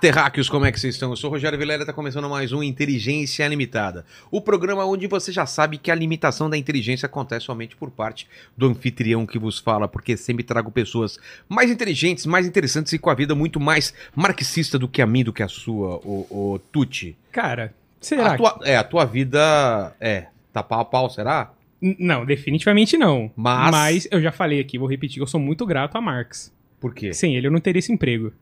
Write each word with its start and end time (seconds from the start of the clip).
terráqueos, 0.00 0.48
como 0.48 0.64
é 0.66 0.72
que 0.72 0.78
vocês 0.78 0.94
estão? 0.94 1.10
Eu 1.10 1.16
sou 1.16 1.30
o 1.30 1.32
Rogério 1.32 1.58
Vilela 1.58 1.80
e 1.80 1.82
está 1.82 1.92
começando 1.92 2.28
mais 2.28 2.52
um 2.52 2.62
Inteligência 2.62 3.46
Limitada. 3.48 4.04
O 4.30 4.40
programa 4.40 4.84
onde 4.84 5.06
você 5.06 5.32
já 5.32 5.46
sabe 5.46 5.78
que 5.78 5.90
a 5.90 5.94
limitação 5.94 6.48
da 6.50 6.56
inteligência 6.56 7.06
acontece 7.06 7.46
somente 7.46 7.74
por 7.76 7.90
parte 7.90 8.28
do 8.56 8.66
anfitrião 8.66 9.26
que 9.26 9.38
vos 9.38 9.58
fala, 9.58 9.88
porque 9.88 10.16
sempre 10.16 10.44
trago 10.44 10.70
pessoas 10.70 11.18
mais 11.48 11.70
inteligentes, 11.70 12.26
mais 12.26 12.46
interessantes 12.46 12.92
e 12.92 12.98
com 12.98 13.10
a 13.10 13.14
vida 13.14 13.34
muito 13.34 13.58
mais 13.58 13.94
marxista 14.14 14.78
do 14.78 14.88
que 14.88 15.00
a 15.00 15.06
mim, 15.06 15.24
do 15.24 15.32
que 15.32 15.42
a 15.42 15.48
sua, 15.48 15.96
o, 16.04 16.26
o 16.54 16.58
Tuti. 16.72 17.16
Cara, 17.32 17.74
será? 18.00 18.32
A 18.34 18.36
tua, 18.36 18.60
é, 18.64 18.76
a 18.76 18.84
tua 18.84 19.04
vida 19.04 19.94
é, 20.00 20.26
tá 20.52 20.62
pau 20.62 20.80
a 20.80 20.84
pau, 20.84 21.10
será? 21.10 21.52
Não, 21.80 22.24
definitivamente 22.24 22.96
não. 22.96 23.30
Mas- 23.36 23.70
Mas 23.70 24.08
eu 24.10 24.20
já 24.20 24.32
falei 24.32 24.60
aqui, 24.60 24.78
vou 24.78 24.88
repetir, 24.88 25.20
eu 25.20 25.26
sou 25.26 25.40
muito 25.40 25.64
grato 25.66 25.96
a 25.96 26.00
Marx. 26.00 26.52
Por 26.80 26.94
quê? 26.94 27.12
Sem 27.12 27.36
ele 27.36 27.46
eu 27.46 27.50
não 27.50 27.60
teria 27.60 27.78
esse 27.78 27.92
emprego. 27.92 28.32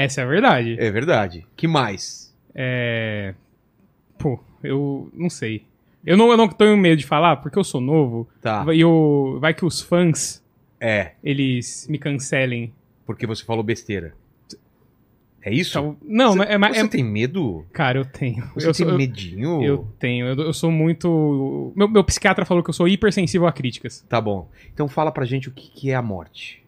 Essa 0.00 0.20
é 0.20 0.24
a 0.24 0.26
verdade. 0.28 0.76
É 0.78 0.90
verdade. 0.90 1.44
Que 1.56 1.66
mais? 1.66 2.32
É. 2.54 3.34
Pô, 4.16 4.38
eu 4.62 5.10
não 5.12 5.28
sei. 5.28 5.64
Eu 6.06 6.16
não, 6.16 6.30
eu 6.30 6.36
não 6.36 6.48
tenho 6.48 6.76
medo 6.76 6.96
de 6.98 7.06
falar, 7.06 7.36
porque 7.36 7.58
eu 7.58 7.64
sou 7.64 7.80
novo. 7.80 8.28
Tá. 8.40 8.64
E 8.72 8.80
eu, 8.80 9.38
vai 9.40 9.52
que 9.52 9.64
os 9.64 9.80
fãs, 9.80 10.42
É, 10.80 11.12
eles 11.22 11.86
me 11.90 11.98
cancelem. 11.98 12.72
porque 13.04 13.26
você 13.26 13.42
falou 13.44 13.64
besteira. 13.64 14.14
É 15.42 15.52
isso? 15.52 15.78
Então, 15.78 15.96
não, 16.04 16.32
Você- 16.36 16.42
é, 16.52 16.58
mas 16.58 16.76
Você 16.76 16.84
é, 16.84 16.88
tem 16.88 17.02
medo? 17.04 17.64
Cara, 17.72 17.98
eu 17.98 18.04
tenho. 18.04 18.44
Você 18.54 18.68
eu, 18.68 18.72
tem 18.72 18.84
sou- 18.86 18.88
eu- 18.90 18.96
medinho? 18.98 19.62
eu 19.64 19.88
tenho. 19.98 20.26
Eu, 20.26 20.36
eu 20.46 20.52
sou 20.52 20.70
muito. 20.70 21.72
Meu, 21.76 21.88
meu 21.88 22.04
psiquiatra 22.04 22.44
falou 22.44 22.62
que 22.62 22.70
eu 22.70 22.74
sou 22.74 22.86
hipersensível 22.88 23.46
a 23.48 23.52
críticas. 23.52 24.04
Tá 24.08 24.20
bom. 24.20 24.48
Então 24.72 24.86
fala 24.88 25.10
pra 25.10 25.24
gente 25.24 25.48
o 25.48 25.52
que, 25.52 25.68
que 25.70 25.90
é 25.90 25.94
a 25.94 26.02
morte. 26.02 26.62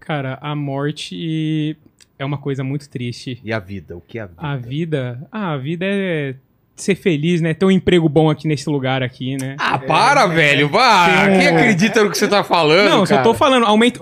Cara, 0.00 0.38
a 0.40 0.54
morte 0.56 1.76
é 2.18 2.24
uma 2.24 2.38
coisa 2.38 2.62
muito 2.64 2.88
triste. 2.88 3.40
E 3.44 3.52
a 3.52 3.58
vida. 3.58 3.96
O 3.96 4.00
que 4.00 4.18
é 4.18 4.22
a 4.22 4.26
vida? 4.26 4.38
A 4.42 4.56
vida. 4.56 5.28
Ah, 5.30 5.52
a 5.52 5.56
vida 5.56 5.84
é 5.88 6.34
ser 6.74 6.94
feliz, 6.94 7.40
né? 7.40 7.52
Ter 7.54 7.64
um 7.66 7.70
emprego 7.70 8.08
bom 8.08 8.30
aqui 8.30 8.48
nesse 8.48 8.68
lugar 8.68 9.02
aqui, 9.02 9.36
né? 9.36 9.56
Ah, 9.58 9.78
para, 9.78 10.26
velho. 10.26 10.68
Vá. 10.68 11.24
Um- 11.28 11.38
Quem 11.38 11.46
acredita 11.48 12.02
no 12.02 12.10
que 12.10 12.18
você 12.18 12.26
tá 12.26 12.42
falando? 12.42 12.88
não, 12.88 13.06
só 13.06 13.14
cara? 13.16 13.24
tô 13.24 13.34
falando, 13.34 13.66
aumento. 13.66 14.00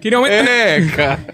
Queria 0.00 0.18
aumentar. 0.18 0.50
É, 0.50 0.86
cara. 0.94 1.26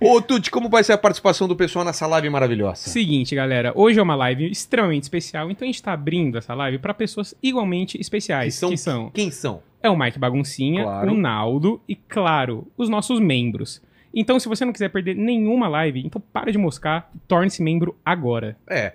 Ô, 0.00 0.20
Tuti, 0.20 0.50
como 0.50 0.68
vai 0.68 0.82
ser 0.82 0.94
a 0.94 0.98
participação 0.98 1.46
do 1.46 1.54
pessoal 1.54 1.84
nessa 1.84 2.06
live 2.06 2.28
maravilhosa? 2.30 2.88
Seguinte, 2.88 3.34
galera, 3.34 3.72
hoje 3.74 3.98
é 3.98 4.02
uma 4.02 4.14
live 4.16 4.50
extremamente 4.50 5.02
especial, 5.04 5.50
então 5.50 5.66
a 5.66 5.70
gente 5.70 5.82
tá 5.82 5.92
abrindo 5.92 6.38
essa 6.38 6.54
live 6.54 6.78
pra 6.78 6.94
pessoas 6.94 7.34
igualmente 7.42 8.00
especiais, 8.00 8.54
Que 8.54 8.60
são- 8.60 8.70
que 8.70 8.76
são 8.78 9.10
Quem 9.10 9.30
são? 9.30 9.62
é 9.82 9.90
o 9.90 9.96
Mike 9.98 10.18
Baguncinha, 10.18 10.82
Claro. 10.84 11.12
o 11.12 11.16
Naldo 11.16 11.80
e, 11.88 11.94
claro, 11.94 12.66
os 12.76 12.88
nossos 12.88 13.20
membros. 13.20 13.80
Então, 14.14 14.38
se 14.40 14.48
você 14.48 14.64
não 14.64 14.72
quiser 14.72 14.88
perder 14.90 15.14
nenhuma 15.14 15.68
live, 15.68 16.02
então 16.04 16.20
para 16.32 16.50
de 16.50 16.58
moscar, 16.58 17.10
torne-se 17.28 17.62
membro 17.62 17.96
agora. 18.04 18.56
É. 18.68 18.92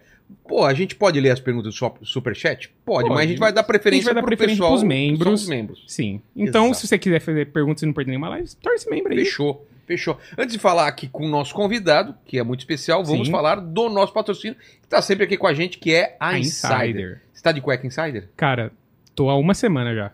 Pô, 0.47 0.63
a 0.65 0.73
gente 0.73 0.95
pode 0.95 1.19
ler 1.19 1.29
as 1.29 1.39
perguntas 1.39 1.71
do 1.73 1.77
su- 1.77 1.93
Superchat? 2.03 2.69
Pode, 2.83 3.03
Pode. 3.03 3.09
mas 3.09 3.19
a 3.25 3.27
gente 3.27 3.37
vai 3.39 3.53
dar 3.53 3.63
preferência 3.63 3.97
A 3.97 4.13
gente 4.13 4.13
vai 4.13 4.21
dar 4.23 4.27
pro 4.27 4.37
pessoal 4.47 4.71
pros 4.71 4.83
membros. 4.83 5.23
são 5.25 5.33
os 5.33 5.47
membros. 5.47 5.83
Sim. 5.87 6.19
Então, 6.35 6.65
Exato. 6.65 6.79
se 6.81 6.87
você 6.87 6.97
quiser 6.97 7.19
fazer 7.21 7.45
perguntas 7.51 7.83
e 7.83 7.85
não 7.85 7.93
perder 7.93 8.09
nenhuma 8.11 8.29
live, 8.29 8.49
torne-se 8.61 8.89
membro 8.89 9.11
aí. 9.13 9.19
Fechou, 9.19 9.67
fechou. 9.85 10.19
Antes 10.37 10.53
de 10.53 10.59
falar 10.59 10.87
aqui 10.87 11.07
com 11.07 11.25
o 11.25 11.29
nosso 11.29 11.53
convidado, 11.53 12.15
que 12.25 12.39
é 12.39 12.43
muito 12.43 12.61
especial, 12.61 13.03
vamos 13.03 13.27
Sim. 13.27 13.31
falar 13.31 13.55
do 13.57 13.87
nosso 13.89 14.11
patrocínio, 14.13 14.57
que 14.81 14.87
tá 14.87 14.99
sempre 15.01 15.25
aqui 15.25 15.37
com 15.37 15.45
a 15.47 15.53
gente, 15.53 15.77
que 15.77 15.93
é 15.93 16.17
a, 16.19 16.29
A 16.29 16.39
Insider. 16.39 16.81
Insider. 16.81 17.21
Você 17.31 17.43
tá 17.43 17.51
de 17.51 17.61
cueca 17.61 17.85
Insider? 17.85 18.27
Cara, 18.35 18.71
tô 19.13 19.29
há 19.29 19.37
uma 19.37 19.53
semana 19.53 19.93
já. 19.93 20.11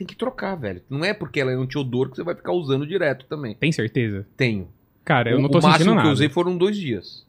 Tem 0.00 0.06
que 0.06 0.16
trocar, 0.16 0.54
velho. 0.54 0.80
Não 0.88 1.04
é 1.04 1.12
porque 1.12 1.38
ela 1.38 1.52
é 1.52 1.54
anti-odor 1.54 2.08
que 2.08 2.16
você 2.16 2.22
vai 2.22 2.34
ficar 2.34 2.52
usando 2.52 2.86
direto 2.86 3.26
também. 3.26 3.54
Tem 3.54 3.70
certeza? 3.70 4.26
Tenho. 4.34 4.66
Cara, 5.04 5.30
eu 5.30 5.36
o, 5.36 5.42
não 5.42 5.50
tô 5.50 5.58
o 5.58 5.62
máximo 5.62 5.76
sentindo 5.76 5.94
nada. 5.94 6.00
que 6.00 6.08
eu 6.08 6.12
usei 6.14 6.28
foram 6.30 6.56
dois 6.56 6.74
dias. 6.74 7.26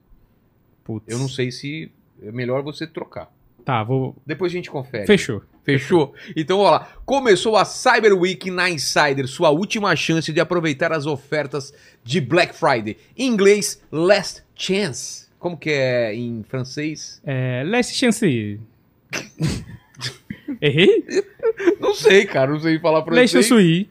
Putz. 0.82 1.04
Eu 1.06 1.20
não 1.20 1.28
sei 1.28 1.52
se 1.52 1.92
é 2.24 2.32
melhor 2.32 2.64
você 2.64 2.88
trocar. 2.88 3.30
Tá, 3.66 3.84
vou. 3.84 4.16
Depois 4.26 4.54
a 4.54 4.56
gente 4.56 4.72
confere. 4.72 5.06
Fechou. 5.06 5.44
Fechou? 5.66 6.16
Então, 6.34 6.60
ó 6.60 6.72
lá. 6.72 6.88
Começou 7.06 7.58
a 7.58 7.66
Cyber 7.66 8.18
Week 8.18 8.50
na 8.50 8.70
Insider, 8.70 9.28
sua 9.28 9.50
última 9.50 9.94
chance 9.98 10.32
de 10.32 10.40
aproveitar 10.40 10.94
as 10.94 11.06
ofertas 11.06 11.74
de 12.06 12.22
Black 12.22 12.56
Friday. 12.56 12.96
Em 13.18 13.28
inglês, 13.28 13.84
Last 13.92 14.44
Chance. 14.56 15.28
Como 15.38 15.58
que 15.58 15.72
é 15.72 16.16
em 16.16 16.42
francês? 16.44 17.22
É, 17.26 17.66
last 17.66 17.94
chance. 17.94 18.62
Errei? 20.62 21.04
Não 21.80 21.94
sei, 21.94 22.26
cara. 22.26 22.52
Não 22.52 22.60
sei 22.60 22.80
falar 22.80 23.04
francês. 23.04 23.46
chance. 23.46 23.90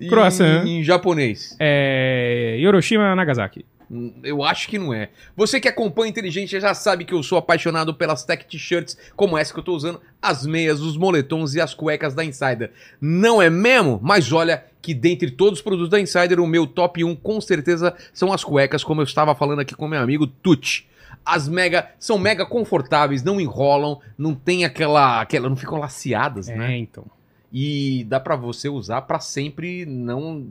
Em- 0.00 0.08
croissant. 0.08 0.64
Em 0.66 0.82
japonês. 0.82 1.56
É, 1.58 2.56
Hiroshima 2.58 3.14
Nagasaki. 3.14 3.64
Hum, 3.90 4.14
Eu 4.22 4.42
acho 4.44 4.68
que 4.68 4.78
não 4.78 4.94
é. 4.94 5.10
Você 5.36 5.60
que 5.60 5.66
acompanha 5.68 6.08
Inteligência 6.10 6.60
já 6.60 6.72
sabe 6.74 7.04
que 7.04 7.12
eu 7.12 7.22
sou 7.24 7.36
apaixonado 7.36 7.92
pelas 7.92 8.24
tech 8.24 8.46
t-shirts 8.46 8.96
como 9.16 9.36
essa 9.36 9.52
que 9.52 9.58
eu 9.58 9.64
tô 9.64 9.74
usando, 9.74 10.00
as 10.22 10.46
meias, 10.46 10.80
os 10.80 10.96
moletons 10.96 11.54
e 11.54 11.60
as 11.60 11.74
cuecas 11.74 12.14
da 12.14 12.24
Insider. 12.24 12.70
Não 13.00 13.42
é 13.42 13.50
mesmo? 13.50 13.98
Mas 14.00 14.32
olha 14.32 14.64
que 14.80 14.94
dentre 14.94 15.30
todos 15.30 15.58
os 15.58 15.62
produtos 15.62 15.90
da 15.90 16.00
Insider, 16.00 16.40
o 16.40 16.46
meu 16.46 16.66
top 16.66 17.02
1 17.04 17.16
com 17.16 17.40
certeza 17.40 17.94
são 18.14 18.32
as 18.32 18.44
cuecas, 18.44 18.82
como 18.84 19.00
eu 19.00 19.04
estava 19.04 19.34
falando 19.34 19.58
aqui 19.60 19.74
com 19.74 19.88
meu 19.88 20.00
amigo 20.00 20.26
Tuti. 20.26 20.86
As 21.34 21.48
mega 21.48 21.90
são 21.98 22.18
mega 22.18 22.44
confortáveis, 22.44 23.22
não 23.22 23.40
enrolam, 23.40 24.00
não 24.16 24.34
tem 24.34 24.64
aquela, 24.64 25.20
aquela 25.20 25.48
não 25.48 25.56
ficam 25.56 25.78
laceadas, 25.78 26.48
né? 26.48 26.74
É, 26.74 26.76
então. 26.78 27.04
E 27.52 28.04
dá 28.08 28.20
pra 28.20 28.36
você 28.36 28.68
usar 28.68 29.02
pra 29.02 29.18
sempre, 29.18 29.84
não 29.84 30.46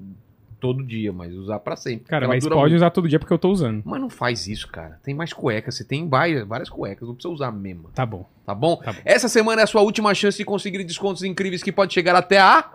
todo 0.60 0.84
dia, 0.84 1.12
mas 1.14 1.34
usar 1.34 1.60
pra 1.60 1.76
sempre. 1.76 2.06
Cara, 2.06 2.28
mas 2.28 2.44
pode 2.44 2.56
muito. 2.56 2.76
usar 2.76 2.90
todo 2.90 3.08
dia 3.08 3.18
porque 3.18 3.34
eu 3.34 3.38
tô 3.38 3.50
usando. 3.50 3.82
Mas 3.86 4.02
não 4.02 4.10
faz 4.10 4.48
isso, 4.48 4.68
cara. 4.68 5.00
Tem 5.04 5.14
mais 5.14 5.32
cuecas. 5.32 5.76
Você 5.76 5.84
tem 5.84 6.08
várias 6.08 6.70
cuecas. 6.70 7.08
Não 7.08 7.16
precisa 7.16 7.34
usar 7.34 7.48
a 7.48 7.52
mesma. 7.52 7.90
Tá 7.94 8.06
bom. 8.06 8.28
Tá 8.46 8.54
bom? 8.54 8.76
Tá 8.78 8.92
bom. 8.92 9.00
Essa 9.06 9.30
semana 9.30 9.62
é 9.62 9.64
a 9.64 9.68
sua 9.68 9.82
última 9.82 10.14
chance 10.14 10.38
de 10.38 10.46
conseguir 10.46 10.84
descontos 10.84 11.24
incríveis 11.24 11.64
que 11.64 11.72
pode 11.72 11.94
chegar 11.94 12.16
até 12.16 12.40
a. 12.40 12.72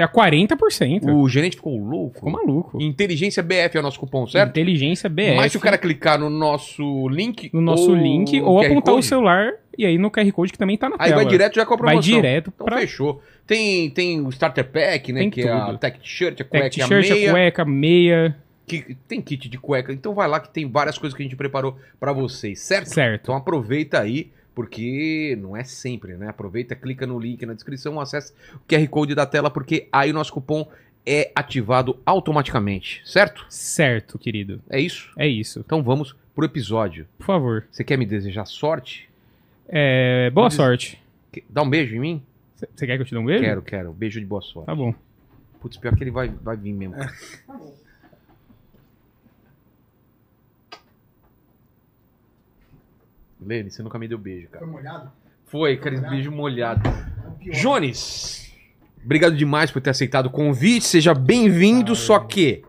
Até 0.00 0.04
a 0.04 0.08
40%. 0.08 1.12
O 1.14 1.28
gerente 1.28 1.56
ficou 1.56 1.76
louco. 1.76 2.14
Ficou 2.16 2.30
maluco. 2.32 2.80
Inteligência 2.82 3.42
BF 3.42 3.76
é 3.76 3.80
o 3.80 3.82
nosso 3.82 3.98
cupom, 3.98 4.26
certo? 4.26 4.50
Inteligência 4.50 5.08
BF. 5.08 5.34
Mas 5.36 5.52
se 5.52 5.58
o 5.58 5.60
cara 5.60 5.76
clicar 5.78 6.18
no 6.18 6.30
nosso 6.30 7.08
link. 7.08 7.50
no 7.52 7.60
nosso 7.60 7.90
ou 7.90 7.96
link 7.96 8.40
ou 8.40 8.58
QR 8.60 8.66
apontar 8.66 8.94
o 8.94 8.96
Code, 8.96 9.06
celular 9.06 9.52
e 9.76 9.84
aí 9.86 9.98
no 9.98 10.10
QR 10.10 10.30
Code 10.32 10.52
que 10.52 10.58
também 10.58 10.76
tá 10.76 10.88
na 10.88 10.96
Aí 10.98 11.10
tela. 11.10 11.22
vai 11.22 11.30
direto 11.30 11.54
já 11.54 11.66
com 11.66 11.74
a 11.74 11.76
Vai 11.76 11.86
promoção. 11.94 12.12
direto 12.14 12.52
Então 12.54 12.66
pra 12.66 12.78
fechou. 12.78 13.22
Tem, 13.46 13.90
tem 13.90 14.20
o 14.20 14.28
Starter 14.30 14.64
Pack, 14.70 15.12
né? 15.12 15.20
Tem 15.20 15.30
que 15.30 15.42
é 15.42 15.50
a 15.50 15.66
tudo. 15.66 15.78
Tech 15.78 15.98
T-shirt, 15.98 16.34
a 16.34 16.36
Tech 16.44 16.48
cueca, 16.50 16.66
a 16.66 16.70
t-shirt, 16.70 17.10
a 17.10 17.14
meia. 17.14 17.30
cueca, 17.32 17.64
meia. 17.64 18.36
que 18.66 18.96
tem 19.08 19.20
kit 19.20 19.48
de 19.48 19.58
cueca. 19.58 19.92
Então 19.92 20.14
vai 20.14 20.28
lá 20.28 20.38
que 20.38 20.48
tem 20.50 20.70
várias 20.70 20.96
coisas 20.96 21.16
que 21.16 21.22
a 21.22 21.26
gente 21.26 21.34
preparou 21.36 21.76
pra 21.98 22.12
vocês, 22.12 22.60
certo? 22.60 22.86
Certo. 22.86 23.22
Então 23.24 23.34
aproveita 23.34 23.98
aí, 24.00 24.30
porque 24.54 25.36
não 25.40 25.56
é 25.56 25.64
sempre, 25.64 26.14
né? 26.16 26.28
Aproveita, 26.28 26.74
clica 26.74 27.06
no 27.06 27.18
link 27.18 27.44
na 27.46 27.54
descrição, 27.54 28.00
acessa 28.00 28.32
o 28.54 28.58
QR 28.68 28.86
Code 28.88 29.14
da 29.14 29.26
tela, 29.26 29.50
porque 29.50 29.88
aí 29.92 30.10
o 30.10 30.14
nosso 30.14 30.32
cupom 30.32 30.68
é 31.06 31.30
ativado 31.34 31.98
automaticamente, 32.04 33.00
certo? 33.04 33.46
Certo, 33.48 34.18
querido. 34.18 34.60
É 34.68 34.78
isso? 34.80 35.10
É 35.16 35.26
isso. 35.26 35.60
Então 35.60 35.82
vamos 35.82 36.14
pro 36.34 36.44
episódio. 36.44 37.06
Por 37.18 37.24
favor. 37.26 37.66
Você 37.70 37.82
quer 37.82 37.96
me 37.96 38.04
desejar 38.06 38.44
sorte? 38.46 39.08
É, 39.68 40.30
boa 40.30 40.46
Pode- 40.46 40.54
sorte. 40.54 41.02
Que- 41.32 41.44
Dá 41.48 41.62
um 41.62 41.70
beijo 41.70 41.94
em 41.96 42.00
mim? 42.00 42.22
Você 42.74 42.86
quer 42.86 42.96
que 42.96 43.02
eu 43.02 43.06
te 43.06 43.12
dê 43.12 43.18
um 43.18 43.24
beijo? 43.24 43.42
Quero, 43.42 43.62
quero. 43.62 43.92
Beijo 43.92 44.20
de 44.20 44.26
boa 44.26 44.42
sorte. 44.42 44.66
Tá 44.66 44.74
bom. 44.74 44.94
Putz, 45.60 45.76
pior 45.78 45.96
que 45.96 46.02
ele 46.04 46.10
vai, 46.10 46.28
vai 46.28 46.56
vir 46.56 46.72
mesmo. 46.74 46.94
Lene, 53.44 53.70
você 53.70 53.82
nunca 53.82 53.98
me 53.98 54.06
deu 54.06 54.18
beijo, 54.18 54.48
cara. 54.48 54.64
Foi 54.64 54.72
molhado? 54.74 55.10
Foi, 55.46 55.76
cara, 55.76 55.98
beijo 56.10 56.30
molhado. 56.30 56.88
É. 57.46 57.50
Jones, 57.50 58.52
obrigado 59.04 59.36
demais 59.36 59.70
por 59.70 59.80
ter 59.80 59.90
aceitado 59.90 60.26
o 60.26 60.30
convite. 60.30 60.84
Seja 60.84 61.14
bem-vindo, 61.14 61.94
só 61.96 62.18
que. 62.18 62.62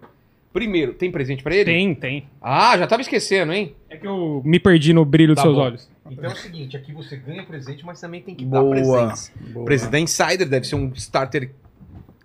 Primeiro, 0.53 0.93
tem 0.93 1.11
presente 1.11 1.43
pra 1.43 1.55
ele? 1.55 1.65
Tem, 1.65 1.95
tem. 1.95 2.27
Ah, 2.41 2.77
já 2.77 2.85
tava 2.87 3.01
esquecendo, 3.01 3.53
hein? 3.53 3.73
É 3.89 3.95
que 3.97 4.05
eu 4.05 4.41
me 4.43 4.59
perdi 4.59 4.93
no 4.93 5.05
brilho 5.05 5.33
dos 5.33 5.37
Tá 5.37 5.43
seus 5.43 5.55
bom. 5.55 5.61
olhos. 5.61 5.89
Então 6.09 6.25
é 6.29 6.33
o 6.33 6.35
seguinte, 6.35 6.75
aqui 6.75 6.91
você 6.91 7.15
ganha 7.15 7.43
presente, 7.43 7.85
mas 7.85 8.01
também 8.01 8.21
tem 8.21 8.35
que 8.35 8.43
Boa. 8.43 8.63
dar 8.63 8.69
presentes. 8.69 9.31
Boa. 9.53 9.65
Presente 9.65 9.91
da 9.91 9.99
Insider 9.99 10.49
deve 10.49 10.67
ser 10.67 10.75
um 10.75 10.91
starter 10.93 11.51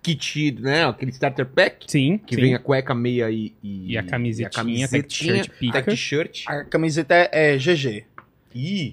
kit, 0.01 0.51
né? 0.59 0.85
Aquele 0.85 1.11
starter 1.11 1.45
pack. 1.45 1.85
Sim. 1.89 2.17
Que 2.17 2.35
sim. 2.35 2.41
vem 2.41 2.53
a 2.55 2.59
cueca, 2.59 2.93
meia 2.93 3.29
e, 3.31 3.53
e, 3.63 3.93
E 3.93 3.97
a 3.97 4.03
camisetinha, 4.03 4.47
e 4.81 4.83
a 4.83 4.89
camisetinha, 4.89 5.83
t-shirt. 5.83 6.43
A 6.47 6.63
camiseta 6.65 7.13
é, 7.15 7.53
é 7.53 7.57
GG. 7.57 8.05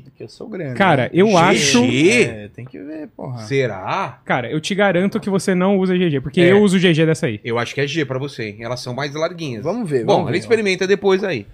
Porque 0.04 0.22
eu 0.22 0.28
sou 0.28 0.48
grande. 0.48 0.76
Cara, 0.76 1.04
né? 1.04 1.10
eu 1.12 1.26
GG? 1.28 1.36
acho. 1.36 1.84
É, 1.84 2.48
tem 2.48 2.64
que 2.64 2.78
ver, 2.78 3.08
porra. 3.08 3.38
será? 3.44 4.20
Cara, 4.24 4.50
eu 4.50 4.60
te 4.60 4.74
garanto 4.74 5.18
que 5.20 5.30
você 5.30 5.54
não 5.54 5.78
usa 5.78 5.94
GG, 5.96 6.20
porque 6.20 6.40
É. 6.40 6.52
eu 6.52 6.62
uso 6.62 6.78
GG 6.78 7.06
dessa 7.06 7.26
aí. 7.26 7.40
Eu 7.44 7.58
acho 7.58 7.74
que 7.74 7.80
é 7.80 7.86
G 7.86 8.04
pra 8.04 8.18
você, 8.18 8.48
hein? 8.50 8.56
Elas 8.60 8.80
são 8.80 8.94
mais 8.94 9.14
larguinhas. 9.14 9.62
Vamos 9.64 9.88
ver, 9.88 10.04
Bom, 10.04 10.12
vamos 10.14 10.28
ele 10.28 10.32
ver. 10.32 10.38
experimenta 10.40 10.86
depois 10.86 11.22
aí. 11.24 11.46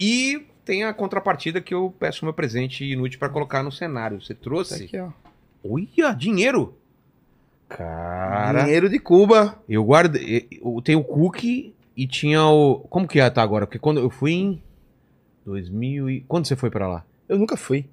E 0.00 0.42
tem 0.64 0.84
a 0.84 0.92
contrapartida 0.92 1.60
que 1.60 1.72
eu 1.74 1.94
peço 1.98 2.24
meu 2.24 2.34
presente 2.34 2.84
inútil 2.84 3.18
pra 3.18 3.28
colocar 3.28 3.62
no 3.62 3.72
cenário. 3.72 4.20
Você 4.20 4.34
Tá 4.34 4.40
trouxe? 4.42 4.84
aqui, 4.84 4.98
ó. 4.98 5.08
Olha, 5.64 6.12
dinheiro! 6.14 6.74
Cara, 7.68 8.62
Dinheiro 8.64 8.88
de 8.88 8.98
Cuba. 8.98 9.58
eu 9.68 9.84
guardei. 9.84 10.48
Eu 10.62 10.80
tenho 10.82 11.00
o 11.00 11.04
cookie 11.04 11.74
e 11.96 12.06
tinha 12.06 12.44
o. 12.46 12.80
Como 12.88 13.06
que 13.06 13.20
é 13.20 13.28
tá 13.28 13.42
agora? 13.42 13.66
Porque 13.66 13.78
quando 13.78 14.00
eu 14.00 14.08
fui 14.08 14.32
em 14.32 14.62
2000 15.44 16.08
e. 16.08 16.20
Quando 16.22 16.46
você 16.46 16.56
foi 16.56 16.70
pra 16.70 16.88
lá? 16.88 17.04
Eu 17.28 17.38
nunca 17.38 17.56
fui. 17.56 17.86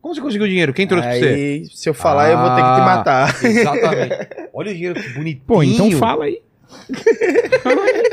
Como 0.00 0.14
você 0.14 0.20
conseguiu 0.20 0.46
dinheiro? 0.46 0.72
Quem 0.72 0.86
trouxe 0.86 1.08
pra 1.08 1.18
você? 1.18 1.26
Aí, 1.26 1.66
se 1.66 1.88
eu 1.88 1.94
falar, 1.94 2.30
eu 2.30 2.38
vou 2.38 2.48
ter 2.50 2.56
que 2.56 2.62
te 2.62 2.80
Ah, 2.80 2.84
matar. 2.84 3.44
Exatamente. 3.44 4.14
Olha 4.54 4.70
o 4.70 4.74
dinheiro 4.74 5.00
que 5.00 5.08
bonitinho. 5.10 5.42
Pô, 5.46 5.62
então 5.62 5.90
fala 5.92 6.24
aí. 6.24 6.40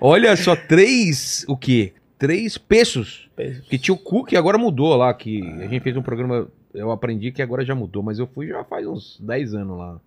Olha 0.00 0.36
só, 0.36 0.56
três. 0.56 1.44
O 1.48 1.56
quê? 1.56 1.92
Três 2.18 2.58
pesos. 2.58 3.28
Que 3.68 3.78
tinha 3.78 3.94
o 3.94 3.98
cu 3.98 4.24
que 4.24 4.36
agora 4.36 4.58
mudou 4.58 4.94
lá. 4.96 5.12
Que 5.12 5.42
a 5.60 5.66
gente 5.66 5.80
fez 5.80 5.96
um 5.96 6.02
programa. 6.02 6.48
Eu 6.72 6.90
aprendi 6.90 7.32
que 7.32 7.42
agora 7.42 7.64
já 7.64 7.74
mudou, 7.74 8.02
mas 8.02 8.18
eu 8.18 8.26
fui 8.26 8.48
já 8.48 8.62
faz 8.64 8.86
uns 8.86 9.18
10 9.20 9.54
anos 9.54 9.78
lá. 9.78 10.00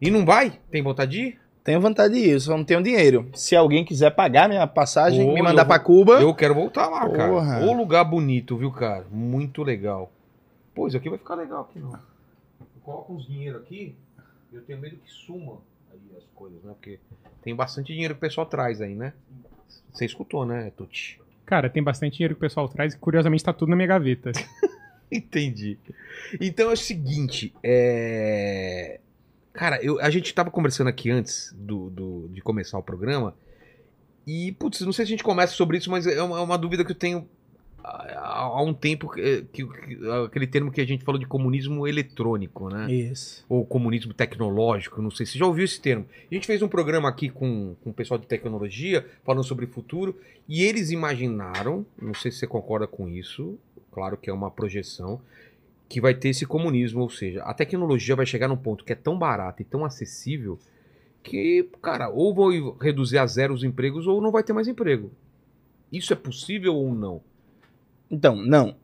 E 0.00 0.10
não 0.10 0.24
vai? 0.24 0.58
Tem 0.70 0.82
vontade 0.82 1.12
de 1.12 1.20
ir? 1.20 1.38
Tenho 1.64 1.80
vontade 1.80 2.12
de 2.12 2.20
ir, 2.20 2.38
só 2.40 2.54
não 2.56 2.64
tenho 2.64 2.82
dinheiro. 2.82 3.30
Se 3.34 3.56
alguém 3.56 3.86
quiser 3.86 4.10
pagar 4.10 4.48
minha 4.50 4.66
passagem, 4.66 5.26
Ô, 5.30 5.32
me 5.32 5.40
mandar 5.40 5.64
vou- 5.64 5.80
Cuba. 5.80 6.20
Eu 6.20 6.34
quero 6.34 6.54
voltar 6.54 6.88
lá, 6.88 7.08
cara. 7.08 7.32
Porra. 7.32 7.64
Ô 7.64 7.72
lugar 7.72 8.04
bonito, 8.04 8.54
viu, 8.58 8.70
cara? 8.70 9.06
Muito 9.10 9.62
legal. 9.62 10.12
Pô, 10.74 10.86
isso 10.86 10.96
aqui 10.96 11.08
vai 11.08 11.18
ficar 11.18 11.34
legal 11.36 11.62
aqui, 11.62 11.78
não. 11.78 11.94
Eu 11.94 12.66
coloco 12.82 13.14
uns 13.14 13.26
dinheiro 13.26 13.56
aqui, 13.56 13.94
eu 14.52 14.60
tenho 14.60 14.78
medo 14.78 14.96
que 14.96 15.10
suma 15.10 15.56
aí 15.90 15.98
as 16.18 16.24
coisas, 16.34 16.62
né? 16.62 16.72
Porque 16.74 16.98
tem 17.42 17.54
bastante 17.54 17.94
dinheiro 17.94 18.12
que 18.14 18.18
o 18.18 18.20
pessoal 18.20 18.46
traz 18.46 18.82
aí, 18.82 18.94
né? 18.94 19.14
Você 19.90 20.04
escutou, 20.04 20.44
né, 20.44 20.70
Tuti? 20.76 21.18
Cara, 21.46 21.70
tem 21.70 21.82
bastante 21.82 22.16
dinheiro 22.18 22.34
que 22.34 22.38
o 22.38 22.40
pessoal 22.46 22.68
traz 22.68 22.92
e 22.92 22.98
curiosamente 22.98 23.42
tá 23.42 23.54
tudo 23.54 23.70
na 23.70 23.76
minha 23.76 23.88
gaveta. 23.88 24.32
Entendi. 25.10 25.78
Então 26.40 26.68
é 26.70 26.72
o 26.72 26.76
seguinte, 26.76 27.54
é... 27.62 29.00
Cara, 29.54 29.82
eu, 29.82 29.98
a 30.00 30.10
gente 30.10 30.34
tava 30.34 30.50
conversando 30.50 30.88
aqui 30.88 31.10
antes 31.10 31.54
do, 31.56 31.88
do- 31.88 32.28
de 32.30 32.40
começar 32.42 32.76
o 32.76 32.82
programa 32.82 33.34
e, 34.26 34.52
putz, 34.52 34.80
não 34.82 34.92
sei 34.92 35.06
se 35.06 35.10
a 35.10 35.14
gente 35.14 35.24
começa 35.24 35.54
sobre 35.54 35.78
isso, 35.78 35.90
mas 35.90 36.06
é 36.06 36.22
uma, 36.22 36.38
é 36.38 36.42
uma 36.42 36.58
dúvida 36.58 36.84
que 36.84 36.90
eu 36.90 36.96
tenho 36.96 37.26
há, 37.82 38.62
um 38.62 38.72
tempo, 38.74 39.08
que, 39.10 39.42
que- 39.52 39.64
que- 39.66 39.98
aquele 40.26 40.46
termo 40.46 40.72
que 40.72 40.80
a 40.80 40.86
gente 40.86 41.04
falou 41.04 41.20
de 41.20 41.26
comunismo 41.26 41.86
eletrônico, 41.86 42.68
né? 42.68 42.90
Isso. 42.92 43.44
Ou 43.48 43.64
comunismo 43.64 44.12
tecnológico, 44.14 45.00
não 45.02 45.10
sei 45.10 45.24
se 45.26 45.32
você 45.32 45.38
já 45.38 45.46
ouviu 45.46 45.64
esse 45.64 45.80
termo. 45.80 46.06
A 46.30 46.34
gente 46.34 46.46
fez 46.46 46.60
um 46.62 46.68
programa 46.68 47.08
aqui 47.08 47.28
com, 47.28 47.76
com 47.84 47.90
o 47.90 47.94
pessoal 47.94 48.18
de 48.18 48.26
tecnologia, 48.26 49.06
falando 49.24 49.44
sobre 49.44 49.66
o 49.66 49.68
futuro, 49.68 50.18
e 50.48 50.62
eles 50.64 50.90
imaginaram, 50.90 51.86
não 52.00 52.14
sei 52.14 52.30
se 52.30 52.38
você 52.38 52.46
concorda 52.46 52.86
com 52.86 53.08
isso, 53.08 53.58
claro 53.92 54.16
que 54.16 54.28
é 54.30 54.32
uma 54.32 54.50
projeção, 54.50 55.20
que 55.88 56.00
vai 56.00 56.14
ter 56.14 56.30
esse 56.30 56.46
comunismo, 56.46 57.02
ou 57.02 57.10
seja, 57.10 57.42
a 57.42 57.54
tecnologia 57.54 58.16
vai 58.16 58.26
chegar 58.26 58.48
num 58.48 58.56
ponto 58.56 58.84
que 58.84 58.92
é 58.92 58.96
tão 58.96 59.18
barata 59.18 59.62
e 59.62 59.64
tão 59.64 59.84
acessível 59.84 60.58
que, 61.22 61.68
cara, 61.80 62.08
ou 62.08 62.34
vão 62.34 62.76
reduzir 62.80 63.18
a 63.18 63.26
zero 63.26 63.54
os 63.54 63.64
empregos 63.64 64.06
ou 64.06 64.20
não 64.20 64.30
vai 64.30 64.42
ter 64.42 64.52
mais 64.52 64.68
emprego. 64.68 65.10
Isso 65.92 66.12
é 66.12 66.16
possível 66.16 66.74
ou 66.74 66.94
não? 66.94 67.20
Então, 68.10 68.36
não. 68.36 68.76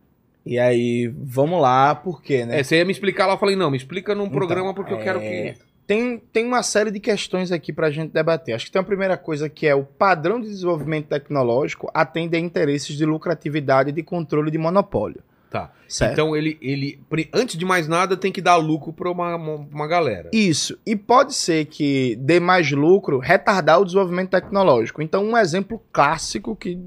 E 0.45 0.59
aí, 0.59 1.13
vamos 1.17 1.61
lá, 1.61 1.95
por 1.95 2.23
quê, 2.23 2.47
né? 2.47 2.61
É, 2.61 2.63
você 2.63 2.77
ia 2.77 2.85
me 2.85 2.93
explicar 2.93 3.27
lá, 3.27 3.35
eu 3.35 3.39
falei, 3.39 3.57
não, 3.57 3.71
me 3.71 3.77
explica 3.77 4.15
num 4.15 4.25
Então, 4.25 4.39
programa 4.39 4.73
porque 4.73 4.93
eu 4.93 4.99
é, 4.99 5.03
quero 5.03 5.21
que... 5.21 5.55
Tem, 5.87 6.19
tem 6.33 6.47
uma 6.47 6.63
série 6.63 6.91
de 6.93 7.01
questões 7.01 7.51
aqui 7.51 7.73
pra 7.73 7.91
gente 7.91 8.13
debater. 8.13 8.55
Acho 8.55 8.67
que 8.67 8.73
tem 8.73 8.81
a 8.81 8.85
primeira 8.85 9.17
coisa 9.17 9.49
que 9.49 9.67
é 9.67 9.75
o 9.75 9.85
padrão 9.85 10.41
de 10.41 10.47
desenvolvimento 10.47 11.09
tecnológico 11.09 11.91
atende 11.93 12.37
a 12.37 12.39
interesses 12.39 12.97
de 12.97 13.05
lucratividade 13.05 13.91
e 13.91 13.93
de 13.93 14.03
controle 14.03 14.53
de 14.53 14.59
monopólio. 14.59 15.21
Tá. 15.51 15.73
Certo? 15.89 16.13
Então 16.13 16.37
ele, 16.37 16.57
ele, 16.63 17.01
antes 17.35 17.59
de 17.59 17.65
mais 17.65 17.89
nada, 17.89 18.17
tem 18.17 18.31
que 18.31 18.41
dar 18.41 18.55
lucro 18.55 18.93
pra 18.93 19.11
uma, 19.11 19.35
uma, 19.35 19.55
uma 19.57 19.87
galera. 19.89 20.31
Isso. 20.33 20.79
E 20.87 20.95
pode 20.95 21.35
ser 21.35 21.65
que 21.65 22.15
dê 22.21 22.39
mais 22.39 22.71
lucro 22.71 23.19
retardar 23.19 23.81
o 23.81 23.85
desenvolvimento 23.85 24.31
tecnológico. 24.31 25.03
Então, 25.03 25.25
um 25.25 25.37
exemplo 25.37 25.83
clássico 25.93 26.55
que 26.55 26.79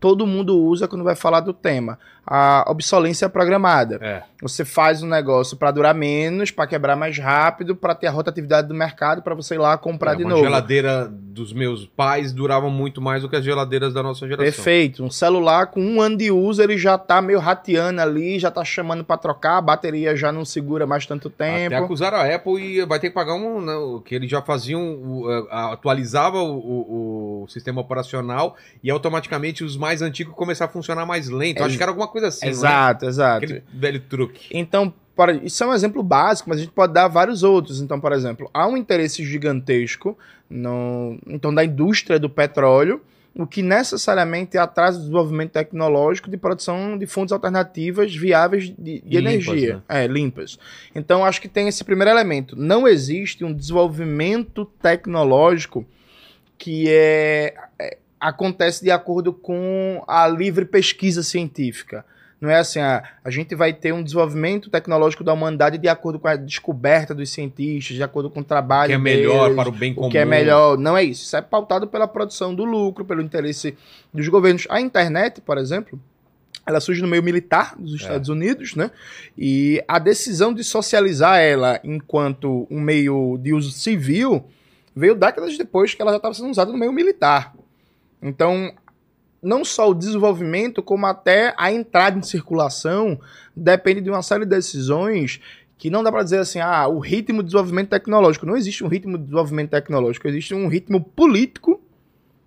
todo 0.00 0.26
mundo 0.26 0.58
usa 0.58 0.88
quando 0.88 1.04
vai 1.04 1.14
falar 1.14 1.38
do 1.38 1.52
tema: 1.52 2.00
a 2.30 2.64
obsolência 2.70 3.28
programada. 3.28 3.98
É. 4.02 4.22
Você 4.42 4.64
faz 4.64 5.02
um 5.02 5.08
negócio 5.08 5.56
para 5.56 5.70
durar 5.70 5.94
menos, 5.94 6.50
para 6.52 6.66
quebrar 6.66 6.94
mais 6.94 7.18
rápido, 7.18 7.74
para 7.74 7.94
ter 7.94 8.06
a 8.06 8.10
rotatividade 8.10 8.68
do 8.68 8.74
mercado, 8.74 9.20
para 9.22 9.34
você 9.34 9.54
ir 9.56 9.58
lá 9.58 9.76
comprar 9.76 10.12
É, 10.12 10.16
de 10.16 10.24
novo. 10.24 10.44
geladeira 10.44 11.08
dos 11.10 11.52
meus 11.52 11.86
pais 11.86 12.32
durava 12.32 12.68
muito 12.70 13.00
mais 13.00 13.22
do 13.22 13.28
que 13.28 13.34
as 13.36 13.44
geladeiras 13.44 13.92
da 13.94 14.02
nossa 14.02 14.26
geração. 14.28 14.44
Perfeito. 14.44 15.02
Um 15.02 15.10
celular 15.10 15.66
com 15.68 15.80
um 15.80 16.00
ano 16.00 16.16
de 16.16 16.30
uso, 16.30 16.62
ele 16.62 16.76
já 16.78 16.96
tá 16.98 17.20
meio 17.22 17.38
rateando 17.40 18.00
ali, 18.00 18.38
já 18.38 18.50
tá 18.50 18.64
chamando 18.64 19.02
para 19.04 19.16
trocar, 19.16 19.56
a 19.56 19.60
bateria 19.60 20.14
já 20.14 20.30
não 20.30 20.44
segura 20.44 20.86
mais 20.86 21.06
tanto 21.06 21.28
tempo. 21.30 21.74
Até 21.74 21.76
acusaram 21.84 22.18
a 22.18 22.34
Apple 22.34 22.60
e 22.62 22.84
vai 22.84 23.00
ter 23.00 23.08
que 23.08 23.14
pagar 23.14 23.34
um. 23.34 23.60
né, 23.60 23.72
que 24.04 24.14
eles 24.14 24.30
já 24.30 24.42
faziam, 24.42 25.24
a- 25.50 25.72
atualizava 25.72 26.38
o, 26.40 26.58
o- 26.58 27.42
o 27.44 27.48
sistema 27.48 27.80
operacional 27.80 28.56
e 28.82 28.90
automaticamente 28.90 29.64
os 29.64 29.76
mais 29.76 30.02
antigos 30.02 30.34
começaram 30.34 30.68
a 30.70 30.72
funcionar 30.72 31.06
mais 31.06 31.28
lento. 31.28 31.58
Ex- 31.58 31.66
Acho 31.66 31.76
que 31.76 31.82
era 31.82 31.90
alguma 31.90 32.06
coisa 32.08 32.17
assim, 32.24 32.46
não 32.46 32.48
é? 32.48 32.50
exato, 32.52 33.06
exato. 33.06 33.44
Aquele 33.44 33.62
velho 33.72 34.00
truque. 34.00 34.48
Então, 34.52 34.92
para- 35.16 35.32
isso 35.32 35.62
é 35.64 35.66
um 35.66 35.74
exemplo 35.74 36.02
básico, 36.02 36.48
mas 36.48 36.58
a 36.58 36.62
gente 36.62 36.72
pode 36.72 36.92
dar 36.92 37.08
vários 37.08 37.42
outros. 37.42 37.80
Então, 37.80 38.00
por 38.00 38.12
exemplo, 38.12 38.50
há 38.54 38.66
um 38.66 38.76
interesse 38.76 39.24
gigantesco 39.24 40.16
no, 40.48 41.18
então, 41.26 41.52
da 41.54 41.64
indústria 41.64 42.18
do 42.18 42.30
petróleo, 42.30 43.00
o 43.34 43.46
que 43.46 43.62
necessariamente 43.62 44.58
atrasa 44.58 44.96
o 44.98 45.00
desenvolvimento 45.00 45.52
tecnológico 45.52 46.28
de 46.28 46.36
produção 46.36 46.98
de 46.98 47.06
fontes 47.06 47.32
alternativas 47.32 48.14
viáveis 48.16 48.64
de, 48.76 49.00
de 49.00 49.02
E 49.16 49.20
limpas, 49.20 49.46
energia. 49.48 49.76
né? 49.76 49.82
É, 49.88 50.06
limpas. 50.08 50.58
Então, 50.94 51.24
acho 51.24 51.40
que 51.40 51.48
tem 51.48 51.68
esse 51.68 51.84
primeiro 51.84 52.10
elemento. 52.10 52.56
Não 52.56 52.88
existe 52.88 53.44
um 53.44 53.52
desenvolvimento 53.54 54.64
tecnológico 54.82 55.86
que 56.56 56.86
é, 56.88 57.54
é- 57.78 57.98
acontece 58.20 58.82
de 58.82 58.90
acordo 58.90 59.32
com 59.32 60.02
a 60.06 60.26
livre 60.26 60.64
pesquisa 60.64 61.22
científica. 61.22 62.04
Não 62.40 62.48
é 62.48 62.58
assim, 62.58 62.78
ah, 62.78 63.02
a 63.24 63.30
gente 63.30 63.54
vai 63.56 63.72
ter 63.72 63.92
um 63.92 64.02
desenvolvimento 64.02 64.70
tecnológico 64.70 65.24
da 65.24 65.32
humanidade 65.32 65.76
de 65.76 65.88
acordo 65.88 66.20
com 66.20 66.28
a 66.28 66.36
descoberta 66.36 67.12
dos 67.12 67.30
cientistas, 67.30 67.96
de 67.96 68.02
acordo 68.02 68.30
com 68.30 68.40
o 68.40 68.44
trabalho 68.44 68.90
Que 68.90 68.94
é 68.94 68.98
melhor 68.98 69.42
deles, 69.44 69.56
para 69.56 69.68
o 69.68 69.72
bem 69.72 69.92
comum. 69.92 70.06
o 70.06 70.10
que 70.10 70.18
é 70.18 70.24
melhor. 70.24 70.78
Não 70.78 70.96
é 70.96 71.02
isso. 71.02 71.24
Isso 71.24 71.36
é 71.36 71.42
pautado 71.42 71.88
pela 71.88 72.06
produção 72.06 72.54
do 72.54 72.64
lucro, 72.64 73.04
pelo 73.04 73.20
interesse 73.20 73.76
dos 74.14 74.28
governos. 74.28 74.66
A 74.70 74.80
internet, 74.80 75.40
por 75.40 75.58
exemplo, 75.58 76.00
ela 76.64 76.80
surge 76.80 77.02
no 77.02 77.08
meio 77.08 77.24
militar 77.24 77.74
dos 77.76 77.94
Estados 77.94 78.28
Unidos, 78.28 78.76
né? 78.76 78.92
E 79.36 79.82
a 79.88 79.98
decisão 79.98 80.54
de 80.54 80.62
socializar 80.62 81.40
ela 81.40 81.80
enquanto 81.82 82.68
um 82.70 82.80
meio 82.80 83.36
de 83.42 83.52
uso 83.52 83.72
civil 83.72 84.44
veio 84.94 85.16
décadas 85.16 85.58
depois 85.58 85.92
que 85.94 86.02
ela 86.02 86.12
já 86.12 86.18
estava 86.18 86.34
sendo 86.34 86.50
usada 86.50 86.70
no 86.70 86.78
meio 86.78 86.92
militar. 86.92 87.52
Então, 88.22 88.72
não 89.42 89.64
só 89.64 89.90
o 89.90 89.94
desenvolvimento, 89.94 90.82
como 90.82 91.06
até 91.06 91.54
a 91.56 91.72
entrada 91.72 92.18
em 92.18 92.22
circulação 92.22 93.18
depende 93.54 94.00
de 94.00 94.10
uma 94.10 94.22
série 94.22 94.44
de 94.44 94.50
decisões 94.50 95.40
que 95.76 95.90
não 95.90 96.02
dá 96.02 96.10
para 96.10 96.24
dizer 96.24 96.38
assim, 96.38 96.58
ah, 96.58 96.88
o 96.88 96.98
ritmo 96.98 97.40
de 97.40 97.46
desenvolvimento 97.46 97.90
tecnológico. 97.90 98.44
Não 98.44 98.56
existe 98.56 98.82
um 98.82 98.88
ritmo 98.88 99.16
de 99.16 99.24
desenvolvimento 99.24 99.70
tecnológico, 99.70 100.26
existe 100.26 100.52
um 100.52 100.66
ritmo 100.66 101.00
político 101.00 101.80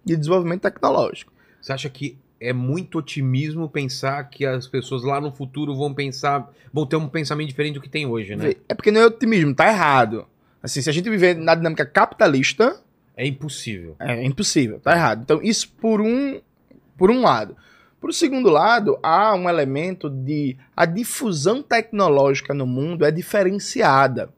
de 0.04 0.18
desenvolvimento 0.18 0.62
tecnológico. 0.62 1.32
Você 1.62 1.72
acha 1.72 1.90
que 1.90 2.18
é 2.42 2.52
muito 2.52 2.98
otimismo 2.98 3.70
pensar 3.70 4.22
que 4.26 4.46
as 4.46 4.68
pessoas 4.68 5.04
lá 5.04 5.22
no 5.22 5.32
futuro 5.32 5.76
vão 5.76 5.94
pensar, 5.94 6.52
vão 6.74 6.86
ter 6.86 6.98
um 6.98 7.08
pensamento 7.08 7.48
diferente 7.48 7.76
do 7.76 7.82
que 7.82 7.90
tem 7.90 8.06
hoje, 8.06 8.36
né? 8.36 8.56
É 8.68 8.74
porque 8.74 8.92
não 8.92 9.00
é 9.00 9.06
otimismo, 9.06 9.54
tá 9.54 9.68
errado. 9.68 10.26
Assim, 10.62 10.82
se 10.82 10.90
a 10.90 10.94
gente 10.94 11.10
viver 11.10 11.36
na 11.36 11.56
dinâmica 11.56 11.86
capitalista, 11.86 12.82
É 13.16 13.26
impossível. 13.26 13.96
é 14.00 14.26
impossível, 14.26 14.80
tá 14.80 14.94
errado. 14.94 15.22
Então, 15.24 15.42
isso 15.42 15.70
por 15.80 16.02
um, 16.02 16.40
por 16.98 17.12
um 17.12 17.22
lado. 17.22 17.56
Por 18.00 18.14
segundo 18.14 18.50
lado, 18.50 18.98
há 19.04 19.36
um 19.36 19.48
elemento 19.48 20.10
de 20.10 20.58
a 20.76 20.86
difusão 20.86 21.62
tecnológica 21.62 22.52
no 22.52 22.66
mundo 22.66 23.06
é 23.06 23.12
diferenciada. 23.12 24.30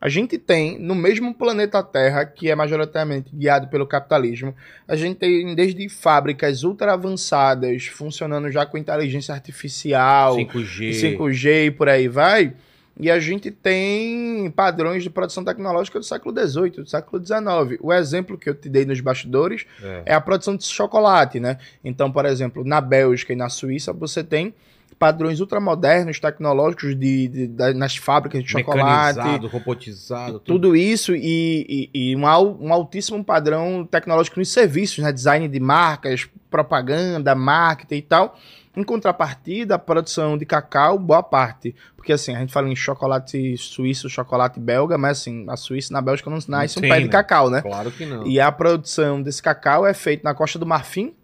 A 0.00 0.08
gente 0.10 0.36
tem, 0.36 0.78
no 0.78 0.94
mesmo 0.94 1.32
planeta 1.34 1.82
Terra, 1.82 2.26
que 2.26 2.50
é 2.50 2.54
majoritariamente 2.54 3.34
guiado 3.34 3.68
pelo 3.68 3.86
capitalismo, 3.86 4.54
a 4.86 4.96
gente 4.96 5.16
tem 5.16 5.54
desde 5.54 5.88
fábricas 5.88 6.62
ultra 6.62 6.92
avançadas, 6.92 7.86
funcionando 7.86 8.50
já 8.50 8.66
com 8.66 8.76
inteligência 8.76 9.34
artificial, 9.34 10.36
5G. 10.36 11.16
5G 11.16 11.66
e 11.66 11.70
por 11.70 11.88
aí 11.88 12.06
vai. 12.06 12.52
E 12.98 13.10
a 13.10 13.18
gente 13.18 13.50
tem 13.50 14.50
padrões 14.54 15.02
de 15.02 15.10
produção 15.10 15.44
tecnológica 15.44 15.98
do 15.98 16.04
século 16.04 16.32
XVIII, 16.38 16.70
do 16.70 16.86
século 16.88 17.24
XIX. 17.24 17.78
O 17.80 17.92
exemplo 17.92 18.38
que 18.38 18.48
eu 18.48 18.54
te 18.54 18.68
dei 18.68 18.84
nos 18.84 19.00
bastidores 19.00 19.66
É. 19.82 20.02
é 20.06 20.14
a 20.14 20.20
produção 20.20 20.56
de 20.56 20.64
chocolate, 20.64 21.40
né? 21.40 21.58
Então, 21.84 22.10
por 22.12 22.24
exemplo, 22.24 22.62
na 22.64 22.80
Bélgica 22.80 23.32
e 23.32 23.36
na 23.36 23.48
Suíça 23.48 23.92
você 23.92 24.22
tem 24.22 24.54
padrões 24.96 25.40
ultramodernos, 25.40 26.20
tecnológicos 26.20 26.94
de, 26.96 27.26
de- 27.26 27.46
da- 27.48 27.74
nas 27.74 27.96
fábricas 27.96 28.44
de 28.44 28.48
chocolate. 28.48 29.16
Mecanizado, 29.16 29.46
robotizado, 29.48 30.32
tudo. 30.38 30.44
Tudo 30.44 30.76
isso 30.76 31.16
e, 31.16 31.90
e- 31.92 32.10
e 32.12 32.16
um, 32.16 32.22
um 32.24 32.72
altíssimo 32.72 33.22
padrão 33.24 33.84
tecnológico 33.90 34.38
nos 34.38 34.50
serviços, 34.50 34.98
né? 34.98 35.10
Design 35.10 35.48
de 35.48 35.58
marcas, 35.58 36.28
propaganda, 36.48 37.34
marketing 37.34 37.96
e 37.96 38.02
tal. 38.02 38.38
Em 38.76 38.82
contrapartida, 38.82 39.76
a 39.76 39.78
produção 39.78 40.36
de 40.36 40.44
cacau, 40.44 40.98
boa 40.98 41.22
parte. 41.22 41.74
Porque 41.96 42.12
assim, 42.12 42.34
a 42.34 42.40
gente 42.40 42.52
fala 42.52 42.68
em 42.68 42.74
chocolate 42.74 43.56
suíço, 43.56 44.08
chocolate 44.10 44.58
belga, 44.58 44.98
mas 44.98 45.18
assim, 45.20 45.46
a 45.48 45.56
Suíça 45.56 45.92
na 45.92 46.00
Bélgica 46.02 46.28
não 46.28 46.38
nasce 46.48 46.78
um 46.78 46.82
pé 46.82 46.98
de 46.98 47.04
né? 47.04 47.10
cacau, 47.10 47.48
né? 47.50 47.62
Claro 47.62 47.90
que 47.92 48.04
não. 48.04 48.26
E 48.26 48.40
a 48.40 48.50
produção 48.50 49.22
desse 49.22 49.40
cacau 49.42 49.86
é 49.86 49.94
feita 49.94 50.22
na 50.24 50.34
Costa 50.34 50.58
do 50.58 50.66
Marfim, 50.66 51.14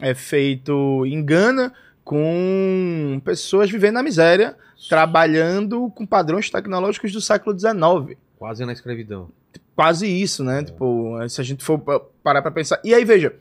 é 0.00 0.14
feito 0.14 1.04
em 1.06 1.22
Gana, 1.24 1.72
com 2.02 3.20
pessoas 3.24 3.70
vivendo 3.70 3.94
na 3.94 4.02
miséria, 4.02 4.56
trabalhando 4.88 5.90
com 5.90 6.06
padrões 6.06 6.48
tecnológicos 6.50 7.12
do 7.12 7.20
século 7.20 7.58
XIX. 7.58 8.18
Quase 8.38 8.64
na 8.64 8.72
escravidão. 8.72 9.28
Quase 9.74 10.06
isso, 10.06 10.42
né? 10.42 10.64
Tipo, 10.64 11.16
se 11.28 11.40
a 11.40 11.44
gente 11.44 11.62
for 11.62 11.78
pa- 11.78 12.00
parar 12.22 12.42
pra 12.42 12.50
pensar. 12.50 12.80
E 12.82 12.94
aí, 12.94 13.04
veja, 13.04 13.34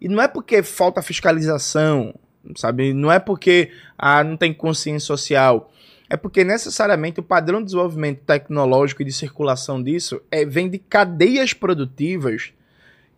e 0.00 0.08
não 0.08 0.20
é 0.20 0.26
porque 0.28 0.62
falta 0.62 1.00
fiscalização, 1.02 2.14
sabe? 2.56 2.92
Não 2.92 3.10
é 3.10 3.18
porque 3.18 3.70
ah, 3.98 4.24
não 4.24 4.36
tem 4.36 4.52
consciência 4.52 5.06
social. 5.06 5.72
É 6.08 6.16
porque 6.16 6.42
necessariamente 6.42 7.20
o 7.20 7.22
padrão 7.22 7.60
de 7.60 7.66
desenvolvimento 7.66 8.22
tecnológico 8.24 9.02
e 9.02 9.04
de 9.04 9.12
circulação 9.12 9.80
disso 9.80 10.20
é, 10.30 10.44
vem 10.44 10.68
de 10.68 10.78
cadeias 10.78 11.52
produtivas 11.52 12.52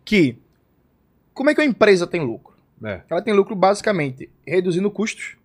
que. 0.05 0.37
Como 1.33 1.49
é 1.49 1.55
que 1.55 1.61
uma 1.61 1.67
empresa 1.67 2.05
tem 2.05 2.21
lucro? 2.21 2.53
É. 2.83 3.01
Ela 3.09 3.21
tem 3.21 3.33
lucro 3.33 3.55
basicamente 3.55 4.29
reduzindo 4.45 4.91
custos, 4.91 5.35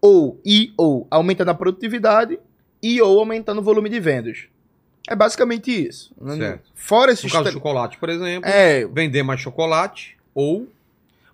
ou 0.00 0.40
e 0.44 0.72
ou 0.78 1.06
aumentando 1.10 1.50
a 1.50 1.54
produtividade, 1.54 2.38
e 2.82 3.02
ou 3.02 3.18
aumentando 3.18 3.60
o 3.60 3.64
volume 3.64 3.90
de 3.90 4.00
vendas. 4.00 4.46
É 5.08 5.14
basicamente 5.14 5.70
isso. 5.70 6.14
Certo. 6.36 6.70
Fora 6.74 7.08
No 7.08 7.12
esses 7.12 7.30
caso 7.30 7.44
do 7.44 7.52
chocolate, 7.52 7.98
por 7.98 8.08
exemplo, 8.08 8.48
é, 8.48 8.86
vender 8.86 9.22
mais 9.22 9.40
chocolate 9.40 10.16
ou 10.34 10.66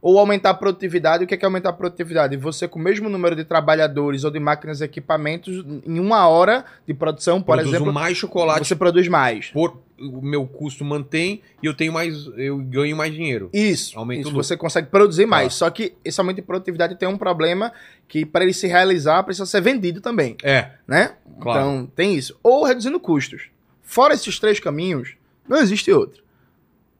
ou 0.02 0.18
aumentar 0.18 0.50
a 0.50 0.54
produtividade. 0.54 1.22
O 1.22 1.26
que 1.28 1.34
é, 1.34 1.36
que 1.36 1.44
é 1.44 1.46
aumentar 1.46 1.68
a 1.70 1.72
produtividade? 1.72 2.36
Você, 2.36 2.66
com 2.66 2.80
o 2.80 2.82
mesmo 2.82 3.08
número 3.08 3.36
de 3.36 3.44
trabalhadores 3.44 4.24
ou 4.24 4.30
de 4.32 4.40
máquinas 4.40 4.80
e 4.80 4.84
equipamentos, 4.84 5.64
em 5.86 6.00
uma 6.00 6.26
hora 6.26 6.64
de 6.84 6.92
produção, 6.92 7.40
por 7.40 7.54
produzo 7.54 7.76
exemplo, 7.76 7.92
mais 7.92 8.18
chocolate 8.18 8.66
você 8.66 8.74
produz 8.74 9.06
mais. 9.06 9.46
por 9.50 9.80
o 9.98 10.20
meu 10.20 10.44
custo 10.44 10.84
mantém 10.84 11.40
e 11.62 11.66
eu 11.66 11.72
tenho 11.74 11.92
mais 11.92 12.26
eu 12.36 12.58
ganho 12.58 12.96
mais 12.96 13.14
dinheiro. 13.14 13.48
Isso, 13.52 13.96
Aumenta 13.96 14.22
o 14.22 14.22
isso 14.22 14.32
você 14.32 14.56
consegue 14.56 14.88
produzir 14.88 15.26
mais. 15.26 15.52
Tá. 15.52 15.58
Só 15.60 15.70
que 15.70 15.94
esse 16.04 16.20
aumento 16.20 16.36
de 16.36 16.42
produtividade 16.42 16.96
tem 16.96 17.08
um 17.08 17.16
problema 17.16 17.72
que, 18.08 18.26
para 18.26 18.42
ele 18.42 18.52
se 18.52 18.66
realizar, 18.66 19.22
precisa 19.22 19.46
ser 19.46 19.60
vendido 19.60 20.00
também. 20.00 20.36
É, 20.42 20.72
né? 20.88 21.14
Claro. 21.40 21.60
Então, 21.60 21.86
tem 21.94 22.16
isso. 22.16 22.36
Ou 22.42 22.64
reduzindo 22.64 22.98
custos. 22.98 23.42
Fora 23.80 24.14
esses 24.14 24.40
três 24.40 24.58
caminhos, 24.58 25.14
não 25.48 25.58
existe 25.58 25.92
outro. 25.92 26.24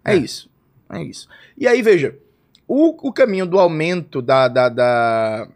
É, 0.05 0.13
É. 0.13 0.17
isso. 0.17 0.49
É 0.89 1.03
isso. 1.03 1.27
E 1.59 1.67
aí, 1.67 1.81
veja, 1.83 2.15
o, 2.75 3.09
o 3.09 3.13
caminho 3.13 3.45
do 3.47 3.59
aumento 3.59 4.23
da, 4.23 4.49
da, 4.49 4.69
da- 4.69 5.49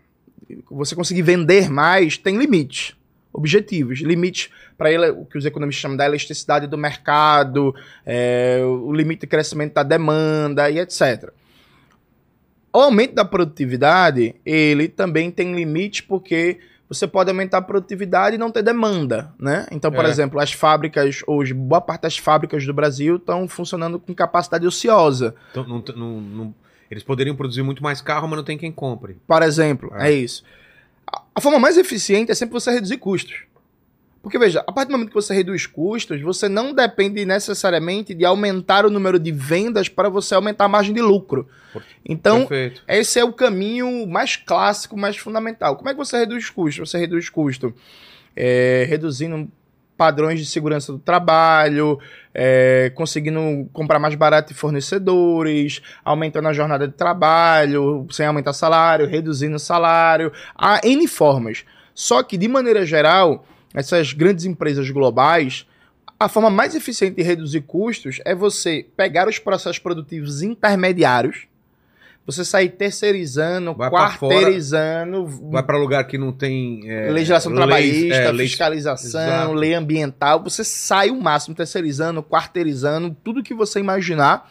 Você 0.71 0.95
conseguir 0.95 1.23
vender 1.23 1.71
mais 1.71 2.19
tem 2.19 2.37
limites. 2.37 2.95
Objetivos. 3.33 4.01
Limites 4.01 4.51
para 4.79 4.91
ele, 4.91 5.11
o 5.11 5.25
que 5.25 5.37
os 5.39 5.45
economistas 5.47 5.81
chamam 5.81 5.97
da 5.97 6.05
elasticidade 6.07 6.67
do 6.67 6.77
mercado, 6.79 7.75
é, 8.05 8.61
o 8.65 8.93
limite 8.93 9.21
de 9.23 9.27
crescimento 9.27 9.75
da 9.75 9.83
demanda 9.83 10.71
e 10.71 10.79
etc. 10.79 11.31
O 12.73 12.79
aumento 12.79 13.15
da 13.15 13.25
produtividade, 13.25 14.35
ele 14.45 14.89
também 14.89 15.31
tem 15.31 15.55
limites 15.55 16.03
porque 16.03 16.59
você 16.89 17.07
pode 17.07 17.31
aumentar 17.31 17.59
a 17.59 17.63
produtividade 17.63 18.37
e 18.37 18.39
não 18.39 18.51
ter 18.51 18.63
demanda, 18.63 19.33
né? 19.41 19.67
Então, 19.73 19.91
por 19.91 20.05
É. 20.05 20.09
exemplo, 20.09 20.39
as 20.39 20.53
fábricas, 20.53 21.21
hoje, 21.27 21.53
boa 21.55 21.81
parte 21.81 22.03
das 22.03 22.17
fábricas 22.19 22.65
do 22.67 22.73
Brasil 22.75 23.17
estão 23.17 23.49
funcionando 23.49 23.99
com 23.99 24.15
capacidade 24.15 24.67
ociosa. 24.67 25.35
então 25.51 25.65
não, 25.67 25.83
não- 25.97 26.21
não- 26.21 26.55
eles 26.91 27.03
poderiam 27.03 27.37
produzir 27.37 27.63
muito 27.63 27.83
mais 27.83 28.01
carro, 28.01 28.29
mas 28.29 28.37
não 28.37 28.45
tem 28.45 28.59
quem 28.59 28.73
compre. 28.73 29.17
Por 29.27 29.43
exemplo, 29.43 29.93
É. 29.95 30.11
é, 30.11 30.13
isso. 30.13 30.43
A, 31.07 31.23
a 31.35 31.41
forma 31.41 31.59
mais 31.59 31.77
eficiente 31.77 32.31
é 32.31 32.35
sempre 32.35 32.55
você 32.55 32.71
reduzir 32.71 32.97
custos. 32.99 33.45
Porque, 34.23 34.41
veja, 34.41 34.65
a 34.67 34.73
partir 34.73 34.89
do 34.89 34.93
momento 34.93 35.11
que 35.11 35.15
você 35.15 35.33
reduz 35.33 35.67
custos, 35.67 36.21
você 36.21 36.49
não 36.49 36.75
depende 36.75 37.25
necessariamente 37.25 38.13
de 38.13 38.25
aumentar 38.25 38.85
o 38.85 38.91
número 38.91 39.21
de 39.21 39.31
vendas 39.31 39.89
para 39.89 40.09
você 40.09 40.35
aumentar 40.35 40.65
a 40.65 40.69
margem 40.69 40.93
de 40.93 41.01
lucro. 41.01 41.49
Então, 42.05 42.41
Perfeito. 42.41 42.83
Esse 42.89 43.21
é 43.21 43.25
o 43.25 43.33
caminho 43.33 44.05
mais 44.05 44.35
clássico, 44.35 44.97
mais 44.97 45.17
fundamental. 45.17 45.77
Como 45.77 45.89
é 45.89 45.93
que 45.93 45.99
você 45.99 46.19
reduz 46.19 46.51
custo? 46.51 46.85
Você 46.85 46.99
reduz 46.99 47.29
custo 47.29 47.73
é, 48.35 48.85
reduzindo 48.89 49.49
padrões 49.97 50.39
de 50.39 50.47
segurança 50.47 50.93
do 50.93 50.99
trabalho, 50.99 51.99
é, 52.35 52.93
conseguindo 52.95 53.69
comprar 53.73 53.99
mais 53.99 54.15
barato 54.15 54.53
de 54.53 54.59
fornecedores, 54.59 55.81
aumentando 56.05 56.49
a 56.49 56.53
jornada 56.53 56.87
de 56.87 56.95
trabalho, 56.95 58.07
sem 58.11 58.27
aumentar 58.27 58.53
salário, 58.53 59.07
reduzindo 59.07 59.57
o 59.57 59.61
salário. 59.61 60.33
Há 60.55 60.81
N 60.87 61.09
formas. 61.09 61.65
Só 61.95 62.23
que, 62.23 62.37
de 62.37 62.47
maneira 62.47 62.85
geral, 62.85 63.47
essas 63.75 64.13
grandes 64.13 64.45
empresas 64.45 64.91
globais, 64.91 65.67
a 66.19 66.29
forma 66.29 66.51
mais 66.51 66.75
eficiente 66.75 67.17
de 67.17 67.23
reduzir 67.23 67.63
custos 67.63 68.21
é 68.25 68.35
você 68.35 68.87
pegar 68.97 69.29
os 69.29 69.39
processos 69.39 69.79
produtivos 69.79 70.43
intermediários, 70.43 71.47
você 72.27 72.45
sair 72.45 72.71
terceirizando, 72.71 73.73
Vai 73.73 73.89
pra 73.89 74.11
fora, 74.11 74.35
quarteirizando, 74.35 75.27
Vai 75.51 75.63
para 75.63 75.79
lugar 75.79 76.05
que 76.05 76.19
não 76.19 76.33
tem 76.33 76.81
é, 76.91 77.11
legislação 77.11 77.53
leis- 77.53 77.65
trabalhista, 77.65 78.15
é, 78.17 78.33
leis- 78.33 78.51
fiscalização, 78.51 79.21
Exato. 79.21 79.53
lei 79.53 79.75
ambiental, 79.75 80.43
você 80.43 80.65
sai 80.65 81.11
o 81.11 81.21
máximo 81.21 81.55
terceirizando, 81.55 82.23
quarteirizando, 82.23 83.17
tudo 83.23 83.43
que 83.43 83.55
você 83.55 83.79
imaginar 83.79 84.51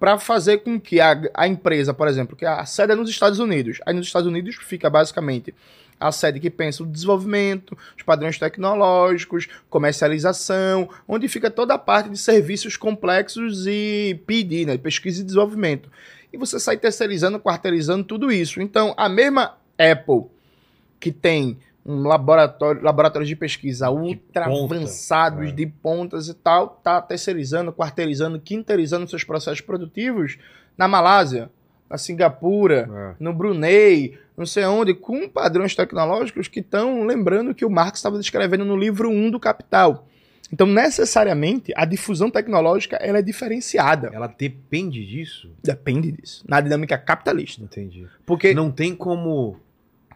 para 0.00 0.18
fazer 0.18 0.58
com 0.58 0.80
que 0.80 1.00
a, 1.00 1.16
a 1.32 1.46
empresa, 1.46 1.94
por 1.94 2.08
exemplo, 2.08 2.34
que 2.36 2.44
a 2.44 2.64
sede 2.66 2.92
é 2.92 2.96
nos 2.96 3.08
Estados 3.08 3.38
Unidos. 3.38 3.78
Aí 3.86 3.94
nos 3.94 4.08
Estados 4.08 4.26
Unidos 4.26 4.56
fica 4.56 4.90
basicamente 4.90 5.54
a 6.00 6.10
sede 6.10 6.40
que 6.40 6.50
pensa 6.50 6.82
o 6.82 6.86
desenvolvimento, 6.86 7.78
os 7.96 8.02
padrões 8.02 8.36
tecnológicos, 8.36 9.46
comercialização, 9.70 10.88
onde 11.06 11.28
fica 11.28 11.48
toda 11.50 11.74
a 11.74 11.78
parte 11.78 12.10
de 12.10 12.18
serviços 12.18 12.76
complexos 12.76 13.64
e 13.68 14.20
PD, 14.26 14.66
né, 14.66 14.76
pesquisa 14.76 15.20
e 15.20 15.24
desenvolvimento. 15.24 15.88
E 16.32 16.38
você 16.38 16.58
sai 16.58 16.76
terceirizando, 16.76 17.38
quarteirizando 17.38 18.04
tudo 18.04 18.32
isso. 18.32 18.60
Então, 18.60 18.94
a 18.96 19.08
mesma 19.08 19.56
Apple 19.78 20.30
que 20.98 21.10
tem 21.10 21.58
um 21.84 22.06
laboratório, 22.06 22.80
laboratórios 22.80 23.28
de 23.28 23.34
pesquisa 23.34 23.90
ultra 23.90 24.44
ponta, 24.44 24.76
avançados, 24.76 25.48
é. 25.48 25.52
de 25.52 25.66
pontas 25.66 26.28
e 26.28 26.34
tal, 26.34 26.80
tá 26.82 27.02
terceirizando, 27.02 27.72
quarteirizando, 27.72 28.38
quinterizando 28.38 29.08
seus 29.08 29.24
processos 29.24 29.60
produtivos 29.60 30.38
na 30.78 30.86
Malásia, 30.86 31.50
na 31.90 31.98
Singapura, 31.98 32.88
É. 32.90 33.14
no 33.18 33.34
Brunei, 33.34 34.16
não 34.36 34.46
sei 34.46 34.64
onde, 34.64 34.94
com 34.94 35.28
padrões 35.28 35.74
tecnológicos 35.74 36.46
que 36.46 36.60
estão 36.60 37.04
lembrando 37.04 37.54
que 37.54 37.64
o 37.64 37.70
Marx 37.70 37.98
estava 37.98 38.16
descrevendo 38.16 38.64
no 38.64 38.76
livro 38.76 39.10
1 39.10 39.30
do 39.32 39.40
Capital. 39.40 40.06
Então, 40.52 40.66
necessariamente, 40.66 41.72
a 41.74 41.84
difusão 41.84 42.30
tecnológica 42.30 42.96
ela 42.96 43.18
é 43.18 43.22
diferenciada. 43.22 44.10
Ela 44.12 44.26
depende 44.26 45.04
disso. 45.06 45.50
Depende 45.62 46.12
disso. 46.12 46.44
Na 46.46 46.60
dinâmica 46.60 46.98
capitalista. 46.98 47.62
Entendi. 47.62 48.06
Porque 48.26 48.52
Não 48.52 48.70
tem 48.70 48.94
como 48.94 49.56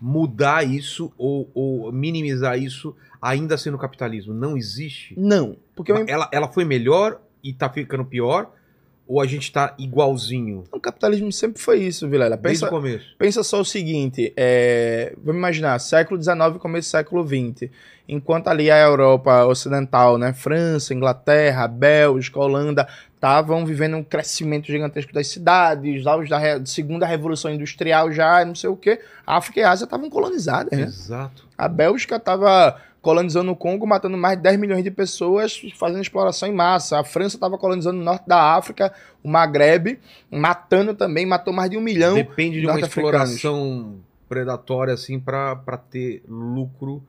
mudar 0.00 0.62
isso 0.62 1.10
ou, 1.16 1.50
ou 1.54 1.90
minimizar 1.90 2.58
isso 2.58 2.94
ainda 3.20 3.56
sendo 3.56 3.78
capitalismo. 3.78 4.34
Não 4.34 4.56
existe. 4.56 5.14
não. 5.18 5.56
Porque 5.74 5.92
o, 5.92 6.04
Ela, 6.08 6.28
ela 6.32 6.48
foi 6.48 6.64
melhor 6.64 7.20
e 7.42 7.52
tá 7.52 7.68
ficando 7.68 8.04
pior? 8.04 8.52
Ou 9.08 9.20
a 9.20 9.26
gente 9.26 9.52
tá 9.52 9.72
igualzinho 9.78 10.64
o 10.72 10.80
capitalismo 10.80 11.30
sempre 11.30 11.62
foi 11.62 11.78
isso, 11.78 12.08
Vilela. 12.08 12.36
desde 12.36 12.64
Pensa, 12.64 12.66
o 12.66 12.70
começo? 12.76 13.06
pensa 13.18 13.42
só 13.44 13.60
o 13.60 13.64
seguinte: 13.64 14.32
é, 14.36 15.12
vamos 15.22 15.38
imaginar, 15.38 15.78
século 15.78 16.20
XIX, 16.20 16.36
começo 16.58 16.88
do 16.88 16.90
século 16.90 17.24
XX. 17.26 17.70
Enquanto 18.08 18.48
ali 18.48 18.70
a 18.70 18.78
Europa 18.78 19.44
Ocidental, 19.46 20.16
né, 20.16 20.32
França, 20.32 20.94
Inglaterra, 20.94 21.66
Bélgica, 21.66 22.38
Holanda, 22.38 22.86
estavam 23.14 23.64
vivendo 23.66 23.96
um 23.96 24.02
crescimento 24.04 24.66
gigantesco 24.66 25.12
das 25.12 25.26
cidades, 25.28 26.04
lá 26.04 26.16
os 26.16 26.28
da 26.28 26.38
re- 26.38 26.64
segunda 26.66 27.04
revolução 27.06 27.52
industrial 27.52 28.12
já, 28.12 28.44
não 28.44 28.54
sei 28.54 28.70
o 28.70 28.76
quê. 28.76 29.00
A 29.26 29.36
África 29.38 29.58
e 29.60 29.62
a 29.64 29.70
Ásia 29.72 29.84
estavam 29.84 30.08
colonizadas, 30.08 30.76
né? 30.78 30.84
Exato. 30.84 31.44
A 31.58 31.66
Bélgica 31.66 32.14
estava 32.16 32.80
colonizando 33.06 33.52
o 33.52 33.56
Congo, 33.56 33.86
matando 33.86 34.16
mais 34.16 34.36
de 34.36 34.42
10 34.42 34.58
milhões 34.58 34.82
de 34.82 34.90
pessoas, 34.90 35.62
fazendo 35.76 36.02
exploração 36.02 36.48
em 36.48 36.52
massa. 36.52 36.98
A 36.98 37.04
França 37.04 37.36
estava 37.36 37.56
colonizando 37.56 38.00
o 38.00 38.02
norte 38.02 38.26
da 38.26 38.56
África, 38.56 38.92
o 39.22 39.28
Maghreb, 39.28 40.00
matando 40.28 40.92
também, 40.92 41.24
matou 41.24 41.52
mais 41.52 41.70
de 41.70 41.78
um 41.78 41.80
milhão. 41.80 42.16
Depende 42.16 42.60
de 42.60 42.66
uma 42.66 42.80
exploração 42.80 44.00
predatória 44.28 44.92
assim 44.92 45.20
pra 45.20 45.54
ter 45.88 46.24
lucro. 46.28 47.00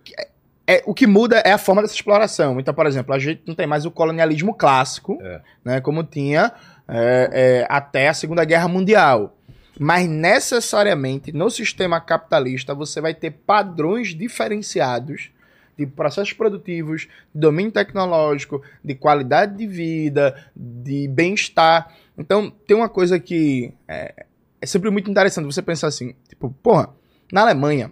É, 0.68 0.84
o 0.86 0.94
que 0.94 1.08
muda 1.08 1.38
é 1.44 1.52
a 1.52 1.58
forma 1.58 1.82
dessa 1.82 1.96
exploração. 1.96 2.60
Então, 2.60 2.76
por 2.76 2.86
exemplo, 2.86 3.12
a 3.16 3.18
gente 3.18 3.42
não 3.48 3.56
tem 3.56 3.66
mais 3.66 3.84
o 3.84 3.90
colonialismo 3.90 4.54
clássico, 4.54 5.18
É. 5.20 5.42
né, 5.66 5.82
como 5.82 6.04
tinha 6.04 6.52
é, 6.88 7.30
é, 7.34 7.68
até 7.68 8.08
a 8.08 8.14
Segunda 8.14 8.46
Guerra 8.46 8.68
Mundial. 8.68 9.36
Mas 9.80 10.08
necessariamente 10.08 11.32
no 11.32 11.50
sistema 11.50 12.00
capitalista 12.00 12.76
você 12.76 13.02
vai 13.02 13.16
ter 13.16 13.32
padrões 13.32 14.10
diferenciados 14.14 15.32
de 15.78 15.86
processos 15.86 16.34
produtivos, 16.34 17.08
de 17.34 17.40
domínio 17.40 17.72
tecnológico, 17.72 18.62
de 18.84 18.96
qualidade 18.96 19.56
de 19.56 19.68
vida, 19.68 20.36
de 20.56 21.08
bem-estar. 21.08 21.94
Então, 22.18 22.52
tem 22.66 22.76
uma 22.76 22.90
coisa 22.90 23.20
que 23.20 23.74
é, 23.88 24.26
é 24.60 24.66
sempre 24.66 24.90
muito 24.90 25.10
interessante 25.10 25.46
você 25.46 25.62
pensar 25.62 25.88
assim, 25.88 26.16
tipo, 26.28 26.50
porra, 26.64 26.90
na 27.32 27.42
Alemanha, 27.42 27.92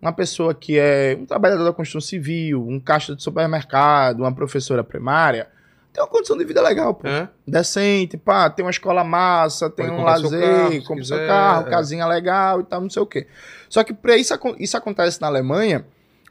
uma 0.00 0.12
pessoa 0.12 0.52
que 0.52 0.78
é 0.78 1.16
um 1.18 1.24
trabalhador 1.24 1.64
da 1.64 1.72
construção 1.72 2.00
civil, 2.00 2.66
um 2.66 2.80
caixa 2.80 3.14
de 3.14 3.22
supermercado, 3.22 4.20
uma 4.20 4.34
professora 4.34 4.82
primária, 4.82 5.48
tem 5.92 6.02
uma 6.02 6.08
condição 6.08 6.38
de 6.38 6.44
vida 6.44 6.62
legal, 6.62 6.94
pô. 6.94 7.06
É? 7.06 7.28
Decente, 7.46 8.16
pá, 8.16 8.48
tem 8.48 8.64
uma 8.64 8.70
escola 8.70 9.04
massa, 9.04 9.68
tem 9.68 9.86
Pode 9.86 10.00
um 10.00 10.04
lazer, 10.04 10.40
carro, 10.40 10.84
compra 10.84 11.04
seu 11.04 11.26
carro, 11.26 11.66
é. 11.66 11.70
casinha 11.70 12.06
legal 12.06 12.60
e 12.60 12.64
tal, 12.64 12.80
não 12.80 12.88
sei 12.88 13.02
o 13.02 13.06
quê. 13.06 13.26
Só 13.68 13.84
que 13.84 13.92
pra 13.92 14.16
isso, 14.16 14.34
isso 14.58 14.76
acontece 14.76 15.20
na 15.20 15.26
Alemanha, 15.26 15.84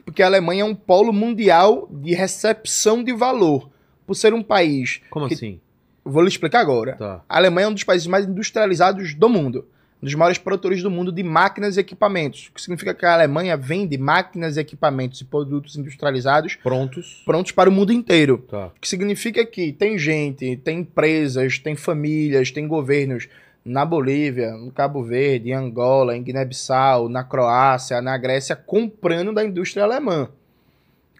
porque 0.04 0.22
a 0.22 0.26
Alemanha 0.26 0.62
é 0.62 0.64
um 0.64 0.74
polo 0.74 1.12
mundial 1.12 1.88
de 1.90 2.14
recepção 2.14 3.02
de 3.02 3.12
valor. 3.12 3.70
Por 4.06 4.14
ser 4.14 4.34
um 4.34 4.42
país. 4.42 5.00
Como 5.10 5.28
que- 5.28 5.34
assim? 5.34 5.60
Vou 6.04 6.22
lhe 6.22 6.28
explicar 6.28 6.60
agora. 6.60 6.96
Tá. 6.96 7.22
A 7.28 7.36
Alemanha 7.36 7.66
é 7.66 7.68
um 7.68 7.74
dos 7.74 7.84
países 7.84 8.06
mais 8.08 8.26
industrializados 8.26 9.14
do 9.14 9.28
mundo. 9.28 9.66
Um 10.02 10.06
dos 10.06 10.14
maiores 10.16 10.36
produtores 10.38 10.82
do 10.82 10.90
mundo 10.90 11.12
de 11.12 11.22
máquinas 11.22 11.76
e 11.76 11.80
equipamentos. 11.80 12.48
O 12.48 12.54
que 12.54 12.60
significa 12.60 12.92
que 12.92 13.06
a 13.06 13.14
Alemanha 13.14 13.56
vende 13.56 13.96
máquinas, 13.96 14.56
equipamentos 14.56 15.20
e 15.20 15.24
produtos 15.24 15.76
industrializados 15.76 16.56
Prontos. 16.56 17.22
prontos 17.24 17.52
para 17.52 17.70
o 17.70 17.72
mundo 17.72 17.92
inteiro. 17.92 18.38
Tá. 18.50 18.66
O 18.66 18.80
que 18.80 18.88
significa 18.88 19.46
que 19.46 19.72
tem 19.72 19.96
gente, 19.96 20.56
tem 20.56 20.80
empresas, 20.80 21.60
tem 21.60 21.76
famílias, 21.76 22.50
tem 22.50 22.66
governos 22.66 23.28
na 23.64 23.84
Bolívia, 23.84 24.52
no 24.52 24.72
Cabo 24.72 25.02
Verde, 25.02 25.50
em 25.50 25.54
Angola, 25.54 26.16
em 26.16 26.22
Guiné-Bissau, 26.22 27.08
na 27.08 27.22
Croácia, 27.22 28.02
na 28.02 28.16
Grécia, 28.18 28.56
comprando 28.56 29.32
da 29.32 29.44
indústria 29.44 29.84
alemã. 29.84 30.28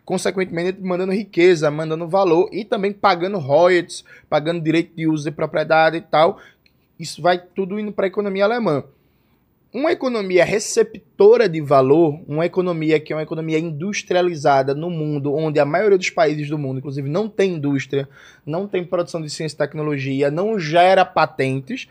Consequentemente, 0.04 0.80
mandando 0.80 1.12
riqueza, 1.12 1.70
mandando 1.70 2.08
valor 2.08 2.48
e 2.52 2.64
também 2.64 2.92
pagando 2.92 3.38
royalties, 3.38 4.04
pagando 4.28 4.60
direito 4.60 4.92
de 4.96 5.06
uso 5.06 5.24
de 5.24 5.30
propriedade 5.30 5.98
e 5.98 6.00
tal. 6.00 6.40
Isso 6.98 7.22
vai 7.22 7.38
tudo 7.38 7.78
indo 7.78 7.92
para 7.92 8.06
a 8.06 8.08
economia 8.08 8.44
alemã. 8.44 8.82
Uma 9.72 9.92
economia 9.92 10.44
receptora 10.44 11.48
de 11.48 11.60
valor, 11.60 12.20
uma 12.28 12.44
economia 12.44 13.00
que 13.00 13.12
é 13.12 13.16
uma 13.16 13.22
economia 13.22 13.58
industrializada 13.58 14.74
no 14.74 14.90
mundo, 14.90 15.32
onde 15.32 15.58
a 15.58 15.64
maioria 15.64 15.96
dos 15.96 16.10
países 16.10 16.46
do 16.50 16.58
mundo, 16.58 16.78
inclusive, 16.78 17.08
não 17.08 17.26
tem 17.26 17.54
indústria, 17.54 18.06
não 18.44 18.66
tem 18.66 18.84
produção 18.84 19.22
de 19.22 19.30
ciência 19.30 19.54
e 19.54 19.58
tecnologia, 19.58 20.30
não 20.30 20.58
gera 20.58 21.06
patentes, 21.06 21.88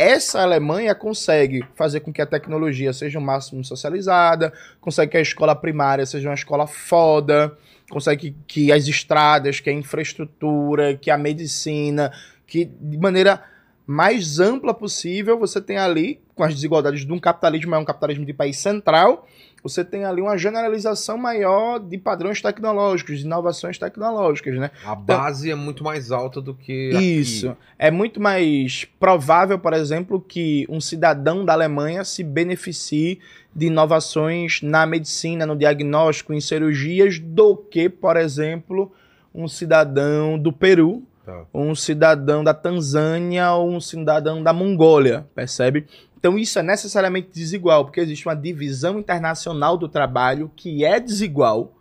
essa 0.00 0.40
Alemanha 0.40 0.94
consegue 0.94 1.62
fazer 1.74 2.00
com 2.00 2.10
que 2.10 2.22
a 2.22 2.26
tecnologia 2.26 2.90
seja 2.90 3.18
o 3.18 3.22
máximo 3.22 3.62
socializada, 3.62 4.50
consegue 4.80 5.12
que 5.12 5.18
a 5.18 5.20
escola 5.20 5.54
primária 5.54 6.06
seja 6.06 6.30
uma 6.30 6.34
escola 6.34 6.66
foda, 6.66 7.54
consegue 7.90 8.30
que, 8.30 8.36
que 8.46 8.72
as 8.72 8.88
estradas, 8.88 9.60
que 9.60 9.68
a 9.68 9.72
infraestrutura, 9.74 10.96
que 10.96 11.10
a 11.10 11.18
medicina, 11.18 12.10
que 12.46 12.64
de 12.64 12.96
maneira 12.96 13.44
mais 13.90 14.38
ampla 14.38 14.72
possível 14.72 15.36
você 15.36 15.60
tem 15.60 15.76
ali, 15.76 16.20
com 16.36 16.44
as 16.44 16.54
desigualdades 16.54 17.04
de 17.04 17.12
um 17.12 17.18
capitalismo, 17.18 17.74
é 17.74 17.78
um 17.78 17.84
capitalismo 17.84 18.24
de 18.24 18.32
país 18.32 18.56
central, 18.56 19.26
você 19.64 19.84
tem 19.84 20.04
ali 20.04 20.22
uma 20.22 20.38
generalização 20.38 21.18
maior 21.18 21.80
de 21.80 21.98
padrões 21.98 22.40
tecnológicos, 22.40 23.18
de 23.18 23.24
inovações 23.24 23.78
tecnológicas, 23.78 24.56
né? 24.56 24.70
A 24.84 24.94
base 24.94 25.50
é 25.50 25.56
muito 25.56 25.82
mais 25.82 26.12
alta 26.12 26.40
do 26.40 26.54
que. 26.54 26.92
aqui. 26.94 27.20
Isso. 27.20 27.56
É 27.76 27.90
muito 27.90 28.20
mais 28.20 28.86
provável, 29.00 29.58
por 29.58 29.72
exemplo, 29.72 30.20
que 30.20 30.64
um 30.68 30.80
cidadão 30.80 31.44
da 31.44 31.52
Alemanha 31.52 32.04
se 32.04 32.22
beneficie 32.22 33.18
de 33.54 33.66
inovações 33.66 34.62
na 34.62 34.86
medicina, 34.86 35.44
no 35.44 35.56
diagnóstico, 35.56 36.32
em 36.32 36.40
cirurgias, 36.40 37.18
do 37.18 37.56
que, 37.56 37.88
por 37.88 38.16
exemplo, 38.16 38.92
um 39.34 39.48
cidadão 39.48 40.38
do 40.38 40.52
Peru, 40.52 41.02
Tá. 41.30 41.46
um 41.54 41.74
cidadão 41.74 42.42
da 42.42 42.52
Tanzânia 42.52 43.52
ou 43.52 43.70
um 43.70 43.80
cidadão 43.80 44.42
da 44.42 44.52
Mongólia, 44.52 45.26
percebe? 45.34 45.86
Então 46.18 46.38
isso 46.38 46.58
é 46.58 46.62
necessariamente 46.62 47.30
desigual, 47.32 47.84
porque 47.84 48.00
existe 48.00 48.26
uma 48.26 48.34
divisão 48.34 48.98
internacional 48.98 49.76
do 49.76 49.88
trabalho 49.88 50.50
que 50.54 50.84
é 50.84 51.00
desigual 51.00 51.72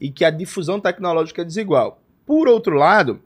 e 0.00 0.10
que 0.10 0.24
a 0.24 0.30
difusão 0.30 0.80
tecnológica 0.80 1.42
é 1.42 1.44
desigual. 1.44 2.00
Por 2.26 2.48
outro 2.48 2.74
lado, 2.74 3.20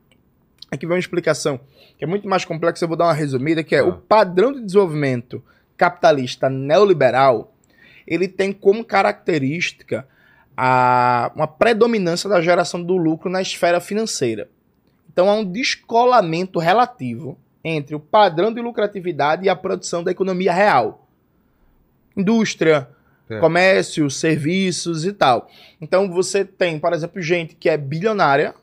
aqui 0.70 0.86
vem 0.86 0.96
uma 0.96 1.00
explicação 1.00 1.60
que 1.96 2.04
é 2.04 2.06
muito 2.06 2.28
mais 2.28 2.44
complexa, 2.44 2.84
eu 2.84 2.88
vou 2.88 2.96
dar 2.96 3.04
uma 3.04 3.14
resumida, 3.14 3.62
que 3.62 3.74
é 3.74 3.82
Tá. 3.82 3.88
o 3.88 3.92
padrão 3.94 4.52
de 4.52 4.60
desenvolvimento 4.60 5.42
capitalista 5.76 6.50
neoliberal, 6.50 7.54
ele 8.06 8.28
tem 8.28 8.52
como 8.52 8.84
característica 8.84 10.06
a, 10.56 11.32
uma 11.34 11.46
predominância 11.46 12.28
da 12.28 12.40
geração 12.40 12.82
do 12.82 12.96
lucro 12.96 13.30
na 13.30 13.40
esfera 13.40 13.80
financeira. 13.80 14.48
Então 15.14 15.30
há 15.30 15.34
um 15.34 15.44
descolamento 15.44 16.58
relativo 16.58 17.38
entre 17.62 17.94
o 17.94 18.00
padrão 18.00 18.52
de 18.52 18.60
lucratividade 18.60 19.46
e 19.46 19.48
a 19.48 19.54
produção 19.54 20.02
da 20.02 20.10
economia 20.10 20.52
real. 20.52 21.06
Indústria, 22.16 22.88
É. 23.30 23.38
comércio, 23.38 24.10
serviços 24.10 25.06
e 25.06 25.12
tal. 25.12 25.48
Então 25.80 26.10
você 26.10 26.44
tem, 26.44 26.78
por 26.78 26.92
exemplo, 26.92 27.22
gente 27.22 27.54
que 27.54 27.70
é 27.70 27.76
bilionária, 27.76 28.54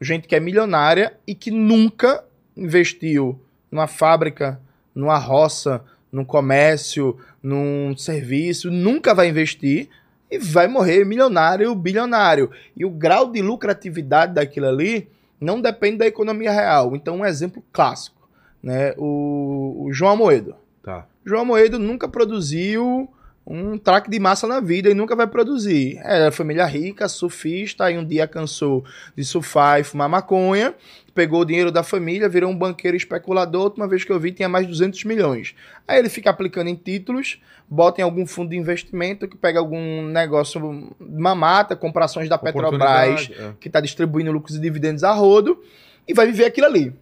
gente 0.00 0.28
que 0.28 0.36
é 0.36 0.40
milionária 0.40 1.14
e 1.26 1.34
que 1.34 1.50
nunca 1.50 2.22
investiu 2.56 3.40
numa 3.72 3.86
fábrica, 3.88 4.60
numa 4.94 5.18
roça, 5.18 5.82
num 6.12 6.24
comércio, 6.24 7.18
num 7.42 7.96
serviço, 7.96 8.70
nunca 8.70 9.14
vai 9.14 9.28
investir 9.28 9.88
e 10.30 10.38
vai 10.38 10.68
morrer 10.68 11.04
milionário, 11.04 11.74
bilionário. 11.74 12.50
E 12.76 12.84
o 12.84 12.90
grau 12.90 13.32
de 13.32 13.42
lucratividade 13.42 14.34
daquilo 14.34 14.68
ali 14.68 15.08
não 15.44 15.60
depende 15.60 15.98
da 15.98 16.06
economia 16.06 16.50
real. 16.50 16.96
Então, 16.96 17.18
um 17.18 17.26
exemplo 17.26 17.62
clássico, 17.72 18.28
né? 18.62 18.94
O, 18.96 19.84
o 19.86 19.92
João 19.92 20.12
Amoedo. 20.12 20.56
Tá. 20.82 21.06
João 21.24 21.42
Amoedo 21.42 21.78
nunca 21.78 22.08
produziu 22.08 23.08
um 23.46 23.76
traque 23.76 24.10
de 24.10 24.18
massa 24.18 24.46
na 24.46 24.58
vida 24.58 24.90
e 24.90 24.94
nunca 24.94 25.14
vai 25.14 25.26
produzir. 25.26 25.98
É 26.02 26.30
família 26.30 26.64
rica, 26.64 27.08
surfista, 27.08 27.84
aí 27.84 27.98
um 27.98 28.04
dia 28.04 28.26
cansou 28.26 28.84
de 29.14 29.24
surfar 29.24 29.80
e 29.80 29.84
fumar 29.84 30.08
maconha, 30.08 30.74
pegou 31.14 31.42
o 31.42 31.44
dinheiro 31.44 31.70
da 31.70 31.82
família, 31.82 32.28
virou 32.28 32.50
um 32.50 32.56
banqueiro 32.56 32.96
especulador, 32.96 33.60
a 33.60 33.64
última 33.64 33.86
vez 33.86 34.04
que 34.04 34.10
eu 34.10 34.18
vi 34.18 34.32
tinha 34.32 34.48
mais 34.48 34.66
de 34.66 34.72
200 34.72 35.04
milhões. 35.04 35.54
Aí 35.86 35.98
ele 35.98 36.08
fica 36.08 36.28
aplicando 36.28 36.68
em 36.68 36.74
títulos, 36.74 37.40
bota 37.68 38.00
em 38.00 38.04
algum 38.04 38.26
fundo 38.26 38.50
de 38.50 38.56
investimento 38.56 39.28
que 39.28 39.36
pega 39.36 39.58
algum 39.58 40.02
negócio, 40.06 40.92
uma 41.00 41.34
mata, 41.34 41.76
compra 41.76 42.06
ações 42.06 42.28
da 42.28 42.36
Petrobras, 42.36 43.30
é. 43.30 43.52
que 43.60 43.68
está 43.68 43.80
distribuindo 43.80 44.32
lucros 44.32 44.56
e 44.56 44.60
dividendos 44.60 45.04
a 45.04 45.12
rodo 45.12 45.62
e 46.06 46.12
vai 46.12 46.26
viver 46.26 46.46
aquilo 46.46 46.66
ali. 46.66 46.92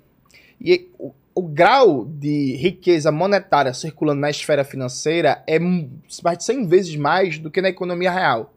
E 0.61 0.89
o, 0.99 1.13
o 1.35 1.43
grau 1.43 2.05
de 2.05 2.57
riqueza 2.57 3.11
monetária 3.11 3.73
circulando 3.73 4.21
na 4.21 4.31
esfera 4.31 4.65
financeira 4.65 5.43
é 5.47 5.59
mais 5.59 6.39
de 6.39 6.45
100 6.45 6.67
vezes 6.67 6.97
mais 6.97 7.39
do 7.39 7.51
que 7.51 7.63
na 7.63 7.71
economia 7.71 8.11
real. 8.11 8.53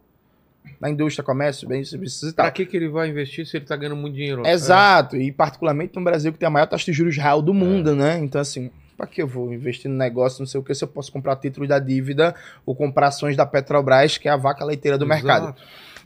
Na 0.80 0.90
indústria, 0.90 1.24
comércio, 1.24 1.68
bens, 1.68 1.90
serviços 1.90 2.32
e 2.32 2.34
tal. 2.34 2.46
Pra 2.46 2.52
que, 2.52 2.66
que 2.66 2.76
ele 2.76 2.90
vai 2.90 3.10
investir 3.10 3.46
se 3.46 3.58
ele 3.58 3.66
tá 3.66 3.76
ganhando 3.76 3.96
muito 3.96 4.16
dinheiro? 4.16 4.46
Exato, 4.46 5.16
e 5.16 5.32
particularmente 5.32 5.96
no 5.96 6.04
Brasil 6.04 6.32
que 6.34 6.40
tem 6.40 6.48
a 6.48 6.50
maior 6.50 6.66
taxa 6.66 6.86
de 6.86 6.94
juros 6.94 7.18
real 7.18 7.42
do 7.42 7.54
mundo, 7.54 7.96
né? 7.96 8.20
Então, 8.20 8.42
assim, 8.42 8.70
pra 8.98 9.08
que 9.08 9.22
eu 9.22 9.28
vou 9.28 9.54
investir 9.54 9.90
no 9.90 9.98
negócio, 9.98 10.42
não 10.42 10.48
sei 10.48 10.60
o 10.60 10.64
que, 10.64 10.74
se 10.74 10.84
eu 10.84 10.88
posso 10.88 11.12
comprar 11.12 11.36
títulos 11.36 11.70
da 11.70 11.80
dívida 11.80 12.36
ou 12.66 12.76
comprar 12.76 13.08
ações 13.08 13.36
da 13.36 13.46
Petrobras, 13.46 14.18
que 14.18 14.28
é 14.28 14.32
a 14.32 14.38
vaca 14.38 14.64
leiteira 14.64 14.98
do 14.98 15.06
Exato. 15.06 15.24
mercado. 15.24 15.56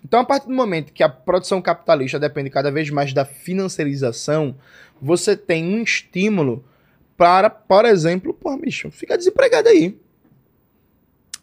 Então, 0.03 0.19
a 0.19 0.25
partir 0.25 0.47
do 0.47 0.53
momento 0.53 0.93
que 0.93 1.03
a 1.03 1.09
produção 1.09 1.61
capitalista 1.61 2.19
depende 2.19 2.49
cada 2.49 2.71
vez 2.71 2.89
mais 2.89 3.13
da 3.13 3.25
financiarização, 3.25 4.55
você 5.01 5.35
tem 5.35 5.65
um 5.65 5.83
estímulo 5.83 6.63
para, 7.17 7.49
por 7.49 7.83
exemplo, 7.83 8.33
pô, 8.33 8.55
bicho, 8.57 8.89
fica 8.91 9.17
desempregado 9.17 9.67
aí. 9.67 9.99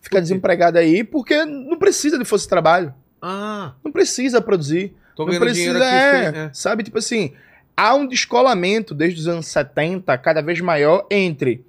Fica 0.01 0.23
desempregado 0.23 0.79
aí 0.79 1.05
porque 1.05 1.45
não 1.45 1.77
precisa 1.77 2.19
de 2.19 2.25
força 2.25 2.45
de 2.45 2.49
trabalho. 2.49 2.95
Ah, 3.21 3.75
Não 3.85 3.91
precisa 3.91 4.41
produzir. 4.41 4.95
tô 5.15 5.27
não 5.27 5.39
precisa, 5.39 5.79
aqui. 5.79 6.37
é, 6.37 6.41
é. 6.45 6.51
Sabe, 6.53 6.83
tipo 6.83 6.99
assim, 6.99 7.33
há 7.77 7.95
um 7.95 8.07
descolamento 8.07 8.95
desde 8.95 9.21
os 9.21 9.29
anos 9.29 9.47
70, 9.47 10.17
cada 10.19 10.41
vez 10.43 10.61
maior, 10.61 11.07
entre 11.11 11.65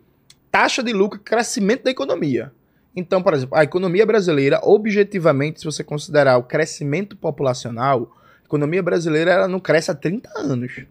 taxa 0.51 0.83
de 0.83 0.93
lucro 0.93 1.19
e 1.19 1.23
crescimento 1.23 1.83
da 1.83 1.91
economia. 1.91 2.51
Então, 2.95 3.21
por 3.21 3.33
exemplo, 3.33 3.55
a 3.55 3.63
economia 3.63 4.05
brasileira, 4.05 4.59
objetivamente, 4.63 5.59
se 5.59 5.65
você 5.65 5.83
considerar 5.83 6.37
o 6.37 6.43
crescimento 6.43 7.15
populacional, 7.15 8.11
a 8.41 8.45
economia 8.45 8.81
brasileira 8.81 9.31
ela 9.31 9.47
não 9.47 9.59
cresce 9.59 9.91
há 9.91 9.95
30 9.95 10.29
anos. 10.35 10.81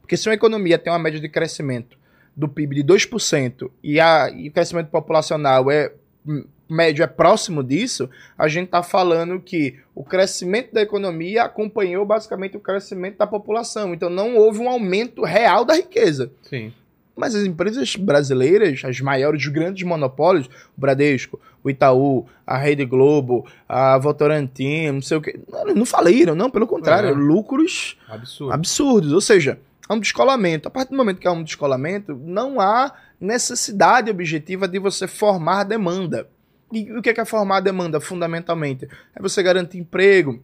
Porque 0.00 0.16
se 0.16 0.28
uma 0.28 0.34
economia 0.34 0.78
tem 0.78 0.92
uma 0.92 0.98
média 0.98 1.20
de 1.20 1.28
crescimento 1.28 1.96
do 2.36 2.48
PIB 2.48 2.76
de 2.76 2.84
2% 2.84 3.70
e, 3.82 4.00
a, 4.00 4.30
e 4.30 4.48
o 4.48 4.52
crescimento 4.52 4.88
populacional 4.88 5.70
é 5.70 5.92
hum, 6.26 6.44
médio 6.68 7.02
é 7.02 7.06
próximo 7.06 7.62
disso, 7.64 8.08
a 8.36 8.46
gente 8.48 8.66
está 8.66 8.82
falando 8.82 9.40
que 9.40 9.76
o 9.94 10.04
crescimento 10.04 10.72
da 10.74 10.82
economia 10.82 11.44
acompanhou 11.44 12.04
basicamente 12.04 12.56
o 12.56 12.60
crescimento 12.60 13.16
da 13.18 13.26
população. 13.26 13.94
Então 13.94 14.10
não 14.10 14.36
houve 14.36 14.58
um 14.60 14.68
aumento 14.68 15.24
real 15.24 15.64
da 15.64 15.74
riqueza. 15.74 16.30
Sim. 16.42 16.72
Mas 17.16 17.34
as 17.34 17.44
empresas 17.44 17.96
brasileiras, 17.96 18.82
as 18.84 19.00
maiores, 19.00 19.42
os 19.42 19.48
grandes 19.48 19.82
monopólios, 19.82 20.46
o 20.46 20.80
Bradesco, 20.80 21.40
o 21.64 21.68
Itaú, 21.70 22.26
a 22.46 22.56
Rede 22.56 22.84
Globo, 22.84 23.44
a 23.68 23.98
Votorantim, 23.98 24.92
não 24.92 25.02
sei 25.02 25.16
o 25.16 25.20
quê, 25.20 25.40
não, 25.50 25.64
não 25.74 25.84
faliram, 25.86 26.36
não, 26.36 26.48
pelo 26.48 26.66
contrário, 26.66 27.08
É. 27.08 27.12
lucros 27.12 27.98
Absurdo. 28.08 28.52
absurdos. 28.52 29.12
Ou 29.12 29.20
seja, 29.20 29.58
há 29.88 29.94
um 29.94 29.98
descolamento. 29.98 30.68
A 30.68 30.70
partir 30.70 30.90
do 30.92 30.96
momento 30.96 31.18
que 31.18 31.26
há 31.26 31.32
um 31.32 31.42
descolamento, 31.42 32.14
não 32.14 32.60
há 32.60 32.92
necessidade 33.20 34.08
objetiva 34.10 34.68
de 34.68 34.78
você 34.78 35.08
formar 35.08 35.64
demanda. 35.64 36.28
E 36.72 36.92
o 36.92 37.00
que 37.02 37.10
é, 37.10 37.14
que 37.14 37.20
é 37.20 37.24
formar 37.24 37.60
demanda, 37.60 38.00
fundamentalmente? 38.00 38.86
É 39.16 39.22
você 39.22 39.42
garantir 39.42 39.78
emprego, 39.78 40.42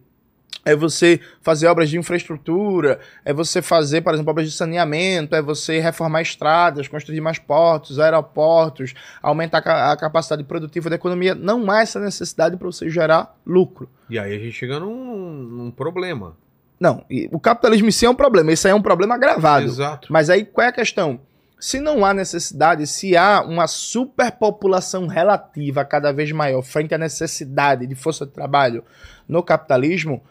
é 0.63 0.75
você 0.75 1.19
fazer 1.41 1.67
obras 1.67 1.89
de 1.89 1.97
infraestrutura, 1.99 2.99
é 3.23 3.31
você 3.31 3.61
fazer, 3.61 4.01
por 4.01 4.13
exemplo, 4.13 4.31
obras 4.31 4.49
de 4.49 4.57
saneamento, 4.57 5.35
é 5.35 5.41
você 5.41 5.79
reformar 5.79 6.23
estradas, 6.23 6.87
construir 6.87 7.21
mais 7.21 7.37
portos, 7.37 7.99
aeroportos, 7.99 8.93
aumentar 9.21 9.59
a 9.59 9.61
ca- 9.61 9.91
a 9.91 9.97
capacidade 9.97 10.43
produtiva 10.43 10.89
da 10.89 10.95
economia. 10.95 11.35
Não 11.35 11.69
há 11.69 11.81
essa 11.81 11.99
necessidade 11.99 12.57
para 12.57 12.65
você 12.65 12.89
gerar 12.89 13.35
lucro. 13.45 13.87
E 14.09 14.17
aí 14.17 14.35
a 14.35 14.39
gente 14.39 14.53
chega 14.53 14.79
num, 14.79 15.33
num 15.43 15.71
problema. 15.71 16.35
Não, 16.79 17.05
o 17.31 17.39
capitalismo 17.39 17.87
em 17.87 17.91
si 17.91 18.05
é 18.05 18.09
um 18.09 18.15
problema. 18.15 18.51
Esse 18.51 18.67
aí 18.67 18.71
é 18.71 18.75
um 18.75 18.81
problema 18.81 19.15
agravado. 19.15 19.65
Exato. 19.65 20.11
Mas 20.11 20.29
aí 20.29 20.43
qual 20.43 20.65
é 20.65 20.69
a 20.69 20.73
questão? 20.73 21.19
Se 21.65 21.79
não 21.79 22.05
há 22.05 22.13
necessidade, 22.13 22.85
se 22.85 23.17
há 23.17 23.41
uma 23.41 23.65
superpopulação 23.65 25.07
relativa 25.07 25.83
cada 25.83 26.11
vez 26.11 26.31
maior 26.31 26.61
frente 26.61 26.93
à 26.93 26.97
necessidade 26.99 27.87
de 27.87 27.95
força 27.95 28.23
de 28.23 28.31
trabalho 28.31 28.83
no 29.27 29.41
capitalismo, 29.41 30.23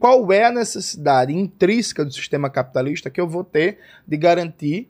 qual 0.00 0.32
é 0.32 0.46
a 0.46 0.50
necessidade 0.50 1.32
intrínseca 1.32 2.04
do 2.04 2.12
sistema 2.12 2.50
capitalista 2.50 3.08
que 3.08 3.20
eu 3.20 3.28
vou 3.28 3.44
ter 3.44 3.78
de 4.04 4.16
garantir 4.16 4.88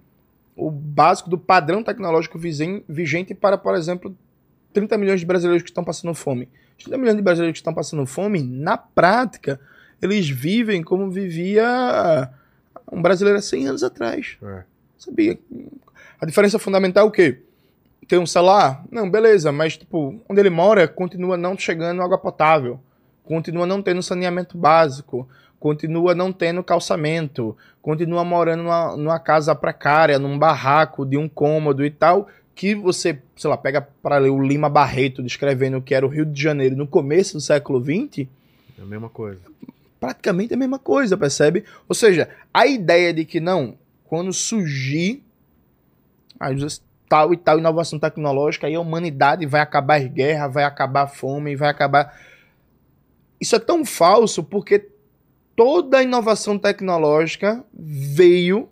o 0.57 0.71
básico 0.71 1.29
do 1.29 1.37
padrão 1.37 1.83
tecnológico 1.83 2.39
vigente 2.39 3.35
para, 3.35 3.59
por 3.59 3.75
exemplo, 3.75 4.17
30 4.73 4.97
milhões 4.97 5.21
de 5.21 5.27
brasileiros 5.27 5.63
que 5.63 5.69
estão 5.69 5.85
passando 5.85 6.15
fome? 6.15 6.49
Os 6.79 6.85
30 6.85 6.97
milhões 6.97 7.17
de 7.17 7.23
brasileiros 7.23 7.53
que 7.53 7.61
estão 7.61 7.75
passando 7.75 8.07
fome, 8.07 8.43
na 8.43 8.79
prática, 8.79 9.61
eles 10.01 10.31
vivem 10.31 10.83
como 10.83 11.11
vivia 11.11 12.31
um 12.91 13.03
brasileiro 13.03 13.39
há 13.39 13.43
100 13.43 13.69
anos 13.69 13.83
atrás. 13.83 14.39
É. 14.43 14.63
Sabia? 14.97 15.39
A 16.21 16.27
diferença 16.27 16.59
fundamental 16.59 17.07
é 17.07 17.09
o 17.09 17.11
quê? 17.11 17.41
Tem 18.07 18.19
um 18.19 18.27
celular? 18.27 18.85
Não, 18.91 19.09
beleza, 19.11 19.53
mas 19.53 19.77
tipo, 19.77 20.21
onde 20.29 20.41
ele 20.41 20.51
mora 20.51 20.87
continua 20.87 21.37
não 21.37 21.57
chegando 21.57 22.03
água 22.03 22.19
potável, 22.19 22.81
continua 23.25 23.67
não 23.67 23.81
tendo 23.81 24.03
saneamento 24.03 24.59
básico, 24.59 25.29
continua 25.59 26.15
não 26.15 26.33
tendo 26.33 26.63
calçamento, 26.65 27.57
continua 27.81 28.25
morando 28.25 28.65
numa, 28.65 28.97
numa 28.97 29.19
casa 29.21 29.55
precária, 29.55 30.19
num 30.19 30.39
barraco 30.39 31.07
de 31.07 31.17
um 31.17 31.29
cômodo 31.29 31.85
e 31.85 31.91
tal, 31.91 32.29
que 32.55 32.75
você, 32.75 33.19
sei 33.37 33.49
lá, 33.49 33.57
pega 33.57 33.81
para 33.81 34.19
ler 34.19 34.31
o 34.31 34.43
Lima 34.43 34.69
Barreto 34.69 35.23
descrevendo 35.23 35.79
o 35.79 35.83
que 35.83 35.95
era 35.95 36.05
o 36.05 36.09
Rio 36.09 36.27
de 36.27 36.43
Janeiro 36.43 36.77
no 36.77 36.87
começo 36.87 37.35
do 37.35 37.41
século 37.41 37.83
XX, 37.83 38.27
É 38.79 38.83
a 38.83 38.87
mesma 38.87 39.09
coisa. 39.09 39.41
praticamente 40.01 40.53
a 40.53 40.57
mesma 40.57 40.79
coisa, 40.79 41.17
percebe? 41.17 41.65
Ou 41.89 41.95
seja, 41.95 42.29
a 42.53 42.67
ideia 42.67 43.15
de 43.15 43.25
que 43.25 43.39
não, 43.39 43.75
quando 44.05 44.33
surgir 44.33 45.23
vezes, 46.48 46.83
tal 47.09 47.35
e 47.35 47.37
tal 47.37 47.59
inovação 47.59 47.98
tecnológica, 47.98 48.66
aí 48.66 48.74
a 48.74 48.81
humanidade 48.81 49.44
vai 49.44 49.61
acabar 49.61 50.00
as 50.00 50.07
guerras, 50.07 50.55
vai 50.55 50.64
acabar 50.64 51.03
a 51.03 51.07
fome, 51.07 51.57
vai 51.57 51.68
acabar. 51.68 52.18
Isso 53.40 53.55
é 53.55 53.59
tão 53.59 53.85
falso 53.85 54.42
porque 54.42 54.88
toda 55.55 55.98
a 55.98 56.03
inovação 56.03 56.59
tecnológica 56.59 57.64
veio 57.74 58.68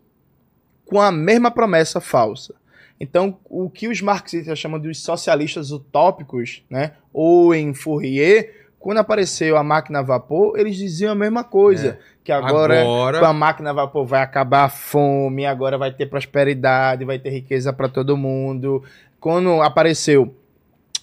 com 0.86 1.00
a 1.00 1.12
mesma 1.12 1.50
promessa 1.50 2.00
falsa. 2.00 2.54
Então, 3.00 3.38
o 3.44 3.70
que 3.70 3.88
os 3.88 4.00
marxistas 4.00 4.58
chamam 4.58 4.80
de 4.80 4.92
socialistas 4.94 5.70
utópicos, 5.70 6.64
né? 6.68 6.94
Ou 7.12 7.54
em 7.54 7.72
Fourier, 7.74 8.67
quando 8.78 8.98
apareceu 8.98 9.56
a 9.56 9.62
máquina 9.64 9.98
a 9.98 10.02
vapor, 10.02 10.58
eles 10.58 10.76
diziam 10.76 11.12
a 11.12 11.14
mesma 11.14 11.42
coisa. 11.44 11.98
Que 12.22 12.30
agora, 12.30 12.82
Agora- 12.82 13.18
com 13.20 13.24
a 13.24 13.32
máquina 13.32 13.70
a 13.70 13.72
vapor 13.72 14.04
vai 14.04 14.22
acabar 14.22 14.64
a 14.64 14.68
fome, 14.68 15.46
agora 15.46 15.78
vai 15.78 15.90
ter 15.92 16.06
prosperidade, 16.06 17.04
vai 17.04 17.18
ter 17.18 17.30
riqueza 17.30 17.72
para 17.72 17.88
todo 17.88 18.16
mundo. 18.16 18.82
Quando 19.18 19.62
apareceu 19.62 20.34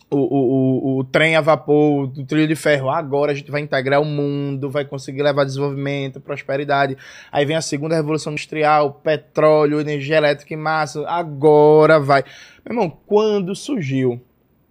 o, 0.10 0.18
o, 0.18 0.98
o, 0.98 1.00
o 1.00 1.04
trem 1.04 1.36
a 1.36 1.42
vapor 1.42 2.08
do 2.08 2.24
trilho 2.24 2.48
de 2.48 2.56
ferro, 2.56 2.90
agora 2.90 3.32
a 3.32 3.36
gente 3.36 3.50
vai 3.52 3.60
integrar 3.62 4.00
o 4.02 4.06
mundo, 4.06 4.70
vai 4.70 4.86
conseguir 4.86 5.24
levar 5.24 5.44
desenvolvimento, 5.46 6.22
prosperidade. 6.22 6.96
Aí 7.32 7.44
vem 7.44 7.56
a 7.56 7.62
segunda 7.62 7.96
revolução 7.96 8.32
industrial, 8.32 8.94
petróleo, 9.04 9.82
energia 9.82 10.18
elétrica 10.18 10.54
em 10.54 10.58
massa, 10.58 11.06
agora 11.10 12.00
vai. 12.00 12.24
Meu 12.64 12.74
irmão, 12.74 12.98
quando 13.06 13.56
surgiu 13.56 14.22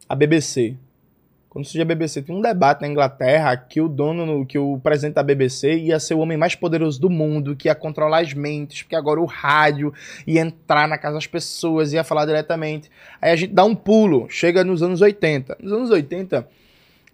a 0.09 0.15
BBC, 0.15 0.77
quando 1.55 1.67
surgiu 1.67 1.83
a 1.83 1.85
BBC, 1.85 2.21
tinha 2.21 2.37
um 2.37 2.41
debate 2.41 2.81
na 2.81 2.89
Inglaterra 2.89 3.57
que 3.57 3.81
o 3.81 3.89
dono, 3.89 4.45
que 4.45 4.59
o 4.59 4.77
presidente 4.81 5.15
da 5.15 5.23
BBC 5.23 5.73
ia 5.77 6.01
ser 6.01 6.15
o 6.15 6.19
homem 6.19 6.37
mais 6.37 6.57
poderoso 6.57 7.01
do 7.01 7.09
mundo, 7.09 7.55
que 7.55 7.69
ia 7.69 7.77
controlar 7.77 8.23
as 8.23 8.35
mentes, 8.35 8.83
porque 8.83 8.97
agora 8.97 9.21
o 9.21 9.25
rádio 9.25 9.95
ia 10.27 10.41
entrar 10.41 10.89
na 10.89 10.99
casa 10.99 11.15
das 11.15 11.29
pessoas, 11.29 11.93
ia 11.93 12.03
falar 12.03 12.27
diretamente. 12.27 12.91
Aí 13.23 13.31
a 13.31 13.37
gente 13.37 13.53
dá 13.53 13.65
um 13.65 13.73
pulo, 13.73 14.27
chega 14.29 14.65
nos 14.65 14.83
anos 14.83 15.01
80. 15.01 15.59
Nos 15.61 15.73
anos 15.73 15.91
80 15.93 16.45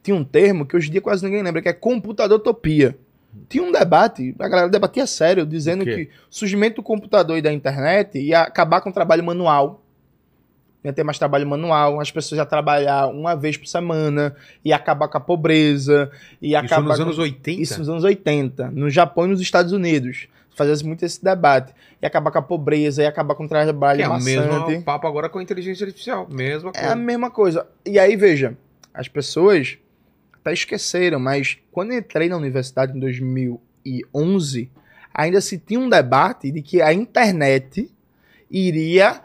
tinha 0.02 0.16
um 0.16 0.24
termo 0.24 0.64
que 0.64 0.74
hoje 0.74 0.88
em 0.88 0.92
dia 0.92 1.02
quase 1.02 1.22
ninguém 1.22 1.42
lembra, 1.42 1.60
que 1.60 1.68
é 1.68 1.74
computadotopia. 1.74 2.96
Tinha 3.46 3.62
um 3.62 3.70
debate, 3.70 4.34
a 4.38 4.48
galera 4.48 4.70
debatia 4.70 5.06
sério, 5.06 5.44
dizendo 5.44 5.84
que 5.84 6.04
o 6.30 6.34
surgimento 6.34 6.76
do 6.76 6.82
computador 6.82 7.36
e 7.36 7.42
da 7.42 7.52
internet 7.52 8.18
ia 8.18 8.40
acabar 8.40 8.80
com 8.80 8.88
o 8.88 8.92
trabalho 8.92 9.22
manual. 9.22 9.79
Ia 10.82 10.92
ter 10.94 11.04
mais 11.04 11.18
trabalho 11.18 11.46
manual, 11.46 12.00
as 12.00 12.10
pessoas 12.10 12.38
iam 12.38 12.46
trabalhar 12.46 13.06
uma 13.08 13.34
vez 13.34 13.56
por 13.56 13.66
semana, 13.66 14.34
ia 14.64 14.76
acabar 14.76 15.08
com 15.08 15.18
a 15.18 15.20
pobreza, 15.20 16.10
ia 16.40 16.56
Isso 16.58 16.66
acabar 16.66 16.88
nos 16.90 17.00
anos 17.00 17.18
80? 17.18 17.60
isso 17.62 17.78
nos 17.78 17.88
anos 17.90 18.02
80, 18.04 18.70
no 18.70 18.88
Japão 18.88 19.26
e 19.26 19.28
nos 19.28 19.40
Estados 19.42 19.72
Unidos. 19.72 20.26
Fazia 20.56 20.86
muito 20.86 21.04
esse 21.04 21.22
debate. 21.22 21.72
Ia 22.02 22.08
acabar 22.08 22.30
com 22.30 22.38
a 22.38 22.42
pobreza, 22.42 23.02
ia 23.02 23.08
acabar 23.08 23.34
com 23.34 23.44
o 23.44 23.48
trabalho 23.48 23.98
Que 23.98 24.04
é 24.04 24.08
o 24.08 24.12
maçante. 24.12 24.66
mesmo 24.68 24.82
papo 24.82 25.06
agora 25.06 25.28
com 25.28 25.38
a 25.38 25.42
inteligência 25.42 25.84
artificial. 25.86 26.26
Mesma 26.30 26.70
É 26.70 26.72
coisa. 26.80 26.92
a 26.92 26.96
mesma 26.96 27.30
coisa. 27.30 27.66
E 27.86 27.98
aí, 27.98 28.16
veja, 28.16 28.56
as 28.92 29.06
pessoas 29.08 29.78
até 30.40 30.52
esqueceram, 30.52 31.18
mas 31.20 31.58
quando 31.70 31.92
entrei 31.92 32.28
na 32.28 32.36
universidade 32.36 32.96
em 32.96 33.00
2011, 33.00 34.70
ainda 35.14 35.40
se 35.40 35.58
tinha 35.58 35.78
um 35.80 35.88
debate 35.88 36.50
de 36.50 36.62
que 36.62 36.80
a 36.82 36.92
internet 36.92 37.90
iria 38.50 39.22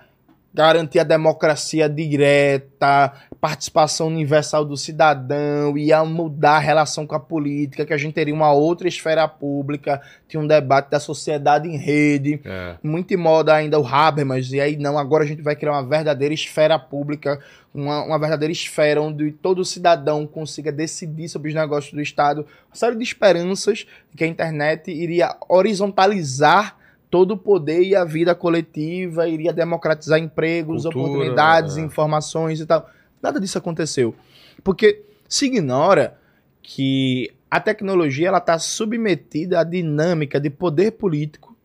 garantir 0.55 0.99
a 0.99 1.03
democracia 1.03 1.89
direta, 1.89 3.11
participação 3.41 4.07
universal 4.07 4.63
do 4.63 4.77
cidadão, 4.77 5.77
ia 5.77 6.03
mudar 6.05 6.55
a 6.55 6.59
relação 6.59 7.05
com 7.05 7.13
a 7.13 7.19
política, 7.19 7.85
que 7.85 7.93
a 7.93 7.97
gente 7.97 8.13
teria 8.13 8.33
uma 8.33 8.51
outra 8.53 8.87
esfera 8.87 9.27
pública, 9.27 10.01
tinha 10.27 10.41
um 10.41 10.47
debate 10.47 10.89
da 10.89 10.99
sociedade 10.99 11.67
em 11.67 11.77
rede, 11.77 12.39
É. 12.45 12.75
muito 12.81 13.13
em 13.13 13.17
moda 13.17 13.53
ainda 13.53 13.79
o 13.79 13.85
Habermas, 13.85 14.51
e 14.51 14.61
aí 14.61 14.77
não, 14.77 14.97
agora 14.97 15.25
a 15.25 15.27
gente 15.27 15.41
vai 15.41 15.55
criar 15.55 15.73
uma 15.73 15.85
verdadeira 15.85 16.33
esfera 16.33 16.79
pública, 16.79 17.39
uma, 17.73 18.03
uma 18.03 18.17
verdadeira 18.17 18.53
esfera 18.53 19.01
onde 19.01 19.33
todo 19.33 19.65
cidadão 19.65 20.25
consiga 20.25 20.71
decidir 20.71 21.27
sobre 21.27 21.49
os 21.49 21.55
negócios 21.55 21.93
do 21.93 22.01
Estado, 22.01 22.45
uma 22.69 22.75
série 22.75 22.95
de 22.95 23.03
esperanças 23.03 23.85
que 24.15 24.23
a 24.23 24.27
internet 24.27 24.89
iria 24.89 25.35
horizontalizar 25.49 26.77
todo 27.15 27.31
o 27.31 27.37
poder 27.37 27.81
e 27.81 27.95
a 27.95 28.03
vida 28.03 28.35
coletiva, 28.35 29.25
iria 29.25 29.53
democratizar 29.53 30.19
empregos, 30.19 30.83
Cultura, 30.83 31.05
oportunidades, 31.05 31.77
é. 31.77 31.79
informações 31.79 32.59
e 32.59 32.65
tal. 32.65 32.89
Nada 33.21 33.39
disso 33.39 33.57
aconteceu. 33.57 34.13
Porque 34.61 35.01
se 35.29 35.45
ignora 35.45 36.17
que 36.61 37.31
a 37.49 37.61
tecnologia 37.61 38.27
ela 38.27 38.39
está 38.39 38.59
submetida 38.59 39.61
à 39.61 39.63
dinâmica 39.63 40.41
de 40.41 40.49
poder 40.49 40.91
político 40.91 41.55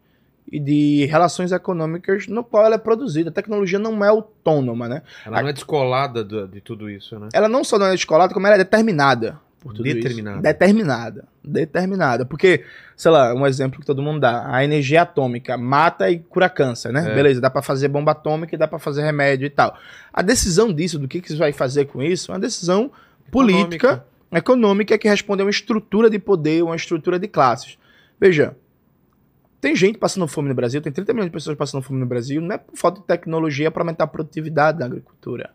e 0.53 0.61
de 0.61 1.07
relações 1.07 1.51
econômicas 1.51 2.29
no 2.29 2.45
qual 2.45 2.67
ela 2.67 2.77
é 2.77 2.79
produzida. 2.79 3.31
A 3.31 3.33
tecnologia 3.33 3.79
não 3.81 4.05
é 4.05 4.09
autônoma, 4.09 4.89
né? 4.89 5.03
Ela 5.27 5.43
não 5.43 5.49
é 5.49 5.53
descolada 5.53 6.23
do- 6.23 6.47
de 6.47 6.61
tudo 6.61 6.89
isso, 6.89 7.19
né? 7.19 7.29
Ela 7.33 7.49
não 7.49 7.65
só 7.65 7.77
não 7.77 7.87
é 7.87 7.95
escolada, 7.97 8.33
como 8.33 8.47
ela 8.47 8.55
é 8.55 8.59
determinada 8.59 9.41
por 9.61 9.73
tudo 9.75 9.85
Determinada. 9.85 10.37
isso. 10.37 10.42
Determinada. 10.42 11.29
Determinada. 11.44 12.25
Porque, 12.25 12.64
sei 12.96 13.11
lá, 13.11 13.35
um 13.35 13.46
exemplo 13.46 13.79
que 13.79 13.87
todo 13.87 14.03
mundo 14.03 14.18
dá, 14.20 14.53
a 14.53 14.64
energia 14.64 15.03
atômica 15.03 15.57
mata 15.59 16.11
e 16.11 16.18
cura 16.18 16.49
câncer, 16.49 16.92
né? 16.92 17.11
É. 17.11 17.14
Beleza, 17.14 17.40
dá 17.40 17.51
pra 17.51 17.61
fazer 17.62 17.88
bomba 17.88 18.12
atômica 18.12 18.55
e 18.55 18.59
dá 18.59 18.66
pra 18.66 18.79
fazer 18.79 19.03
remédio 19.03 19.46
e 19.46 19.51
tal. 19.51 19.77
A 20.12 20.23
decisão 20.23 20.73
disso, 20.73 20.99
do 20.99 21.07
que, 21.07 21.20
que 21.20 21.29
você 21.29 21.37
vai 21.37 21.53
fazer 21.53 21.85
com 21.85 22.03
isso, 22.03 22.33
é 22.33 22.35
uma 22.35 22.40
decisão 22.40 22.90
política, 23.31 23.87
Econômica. 23.87 24.07
econômica, 24.33 24.99
que 24.99 25.09
responde 25.09 25.42
a 25.42 25.44
uma 25.44 25.51
estrutura 25.51 26.09
de 26.09 26.18
poder, 26.18 26.62
uma 26.62 26.75
estrutura 26.77 27.18
de 27.18 27.29
classes. 27.29 27.79
Veja, 28.18 28.57
tem 29.61 29.77
gente 29.77 29.99
passando 29.99 30.27
fome 30.27 30.49
no 30.49 30.55
Brasil, 30.55 30.81
tem 30.81 30.90
30 30.90 31.12
milhões 31.12 31.27
de 31.29 31.33
pessoas 31.33 31.57
passando 31.57 31.83
fome 31.83 32.01
no 32.01 32.07
Brasil, 32.07 32.40
não 32.40 32.55
é 32.55 32.59
por 32.59 32.77
falta 32.77 33.01
de 33.01 33.07
tecnologia 33.07 33.70
para 33.70 33.83
aumentar 33.83 34.05
a 34.05 34.07
produtividade 34.07 34.79
da 34.79 34.87
agricultura. 34.87 35.51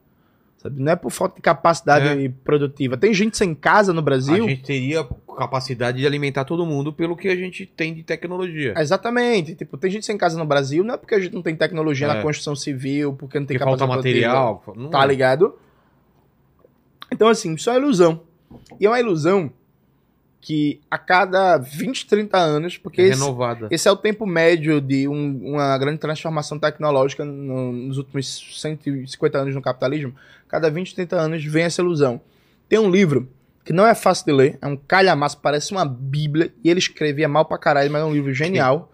Sabe? 0.66 0.82
Não 0.82 0.92
é 0.92 0.96
por 0.96 1.12
falta 1.12 1.36
de 1.36 1.42
capacidade 1.42 2.26
É. 2.26 2.30
produtiva. 2.44 2.98
Tem 2.98 3.14
gente 3.14 3.38
sem 3.38 3.54
casa 3.54 3.94
no 3.94 4.00
A 4.00 4.04
Brasil. 4.04 4.48
gente 4.50 4.64
teria 4.64 5.04
capacidade 5.38 6.00
de 6.00 6.08
alimentar 6.08 6.44
todo 6.46 6.66
mundo 6.66 6.92
pelo 6.92 7.16
que 7.16 7.28
a 7.28 7.36
gente 7.36 7.66
tem 7.66 7.94
de 7.94 8.02
tecnologia. 8.04 8.74
Exatamente. 8.78 9.54
Tipo, 9.54 9.78
tem 9.78 9.92
gente 9.92 10.06
sem 10.06 10.18
casa 10.18 10.38
no 10.40 10.46
Brasil, 10.46 10.84
não 10.84 10.96
é 10.96 10.98
porque 10.98 11.14
a 11.14 11.20
gente 11.20 11.34
não 11.34 11.42
tem 11.44 11.56
tecnologia 11.56 12.08
É. 12.08 12.14
na 12.16 12.22
construção 12.22 12.56
civil, 12.56 13.14
porque 13.14 13.40
não 13.40 13.46
tem 13.46 13.58
Porque 13.58 13.70
falta 13.70 13.86
capacidade 13.86 14.02
produtiva. 14.24 14.34
material. 14.34 14.74
Não 14.76 14.90
Tá 14.90 15.06
ligado? 15.06 15.56
Então, 17.12 17.28
assim, 17.28 17.54
isso 17.54 17.70
é 17.70 17.74
uma 17.74 17.80
ilusão. 17.80 18.22
E 18.80 18.86
é 18.86 18.90
uma 18.90 19.00
ilusão 19.00 19.52
que 20.46 20.80
a 20.92 20.98
cada 21.00 21.58
20, 21.58 22.06
30 22.06 22.38
anos, 22.38 22.78
porque 22.78 23.02
É 23.02 23.06
esse, 23.08 23.20
esse 23.72 23.88
é 23.88 23.92
o 23.92 23.96
tempo 23.96 24.28
médio 24.28 24.80
de 24.80 25.08
um- 25.08 25.42
uma 25.56 25.76
grande 25.80 25.98
transformação 25.98 26.60
tecnológica 26.60 27.26
no- 27.26 27.72
nos 27.72 27.98
últimos 27.98 28.62
150 28.62 29.40
anos 29.40 29.56
no 29.56 29.62
capitalismo, 29.62 30.14
cada 30.48 30.70
20, 30.70 30.94
30 30.94 31.16
anos 31.16 31.44
vem 31.44 31.64
essa 31.64 31.82
ilusão. 31.82 32.22
Tem 32.70 32.78
um 32.78 32.92
livro 32.92 33.28
que 33.64 33.74
não 33.74 33.88
é 33.88 33.96
fácil 33.96 34.28
de 34.28 34.34
ler, 34.34 34.60
é 34.62 34.68
um 34.68 34.78
calhamaço, 34.78 35.40
parece 35.40 35.72
uma 35.72 35.84
bíblia, 35.84 36.54
e 36.64 36.70
ele 36.70 36.78
escrevia 36.78 37.28
mal 37.28 37.46
pra 37.46 37.58
caralho, 37.58 37.90
mas 37.92 38.04
é 38.04 38.06
um 38.06 38.14
livro 38.14 38.32
genial, 38.32 38.92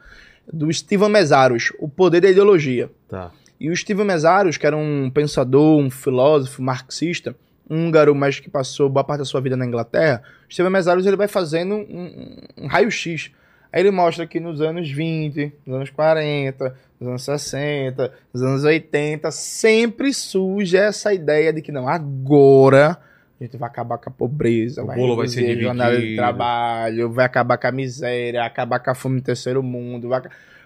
do 0.51 0.71
Steven 0.71 1.09
Mesaros, 1.09 1.73
O 1.79 1.89
Poder 1.89 2.21
da 2.21 2.29
Ideologia. 2.29 2.89
Tá. 3.09 3.29
E 3.59 3.69
o 3.69 3.75
Steven 3.75 4.05
Mesaros, 4.05 4.55
que 4.55 4.65
era 4.65 4.77
um 4.77 5.11
pensador, 5.13 5.77
um 5.77 5.89
filósofo 5.91 6.61
marxista, 6.63 7.35
húngaro, 7.71 8.13
mas 8.13 8.39
que 8.39 8.49
passou 8.49 8.89
boa 8.89 9.03
parte 9.03 9.19
da 9.19 9.25
sua 9.25 9.39
vida 9.41 9.55
na 9.55 9.65
Inglaterra, 9.65 10.21
o 10.49 10.53
Steven 10.53 10.71
Mesaros 10.71 11.05
ele 11.05 11.15
vai 11.15 11.27
fazendo 11.27 11.75
um, 11.75 12.41
um- 12.57 12.67
raio-x. 12.67 13.31
Aí 13.71 13.81
ele 13.81 13.91
mostra 13.91 14.27
que 14.27 14.39
nos 14.39 14.59
anos 14.59 14.91
20, 14.91 15.53
nos 15.65 15.75
anos 15.77 15.89
40, 15.89 16.75
nos 16.99 17.07
anos 17.09 17.23
60, 17.23 18.11
nos 18.33 18.43
anos 18.43 18.63
80, 18.65 19.31
sempre 19.31 20.13
surge 20.13 20.75
essa 20.75 21.13
ideia 21.13 21.53
de 21.53 21.61
que 21.61 21.71
não, 21.71 21.87
agora 21.87 22.97
a 23.39 23.43
gente 23.43 23.57
vai 23.57 23.69
acabar 23.69 23.97
com 23.97 24.09
a 24.09 24.13
pobreza, 24.13 24.83
O 24.83 24.85
vai 24.87 24.95
bolo 24.97 25.15
vai 25.15 25.27
ser 25.27 25.59
jornada 25.59 25.99
de 25.99 26.15
trabalho, 26.15 27.09
vai 27.11 27.25
acabar 27.25 27.57
com 27.57 27.67
a 27.67 27.71
miséria, 27.71 28.43
acabar 28.43 28.79
com 28.79 28.91
a 28.91 28.93
fome 28.95 29.15
no 29.15 29.21
terceiro 29.21 29.63
mundo. 29.63 30.09
vai 30.09 30.21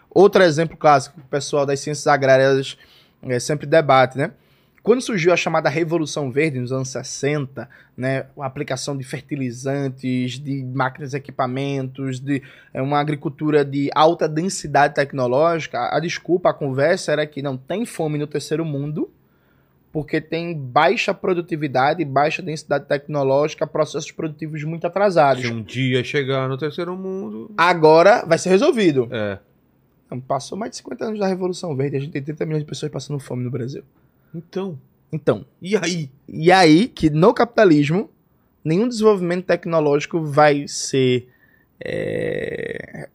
Outro 0.10 0.42
exemplo 0.44 0.76
clássico 0.76 1.16
que 1.20 1.26
o 1.26 1.30
pessoal 1.30 1.66
das 1.66 1.80
ciências 1.80 2.08
agrárias 2.08 2.78
eh, 3.24 3.40
sempre 3.40 3.68
debate, 3.68 4.18
né? 4.18 4.32
Quando 4.86 5.02
surgiu 5.02 5.34
a 5.34 5.36
chamada 5.36 5.68
Revolução 5.68 6.30
Verde 6.30 6.60
nos 6.60 6.72
anos 6.72 6.90
60, 6.90 7.68
né, 7.98 8.28
a 8.38 8.46
aplicação 8.46 8.96
de 8.96 9.04
fertilizantes, 9.04 10.34
de 10.34 10.64
máquinas 10.64 11.16
e 11.16 11.18
equipamentos, 11.18 12.20
de 12.20 12.44
é, 12.72 12.84
uma 12.84 13.00
agricultura 13.00 13.66
de 13.66 13.90
alta 13.96 14.30
densidade 14.30 14.94
tecnológica, 14.94 15.90
a 15.92 16.00
desculpa, 16.00 16.52
a 16.52 16.54
conversa 16.54 17.12
era 17.12 17.26
que 17.26 17.42
não 17.42 17.58
tem 17.58 17.84
fome 17.84 18.20
no 18.20 18.28
terceiro 18.28 18.64
mundo, 18.64 19.10
porque 19.92 20.22
tem 20.22 20.56
baixa 20.56 21.16
produtividade, 21.16 22.06
baixa 22.06 22.44
densidade 22.44 22.86
tecnológica, 22.86 23.66
processos 23.66 24.12
produtivos 24.12 24.64
muito 24.64 24.86
atrasados. 24.86 25.42
Se 25.42 25.52
um 25.52 25.64
dia 25.64 26.04
chegar 26.04 26.48
no 26.48 26.60
terceiro 26.60 26.96
mundo. 26.96 27.50
Agora 27.58 28.24
vai 28.24 28.38
ser 28.38 28.50
resolvido. 28.50 29.10
É. 29.12 29.40
Não, 30.12 30.22
Passou 30.22 30.56
mais 30.56 30.70
de 30.70 30.78
50 30.78 31.06
anos 31.06 31.20
da 31.20 31.26
Revolução 31.26 31.76
Verde, 31.76 31.98
a 31.98 32.00
gente 32.00 32.12
tem 32.12 32.22
30 32.22 32.46
milhões 32.46 32.62
de 32.62 32.70
pessoas 32.70 32.92
passando 32.92 33.18
fome 33.18 33.44
no 33.44 33.50
Brasil. 33.50 33.84
Então. 34.36 34.78
Então, 35.12 35.46
E 35.62 35.78
aí? 35.78 36.10
E 36.28 36.52
aí 36.52 36.88
que 36.88 37.10
no 37.10 37.34
capitalismo, 37.34 38.10
nenhum 38.64 38.88
desenvolvimento 38.88 39.46
tecnológico 39.46 40.22
vai 40.22 40.68
ser. 40.68 41.30
é, 41.80 43.08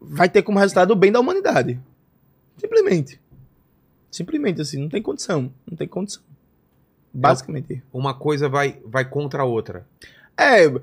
vai 0.00 0.28
ter 0.28 0.42
como 0.42 0.58
resultado 0.58 0.90
o 0.92 0.96
bem 0.96 1.12
da 1.12 1.20
humanidade. 1.20 1.78
Simplesmente. 2.56 3.20
Simplesmente 4.10 4.60
assim, 4.60 4.78
não 4.80 4.88
tem 4.88 5.02
condição. 5.02 5.52
Não 5.70 5.76
tem 5.76 5.86
condição. 5.86 6.22
Basicamente. 7.12 7.82
Uma 7.92 8.14
coisa 8.14 8.48
vai, 8.48 8.80
vai 8.84 9.08
contra 9.08 9.42
a 9.42 9.46
outra. 9.46 9.86
É, 10.36 10.66
o, 10.66 10.80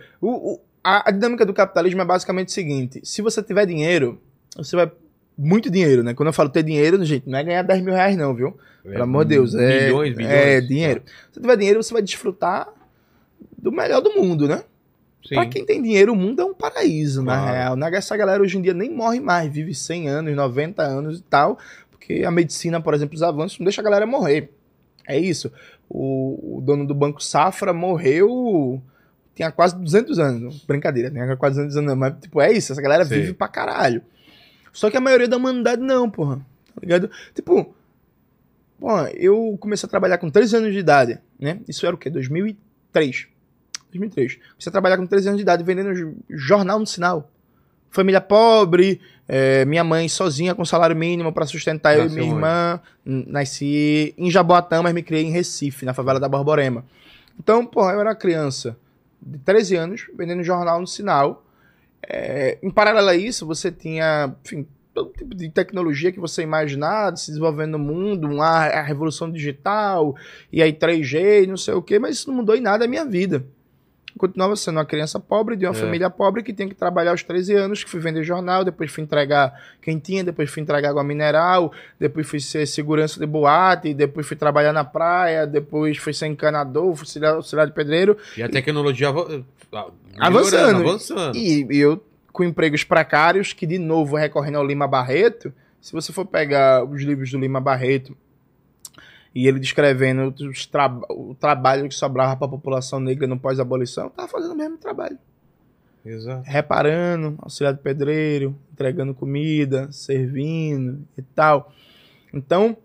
o- 0.54 0.62
a, 0.84 1.10
a 1.10 1.12
dinâmica 1.12 1.46
do 1.46 1.54
capitalismo 1.54 2.02
é 2.02 2.06
basicamente 2.06 2.50
o 2.50 2.52
seguinte: 2.52 3.02
se 3.04 3.22
você 3.22 3.42
tiver 3.44 3.66
dinheiro, 3.66 4.22
você 4.56 4.76
vai. 4.76 4.92
Muito 5.38 5.70
dinheiro, 5.70 6.02
né? 6.04 6.14
Quando 6.14 6.28
eu 6.28 6.34
falo 6.34 6.50
ter 6.50 6.64
dinheiro, 6.64 7.04
gente, 7.06 7.28
não 7.30 7.38
é 7.38 7.44
ganhar 7.44 7.62
10 7.62 7.82
mil 7.84 7.94
reais, 7.94 8.16
não, 8.16 8.34
viu? 8.34 8.58
Pelo 8.84 9.04
amor 9.04 9.26
de 9.26 9.36
Deus. 9.36 9.54
É, 9.56 9.88
Milhões, 9.88 10.16
bilhões. 10.16 10.34
É, 10.34 10.62
dinheiro. 10.62 11.02
Se 11.32 11.40
tiver 11.42 11.58
dinheiro, 11.58 11.82
você 11.84 11.92
vai 11.94 12.02
desfrutar 12.02 12.68
do 13.58 13.72
melhor 13.72 14.00
do 14.02 14.12
mundo, 14.14 14.48
né? 14.48 14.64
Sim. 15.28 15.36
Pra 15.36 15.46
quem 15.48 15.66
tem 15.66 15.82
dinheiro, 15.82 16.14
o 16.14 16.16
mundo 16.16 16.42
é 16.42 16.46
um 16.46 16.54
paraíso, 16.54 17.24
na 17.24 17.36
Claro. 17.38 17.52
real. 17.54 17.76
Na- 17.76 17.88
Essa 17.90 18.16
galera 18.16 18.42
hoje 18.44 18.58
em 18.58 18.62
dia 18.62 18.74
nem 18.76 18.90
morre 18.94 19.20
mais, 19.20 19.52
vive 19.52 19.74
100 19.74 20.08
anos, 20.08 20.36
90 20.36 20.84
anos 20.84 21.20
e 21.20 21.24
tal, 21.24 21.58
porque 21.92 22.24
a 22.24 22.30
medicina, 22.32 22.80
por 22.80 22.94
exemplo, 22.94 23.16
os 23.16 23.24
avanços 23.24 23.58
não 23.60 23.66
deixa 23.66 23.82
a 23.82 23.84
galera 23.84 24.06
morrer. 24.06 24.52
É 25.08 25.18
isso. 25.18 25.52
O, 25.90 26.58
o 26.58 26.62
dono 26.62 26.86
do 26.86 26.94
Banco 26.96 27.22
Safra 27.24 27.74
morreu. 27.74 28.82
Tinha 29.36 29.52
quase 29.52 29.76
200 29.76 30.18
anos. 30.20 30.64
Brincadeira, 30.66 31.10
tinha 31.12 31.36
quase 31.36 31.56
200 31.56 31.76
anos, 31.78 31.96
mas 31.98 32.14
tipo, 32.22 32.40
é 32.40 32.52
isso. 32.54 32.72
Essa 32.72 32.82
galera 32.82 33.04
Sei. 33.04 33.20
vive 33.22 33.34
pra 33.34 33.48
caralho. 33.48 34.02
Só 34.76 34.90
que 34.92 34.98
a 34.98 35.02
maioria 35.02 35.28
da 35.28 35.38
humanidade 35.38 35.82
não, 35.82 36.10
porra. 36.10 36.38
Tá 36.38 36.82
ligado? 36.82 37.10
Tipo, 37.34 37.74
porra, 38.80 39.10
eu 39.14 39.58
comecei 39.60 39.88
a 39.88 39.90
trabalhar 39.90 40.18
com 40.18 40.30
13 40.30 40.58
anos 40.58 40.74
de 40.74 40.80
idade, 40.80 41.20
né? 41.40 41.60
Isso 41.68 41.86
era 41.86 41.96
o 41.96 41.98
quê? 41.98 42.10
2003. 42.10 43.28
2003. 43.90 44.36
Comecei 44.36 44.70
a 44.70 44.72
trabalhar 44.72 44.98
com 44.98 45.08
13 45.08 45.28
anos 45.30 45.38
de 45.38 45.44
idade 45.44 45.64
vendendo 45.64 45.94
jo- 45.96 46.16
jornal 46.30 46.80
no 46.80 46.86
sinal. 46.86 47.32
Família 47.90 48.20
pobre, 48.20 49.00
é, 49.26 49.64
minha 49.64 49.84
mãe 49.84 50.10
sozinha 50.10 50.54
com 50.54 50.66
salário 50.66 50.96
mínimo 50.96 51.32
pra 51.32 51.46
sustentar 51.46 51.94
eu 51.96 52.02
e 52.02 52.04
Nasceu 52.04 52.20
minha 52.22 52.36
irmã. 52.36 52.82
N- 53.06 53.26
Nasci 53.30 54.14
em 54.18 54.30
Jaboatão, 54.30 54.84
mas 54.84 54.94
me 54.94 55.02
criei 55.02 55.24
em 55.24 55.32
Recife, 55.32 55.86
na 55.86 55.94
favela 55.94 56.20
da 56.20 56.28
Borborema. 56.28 56.84
Então, 57.40 57.66
porra, 57.66 57.94
eu 57.94 58.02
era 58.02 58.14
criança 58.14 58.76
de 59.22 59.38
13 59.40 59.78
anos 59.78 60.08
vendendo 60.18 60.44
jornal 60.44 60.82
no 60.82 60.88
sinal. 60.88 61.45
É, 62.08 62.58
em 62.62 62.70
paralelo 62.70 63.10
a 63.10 63.16
isso, 63.16 63.46
você 63.46 63.72
tinha, 63.72 64.36
enfim, 64.44 64.68
todo 64.94 65.12
tipo 65.12 65.36
de 65.36 65.50
tecnologia 65.50 66.12
que 66.12 66.20
você 66.20 66.42
imaginar 66.42 67.16
se 67.18 67.28
desenvolvendo 67.28 67.78
no 67.78 67.80
mundo, 67.80 68.28
uma, 68.28 68.66
a 68.66 68.82
revolução 68.82 69.30
digital, 69.30 70.16
e 70.52 70.62
aí 70.62 70.72
3G 70.72 71.44
e 71.44 71.48
não 71.48 71.58
sei 71.58 71.74
o 71.74 71.82
que, 71.82 72.00
mas 72.00 72.16
isso 72.16 72.30
não 72.30 72.38
mudou 72.38 72.56
em 72.56 72.62
nada 72.62 72.86
a 72.86 72.88
minha 72.88 73.06
vida. 73.06 73.46
Continuava 74.18 74.56
sendo 74.56 74.78
uma 74.78 74.86
criança 74.86 75.20
pobre, 75.20 75.56
de 75.58 75.66
uma 75.66 75.74
É. 75.76 75.78
família 75.78 76.10
pobre, 76.10 76.42
que 76.42 76.54
tinha 76.54 76.68
que 76.70 76.74
trabalhar 76.76 77.12
aos 77.12 77.22
13 77.22 77.54
anos, 77.54 77.84
que 77.84 77.90
fui 77.90 78.00
vender 78.00 78.24
jornal, 78.24 78.64
depois 78.64 78.90
fui 78.90 79.04
entregar 79.04 79.54
quentinha, 79.82 80.24
depois 80.24 80.50
fui 80.50 80.62
entregar 80.62 80.90
água 80.90 81.04
mineral, 81.04 81.72
depois 82.00 82.26
fui 82.26 82.40
ser 82.40 82.66
segurança 82.66 83.20
de 83.20 83.26
boate, 83.26 83.94
depois 83.94 84.26
fui 84.26 84.38
trabalhar 84.38 84.72
na 84.72 84.86
praia, 84.86 85.46
depois 85.46 85.98
fui 85.98 86.14
ser 86.14 86.28
encanador, 86.28 86.96
fui 86.96 87.02
auxiliar, 87.04 87.34
auxiliar 87.36 87.68
de 87.68 87.74
pedreiro, 87.74 88.18
E 88.38 88.44
a 88.44 88.48
tecnologia 88.50 89.10
ah, 89.74 89.88
Avançando. 90.20 90.80
avançando. 90.88 91.36
E 91.38 91.68
e 91.70 91.78
eu 91.78 92.02
com 92.32 92.44
empregos 92.44 92.84
precários, 92.84 93.54
que 93.54 93.66
de 93.66 93.78
novo, 93.78 94.16
recorrendo 94.16 94.58
ao 94.58 94.66
Lima 94.66 94.88
Barreto, 94.88 95.54
se 95.82 95.94
você 95.94 96.12
for 96.12 96.26
pegar 96.26 96.84
os 96.84 97.02
livros 97.02 97.32
do 97.32 97.38
Lima 97.38 97.60
Barreto 97.62 98.16
e 99.36 99.48
ele 99.48 99.60
descrevendo 99.60 100.34
tra- 100.72 100.98
o 101.10 101.36
trabalho 101.36 101.88
que 101.90 101.94
sobrava 101.94 102.36
para 102.38 102.48
a 102.48 102.50
população 102.50 103.00
negra 103.02 103.28
no 103.28 103.38
pós-abolição, 103.38 104.10
tava 104.10 104.30
fazendo 104.30 104.54
o 104.54 104.58
mesmo 104.58 104.78
trabalho. 104.78 105.18
Exato. 106.06 106.44
Reparando, 106.46 107.36
auxiliar 107.40 107.74
de 107.74 107.82
pedreiro, 107.82 108.56
entregando 108.72 109.14
comida, 109.14 109.92
servindo 109.92 111.00
e 111.18 111.22
tal. 111.22 111.74
Então, 112.34 112.78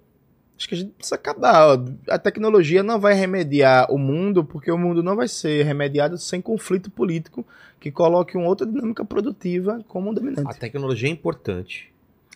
acho 0.57 0.69
que 0.69 0.75
a 0.75 0.79
gente 0.79 0.93
precisa 0.93 1.17
acabar. 1.17 1.69
ó. 1.79 1.85
A 2.09 2.19
tecnologia 2.19 2.83
não 2.83 2.99
vai 2.99 3.15
remediar 3.15 3.93
o 3.93 3.99
mundo, 3.99 4.43
porque 4.43 4.73
o 4.73 4.79
mundo 4.79 5.03
não 5.03 5.15
vai 5.15 5.29
ser 5.29 5.65
remediado 5.65 6.17
sem 6.17 6.41
conflito 6.41 6.91
político 6.91 7.47
que 7.79 7.91
coloque 7.91 8.37
uma 8.39 8.47
outra 8.49 8.67
dinâmica 8.67 9.05
produtiva 9.05 9.85
como 9.87 10.11
A 10.11 10.15
dominante. 10.15 10.59
tecnologia 10.59 11.09
é 11.09 11.13
importante, 11.13 11.93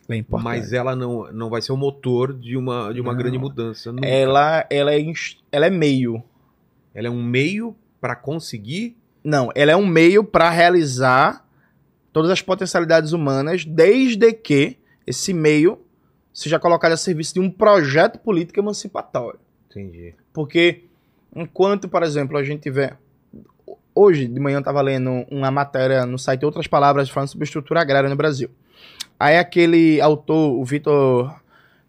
É 0.08 0.22
mas 0.28 0.72
ela 0.72 0.94
não, 0.94 1.32
não 1.32 1.48
vai 1.48 1.62
ser 1.62 1.72
o 1.72 1.76
motor 1.76 2.32
de 2.32 2.56
uma, 2.56 2.92
de 2.92 3.00
uma 3.00 3.12
Não. 3.12 3.18
grande 3.18 3.38
mudança. 3.38 3.90
nunca. 3.90 4.06
ela, 4.06 4.66
ela, 4.68 4.94
é, 4.94 5.00
ela 5.50 5.66
é 5.66 5.70
meio. 5.70 6.22
Ela 6.94 7.08
é 7.08 7.10
um 7.10 7.22
meio 7.22 7.74
para 8.00 8.14
conseguir. 8.14 8.96
Não, 9.22 9.50
ela 9.54 9.72
é 9.72 9.76
um 9.76 9.86
meio 9.86 10.22
para 10.22 10.50
realizar 10.50 11.46
todas 12.12 12.30
as 12.30 12.42
potencialidades 12.42 13.12
humanas, 13.12 13.64
desde 13.64 14.32
que 14.32 14.76
esse 15.06 15.32
meio 15.32 15.80
seja 16.32 16.58
colocado 16.58 16.92
a 16.92 16.96
serviço 16.96 17.34
de 17.34 17.40
um 17.40 17.50
projeto 17.50 18.18
político 18.18 18.60
emancipatório. 18.60 19.40
Entendi. 19.70 20.14
Porque 20.32 20.84
enquanto, 21.34 21.88
por 21.88 22.02
exemplo, 22.02 22.36
a 22.36 22.44
gente 22.44 22.70
vê. 22.70 22.92
Hoje 23.94 24.26
de 24.26 24.40
manhã 24.40 24.56
eu 24.56 24.60
estava 24.60 24.82
lendo 24.82 25.24
uma 25.30 25.50
matéria 25.52 26.04
no 26.04 26.18
site 26.18 26.44
Outras 26.44 26.66
Palavras 26.66 27.08
falando 27.08 27.28
sobre 27.28 27.44
estrutura 27.44 27.80
agrária 27.80 28.10
no 28.10 28.16
Brasil. 28.16 28.50
Aí 29.18 29.38
aquele 29.38 30.00
autor, 30.00 30.54
o 30.60 30.64
Vitor 30.64 31.34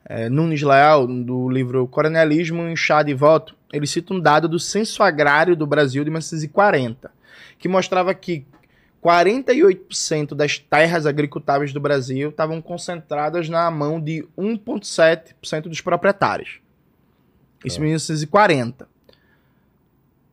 eh, 0.06 0.30
Nunes 0.30 0.62
Leal, 0.62 1.08
do 1.08 1.50
livro 1.50 1.88
Coronelismo 1.88 2.64
em 2.64 2.76
Chá 2.76 3.02
de 3.02 3.14
Voto, 3.14 3.56
ele 3.74 3.88
cita 3.88 4.14
um 4.14 4.20
dado 4.20 4.48
do 4.48 4.60
censo 4.60 5.02
agrário 5.04 5.56
do 5.56 5.66
Brasil 5.66 6.04
de 6.04 6.10
1940, 6.10 7.12
que 7.58 7.68
mostrava 7.68 8.14
que 8.14 8.46
48% 9.04 10.34
das 10.34 10.58
terras 10.58 11.06
agricultáveis 11.06 11.72
do 11.72 11.80
Brasil 11.80 12.30
estavam 12.30 12.62
concentradas 12.62 13.48
na 13.48 13.70
mão 13.70 14.02
de 14.02 14.26
1,7% 14.38 15.64
dos 15.64 15.82
proprietários. 15.82 16.60
Isso 17.64 17.80
em 17.80 17.84
1940. 17.84 18.88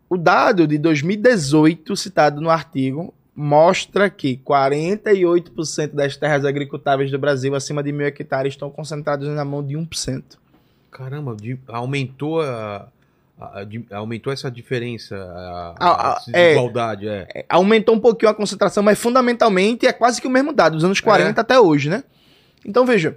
O 0.09 0.17
dado 0.17 0.67
de 0.67 0.79
2018, 0.79 1.97
citado 1.97 2.41
no 2.41 2.51
artigo, 2.51 3.13
mostra 3.35 4.11
que 4.11 4.37
48% 4.37 5.93
das 5.95 6.17
terras 6.17 6.45
agricultáveis 6.45 7.11
do 7.11 7.19
Brasil 7.19 7.55
acima 7.55 7.83
de 7.83 7.93
mil 7.93 8.07
hectares 8.07 8.53
estão 8.53 8.71
concentradas 8.71 9.29
na 9.29 9.45
mão 9.45 9.65
de 9.65 9.75
1%. 9.75 10.23
Caramba, 10.91 11.35
de- 11.35 11.59
aumentou 11.69 12.43
a, 12.43 12.89
a- 13.41 13.61
a- 13.61 13.65
de- 13.65 13.87
aumentou 13.91 14.33
essa 14.33 14.51
diferença, 14.51 15.17
a, 15.17 15.75
a 15.79 16.13
ah, 16.13 16.21
desigualdade, 16.27 17.09
é. 17.09 17.27
É, 17.35 17.47
aumentou 17.49 17.95
um 17.95 18.01
pouquinho 18.01 18.31
a 18.31 18.35
concentração, 18.35 18.83
mas 18.83 18.99
fundamentalmente 18.99 19.87
é 19.87 19.93
quase 19.93 20.21
que 20.21 20.27
o 20.27 20.31
mesmo 20.31 20.53
dado, 20.53 20.75
dos 20.75 20.85
anos 20.85 21.01
40 21.01 21.41
até 21.41 21.59
hoje, 21.59 21.89
né? 21.89 22.05
Então 22.67 22.85
veja, 22.85 23.17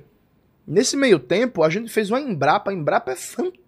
nesse 0.66 0.96
meio 0.96 1.20
tempo 1.20 1.62
a 1.62 1.70
gente 1.70 1.92
fez 1.92 2.10
uma 2.10 2.22
Embrapa, 2.22 2.72
a 2.72 2.74
Embrapa 2.74 3.12
é 3.12 3.16
fantástica. 3.16 3.65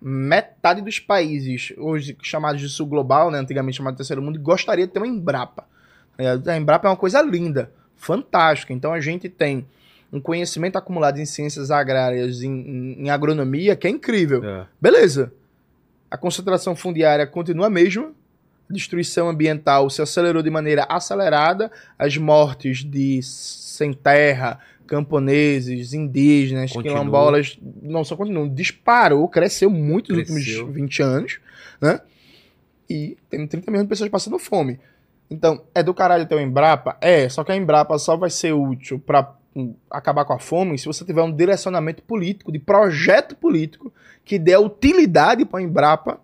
Metade 0.00 0.82
dos 0.82 0.98
países, 0.98 1.72
hoje 1.76 2.16
chamados 2.22 2.60
de 2.60 2.68
sul 2.68 2.86
global, 2.86 3.30
né, 3.30 3.38
antigamente 3.38 3.76
chamado 3.78 3.94
de 3.94 3.98
terceiro 3.98 4.22
mundo, 4.22 4.38
gostaria 4.40 4.86
de 4.86 4.92
ter 4.92 4.98
uma 4.98 5.06
Embrapa. 5.08 5.64
É, 6.18 6.28
A 6.50 6.56
Embrapa 6.56 6.86
é 6.88 6.90
uma 6.90 6.96
coisa 6.96 7.20
linda, 7.22 7.70
fantástica. 7.96 8.72
Então 8.72 8.92
a 8.92 9.00
gente 9.00 9.28
tem 9.28 9.66
um 10.12 10.20
conhecimento 10.20 10.76
acumulado 10.76 11.18
em 11.18 11.26
ciências 11.26 11.70
agrárias, 11.70 12.42
em, 12.42 12.50
em- 12.52 13.02
em 13.06 13.10
agronomia, 13.10 13.74
que 13.74 13.86
é 13.86 13.90
incrível. 13.90 14.44
é. 14.44 14.66
Beleza. 14.80 15.32
A 16.10 16.16
concentração 16.16 16.76
fundiária 16.76 17.26
continua 17.26 17.66
a 17.66 17.70
mesma. 17.70 18.12
A 18.70 18.72
destruição 18.72 19.28
ambiental 19.28 19.90
se 19.90 20.00
acelerou 20.00 20.42
de 20.42 20.50
maneira 20.50 20.86
acelerada. 20.88 21.70
As 21.98 22.16
mortes 22.16 22.84
de 22.84 23.20
sem 23.22 23.92
terra, 23.92 24.60
camponeses, 24.86 25.92
indígenas, 25.92 26.72
Continua. 26.72 26.98
quilombolas, 26.98 27.58
não 27.82 28.04
só 28.04 28.16
continuam, 28.16 28.48
disparou, 28.48 29.28
cresceu 29.28 29.70
muito 29.70 30.12
nos 30.12 30.20
últimos 30.20 30.74
20 30.74 31.02
anos, 31.02 31.40
né? 31.80 32.00
E 32.88 33.16
tem 33.30 33.46
30 33.46 33.70
milhões 33.70 33.86
de 33.86 33.88
pessoas 33.88 34.10
passando 34.10 34.38
fome. 34.38 34.78
Então, 35.30 35.62
é 35.74 35.82
do 35.82 35.94
caralho 35.94 36.26
ter 36.26 36.34
o 36.34 36.40
Embrapa? 36.40 36.96
É, 37.00 37.28
só 37.28 37.42
que 37.42 37.50
a 37.50 37.56
Embrapa 37.56 37.98
só 37.98 38.16
vai 38.16 38.30
ser 38.30 38.52
útil 38.52 38.98
para 38.98 39.34
acabar 39.90 40.24
com 40.24 40.32
a 40.32 40.38
fome 40.38 40.78
se 40.78 40.86
você 40.86 41.04
tiver 41.04 41.22
um 41.22 41.32
direcionamento 41.32 42.02
político, 42.02 42.52
de 42.52 42.58
projeto 42.58 43.36
político, 43.36 43.92
que 44.24 44.38
dê 44.38 44.56
utilidade 44.56 45.44
para 45.44 45.60
a 45.60 45.62
Embrapa, 45.62 46.20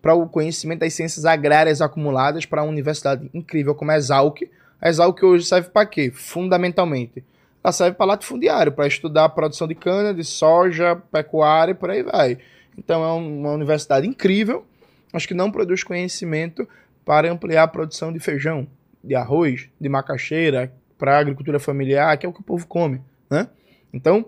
para 0.00 0.14
o 0.14 0.28
conhecimento 0.28 0.80
das 0.80 0.94
ciências 0.94 1.24
agrárias 1.24 1.80
acumuladas 1.80 2.46
para 2.46 2.62
uma 2.62 2.70
universidade 2.70 3.28
incrível 3.34 3.74
como 3.74 3.90
a 3.90 3.96
Exalc. 3.96 4.42
A 4.80 4.88
Exalc 4.88 5.20
hoje 5.22 5.44
serve 5.44 5.70
para 5.70 5.86
quê? 5.86 6.12
Fundamentalmente, 6.14 7.24
ela 7.62 7.72
serve 7.72 7.96
para 7.96 8.06
latifundiário, 8.06 8.72
para 8.72 8.86
estudar 8.86 9.24
a 9.24 9.28
produção 9.28 9.66
de 9.66 9.74
cana, 9.74 10.14
de 10.14 10.24
soja, 10.24 10.96
pecuária 11.10 11.72
e 11.72 11.74
por 11.74 11.90
aí 11.90 12.02
vai. 12.02 12.38
Então 12.76 13.02
é 13.02 13.12
um- 13.12 13.40
uma 13.40 13.52
universidade 13.52 14.06
incrível, 14.06 14.66
mas 15.12 15.26
que 15.26 15.34
não 15.34 15.50
produz 15.50 15.82
conhecimento 15.82 16.68
para 17.04 17.30
ampliar 17.30 17.64
a 17.64 17.68
produção 17.68 18.12
de 18.12 18.20
feijão, 18.20 18.66
de 19.02 19.14
arroz, 19.14 19.68
de 19.80 19.88
macaxeira, 19.88 20.72
para 20.96 21.16
a 21.16 21.20
agricultura 21.20 21.58
familiar, 21.58 22.16
que 22.18 22.26
é 22.26 22.28
o 22.28 22.32
que 22.32 22.40
o 22.40 22.44
povo 22.44 22.66
come, 22.66 23.00
né? 23.30 23.48
Então, 23.92 24.26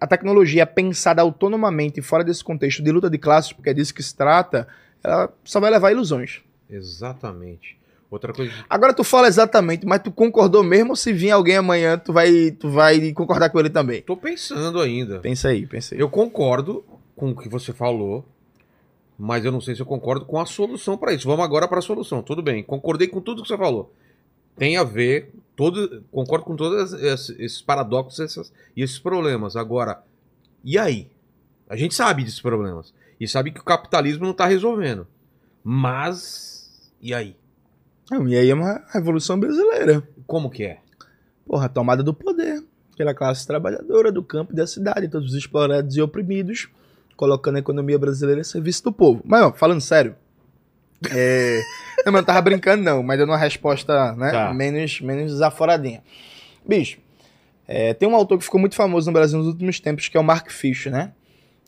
a 0.00 0.06
tecnologia 0.06 0.66
pensada 0.66 1.22
autonomamente 1.22 2.02
fora 2.02 2.24
desse 2.24 2.42
contexto 2.42 2.82
de 2.82 2.90
luta 2.90 3.08
de 3.08 3.16
classes, 3.18 3.52
porque 3.52 3.70
é 3.70 3.74
disso 3.74 3.94
que 3.94 4.02
se 4.02 4.14
trata, 4.14 4.66
ela 5.02 5.32
só 5.44 5.60
vai 5.60 5.70
levar 5.70 5.92
ilusões. 5.92 6.42
Exatamente. 6.68 7.78
Outra 8.12 8.32
coisa. 8.32 8.52
Agora 8.68 8.92
tu 8.92 9.02
fala 9.02 9.26
exatamente, 9.26 9.86
mas 9.86 10.02
tu 10.02 10.12
concordou 10.12 10.62
mesmo 10.62 10.94
se 10.94 11.12
vir 11.14 11.30
alguém 11.30 11.56
amanhã, 11.56 11.96
tu 11.96 12.12
vai, 12.12 12.50
tu 12.50 12.68
vai 12.68 13.10
concordar 13.12 13.48
com 13.48 13.58
ele 13.58 13.70
também? 13.70 14.02
Tô 14.02 14.16
pensando 14.16 14.80
ainda. 14.80 15.18
Pensa 15.20 15.48
aí, 15.48 15.66
pensa 15.66 15.94
aí. 15.94 16.00
Eu 16.00 16.10
concordo 16.10 16.84
com 17.16 17.30
o 17.30 17.36
que 17.36 17.48
você 17.48 17.72
falou, 17.72 18.22
mas 19.18 19.44
eu 19.46 19.50
não 19.50 19.62
sei 19.62 19.74
se 19.74 19.80
eu 19.80 19.86
concordo 19.86 20.26
com 20.26 20.38
a 20.38 20.44
solução 20.44 20.98
para 20.98 21.14
isso. 21.14 21.26
Vamos 21.26 21.42
agora 21.44 21.66
para 21.66 21.78
a 21.78 21.82
solução. 21.82 22.22
Tudo 22.22 22.42
bem, 22.42 22.62
concordei 22.62 23.08
com 23.08 23.18
tudo 23.20 23.40
que 23.42 23.48
você 23.48 23.56
falou. 23.56 23.90
Tem 24.58 24.76
a 24.76 24.84
ver, 24.84 25.32
todo, 25.56 26.04
concordo 26.12 26.44
com 26.44 26.54
todos 26.54 26.92
esses, 26.92 27.30
esses 27.40 27.62
paradoxos 27.62 28.20
essas- 28.20 28.52
e 28.76 28.82
esses 28.82 28.98
problemas. 28.98 29.56
Agora, 29.56 30.02
e 30.62 30.78
aí? 30.78 31.08
A 31.66 31.76
gente 31.76 31.94
sabe 31.94 32.22
desses 32.22 32.42
problemas. 32.42 32.92
E 33.18 33.26
sabe 33.26 33.50
que 33.52 33.60
o 33.60 33.64
capitalismo 33.64 34.24
não 34.24 34.32
está 34.32 34.44
resolvendo. 34.44 35.06
Mas, 35.64 36.92
e 37.00 37.14
aí? 37.14 37.36
Não, 38.12 38.28
e 38.28 38.36
aí 38.36 38.50
é 38.50 38.54
uma 38.54 38.82
revolução 38.92 39.40
brasileira. 39.40 40.06
Como 40.26 40.50
que 40.50 40.64
é? 40.64 40.78
Porra, 41.46 41.66
a 41.66 41.68
tomada 41.68 42.02
do 42.02 42.12
poder. 42.12 42.62
Aquela 42.92 43.14
classe 43.14 43.46
trabalhadora 43.46 44.12
do 44.12 44.22
campo 44.22 44.52
e 44.52 44.56
da 44.56 44.66
cidade, 44.66 45.08
todos 45.08 45.30
os 45.30 45.34
explorados 45.34 45.96
e 45.96 46.02
oprimidos, 46.02 46.68
colocando 47.16 47.56
a 47.56 47.60
economia 47.60 47.98
brasileira 47.98 48.42
a 48.42 48.44
serviço 48.44 48.84
do 48.84 48.92
povo. 48.92 49.22
Mas, 49.24 49.42
ó, 49.42 49.52
falando 49.52 49.80
sério, 49.80 50.14
é... 51.10 51.60
não, 52.04 52.12
mas 52.12 52.20
eu 52.20 52.26
tava 52.26 52.42
brincando 52.42 52.82
não, 52.82 53.02
mas 53.02 53.18
dando 53.18 53.30
uma 53.30 53.38
resposta, 53.38 54.12
né, 54.12 54.30
Tá. 54.30 54.52
menos, 54.52 55.00
menos 55.00 55.32
desaforadinha. 55.32 56.02
Bicho, 56.66 56.98
é, 57.66 57.94
tem 57.94 58.08
um 58.08 58.14
autor 58.14 58.38
que 58.38 58.44
ficou 58.44 58.60
muito 58.60 58.74
famoso 58.74 59.06
no 59.10 59.14
Brasil 59.14 59.38
nos 59.38 59.48
últimos 59.48 59.80
tempos, 59.80 60.08
que 60.08 60.16
é 60.16 60.20
o 60.20 60.24
Mark 60.24 60.50
Fisher, 60.50 60.92
né? 60.92 61.12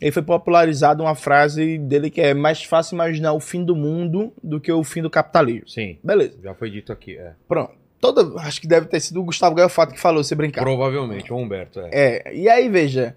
Ele 0.01 0.13
foi 0.13 0.23
popularizado 0.23 1.03
uma 1.03 1.15
frase 1.15 1.79
dele 1.79 2.11
que 2.11 2.21
é 2.21 2.35
mais 2.35 2.63
fácil 2.65 2.95
imaginar 2.95 3.33
o 3.33 3.41
fim 3.41 3.65
do 3.65 3.77
mundo 3.77 4.33
do 4.43 4.61
que 4.61 4.71
o 4.71 4.83
fim 4.83 5.03
do 5.03 5.11
capitalismo. 5.11 5.69
Sim, 5.69 5.99
Beleza, 6.03 6.37
já 6.43 6.55
foi 6.55 6.71
dito 6.71 6.93
aqui. 6.93 7.17
É. 7.17 7.33
pronto. 7.49 7.85
Toda, 8.01 8.39
acho 8.43 8.61
que 8.61 8.67
deve 8.67 8.87
ter 8.87 9.01
sido 9.01 9.21
o 9.21 9.25
Gustavo 9.25 9.55
Gaiofato 9.55 9.95
que 9.95 10.01
falou, 10.01 10.23
se 10.23 10.35
brincar. 10.35 10.61
Provavelmente, 10.61 11.33
o 11.33 11.37
Humberto. 11.37 11.81
É. 11.81 11.89
É, 11.91 12.35
e 12.35 12.51
aí, 12.51 12.69
veja, 12.69 13.17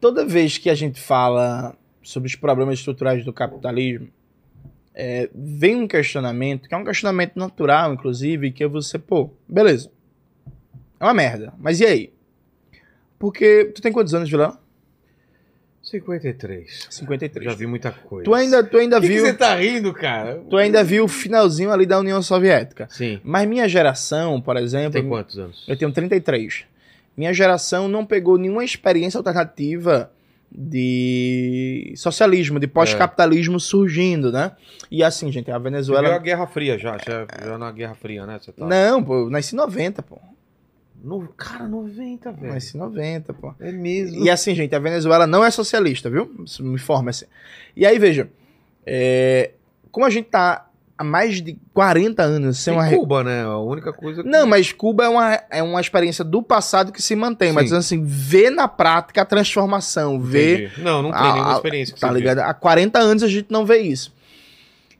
toda 0.00 0.24
vez 0.24 0.58
que 0.58 0.70
a 0.70 0.76
gente 0.76 1.00
fala 1.00 1.74
sobre 2.02 2.28
os 2.28 2.36
problemas 2.36 2.78
estruturais 2.78 3.24
do 3.24 3.32
capitalismo, 3.32 4.08
é, 4.94 5.28
vem 5.34 5.74
um 5.74 5.88
questionamento, 5.88 6.68
que 6.68 6.74
é 6.74 6.78
um 6.78 6.84
questionamento 6.84 7.36
natural, 7.36 7.94
inclusive, 7.94 8.52
que 8.52 8.62
é 8.62 8.68
você, 8.68 8.96
pô, 8.96 9.30
beleza. 9.48 9.90
É 11.00 11.04
uma 11.04 11.14
merda, 11.14 11.52
mas 11.58 11.80
e 11.80 11.86
aí? 11.86 12.12
Porque 13.18 13.72
tu 13.74 13.82
tem 13.82 13.90
quantos 13.90 14.14
anos, 14.14 14.30
Vilão? 14.30 14.56
53. 15.92 16.86
53. 16.90 17.44
Já 17.44 17.54
vi 17.54 17.66
muita 17.66 17.90
coisa. 17.90 18.24
Tu 18.24 18.34
ainda, 18.34 18.64
tu 18.64 18.78
ainda 18.78 19.00
que 19.00 19.06
que 19.06 19.12
viu, 19.12 19.26
você 19.26 19.34
tá 19.34 19.54
rindo, 19.56 19.92
cara? 19.92 20.42
tu 20.48 20.56
ainda 20.56 20.82
viu 20.82 21.04
o 21.04 21.08
finalzinho 21.08 21.70
ali 21.70 21.84
da 21.84 21.98
União 21.98 22.22
Soviética. 22.22 22.88
Sim. 22.90 23.20
Mas 23.22 23.46
minha 23.46 23.68
geração, 23.68 24.40
por 24.40 24.56
exemplo, 24.56 24.92
Tem 24.92 25.08
quantos 25.08 25.38
anos? 25.38 25.64
Eu 25.68 25.76
tenho 25.76 25.92
33. 25.92 26.64
Minha 27.16 27.32
geração 27.34 27.88
não 27.88 28.06
pegou 28.06 28.38
nenhuma 28.38 28.64
experiência 28.64 29.18
alternativa 29.18 30.10
de 30.50 31.92
socialismo, 31.96 32.58
de 32.58 32.66
pós-capitalismo 32.66 33.58
surgindo, 33.58 34.30
né? 34.32 34.52
E 34.90 35.02
assim, 35.02 35.30
gente, 35.30 35.50
a 35.50 35.54
Você 35.54 35.56
viu 35.56 35.56
a 35.56 35.58
Venezuela. 35.58 36.18
Guerra 36.18 36.46
Fria 36.46 36.78
já, 36.78 36.98
já, 36.98 37.26
já 37.44 37.58
na 37.58 37.70
Guerra 37.70 37.94
Fria, 37.94 38.26
né? 38.26 38.38
Você 38.40 38.52
tá... 38.52 38.66
Não, 38.66 39.02
pô, 39.02 39.20
eu 39.20 39.30
nasci 39.30 39.54
em 39.54 39.58
90, 39.58 40.02
pô. 40.02 40.18
No... 41.02 41.26
Cara, 41.36 41.66
90, 41.66 42.28
Eu 42.28 42.34
velho. 42.34 42.58
Em 42.74 42.78
90, 42.78 43.34
pô. 43.34 43.54
É 43.58 43.72
mesmo. 43.72 44.24
E 44.24 44.30
assim, 44.30 44.54
gente, 44.54 44.74
a 44.74 44.78
Venezuela 44.78 45.26
não 45.26 45.44
é 45.44 45.50
socialista, 45.50 46.08
viu? 46.08 46.30
Me 46.60 46.74
informa 46.74 47.10
assim. 47.10 47.26
E 47.76 47.84
aí, 47.84 47.98
veja, 47.98 48.30
é, 48.86 49.52
como 49.90 50.06
a 50.06 50.10
gente 50.10 50.26
tá 50.28 50.68
há 50.96 51.02
mais 51.04 51.40
de 51.42 51.58
40 51.74 52.22
anos 52.22 52.58
sem 52.58 52.72
Tem 52.74 52.82
uma. 52.82 52.88
Cuba, 52.90 53.24
né? 53.24 53.42
A 53.42 53.58
única 53.58 53.92
coisa 53.92 54.22
que... 54.22 54.28
Não, 54.28 54.46
mas 54.46 54.72
Cuba 54.72 55.04
é 55.04 55.08
uma, 55.08 55.42
é 55.50 55.62
uma 55.62 55.80
experiência 55.80 56.24
do 56.24 56.42
passado 56.42 56.92
que 56.92 57.02
se 57.02 57.16
mantém, 57.16 57.50
mas 57.52 57.70
Sim. 57.70 57.76
assim, 57.76 58.04
vê 58.04 58.48
na 58.50 58.68
prática 58.68 59.22
a 59.22 59.24
transformação, 59.24 60.20
vê 60.20 60.66
Entendi. 60.66 60.82
Não, 60.82 61.02
não 61.02 61.10
tem 61.10 61.20
Ah, 61.20 61.32
nenhuma 61.32 61.52
experiência 61.54 61.94
que 61.94 62.00
Tá 62.00 62.08
você 62.08 62.12
vê. 62.14 62.18
ligado? 62.20 62.38
Há 62.40 62.54
40 62.54 62.98
anos 62.98 63.22
a 63.22 63.28
gente 63.28 63.48
não 63.50 63.66
vê 63.66 63.78
isso. 63.80 64.14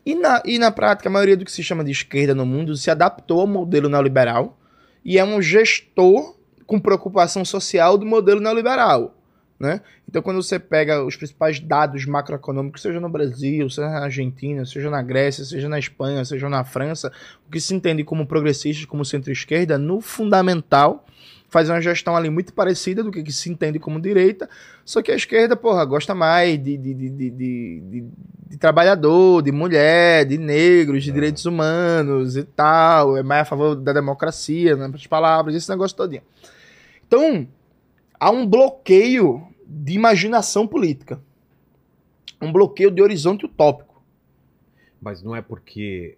E 0.04 0.16
na, 0.16 0.42
e 0.44 0.58
na 0.58 0.72
prática, 0.72 1.08
a 1.08 1.12
maioria 1.12 1.36
do 1.36 1.44
que 1.44 1.52
se 1.52 1.62
chama 1.62 1.84
de 1.84 1.92
esquerda 1.92 2.34
no 2.34 2.44
mundo 2.44 2.76
se 2.76 2.90
adaptou 2.90 3.40
ao 3.40 3.46
modelo 3.46 3.88
neoliberal 3.88 4.58
e 5.04 5.18
é 5.18 5.24
um 5.24 5.40
gestor 5.40 6.36
com 6.66 6.80
preocupação 6.80 7.44
social 7.44 7.98
do 7.98 8.06
modelo 8.06 8.40
neoliberal. 8.40 9.14
Né? 9.58 9.80
Então, 10.08 10.20
quando 10.20 10.42
você 10.42 10.58
pega 10.58 11.04
os 11.04 11.14
principais 11.14 11.60
dados 11.60 12.04
macroeconômicos, 12.04 12.82
seja 12.82 12.98
no 12.98 13.08
Brasil, 13.08 13.70
seja 13.70 13.88
na 13.88 14.04
Argentina, 14.04 14.66
seja 14.66 14.90
na 14.90 15.00
Grécia, 15.00 15.44
seja 15.44 15.68
na 15.68 15.78
Espanha, 15.78 16.24
seja 16.24 16.48
na 16.48 16.64
França, 16.64 17.12
o 17.46 17.50
que 17.50 17.60
se 17.60 17.72
entende 17.72 18.02
como 18.02 18.26
progressistas, 18.26 18.84
como 18.86 19.04
centro-esquerda, 19.04 19.78
no 19.78 20.00
fundamental, 20.00 21.06
faz 21.52 21.68
uma 21.68 21.80
gestão 21.82 22.16
ali 22.16 22.30
muito 22.30 22.52
parecida 22.54 23.02
do 23.04 23.12
que, 23.12 23.22
que 23.22 23.32
se 23.32 23.50
entende 23.50 23.78
como 23.78 24.00
direita, 24.00 24.48
só 24.84 25.02
que 25.02 25.12
a 25.12 25.14
esquerda, 25.14 25.54
porra, 25.54 25.84
gosta 25.84 26.14
mais 26.14 26.56
de, 26.62 26.76
de, 26.78 26.94
de, 26.94 27.10
de, 27.10 27.30
de- 28.50 28.56
trabalhador, 28.58 29.42
de 29.42 29.52
mulher, 29.52 30.24
de 30.24 30.38
negros, 30.38 31.04
de 31.04 31.10
É. 31.10 31.12
direitos 31.12 31.44
humanos 31.44 32.36
e 32.36 32.42
tal, 32.44 33.16
é 33.16 33.22
mais 33.22 33.42
a 33.42 33.44
favor 33.44 33.74
da 33.76 33.92
democracia, 33.92 34.74
né, 34.76 34.90
as 34.94 35.06
palavras, 35.06 35.54
esse 35.54 35.68
negócio 35.68 35.96
todinho. 35.96 36.22
Então, 37.06 37.46
há 38.18 38.30
um 38.30 38.46
bloqueio 38.46 39.42
de 39.66 39.92
imaginação 39.92 40.66
política. 40.66 41.20
Um 42.40 42.50
bloqueio 42.50 42.90
de 42.90 43.02
horizonte 43.02 43.44
utópico. 43.44 44.02
Mas 45.00 45.22
não 45.22 45.36
é 45.36 45.42
porque... 45.42 46.16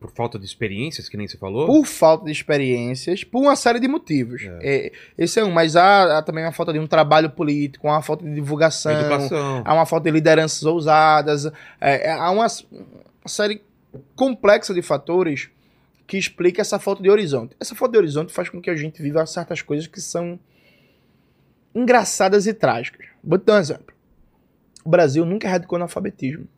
Por 0.00 0.10
falta 0.10 0.38
de 0.38 0.46
experiências, 0.46 1.10
que 1.10 1.16
nem 1.16 1.28
você 1.28 1.36
falou? 1.36 1.66
Por 1.66 1.84
falta 1.84 2.24
de 2.24 2.32
experiências, 2.32 3.22
por 3.22 3.42
uma 3.42 3.54
série 3.54 3.78
de 3.78 3.86
motivos. 3.86 4.42
É, 4.62 4.90
esse 5.16 5.38
é 5.38 5.44
um, 5.44 5.50
mas 5.50 5.76
há, 5.76 6.18
há 6.18 6.22
também 6.22 6.42
uma 6.42 6.52
falta 6.52 6.72
de 6.72 6.78
um 6.78 6.86
trabalho 6.86 7.28
político, 7.28 7.86
uma 7.86 8.00
falta 8.00 8.24
de 8.24 8.34
divulgação, 8.34 8.92
Educação. 8.92 9.62
há 9.62 9.74
uma 9.74 9.84
falta 9.84 10.04
de 10.04 10.10
lideranças 10.10 10.62
ousadas, 10.64 11.44
é, 11.78 12.08
é, 12.08 12.12
há 12.12 12.30
uma, 12.30 12.46
uma 12.46 13.28
série 13.28 13.62
complexa 14.16 14.72
de 14.72 14.80
fatores 14.80 15.50
que 16.06 16.16
explica 16.16 16.62
essa 16.62 16.78
falta 16.78 17.02
de 17.02 17.10
horizonte. 17.10 17.54
Essa 17.60 17.74
falta 17.74 17.92
de 17.92 17.98
horizonte 17.98 18.32
faz 18.32 18.48
com 18.48 18.60
que 18.60 18.70
a 18.70 18.74
gente 18.74 19.02
viva 19.02 19.24
certas 19.26 19.60
coisas 19.60 19.86
que 19.86 20.00
são 20.00 20.40
engraçadas 21.74 22.46
e 22.46 22.54
trágicas. 22.54 23.06
Vou 23.22 23.38
te 23.38 23.44
dar 23.44 23.56
um 23.56 23.60
exemplo. 23.60 23.94
O 24.84 24.88
Brasil 24.88 25.24
nunca 25.26 25.46
erradicou 25.46 25.76
analfabetismo. 25.76 26.48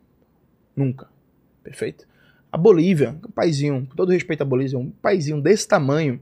Nunca. 0.75 1.07
Perfeito? 1.61 2.07
A 2.53 2.57
Bolívia, 2.57 3.15
um 3.27 3.31
paizinho, 3.31 3.87
com 3.89 3.95
todo 3.95 4.11
respeito 4.11 4.43
à 4.43 4.45
Bolívia, 4.45 4.77
um 4.77 4.91
paizinho 5.01 5.41
desse 5.41 5.67
tamanho, 5.67 6.19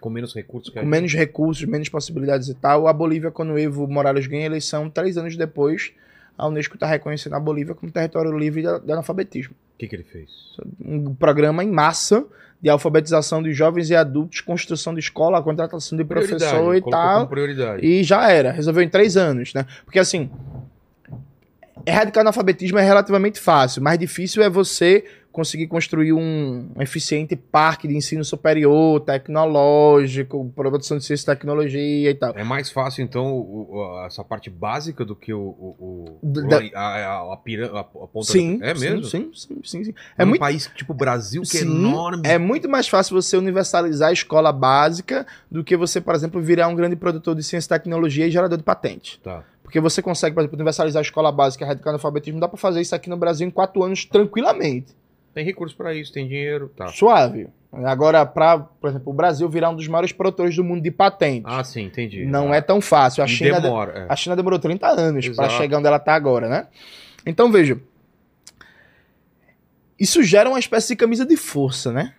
Com 0.00 0.10
menos 0.10 0.34
recursos 0.34 0.74
com 0.74 0.84
menos 0.84 1.14
recursos, 1.14 1.64
menos 1.64 1.88
possibilidades 1.88 2.48
e 2.48 2.54
tal. 2.54 2.88
A 2.88 2.92
Bolívia, 2.92 3.30
quando 3.30 3.52
o 3.52 3.58
Evo 3.58 3.86
Morales 3.86 4.26
ganha 4.26 4.42
a 4.42 4.46
eleição, 4.46 4.90
três 4.90 5.16
anos 5.16 5.36
depois, 5.36 5.92
a 6.36 6.48
Unesco 6.48 6.74
está 6.74 6.84
reconhecendo 6.84 7.34
a 7.34 7.40
Bolívia 7.40 7.76
como 7.76 7.92
território 7.92 8.36
livre 8.36 8.62
de 8.62 8.80
de 8.80 8.90
analfabetismo. 8.90 9.54
O 9.54 9.78
que, 9.78 9.86
que 9.86 9.94
ele 9.94 10.02
fez? 10.02 10.28
Um 10.84 11.14
programa 11.14 11.62
em 11.62 11.70
massa 11.70 12.26
de 12.60 12.68
alfabetização 12.68 13.40
de 13.40 13.52
jovens 13.52 13.88
e 13.88 13.94
adultos, 13.94 14.40
construção 14.40 14.92
de 14.92 14.98
escola, 14.98 15.40
contratação 15.40 15.96
de 15.96 16.02
professor 16.02 16.38
Prioridade, 16.38 16.78
e 16.78 16.80
colocou 16.80 16.90
tal. 16.90 17.28
E 17.84 18.02
já 18.02 18.28
era, 18.32 18.50
resolveu 18.50 18.82
em 18.82 18.88
três 18.88 19.16
anos, 19.16 19.54
né? 19.54 19.64
Porque 19.84 20.00
assim, 20.00 20.28
erradicar 21.86 22.22
analfabetismo 22.22 22.78
é 22.78 22.82
relativamente 22.82 23.38
fácil, 23.38 23.80
mais 23.80 23.96
difícil 23.96 24.42
é 24.42 24.50
você 24.50 25.04
conseguir 25.38 25.68
construir 25.68 26.12
um, 26.12 26.70
eficiente 26.80 27.36
parque 27.36 27.86
de 27.86 27.96
ensino 27.96 28.24
superior, 28.24 29.00
tecnológico, 29.00 30.52
produção 30.54 30.98
de 30.98 31.04
ciência 31.04 31.22
e 31.30 31.34
tecnologia 31.36 32.10
e 32.10 32.14
tal. 32.14 32.32
É 32.36 32.42
mais 32.42 32.70
fácil, 32.70 33.02
então, 33.04 33.32
o- 33.32 33.68
o- 33.76 34.04
essa 34.06 34.24
parte 34.24 34.50
básica 34.50 35.04
do 35.04 35.14
que 35.14 35.32
o. 35.32 35.40
o, 35.40 36.18
Da- 36.22 36.58
a, 36.74 36.80
a, 36.80 37.18
a, 37.20 37.32
a- 37.34 37.84
ponta 37.84 38.32
Sim, 38.32 38.58
É 38.62 38.74
mesmo? 38.74 39.04
Sim, 39.04 39.30
sim, 39.32 39.60
sim, 39.64 39.84
sim. 39.84 39.94
É 40.16 40.22
É 40.22 40.24
um 40.24 40.28
muito, 40.28 40.40
país 40.40 40.68
tipo 40.74 40.92
Brasil, 40.92 41.42
que 41.42 41.56
é 41.58 41.60
sim, 41.60 41.66
enorme. 41.66 42.22
é 42.26 42.36
muito 42.36 42.68
mais 42.68 42.88
fácil 42.88 43.14
você 43.20 43.36
universalizar 43.36 44.08
a 44.10 44.12
escola 44.12 44.52
básica 44.52 45.26
do 45.50 45.62
que 45.62 45.76
você, 45.76 46.00
por 46.00 46.14
exemplo, 46.14 46.40
virar 46.40 46.66
um 46.68 46.74
grande 46.74 46.96
produtor 46.96 47.34
de 47.36 47.42
ciência 47.44 47.68
e 47.68 47.78
tecnologia 47.78 48.26
e 48.26 48.30
gerador 48.30 48.58
de 48.58 48.64
patente. 48.64 49.20
Tá. 49.22 49.44
Porque 49.62 49.80
você 49.80 50.00
consegue, 50.00 50.34
por 50.34 50.40
exemplo, 50.40 50.56
universalizar 50.56 51.00
a 51.00 51.02
escola 51.02 51.30
básica 51.30 51.62
e 51.62 51.66
erradicar 51.66 51.88
o 51.88 51.90
analfabetismo, 51.90 52.40
dá 52.40 52.48
pra 52.48 52.56
fazer 52.56 52.80
isso 52.80 52.94
aqui 52.94 53.10
no 53.10 53.18
Brasil 53.18 53.46
em 53.46 53.50
quatro 53.50 53.82
anos 53.82 54.04
tranquilamente. 54.06 54.96
Tem 55.34 55.44
recurso 55.44 55.76
pra 55.76 55.94
isso, 55.94 56.12
tem 56.12 56.26
dinheiro, 56.26 56.70
tá. 56.76 56.88
Suave. 56.88 57.48
Agora, 57.70 58.24
para, 58.24 58.58
por 58.58 58.88
exemplo, 58.90 59.12
o 59.12 59.14
Brasil 59.14 59.48
virar 59.48 59.68
um 59.70 59.76
dos 59.76 59.86
maiores 59.86 60.10
produtores 60.10 60.56
do 60.56 60.64
mundo 60.64 60.82
de 60.82 60.90
patentes, 60.90 61.44
Ah, 61.52 61.62
sim, 61.62 61.82
entendi. 61.82 62.24
não 62.24 62.50
Ah, 62.52 62.56
é 62.56 62.60
tão 62.62 62.80
fácil. 62.80 63.22
A 63.22 63.26
China, 63.26 63.60
demora. 63.60 64.06
é. 64.08 64.12
a 64.12 64.16
China 64.16 64.34
demorou 64.34 64.58
30 64.58 64.86
anos 64.88 65.28
para 65.28 65.48
chegar 65.50 65.78
onde 65.78 65.86
ela 65.86 65.98
tá 65.98 66.14
agora, 66.14 66.48
né? 66.48 66.66
Então, 67.26 67.52
veja. 67.52 67.78
Isso 69.98 70.22
gera 70.22 70.48
uma 70.48 70.58
espécie 70.58 70.88
de 70.88 70.96
camisa 70.96 71.26
de 71.26 71.36
força, 71.36 71.92
né? 71.92 72.14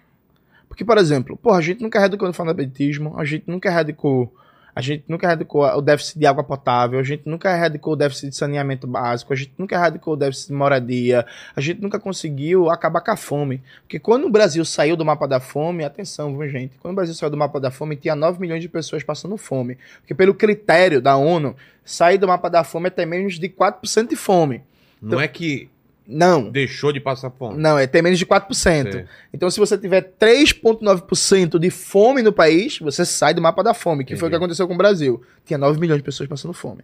Porque, 0.68 0.86
por 0.86 0.98
exemplo, 0.98 1.36
porra, 1.36 1.58
a 1.58 1.62
gente 1.62 1.82
nunca 1.82 1.98
erradicou 1.98 2.26
o 2.28 2.32
analfabetismo, 2.32 3.18
a 3.20 3.26
gente 3.26 3.46
nunca 3.48 3.70
erradicou, 3.70 4.34
a 4.80 4.82
gente 4.82 5.04
nunca 5.10 5.28
erradicou 5.28 5.66
o 5.66 5.82
déficit 5.82 6.18
de 6.18 6.26
água 6.26 6.42
potável, 6.42 7.00
a 7.00 7.04
gente 7.04 7.24
nunca 7.26 7.52
erradicou 7.52 7.92
o 7.92 7.96
déficit 7.98 8.30
de 8.30 8.38
saneamento 8.38 8.88
básico, 8.88 9.34
a 9.34 9.36
gente 9.36 9.52
nunca 9.58 9.76
erradicou 9.76 10.14
o 10.14 10.18
déficit 10.18 10.48
de 10.48 10.54
moradia, 10.54 11.26
a 11.54 11.60
gente 11.60 11.82
nunca 11.82 12.00
conseguiu 12.00 12.70
acabar 12.70 13.02
com 13.02 13.12
a 13.12 13.18
fome. 13.18 13.62
Porque 13.82 14.00
quando 14.00 14.24
o 14.24 14.30
Brasil 14.30 14.64
saiu 14.64 14.96
do 14.96 15.04
mapa 15.04 15.28
da 15.28 15.42
fome, 15.42 15.84
atenção, 15.84 16.38
viu, 16.38 16.48
gente? 16.48 16.78
Quando 16.80 16.94
o 16.94 16.96
Brasil 16.96 17.14
saiu 17.14 17.30
do 17.30 17.36
mapa 17.36 17.60
da 17.60 17.70
fome, 17.70 17.98
tinha 17.98 18.16
9 18.16 18.40
milhões 18.40 18.62
de 18.62 18.70
pessoas 18.70 19.04
passando 19.04 19.36
fome. 19.36 19.78
Porque 20.00 20.16
pelo 20.16 20.34
critério 20.34 21.02
da 21.02 21.18
ONU, 21.18 21.58
sair 21.84 22.18
do 22.18 22.26
mapa 22.26 22.50
da 22.50 22.64
fome 22.64 22.88
é 22.88 22.90
ter 22.90 23.06
menos 23.06 23.38
de 23.38 23.50
4% 23.50 24.08
de 24.08 24.16
fome. 24.16 24.64
Não 25.02 25.20
é 25.20 25.28
que 25.28 25.70
Não. 26.12 26.50
deixou 26.50 26.92
de 26.92 27.00
passar 27.00 27.30
fome. 27.30 27.62
Não, 27.62 27.78
é 27.78 27.86
ter 27.86 28.02
menos 28.02 28.18
de 28.18 28.26
4%. 28.26 28.92
Sei. 28.92 29.06
Então, 29.32 29.50
se 29.52 29.60
você 29.60 29.78
tiver 29.78 30.02
3,9% 30.20 31.60
de 31.60 31.70
fome 31.70 32.24
no 32.24 32.34
país, 32.34 32.80
você 32.80 33.06
sai 33.06 33.34
do 33.34 33.42
mapa 33.42 33.62
da 33.64 33.76
fome, 33.76 34.04
que 34.04 34.16
foi 34.16 34.16
o 34.16 34.28
Entendi. 34.28 34.32
que 34.32 34.36
aconteceu 34.44 34.68
com 34.68 34.74
o 34.74 34.78
Brasil. 34.78 35.22
Tinha 35.46 35.58
9 35.60 35.80
milhões 35.80 36.00
de 36.00 36.04
pessoas 36.04 36.28
passando 36.28 36.54
fome. 36.54 36.84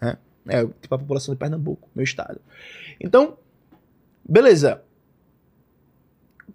né? 0.00 0.16
É, 0.48 0.60
tipo 0.82 0.94
a 0.94 0.98
população 0.98 1.32
de 1.34 1.38
Pernambuco, 1.38 1.88
meu 1.94 2.02
estado. 2.04 2.40
Então, 3.00 3.38
beleza. 4.28 4.82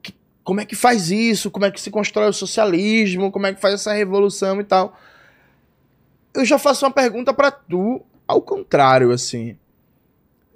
Que- 0.02 0.14
Como 0.44 0.60
é 0.62 0.66
que 0.66 0.76
faz 0.76 1.10
isso? 1.10 1.50
Como 1.50 1.66
é 1.66 1.72
que 1.72 1.80
se 1.82 1.90
constrói 1.90 2.30
o 2.30 2.34
socialismo? 2.34 3.32
Como 3.32 3.48
é 3.48 3.54
que 3.54 3.62
faz 3.62 3.74
essa 3.76 3.94
revolução 3.94 4.60
e 4.60 4.64
tal? 4.64 4.96
Eu 6.34 6.46
já 6.46 6.60
faço 6.60 6.86
uma 6.86 6.92
pergunta 6.92 7.34
pra 7.34 7.50
tu, 7.50 8.02
ao 8.28 8.42
contrário, 8.42 9.12
assim. 9.12 9.58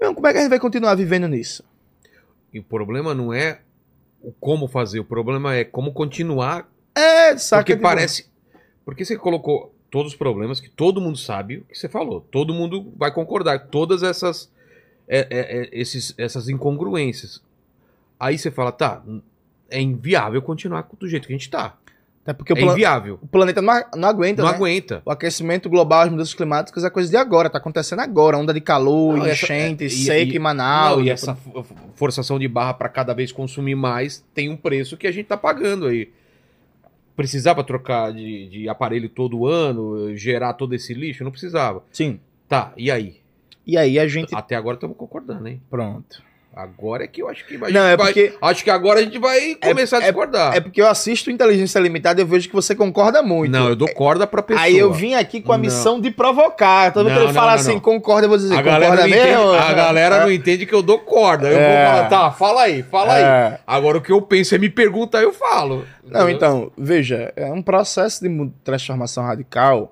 Meu, 0.04 0.14
como 0.14 0.28
é 0.28 0.34
que 0.34 0.38
a 0.40 0.42
gente 0.42 0.50
vai 0.50 0.60
continuar 0.60 0.96
vivendo 0.96 1.30
nisso? 1.30 1.64
E 2.54 2.60
o 2.60 2.64
problema 2.64 3.14
não 3.14 3.34
é 3.34 3.62
o 4.22 4.34
como 4.34 4.68
fazer, 4.68 5.00
o 5.00 5.06
problema 5.06 5.56
é 5.56 5.64
como 5.64 5.94
continuar. 5.94 6.70
É, 6.94 7.38
saca? 7.38 7.64
porque 7.64 7.78
parece. 7.78 8.30
Porque 8.84 9.06
você 9.06 9.16
colocou 9.16 9.74
todos 9.90 10.12
os 10.12 10.18
problemas 10.18 10.60
que 10.60 10.70
todo 10.70 11.00
mundo 11.00 11.18
sabe 11.18 11.60
o 11.60 11.64
que 11.64 11.78
você 11.78 11.88
falou. 11.88 12.20
Todo 12.20 12.54
mundo 12.54 12.92
vai 12.98 13.14
concordar. 13.14 13.68
Todas 13.68 14.04
essas. 14.04 14.52
é, 15.08 15.20
é, 15.20 15.62
é, 15.62 15.70
esses, 15.72 16.14
essas 16.18 16.50
incongruências. 16.50 17.42
Aí 18.20 18.38
você 18.38 18.52
fala, 18.52 18.74
tá, 18.74 19.02
é 19.70 19.80
inviável 19.80 20.42
continuar 20.42 20.86
do 21.00 21.08
jeito 21.08 21.28
que 21.28 21.34
a 21.34 21.38
gente 21.38 21.50
tá. 21.50 21.78
É 22.26 22.32
porque 22.32 22.54
o, 22.54 22.58
É 22.58 22.62
pla- 22.62 22.72
inviável. 22.72 23.20
o 23.22 23.28
planeta 23.28 23.62
não, 23.62 23.74
não 23.98 24.08
aguenta, 24.08 24.42
Não 24.42 24.50
né? 24.50 24.56
aguenta. 24.56 25.02
O 25.06 25.12
aquecimento 25.12 25.70
global, 25.70 26.02
as 26.04 26.10
mudanças 26.10 26.34
climáticas 26.34 26.84
é 26.86 26.90
coisa 26.90 27.10
de 27.10 27.18
agora, 27.18 27.50
tá 27.50 27.58
acontecendo 27.58 28.00
agora. 28.00 28.38
Onda 28.38 28.54
de 28.54 28.62
calor, 28.62 29.18
Não, 29.18 29.26
essa- 29.26 29.44
enchente, 29.46 29.86
é- 29.86 29.90
seca 29.90 30.32
e- 30.32 30.36
em 30.38 30.40
Manaus. 30.40 30.98
Não, 31.00 31.04
e 31.06 31.10
essa 31.10 31.36
fo- 31.36 31.66
forçação 31.96 32.40
de 32.40 32.48
barra 32.48 32.74
para 32.76 32.88
cada 32.88 33.14
vez 33.14 33.32
consumir 33.34 33.76
mais 33.76 34.24
tem 34.34 34.50
um 34.50 34.56
preço 34.56 34.96
que 34.96 35.06
a 35.06 35.12
gente 35.12 35.26
tá 35.26 35.36
pagando 35.36 35.88
aí. 35.88 36.12
Precisava 37.16 37.64
trocar 37.64 38.12
de, 38.12 38.48
de 38.48 38.70
aparelho 38.70 39.08
todo 39.08 39.46
ano, 39.46 40.16
gerar 40.18 40.54
todo 40.54 40.74
esse 40.74 40.94
lixo? 40.94 41.24
Não 41.24 41.30
precisava. 41.32 41.84
Sim. 41.92 42.20
Tá, 42.50 42.74
e 42.76 42.90
aí? 42.90 43.18
E 43.68 43.78
aí 43.78 44.00
a 44.00 44.08
gente. 44.08 44.34
Até 44.34 44.56
agora 44.56 44.76
estamos 44.76 44.98
concordando, 44.98 45.48
hein? 45.48 45.62
Pronto. 45.70 46.24
Agora 46.56 47.04
é 47.04 47.08
que 47.08 47.20
eu 47.22 47.28
acho 47.30 47.46
que 47.48 47.56
a 47.56 47.70
Não, 47.72 47.82
é 47.88 47.98
vai- 47.98 48.14
porque- 48.14 48.34
Acho 48.40 48.64
que 48.64 48.70
agora 48.70 49.00
a 49.00 49.04
gente 49.04 49.18
vai 49.18 49.56
começar 49.56 49.98
a 49.98 50.02
discordar. 50.02 50.56
É 50.56 50.60
porque 50.60 50.80
eu 50.80 50.88
assisto 50.88 51.32
Inteligência 51.32 51.80
Limitada 51.80 52.22
e 52.22 52.24
eu 52.24 52.28
vejo 52.28 52.48
que 52.48 52.54
você 52.54 52.76
concorda 52.76 53.24
muito. 53.24 53.52
Não, 53.52 53.70
eu 53.70 53.76
dou 53.76 53.88
corda 53.92 54.28
pra 54.28 54.44
pessoa. 54.44 54.64
Aí 54.64 54.78
eu 54.78 54.94
vim 54.94 55.16
aqui 55.16 55.42
com 55.42 55.52
a 55.52 55.58
Não. 55.58 55.64
missão 55.64 56.00
de 56.00 56.12
provocar. 56.12 56.94
Toda 56.94 57.10
vez 57.10 57.18
que 57.22 57.26
ele 57.26 57.34
fala 57.34 57.54
assim, 57.54 57.80
concorda, 57.80 58.26
eu 58.26 58.30
vou 58.30 58.38
dizer, 58.38 58.56
a 58.56 58.62
galera, 58.62 58.92
concorda 58.92 59.02
não 59.02 59.08
entende, 59.18 59.36
mesmo? 59.38 59.52
a 59.54 59.74
galera 59.74 60.20
não 60.22 60.32
entende 60.32 60.66
que 60.68 60.74
eu 60.76 60.84
dou 60.84 61.00
corda. 61.00 61.48
Eu 61.50 61.58
É. 61.58 61.86
vou 61.86 61.92
falar, 61.96 62.10
tá, 62.10 62.32
fala 62.32 62.62
aí, 62.62 62.84
fala 62.84 63.14
aí. 63.16 63.24
É. 63.24 63.60
Agora 63.66 63.98
o 63.98 64.02
que 64.02 64.12
eu 64.12 64.22
penso 64.22 64.54
é 64.54 64.60
me 64.60 64.70
perguntar, 64.70 65.24
eu 65.24 65.34
falo. 65.34 65.86
Não, 66.06 66.30
então, 66.30 66.72
veja, 66.78 67.34
é 67.36 67.52
um 67.52 67.64
processo 67.64 68.22
de 68.24 68.52
transformação 68.64 69.24
radical. 69.24 69.92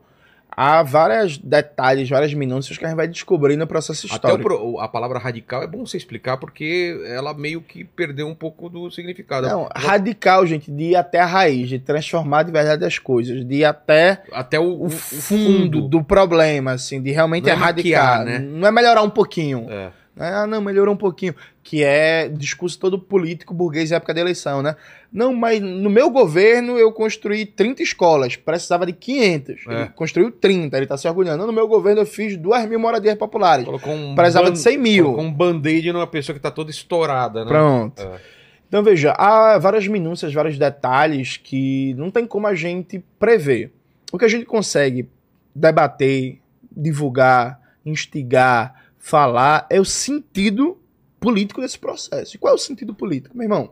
Há 0.56 0.84
vários 0.84 1.38
detalhes, 1.38 2.10
várias 2.10 2.34
minúcias 2.34 2.78
que 2.78 2.84
a 2.84 2.88
gente 2.90 2.98
vai 2.98 3.08
descobrir 3.08 3.56
no 3.56 3.66
processo 3.66 4.06
histórico. 4.06 4.44
pro- 4.44 4.80
a 4.80 4.88
palavra 4.88 5.18
radical 5.18 5.64
é 5.64 5.68
bom 5.68 5.86
você 5.86 5.96
explicar 5.98 6.38
porque 6.38 7.02
ela 7.08 7.34
meio 7.34 7.62
que 7.62 7.84
perdeu 7.86 8.28
um 8.28 8.36
pouco 8.36 8.70
do 8.70 8.92
significado. 8.92 9.48
Não, 9.48 9.70
radical, 9.74 10.46
gente, 10.46 10.70
de 10.70 10.84
ir 10.92 10.96
até 10.96 11.20
a 11.20 11.26
raiz, 11.26 11.70
de 11.70 11.80
transformar 11.80 12.44
de 12.44 12.52
verdade 12.52 12.84
as 12.84 13.00
coisas, 13.00 13.46
de 13.46 13.56
ir 13.56 13.66
até 13.66 14.22
Até 14.32 14.60
o, 14.60 14.84
o 14.84 14.90
fundo 14.90 15.82
do 15.88 16.04
problema, 16.04 16.74
assim, 16.74 17.02
de 17.02 17.12
realmente 17.12 17.44
Não 17.46 17.52
é 17.52 17.54
erradicar. 17.56 18.20
maquiar, 18.20 18.26
né? 18.26 18.40
Não 18.40 18.68
é 18.68 18.72
melhorar 18.72 19.02
um 19.04 19.10
pouquinho. 19.10 19.68
É. 19.70 19.90
Ah, 20.18 20.46
não, 20.46 20.62
melhorou 20.62 20.94
um 20.94 20.98
pouquinho. 20.98 21.34
Que 21.64 21.84
é 21.84 22.28
discurso 22.28 22.78
todo 22.78 23.00
político 23.00 23.54
burguês 23.54 23.90
na 23.90 23.96
época 23.98 24.14
da 24.14 24.20
eleição, 24.22 24.62
né? 24.62 24.76
Não, 25.12 25.34
mas 25.34 25.60
no 25.62 25.90
meu 25.90 26.10
governo 26.10 26.78
eu 26.78 26.92
construí 26.92 27.46
30 27.46 27.82
escolas, 27.82 28.36
precisava 28.36 28.86
de 28.86 28.94
500. 28.94 29.68
É. 29.68 29.74
Ele 29.82 29.90
construiu 29.90 30.30
30, 30.32 30.78
ele 30.78 30.86
tá 30.86 30.98
se 30.98 31.08
orgulhando. 31.08 31.40
Não, 31.40 31.48
no 31.48 31.54
meu 31.54 31.68
governo 31.68 32.02
eu 32.02 32.06
fiz 32.06 32.36
2 32.38 32.68
mil 32.68 32.80
moradias 32.80 33.16
populares. 33.16 33.66
Colocou 33.66 33.94
um 33.94 34.14
Precisava 34.14 34.48
ban- 34.48 34.54
de 34.54 34.60
100 34.60 34.78
mil. 34.78 35.04
Colocou 35.06 35.26
um 35.26 35.34
band-aid 35.34 35.92
numa 35.94 36.08
pessoa 36.08 36.36
que 36.36 36.42
tá 36.42 36.52
toda 36.52 36.70
estourada, 36.72 37.44
né? 37.46 37.50
Pronto. 37.50 38.02
É. 38.02 38.20
Então 38.68 38.84
veja, 38.84 39.12
há 39.18 39.58
várias 39.58 39.88
minúcias, 39.88 40.34
vários 40.34 40.58
detalhes 40.58 41.36
que 41.38 41.94
não 41.96 42.10
tem 42.12 42.26
como 42.26 42.48
a 42.48 42.56
gente 42.56 43.04
prever. 43.20 43.74
O 44.12 44.18
que 44.18 44.26
a 44.26 44.30
gente 44.30 44.46
consegue 44.46 45.10
debater, 45.56 46.40
divulgar, 46.76 47.60
instigar, 47.86 48.81
falar 49.02 49.66
é 49.70 49.82
o 49.82 49.86
sentido 49.86 50.78
político 51.20 51.60
desse 51.60 51.78
processo. 51.78 52.36
E 52.36 52.40
qual 52.40 52.54
é 52.54 52.56
o 52.56 52.60
sentido 52.60 52.94
político, 52.94 53.36
meu 53.36 53.46
irmão? 53.46 53.72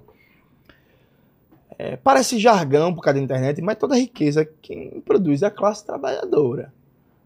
É, 1.77 1.95
parece 1.95 2.37
jargão 2.37 2.93
por 2.93 3.01
causa 3.01 3.19
da 3.19 3.23
internet, 3.23 3.61
mas 3.61 3.77
toda 3.77 3.95
riqueza 3.95 4.43
quem 4.61 4.99
produz 5.01 5.43
é 5.43 5.45
a 5.45 5.51
classe 5.51 5.85
trabalhadora. 5.85 6.73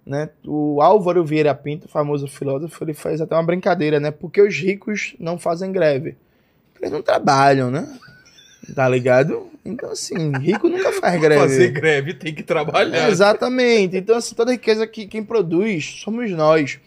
Né? 0.05 0.29
O 0.45 0.81
Álvaro 0.81 1.23
Vieira 1.23 1.55
Pinto, 1.55 1.87
famoso 1.87 2.27
filósofo, 2.27 2.83
ele 2.83 2.93
fez 2.93 3.21
até 3.21 3.33
uma 3.33 3.43
brincadeira, 3.43 3.99
né? 4.01 4.11
Porque 4.11 4.41
os 4.41 4.55
ricos 4.55 5.15
não 5.17 5.39
fazem 5.39 5.71
greve. 5.71 6.17
Eles 6.79 6.91
não 6.91 7.01
trabalham, 7.01 7.71
né? 7.71 7.97
Tá 8.75 8.87
ligado? 8.87 9.49
Então, 9.63 9.91
assim, 9.91 10.31
rico 10.39 10.67
nunca 10.67 10.91
faz 10.99 11.19
greve. 11.19 11.41
Fazer 11.41 11.71
greve 11.71 12.13
tem 12.13 12.35
que 12.35 12.43
trabalhar. 12.43 13.09
Exatamente. 13.09 13.95
Então, 13.95 14.17
assim, 14.17 14.35
toda 14.35 14.51
riqueza 14.51 14.85
que 14.85 15.07
quem 15.07 15.23
produz 15.23 16.01
somos 16.03 16.29
nós. 16.31 16.79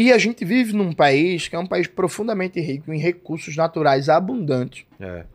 E 0.00 0.10
a 0.14 0.16
gente 0.16 0.46
vive 0.46 0.72
num 0.72 0.94
país 0.94 1.46
que 1.46 1.54
é 1.54 1.58
um 1.58 1.66
país 1.66 1.86
profundamente 1.86 2.58
rico 2.58 2.90
em 2.90 2.98
recursos 2.98 3.54
naturais 3.54 4.08
abundantes. 4.08 4.86
É. 4.98 5.26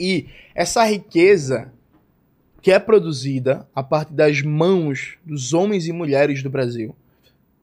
E 0.00 0.28
essa 0.54 0.82
riqueza 0.82 1.70
que 2.62 2.72
é 2.72 2.78
produzida 2.78 3.68
a 3.74 3.82
partir 3.82 4.14
das 4.14 4.40
mãos 4.40 5.18
dos 5.22 5.52
homens 5.52 5.86
e 5.86 5.92
mulheres 5.92 6.42
do 6.42 6.48
Brasil. 6.48 6.96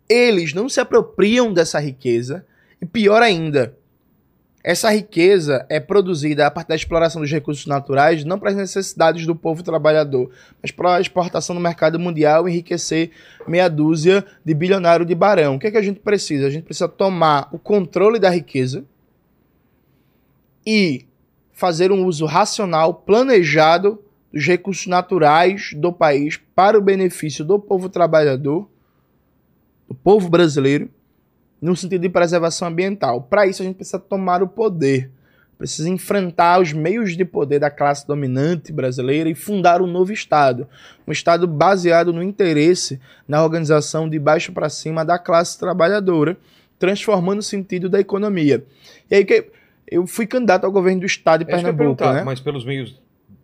Eles 0.08 0.54
não 0.54 0.70
se 0.70 0.80
apropriam 0.80 1.52
dessa 1.52 1.80
riqueza 1.80 2.46
e 2.80 2.86
pior 2.86 3.24
ainda, 3.24 3.76
essa 4.64 4.92
riqueza 4.92 5.66
é 5.70 5.80
produzida 5.80 6.46
a 6.46 6.52
partir 6.52 6.70
da 6.70 6.76
exploração 6.76 7.22
dos 7.22 7.32
recursos 7.32 7.66
naturais, 7.66 8.24
não 8.24 8.38
para 8.38 8.52
as 8.52 8.56
necessidades 8.56 9.26
do 9.26 9.36
povo 9.36 9.64
trabalhador, 9.64 10.30
mas 10.62 10.72
para 10.72 10.96
a 10.96 11.02
exportação 11.02 11.56
no 11.56 11.62
mercado 11.62 11.98
mundial 11.98 12.48
enriquecer 12.48 13.10
meia 13.48 13.68
dúzia 13.68 14.24
de 14.46 14.54
bilionário 14.54 15.06
de 15.06 15.16
barão. 15.16 15.56
O 15.56 15.60
que, 15.60 15.68
é 15.68 15.72
que 15.72 15.78
a 15.78 15.82
gente 15.82 16.00
precisa? 16.00 16.46
A 16.46 16.50
gente 16.50 16.66
precisa 16.66 16.88
tomar 16.88 17.50
o 17.52 17.58
controle 17.58 18.20
da 18.20 18.30
riqueza 18.30 18.86
e 20.66 21.08
fazer 21.52 21.92
um 21.92 22.06
uso 22.06 22.26
racional, 22.26 22.94
planejado 22.94 24.00
dos 24.32 24.46
recursos 24.46 24.86
naturais 24.86 25.72
do 25.76 25.92
país 25.92 26.40
para 26.56 26.78
o 26.78 26.82
benefício 26.82 27.44
do 27.44 27.60
povo 27.60 27.90
trabalhador, 27.90 28.70
do 29.88 29.96
povo 29.96 30.30
brasileiro 30.30 30.90
no 31.62 31.76
sentido 31.76 32.02
de 32.02 32.10
preservação 32.10 32.68
ambiental. 32.68 33.22
Para 33.22 33.46
isso, 33.46 33.62
a 33.62 33.66
gente 33.66 33.76
precisa 33.76 34.00
tomar 34.00 34.42
o 34.42 34.48
poder, 34.48 35.12
precisa 35.58 35.88
enfrentar 35.88 36.60
os 36.60 36.74
meios 36.74 37.16
de 37.16 37.24
poder 37.24 37.60
da 37.60 37.70
classe 37.70 38.08
dominante 38.08 38.72
brasileira 38.72 39.30
e 39.30 39.36
fundar 39.36 39.82
um 39.82 39.88
novo 39.88 40.12
Estado. 40.12 40.68
Um 41.08 41.12
Estado 41.12 41.48
baseado 41.48 42.12
no 42.12 42.24
interesse, 42.24 43.00
na 43.28 43.44
organização 43.44 44.10
de 44.10 44.18
baixo 44.18 44.52
para 44.52 44.70
cima 44.70 45.06
da 45.06 45.20
classe 45.20 45.60
trabalhadora, 45.60 46.36
transformando 46.80 47.40
o 47.40 47.44
sentido 47.44 47.88
da 47.88 48.00
economia. 48.00 48.66
E 49.10 49.16
aí 49.16 49.24
que 49.24 49.52
eu 49.88 50.08
fui 50.08 50.26
candidato 50.26 50.66
ao 50.66 50.72
governo 50.72 51.02
do 51.02 51.06
Estado 51.06 51.46
de 51.46 51.52
É 51.52 51.56
Pernambuco, 51.56 52.04
né? 52.06 52.24
Mas 52.24 52.40
pelos 52.40 52.66
meios 52.66 53.01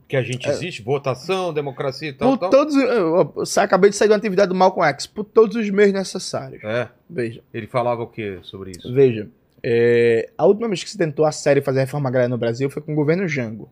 que 0.08 0.16
a 0.16 0.24
gente 0.24 0.48
existe, 0.48 0.82
votação, 0.82 1.52
democracia 1.54 2.10
e 2.10 2.14
tal, 2.14 2.30
Por 2.32 2.38
tal. 2.38 2.50
todos, 2.50 2.76
eu, 2.76 3.34
acabei 3.58 3.90
de 3.90 3.96
sair 3.96 4.08
de 4.08 4.14
uma 4.14 4.18
atividade 4.18 4.50
do 4.50 4.56
Malcolm 4.56 4.88
X, 4.92 5.06
por 5.06 5.26
todos 5.26 5.56
os 5.58 5.70
meios 5.70 5.92
necessários. 5.92 6.64
É, 6.64 6.88
Veja. 7.10 7.42
ele 7.54 7.68
falava 7.68 8.04
o 8.04 8.08
que 8.08 8.40
sobre 8.44 8.72
isso? 8.72 8.94
Veja, 8.94 9.30
é, 9.62 10.30
a 10.38 10.46
última 10.46 10.68
vez 10.68 10.84
que 10.84 10.90
se 10.90 10.98
tentou 10.98 11.26
a 11.26 11.32
série 11.32 11.62
fazer 11.62 11.80
a 11.80 11.82
reforma 11.84 12.08
agrária 12.08 12.30
no 12.30 12.38
Brasil 12.38 12.70
foi 12.70 12.82
com 12.82 12.94
o 12.94 12.96
governo 12.96 13.28
Jango, 13.28 13.70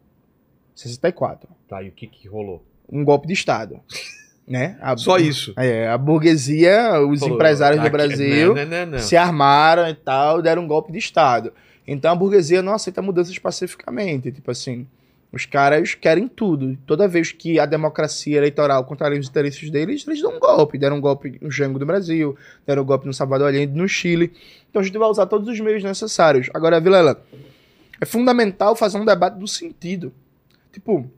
64. 0.73 1.47
Tá, 1.67 1.81
e 1.81 1.89
o 1.89 1.91
que 1.91 2.07
que 2.07 2.27
rolou? 2.27 2.63
Um 2.91 3.03
golpe 3.03 3.27
de 3.27 3.33
Estado. 3.33 3.79
né? 4.47 4.77
A, 4.81 4.95
Só 4.97 5.17
isso. 5.17 5.53
É, 5.57 5.87
a 5.87 5.97
burguesia, 5.97 6.99
os 7.01 7.19
Falou, 7.21 7.35
empresários 7.35 7.79
do 7.81 7.87
aqui- 7.87 7.95
Brasil 7.95 8.53
Não, 8.53 8.65
não, 8.65 8.65
não, 8.65 8.85
não. 8.93 8.99
se 8.99 9.15
armaram 9.15 9.87
e 9.89 9.95
tal, 9.95 10.41
deram 10.41 10.63
um 10.63 10.67
golpe 10.67 10.91
de 10.91 10.99
Estado. 10.99 11.53
Então 11.87 12.11
a 12.11 12.15
burguesia 12.15 12.61
não 12.61 12.73
aceita 12.73 13.01
mudanças 13.01 13.37
pacificamente. 13.39 14.31
Tipo 14.31 14.51
assim, 14.51 14.87
os 15.35 15.45
caras 15.45 15.93
querem 15.93 16.29
tudo. 16.29 16.77
Toda 16.87 17.09
vez 17.09 17.33
que 17.33 17.59
a 17.59 17.65
democracia 17.65 18.37
eleitoral 18.37 18.85
contraria 18.85 19.19
os 19.19 19.27
interesses 19.27 19.69
deles, 19.69 20.07
eles 20.07 20.21
dão 20.21 20.37
um 20.37 20.39
golpe. 20.39 20.77
Deram 20.77 20.95
um 20.95 21.01
golpe 21.01 21.37
no 21.41 21.51
Jango 21.51 21.77
do 21.77 21.85
Brasil, 21.85 22.37
deram 22.65 22.83
um 22.83 22.85
golpe 22.85 23.05
no 23.05 23.13
Salvador 23.13 23.49
Allende, 23.49 23.73
no 23.73 23.85
Chile. 23.85 24.31
Então 24.69 24.81
a 24.81 24.85
gente 24.85 24.97
vai 24.97 25.09
usar 25.09 25.25
todos 25.25 25.49
os 25.49 25.59
meios 25.59 25.83
necessários. 25.83 26.49
Agora, 26.53 26.79
Vilela, 26.79 27.21
é 27.99 28.05
fundamental 28.05 28.77
fazer 28.77 28.97
um 28.97 29.03
debate 29.03 29.37
do 29.37 29.45
sentido. 29.45 30.13
Tipo, 30.71 31.11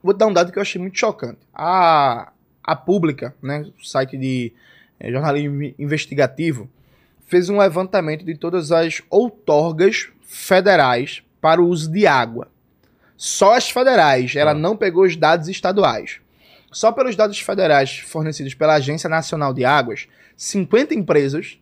vou 0.00 0.14
dar 0.14 0.28
um 0.28 0.32
dado 0.32 0.52
que 0.52 0.58
eu 0.58 0.62
achei 0.62 0.80
muito 0.80 0.96
chocante. 0.96 1.40
A, 1.52 2.32
a 2.62 2.76
Pública, 2.76 3.34
né, 3.42 3.66
o 3.76 3.84
site 3.84 4.16
de 4.16 4.52
eh, 5.00 5.10
jornalismo 5.10 5.74
investigativo, 5.76 6.70
fez 7.26 7.48
um 7.48 7.58
levantamento 7.58 8.24
de 8.24 8.36
todas 8.36 8.70
as 8.70 9.02
outorgas 9.10 10.10
federais 10.22 11.24
para 11.40 11.60
o 11.60 11.66
uso 11.66 11.90
de 11.90 12.06
água. 12.06 12.46
Só 13.16 13.54
as 13.54 13.70
federais, 13.70 14.34
ela 14.36 14.50
Ah. 14.50 14.54
não 14.54 14.76
pegou 14.76 15.04
os 15.04 15.16
dados 15.16 15.48
estaduais. 15.48 16.20
Só 16.70 16.92
pelos 16.92 17.16
dados 17.16 17.38
federais 17.40 17.98
fornecidos 18.00 18.54
pela 18.54 18.74
Agência 18.74 19.08
Nacional 19.08 19.54
de 19.54 19.64
Águas, 19.64 20.08
50 20.36 20.94
empresas 20.94 21.58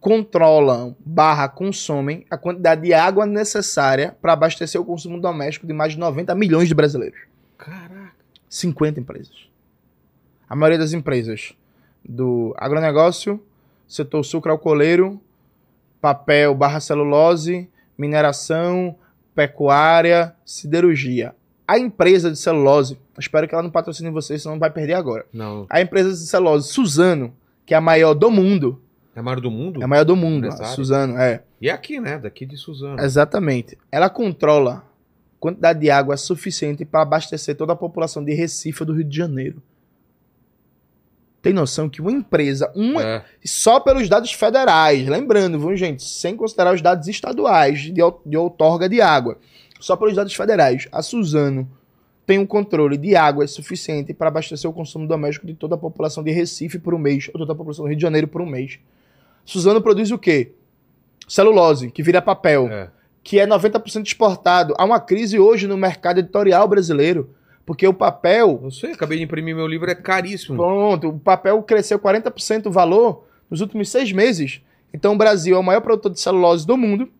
controlam 0.00 0.94
barra 1.04 1.48
consomem 1.48 2.24
a 2.30 2.36
quantidade 2.38 2.82
de 2.82 2.94
água 2.94 3.26
necessária 3.26 4.16
para 4.22 4.32
abastecer 4.32 4.80
o 4.80 4.84
consumo 4.84 5.20
doméstico 5.20 5.66
de 5.66 5.72
mais 5.72 5.92
de 5.92 5.98
90 5.98 6.34
milhões 6.34 6.68
de 6.68 6.74
brasileiros. 6.74 7.18
Caraca. 7.58 8.12
50 8.48 9.00
empresas. 9.00 9.48
A 10.48 10.54
maioria 10.54 10.78
das 10.78 10.92
empresas 10.92 11.52
do 12.04 12.54
agronegócio, 12.56 13.42
setor 13.88 14.22
sucroalcooleiro, 14.22 15.20
papel 16.00 16.54
barra 16.54 16.78
celulose, 16.78 17.68
mineração, 17.98 18.94
pecuária, 19.36 20.34
siderurgia. 20.44 21.34
A 21.68 21.78
empresa 21.78 22.30
de 22.30 22.38
celulose, 22.38 22.98
espero 23.18 23.46
que 23.46 23.54
ela 23.54 23.62
não 23.62 23.70
patrocine 23.70 24.08
vocês, 24.10 24.42
senão 24.42 24.58
vai 24.58 24.70
perder 24.70 24.94
agora. 24.94 25.26
Não. 25.32 25.66
A 25.68 25.80
empresa 25.80 26.10
de 26.10 26.16
celulose, 26.16 26.68
Suzano, 26.68 27.32
que 27.66 27.74
é 27.74 27.76
a 27.76 27.80
maior 27.80 28.14
do 28.14 28.30
mundo, 28.30 28.80
É 29.14 29.20
a 29.20 29.22
maior 29.22 29.40
do 29.40 29.50
mundo? 29.50 29.80
é 29.80 29.84
a 29.84 29.88
maior 29.88 30.04
do 30.04 30.16
mundo, 30.16 30.48
a. 30.48 30.64
Suzano, 30.64 31.18
é. 31.18 31.42
E 31.60 31.68
é 31.68 31.72
aqui, 31.72 32.00
né? 32.00 32.18
Daqui 32.18 32.46
de 32.46 32.56
Suzano. 32.56 33.00
Exatamente. 33.00 33.76
Ela 33.92 34.08
controla 34.08 34.74
a 34.76 34.82
quantidade 35.40 35.80
de 35.80 35.90
água 35.90 36.16
suficiente 36.16 36.84
para 36.84 37.02
abastecer 37.02 37.56
toda 37.56 37.72
a 37.72 37.76
população 37.76 38.24
de 38.24 38.32
Recife 38.34 38.84
do 38.84 38.92
Rio 38.94 39.04
de 39.04 39.16
Janeiro. 39.16 39.62
Tem 41.46 41.52
noção 41.54 41.88
que 41.88 42.00
uma 42.00 42.10
empresa, 42.10 42.72
uma, 42.74 43.00
É. 43.02 43.24
só 43.44 43.78
pelos 43.78 44.08
dados 44.08 44.32
federais, 44.32 45.06
lembrando, 45.06 45.60
viu, 45.60 45.76
gente, 45.76 46.02
sem 46.02 46.34
considerar 46.36 46.74
os 46.74 46.82
dados 46.82 47.06
estaduais 47.06 47.82
de, 47.82 47.92
de 48.26 48.36
outorga 48.36 48.88
de 48.88 49.00
água, 49.00 49.38
só 49.78 49.94
pelos 49.94 50.16
dados 50.16 50.34
federais, 50.34 50.88
a 50.90 51.02
Suzano 51.02 51.70
tem 52.26 52.40
um 52.40 52.46
controle 52.46 52.96
de 52.96 53.14
água 53.14 53.46
suficiente 53.46 54.12
para 54.12 54.26
abastecer 54.26 54.68
o 54.68 54.72
consumo 54.72 55.06
doméstico 55.06 55.46
de 55.46 55.54
toda 55.54 55.76
a 55.76 55.78
população 55.78 56.24
de 56.24 56.32
Recife 56.32 56.80
por 56.80 56.92
um 56.94 56.98
mês, 56.98 57.28
ou 57.32 57.38
toda 57.38 57.52
a 57.52 57.54
população 57.54 57.84
do 57.84 57.88
Rio 57.88 57.96
de 57.96 58.02
Janeiro 58.02 58.26
por 58.26 58.42
um 58.42 58.46
mês. 58.46 58.80
Suzano 59.44 59.80
produz 59.80 60.10
o 60.10 60.18
quê? 60.18 60.50
Celulose, 61.28 61.90
que 61.92 62.02
vira 62.02 62.20
papel 62.20 62.68
É. 62.68 62.90
que 63.22 63.38
é 63.38 63.46
90% 63.46 64.04
exportado. 64.06 64.74
Há 64.78 64.84
uma 64.84 64.98
crise 65.00 65.38
hoje 65.38 65.66
no 65.68 65.76
mercado 65.76 66.18
editorial 66.18 66.66
brasileiro, 66.66 67.30
porque 67.66 67.86
o 67.86 67.92
papel, 67.92 68.60
Não 68.62 68.70
sei, 68.70 68.92
acabei 68.92 69.18
de 69.18 69.24
imprimir 69.24 69.54
meu 69.54 69.66
livro, 69.66 69.90
é 69.90 69.94
caríssimo. 69.94 70.56
pronto, 70.56 71.08
o 71.08 71.18
papel 71.18 71.60
cresceu 71.64 71.98
40% 71.98 72.66
o 72.66 72.70
valor 72.70 73.24
nos 73.50 73.60
últimos 73.60 73.90
seis 73.90 74.12
meses. 74.12 74.62
Então 74.94 75.14
o 75.14 75.18
Brasil 75.18 75.56
é 75.56 75.58
o 75.58 75.62
maior 75.64 75.80
produtor 75.80 76.12
de 76.12 76.20
celulose 76.20 76.64
do 76.64 76.76
mundo, 76.76 77.10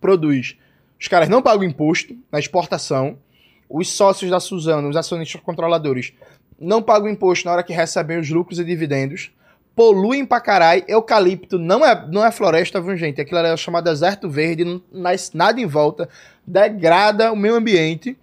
produz. 0.00 0.56
Os 1.00 1.08
caras 1.08 1.28
não 1.28 1.42
pagam 1.42 1.64
imposto 1.64 2.14
na 2.30 2.38
exportação. 2.38 3.18
Os 3.68 3.90
sócios 3.90 4.30
da 4.30 4.38
Suzano, 4.38 4.88
os 4.88 4.96
acionistas 4.96 5.40
controladores, 5.40 6.12
não 6.60 6.82
pagam 6.82 7.08
imposto 7.08 7.46
na 7.46 7.52
hora 7.52 7.62
que 7.62 7.72
recebem 7.72 8.20
os 8.20 8.28
lucros 8.28 8.58
e 8.58 8.64
dividendos. 8.64 9.32
Poluem 9.74 10.26
pra 10.26 10.40
caralho. 10.40 10.84
Eucalipto 10.86 11.58
não 11.58 11.84
é, 11.84 12.06
não 12.08 12.24
é 12.24 12.30
floresta, 12.30 12.80
viu, 12.80 12.94
gente? 12.96 13.20
Aquilo 13.20 13.40
é 13.40 13.56
chamado 13.56 13.84
deserto 13.84 14.28
verde, 14.28 14.64
não 14.64 14.82
nasce 14.92 15.34
nada 15.34 15.58
em 15.58 15.66
volta, 15.66 16.08
degrada 16.46 17.32
o 17.32 17.36
meio 17.36 17.54
ambiente. 17.54 18.16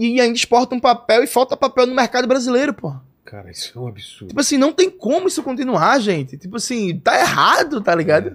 E 0.00 0.18
ainda 0.18 0.34
exportam 0.34 0.80
papel 0.80 1.22
e 1.22 1.26
falta 1.26 1.54
papel 1.54 1.86
no 1.86 1.94
mercado 1.94 2.26
brasileiro, 2.26 2.72
pô. 2.72 2.94
Cara, 3.22 3.50
isso 3.50 3.78
é 3.78 3.78
um 3.82 3.86
absurdo. 3.86 4.28
Tipo 4.28 4.40
assim, 4.40 4.56
não 4.56 4.72
tem 4.72 4.88
como 4.88 5.28
isso 5.28 5.42
continuar, 5.42 6.00
gente. 6.00 6.38
Tipo 6.38 6.56
assim, 6.56 6.98
tá 6.98 7.20
errado, 7.20 7.82
tá 7.82 7.94
ligado? 7.94 8.34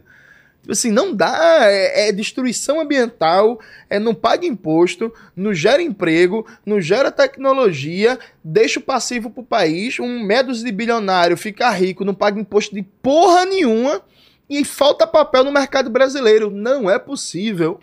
Tipo 0.62 0.74
assim, 0.74 0.92
não 0.92 1.12
dá. 1.12 1.62
É, 1.64 2.10
é 2.10 2.12
destruição 2.12 2.80
ambiental, 2.80 3.60
é 3.90 3.98
não 3.98 4.14
paga 4.14 4.46
imposto, 4.46 5.12
não 5.36 5.56
gera 5.56 5.82
emprego, 5.82 6.46
não 6.64 6.80
gera 6.80 7.10
tecnologia, 7.10 8.20
deixa 8.44 8.80
o 8.80 8.84
passivo 8.84 9.32
pro 9.32 9.42
país, 9.42 10.00
um 10.00 10.24
medos 10.24 10.64
de 10.64 10.72
bilionário 10.72 11.36
fica 11.36 11.68
rico, 11.72 12.06
não 12.06 12.14
paga 12.14 12.40
imposto 12.40 12.76
de 12.76 12.84
porra 12.84 13.44
nenhuma 13.44 14.04
e 14.48 14.64
falta 14.64 15.08
papel 15.08 15.44
no 15.44 15.52
mercado 15.52 15.90
brasileiro. 15.90 16.52
Não 16.52 16.88
é 16.88 17.00
possível 17.00 17.80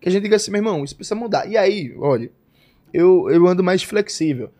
que 0.00 0.08
a 0.08 0.10
gente 0.10 0.24
diga 0.24 0.34
assim, 0.34 0.50
meu 0.50 0.58
irmão, 0.58 0.82
isso 0.82 0.96
precisa 0.96 1.14
mudar. 1.14 1.48
E 1.48 1.56
aí, 1.56 1.94
olha, 1.96 2.28
eu, 2.92 3.28
eu 3.30 3.46
ando 3.46 3.62
mais 3.62 3.82
flexível. 3.82 4.50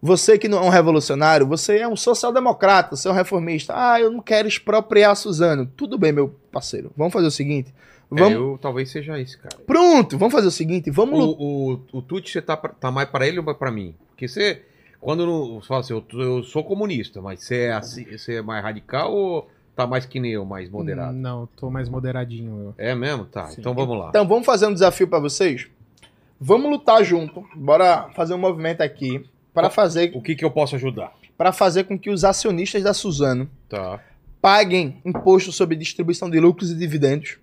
Você 0.00 0.38
que 0.38 0.48
não 0.48 0.58
é 0.58 0.62
um 0.62 0.68
revolucionário, 0.68 1.46
você 1.46 1.78
é 1.78 1.88
um 1.88 1.96
social-democrata, 1.96 2.94
você 2.94 3.08
é 3.08 3.10
um 3.10 3.14
reformista. 3.14 3.74
Ah, 3.76 4.00
eu 4.00 4.12
não 4.12 4.20
quero 4.20 4.46
expropriar 4.46 5.16
Suzano. 5.16 5.66
Tudo 5.76 5.98
bem, 5.98 6.12
meu 6.12 6.28
parceiro. 6.52 6.92
Vamos 6.96 7.12
fazer 7.12 7.26
o 7.26 7.32
seguinte. 7.32 7.74
É, 8.12 8.14
Vamos... 8.14 8.32
eu 8.32 8.58
talvez 8.60 8.90
seja 8.90 9.18
esse, 9.20 9.36
cara. 9.36 9.56
Pronto, 9.66 10.16
vamos 10.16 10.32
fazer 10.32 10.46
o 10.46 10.52
seguinte. 10.52 10.90
Vamos. 10.90 11.18
O, 11.18 11.82
o, 11.92 11.98
o 11.98 12.02
Tuti, 12.02 12.30
você 12.30 12.40
tá, 12.40 12.56
tá 12.56 12.90
mais 12.90 13.08
pra 13.08 13.26
ele 13.26 13.38
ou 13.38 13.44
mais 13.44 13.58
pra 13.58 13.72
mim? 13.72 13.94
Porque 14.10 14.28
você, 14.28 14.62
quando 15.00 15.26
não, 15.26 15.60
você 15.60 15.66
fala 15.66 15.80
assim, 15.80 15.92
eu, 15.92 16.20
eu 16.20 16.42
sou 16.44 16.62
comunista, 16.62 17.20
mas 17.20 17.42
você 17.42 17.62
é, 17.62 17.72
assim, 17.72 18.04
você 18.04 18.36
é 18.36 18.42
mais 18.42 18.62
radical 18.62 19.12
ou 19.12 19.50
tá 19.74 19.86
mais 19.86 20.06
que 20.06 20.18
nem 20.20 20.32
eu, 20.32 20.44
mais 20.44 20.70
moderado? 20.70 21.12
Não, 21.12 21.46
tô 21.56 21.70
mais 21.70 21.88
moderadinho. 21.88 22.74
Eu. 22.78 22.84
É 22.84 22.94
mesmo? 22.94 23.24
Tá, 23.24 23.48
Sim. 23.48 23.56
então 23.60 23.74
vamos 23.74 23.98
lá. 23.98 24.08
Então 24.08 24.26
vamos 24.26 24.46
fazer 24.46 24.66
um 24.66 24.72
desafio 24.72 25.08
pra 25.08 25.18
vocês? 25.18 25.68
Vamos 26.40 26.70
lutar 26.70 27.02
junto. 27.04 27.44
Bora 27.54 28.08
fazer 28.14 28.34
um 28.34 28.38
movimento 28.38 28.80
aqui 28.80 29.24
para 29.52 29.70
fazer, 29.70 30.12
O 30.14 30.22
que 30.22 30.34
que 30.36 30.44
eu 30.44 30.50
posso 30.50 30.76
ajudar? 30.76 31.12
para 31.36 31.52
fazer 31.52 31.84
com 31.84 31.98
que 31.98 32.10
os 32.10 32.24
acionistas 32.24 32.82
da 32.82 32.92
Suzano 32.92 33.48
Tá. 33.68 34.00
paguem 34.40 35.00
imposto 35.04 35.52
sobre 35.52 35.76
distribuição 35.76 36.28
de 36.28 36.38
lucros 36.40 36.70
e 36.70 36.74
dividendos, 36.76 37.38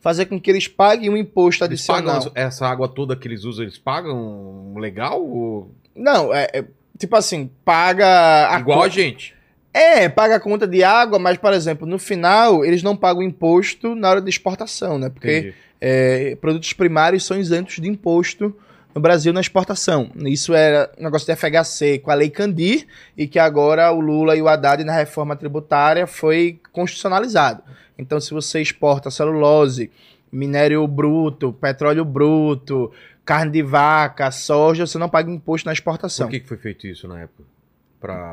fazer 0.00 0.26
com 0.26 0.40
que 0.40 0.50
eles 0.50 0.66
paguem 0.68 1.08
um 1.10 1.16
imposto 1.16 1.64
Eles 1.64 1.80
adicional. 1.88 2.18
pagam 2.20 2.32
essa 2.34 2.66
água 2.66 2.88
toda 2.88 3.16
que 3.16 3.26
eles 3.28 3.44
usam, 3.44 3.64
eles 3.64 3.78
pagam 3.78 4.74
legal? 4.76 5.22
Ou... 5.22 5.70
Não, 5.94 6.32
é, 6.34 6.46
é, 6.52 6.64
tipo 6.98 7.16
assim, 7.16 7.50
paga 7.64 8.54
a 8.54 8.60
Igual 8.60 8.82
a 8.82 8.88
gente. 8.88 9.34
É, 9.72 10.08
paga 10.08 10.36
a 10.36 10.40
conta 10.40 10.66
de 10.66 10.82
água, 10.82 11.18
mas, 11.18 11.38
por 11.38 11.52
exemplo, 11.52 11.86
no 11.86 11.98
final, 11.98 12.64
eles 12.64 12.82
não 12.82 12.96
pagam 12.96 13.22
imposto 13.22 13.94
na 13.94 14.10
hora 14.10 14.20
de 14.20 14.28
exportação, 14.28 14.98
né? 14.98 15.08
Porque 15.08 15.38
Entendi. 15.38 15.54
É, 15.80 16.36
produtos 16.36 16.72
primários 16.72 17.24
são 17.24 17.38
isentos 17.38 17.76
de 17.76 17.88
imposto 17.88 18.54
no 18.94 19.00
Brasil 19.00 19.32
na 19.32 19.40
exportação. 19.40 20.10
Isso 20.16 20.52
era 20.52 20.90
um 20.98 21.04
negócio 21.04 21.26
de 21.26 21.36
FHC 21.40 22.00
com 22.00 22.10
a 22.10 22.14
Lei 22.14 22.28
Candir 22.28 22.86
e 23.16 23.26
que 23.26 23.38
agora 23.38 23.90
o 23.92 24.00
Lula 24.00 24.36
e 24.36 24.42
o 24.42 24.48
Haddad 24.48 24.82
na 24.84 24.92
reforma 24.92 25.36
tributária 25.36 26.06
foi 26.06 26.60
constitucionalizado. 26.72 27.62
Então, 27.96 28.20
se 28.20 28.32
você 28.32 28.60
exporta 28.60 29.10
celulose, 29.10 29.90
minério 30.32 30.86
bruto, 30.88 31.52
petróleo 31.52 32.04
bruto, 32.04 32.90
carne 33.24 33.52
de 33.52 33.62
vaca, 33.62 34.30
soja, 34.30 34.86
você 34.86 34.98
não 34.98 35.08
paga 35.08 35.30
imposto 35.30 35.66
na 35.66 35.72
exportação. 35.72 36.26
Por 36.26 36.32
que, 36.32 36.40
que 36.40 36.48
foi 36.48 36.56
feito 36.56 36.86
isso 36.86 37.06
na 37.06 37.20
época? 37.20 37.44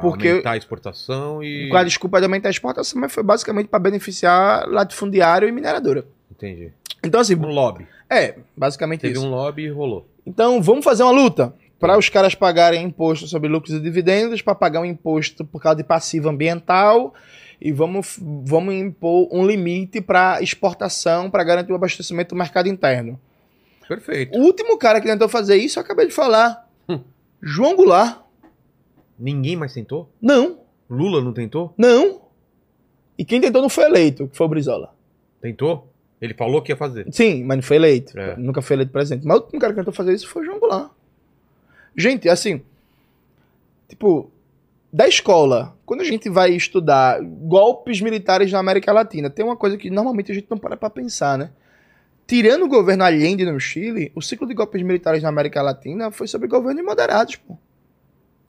Porque- 0.01 0.29
aumentar 0.29 0.51
a 0.51 0.57
exportação 0.57 1.43
e. 1.43 1.69
Com 1.69 1.77
a 1.77 1.83
desculpa 1.83 2.19
de 2.19 2.25
aumentar 2.25 2.47
a 2.47 2.51
exportação, 2.51 2.99
mas 3.01 3.13
foi 3.13 3.21
basicamente 3.21 3.67
para 3.67 3.79
beneficiar 3.79 4.65
latifundiário 4.67 5.47
e 5.47 5.51
mineradora. 5.51 6.05
Entendi. 6.31 6.71
Então, 7.03 7.19
assim, 7.21 7.35
Um 7.35 7.47
lobby. 7.47 7.87
é, 8.09 8.35
basicamente 8.55 9.01
Teve 9.01 9.13
isso. 9.15 9.25
um 9.25 9.29
lobby 9.29 9.63
e 9.63 9.69
rolou. 9.69 10.07
Então, 10.25 10.61
vamos 10.61 10.83
fazer 10.83 11.03
uma 11.03 11.11
luta 11.11 11.53
para 11.79 11.97
os 11.97 12.09
caras 12.09 12.33
pagarem 12.35 12.83
imposto 12.83 13.27
sobre 13.27 13.47
lucros 13.47 13.73
e 13.75 13.79
dividendos, 13.79 14.41
para 14.41 14.55
pagar 14.55 14.81
um 14.81 14.85
imposto 14.85 15.45
por 15.45 15.61
causa 15.61 15.77
de 15.77 15.83
passivo 15.83 16.27
ambiental 16.27 17.13
e 17.61 17.71
vamos, 17.71 18.17
vamos 18.43 18.73
impor 18.73 19.27
um 19.31 19.45
limite 19.45 20.01
para 20.01 20.41
exportação 20.41 21.29
para 21.29 21.43
garantir 21.43 21.71
o 21.71 21.75
abastecimento 21.75 22.29
do 22.29 22.37
mercado 22.37 22.67
interno. 22.67 23.19
Perfeito. 23.87 24.37
O 24.37 24.41
último 24.43 24.77
cara 24.77 24.99
que 24.99 25.07
tentou 25.07 25.29
fazer 25.29 25.55
isso, 25.57 25.79
eu 25.79 25.83
acabei 25.83 26.07
de 26.07 26.13
falar. 26.13 26.67
Hum. 26.89 26.99
João 27.41 27.75
Goulart. 27.75 28.21
Ninguém 29.17 29.55
mais 29.55 29.73
tentou? 29.73 30.09
Não, 30.21 30.59
Lula 30.89 31.21
não 31.23 31.33
tentou? 31.33 31.73
não. 31.77 32.21
E 33.19 33.25
quem 33.25 33.41
tentou 33.41 33.63
não 33.63 33.69
foi 33.69 33.85
eleito, 33.85 34.27
que 34.27 34.37
foi 34.37 34.45
o 34.45 34.49
Brizola. 34.49 34.93
Tentou? 35.41 35.91
Ele 36.21 36.33
falou 36.33 36.61
que 36.61 36.71
ia 36.71 36.75
fazer. 36.75 37.07
Sim, 37.11 37.43
mas 37.43 37.57
não 37.57 37.63
foi 37.63 37.77
eleito. 37.77 38.17
É. 38.17 38.35
Nunca 38.37 38.61
foi 38.61 38.75
eleito 38.75 38.91
presidente. 38.91 39.25
Mas 39.25 39.37
o 39.37 39.41
último 39.41 39.59
cara 39.59 39.73
que 39.73 39.79
tentou 39.79 39.93
fazer 39.93 40.13
isso 40.13 40.27
foi 40.27 40.41
o 40.41 40.45
João 40.45 40.59
Goulart. 40.59 40.91
Gente, 41.95 42.27
assim, 42.27 42.61
tipo, 43.87 44.29
da 44.91 45.07
escola, 45.07 45.75
quando 45.85 46.01
a 46.01 46.03
gente 46.03 46.29
vai 46.29 46.51
estudar 46.51 47.21
golpes 47.21 48.01
militares 48.01 48.51
na 48.51 48.59
América 48.59 48.91
Latina, 48.91 49.29
tem 49.29 49.45
uma 49.45 49.55
coisa 49.55 49.77
que 49.77 49.89
normalmente 49.89 50.31
a 50.31 50.35
gente 50.35 50.47
não 50.49 50.57
para 50.57 50.77
pra 50.77 50.89
pensar, 50.89 51.37
né? 51.37 51.51
Tirando 52.25 52.65
o 52.65 52.67
governo 52.67 53.03
Allende 53.03 53.45
no 53.45 53.59
Chile, 53.59 54.11
o 54.13 54.21
ciclo 54.21 54.47
de 54.47 54.53
golpes 54.53 54.81
militares 54.81 55.23
na 55.23 55.29
América 55.29 55.61
Latina 55.61 56.11
foi 56.11 56.27
sobre 56.27 56.47
governos 56.47 56.83
moderados, 56.83 57.35
pô. 57.37 57.57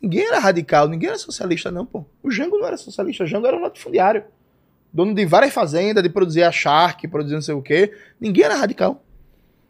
Ninguém 0.01 0.27
era 0.27 0.39
radical, 0.39 0.89
ninguém 0.89 1.09
era 1.09 1.19
socialista, 1.19 1.71
não, 1.71 1.85
pô. 1.85 2.05
O 2.23 2.31
Jango 2.31 2.59
não 2.59 2.67
era 2.67 2.77
socialista, 2.77 3.25
o 3.25 3.27
Jango 3.27 3.47
era 3.47 3.57
um 3.57 3.61
latifundiário. 3.61 4.25
Dono 4.93 5.15
de 5.15 5.25
várias 5.27 5.53
fazendas, 5.53 6.03
de 6.03 6.09
produzir 6.09 6.43
a 6.43 6.51
Shark, 6.51 7.07
produzir 7.09 7.35
não 7.35 7.43
sei 7.43 7.55
o 7.55 7.63
quê. 7.63 7.93
Ninguém 8.21 8.45
era 8.45 8.57
radical. 8.57 9.03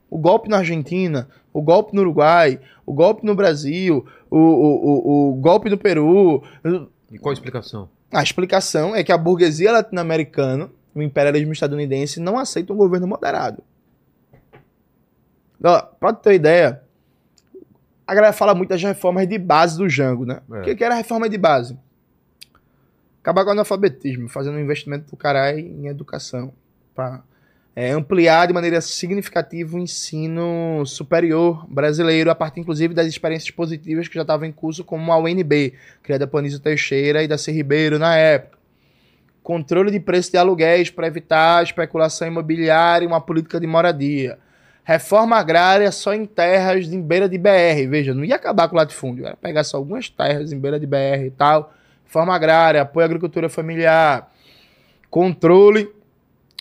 O 0.09 0.17
golpe 0.17 0.49
na 0.49 0.59
Argentina, 0.59 1.29
o 1.53 1.61
golpe 1.61 1.95
no 1.95 2.01
Uruguai, 2.01 2.61
o 2.87 2.95
golpe 2.95 3.27
no 3.27 3.35
Brasil, 3.35 4.07
o, 4.31 4.39
o, 4.39 5.29
o, 5.29 5.31
o 5.31 5.35
golpe 5.35 5.69
no 5.69 5.77
Peru. 5.77 6.43
E 7.11 7.19
qual 7.19 7.31
a 7.31 7.35
explicação? 7.35 7.89
A 8.11 8.23
explicação 8.23 8.97
é 8.97 9.05
que 9.05 9.13
a 9.13 9.19
burguesia 9.19 9.73
latino-americana, 9.73 10.71
o 10.95 11.03
imperialismo 11.03 11.53
estadunidense, 11.53 12.21
não 12.21 12.39
aceita 12.39 12.73
um 12.73 12.77
governo 12.77 13.07
moderado. 13.07 13.63
Pra 15.61 16.13
ter 16.13 16.35
ideia, 16.35 16.81
a 18.07 18.15
galera 18.15 18.33
fala 18.33 18.55
muito 18.55 18.71
das 18.71 18.83
reformas 18.83 19.29
de 19.29 19.37
base 19.37 19.77
do 19.77 19.89
Jango, 19.89 20.25
né? 20.25 20.41
É. 20.51 20.61
O 20.61 20.63
que, 20.63 20.77
que 20.77 20.85
era 20.85 20.95
a 20.95 20.97
reforma 20.97 21.29
de 21.29 21.37
base? 21.37 21.77
Acabar 23.21 23.45
com 23.45 23.51
o 23.51 23.53
analfabetismo, 23.53 24.29
fazendo 24.29 24.57
um 24.57 24.61
investimento 24.61 25.11
do 25.11 25.17
caralho 25.17 25.59
em 25.59 25.87
educação. 25.87 26.53
Pra 26.95 27.23
é, 27.81 27.93
ampliar 27.93 28.47
de 28.49 28.53
maneira 28.53 28.81
significativa 28.81 29.77
o 29.77 29.79
ensino 29.79 30.85
superior 30.85 31.65
brasileiro, 31.69 32.29
a 32.29 32.35
partir 32.35 32.59
inclusive 32.59 32.93
das 32.93 33.07
experiências 33.07 33.53
positivas 33.53 34.09
que 34.09 34.17
já 34.17 34.23
estavam 34.23 34.49
em 34.49 34.51
curso, 34.51 34.83
como 34.83 35.13
a 35.13 35.17
UNB, 35.17 35.75
criada 36.03 36.27
por 36.27 36.39
Anísio 36.39 36.59
Teixeira 36.59 37.23
e 37.23 37.29
da 37.29 37.39
C. 37.39 37.53
Ribeiro 37.53 37.97
na 37.97 38.17
época. 38.17 38.59
Controle 39.45 39.93
de 39.93 40.01
preço 40.01 40.33
de 40.33 40.37
aluguéis 40.37 40.91
para 40.91 41.07
evitar 41.07 41.63
especulação 41.63 42.27
imobiliária 42.27 43.05
e 43.05 43.07
uma 43.07 43.21
política 43.21 43.61
de 43.61 43.67
moradia. 43.69 44.41
Reforma 44.83 45.37
agrária 45.37 45.93
só 45.93 46.13
em 46.13 46.27
terras 46.27 46.93
em 46.93 47.01
beira 47.01 47.29
de 47.29 47.39
BR. 47.39 47.87
Veja, 47.89 48.13
não 48.13 48.25
ia 48.25 48.35
acabar 48.35 48.67
com 48.69 48.75
o 48.75 48.79
latifúndio, 48.79 49.25
era 49.25 49.37
pegar 49.37 49.63
só 49.63 49.77
algumas 49.77 50.09
terras 50.09 50.51
em 50.53 50.59
beira 50.59 50.81
de 50.81 50.87
BR 50.87 51.27
e 51.27 51.31
tal. 51.31 51.73
Reforma 52.09 52.35
agrária, 52.35 52.81
apoio 52.81 53.05
à 53.05 53.07
agricultura 53.07 53.51
familiar, 53.51 54.33
controle, 55.11 55.91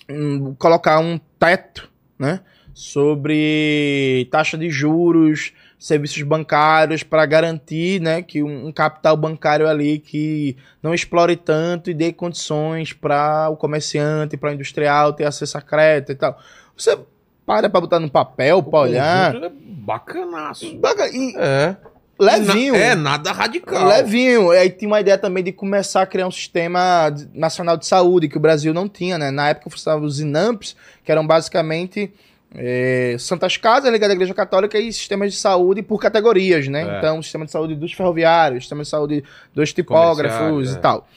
hum, 0.10 0.54
colocar 0.60 1.00
um 1.00 1.18
teto, 1.39 1.89
né, 2.20 2.41
sobre 2.74 4.28
taxa 4.30 4.58
de 4.58 4.70
juros, 4.70 5.54
serviços 5.80 6.22
bancários 6.24 7.02
para 7.02 7.26
garantir, 7.26 8.02
né, 8.02 8.22
que 8.22 8.43
um, 8.43 8.68
um 8.68 8.72
capital 8.74 9.16
bancário 9.16 9.70
ali 9.70 10.00
que 10.00 10.58
não 10.84 10.93
explore 10.93 11.38
tanto 11.38 11.89
e 11.89 11.93
dê 11.93 12.12
condições 12.12 12.91
para 12.91 13.48
o 13.50 13.56
comerciante, 13.56 14.36
para 14.36 14.50
o 14.50 14.54
industrial 14.54 15.14
ter 15.14 15.24
acesso 15.24 15.58
a 15.58 15.62
crédito 15.62 16.12
e 16.12 16.16
tal. 16.16 16.38
Você 16.76 17.00
para 17.45 17.70
para 17.70 17.80
botar 17.80 18.02
no 18.02 18.12
papel, 18.12 18.62
para 18.62 18.80
olhar, 18.80 19.34
é 19.36 19.50
bacanaço. 19.50 20.76
Baga- 20.78 21.08
e 21.08 21.34
É. 21.38 21.78
levinho. 22.20 22.74
Na- 22.74 22.80
é, 22.80 22.95
nada 22.95 23.32
radical. 23.32 23.88
Levinho. 23.88 24.51
Aí 24.51 24.70
tinha 24.70 24.89
uma 24.89 24.99
ideia 24.99 25.18
também 25.18 25.43
de 25.43 25.51
começar 25.51 26.01
a 26.01 26.05
criar 26.05 26.28
um 26.28 26.32
sistema 26.32 27.13
nacional 27.34 27.78
de 27.78 27.86
saúde, 27.86 28.28
que 28.28 28.38
o 28.38 28.39
Brasil 28.39 28.74
não 28.74 28.88
tinha, 28.89 29.18
né? 29.18 29.32
Na 29.32 29.49
época 29.49 29.70
funcionavam 29.70 30.05
os 30.05 30.20
INAMPs, 30.20 30.76
que 31.03 31.11
eram 31.11 31.26
basicamente 31.26 32.11
é, 32.55 33.15
santas 33.20 33.57
casas 33.57 33.91
ligadas 33.91 34.13
à 34.13 34.15
Igreja 34.15 34.34
Católica 34.34 34.80
e 34.80 34.91
sistemas 34.91 35.34
de 35.34 35.39
saúde 35.39 35.82
por 35.82 35.99
categorias, 35.99 36.68
né? 36.68 36.95
É. 36.95 36.97
Então, 36.97 37.22
sistema 37.22 37.45
de 37.45 37.51
saúde 37.51 37.76
dos 37.76 37.93
ferroviários, 37.93 38.63
sistema 38.63 38.84
de 38.84 38.89
saúde 38.89 39.24
dos 39.53 39.74
tipógrafos 39.74 40.74
é. 40.74 40.78
e 40.78 40.82
tal. 40.82 41.07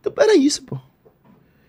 Então, 0.00 0.12
era 0.18 0.34
isso, 0.34 0.62
pô. 0.64 0.78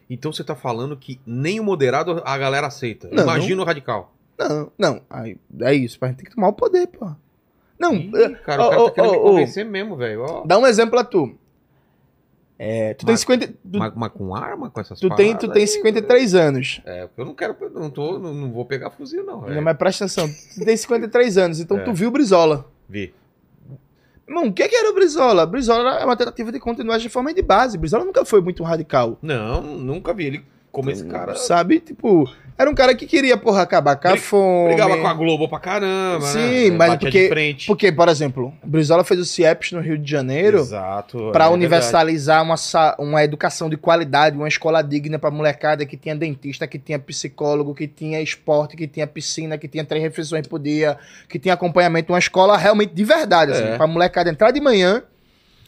Então 0.10 0.32
você 0.32 0.44
tá 0.44 0.56
falando 0.56 0.96
que 0.96 1.20
nem 1.26 1.60
o 1.60 1.64
moderado 1.64 2.22
a 2.26 2.38
galera 2.38 2.68
aceita. 2.68 3.10
Não. 3.12 3.24
Imagina 3.24 3.62
o 3.62 3.66
radical. 3.66 4.14
Não, 4.38 4.72
não. 4.78 5.02
Aí, 5.10 5.38
é 5.62 5.74
isso, 5.74 5.98
a 6.02 6.08
gente 6.08 6.18
tem 6.18 6.26
que 6.26 6.36
tomar 6.36 6.50
o 6.50 6.54
poder, 6.54 6.88
pô. 6.88 7.12
Não, 7.84 7.94
Ih, 7.96 8.12
é, 8.16 8.30
cara, 8.36 8.64
o 8.66 8.70
cara 8.70 8.82
ô, 8.82 8.86
tá 8.90 8.92
querendo 8.96 9.12
me 9.12 9.18
ô, 9.18 9.22
ô. 9.22 9.24
convencer 9.32 9.66
mesmo, 9.66 9.96
velho. 9.96 10.44
Dá 10.46 10.58
um 10.58 10.66
exemplo 10.66 10.98
a 11.00 11.04
tu. 11.04 11.36
É, 12.58 12.94
tu 12.94 13.06
tem 13.06 13.14
Mas- 13.14 13.20
50. 13.22 13.48
Tu, 13.48 13.56
Mas, 13.78 13.94
mas 13.96 14.12
com 14.14 14.36
arma, 14.36 14.70
com 14.70 14.80
essas 14.80 15.00
tu 15.00 15.10
tem, 15.16 15.36
tu 15.36 15.48
tem 15.52 15.64
aí, 15.64 15.68
53 15.68 16.36
anos. 16.36 16.82
É, 16.86 17.08
porque 17.08 17.22
eu 17.22 17.26
não 17.26 17.34
quero, 17.34 17.56
não 17.74 17.90
tô, 17.90 18.20
não, 18.20 18.34
não 18.34 18.52
vou 18.52 18.66
pegar 18.66 18.90
fuzil 18.92 19.26
não. 19.26 19.42
Não, 19.42 19.48
velho. 19.48 19.62
mas 19.62 19.76
presta 19.78 20.06
atenção, 20.06 20.28
tu 20.28 20.64
tem 20.64 20.78
53 20.78 21.38
anos, 21.38 21.60
então 21.60 21.78
É. 21.78 21.84
tu 21.84 21.94
viu 21.94 22.10
o 22.10 22.12
Brizola. 22.12 22.66
Vi. 22.88 23.14
Irmão, 24.26 24.46
o 24.48 24.54
que, 24.54 24.68
que 24.70 24.76
era 24.76 24.90
o 24.90 24.94
Brizola? 24.94 25.46
Brizola 25.46 26.00
é 26.00 26.06
uma 26.06 26.16
tentativa 26.16 26.52
de 26.52 26.60
continuar 26.60 26.96
as 26.96 27.04
reformas 27.04 27.34
de 27.36 27.42
base. 27.42 27.78
Brizola 27.78 28.06
nunca 28.06 28.24
foi 28.24 28.40
muito 28.40 28.64
radical. 28.64 29.18
Não, 29.22 29.62
nunca 29.62 30.14
vi 30.14 30.26
ele 30.28 30.46
como 30.72 30.90
esse 30.90 31.06
cara. 31.06 31.36
Sabe? 31.36 31.80
Tipo, 31.82 32.32
era 32.58 32.70
um 32.70 32.76
cara 32.76 32.94
que 32.96 33.06
queria, 33.06 33.36
porra, 33.36 33.62
acabar 33.64 33.96
com 33.96 34.08
a 34.08 34.18
fome. 34.18 34.68
Brigava 34.70 34.98
com 34.98 35.08
a 35.08 35.14
Globo 35.14 35.48
pra 35.50 35.60
caramba, 35.60 36.26
Sim, 36.28 36.70
né? 36.72 36.78
mas 36.78 36.96
porque- 37.00 37.24
de 37.24 37.28
frente. 37.30 37.68
Porque, 37.68 37.92
por 37.92 38.08
exemplo, 38.08 38.54
o 38.64 38.68
Brizola 38.68 39.04
fez 39.04 39.20
o 39.20 39.26
CIEPS 39.26 39.72
no 39.74 39.82
Rio 39.82 39.98
de 39.98 40.10
Janeiro 40.10 40.60
Exato. 40.60 41.30
pra 41.32 41.46
é 41.46 41.50
universalizar 41.50 42.44
uma, 42.44 42.56
uma 43.00 43.24
educação 43.24 43.70
de 43.70 43.76
qualidade, 43.78 44.38
uma 44.38 44.48
escola 44.48 44.82
digna 44.84 45.18
pra 45.18 45.32
molecada 45.32 45.86
que 45.86 45.98
tinha 45.98 46.16
dentista, 46.16 46.68
que 46.68 46.78
tinha 46.78 47.00
psicólogo, 47.00 47.74
que 47.74 47.88
tinha 47.88 48.22
esporte, 48.22 48.76
que 48.78 48.88
tinha 48.88 49.08
piscina, 49.08 49.58
que 49.58 49.68
tinha 49.68 49.84
três 49.84 50.04
refeições 50.04 50.48
por 50.48 50.60
dia, 50.60 50.98
que 51.28 51.40
tinha 51.40 51.54
acompanhamento, 51.54 52.14
uma 52.14 52.20
escola 52.20 52.56
realmente 52.58 52.94
de 52.94 53.04
verdade, 53.04 53.52
assim, 53.52 53.64
É. 53.64 53.78
pra 53.78 53.88
molecada 53.88 54.30
entrar 54.30 54.52
de 54.52 54.62
manhã, 54.62 55.04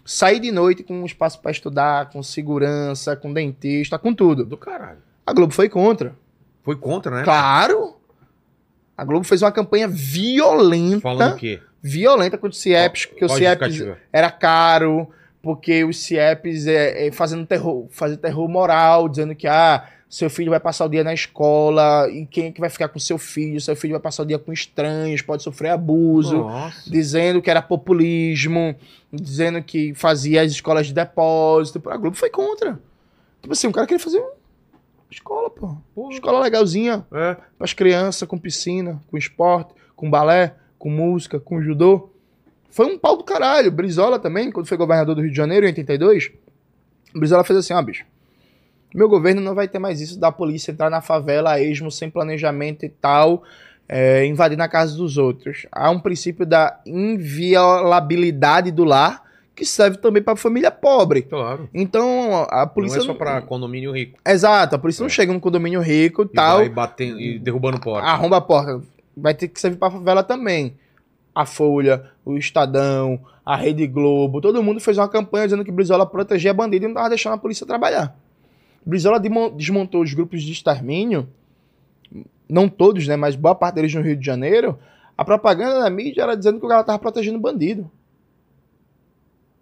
sair 0.05 0.39
de 0.39 0.51
noite 0.51 0.83
com 0.83 0.93
um 1.01 1.05
espaço 1.05 1.41
pra 1.41 1.49
estudar, 1.51 2.09
com 2.11 2.21
segurança, 2.21 3.15
com 3.15 3.33
dentista, 3.33 3.97
com 3.97 4.13
tudo. 4.13 4.45
Do 4.45 4.55
caralho. 4.55 4.99
A 5.25 5.33
Globo 5.33 5.51
foi 5.53 5.67
contra. 5.67 6.13
Foi 6.65 6.75
contra, 6.75 7.15
né? 7.15 7.23
Claro! 7.23 7.95
A 8.97 9.05
Globo 9.05 9.23
fez 9.23 9.41
uma 9.43 9.51
campanha 9.51 9.87
violenta 9.87 11.01
Falando 11.01 11.33
o 11.33 11.37
quê? 11.37 11.59
violenta 11.81 12.37
contra 12.37 12.57
o 12.57 12.59
CIEPS, 12.59 13.05
porque 13.05 13.25
o 13.25 13.29
CIEPS 13.29 13.85
era 14.11 14.31
caro, 14.31 15.07
porque 15.41 15.83
os 15.83 15.99
CIEPs 15.99 16.65
é, 16.65 17.07
é, 17.07 17.11
fazendo 17.11 17.45
terror, 17.45 17.85
fazendo 17.91 18.17
terror 18.17 18.49
moral, 18.49 19.07
dizendo 19.07 19.35
que 19.35 19.47
ah, 19.47 19.85
seu 20.09 20.27
filho 20.29 20.49
vai 20.49 20.59
passar 20.59 20.85
o 20.85 20.89
dia 20.89 21.03
na 21.03 21.13
escola, 21.13 22.09
e 22.09 22.25
quem 22.25 22.47
é 22.47 22.51
que 22.51 22.59
vai 22.59 22.69
ficar 22.71 22.87
com 22.87 22.97
seu 22.97 23.19
filho? 23.19 23.61
Seu 23.61 23.75
filho 23.75 23.91
vai 23.91 24.01
passar 24.01 24.23
o 24.23 24.25
dia 24.25 24.39
com 24.39 24.51
estranhos, 24.51 25.21
pode 25.21 25.43
sofrer 25.43 25.69
abuso. 25.69 26.37
Nossa. 26.37 26.89
Dizendo 26.89 27.41
que 27.41 27.51
era 27.51 27.61
populismo, 27.61 28.75
dizendo 29.13 29.61
que 29.61 29.93
fazia 29.93 30.41
as 30.41 30.51
escolas 30.51 30.87
de 30.87 30.93
depósito. 30.93 31.81
A 31.89 31.97
Globo 31.97 32.15
foi 32.15 32.31
contra. 32.31 32.79
Tipo 33.41 33.53
assim, 33.53 33.67
o 33.67 33.71
cara 33.71 33.85
queria 33.85 34.03
fazer 34.03 34.19
um 34.19 34.31
Escola, 35.15 35.49
pô. 35.49 35.77
Porra. 35.93 36.13
Escola 36.13 36.39
legalzinha, 36.41 37.05
É. 37.13 37.37
pras 37.57 37.73
crianças, 37.73 38.27
com 38.27 38.37
piscina, 38.37 39.01
com 39.07 39.17
esporte, 39.17 39.73
com 39.95 40.09
balé, 40.09 40.55
com 40.77 40.89
música, 40.89 41.39
com 41.39 41.61
judô. 41.61 42.09
Foi 42.69 42.85
um 42.85 42.97
pau 42.99 43.15
do 43.15 43.23
caralho. 43.23 43.71
Brizola 43.71 44.19
também, 44.19 44.51
quando 44.51 44.67
foi 44.67 44.77
governador 44.77 45.15
do 45.15 45.21
Rio 45.21 45.31
de 45.31 45.37
Janeiro 45.37 45.65
em 45.65 45.69
82, 45.69 46.31
Brizola 47.15 47.43
fez 47.45 47.59
assim, 47.59 47.73
ó, 47.73 47.81
bicho. 47.81 48.05
Meu 48.93 49.07
governo 49.07 49.39
não 49.41 49.55
vai 49.55 49.67
ter 49.67 49.79
mais 49.79 50.01
isso 50.01 50.19
da 50.19 50.31
polícia 50.31 50.71
entrar 50.71 50.89
na 50.89 51.01
favela 51.01 51.51
a 51.51 51.61
esmo, 51.61 51.89
sem 51.89 52.09
planejamento 52.09 52.85
e 52.85 52.89
tal, 52.89 53.43
é, 53.87 54.25
invadir 54.25 54.57
na 54.57 54.67
casa 54.67 54.95
dos 54.97 55.17
outros. 55.17 55.65
Há 55.71 55.89
um 55.89 55.99
princípio 55.99 56.45
da 56.45 56.79
inviolabilidade 56.85 58.71
do 58.71 58.83
lar 58.83 59.23
que 59.55 59.65
serve 59.65 59.97
também 59.97 60.21
pra 60.21 60.35
família 60.35 60.69
pobre. 60.69 61.21
Claro. 61.21 61.69
Então, 61.73 62.45
a 62.49 62.67
polícia. 62.67 62.97
não 62.97 63.05
é 63.05 63.07
só 63.07 63.13
pra 63.13 63.41
condomínio 63.41 63.91
rico. 63.91 64.19
Exato, 64.27 64.75
a 64.75 64.79
polícia 64.79 65.01
não 65.01 65.07
É. 65.07 65.09
chega 65.09 65.31
num 65.31 65.39
condomínio 65.39 65.79
rico 65.81 66.23
e 66.23 66.27
tal. 66.27 66.57
vai 66.57 66.69
batendo 66.69 67.19
e 67.19 67.39
derrubando 67.39 67.79
porta. 67.79 68.07
Arromba 68.07 68.37
a 68.37 68.41
porta. 68.41 68.81
Vai 69.15 69.33
ter 69.33 69.47
que 69.47 69.59
servir 69.59 69.77
pra 69.77 69.89
favela 69.89 70.21
também. 70.23 70.75
A 71.33 71.45
Folha, 71.45 72.03
o 72.25 72.37
Estadão, 72.37 73.19
a 73.45 73.55
Rede 73.55 73.87
Globo, 73.87 74.41
todo 74.41 74.61
mundo 74.61 74.79
fez 74.79 74.97
uma 74.97 75.07
campanha 75.07 75.45
dizendo 75.45 75.63
que 75.63 75.71
Brizola 75.71 76.05
protegia 76.05 76.53
bandido 76.53 76.85
e 76.85 76.87
não 76.87 76.95
tava 76.95 77.09
deixando 77.09 77.33
a 77.33 77.37
polícia 77.37 77.65
trabalhar. 77.65 78.15
Brizola 78.85 79.19
desmontou 79.19 80.01
os 80.01 80.13
grupos 80.13 80.43
de 80.43 80.51
extermínio, 80.51 81.27
não 82.47 82.69
todos, 82.69 83.07
né, 83.07 83.15
mas 83.15 83.35
boa 83.35 83.55
parte 83.55 83.75
deles 83.75 83.93
no 83.93 84.01
Rio 84.01 84.15
de 84.15 84.25
Janeiro. 84.25 84.77
A 85.17 85.23
propaganda 85.25 85.79
da 85.79 85.89
mídia 85.89 86.21
era 86.23 86.35
dizendo 86.35 86.59
que 86.59 86.65
o 86.65 86.69
cara 86.69 86.83
tava 86.83 86.99
protegendo 86.99 87.39
bandido. 87.39 87.89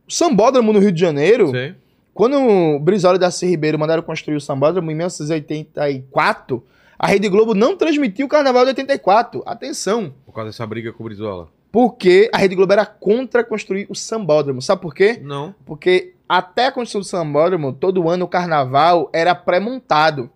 O 0.07 0.11
Sambódromo 0.11 0.73
no 0.73 0.79
Rio 0.79 0.91
de 0.91 0.99
Janeiro, 0.99 1.51
Sei. 1.51 1.75
quando 2.13 2.37
o 2.37 2.79
Brizola 2.79 3.15
e 3.15 3.19
Darcy 3.19 3.45
Ribeiro 3.45 3.79
mandaram 3.79 4.03
construir 4.03 4.35
o 4.35 4.41
Sambódromo 4.41 4.91
em 4.91 4.95
1984, 4.95 6.63
a 6.99 7.07
Rede 7.07 7.29
Globo 7.29 7.53
não 7.53 7.75
transmitiu 7.75 8.25
o 8.25 8.29
Carnaval 8.29 8.63
de 8.63 8.69
84. 8.69 9.43
Atenção! 9.45 10.13
Por 10.25 10.33
causa 10.33 10.49
dessa 10.49 10.65
briga 10.65 10.91
com 10.91 11.03
o 11.03 11.05
Brizola. 11.05 11.47
Porque 11.71 12.29
a 12.33 12.37
Rede 12.37 12.55
Globo 12.55 12.71
era 12.71 12.85
contra 12.85 13.43
construir 13.43 13.87
o 13.89 13.95
Sambódromo. 13.95 14.61
Sabe 14.61 14.81
por 14.81 14.93
quê? 14.93 15.19
Não. 15.21 15.55
Porque 15.65 16.13
até 16.29 16.67
a 16.67 16.71
construção 16.71 17.01
do 17.01 17.05
Sambódromo, 17.05 17.73
todo 17.73 18.07
ano 18.09 18.25
o 18.25 18.27
Carnaval 18.27 19.09
era 19.11 19.33
pré-montado. 19.33 20.29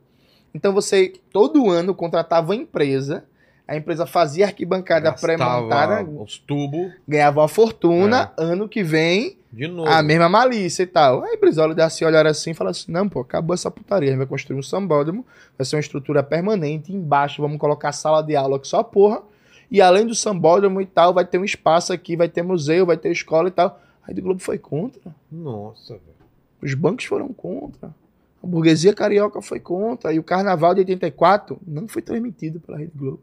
Então 0.53 0.73
você, 0.73 1.13
todo 1.31 1.69
ano, 1.69 1.93
contratava 1.93 2.47
uma 2.47 2.55
empresa, 2.55 3.23
a 3.67 3.75
empresa 3.75 4.07
fazia 4.07 4.45
arquibancada 4.45 5.11
pré-montada, 5.13 6.03
os 6.03 6.39
tubos 6.39 6.91
ganhava 7.07 7.41
uma 7.41 7.47
fortuna, 7.47 8.31
ano 8.37 8.67
que 8.67 8.81
vem 8.81 9.36
de 9.51 9.67
novo. 9.67 9.89
a 9.89 10.03
mesma 10.03 10.27
malícia 10.27 10.83
e 10.83 10.87
tal. 10.87 11.23
Aí 11.23 11.37
Brizola 11.37 11.73
dá 11.73 11.85
assim, 11.85 12.05
olhar 12.05 12.25
assim 12.27 12.51
e 12.51 12.53
fala 12.53 12.71
assim: 12.71 12.91
não, 12.91 13.07
pô, 13.07 13.21
acabou 13.21 13.53
essa 13.53 13.71
putaria. 13.71 14.09
A 14.09 14.11
gente 14.11 14.17
vai 14.19 14.27
construir 14.27 14.57
um 14.57 14.63
sambódromo, 14.63 15.25
vai 15.57 15.65
ser 15.65 15.75
uma 15.75 15.81
estrutura 15.81 16.21
permanente. 16.21 16.93
Embaixo 16.93 17.41
vamos 17.41 17.57
colocar 17.57 17.91
sala 17.91 18.21
de 18.21 18.35
aula 18.35 18.59
que 18.59 18.67
só 18.67 18.83
porra. 18.83 19.21
E 19.69 19.81
além 19.81 20.05
do 20.05 20.15
sambódromo 20.15 20.79
e 20.79 20.85
tal, 20.85 21.13
vai 21.13 21.25
ter 21.25 21.37
um 21.37 21.43
espaço 21.43 21.91
aqui, 21.91 22.15
vai 22.15 22.29
ter 22.29 22.41
museu, 22.41 22.85
vai 22.85 22.97
ter 22.97 23.11
escola 23.11 23.49
e 23.49 23.51
tal. 23.51 23.79
A 24.03 24.07
Rede 24.07 24.21
Globo 24.21 24.39
foi 24.39 24.57
contra. 24.57 25.13
Nossa, 25.29 25.93
velho. 25.93 26.17
Os 26.61 26.73
bancos 26.73 27.05
foram 27.05 27.27
contra. 27.33 27.93
A 28.41 28.47
burguesia 28.47 28.93
carioca 28.93 29.41
foi 29.41 29.59
contra. 29.59 30.13
E 30.13 30.19
o 30.19 30.23
carnaval 30.23 30.73
de 30.73 30.81
84 30.81 31.59
não 31.67 31.87
foi 31.87 32.01
transmitido 32.01 32.59
pela 32.59 32.77
Rede 32.77 32.93
Globo. 32.95 33.21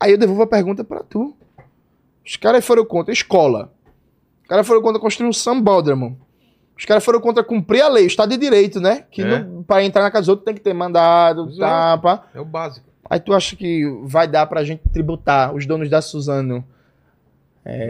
Aí 0.00 0.12
eu 0.12 0.18
devolvo 0.18 0.42
a 0.42 0.46
pergunta 0.46 0.82
pra 0.82 1.02
tu. 1.02 1.36
Os 2.24 2.36
caras 2.36 2.64
foram 2.64 2.84
contra 2.84 3.12
escola. 3.12 3.72
Os 4.42 4.48
caras 4.48 4.66
foram 4.66 4.82
contra 4.82 5.00
construir 5.00 5.28
um 5.28 5.32
sambódromo. 5.32 6.18
Os 6.76 6.84
caras 6.84 7.04
foram 7.04 7.20
contra 7.20 7.44
cumprir 7.44 7.82
a 7.82 7.88
lei, 7.88 8.04
o 8.04 8.06
Estado 8.06 8.30
de 8.30 8.36
Direito, 8.36 8.80
né? 8.80 9.04
Que 9.10 9.22
É. 9.22 9.46
pra 9.66 9.84
entrar 9.84 10.02
na 10.02 10.10
casa 10.10 10.22
dos 10.22 10.28
outros 10.30 10.44
tem 10.44 10.54
que 10.54 10.60
ter 10.60 10.74
mandado, 10.74 11.48
Exato. 11.48 11.58
tá, 11.60 11.98
pá. 11.98 12.26
É 12.34 12.40
o 12.40 12.44
básico. 12.44 12.86
Aí 13.08 13.20
tu 13.20 13.32
acha 13.34 13.54
que 13.54 13.84
vai 14.04 14.26
dar 14.26 14.46
pra 14.46 14.64
gente 14.64 14.82
tributar 14.92 15.54
os 15.54 15.66
donos 15.66 15.88
da 15.90 16.00
Suzano 16.00 16.64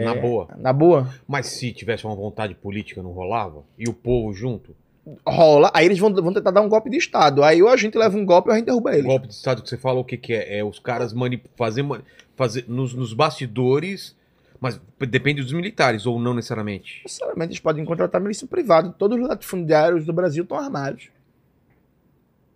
Na 0.03 0.13
boa. 0.15 0.47
na 0.57 0.73
boa? 0.73 1.07
Mas 1.27 1.47
se 1.47 1.71
tivesse 1.71 2.05
uma 2.05 2.15
vontade 2.15 2.53
política, 2.53 3.01
não 3.01 3.11
rolava? 3.11 3.63
E 3.79 3.89
o 3.89 3.93
povo 3.93 4.33
junto? 4.33 4.75
Rola. 5.25 5.71
Aí 5.73 5.85
eles 5.85 5.97
vão, 5.99 6.13
vão 6.13 6.33
tentar 6.33 6.51
dar 6.51 6.61
um 6.61 6.69
golpe 6.69 6.89
de 6.89 6.97
Estado. 6.97 7.43
Aí 7.43 7.61
ou 7.63 7.69
a 7.69 7.77
gente 7.77 7.97
leva 7.97 8.17
um 8.17 8.25
golpe 8.25 8.49
ou 8.49 8.53
a 8.53 8.57
gente 8.57 8.65
derruba 8.65 8.91
O 8.91 8.93
eles. 8.93 9.05
golpe 9.05 9.27
de 9.27 9.33
Estado 9.33 9.61
que 9.61 9.69
você 9.69 9.77
falou, 9.77 10.01
o 10.01 10.05
que, 10.05 10.17
que 10.17 10.33
é? 10.33 10.59
É 10.59 10.63
os 10.63 10.77
caras 10.79 11.13
mani 11.13 11.41
fazer, 11.55 11.83
fazer 12.35 12.65
nos, 12.67 12.93
nos 12.93 13.13
bastidores, 13.13 14.15
mas 14.63 14.79
depende 15.09 15.41
dos 15.41 15.51
militares, 15.51 16.05
ou 16.05 16.17
não 16.17 16.33
necessariamente. 16.33 17.03
Sinceramente, 17.05 17.49
eles 17.49 17.59
podem 17.59 17.83
contratar 17.83 18.21
milícia 18.21 18.47
privada. 18.47 18.93
Todos 18.93 19.19
os 19.19 19.27
latifundiários 19.27 20.05
do 20.05 20.13
Brasil 20.13 20.43
estão 20.43 20.57
armados. 20.57 21.09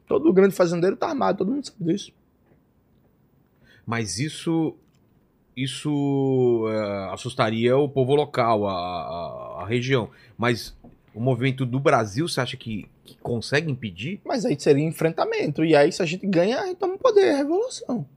Todo 0.08 0.32
grande 0.32 0.56
fazendeiro 0.56 0.94
está 0.94 1.10
armado, 1.10 1.40
todo 1.40 1.52
mundo 1.52 1.68
sabe 1.68 1.84
disso. 1.84 2.14
Mas 3.86 4.20
isso 4.20 4.74
isso 5.54 6.66
é, 6.70 7.14
assustaria 7.14 7.76
o 7.76 7.90
povo 7.90 8.16
local, 8.16 8.66
a, 8.66 8.72
a, 8.72 9.64
a 9.64 9.68
região. 9.68 10.10
Mas 10.38 10.78
o 11.14 11.20
movimento 11.20 11.66
do 11.66 11.78
Brasil, 11.78 12.26
você 12.26 12.40
acha 12.40 12.56
que, 12.56 12.88
que 13.04 13.18
consegue 13.18 13.70
impedir? 13.70 14.22
Mas 14.24 14.46
aí 14.46 14.58
seria 14.58 14.86
enfrentamento. 14.86 15.66
E 15.66 15.76
aí, 15.76 15.92
se 15.92 16.02
a 16.02 16.06
gente 16.06 16.26
ganha, 16.26 16.62
a 16.62 16.68
gente 16.68 16.78
toma 16.78 16.94
o 16.94 16.98
poder, 16.98 17.26
é 17.26 17.34
a 17.34 17.38
revolução. 17.38 18.08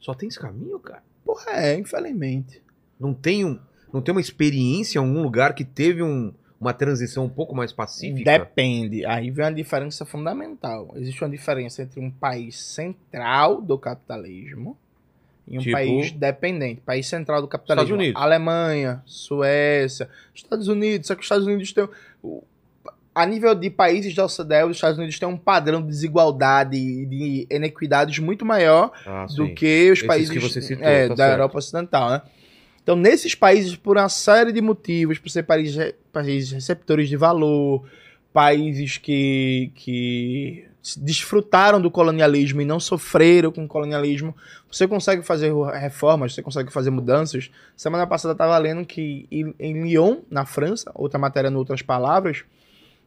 Só 0.00 0.14
tem 0.14 0.30
esse 0.30 0.38
caminho, 0.38 0.78
cara? 0.78 1.02
Porra, 1.24 1.50
é, 1.52 1.78
infelizmente. 1.78 2.60
Não 2.98 3.12
tem, 3.14 3.44
um, 3.44 3.58
não 3.92 4.00
tem 4.02 4.12
uma 4.12 4.20
experiência 4.20 4.98
em 4.98 5.02
algum 5.02 5.22
lugar 5.22 5.54
que 5.54 5.64
teve 5.64 6.02
um- 6.02 6.32
uma 6.60 6.72
transição 6.72 7.24
um 7.24 7.28
pouco 7.28 7.54
mais 7.54 7.72
pacífica? 7.72 8.38
Depende. 8.38 9.04
Aí 9.04 9.30
vem 9.30 9.44
uma 9.44 9.52
diferença 9.52 10.04
fundamental. 10.04 10.92
Existe 10.96 11.22
uma 11.22 11.30
diferença 11.30 11.82
entre 11.82 12.00
um 12.00 12.10
país 12.10 12.58
central 12.58 13.60
do 13.60 13.76
capitalismo 13.78 14.76
e 15.46 15.58
um 15.58 15.60
Tipo? 15.60 15.72
país 15.72 16.12
dependente. 16.12 16.80
País 16.80 17.06
central 17.06 17.42
do 17.42 17.48
capitalismo. 17.48 17.84
Estados 17.84 18.02
Unidos. 18.04 18.22
Alemanha, 18.22 19.02
Suécia, 19.04 20.08
Estados 20.34 20.68
Unidos. 20.68 21.06
Só 21.08 21.14
que 21.14 21.20
os 21.20 21.24
Estados 21.26 21.46
Unidos 21.46 21.72
têm. 21.72 21.88
A 23.14 23.24
nível 23.24 23.54
de 23.54 23.70
países 23.70 24.14
da 24.14 24.24
OCDE, 24.24 24.64
os 24.68 24.76
Estados 24.76 24.98
Unidos 24.98 25.18
têm 25.18 25.28
um 25.28 25.36
padrão 25.36 25.80
de 25.80 25.86
desigualdade 25.88 26.76
e 26.76 27.06
de 27.06 27.46
inequidades 27.48 28.18
muito 28.18 28.44
maior 28.44 28.90
Ah, 29.06 29.26
do 29.26 29.46
sim. 29.46 29.54
que 29.54 29.90
os 29.92 29.98
Esses 29.98 30.06
países 30.06 30.30
que 30.30 30.60
citou, 30.62 30.84
é, 30.84 31.08
tá 31.08 31.14
da 31.14 31.24
certo. 31.24 31.32
Europa 31.38 31.58
Ocidental, 31.58 32.10
né? 32.10 32.22
Então, 32.82 32.96
nesses 32.96 33.34
países, 33.34 33.76
por 33.76 33.96
uma 33.96 34.08
série 34.08 34.52
de 34.52 34.60
motivos, 34.60 35.18
por 35.18 35.30
ser 35.30 35.44
países, 35.44 35.94
países 36.12 36.50
receptores 36.50 37.08
de 37.08 37.16
valor, 37.16 37.84
países 38.32 38.98
que, 38.98 39.70
que 39.76 40.66
desfrutaram 40.98 41.80
do 41.80 41.90
colonialismo 41.90 42.60
e 42.60 42.64
não 42.64 42.78
sofreram 42.80 43.50
com 43.52 43.64
o 43.64 43.68
colonialismo, 43.68 44.36
você 44.70 44.86
consegue 44.88 45.22
fazer 45.22 45.50
reformas, 45.78 46.34
você 46.34 46.42
consegue 46.42 46.70
fazer 46.72 46.90
mudanças. 46.90 47.48
Semana 47.76 48.06
passada 48.06 48.32
eu 48.32 48.34
estava 48.34 48.58
lendo 48.58 48.84
que 48.84 49.26
em 49.30 49.54
em 49.58 49.82
Lyon, 49.84 50.18
na 50.28 50.44
França, 50.44 50.90
outra 50.94 51.18
matéria 51.18 51.48
em 51.48 51.54
outras 51.54 51.80
palavras, 51.80 52.44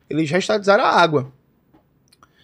eles 0.09 0.29
restatizaram 0.29 0.83
a 0.83 0.89
água. 0.89 1.31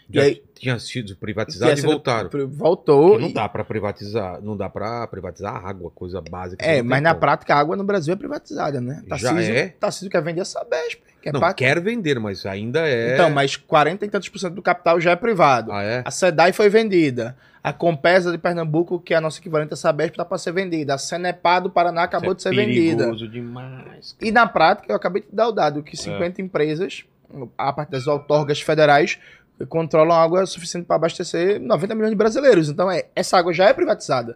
Já 0.09 0.22
E 0.22 0.26
aí- 0.26 0.43
tinha 0.53 0.78
sido 0.80 1.16
privatizado 1.18 1.78
e 1.78 1.82
voltaram. 1.82 2.30
Voltou. 2.47 3.16
Que 3.16 3.22
não 3.24 3.30
e- 3.30 3.34
dá 3.34 3.49
pra 3.49 3.64
privatizar, 3.66 4.41
não 4.41 4.55
dá 4.55 4.70
para 4.70 5.05
privatizar 5.07 5.53
a 5.55 5.68
água, 5.70 5.91
coisa 5.91 6.22
básica. 6.22 6.64
É, 6.64 6.82
mas 6.82 7.01
na 7.01 7.09
como. 7.09 7.20
prática 7.22 7.53
a 7.55 7.59
água 7.59 7.76
no 7.76 7.84
Brasil 7.84 8.14
é 8.14 8.18
privatizada, 8.18 8.80
né? 8.80 9.03
Já 9.18 9.41
é? 9.41 9.70
Tarcísio 9.70 10.09
quer 10.09 10.22
vender 10.22 10.41
a 10.41 10.45
Sabesp. 10.45 11.01
Quer 11.22 11.34
Não, 11.34 11.39
pa- 11.39 11.53
quer 11.53 11.82
vender, 11.82 12.20
mas 12.20 12.45
ainda 12.45 12.88
é. 12.88 13.14
Então, 13.14 13.30
mas 13.30 13.55
40 13.57 14.05
e 14.05 14.09
tantos 14.09 14.30
por 14.30 14.39
cento 14.39 14.53
do 14.55 14.61
capital 14.61 14.99
já 15.01 15.11
é 15.11 15.16
privado. 15.16 15.72
Ah, 15.72 15.82
é? 15.82 16.01
A 16.05 16.11
SEDAI 16.11 16.51
foi 16.53 16.70
vendida. 16.70 17.36
A 17.64 17.72
Compesa 17.74 18.30
de 18.32 18.38
Pernambuco, 18.38 18.99
que 18.99 19.14
é 19.14 19.18
a 19.18 19.22
nossa 19.22 19.39
equivalente 19.39 19.74
à 19.74 19.78
Sabesp, 19.78 20.16
tá 20.18 20.26
para 20.26 20.38
ser 20.38 20.51
vendida. 20.51 20.93
A 20.93 20.97
Cenepá 20.97 21.59
do 21.61 21.70
Paraná 21.70 22.03
acabou 22.03 22.34
Isso 22.34 22.49
de 22.49 22.49
é 22.49 22.51
ser 22.51 22.55
vendida. 22.68 22.97
perigoso 23.05 23.28
demais. 23.28 24.16
E 24.22 24.32
na 24.34 24.45
prática, 24.45 24.91
eu 24.91 24.95
acabei 24.97 25.22
de 25.22 25.30
dar 25.32 25.47
o 25.47 25.51
dado 25.53 25.82
que 25.82 25.95
50 25.95 26.41
empresas, 26.41 27.05
a 27.57 27.73
parte 27.73 27.89
das 27.91 28.07
outorgas 28.07 28.61
federais, 28.61 29.19
controlam 29.69 30.15
água 30.15 30.45
suficiente 30.45 30.86
para 30.86 30.95
abastecer 30.95 31.59
90 31.59 31.95
milhões 31.95 32.11
de 32.11 32.17
brasileiros. 32.17 32.69
Então, 32.69 32.89
é, 32.89 33.05
essa 33.15 33.38
água 33.38 33.53
já 33.53 33.65
é 33.65 33.73
privatizada. 33.73 34.36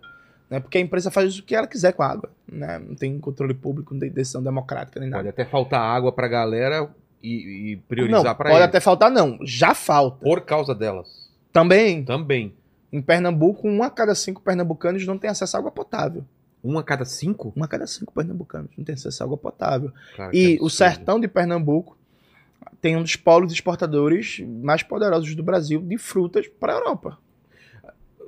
Né? 0.50 0.60
Porque 0.60 0.78
a 0.78 0.82
empresa 0.82 1.12
faz 1.12 1.38
o 1.38 1.44
que 1.44 1.56
ela 1.56 1.68
quiser 1.68 1.94
com 1.94 2.04
a 2.04 2.08
água. 2.08 2.30
Né? 2.50 2.80
Não 2.80 2.96
tem 2.96 3.20
controle 3.20 3.54
público, 3.54 3.94
não 3.94 4.00
tem 4.00 4.10
decisão 4.10 4.42
democrática 4.42 5.00
nem 5.00 5.10
nada. 5.10 5.24
Pode 5.24 5.30
até 5.30 5.46
faltar 5.46 5.82
água 5.82 6.12
pra 6.12 6.28
galera 6.28 6.90
e, 7.22 7.72
e 7.74 7.78
priorizar 7.90 8.36
pra 8.36 8.50
pode 8.50 8.56
eles. 8.62 8.70
até 8.70 8.80
faltar, 8.80 9.12
não. 9.12 9.38
Já 9.44 9.74
falta. 9.74 10.24
Por 10.24 10.42
causa 10.42 10.74
delas. 10.74 11.28
Também, 11.52 12.04
Também. 12.06 12.54
em 12.94 13.02
Pernambuco, 13.02 13.68
um 13.68 13.84
a 13.84 13.90
cada 13.90 14.14
cinco 14.16 14.42
pernambucanos 14.42 15.06
não 15.06 15.18
tem 15.18 15.30
acesso 15.30 15.58
à 15.58 15.60
água 15.60 15.72
potável. 15.72 16.24
Um 16.64 16.78
a 16.78 16.84
cada 16.84 17.04
cinco? 17.06 17.52
Um 17.56 17.64
a 17.64 17.68
cada 17.68 17.88
cinco 17.88 18.14
pernambucanos 18.14 18.70
não 18.78 18.86
tem 18.86 18.94
acesso 18.96 19.24
à 19.24 19.26
água 19.26 19.38
potável. 19.38 19.92
Cara, 20.16 20.32
E 20.34 20.58
o 20.62 20.70
sertão 20.70 21.20
de 21.20 21.28
Pernambuco 21.28 21.98
tem 22.82 22.96
um 22.96 23.04
dos 23.04 23.16
polos 23.16 23.52
exportadores 23.52 24.40
mais 24.40 24.84
poderosos 24.84 25.34
do 25.36 25.44
Brasil 25.44 25.82
de 25.82 25.98
frutas 25.98 26.48
para 26.48 26.74
a 26.74 26.78
Europa. 26.78 27.18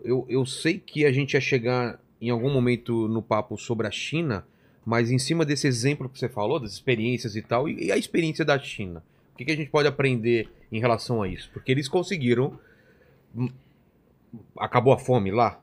Eu, 0.03 0.25
eu 0.29 0.45
sei 0.45 0.79
que 0.79 1.05
a 1.05 1.11
gente 1.11 1.33
ia 1.33 1.41
chegar 1.41 1.99
em 2.21 2.29
algum 2.29 2.51
momento 2.51 3.07
no 3.07 3.21
papo 3.21 3.57
sobre 3.57 3.87
a 3.87 3.91
China, 3.91 4.45
mas 4.85 5.11
em 5.11 5.19
cima 5.19 5.45
desse 5.45 5.67
exemplo 5.67 6.09
que 6.09 6.17
você 6.17 6.29
falou, 6.29 6.59
das 6.59 6.71
experiências 6.73 7.35
e 7.35 7.41
tal, 7.41 7.67
e, 7.67 7.85
e 7.87 7.91
a 7.91 7.97
experiência 7.97 8.43
da 8.45 8.57
China? 8.57 9.03
que, 9.39 9.45
que 9.45 9.51
a 9.53 9.55
gente 9.55 9.69
pode 9.69 9.87
aprender 9.87 10.49
em 10.69 10.79
relação 10.79 11.21
a 11.21 11.27
isso? 11.27 11.49
Porque 11.53 11.71
eles 11.71 11.87
conseguiram. 11.87 12.59
hum, 13.33 13.49
Acabou 14.57 14.93
a 14.93 14.97
fome 14.97 15.31
lá? 15.31 15.59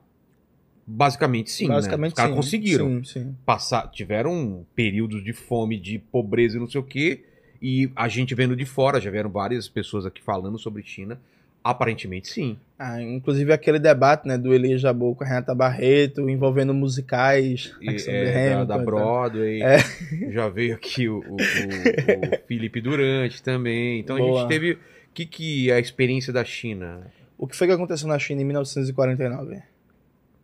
Basicamente 0.85 1.51
sim. 1.51 1.67
né? 1.67 1.75
Basicamente, 1.75 2.09
Os 2.09 2.15
caras 2.15 2.31
sim. 2.31 2.35
conseguiram 2.35 3.03
Sim, 3.03 3.03
sim. 3.03 3.35
passar. 3.45 3.89
Tiveram 3.91 4.65
períodos 4.75 5.23
de 5.23 5.31
fome, 5.31 5.79
de 5.79 5.99
pobreza 5.99 6.57
e 6.57 6.59
não 6.59 6.67
sei 6.67 6.81
o 6.81 6.83
quê. 6.83 7.23
E 7.61 7.91
a 7.95 8.07
gente 8.07 8.33
vendo 8.35 8.55
de 8.55 8.65
fora, 8.65 8.99
já 9.01 9.09
vieram 9.09 9.29
várias 9.29 9.67
pessoas 9.67 10.05
aqui 10.05 10.21
falando 10.21 10.57
sobre 10.59 10.83
China. 10.83 11.19
Aparentemente 11.63 12.29
sim. 12.29 12.57
Ah, 12.79 13.01
inclusive 13.01 13.51
aquele 13.51 13.77
debate 13.79 14.25
né, 14.25 14.37
do 14.37 14.53
Elias 14.53 14.79
Jabou 14.79 15.13
com 15.13 15.23
a 15.25 15.27
Renata 15.27 15.53
Barreto, 15.53 16.29
envolvendo 16.29 16.73
musicais 16.73 17.75
E, 17.81 17.87
né, 17.87 17.95
é, 18.05 18.23
da, 18.23 18.39
Hamilton 18.53 18.65
da 18.67 18.75
tal. 18.75 18.85
Broadway. 18.85 19.61
É. 19.61 19.77
Já 20.31 20.47
veio 20.47 20.75
aqui 20.75 21.09
o, 21.09 21.17
o, 21.19 21.35
o- 21.35 22.47
Felipe 22.47 22.79
Durante 22.79 23.43
também. 23.43 23.99
Então 23.99 24.15
a 24.15 24.19
Boa. 24.19 24.39
gente 24.41 24.49
teve. 24.49 24.73
O 24.73 24.77
que, 25.13 25.25
que 25.25 25.69
é 25.71 25.73
a 25.75 25.79
experiência 25.79 26.31
da 26.31 26.45
China? 26.45 27.11
O 27.37 27.45
que 27.47 27.55
foi 27.55 27.67
que 27.67 27.73
aconteceu 27.73 28.07
na 28.07 28.17
China 28.19 28.41
em 28.41 28.45
1949? 28.45 29.61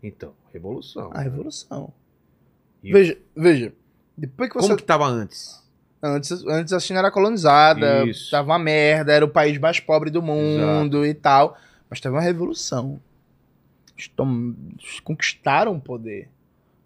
Então, 0.01 0.33
revolução. 0.51 1.09
A 1.13 1.21
Revolução. 1.21 1.93
E- 2.83 2.91
Veja, 2.91 3.17
veja. 3.35 3.71
Depois 4.17 4.49
que 4.49 4.55
você. 4.55 4.67
Como 4.67 4.77
que 4.77 4.83
tava 4.83 5.05
antes? 5.05 5.62
Antes, 6.05 6.45
antes 6.45 6.73
a 6.73 6.79
China 6.81 6.99
era 6.99 7.09
colonizada, 7.11 8.05
Isso. 8.05 8.29
tava 8.29 8.47
uma 8.51 8.59
merda, 8.59 9.13
era 9.13 9.23
o 9.23 9.29
país 9.29 9.57
mais 9.57 9.79
pobre 9.79 10.09
do 10.09 10.21
mundo 10.21 11.05
e 11.05 11.13
tal. 11.13 11.57
Mas 11.89 12.01
teve 12.01 12.13
uma 12.13 12.21
revolução. 12.21 12.99
Eles, 13.95 14.09
tom- 14.09 14.53
eles 14.77 14.99
conquistaram 14.99 15.75
o 15.75 15.79
poder. 15.79 16.27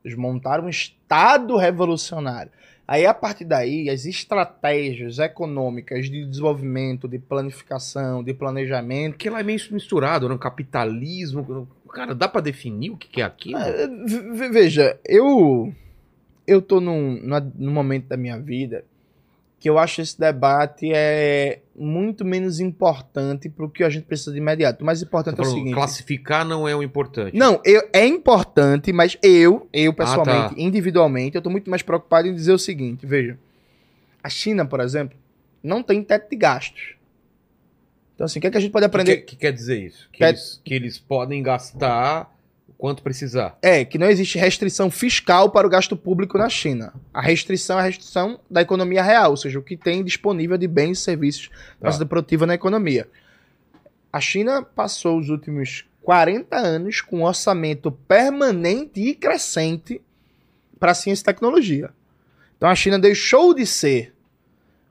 Eles 0.05 0.15
montaram 0.15 0.65
um 0.65 0.69
Estado 0.69 1.57
revolucionário. 1.57 2.51
Aí, 2.87 3.05
a 3.05 3.13
partir 3.13 3.43
daí, 3.43 3.89
as 3.89 4.05
estratégias 4.05 5.17
econômicas 5.19 6.09
de 6.09 6.23
desenvolvimento, 6.25 7.07
de 7.07 7.17
planificação, 7.19 8.23
de 8.23 8.33
planejamento. 8.33 9.13
Porque 9.13 9.29
lá 9.29 9.39
é 9.39 9.43
meio 9.43 9.59
misturado, 9.71 10.29
né? 10.29 10.37
Capitalismo. 10.39 11.67
Cara, 11.91 12.13
dá 12.13 12.27
pra 12.27 12.39
definir 12.39 12.91
o 12.91 12.97
que, 12.97 13.19
é 13.19 13.25
aquilo? 13.25 13.57
É, 13.57 13.87
ve- 13.87 14.31
ve- 14.31 14.49
Veja, 14.49 14.97
eu 15.05 15.73
eu 16.45 16.61
tô 16.61 16.79
num, 16.79 17.19
num 17.55 17.71
momento 17.73 18.05
da 18.07 18.15
minha 18.15 18.39
vida 18.39 18.85
que 19.59 19.67
eu 19.69 19.79
acho 19.79 20.01
esse 20.01 20.19
debate 20.19 20.91
é 20.93 21.61
muito 21.75 22.23
menos 22.23 22.59
importante 22.59 23.49
pro 23.49 23.69
que 23.69 23.83
a 23.83 23.89
gente 23.89 24.05
precisa 24.05 24.31
de 24.31 24.37
imediato. 24.37 24.83
O 24.83 24.85
mais 24.85 24.99
Tá 25.01 25.07
importante 25.07 25.39
é 25.39 25.41
o 25.41 25.45
seguinte. 25.45 25.73
classificar 25.73 26.45
não 26.45 26.67
é 26.67 26.75
o 26.75 26.83
importante. 26.83 27.35
Não, 27.35 27.59
eu, 27.65 27.81
é 27.91 28.05
importante, 28.05 28.93
mas 28.93 29.17
eu, 29.23 29.67
eu 29.73 29.93
pessoalmente, 29.93 30.55
tá. 30.55 30.61
individualmente, 30.61 31.35
eu 31.35 31.41
tô 31.41 31.49
muito 31.49 31.69
mais 31.69 31.81
preocupado 31.81 32.27
em 32.27 32.33
dizer 32.35 32.51
o 32.53 32.59
seguinte, 32.59 33.05
veja. 33.05 33.37
A 34.23 34.29
China, 34.29 34.63
por 34.65 34.79
exemplo, 34.79 35.17
não 35.63 35.81
tem 35.81 36.03
teto 36.03 36.29
de 36.29 36.35
gastos. 36.35 36.95
Então, 38.13 38.25
assim, 38.25 38.39
o 38.39 38.41
que, 38.41 38.47
é 38.47 38.51
que 38.51 38.57
a 38.57 38.61
gente 38.61 38.71
pode 38.71 38.85
O 38.85 38.89
que, 38.89 38.95
aprender? 38.95 39.17
que- 39.17 39.23
que 39.23 39.35
quer 39.37 39.51
dizer 39.53 39.79
isso? 39.79 40.07
Que, 40.11 40.19
Quer- 40.19 40.29
eles, 40.29 40.61
que 40.63 40.73
eles 40.73 40.97
podem 40.99 41.41
gastar 41.41 42.23
o 42.23 42.36
quanto 42.77 43.01
precisar. 43.01 43.57
É, 43.61 43.83
que 43.83 43.97
não 43.97 44.07
existe 44.07 44.37
restrição 44.37 44.91
fiscal 44.91 45.49
para 45.49 45.65
o 45.65 45.69
gasto 45.69 45.97
público 45.97 46.37
na 46.37 46.47
China. 46.49 46.93
A 47.13 47.21
restrição 47.21 47.77
é 47.77 47.81
a 47.81 47.85
restrição 47.85 48.39
da 48.49 48.61
economia 48.61 49.01
real, 49.01 49.31
ou 49.31 49.37
seja, 49.37 49.57
o 49.57 49.63
que 49.63 49.75
tem 49.75 50.03
disponível 50.03 50.57
de 50.57 50.67
bens 50.67 50.99
e 50.99 51.01
serviços 51.01 51.49
para 51.79 51.91
Tá. 51.91 51.97
ser 51.97 52.05
produtiva 52.05 52.45
na 52.45 52.53
economia. 52.53 53.07
A 54.13 54.21
China 54.21 54.61
passou 54.61 55.19
os 55.19 55.29
últimos 55.29 55.85
40 56.01 56.55
anos 56.55 57.01
com 57.01 57.19
um 57.19 57.23
orçamento 57.25 57.91
permanente 57.91 59.01
e 59.01 59.13
crescente 59.13 60.01
para 60.79 60.93
ciência 60.93 61.23
e 61.23 61.25
tecnologia. 61.25 61.89
Então 62.55 62.69
a 62.69 62.75
China 62.75 62.97
deixou 62.97 63.53
de 63.53 63.65
ser 63.65 64.13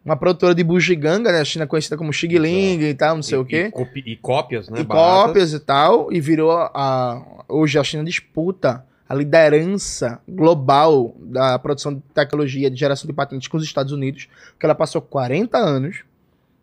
uma 0.06 0.16
produtora 0.16 0.54
de 0.54 0.62
bugiganga, 0.64 1.32
né? 1.32 1.40
A 1.40 1.44
China 1.44 1.66
conhecida 1.66 1.96
como 1.96 2.12
Xigling 2.12 2.80
e 2.80 2.94
tal, 2.94 3.16
não 3.16 3.22
sei 3.22 3.36
E- 3.36 3.40
o 3.40 3.44
quê 3.44 3.72
E, 3.96 4.12
e 4.12 4.16
cópias, 4.16 4.68
né? 4.68 4.80
e 4.80 4.84
baratas. 4.84 5.26
cópias 5.26 5.52
e 5.52 5.60
tal, 5.60 6.12
e 6.12 6.20
virou 6.20 6.52
a. 6.52 7.42
Hoje 7.48 7.78
a 7.78 7.84
China 7.84 8.04
disputa 8.04 8.84
a 9.08 9.14
liderança 9.14 10.20
global 10.28 11.14
da 11.18 11.58
produção 11.58 11.94
de 11.94 12.00
tecnologia 12.14 12.70
de 12.70 12.76
geração 12.76 13.06
de 13.06 13.12
patentes 13.12 13.46
com 13.48 13.56
os 13.56 13.62
Estados 13.64 13.92
Unidos, 13.92 14.28
porque 14.52 14.64
ela 14.66 14.74
passou 14.74 15.00
40 15.02 15.58
anos 15.58 15.96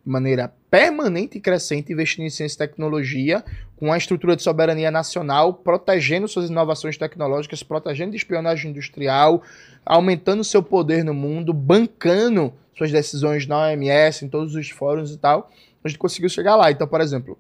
de 0.06 0.12
maneira 0.12 0.52
permanente 0.70 1.38
e 1.38 1.42
crescente 1.42 1.94
investindo 1.94 2.26
em 2.26 2.30
ciência 2.30 2.56
e 2.56 2.68
tecnologia, 2.68 3.44
com 3.78 3.94
a 3.94 3.98
estrutura 3.98 4.36
de 4.36 4.44
soberania 4.44 4.92
nacional, 4.92 5.54
protegendo 5.54 6.28
suas 6.28 6.50
inovações 6.50 6.98
tecnológicas, 6.98 7.64
protegendo 7.64 8.12
de 8.12 8.18
espionagem 8.18 8.72
industrial, 8.72 9.42
aumentando 9.86 10.44
seu 10.44 10.62
poder 10.64 11.04
no 11.06 11.14
mundo, 11.14 11.54
bancando 11.54 12.54
suas 12.76 12.92
decisões 12.92 13.48
na 13.48 13.68
OMS, 13.68 14.26
em 14.26 14.30
todos 14.30 14.56
os 14.56 14.70
fóruns 14.70 15.12
e 15.12 15.18
tal. 15.18 15.52
A 15.84 15.88
gente 15.88 15.98
conseguiu 15.98 16.30
chegar 16.30 16.56
lá. 16.56 16.72
Então, 16.72 16.88
por 16.88 17.02
exemplo, 17.02 17.38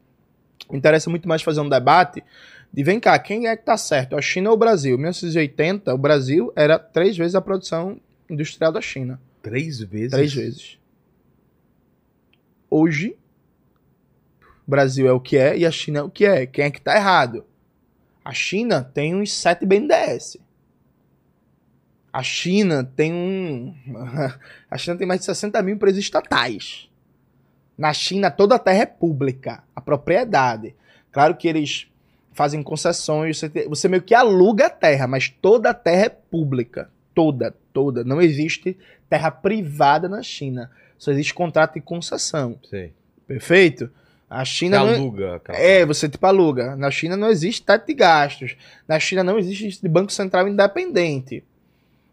me 0.69 0.77
interessa 0.77 1.09
muito 1.09 1.27
mais 1.27 1.41
fazer 1.41 1.61
um 1.61 1.69
debate 1.69 2.23
de 2.73 2.83
vem 2.83 2.99
cá, 2.99 3.17
quem 3.19 3.47
é 3.47 3.55
que 3.55 3.63
tá 3.63 3.77
certo, 3.77 4.15
a 4.15 4.21
China 4.21 4.49
ou 4.49 4.55
o 4.55 4.57
Brasil? 4.57 4.95
Em 4.95 4.97
1980, 4.97 5.93
o 5.93 5.97
Brasil 5.97 6.51
era 6.55 6.79
três 6.79 7.15
vezes 7.15 7.35
a 7.35 7.41
produção 7.41 8.01
industrial 8.27 8.71
da 8.71 8.81
China. 8.81 9.21
Três 9.43 9.79
vezes? 9.79 10.11
Três 10.11 10.33
vezes. 10.33 10.79
Hoje, 12.71 13.15
o 14.67 14.71
Brasil 14.71 15.07
é 15.07 15.11
o 15.11 15.19
que 15.19 15.37
é 15.37 15.55
e 15.55 15.67
a 15.67 15.71
China 15.71 15.99
é 15.99 16.01
o 16.01 16.09
que 16.09 16.25
é. 16.25 16.47
Quem 16.47 16.65
é 16.65 16.71
que 16.71 16.81
tá 16.81 16.95
errado? 16.95 17.45
A 18.25 18.33
China 18.33 18.83
tem 18.83 19.13
uns 19.13 19.31
7 19.31 19.67
BNDES. 19.67 20.37
A 22.13 22.21
China 22.21 22.83
tem 22.95 23.11
um. 23.11 23.75
A 24.69 24.77
China 24.77 24.95
tem 24.95 25.07
mais 25.07 25.21
de 25.21 25.25
60 25.25 25.59
mil 25.63 25.73
empresas 25.73 25.99
estatais. 25.99 26.87
Na 27.75 27.91
China, 27.91 28.29
toda 28.29 28.53
a 28.53 28.59
terra 28.59 28.83
é 28.83 28.85
pública. 28.85 29.63
A 29.75 29.81
propriedade. 29.81 30.75
Claro 31.11 31.35
que 31.35 31.47
eles 31.47 31.87
fazem 32.31 32.61
concessões, 32.61 33.39
você, 33.39 33.49
você 33.67 33.87
meio 33.87 34.03
que 34.03 34.13
aluga 34.13 34.67
a 34.67 34.69
terra, 34.69 35.07
mas 35.07 35.29
toda 35.29 35.71
a 35.71 35.73
terra 35.73 36.05
é 36.05 36.09
pública. 36.09 36.89
Toda, 37.15 37.55
toda. 37.73 38.03
Não 38.03 38.21
existe 38.21 38.77
terra 39.09 39.31
privada 39.31 40.07
na 40.07 40.21
China. 40.21 40.69
Só 40.99 41.11
existe 41.11 41.33
contrato 41.33 41.73
de 41.73 41.81
concessão. 41.81 42.59
Sei. 42.69 42.93
Perfeito? 43.27 43.89
A 44.29 44.45
Você 44.45 44.51
China 44.51 44.79
não, 44.79 44.93
aluga 44.93 45.35
aquela 45.35 45.57
é, 45.57 45.85
você 45.85 46.07
tipo 46.09 46.25
aluga. 46.25 46.75
Na 46.75 46.89
China 46.89 47.17
não 47.17 47.29
existe 47.29 47.63
teto 47.63 47.87
de 47.87 47.93
gastos. 47.93 48.55
Na 48.87 48.99
China 48.99 49.23
não 49.23 49.37
existe 49.37 49.87
Banco 49.87 50.11
Central 50.11 50.47
independente. 50.47 51.43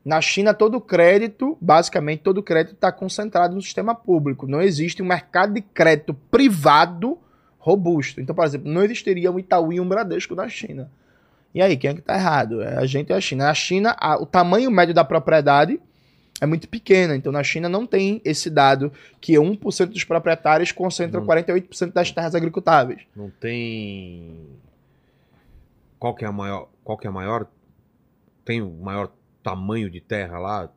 Na 0.05 0.21
China, 0.21 0.55
todo 0.55 0.77
o 0.77 0.81
crédito, 0.81 1.59
basicamente, 1.61 2.21
todo 2.23 2.39
o 2.39 2.43
crédito 2.43 2.75
está 2.75 2.91
concentrado 2.91 3.55
no 3.55 3.61
sistema 3.61 3.95
público. 3.95 4.47
Não 4.47 4.61
existe 4.63 5.03
um 5.03 5.07
mercado 5.07 5.53
de 5.55 5.61
crédito 5.61 6.15
privado 6.15 7.19
robusto. 7.59 8.21
Então, 8.21 8.35
por 8.35 8.45
exemplo, 8.45 8.71
não 8.71 8.83
existiria 8.83 9.31
um 9.31 9.39
Itaú 9.39 9.73
e 9.73 9.79
um 9.81 9.87
Bradesco 9.87 10.35
na 10.35 10.49
China. 10.49 10.91
E 11.55 11.61
aí, 11.61 11.77
quem 11.77 11.91
é 11.91 11.95
que 11.95 12.01
tá 12.01 12.15
errado? 12.15 12.63
É 12.63 12.79
a 12.79 12.87
gente 12.87 13.11
e 13.11 13.13
a 13.13 13.21
China. 13.21 13.45
Na 13.45 13.55
China, 13.55 13.95
a- 13.99 14.17
o 14.17 14.25
tamanho 14.25 14.71
médio 14.71 14.95
da 14.95 15.05
propriedade 15.05 15.79
é 16.41 16.47
muito 16.47 16.67
pequeno. 16.69 17.13
Então, 17.15 17.31
na 17.31 17.43
China 17.43 17.69
não 17.69 17.85
tem 17.87 18.23
esse 18.25 18.49
dado 18.49 18.91
que 19.21 19.39
1% 19.39 19.93
dos 19.93 20.05
proprietários 20.05 20.73
concentram 20.73 21.21
Não. 21.21 21.27
48% 21.27 21.93
das 21.93 22.11
terras 22.11 22.35
agricultáveis. 22.35 23.03
Não 23.15 23.29
tem. 23.29 24.47
Qual 25.99 26.15
que 26.15 26.25
é 26.25 26.29
a 26.29 26.33
maior? 26.33 26.69
Qual 26.83 26.97
que 26.97 27.07
é 27.07 27.11
a 27.11 27.13
maior? 27.13 27.47
Tem 28.45 28.63
o 28.63 28.71
maior 28.71 29.11
tamanho 29.43 29.91
de 29.91 30.01
terra 30.01 30.39
lá? 30.39 30.71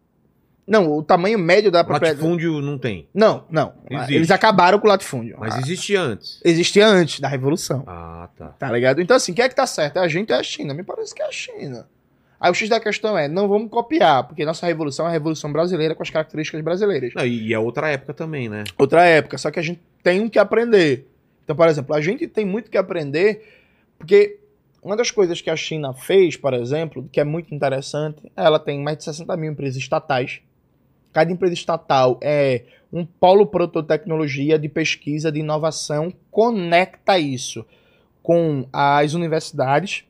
Não, 0.65 0.97
o 0.97 1.03
tamanho 1.03 1.37
médio 1.37 1.69
da 1.69 1.83
propriedade. 1.83 2.21
Latifúndio 2.21 2.61
não 2.61 2.77
tem. 2.77 3.07
Não, 3.13 3.45
não. 3.49 3.73
Existe. 3.89 4.13
Eles 4.13 4.31
acabaram 4.31 4.79
com 4.79 4.87
o 4.87 4.89
latifúndio. 4.89 5.35
Mas 5.37 5.57
existia 5.57 6.01
antes. 6.01 6.39
Existia 6.43 6.87
antes 6.87 7.19
da 7.19 7.27
Revolução. 7.27 7.83
Ah, 7.85 8.29
tá. 8.37 8.47
Tá 8.47 8.71
ligado? 8.71 9.01
Então, 9.01 9.17
assim, 9.17 9.33
quem 9.33 9.43
é 9.43 9.49
que 9.49 9.55
tá 9.55 9.67
certo? 9.67 9.97
É 9.97 9.99
a 9.99 10.07
gente 10.07 10.31
ou 10.31 10.37
é 10.37 10.39
a 10.39 10.43
China? 10.43 10.73
Me 10.73 10.83
parece 10.83 11.13
que 11.13 11.21
é 11.21 11.27
a 11.27 11.31
China. 11.31 11.87
Aí 12.39 12.51
o 12.51 12.53
X 12.53 12.67
da 12.67 12.79
questão 12.79 13.17
é, 13.17 13.27
não 13.27 13.47
vamos 13.47 13.69
copiar, 13.69 14.25
porque 14.25 14.43
nossa 14.43 14.65
revolução 14.65 15.05
é 15.05 15.09
a 15.09 15.11
revolução 15.11 15.51
brasileira 15.51 15.95
com 15.95 16.03
as 16.03 16.09
características 16.09 16.61
brasileiras. 16.61 17.13
Não, 17.15 17.25
e 17.25 17.53
é 17.53 17.59
outra 17.59 17.89
época 17.89 18.13
também, 18.13 18.49
né? 18.49 18.65
Outra 18.77 19.05
época, 19.05 19.37
só 19.37 19.49
que 19.49 19.59
a 19.59 19.61
gente 19.61 19.81
tem 20.01 20.19
um 20.19 20.27
que 20.27 20.37
aprender. 20.37 21.07
Então, 21.43 21.55
por 21.55 21.67
exemplo, 21.69 21.95
a 21.95 22.01
gente 22.01 22.27
tem 22.27 22.45
muito 22.45 22.69
que 22.69 22.77
aprender, 22.77 23.47
porque 23.97 24.39
uma 24.83 24.97
das 24.97 25.09
coisas 25.09 25.39
que 25.41 25.49
a 25.49 25.55
China 25.55 25.93
fez, 25.93 26.35
por 26.35 26.53
exemplo, 26.53 27.07
que 27.11 27.19
é 27.19 27.23
muito 27.23 27.55
interessante, 27.55 28.31
ela 28.35 28.59
tem 28.59 28.81
mais 28.81 28.97
de 28.97 29.05
60 29.05 29.35
mil 29.37 29.51
empresas 29.51 29.77
estatais. 29.77 30.41
Cada 31.11 31.31
empresa 31.31 31.53
estatal 31.53 32.19
é 32.21 32.63
um 32.91 33.05
polo 33.05 33.47
produtor 33.47 33.83
de 33.83 33.87
tecnologia, 33.87 34.59
de 34.59 34.67
pesquisa, 34.67 35.31
de 35.31 35.39
inovação, 35.39 36.13
conecta 36.29 37.17
isso 37.17 37.65
com 38.21 38.67
as 38.73 39.13
universidades 39.13 40.05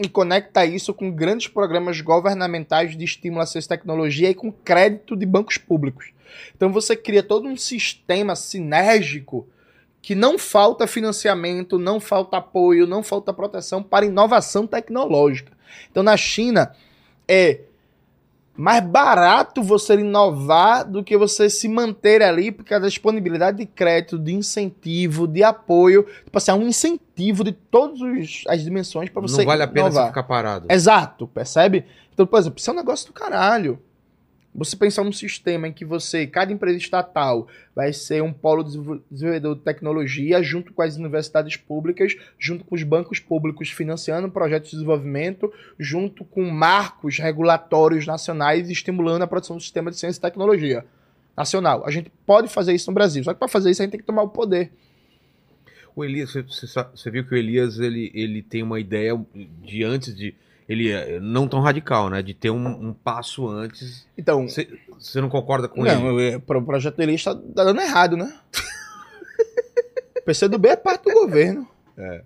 e 0.00 0.08
conecta 0.08 0.64
isso 0.64 0.92
com 0.92 1.10
grandes 1.10 1.48
programas 1.48 2.00
governamentais 2.00 2.96
de 2.96 3.04
estímulo 3.04 3.42
à 3.42 3.46
ciência 3.46 3.68
e 3.68 3.76
tecnologia 3.76 4.30
e 4.30 4.34
com 4.34 4.52
crédito 4.52 5.16
de 5.16 5.24
bancos 5.24 5.58
públicos. 5.58 6.12
Então 6.56 6.72
você 6.72 6.96
cria 6.96 7.22
todo 7.22 7.46
um 7.46 7.56
sistema 7.56 8.34
sinérgico 8.34 9.46
que 10.02 10.16
não 10.16 10.36
falta 10.36 10.86
financiamento, 10.86 11.78
não 11.78 12.00
falta 12.00 12.36
apoio, 12.38 12.86
não 12.86 13.04
falta 13.04 13.32
proteção 13.32 13.80
para 13.82 14.04
inovação 14.04 14.66
tecnológica. 14.66 15.52
Então 15.90 16.02
na 16.02 16.16
China 16.16 16.74
é 17.28 17.60
mais 18.54 18.84
barato 18.84 19.62
você 19.62 19.94
inovar 19.94 20.84
do 20.84 21.02
que 21.02 21.16
você 21.16 21.48
se 21.48 21.68
manter 21.68 22.22
ali, 22.22 22.52
porque 22.52 22.74
a 22.74 22.78
disponibilidade 22.78 23.58
de 23.58 23.66
crédito, 23.66 24.18
de 24.18 24.34
incentivo, 24.34 25.26
de 25.26 25.42
apoio, 25.42 26.06
tipo 26.24 26.36
assim, 26.36 26.50
é 26.50 26.54
um 26.54 26.66
incentivo 26.66 27.44
de 27.44 27.52
todas 27.52 28.00
as 28.48 28.62
dimensões 28.62 29.08
para 29.08 29.22
você 29.22 29.38
não 29.38 29.46
vale 29.46 29.62
a 29.62 29.68
pena 29.68 29.86
inovar. 29.86 30.04
você 30.04 30.08
ficar 30.10 30.22
parado. 30.24 30.66
Exato, 30.70 31.26
percebe? 31.28 31.86
Então, 32.12 32.26
por 32.26 32.38
exemplo, 32.38 32.58
isso 32.58 32.68
é 32.68 32.72
um 32.72 32.76
negócio 32.76 33.06
do 33.06 33.12
caralho. 33.12 33.78
Você 34.54 34.76
pensar 34.76 35.02
num 35.02 35.12
sistema 35.12 35.66
em 35.66 35.72
que 35.72 35.84
você, 35.84 36.26
cada 36.26 36.52
empresa 36.52 36.76
estatal, 36.76 37.48
vai 37.74 37.92
ser 37.92 38.22
um 38.22 38.32
polo 38.32 38.62
desenvol- 38.62 39.00
desenvolvedor 39.10 39.56
de 39.56 39.62
tecnologia, 39.62 40.42
junto 40.42 40.74
com 40.74 40.82
as 40.82 40.96
universidades 40.96 41.56
públicas, 41.56 42.14
junto 42.38 42.62
com 42.64 42.74
os 42.74 42.82
bancos 42.82 43.18
públicos 43.18 43.70
financiando 43.70 44.30
projetos 44.30 44.70
de 44.70 44.76
desenvolvimento, 44.76 45.50
junto 45.78 46.22
com 46.24 46.42
marcos 46.50 47.18
regulatórios 47.18 48.06
nacionais 48.06 48.68
estimulando 48.68 49.22
a 49.22 49.26
produção 49.26 49.56
do 49.56 49.62
sistema 49.62 49.90
de 49.90 49.98
ciência 49.98 50.18
e 50.18 50.22
tecnologia 50.22 50.84
nacional. 51.34 51.82
A 51.86 51.90
gente 51.90 52.12
pode 52.26 52.48
fazer 52.48 52.74
isso 52.74 52.90
no 52.90 52.94
Brasil, 52.94 53.24
só 53.24 53.32
que 53.32 53.38
para 53.38 53.48
fazer 53.48 53.70
isso 53.70 53.80
a 53.80 53.84
gente 53.84 53.92
tem 53.92 54.00
que 54.00 54.06
tomar 54.06 54.22
o 54.22 54.28
poder. 54.28 54.70
O 55.94 56.04
Elias, 56.04 56.32
você, 56.32 56.66
você 56.66 57.10
viu 57.10 57.26
que 57.26 57.34
o 57.34 57.36
Elias 57.36 57.78
ele, 57.78 58.10
ele 58.14 58.42
tem 58.42 58.62
uma 58.62 58.80
ideia 58.80 59.18
de 59.62 59.84
antes 59.84 60.14
de. 60.14 60.34
Ele 60.72 60.90
é 60.90 61.20
não 61.20 61.46
tão 61.46 61.60
radical, 61.60 62.08
né? 62.08 62.22
De 62.22 62.34
ter 62.34 62.50
um, 62.50 62.66
um 62.66 62.92
passo 62.92 63.48
antes. 63.48 64.06
Então, 64.16 64.46
Você, 64.48 65.20
não 65.20 65.28
concorda 65.28 65.68
com 65.68 65.86
ele? 65.86 66.32
Não, 66.32 66.40
pro 66.40 66.64
projeto 66.64 66.96
dele 66.96 67.14
está 67.14 67.34
tá 67.34 67.64
dando 67.64 67.80
errado, 67.80 68.16
né? 68.16 68.32
o 70.18 70.22
PCdoB 70.24 70.68
é 70.68 70.76
parte 70.76 71.04
do 71.04 71.12
governo. 71.12 71.68
É. 71.96 72.22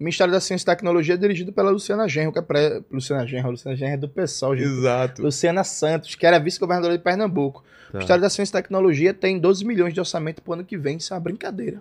O 0.00 0.02
Ministério 0.02 0.32
da 0.32 0.40
Ciência 0.40 0.64
e 0.64 0.66
Tecnologia 0.66 1.14
é 1.14 1.16
dirigido 1.16 1.52
pela 1.52 1.70
Luciana 1.70 2.08
Genro, 2.08 2.32
que 2.32 2.38
é 2.38 2.42
pré... 2.42 2.80
Luciana 2.90 3.26
Genro, 3.26 3.50
Luciana 3.50 3.76
Genro 3.76 3.94
é 3.94 3.96
do 3.96 4.08
PSOL, 4.08 4.56
gente. 4.56 4.66
Exato. 4.66 5.22
Luciana 5.22 5.62
Santos, 5.62 6.14
que 6.14 6.26
era 6.26 6.38
vice-governadora 6.38 6.96
de 6.96 7.02
Pernambuco. 7.02 7.60
O 7.60 7.92
Tá. 7.94 7.98
Ministério 7.98 8.22
da 8.22 8.30
Ciência 8.30 8.58
e 8.58 8.62
Tecnologia 8.62 9.14
tem 9.14 9.38
12 9.38 9.64
milhões 9.64 9.94
de 9.94 10.00
orçamento 10.00 10.42
pro 10.42 10.54
ano 10.54 10.64
que 10.64 10.76
vem. 10.76 10.96
Isso 10.96 11.12
é 11.12 11.16
uma 11.16 11.20
brincadeira. 11.20 11.80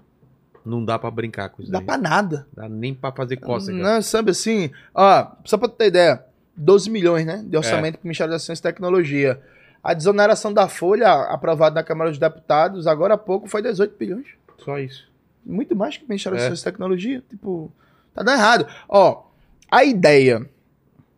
Não 0.66 0.84
dá 0.84 0.97
pra 0.97 1.11
brincar 1.11 1.49
com 1.49 1.61
isso 1.61 1.72
dá 1.72 1.80
daí. 1.80 1.86
pra 1.86 1.97
nada. 1.97 2.47
Dá 2.53 2.70
nem 2.70 2.93
pra 2.93 3.11
fazer 3.11 3.38
cócega. 3.38 3.78
Não, 3.78 4.01
sabe 4.01 4.32
assim, 4.32 4.72
ó, 4.93 5.28
só 5.43 5.57
pra 5.57 5.68
tu 5.68 5.76
ter 5.76 5.88
ideia, 5.88 6.24
12 6.55 6.89
milhões, 6.89 7.26
né, 7.26 7.43
de 7.45 7.55
É. 7.55 7.57
orçamento 7.59 7.97
pro 7.97 8.07
Ministério 8.07 8.32
da 8.32 8.39
Ciência 8.39 8.61
e 8.61 8.64
Tecnologia. 8.72 9.41
A 9.84 9.93
desoneração 9.93 10.53
da 10.53 10.68
folha, 10.70 11.11
aprovada 11.11 11.76
na 11.76 11.84
Câmara 11.84 12.09
dos 12.09 12.18
Deputados, 12.20 12.88
agora 12.88 13.16
há 13.16 13.18
pouco 13.18 13.47
foi 13.49 13.61
18 13.61 13.97
bilhões. 13.97 14.28
Só 14.64 14.80
isso. 14.80 15.11
Muito 15.45 15.76
mais 15.76 15.97
que 15.97 16.05
o 16.05 16.07
Ministério 16.07 16.38
da 16.38 16.43
É. 16.45 16.47
Ciência 16.47 16.61
e 16.64 16.72
Tecnologia. 16.72 17.22
Tipo, 17.30 17.70
tá 18.14 18.24
dando 18.24 18.38
errado. 18.38 18.68
Ó, 18.88 19.24
a 19.70 19.84
ideia. 19.84 20.49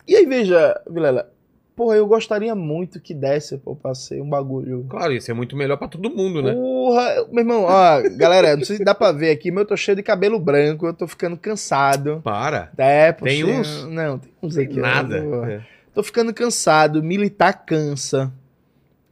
E 0.08 0.16
aí, 0.16 0.26
veja, 0.26 0.82
Vilela, 0.90 1.30
porra, 1.76 1.98
eu 1.98 2.08
gostaria 2.08 2.56
muito 2.56 3.00
que 3.00 3.14
desse, 3.14 3.58
pô, 3.58 3.76
pra 3.76 3.94
ser 3.94 4.22
um 4.22 4.30
bagulho. 4.30 4.86
Claro, 4.90 5.14
isso 5.14 5.30
é 5.30 5.34
muito 5.34 5.56
melhor 5.56 5.78
pra 5.78 5.88
todo 5.88 6.10
mundo, 6.10 6.42
né? 6.42 6.54
Porra, 6.54 7.28
meu 7.32 7.42
irmão, 7.44 7.64
ó, 7.64 8.02
galera, 8.16 8.56
não 8.56 8.64
sei 8.64 8.78
se 8.78 8.84
dá 8.84 8.96
pra 8.96 9.12
ver 9.12 9.32
aqui, 9.32 9.52
mas 9.52 9.62
eu 9.62 9.68
tô 9.68 9.78
cheio 9.78 9.96
de 9.96 10.04
cabelo 10.04 10.40
branco, 10.40 10.88
eu 10.88 10.94
tô 10.94 11.08
ficando 11.08 11.38
cansado. 11.38 12.22
Para. 12.24 12.72
É, 12.78 13.12
Tem 13.12 13.44
uns? 13.44 13.86
Não, 13.86 14.18
tem 14.18 14.32
uns 14.42 14.58
aqui. 14.58 14.80
Nada. 14.80 15.18
É. 15.50 15.62
Tô 15.94 16.02
ficando 16.02 16.34
cansado, 16.34 17.04
militar 17.04 17.66
cansa. 17.66 18.32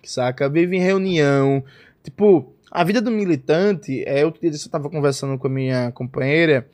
Saca? 0.03 0.49
Vive 0.49 0.76
em 0.76 0.82
reunião. 0.82 1.64
Tipo, 2.03 2.53
a 2.72 2.84
vida 2.84 3.01
do 3.01 3.11
militante, 3.11 4.03
é, 4.05 4.26
outro 4.26 4.41
dia 4.41 4.51
eu 4.51 4.72
tava 4.72 4.89
conversando 4.89 5.38
com 5.38 5.47
a 5.47 5.49
minha 5.49 5.91
companheira, 5.91 6.68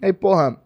aí, 0.00 0.12
porra, 0.12 0.60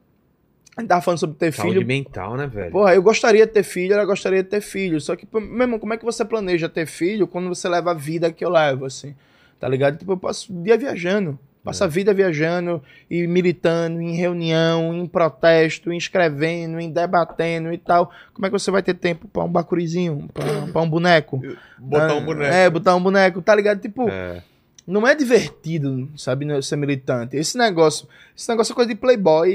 gente 0.80 0.88
tava 0.88 1.00
falando 1.00 1.18
sobre 1.20 1.36
ter 1.36 1.52
Saúde 1.52 1.74
filho. 1.74 1.86
mental, 1.86 2.36
né, 2.36 2.46
velho? 2.46 2.72
Porra, 2.72 2.94
eu 2.94 3.02
gostaria 3.02 3.46
de 3.46 3.52
ter 3.52 3.62
filho, 3.62 3.94
ela 3.94 4.04
gostaria 4.04 4.42
de 4.42 4.48
ter 4.48 4.60
filho. 4.60 5.00
Só 5.00 5.14
que, 5.16 5.26
irmão, 5.34 5.78
como 5.78 5.94
é 5.94 5.96
que 5.96 6.04
você 6.04 6.24
planeja 6.24 6.68
ter 6.68 6.86
filho 6.86 7.26
quando 7.26 7.48
você 7.48 7.68
leva 7.68 7.92
a 7.92 7.94
vida 7.94 8.32
que 8.32 8.44
eu 8.44 8.50
levo, 8.50 8.84
assim? 8.84 9.14
Tá 9.58 9.68
ligado? 9.68 9.98
Tipo, 9.98 10.12
eu 10.12 10.16
passo 10.16 10.52
o 10.52 10.62
dia 10.62 10.76
viajando. 10.76 11.38
Passo 11.62 11.84
a 11.84 11.86
vida 11.86 12.14
viajando 12.14 12.82
e 13.10 13.26
militando 13.26 14.00
em 14.00 14.14
reunião, 14.16 14.94
em 14.94 15.06
protesto, 15.06 15.92
em 15.92 15.98
escrevendo, 15.98 16.80
em 16.80 16.90
debatendo 16.90 17.70
e 17.70 17.76
tal. 17.76 18.10
Como 18.32 18.46
é 18.46 18.48
que 18.48 18.58
você 18.58 18.70
vai 18.70 18.82
ter 18.82 18.94
tempo 18.94 19.28
pra 19.28 19.44
um 19.44 19.48
bacurizinho, 19.48 20.26
pra, 20.32 20.44
pra 20.72 20.80
um 20.80 20.88
boneco? 20.88 21.42
Botar 21.78 22.14
um 22.14 22.24
boneco. 22.24 22.54
É, 22.54 22.70
botar 22.70 22.96
um 22.96 23.02
boneco, 23.02 23.42
tá 23.42 23.54
ligado? 23.54 23.78
Tipo, 23.78 24.08
É. 24.08 24.42
não 24.90 25.06
é 25.06 25.14
divertido, 25.14 26.08
sabe, 26.16 26.44
né, 26.44 26.60
ser 26.60 26.76
militante. 26.76 27.36
Esse 27.36 27.56
negócio, 27.56 28.08
esse 28.36 28.48
negócio 28.48 28.72
é 28.72 28.74
coisa 28.74 28.88
de 28.88 28.96
playboy 28.96 29.48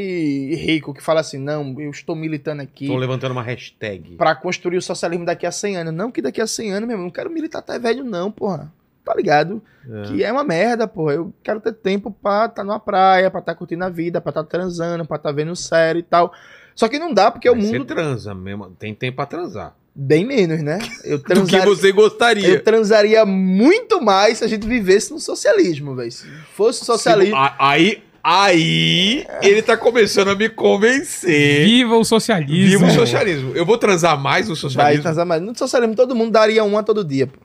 rico 0.56 0.94
que 0.94 1.04
fala 1.04 1.20
assim, 1.20 1.38
não, 1.38 1.76
eu 1.80 1.92
estou 1.92 2.16
militando 2.16 2.62
aqui 2.62 2.88
Tô 2.88 2.96
levantando 2.96 3.34
uma 3.34 3.44
hashtag. 3.44 4.16
pra 4.16 4.34
construir 4.34 4.78
o 4.78 4.82
socialismo 4.82 5.26
daqui 5.26 5.46
a 5.46 5.52
100 5.52 5.78
anos. 5.78 5.94
Não 5.94 6.10
que 6.10 6.22
daqui 6.22 6.40
a 6.40 6.48
100 6.48 6.72
anos, 6.72 6.88
mesmo, 6.88 7.04
não 7.04 7.10
quero 7.12 7.30
militar 7.30 7.60
até 7.60 7.78
velho 7.78 8.04
não, 8.04 8.32
porra. 8.32 8.72
Tá 9.04 9.14
ligado? 9.14 9.62
É. 9.88 10.02
Que 10.04 10.24
é 10.24 10.32
uma 10.32 10.44
merda, 10.44 10.88
porra. 10.88 11.14
Eu 11.14 11.34
quero 11.44 11.60
ter 11.60 11.74
tempo 11.74 12.10
pra 12.10 12.46
estar 12.46 12.64
numa 12.64 12.80
praia, 12.80 13.30
pra 13.30 13.40
estar 13.40 13.54
curtindo 13.54 13.84
a 13.84 13.90
vida, 13.90 14.20
pra 14.20 14.32
estar 14.32 14.44
transando, 14.46 15.06
pra 15.06 15.18
estar 15.18 15.32
vendo 15.32 15.56
série 15.56 16.00
e 16.00 16.04
tal. 16.04 16.34
Só 16.74 16.88
que 16.88 16.98
não 16.98 17.14
dá, 17.14 17.30
porque 17.30 17.50
o 17.50 17.56
Mas 17.56 17.66
mundo 17.66 17.88
Você 17.88 17.94
transa 17.94 18.34
mesmo. 18.34 18.70
Tem 18.72 18.96
tempo 18.96 19.18
pra 19.18 19.26
transar. 19.28 19.76
Bem 19.96 20.26
menos, 20.26 20.62
né? 20.62 20.80
Eu 21.04 21.18
Do 21.20 21.24
que 21.24 21.34
transaria, 21.34 21.66
você 21.66 21.92
gostaria. 21.92 22.48
eu 22.50 22.64
transaria 22.64 23.26
muito 23.26 24.02
mais 24.02 24.40
se 24.40 24.44
a 24.44 24.48
gente 24.48 24.68
vivesse 24.68 25.12
no 25.12 25.20
socialismo, 25.20 25.96
velho. 25.96 26.12
Se 26.12 26.26
fosse 26.54 26.84
socialismo. 26.84 27.36
Se- 27.36 27.42
a- 27.42 27.56
Aí, 27.60 28.04
aí, 28.24 29.26
ele 29.42 29.62
tá 29.62 29.78
começando 29.78 30.30
a 30.30 30.36
me 30.36 30.50
convencer. 30.50 31.66
Viva 31.66 31.96
o 31.96 32.04
socialismo. 32.04 32.80
Viva 32.80 32.86
o 32.88 32.92
socialismo. 32.92 33.52
Eu 33.56 33.66
vou 33.66 33.78
transar 33.78 34.20
mais 34.20 34.48
no 34.48 34.56
Vai 34.56 34.62
socialismo. 34.62 35.04
transar 35.04 35.26
mais. 35.26 35.42
No 35.42 35.58
socialismo, 35.58 35.96
todo 35.96 36.16
mundo 36.16 36.32
daria 36.32 36.64
uma 36.64 36.84
todo 36.84 37.04
dia, 37.04 37.28
pô. 37.28 37.40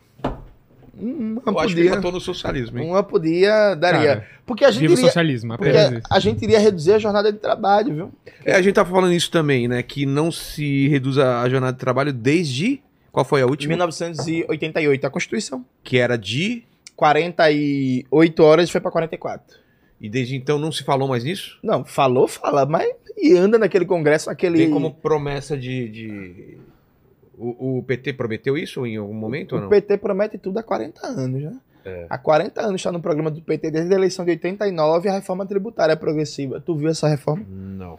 Uma 1.00 1.42
Eu 1.46 1.52
por 1.52 1.64
acho 1.64 1.74
que 1.74 2.10
no 2.12 2.20
socialismo, 2.20 2.78
hein? 2.78 2.88
Uma 2.90 3.02
por 3.02 3.20
dia 3.20 3.74
daria. 3.74 4.16
Cara, 4.16 4.26
porque 4.44 4.64
a 4.64 4.70
gente 4.70 4.80
Viva 4.82 4.94
o 4.94 4.96
iria, 4.96 5.06
socialismo, 5.06 5.56
a 6.10 6.20
gente 6.20 6.42
iria 6.42 6.58
reduzir 6.58 6.92
a 6.92 6.98
jornada 6.98 7.32
de 7.32 7.38
trabalho, 7.38 7.94
viu? 7.94 8.12
É, 8.44 8.54
a 8.54 8.62
gente 8.62 8.74
tá 8.74 8.84
falando 8.84 9.12
isso 9.12 9.30
também, 9.30 9.66
né? 9.66 9.82
Que 9.82 10.04
não 10.04 10.30
se 10.30 10.88
reduz 10.88 11.18
a 11.18 11.40
a 11.42 11.48
jornada 11.48 11.72
de 11.72 11.78
trabalho 11.78 12.12
desde. 12.12 12.82
Qual 13.10 13.24
foi 13.24 13.42
a 13.42 13.46
última? 13.46 13.70
1988, 13.70 15.06
a 15.06 15.10
Constituição. 15.10 15.64
Que 15.82 15.98
era 15.98 16.16
de. 16.16 16.64
48 16.96 18.42
horas 18.42 18.68
e 18.68 18.72
foi 18.72 18.80
pra 18.80 18.90
44. 18.90 19.58
E 20.00 20.08
desde 20.08 20.36
então 20.36 20.58
não 20.58 20.70
se 20.70 20.82
falou 20.84 21.08
mais 21.08 21.24
nisso? 21.24 21.58
Não, 21.62 21.84
falou, 21.84 22.26
fala, 22.28 22.64
mas 22.66 22.88
e 23.16 23.36
anda 23.36 23.58
naquele 23.58 23.84
congresso, 23.84 24.30
aquele. 24.30 24.58
Tem 24.58 24.70
como 24.70 24.92
promessa 24.94 25.56
de. 25.56 25.88
de- 25.88 26.58
O, 27.42 27.78
o 27.78 27.82
PT 27.82 28.12
prometeu 28.12 28.58
isso 28.58 28.84
em 28.86 28.98
algum 28.98 29.14
momento 29.14 29.52
ou 29.52 29.58
O 29.58 29.62
não? 29.62 29.68
PT 29.70 29.96
promete 29.96 30.36
tudo 30.36 30.58
há 30.58 30.62
40 30.62 31.06
anos, 31.06 31.42
né? 31.42 31.58
Há 32.10 32.18
40 32.18 32.60
anos 32.60 32.80
está 32.80 32.92
no 32.92 33.00
programa 33.00 33.30
do 33.30 33.40
PT, 33.40 33.70
desde 33.70 33.94
a 33.94 33.96
eleição 33.96 34.24
de 34.26 34.32
89, 34.32 35.08
a 35.08 35.12
reforma 35.14 35.46
tributária 35.46 35.96
progressiva. 35.96 36.60
Tu 36.60 36.76
viu 36.76 36.90
essa 36.90 37.08
reforma? 37.08 37.44
Não. 37.48 37.98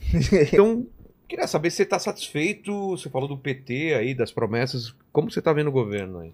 Então, 0.52 0.86
queria 1.26 1.46
saber 1.46 1.70
se 1.70 1.78
você 1.78 1.86
tá 1.86 1.98
satisfeito. 1.98 2.90
Você 2.90 3.08
falou 3.08 3.28
do 3.28 3.38
PT 3.38 3.94
aí, 3.94 4.14
das 4.14 4.30
promessas. 4.32 4.94
Como 5.12 5.30
você 5.30 5.40
tá 5.40 5.52
vendo 5.52 5.68
o 5.68 5.72
governo 5.72 6.18
aí? 6.18 6.32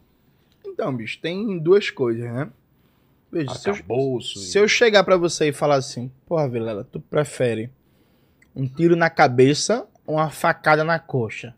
Então, 0.66 0.95
bicho, 0.95 1.20
tem 1.20 1.59
duas 1.59 1.91
coisas, 1.91 2.24
né? 2.24 2.49
Veja, 3.31 3.55
se 3.55 3.68
eu, 3.68 4.20
se 4.20 4.59
eu 4.59 4.66
chegar 4.66 5.05
pra 5.05 5.16
você 5.16 5.49
e 5.49 5.53
falar 5.53 5.77
assim, 5.77 6.11
porra, 6.27 6.49
Vilela, 6.49 6.85
tu 6.85 7.01
prefere 7.01 7.70
um 8.55 8.66
tiro 8.66 8.97
na 8.97 9.11
cabeça 9.11 9.87
ou 10.07 10.16
uma 10.16 10.31
facada 10.31 10.83
na 10.83 10.99
coxa? 10.99 11.55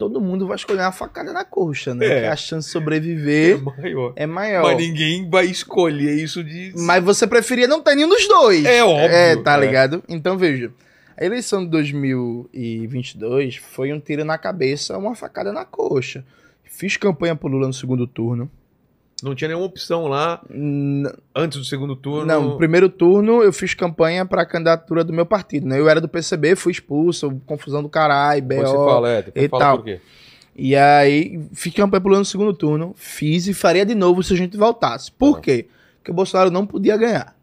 Todo 0.00 0.18
mundo 0.18 0.46
vai 0.46 0.56
escolher 0.56 0.80
uma 0.80 0.92
facada 0.92 1.30
na 1.30 1.44
coxa, 1.44 1.94
né? 1.94 2.06
É. 2.06 2.08
Porque 2.08 2.26
a 2.28 2.36
chance 2.36 2.70
de 2.70 2.70
é 2.70 2.80
sobreviver 2.80 3.62
maior. 3.62 4.12
é 4.16 4.24
maior. 4.24 4.62
Mas 4.62 4.78
ninguém 4.78 5.28
vai 5.28 5.44
escolher 5.44 6.14
isso 6.14 6.42
de. 6.42 6.72
Mas 6.74 7.04
você 7.04 7.26
preferia 7.26 7.68
não 7.68 7.82
ter 7.82 7.94
nenhum 7.94 8.08
dos 8.08 8.26
dois. 8.26 8.64
É 8.64 8.82
óbvio. 8.82 9.14
É, 9.14 9.36
tá 9.36 9.58
é. 9.58 9.60
ligado? 9.60 10.02
Então 10.08 10.38
veja. 10.38 10.72
A 11.18 11.22
eleição 11.22 11.62
de 11.62 11.70
2022 11.72 13.56
foi 13.56 13.92
um 13.92 14.00
tiro 14.00 14.24
na 14.24 14.38
cabeça, 14.38 14.96
uma 14.96 15.14
facada 15.14 15.52
na 15.52 15.66
coxa. 15.66 16.24
Fiz 16.64 16.96
campanha 16.96 17.36
pro 17.36 17.50
Lula 17.50 17.66
no 17.66 17.74
segundo 17.74 18.06
turno. 18.06 18.50
Não 19.22 19.34
tinha 19.34 19.48
nenhuma 19.48 19.66
opção 19.66 20.06
lá 20.06 20.40
N- 20.50 21.10
antes 21.34 21.58
do 21.58 21.64
segundo 21.64 21.94
turno. 21.96 22.26
Não, 22.26 22.42
no 22.50 22.56
primeiro 22.56 22.88
turno 22.88 23.42
eu 23.42 23.52
fiz 23.52 23.74
campanha 23.74 24.24
pra 24.24 24.46
candidatura 24.46 25.04
do 25.04 25.12
meu 25.12 25.26
partido, 25.26 25.66
né? 25.66 25.78
Eu 25.78 25.88
era 25.88 26.00
do 26.00 26.08
PCB, 26.08 26.56
fui 26.56 26.72
expulso, 26.72 27.40
confusão 27.46 27.82
do 27.82 27.88
caralho, 27.88 28.40
Depois 28.42 28.68
você 28.68 28.76
BO. 28.76 28.84
fala, 28.86 29.10
é, 29.10 29.24
e 29.34 29.48
fala 29.48 29.62
tal. 29.64 29.84
E 30.56 30.76
aí, 30.76 31.40
fiz 31.52 31.72
campanha 31.72 32.00
pro 32.00 32.16
no 32.18 32.24
segundo 32.24 32.52
turno, 32.52 32.92
fiz 32.96 33.46
e 33.46 33.54
faria 33.54 33.84
de 33.86 33.94
novo 33.94 34.22
se 34.22 34.32
a 34.34 34.36
gente 34.36 34.56
voltasse. 34.56 35.10
Por 35.12 35.38
Ah. 35.38 35.40
quê? 35.40 35.68
Porque 35.98 36.10
o 36.10 36.14
Bolsonaro 36.14 36.50
não 36.50 36.66
podia 36.66 36.96
ganhar. 36.96 37.34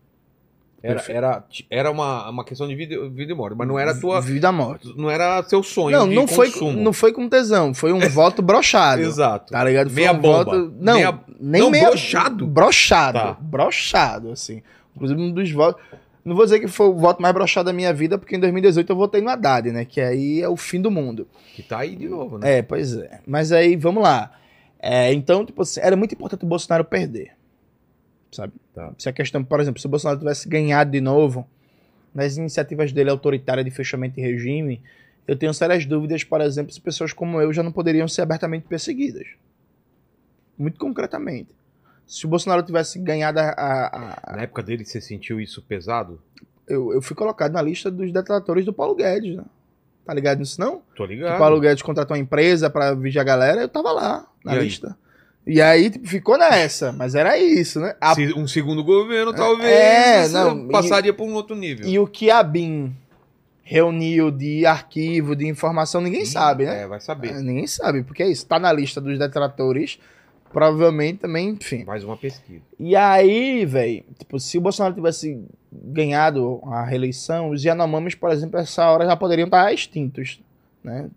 Era, 0.90 1.04
era, 1.10 1.44
era 1.70 1.92
uma, 1.92 2.30
uma 2.30 2.44
questão 2.46 2.68
de 2.68 2.76
vida, 2.76 3.10
vida 3.10 3.32
e 3.32 3.36
morte, 3.36 3.56
mas 3.58 3.68
não 3.68 3.78
era 3.78 3.92
a 3.92 4.00
tua. 4.00 4.22
Vida 4.22 4.52
morte. 4.52 4.94
Não 4.96 5.10
era 5.10 5.44
seu 5.44 5.62
sonho. 5.62 5.98
Não, 5.98 6.08
não 6.08 6.28
foi, 6.28 6.52
não 6.76 6.94
foi 6.94 7.12
com 7.12 7.28
tesão, 7.28 7.74
foi 7.74 7.92
um 7.92 8.00
voto 8.10 8.42
brochado. 8.42 9.02
Exato. 9.04 9.52
Tá 9.52 9.64
ligado? 9.64 9.88
Foi 9.90 9.96
Meia 9.96 10.14
um 10.14 10.20
bomba. 10.20 10.44
voto. 10.46 10.74
Não, 10.80 10.94
Meia- 10.96 11.20
nem 11.40 11.62
não, 11.62 11.70
meia. 11.70 11.88
brochado? 11.90 12.48
Brochado. 12.48 13.18
Tá. 13.20 13.38
Brochado, 13.40 14.32
assim. 14.32 14.62
Inclusive, 14.96 15.22
um 15.22 15.32
dos 15.32 15.52
votos. 15.52 15.82
Não 16.24 16.36
vou 16.36 16.44
dizer 16.44 16.60
que 16.60 16.68
foi 16.68 16.88
o 16.88 16.94
voto 16.96 17.22
mais 17.22 17.34
broxado 17.34 17.68
da 17.68 17.74
minha 17.74 17.94
vida, 17.94 18.18
porque 18.18 18.36
em 18.36 18.40
2018 18.40 18.90
eu 18.92 18.96
votei 18.98 19.22
no 19.22 19.30
Haddad, 19.30 19.72
né? 19.72 19.86
Que 19.86 20.02
aí 20.02 20.42
é 20.42 20.50
o 20.50 20.58
fim 20.58 20.82
do 20.82 20.92
mundo. 20.92 21.26
Que 21.56 21.64
tá 21.64 21.80
aí 21.80 21.96
de 21.96 22.10
novo, 22.10 22.38
né? 22.38 22.58
É, 22.58 22.62
pois 22.62 22.98
é. 22.98 23.22
Mas 23.26 23.52
aí, 23.54 23.76
vamos 23.78 24.04
lá. 24.04 24.32
É, 24.80 25.14
então, 25.14 25.46
tipo 25.46 25.62
assim, 25.62 25.80
era 25.82 25.96
muito 25.96 26.14
importante 26.14 26.44
o 26.44 26.48
Bolsonaro 26.48 26.84
perder. 26.84 27.32
Sabe? 28.32 28.52
Tá. 28.78 28.94
Se 28.96 29.10
a 29.10 29.12
questão, 29.14 29.44
por 29.44 29.60
exemplo, 29.60 29.82
se 29.82 29.88
o 29.88 29.90
Bolsonaro 29.90 30.20
tivesse 30.20 30.48
ganhado 30.48 30.92
de 30.92 31.02
novo 31.02 31.48
nas 32.14 32.38
iniciativas 32.38 32.92
dele 32.92 33.10
autoritárias 33.10 33.66
de 33.66 33.72
fechamento 33.72 34.16
de 34.16 34.22
regime, 34.22 34.80
eu 35.28 35.36
tenho 35.36 35.52
sérias 35.52 35.84
dúvidas, 35.84 36.24
por 36.24 36.40
exemplo, 36.42 36.72
se 36.72 36.80
pessoas 36.80 37.12
como 37.12 37.42
eu 37.42 37.52
já 37.52 37.64
não 37.64 37.72
poderiam 37.72 38.08
ser 38.08 38.22
abertamente 38.22 38.68
perseguidas. 38.68 39.26
Muito 40.58 40.80
concretamente. 40.80 41.50
Se 42.06 42.26
o 42.26 42.30
Bolsonaro 42.30 42.62
tivesse 42.64 43.00
ganhado 43.00 43.40
a. 43.40 43.50
a- 43.50 44.18
a- 44.32 44.36
Na 44.36 44.44
época 44.44 44.62
dele, 44.64 44.86
você 44.86 45.02
sentiu 45.02 45.42
isso 45.42 45.62
pesado? 45.62 46.22
eu, 46.68 46.94
eu 46.94 47.02
fui 47.02 47.16
colocado 47.16 47.54
na 47.54 47.62
lista 47.62 47.90
dos 47.90 48.12
detratores 48.12 48.64
do 48.66 48.74
Paulo 48.74 48.94
Guedes, 48.94 49.38
né? 49.38 49.44
Tá 50.06 50.14
ligado 50.14 50.40
nisso 50.40 50.60
não? 50.60 50.82
Tô 50.96 51.08
Que 51.08 51.14
ligado. 51.16 51.36
o 51.36 51.40
Paulo 51.40 51.60
Guedes 51.62 51.82
contratou 51.82 52.16
uma 52.16 52.22
empresa 52.22 52.70
pra 52.70 52.94
vigiar 52.94 53.24
a 53.24 53.26
galera, 53.26 53.62
eu 53.62 53.70
tava 53.70 53.92
lá, 53.92 54.28
na 54.44 54.54
E 54.56 54.60
aí? 54.60 54.70
E 55.48 55.62
aí, 55.62 55.90
tipo, 55.90 56.06
ficou 56.08 56.38
nessa, 56.38 56.92
mas 56.92 57.16
era 57.16 57.38
isso, 57.40 57.80
né? 57.80 57.96
A- 58.02 58.14
Se 58.14 58.34
um 58.34 58.46
segundo 58.48 58.84
governo, 58.84 59.34
talvez, 59.34 59.72
É, 59.72 60.28
não, 60.30 60.68
passaria 60.68 61.14
pra 61.14 61.24
um 61.26 61.34
outro 61.34 61.56
nível. 61.56 61.88
E 61.88 61.98
o 61.98 62.06
que 62.06 62.30
a 62.30 62.44
BIM 62.44 62.94
reuniu 63.64 64.30
de 64.32 64.66
arquivo, 64.66 65.36
de 65.36 65.48
informação, 65.48 66.02
ninguém 66.02 66.26
sabe, 66.26 66.66
né? 66.66 66.82
É, 66.84 66.88
vai 66.88 67.00
saber. 67.00 67.30
É, 67.32 67.40
ninguém 67.42 67.68
sabe, 67.68 68.04
porque 68.04 68.24
é 68.24 68.30
isso. 68.30 68.46
Tá 68.46 68.60
na 68.60 68.72
lista 68.72 69.00
dos 69.02 69.18
detratores, 69.18 70.00
provavelmente 70.52 71.20
também, 71.20 71.50
enfim. 71.50 71.84
Mais 71.86 72.04
uma 72.04 72.16
pesquisa. 72.18 72.62
E 72.80 72.96
aí, 72.96 73.66
velho, 73.66 74.04
tipo, 74.20 74.40
se 74.40 74.58
o 74.58 74.62
Bolsonaro 74.62 74.96
tivesse 74.96 75.42
ganhado 75.72 76.62
a 76.66 76.84
reeleição, 76.86 77.50
os 77.50 77.64
Yanomamis, 77.64 78.16
por 78.16 78.32
exemplo, 78.32 78.60
essa 78.60 78.86
hora 78.90 79.06
já 79.06 79.16
poderiam 79.16 79.46
estar 79.48 79.72
extintos, 79.74 80.40
né? 80.84 81.10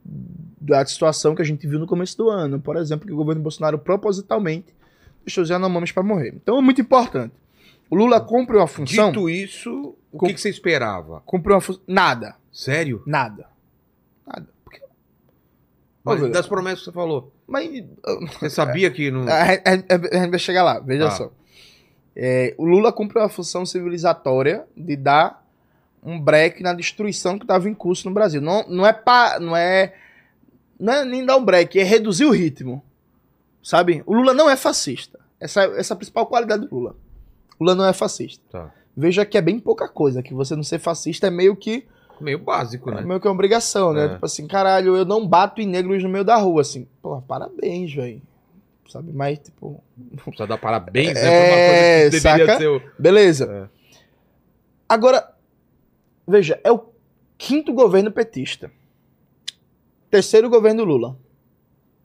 Da 0.60 0.84
situação 0.84 1.34
que 1.34 1.40
a 1.40 1.44
gente 1.44 1.66
viu 1.66 1.78
no 1.78 1.86
começo 1.86 2.16
do 2.18 2.28
ano, 2.28 2.60
por 2.60 2.76
exemplo, 2.76 3.06
que 3.06 3.12
o 3.12 3.16
governo 3.16 3.40
Bolsonaro 3.40 3.78
propositalmente 3.78 4.74
deixou 5.24 5.42
os 5.42 5.48
Yanomamis 5.48 5.90
para 5.92 6.02
morrer. 6.02 6.34
Então 6.36 6.58
é 6.58 6.60
muito 6.60 6.80
importante. 6.82 7.32
O 7.88 7.96
Lula 7.96 8.20
cumpre 8.20 8.56
uma 8.56 8.66
função. 8.66 9.08
Dito 9.10 9.28
isso, 9.30 9.96
o 10.12 10.18
que, 10.18 10.34
que 10.34 10.40
você 10.40 10.50
esperava? 10.50 11.22
Cumpre 11.24 11.52
uma 11.52 11.60
função. 11.60 11.82
Nada. 11.86 12.36
Sério? 12.52 13.02
Nada. 13.06 13.46
Nada. 14.26 14.46
Porque... 14.64 14.80
Mas 16.04 16.20
velho, 16.20 16.32
das 16.32 16.46
promessas 16.46 16.80
que 16.80 16.84
você 16.86 16.92
falou. 16.92 17.32
Mas. 17.46 17.82
Você 18.38 18.50
sabia 18.50 18.90
que 18.90 19.10
não. 19.10 19.22
A, 19.28 19.42
a- 19.42 19.46
a- 19.54 20.16
a 20.18 20.20
gente 20.20 20.30
vai 20.30 20.38
chegar 20.38 20.62
lá, 20.62 20.78
veja 20.78 21.04
Tá. 21.06 21.10
só. 21.12 21.32
É, 22.14 22.54
o 22.58 22.64
Lula 22.66 22.92
cumpre 22.92 23.18
uma 23.18 23.28
função 23.28 23.64
civilizatória 23.64 24.64
de 24.76 24.94
dar 24.94 25.42
um 26.02 26.20
break 26.20 26.62
na 26.62 26.74
destruição 26.74 27.38
que 27.38 27.44
estava 27.44 27.68
em 27.68 27.74
curso 27.74 28.06
no 28.08 28.14
Brasil. 28.14 28.40
Não, 28.40 28.66
não 28.68 28.86
é 28.86 28.92
pa, 28.92 29.38
não 29.40 29.56
é 29.56 29.94
não 30.80 30.92
é 30.92 31.04
nem 31.04 31.24
dar 31.24 31.36
um 31.36 31.44
break, 31.44 31.78
é 31.78 31.82
reduzir 31.84 32.24
o 32.24 32.30
ritmo. 32.30 32.82
Sabe? 33.62 34.02
O 34.06 34.14
Lula 34.14 34.32
não 34.32 34.48
é 34.48 34.56
fascista. 34.56 35.18
Essa, 35.38 35.62
essa 35.64 35.92
é 35.92 35.94
a 35.94 35.96
principal 35.96 36.26
qualidade 36.26 36.66
do 36.66 36.74
Lula. 36.74 36.96
O 37.58 37.64
Lula 37.64 37.74
não 37.76 37.84
é 37.86 37.92
fascista. 37.92 38.42
Tá. 38.50 38.72
Veja 38.96 39.24
que 39.24 39.36
é 39.38 39.40
bem 39.42 39.58
pouca 39.60 39.86
coisa, 39.88 40.22
que 40.22 40.34
você 40.34 40.56
não 40.56 40.62
ser 40.62 40.78
fascista 40.78 41.26
é 41.26 41.30
meio 41.30 41.54
que 41.54 41.86
Meio 42.20 42.38
básico, 42.38 42.90
é 42.90 42.96
né? 42.96 43.00
meio 43.02 43.18
que 43.18 43.26
uma 43.26 43.32
obrigação, 43.32 43.94
né? 43.94 44.04
É. 44.04 44.08
Tipo 44.10 44.26
assim, 44.26 44.46
caralho, 44.46 44.94
eu 44.96 45.04
não 45.06 45.26
bato 45.26 45.60
em 45.62 45.66
negros 45.66 46.02
no 46.02 46.08
meio 46.10 46.24
da 46.24 46.36
rua, 46.36 46.60
assim. 46.60 46.86
Pô, 47.00 47.20
parabéns, 47.22 47.94
velho. 47.94 48.20
Sabe? 48.90 49.10
Mas, 49.12 49.38
tipo, 49.38 49.82
Precisa 50.16 50.46
dar 50.46 50.58
parabéns, 50.58 51.14
né? 51.14 51.20
É, 51.20 51.30
Pra 51.30 51.54
uma 51.54 51.66
coisa 51.66 52.04
que 52.04 52.10
deveria 52.10 52.46
saca? 52.46 52.58
ser. 52.58 52.66
o- 52.68 52.82
Beleza. 52.98 53.68
É. 53.72 53.80
Agora, 54.88 55.32
veja, 56.26 56.60
é 56.64 56.70
o 56.70 56.84
quinto 57.38 57.72
governo 57.72 58.10
petista. 58.10 58.70
Terceiro 60.10 60.50
governo 60.50 60.84
Lula. 60.84 61.16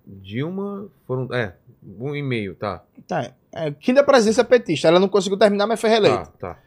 Dilma 0.06 0.88
foram. 1.08 1.34
É, 1.34 1.56
um 2.00 2.16
e 2.16 2.22
meio, 2.22 2.56
tá. 2.56 2.84
Tá, 3.08 3.34
é, 3.52 3.72
quinta 3.72 4.04
presidência 4.04 4.44
petista. 4.44 4.88
Ela 4.88 5.00
não 5.00 5.10
conseguiu 5.10 5.38
terminar, 5.38 5.66
mas 5.66 5.82
foi 5.82 5.90
reeleita. 5.90 6.26
Tá, 6.40 6.54
tá. 6.54 6.60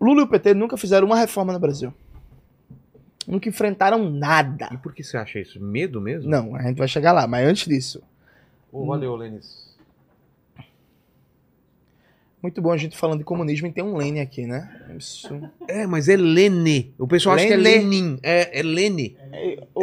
Lula 0.00 0.22
e 0.22 0.24
o 0.24 0.28
PT 0.28 0.54
nunca 0.54 0.76
fizeram 0.76 1.06
uma 1.06 1.16
reforma 1.16 1.52
no 1.52 1.60
Brasil. 1.60 1.94
Nunca 3.26 3.48
enfrentaram 3.48 4.10
nada. 4.10 4.68
E 4.72 4.76
por 4.76 4.92
que 4.92 5.04
você 5.04 5.16
acha 5.16 5.38
isso? 5.38 5.62
Medo 5.62 6.00
mesmo? 6.00 6.28
Não, 6.28 6.56
a 6.56 6.62
gente 6.62 6.78
vai 6.78 6.88
chegar 6.88 7.12
lá, 7.12 7.26
mas 7.28 7.46
antes 7.46 7.68
disso. 7.68 8.02
Ô, 8.72 8.84
valeu, 8.84 9.14
Lênis. 9.14 9.71
Muito 12.42 12.60
bom 12.60 12.72
a 12.72 12.76
gente 12.76 12.98
falando 12.98 13.20
de 13.20 13.24
comunismo 13.24 13.68
e 13.68 13.72
tem 13.72 13.84
um 13.84 13.96
Lênin 13.96 14.18
aqui, 14.18 14.44
né? 14.44 14.68
Isso. 14.98 15.28
É, 15.68 15.86
mas 15.86 16.08
é 16.08 16.16
Lene. 16.16 16.92
O 16.98 17.06
pessoal 17.06 17.36
acha 17.36 17.46
que 17.46 17.52
é 17.52 17.56
Lene. 17.56 17.84
Lenin. 17.84 18.18
É, 18.20 18.58
é 18.58 18.62
Lene. 18.64 19.16
Ô, 19.72 19.80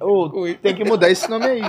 ô, 0.00 0.06
ô, 0.06 0.40
Oi. 0.40 0.54
tem 0.54 0.74
que 0.74 0.84
mudar 0.84 1.08
esse 1.08 1.30
nome 1.30 1.46
aí. 1.46 1.62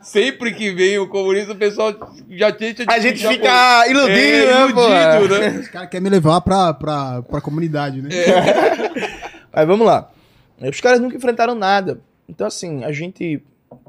Sempre 0.00 0.54
que 0.54 0.70
vem 0.70 1.00
o 1.00 1.08
comunista, 1.08 1.52
o 1.52 1.56
pessoal 1.56 1.92
já 2.30 2.52
tenta 2.52 2.84
A 2.86 3.00
gente 3.00 3.26
fica 3.26 3.88
iludido, 3.88 4.12
é, 4.12 4.46
né, 4.46 4.70
iludido, 4.70 5.38
né? 5.40 5.58
Os 5.58 5.68
caras 5.68 5.90
querem 5.90 6.04
me 6.04 6.10
levar 6.10 6.40
pra, 6.40 6.72
pra, 6.72 7.22
pra 7.22 7.40
comunidade, 7.40 8.00
né? 8.00 8.10
Mas 9.52 9.66
vamos 9.66 9.84
lá. 9.84 10.12
Os 10.60 10.80
caras 10.80 11.00
nunca 11.00 11.16
enfrentaram 11.16 11.56
nada. 11.56 12.00
Então, 12.28 12.46
assim, 12.46 12.84
a 12.84 12.92
gente 12.92 13.42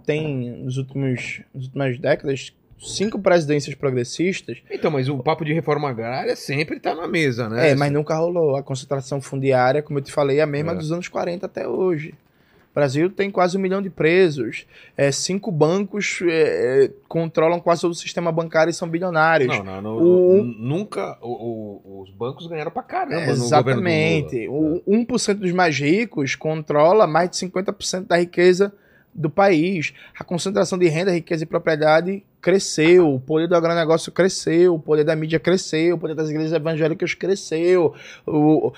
tem, 0.07 0.63
nos 0.63 0.77
últimos, 0.77 1.41
nas 1.53 1.65
últimas 1.65 1.99
décadas, 1.99 2.51
cinco 2.79 3.19
presidências 3.19 3.75
progressistas. 3.75 4.57
Então, 4.71 4.89
mas 4.89 5.09
o 5.09 5.17
papo 5.19 5.43
de 5.45 5.53
reforma 5.53 5.89
agrária 5.89 6.35
sempre 6.35 6.79
tá 6.79 6.95
na 6.95 7.07
mesa, 7.07 7.49
né? 7.49 7.71
É, 7.71 7.75
mas 7.75 7.91
nunca 7.91 8.15
rolou. 8.15 8.55
A 8.55 8.63
concentração 8.63 9.21
fundiária, 9.21 9.81
como 9.83 9.99
eu 9.99 10.03
te 10.03 10.11
falei, 10.11 10.39
é 10.39 10.41
a 10.41 10.47
mesma 10.47 10.71
É. 10.71 10.75
dos 10.75 10.91
anos 10.91 11.07
40 11.07 11.45
até 11.45 11.67
hoje. 11.67 12.13
O 12.71 12.75
Brasil 12.79 13.09
tem 13.09 13.31
quase 13.31 13.57
um 13.57 13.59
milhão 13.59 13.81
de 13.81 13.89
presos. 13.89 14.65
É, 14.95 15.11
cinco 15.11 15.51
bancos 15.51 16.19
é, 16.21 16.85
é, 16.85 16.91
controlam 17.07 17.59
quase 17.59 17.81
todo 17.81 17.91
o 17.91 17.95
sistema 17.95 18.31
bancário 18.31 18.69
e 18.69 18.73
são 18.73 18.87
bilionários. 18.87 19.57
Não, 19.57 19.65
não, 19.65 19.81
não, 19.81 19.97
O- 19.97 20.43
nu- 20.43 20.43
nunca. 20.77 21.17
o- 21.21 21.81
o- 21.83 22.01
os 22.03 22.11
bancos 22.11 22.45
ganharam 22.47 22.71
pra 22.71 22.83
caramba 22.83 23.15
no 23.15 23.21
governo 23.21 23.39
do 23.39 23.45
Exatamente. 23.47 24.47
Lula. 24.47 24.81
O 24.85 24.95
1% 24.95 25.39
dos 25.39 25.51
mais 25.51 25.77
ricos 25.77 26.35
controla 26.35 27.07
mais 27.07 27.29
de 27.31 27.37
50% 27.37 28.07
da 28.07 28.17
riqueza 28.17 28.71
do 29.19 29.29
país. 29.29 29.93
A 30.17 30.23
concentração 30.23 30.77
de 30.79 30.87
renda, 30.87 31.11
riqueza 31.11 31.43
e 31.43 31.45
propriedade 31.45 32.23
cresceu. 32.41 33.13
O 33.13 33.19
poder 33.19 33.47
do 33.47 33.55
agronegócio 33.55 34.11
cresceu. 34.11 34.75
O 34.75 34.79
poder 34.79 35.03
da 35.03 35.15
mídia 35.15 35.39
cresceu. 35.39 35.95
O 35.95 35.99
poder 35.99 36.15
das 36.15 36.29
igrejas 36.29 36.53
evangélicas 36.53 37.13
cresceu. 37.13 37.93
O- 38.25 38.71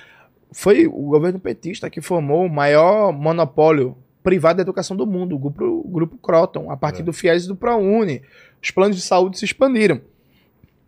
foi 0.51 0.87
o 0.87 0.91
governo 1.03 1.39
petista 1.39 1.89
que 1.89 2.01
formou 2.01 2.45
o 2.45 2.49
maior 2.49 3.13
monopólio 3.13 3.95
privado 4.23 4.57
da 4.57 4.61
educação 4.63 4.97
do 4.97 5.07
mundo, 5.07 5.35
o 5.35 5.39
grupo, 5.39 5.63
o 5.63 5.87
grupo 5.89 6.17
Croton, 6.17 6.69
a 6.69 6.75
partir 6.75 7.01
É. 7.01 7.05
do 7.05 7.13
FIES 7.13 7.45
e 7.45 7.47
do 7.47 7.55
ProUni. 7.55 8.21
Os 8.61 8.69
planos 8.71 8.95
de 8.97 9.01
saúde 9.01 9.37
se 9.39 9.45
expandiram. 9.45 10.01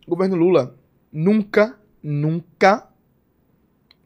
O 0.06 0.10
governo 0.10 0.36
Lula 0.36 0.74
nunca, 1.12 1.76
nunca 2.02 2.86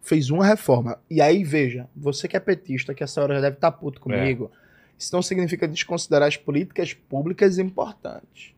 fez 0.01 0.31
uma 0.31 0.47
reforma. 0.47 0.99
E 1.11 1.21
aí, 1.21 1.43
veja, 1.45 1.89
você 1.95 2.27
que 2.29 2.37
é 2.37 2.41
petista, 2.41 2.95
que 2.95 3.03
essa 3.05 3.21
hora 3.23 3.35
já 3.35 3.41
deve 3.43 3.57
estar 3.57 3.73
puto 3.73 4.01
comigo, 4.01 4.51
isso 4.99 5.15
não 5.15 5.23
significa 5.23 5.69
desconsiderar 5.69 6.27
as 6.29 6.37
políticas 6.37 6.93
públicas 6.93 7.59
importantes. 7.59 8.53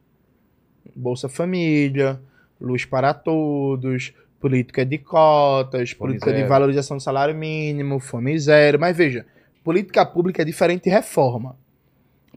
Bolsa 0.97 1.29
Família, 1.29 2.21
luz 2.61 2.85
para 2.85 3.13
todos, 3.15 4.13
política 4.41 4.85
de 4.85 4.99
cotas, 4.99 5.91
Fome 5.91 5.99
política 5.99 6.31
de 6.33 6.39
zero. 6.39 6.49
valorização 6.49 6.97
do 6.97 7.03
salário 7.03 7.35
mínimo, 7.35 8.01
fome 8.01 8.39
zero. 8.39 8.81
Mas 8.81 8.97
veja, 8.97 9.27
política 9.63 10.05
pública 10.07 10.43
é 10.43 10.45
diferente 10.45 10.85
de 10.85 10.91
reforma. 10.91 11.57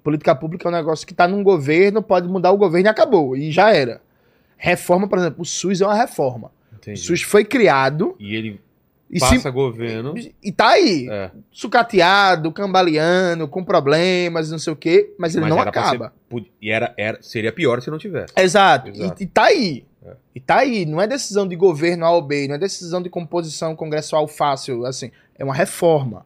Política 0.04 0.36
pública 0.36 0.68
é 0.68 0.70
um 0.70 0.74
negócio 0.74 1.08
que 1.08 1.14
está 1.14 1.28
num 1.28 1.42
governo, 1.42 2.04
pode 2.04 2.28
mudar 2.28 2.52
o 2.52 2.58
governo 2.58 2.88
e 2.88 2.92
acabou, 2.92 3.38
e 3.38 3.50
já 3.50 3.74
era. 3.74 4.02
Reforma, 4.58 5.08
por 5.08 5.18
exemplo, 5.18 5.42
o 5.42 5.46
SUS 5.46 5.80
é 5.80 5.86
uma 5.86 5.96
reforma. 5.96 6.52
O 6.74 6.76
Entendi. 6.76 7.00
SUS 7.00 7.22
foi 7.22 7.46
criado 7.46 8.14
E 8.20 8.36
ele 8.36 8.60
e, 9.16 9.20
passa 9.20 9.40
se, 9.40 9.52
governo. 9.52 10.14
e 10.44 10.52
tá 10.52 10.70
aí, 10.70 11.08
É, 11.10 11.32
sucateado, 11.52 12.52
cambaleando, 12.52 13.48
com 13.48 13.64
problemas, 13.64 14.52
não 14.52 14.60
sei 14.60 14.74
o 14.74 14.76
quê, 14.76 15.14
mas 15.18 15.36
ele 15.36 15.42
mas 15.46 15.50
não 15.54 15.60
acaba. 15.60 16.14
ser- 16.32 16.46
e 16.62 16.70
era, 16.72 16.94
era, 16.98 17.20
seria 17.22 17.52
pior 17.52 17.82
se 17.82 17.90
não 17.92 17.98
tivesse. 17.98 18.34
Exato. 18.36 18.90
Exato. 18.90 19.22
E, 19.22 19.26
e 19.26 19.28
tá 19.28 19.44
aí. 19.46 19.86
É. 20.06 20.16
E 20.36 20.40
tá 20.40 20.58
aí. 20.60 20.86
Não 20.86 21.02
é 21.02 21.08
decisão 21.08 21.48
de 21.48 21.56
governo 21.56 22.06
A 22.06 22.12
ou 22.12 22.22
B, 22.22 22.48
não 22.48 22.56
é 22.56 22.58
decisão 22.58 23.02
de 23.02 23.10
composição 23.10 23.76
congressual 23.76 24.28
fácil, 24.28 24.86
assim. 24.86 25.12
É 25.38 25.44
uma 25.46 25.54
reforma. 25.54 26.26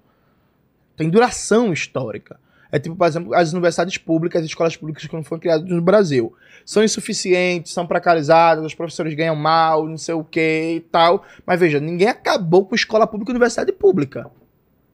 Tem 0.95 1.09
duração 1.09 1.72
histórica. 1.72 2.39
É 2.77 2.79
tipo, 2.79 2.95
por 2.95 3.07
exemplo, 3.07 3.33
as 3.33 3.51
universidades 3.53 3.97
públicas, 3.97 4.39
as 4.39 4.47
escolas 4.47 4.77
públicas 4.77 5.03
que 5.03 5.15
não 5.15 5.23
foram 5.23 5.39
criadas 5.39 5.67
no 5.67 5.81
Brasil. 5.81 6.31
São 6.63 6.83
insuficientes, 6.83 7.73
são 7.73 7.87
precarizadas, 7.87 8.63
os 8.63 8.75
professores 8.75 9.15
ganham 9.15 9.35
mal, 9.35 9.87
não 9.87 9.97
sei 9.97 10.13
o 10.13 10.23
que 10.23 10.75
e 10.75 10.79
tal. 10.79 11.25
Mas 11.43 11.59
veja, 11.59 11.79
ninguém 11.79 12.07
acabou 12.07 12.67
com 12.67 12.75
escola 12.75 13.07
pública 13.07 13.31
e 13.31 13.33
universidade 13.33 13.71
pública. 13.71 14.29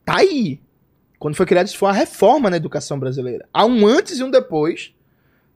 Tá 0.05 0.19
aí. 0.19 0.61
Quando 1.19 1.35
foi 1.35 1.45
criado, 1.45 1.67
isso 1.67 1.77
foi 1.77 1.89
uma 1.89 1.93
reforma 1.93 2.49
na 2.49 2.55
educação 2.55 2.97
brasileira. 2.97 3.45
Há 3.53 3.65
um 3.65 3.85
antes 3.85 4.19
e 4.19 4.23
um 4.23 4.31
depois 4.31 4.93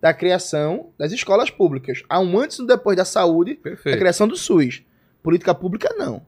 da 0.02 0.14
criação 0.14 0.90
das 0.98 1.14
escolas 1.14 1.50
públicas. 1.50 2.04
Há 2.10 2.20
um 2.20 2.38
antes 2.38 2.60
e 2.60 2.62
um 2.62 2.66
depois 2.66 2.98
da 2.98 3.06
saúde, 3.06 3.56
da 3.56 3.62
Perfeito. 3.62 3.98
criação 3.98 4.28
do 4.28 4.36
SUS. 4.36 4.84
Política 5.24 5.56
pública, 5.56 5.96
não. 5.98 6.22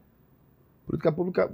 Política 0.86 1.12
pública, 1.12 1.50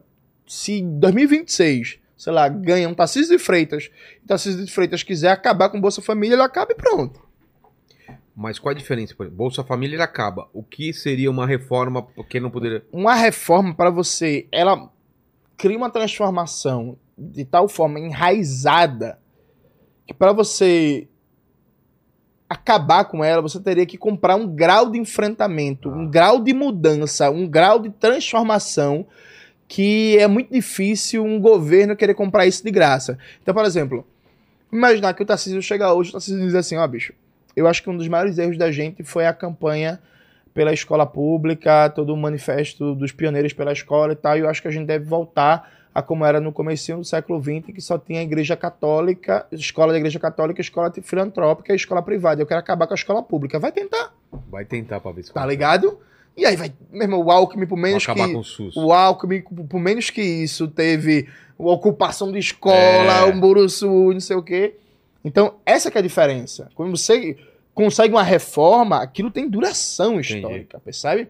se 0.46 0.74
em 0.74 1.00
2026, 1.00 1.98
sei 2.16 2.32
lá, 2.32 2.48
ganha 2.48 2.88
um 2.88 2.94
Tarcísio 2.94 3.36
de 3.36 3.42
Freitas, 3.42 3.90
e 4.22 4.26
Tarcísio 4.26 4.64
de 4.64 4.72
Freitas 4.72 5.02
quiser 5.02 5.30
acabar 5.30 5.68
com 5.68 5.80
Bolsa 5.80 6.00
Família, 6.00 6.34
ele 6.34 6.42
acaba 6.42 6.72
e 6.72 6.74
pronto. 6.74 7.20
Mas 8.34 8.58
qual 8.58 8.72
a 8.72 8.74
diferença? 8.74 9.14
Bolsa 9.30 9.64
Família 9.64 9.96
ele 9.96 10.02
acaba. 10.02 10.48
O 10.52 10.62
que 10.62 10.92
seria 10.92 11.30
uma 11.30 11.46
reforma 11.46 12.02
porque 12.02 12.38
não 12.38 12.50
poderia. 12.50 12.84
Uma 12.92 13.14
reforma 13.14 13.74
para 13.74 13.88
você, 13.88 14.46
ela 14.52 14.90
cria 15.56 15.76
uma 15.76 15.88
transformação 15.88 16.98
de 17.16 17.46
tal 17.46 17.66
forma 17.66 17.98
enraizada 17.98 19.18
que 20.06 20.14
para 20.14 20.32
você 20.32 21.08
acabar 22.48 23.06
com 23.06 23.24
ela, 23.24 23.42
você 23.42 23.58
teria 23.58 23.84
que 23.84 23.98
comprar 23.98 24.36
um 24.36 24.46
grau 24.46 24.90
de 24.90 24.98
enfrentamento, 24.98 25.88
um 25.88 26.08
grau 26.08 26.40
de 26.40 26.52
mudança, 26.52 27.28
um 27.28 27.48
grau 27.48 27.80
de 27.80 27.90
transformação 27.90 29.06
que 29.68 30.16
é 30.18 30.26
muito 30.26 30.52
difícil 30.52 31.24
um 31.24 31.40
governo 31.40 31.96
querer 31.96 32.14
comprar 32.14 32.46
isso 32.46 32.64
de 32.64 32.70
graça. 32.70 33.18
Então, 33.42 33.54
por 33.54 33.64
exemplo, 33.64 34.06
imaginar 34.72 35.14
que 35.14 35.22
o 35.22 35.26
Tarcísio 35.26 35.60
chega 35.62 35.92
hoje, 35.92 36.10
o 36.10 36.12
Tarcísio 36.12 36.40
diz 36.40 36.54
assim, 36.54 36.76
ó, 36.76 36.86
bicho, 36.86 37.12
eu 37.54 37.66
acho 37.66 37.82
que 37.82 37.90
um 37.90 37.96
dos 37.96 38.08
maiores 38.08 38.38
erros 38.38 38.58
da 38.58 38.70
gente 38.70 39.02
foi 39.02 39.26
a 39.26 39.32
campanha 39.32 40.00
pela 40.54 40.72
escola 40.72 41.04
pública, 41.04 41.90
todo 41.90 42.14
o 42.14 42.16
manifesto 42.16 42.94
dos 42.94 43.12
pioneiros 43.12 43.52
pela 43.52 43.72
escola 43.72 44.12
e 44.12 44.16
tal, 44.16 44.36
e 44.36 44.40
eu 44.40 44.48
acho 44.48 44.62
que 44.62 44.68
a 44.68 44.70
gente 44.70 44.86
deve 44.86 45.04
voltar 45.04 45.70
a 45.96 46.02
como 46.02 46.26
era 46.26 46.38
no 46.40 46.52
começo 46.52 46.94
do 46.94 47.04
século 47.04 47.42
XX, 47.42 47.74
que 47.74 47.80
só 47.80 47.98
tinha 47.98 48.20
a 48.20 48.22
igreja 48.22 48.54
católica, 48.54 49.46
escola 49.50 49.92
da 49.92 49.98
igreja 49.98 50.20
católica, 50.20 50.60
escola 50.60 50.92
filantrópica 51.02 51.72
e 51.72 51.76
escola 51.76 52.02
privada. 52.02 52.42
Eu 52.42 52.46
quero 52.46 52.60
acabar 52.60 52.86
com 52.86 52.92
a 52.92 52.94
escola 52.94 53.22
pública. 53.22 53.58
Vai 53.58 53.72
tentar, 53.72 54.12
Vai 54.50 54.66
tentar 54.66 55.00
pra 55.00 55.10
ver 55.10 55.22
se 55.24 55.32
tá 55.32 55.46
ligado? 55.46 55.98
E 56.36 56.44
aí 56.44 56.54
vai, 56.56 56.72
meu 56.90 57.02
irmão, 57.02 57.22
o 57.22 57.30
Alckmin, 57.30 57.66
por 57.66 57.80
Vai 57.80 57.90
menos 57.90 58.02
acabar 58.04 58.26
que... 58.26 58.34
com 58.34 58.40
o 58.40 58.44
SUS. 58.44 58.76
O 58.76 58.92
Alckmin, 58.92 59.40
por 59.40 59.80
menos 59.80 60.10
que 60.10 60.20
isso, 60.20 60.68
teve 60.68 61.28
ocupação 61.56 62.30
de 62.30 62.38
escola, 62.38 63.20
É. 63.20 63.24
um 63.24 63.40
buruçu, 63.40 64.12
não 64.12 64.20
sei 64.20 64.36
o 64.36 64.42
quê. 64.42 64.74
Então, 65.24 65.54
essa 65.64 65.90
que 65.90 65.96
é 65.96 66.00
a 66.00 66.02
diferença. 66.02 66.68
Quando 66.74 66.90
você 66.96 67.36
consegue 67.74 68.12
uma 68.14 68.22
reforma, 68.22 69.02
aquilo 69.02 69.30
tem 69.30 69.48
duração 69.48 70.14
Entendi. 70.20 70.36
histórica, 70.36 70.78
percebe? 70.80 71.28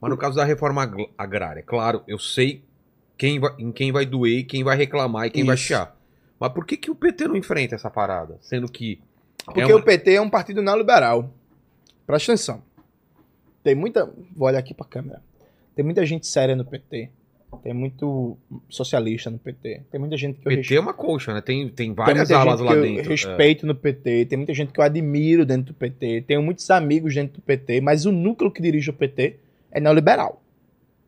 Mas 0.00 0.10
no 0.10 0.16
caso 0.16 0.36
da 0.36 0.44
reforma 0.44 0.82
agr- 0.82 1.08
agrária, 1.16 1.62
claro, 1.62 2.02
eu 2.08 2.18
sei 2.18 2.62
quem 3.18 3.38
vai- 3.38 3.54
em 3.58 3.70
quem 3.70 3.92
vai 3.92 4.06
doer, 4.06 4.44
quem 4.44 4.64
vai 4.64 4.76
reclamar 4.76 5.26
e 5.26 5.30
quem 5.30 5.44
vai 5.44 5.54
Isso. 5.56 5.64
chiar. 5.64 5.94
Mas 6.40 6.52
por 6.52 6.64
que, 6.66 6.76
que 6.76 6.90
o 6.90 6.94
PT 6.94 7.28
não 7.28 7.36
enfrenta 7.36 7.74
essa 7.74 7.90
parada? 7.90 8.38
Sendo 8.42 8.70
que. 8.70 8.98
Porque 9.44 9.60
é 9.60 9.66
uma- 9.66 9.76
o 9.76 9.82
PT 9.82 10.14
é 10.14 10.20
um 10.20 10.28
partido 10.28 10.60
neoliberal. 10.62 11.30
Presta 12.06 12.32
atenção. 12.32 12.62
Tem 13.66 13.74
muita. 13.74 14.08
Vou 14.36 14.46
olhar 14.46 14.60
aqui 14.60 14.72
pra 14.72 14.86
câmera. 14.86 15.20
Tem 15.74 15.84
muita 15.84 16.06
gente 16.06 16.24
séria 16.24 16.54
no 16.54 16.64
PT. 16.64 17.10
Tem 17.64 17.74
muito 17.74 18.38
socialista 18.68 19.28
no 19.28 19.40
PT. 19.40 19.82
Tem 19.90 19.98
muita 19.98 20.16
gente 20.16 20.38
que 20.38 20.46
eu 20.46 20.50
PT 20.56 20.76
é 20.76 20.78
uma 20.78 20.94
colcha, 20.94 21.34
né? 21.34 21.40
Tem, 21.40 21.68
tem 21.68 21.88
Tem 21.88 21.92
várias 21.92 22.28
muita 22.28 22.36
alas 22.38 22.60
gente 22.60 22.68
lá 22.68 22.72
que 22.72 22.78
eu 22.78 22.82
dentro. 22.82 23.06
é. 23.06 23.08
respeito 23.08 23.66
no 23.66 23.74
PT, 23.74 24.26
tem 24.26 24.36
muita 24.36 24.54
gente 24.54 24.72
que 24.72 24.78
eu 24.78 24.84
admiro 24.84 25.44
dentro 25.44 25.72
do 25.72 25.74
PT, 25.74 26.22
tenho 26.28 26.40
muitos 26.42 26.70
amigos 26.70 27.12
dentro 27.12 27.40
do 27.40 27.42
PT, 27.42 27.80
mas 27.80 28.06
o 28.06 28.12
núcleo 28.12 28.52
que 28.52 28.62
dirige 28.62 28.90
o 28.90 28.92
PT 28.92 29.36
é 29.72 29.80
neoliberal. 29.80 30.40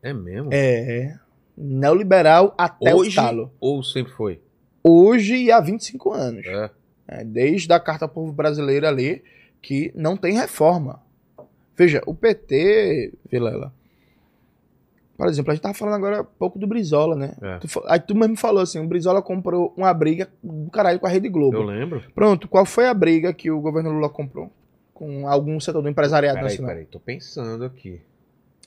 É, 0.03 0.09
é 0.09 0.13
mesmo? 0.13 0.49
É. 0.51 1.17
Neoliberal 1.57 2.53
até 2.57 2.93
Hoje 2.93 3.11
o 3.11 3.15
talo. 3.15 3.53
ou 3.57 3.81
sempre 3.83 4.11
foi? 4.11 4.41
Hoje 4.83 5.35
e 5.35 5.49
há 5.49 5.61
25 5.61 6.11
anos. 6.11 6.45
É. 6.45 6.69
É, 7.07 7.23
desde 7.23 7.71
a 7.71 7.79
Carta 7.79 8.03
ao 8.03 8.09
Povo 8.09 8.33
Brasileiro 8.33 8.85
ali, 8.85 9.23
que 9.61 9.93
não 9.95 10.17
tem 10.17 10.33
reforma. 10.33 11.01
Veja, 11.79 12.01
o 12.05 12.13
PT, 12.13 13.13
Vilela. 13.31 13.71
Por 15.15 15.27
exemplo, 15.29 15.51
a 15.51 15.55
gente 15.55 15.61
tava 15.63 15.73
falando 15.73 15.95
agora 15.95 16.19
há 16.19 16.23
pouco 16.25 16.59
do 16.59 16.67
Brizola, 16.67 17.15
né? 17.15 17.33
É. 17.41 17.57
Tu 17.59 17.67
aí 17.87 18.01
tu 18.01 18.13
mesmo 18.13 18.35
falou 18.35 18.61
assim: 18.61 18.79
o 18.79 18.87
Brizola 18.87 19.21
comprou 19.21 19.73
uma 19.77 19.93
briga 19.93 20.29
do 20.43 20.69
caralho 20.69 20.99
com 20.99 21.07
a 21.07 21.09
Rede 21.09 21.29
Globo. 21.29 21.55
Eu 21.55 21.63
lembro. 21.63 22.03
Pronto, 22.13 22.49
qual 22.49 22.65
foi 22.65 22.85
a 22.87 22.93
briga 22.93 23.33
que 23.33 23.49
o 23.49 23.61
governo 23.61 23.91
Lula 23.91 24.09
comprou? 24.09 24.51
Com 24.93 25.25
algum 25.25 25.57
setor 25.57 25.81
do 25.81 25.87
empresariado 25.87 26.35
Peraí, 26.35 26.49
nacional. 26.51 26.71
peraí, 26.71 26.85
tô 26.85 26.99
pensando 26.99 27.63
aqui. 27.63 28.01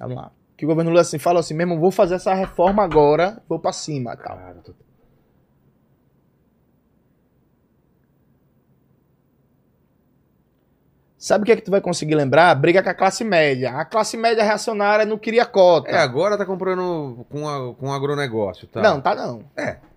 Vamos 0.01 0.17
lá. 0.17 0.33
Que 0.57 0.65
o 0.65 0.69
governo 0.69 0.91
Lula 0.91 1.03
assim, 1.03 1.19
falou 1.19 1.41
assim, 1.41 1.53
mesmo, 1.53 1.79
vou 1.79 1.91
fazer 1.91 2.15
essa 2.15 2.33
reforma 2.33 2.83
agora, 2.83 3.43
vou 3.47 3.59
pra 3.59 3.73
cima 3.75 4.17
tal. 4.17 4.37
Cara, 4.39 4.55
tô- 4.65 4.75
Sabe 11.23 11.43
o 11.43 11.47
que 11.47 11.53
é 11.53 11.57
que 11.57 11.63
tu 11.63 11.71
vai 11.71 11.81
conseguir 11.81 12.17
lembrar? 12.17 12.53
Briga 12.57 12.83
com 12.83 12.89
a 12.91 12.95
classe 12.95 13.23
média. 13.23 13.71
A 13.77 13.85
classe 13.85 14.17
média 14.17 14.43
reacionária 14.43 15.07
não 15.07 15.17
queria 15.17 15.47
cota. 15.47 15.89
É, 15.89 15.99
agora 15.99 16.37
tá 16.37 16.45
comprando 16.45 17.25
com, 17.31 17.49
a, 17.49 17.73
com 17.75 17.93
agronegócio, 17.93 18.67
tá? 18.67 18.83
Não, 18.83 19.01
tá 19.01 19.15
não. 19.15 19.45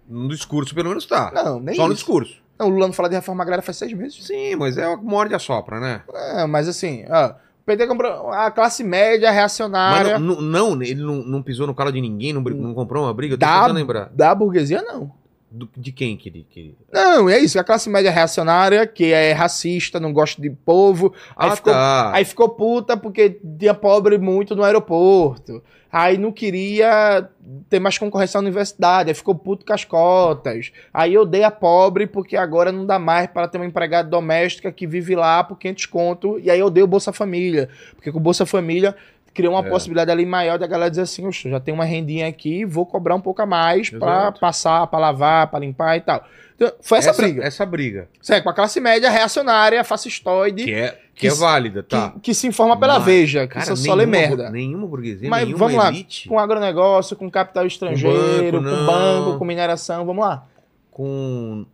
No 0.07 0.29
discurso, 0.29 0.75
pelo 0.75 0.89
menos 0.89 1.07
tá. 1.07 1.31
Não, 1.33 1.59
nem 1.59 1.73
Só 1.73 1.87
no 1.87 1.93
isso. 1.93 2.01
discurso. 2.03 2.37
Não, 2.59 2.67
o 2.67 2.69
Lula 2.69 2.85
não 2.85 2.93
fala 2.93 3.09
de 3.09 3.15
reforma 3.15 3.41
agrária 3.41 3.63
faz 3.63 3.75
seis 3.77 3.91
meses. 3.91 4.23
Sim, 4.23 4.55
mas 4.55 4.77
é 4.77 4.87
o 4.87 5.01
morde 5.01 5.33
a 5.33 5.39
sopra, 5.39 5.79
né? 5.79 6.03
É, 6.13 6.45
mas 6.45 6.67
assim, 6.67 7.05
ó, 7.09 7.29
o 7.29 7.65
PT 7.65 7.87
comprou 7.87 8.31
a 8.31 8.51
classe 8.51 8.83
média 8.83 9.29
Mas 9.29 9.35
reacionária 9.35 10.19
não, 10.19 10.39
não, 10.39 10.75
não, 10.75 10.83
ele 10.83 11.01
não, 11.01 11.15
não 11.23 11.41
pisou 11.41 11.65
no 11.65 11.73
calo 11.73 11.91
de 11.91 12.01
ninguém, 12.01 12.33
não, 12.33 12.41
não 12.43 12.75
comprou 12.75 13.03
uma 13.03 13.13
briga? 13.15 13.33
Eu 13.33 13.37
tô 13.39 13.47
Dá- 13.47 13.61
tentando 13.61 13.77
lembrar. 13.77 14.09
da 14.13 14.35
burguesia, 14.35 14.83
não. 14.83 15.11
Do- 15.57 15.69
de 15.77 15.91
quem 15.93 16.17
que. 16.17 16.29
Que... 16.49 16.75
Não, 16.91 17.29
é 17.29 17.39
isso. 17.39 17.57
A 17.57 17.63
classe 17.63 17.89
média 17.89 18.11
reacionária, 18.11 18.85
que 18.85 19.13
é 19.13 19.31
racista, 19.31 19.99
não 19.99 20.11
gosta 20.11 20.41
de 20.41 20.49
povo. 20.49 21.13
Aí, 21.35 21.49
Ah, 21.49 21.55
ficou, 21.55 21.73
tá. 21.73 22.11
aí 22.13 22.25
ficou 22.25 22.49
puta 22.49 22.97
porque 22.97 23.39
tinha 23.57 23.73
pobre 23.73 24.17
muito 24.17 24.53
no 24.55 24.63
aeroporto. 24.63 25.63
Aí 25.91 26.17
não 26.17 26.29
queria 26.29 27.29
ter 27.69 27.79
mais 27.79 27.97
concorrência 27.97 28.37
na 28.37 28.41
universidade. 28.47 29.09
Aí 29.09 29.13
ficou 29.15 29.33
puto 29.33 29.65
com 29.65 29.71
as 29.71 29.85
cotas. 29.85 30.73
Aí 30.93 31.17
odeia 31.17 31.49
pobre 31.49 32.05
porque 32.05 32.35
agora 32.35 32.69
não 32.69 32.85
dá 32.85 32.99
mais 32.99 33.27
para 33.27 33.47
ter 33.47 33.57
uma 33.57 33.65
empregada 33.65 34.09
doméstica 34.09 34.73
que 34.73 34.85
vive 34.85 35.15
lá 35.15 35.41
por 35.41 35.57
500 35.57 35.85
conto. 35.85 36.37
E 36.39 36.51
aí 36.51 36.61
odeia 36.61 36.83
o 36.83 36.87
Bolsa 36.87 37.13
Família. 37.13 37.69
Porque 37.95 38.11
com 38.11 38.17
o 38.17 38.21
Bolsa 38.21 38.45
Família 38.45 38.93
criou 39.35 39.53
uma 39.53 39.63
É. 39.65 39.69
possibilidade 39.69 40.09
ali 40.09 40.25
maior 40.25 40.57
da 40.57 40.65
galera 40.65 40.89
dizer 40.89 41.03
assim, 41.03 41.27
"Oxe, 41.27 41.49
já 41.49 41.59
tem 41.59 41.73
uma 41.73 41.85
rendinha 41.85 42.27
aqui, 42.27 42.65
vou 42.65 42.85
cobrar 42.85 43.13
um 43.13 43.21
pouco 43.21 43.41
a 43.41 43.45
mais 43.45 43.89
para 43.91 44.31
passar, 44.31 44.87
para 44.87 44.97
lavar, 44.97 45.47
para 45.51 45.59
limpar 45.59 45.97
e 45.97 46.01
tal. 46.01 46.25
Então, 46.55 46.71
foi 46.81 46.99
essa, 46.99 47.11
briga. 47.11 47.43
Essa 47.43 47.65
briga. 47.65 48.07
Certo, 48.21 48.45
com 48.45 48.49
a 48.49 48.53
classe 48.53 48.79
média 48.79 49.09
reacionária, 49.09 49.83
fascistoide, 49.83 50.63
Que 50.63 50.71
que, 50.71 50.73
é, 50.73 50.87
que 51.13 51.19
Que 51.21 51.27
é 51.27 51.31
válida, 51.33 51.83
tá? 51.83 52.13
que 52.23 52.33
se 52.33 52.47
informa 52.47 52.79
pela 52.79 52.93
Mas, 52.95 53.03
Veja, 53.03 53.45
que 53.45 53.53
Cara, 53.55 53.73
isso 53.73 53.75
só 53.83 53.93
lê 53.93 54.05
merda. 54.05 54.49
Nenhuma 54.49 54.87
burguesia, 54.87 55.29
Mas 55.29 55.43
nenhuma 55.43 55.57
vamos 55.59 55.75
lá, 55.75 55.89
elite 55.89 56.29
Com 56.29 56.39
agronegócio, 56.39 57.13
com 57.17 57.29
capital 57.29 57.67
estrangeiro, 57.67 58.61
banco, 58.61 58.73
com 58.77 58.85
banco, 58.85 59.37
com 59.37 59.43
mineração, 59.45 60.05
vamos 60.05 60.25
lá. 60.25 60.47
com 60.91 61.65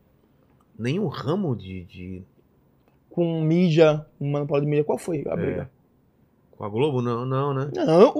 nenhum 0.79 1.05
ramo 1.07 1.55
de, 1.55 1.83
de... 1.83 2.23
Com 3.11 3.41
mídia, 3.41 4.03
um 4.19 4.31
monopólio 4.31 4.63
de 4.63 4.69
mídia, 4.69 4.83
qual 4.83 4.97
foi 4.97 5.23
a 5.29 5.33
É. 5.39 5.67
Com 6.61 6.65
a 6.67 6.69
Globo, 6.69 7.01
não, 7.01 7.25
não, 7.25 7.55
né? 7.55 7.71
Não, 7.73 8.13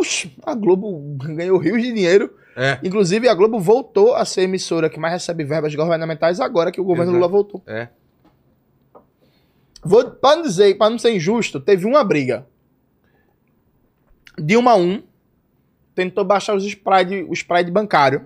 a 0.44 0.56
Globo 0.56 1.16
ganhou 1.36 1.60
rios 1.60 1.80
de 1.80 1.94
dinheiro. 1.94 2.34
É, 2.58 2.80
Inclusive, 2.84 3.30
a 3.30 3.36
Globo 3.36 3.60
voltou 3.60 4.16
a 4.16 4.26
ser 4.26 4.42
a 4.42 4.44
emissora 4.46 4.90
que 4.90 5.00
mais 5.00 5.14
recebe 5.14 5.44
verbas 5.44 5.76
governamentais 5.76 6.40
agora 6.40 6.72
que 6.72 6.82
o 6.82 6.84
governo 6.84 7.12
Exato. 7.12 7.18
Lula 7.20 7.28
voltou. 7.32 7.62
é. 7.68 7.90
Vou, 9.84 10.10
pra 10.10 10.38
não 10.38 10.42
dizer, 10.42 10.76
pra 10.76 10.90
não 10.90 10.98
ser 10.98 11.12
injusto, 11.16 11.60
teve 11.60 11.86
uma 11.86 12.04
briga. 12.04 12.48
Dilma 14.40 14.74
1 14.76 15.04
tentou 15.94 16.26
baixar 16.26 16.56
os 16.56 16.66
spread, 16.66 17.24
o 17.30 17.34
spread 17.34 17.70
bancário 17.70 18.26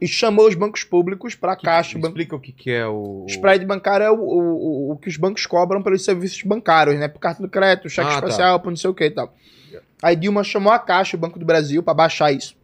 e 0.00 0.06
chamou 0.08 0.48
os 0.48 0.54
bancos 0.54 0.82
públicos 0.84 1.34
para 1.34 1.54
caixa. 1.56 1.98
Me. 1.98 2.04
Explica 2.04 2.34
o 2.36 2.40
que, 2.40 2.52
que 2.52 2.70
é 2.70 2.86
o... 2.86 3.24
O 3.24 3.26
spread 3.28 3.64
bancário 3.66 4.04
é 4.04 4.10
o, 4.10 4.14
o, 4.18 4.88
o- 4.88 4.92
o 4.92 4.96
que 4.96 5.08
os 5.08 5.16
bancos 5.16 5.44
cobram 5.46 5.82
pelos 5.82 6.02
serviços 6.04 6.42
bancários, 6.42 6.98
né? 6.98 7.06
Por 7.08 7.18
cartão 7.18 7.44
de 7.44 7.50
crédito, 7.52 7.88
cheque 7.90 8.08
Ah, 8.08 8.12
tá. 8.12 8.26
especial, 8.26 8.60
por 8.60 8.70
não 8.70 8.76
sei 8.76 8.88
o 8.90 8.94
que 8.94 9.04
e 9.04 9.10
tal. 9.10 9.34
Aí 10.02 10.16
Dilma 10.16 10.42
chamou 10.42 10.72
a 10.72 10.78
Caixa, 10.78 11.16
o 11.16 11.20
Banco 11.20 11.38
do 11.38 11.44
Brasil, 11.44 11.82
para 11.82 11.92
baixar 11.92 12.32
isso. 12.32 12.56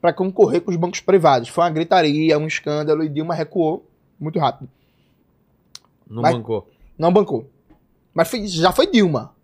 Para 0.00 0.12
concorrer 0.12 0.60
com 0.60 0.70
os 0.70 0.76
bancos 0.76 1.00
privados. 1.00 1.48
Foi 1.48 1.64
uma 1.64 1.70
gritaria, 1.70 2.38
um 2.38 2.46
escândalo 2.46 3.02
e 3.02 3.08
Dilma 3.08 3.34
recuou 3.34 3.84
muito 4.20 4.38
rápido. 4.38 4.70
Não 6.08 6.22
Mas- 6.22 6.34
bancou. 6.34 6.70
Não 6.96 7.12
bancou. 7.12 7.50
Mas 8.14 8.28
foi- 8.30 8.46
já 8.46 8.70
foi 8.72 8.86
Dilma. 8.86 9.34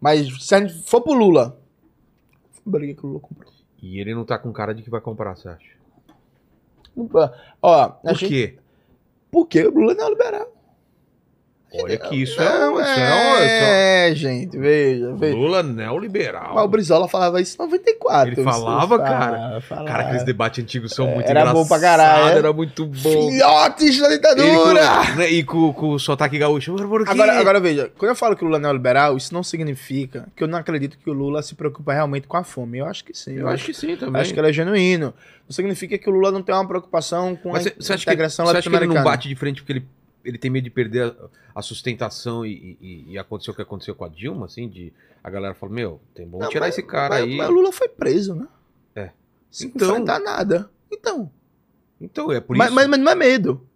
Mas 0.00 0.26
se 0.44 0.54
a 0.54 0.60
gente 0.60 0.74
for 0.82 1.00
pro 1.00 1.12
Lula. 1.12 1.56
Briga 2.64 2.94
que 2.94 3.06
o 3.06 3.08
Lula 3.10 3.20
comprou. 3.20 3.52
E 3.80 4.00
ele 4.00 4.12
não 4.14 4.24
tá 4.24 4.36
com 4.38 4.52
cara 4.52 4.74
de 4.74 4.82
que 4.82 4.90
vai 4.90 5.00
comprar, 5.00 5.36
você 5.36 5.48
acha? 5.48 5.75
Ó, 7.62 7.72
a 7.82 7.90
Por 7.90 8.14
gente, 8.14 8.28
quê? 8.28 8.58
porque 9.30 9.62
o 9.66 9.70
Lula 9.70 9.94
não 9.94 10.06
é 10.06 10.10
liberal. 10.10 10.55
Olha 11.82 11.96
que 11.98 12.22
isso 12.22 12.40
é, 12.40 12.58
Não, 12.58 12.74
um- 12.76 12.80
isso 12.80 12.88
é, 13.00 14.10
é, 14.10 14.14
gente, 14.14 14.56
veja, 14.58 15.12
veja. 15.14 15.34
Lula 15.36 15.62
neoliberal. 15.62 16.54
Mas 16.54 16.64
o 16.64 16.68
Brizola 16.68 17.08
falava 17.08 17.40
isso 17.40 17.56
em 17.60 17.64
94. 17.66 18.32
Ele 18.32 18.42
falava, 18.44 18.98
cara? 18.98 19.60
falava. 19.60 19.86
Cara, 19.88 20.02
aqueles 20.04 20.24
debates 20.24 20.62
antigos 20.62 20.92
são 20.92 21.06
muito 21.06 21.20
Era 21.28 21.40
engraçados. 21.40 21.62
bom 21.62 21.68
pra 21.68 21.80
caralho, 21.80 22.34
é? 22.34 22.38
Era 22.38 22.52
muito 22.52 22.86
bom. 22.86 23.30
Filhotes 23.30 23.98
da 24.00 24.08
ditadura! 24.08 25.06
com, 25.06 25.18
né, 25.18 25.30
e 25.30 25.44
com, 25.44 25.72
com 25.72 25.88
o 25.90 25.98
sotaque 25.98 26.38
gaúcho. 26.38 26.74
Agora, 27.06 27.38
agora 27.38 27.60
veja, 27.60 27.90
quando 27.96 28.10
eu 28.10 28.16
falo 28.16 28.36
que 28.36 28.44
o 28.44 28.48
Lula 28.48 28.68
é 28.68 28.72
liberal, 28.72 29.16
isso 29.16 29.32
não 29.32 29.42
significa 29.42 30.26
que 30.36 30.42
eu 30.44 30.48
não 30.48 30.58
acredito 30.58 30.98
que 30.98 31.08
o 31.10 31.12
Lula 31.12 31.42
se 31.42 31.54
preocupa 31.54 31.92
realmente 31.92 32.26
com 32.26 32.36
a 32.36 32.44
fome. 32.44 32.78
Eu 32.78 32.86
acho 32.86 33.04
que 33.04 33.16
sim. 33.16 33.34
Eu 33.38 33.48
acho 33.48 33.64
que 33.64 33.74
sim 33.74 33.96
também. 33.96 34.20
acho 34.20 34.32
que 34.32 34.40
ele 34.40 34.48
é 34.48 34.52
genuíno. 34.52 35.12
Não 35.48 35.54
significa 35.54 35.96
que 35.96 36.08
o 36.10 36.12
Lula 36.12 36.32
não 36.32 36.42
tem 36.42 36.52
uma 36.54 36.66
preocupação 36.66 37.36
com 37.36 37.52
Mas 37.52 37.66
a 37.66 37.70
acha, 37.70 37.96
que, 37.96 38.02
integração 38.02 38.46
você 38.46 38.56
acha 38.56 38.68
que 38.68 38.74
ele 38.74 38.86
não 38.86 38.94
latino-americana. 38.94 39.04
bate 39.16 39.28
de 39.28 39.34
frente 39.36 39.62
porque 39.62 39.72
ele, 39.74 39.86
ele 40.26 40.38
tem 40.38 40.50
medo 40.50 40.64
de 40.64 40.70
perder 40.70 41.04
a, 41.04 41.14
a 41.56 41.62
sustentação 41.62 42.44
e, 42.44 42.76
e, 42.80 43.12
e 43.12 43.18
aconteceu 43.18 43.52
o 43.52 43.56
que 43.56 43.62
aconteceu 43.62 43.94
com 43.94 44.04
a 44.04 44.08
Dilma, 44.08 44.46
assim, 44.46 44.68
de 44.68 44.92
a 45.22 45.30
galera 45.30 45.54
fala, 45.54 45.72
meu, 45.72 46.00
tem 46.14 46.26
bom 46.26 46.38
Não, 46.38 46.48
tirar 46.48 46.66
mas- 46.66 46.74
esse 46.76 46.82
cara 46.86 47.14
mas, 47.14 47.24
aí. 47.24 47.36
Mas 47.36 47.48
o 47.48 47.52
Lula 47.52 47.72
foi 47.72 47.88
preso, 47.88 48.34
né? 48.34 48.46
É. 48.94 49.10
Sem 49.50 49.68
Então- 49.68 49.88
enfrentar 49.90 50.18
nada. 50.20 50.70
Então. 50.92 51.30
Então, 52.00 52.30
é 52.30 52.40
por 52.40 52.56
Mas, 52.56 52.66
isso. 52.68 52.74
mas, 52.76 52.86
mas 52.88 53.00
não 53.00 53.10
é 53.10 53.14
medo. 53.14 53.66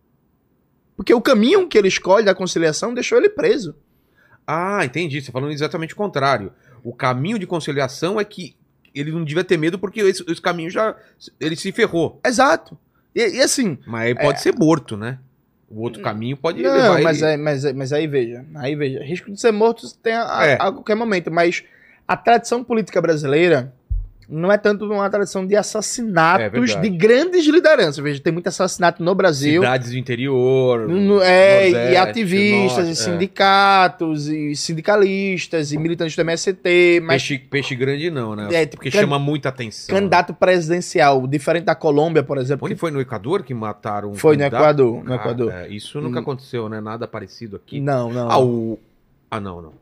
Porque 0.97 1.15
o 1.15 1.21
caminho 1.23 1.67
que 1.69 1.79
ele 1.79 1.89
escolhe 1.89 2.25
da 2.25 2.35
conciliação 2.35 2.93
deixou 2.93 3.17
ele 3.17 3.31
preso. 3.31 3.75
Ah, 4.47 4.85
entendi. 4.85 5.21
Você 5.21 5.29
tá 5.29 5.33
falando 5.33 5.53
exatamente 5.53 5.95
o 5.95 5.97
contrário. 5.97 6.53
O 6.85 6.95
caminho 6.95 7.39
de 7.39 7.47
conciliação 7.47 8.21
é 8.21 8.25
que 8.25 8.55
ele 8.95 9.11
não 9.13 9.25
devia 9.25 9.45
ter 9.45 9.57
medo 9.57 9.79
porque 9.79 10.01
esse, 10.01 10.23
esse 10.31 10.41
caminho 10.43 10.69
já. 10.69 10.95
Ele 11.41 11.57
se 11.57 11.73
ferrou. 11.73 12.21
Exato. 12.25 12.77
E, 13.15 13.21
e 13.39 13.41
assim. 13.41 13.79
Mas 13.87 14.09
aí 14.09 14.15
pode 14.15 14.41
ser 14.43 14.55
morto, 14.55 14.97
né? 14.97 15.19
O 15.71 15.83
outro 15.83 16.03
caminho 16.03 16.37
pode 16.37 16.61
Não, 16.61 16.73
levar 16.73 17.01
mas, 17.01 17.23
ele. 17.23 17.31
é, 17.33 17.37
mas, 17.37 17.65
é- 17.65 17.73
mas 17.73 17.93
aí 17.93 18.07
veja. 18.07 18.45
Aí 18.57 18.75
veja. 18.75 19.03
Risco 19.05 19.31
de 19.31 19.41
ser 19.41 19.53
morto 19.53 19.87
tem 20.03 20.13
a- 20.15 20.45
É. 20.45 20.55
a 20.55 20.73
qualquer 20.73 20.97
momento. 20.97 21.31
Mas 21.31 21.63
a 22.09 22.17
tradição 22.17 22.65
política 22.65 23.01
brasileira 23.01 23.73
não 24.31 24.51
é 24.53 24.57
tanto 24.57 24.85
uma 24.85 25.11
tradição 25.11 25.45
de 25.47 25.55
É 25.55 25.59
assassinatos 25.59 26.53
verdade. 26.53 26.89
de 26.89 26.97
grandes 26.97 27.45
lideranças. 27.47 27.99
Veja, 27.99 28.21
tem 28.21 28.33
muito 28.33 28.47
assassinato 28.49 29.03
no 29.03 29.15
Brasil. 29.15 29.61
Cidades 29.63 29.91
do 29.91 29.99
interior. 29.99 30.89
No- 30.89 31.21
é, 31.23 31.65
Nordeste, 31.71 31.93
e 31.93 31.97
ativistas, 31.97 32.77
Norte, 32.77 32.89
e 32.89 32.93
é. 32.93 32.95
sindicatos, 32.95 34.29
e 34.29 34.55
sindicalistas, 34.57 35.73
e 35.73 35.79
militantes 35.79 36.15
do 36.17 36.21
MST, 36.23 37.01
mas 37.03 37.23
Peixe, 37.27 37.39
peixe 37.39 37.75
grande 37.75 38.11
não, 38.11 38.35
né? 38.37 38.49
É, 38.53 38.65
tipo, 38.67 38.77
Porque 38.77 38.91
can- 38.91 39.01
chama 39.01 39.19
muita 39.19 39.49
atenção. 39.49 39.95
candidato 39.95 40.33
presidencial, 40.35 41.27
diferente 41.27 41.65
da 41.65 41.75
Colômbia, 41.75 42.23
por 42.23 42.39
exemplo. 42.39 42.67
Onde 42.67 42.75
que 42.75 42.81
foi 42.81 42.91
no 42.91 43.01
Equador 43.01 43.43
que 43.43 43.53
mataram 43.55 44.11
um 44.11 44.15
Foi 44.15 44.37
no? 44.37 44.45
Equador, 44.45 44.97
no 44.99 45.05
Cara, 45.05 45.15
Equador. 45.21 45.53
é, 45.53 45.69
isso 45.69 46.01
nunca 46.01 46.19
Hum. 46.19 46.23
aconteceu, 46.23 46.69
né? 46.69 46.81
Nada 46.81 47.07
parecido 47.09 47.57
aqui. 47.57 47.81
Não, 47.81 48.13
não. 48.13 48.31
Ah, 48.31 48.39
o... 48.41 48.79
ah, 49.31 49.41
não, 49.41 49.61
não. 49.63 49.73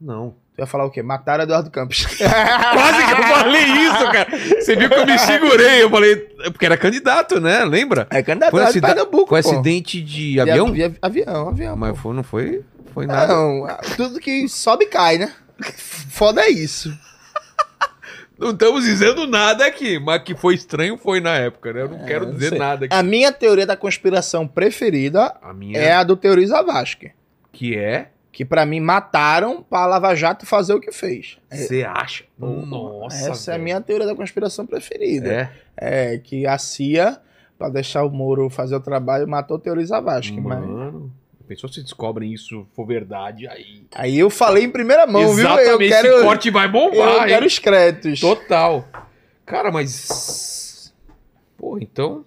Não. 0.00 0.34
Tu 0.54 0.60
ia 0.60 0.66
falar 0.66 0.84
o 0.84 0.90
quê? 0.90 1.02
Mataram 1.02 1.44
Eduardo 1.44 1.70
Campos. 1.70 2.04
Quase 2.18 3.06
que 3.06 3.12
eu 3.12 3.22
falei 3.24 3.62
isso, 3.62 4.12
cara. 4.12 4.28
Você 4.60 4.76
viu 4.76 4.88
que 4.88 4.94
eu 4.96 5.06
me 5.06 5.18
segurei. 5.18 5.82
Eu 5.82 5.90
falei, 5.90 6.16
porque 6.16 6.66
era 6.66 6.76
candidato, 6.76 7.40
né? 7.40 7.64
Lembra? 7.64 8.06
É 8.10 8.22
candidato 8.22 8.50
Foi 8.50 8.62
de 8.62 8.68
acida- 8.68 8.88
Pernambuco, 8.88 9.28
Foi 9.28 9.42
pô. 9.42 9.50
acidente 9.50 10.00
de 10.02 10.32
De 10.34 10.40
avião? 10.40 10.68
avi- 10.68 10.96
avião, 11.00 11.48
avião. 11.48 11.76
Mas 11.76 11.90
pô. 11.92 11.96
foi, 11.96 12.14
não 12.14 12.22
foi, 12.22 12.64
foi 12.92 13.06
nada. 13.06 13.32
Não, 13.32 13.66
tudo 13.96 14.18
que 14.20 14.48
sobe 14.48 14.86
cai, 14.86 15.18
né? 15.18 15.32
Foda 16.10 16.42
é 16.42 16.48
isso. 16.50 16.92
Não 18.38 18.50
estamos 18.50 18.84
dizendo 18.84 19.26
nada 19.26 19.66
aqui, 19.66 19.98
mas 19.98 20.22
que 20.22 20.32
foi 20.36 20.54
estranho 20.54 20.96
foi 20.96 21.20
na 21.20 21.34
época, 21.34 21.72
né? 21.72 21.82
Eu 21.82 21.88
não 21.88 22.04
quero 22.04 22.26
não 22.26 22.34
dizer 22.34 22.50
sei. 22.50 22.58
nada 22.58 22.84
aqui. 22.84 22.94
A 22.94 23.02
minha 23.02 23.32
teoria 23.32 23.66
da 23.66 23.76
conspiração 23.76 24.46
preferida 24.46 25.34
A 25.42 25.52
minha, 25.52 25.76
é 25.76 25.92
a 25.92 26.04
do 26.04 26.16
Teori 26.16 26.46
Zavascki. 26.46 27.10
que 27.52 27.76
é, 27.76 28.10
Que 28.38 28.44
pra 28.44 28.64
mim 28.64 28.78
mataram 28.78 29.64
pra 29.64 29.84
Lava 29.84 30.14
Jato 30.14 30.46
fazer 30.46 30.72
o 30.72 30.78
que 30.78 30.92
fez. 30.92 31.38
você 31.50 31.82
acha? 31.82 32.22
Nossa, 32.38 33.32
Essa 33.32 33.50
é 33.50 33.54
a 33.56 33.58
minha 33.58 33.80
teoria 33.80 34.06
da 34.06 34.14
conspiração 34.14 34.64
preferida. 34.64 35.50
É, 35.76 36.12
É, 36.14 36.18
que 36.18 36.46
a 36.46 36.56
CIA, 36.56 37.20
pra 37.58 37.68
deixar 37.68 38.04
o 38.04 38.10
Moro 38.10 38.48
fazer 38.48 38.76
o 38.76 38.80
trabalho, 38.80 39.26
matou 39.26 39.56
o 39.56 39.58
Teori 39.58 39.84
Zavascki. 39.84 40.40
Mas... 40.40 40.60
mano. 40.60 41.12
Pensou 41.48 41.68
se 41.68 41.82
descobrem 41.82 42.32
isso 42.32 42.64
for 42.76 42.86
verdade, 42.86 43.48
aí... 43.48 43.82
Aí 43.92 44.16
eu 44.16 44.30
falei 44.30 44.62
em 44.62 44.70
primeira 44.70 45.04
mão, 45.04 45.34
viu? 45.34 45.44
Eu 45.44 45.58
Exatamente, 45.58 45.88
quero, 45.88 46.06
esse 46.06 46.22
corte 46.22 46.50
vai 46.52 46.68
bombar, 46.68 46.96
eu 46.96 47.20
hein? 47.22 47.26
quero 47.26 47.44
os 47.44 47.58
créditos. 47.58 48.20
Total. 48.20 48.86
Cara, 49.44 49.72
mas. 49.72 50.94
Pô, 51.56 51.76
então. 51.76 52.24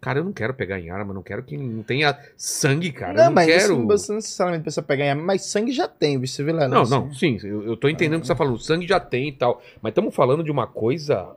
Cara, 0.00 0.20
eu 0.20 0.24
não 0.24 0.32
quero 0.32 0.54
pegar 0.54 0.78
em 0.78 0.90
arma, 0.90 1.12
não 1.12 1.22
quero 1.24 1.42
que 1.42 1.56
não 1.56 1.82
tenha 1.82 2.16
sangue, 2.36 2.92
cara. 2.92 3.12
eu 3.12 3.16
não, 3.16 3.24
não 3.26 3.32
mas 3.32 3.46
quero. 3.46 3.58
isso 3.74 3.86
você 3.86 4.12
não 4.12 4.16
necessariamente 4.16 4.62
precisa 4.62 4.82
pegar 4.82 5.04
em 5.06 5.10
arma, 5.10 5.22
mas 5.24 5.42
sangue 5.42 5.72
já 5.72 5.88
tem, 5.88 6.16
você 6.18 6.44
vê 6.44 6.52
lá. 6.52 6.68
Não, 6.68 6.82
assim. 6.82 6.90
não, 6.92 7.12
sim, 7.12 7.38
eu, 7.42 7.64
eu 7.64 7.76
tô 7.76 7.88
entendendo 7.88 8.18
o 8.18 8.20
que 8.20 8.26
você 8.28 8.32
tá 8.32 8.36
falando. 8.36 8.58
Sangue 8.60 8.86
já 8.86 9.00
tem 9.00 9.28
e 9.28 9.32
tal. 9.32 9.60
Mas 9.82 9.90
estamos 9.90 10.14
falando 10.14 10.44
de 10.44 10.50
uma 10.52 10.66
coisa. 10.68 11.34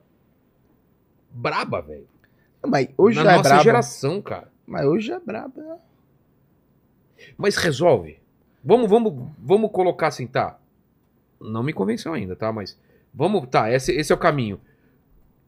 braba, 1.31 1.81
velho. 1.81 2.07
Mas 2.63 2.89
hoje 2.95 3.17
Na 3.17 3.23
já 3.23 3.31
é 3.31 3.37
nossa 3.37 3.49
braba. 3.49 3.63
geração, 3.63 4.21
cara. 4.21 4.47
Mas 4.67 4.85
hoje 4.85 5.11
é 5.11 5.19
braba. 5.19 5.59
né? 5.61 5.77
Mas 7.37 7.55
resolve. 7.55 8.19
Vamos, 8.63 8.87
vamos, 8.87 9.27
vamos 9.39 9.71
colocar 9.71 10.07
assim, 10.07 10.27
tá? 10.27 10.59
Não 11.39 11.63
me 11.63 11.73
convenceu 11.73 12.13
ainda, 12.13 12.35
tá? 12.35 12.51
Mas 12.53 12.77
vamos, 13.11 13.47
tá, 13.49 13.71
esse, 13.71 13.91
esse 13.91 14.11
é 14.11 14.15
o 14.15 14.19
caminho. 14.19 14.61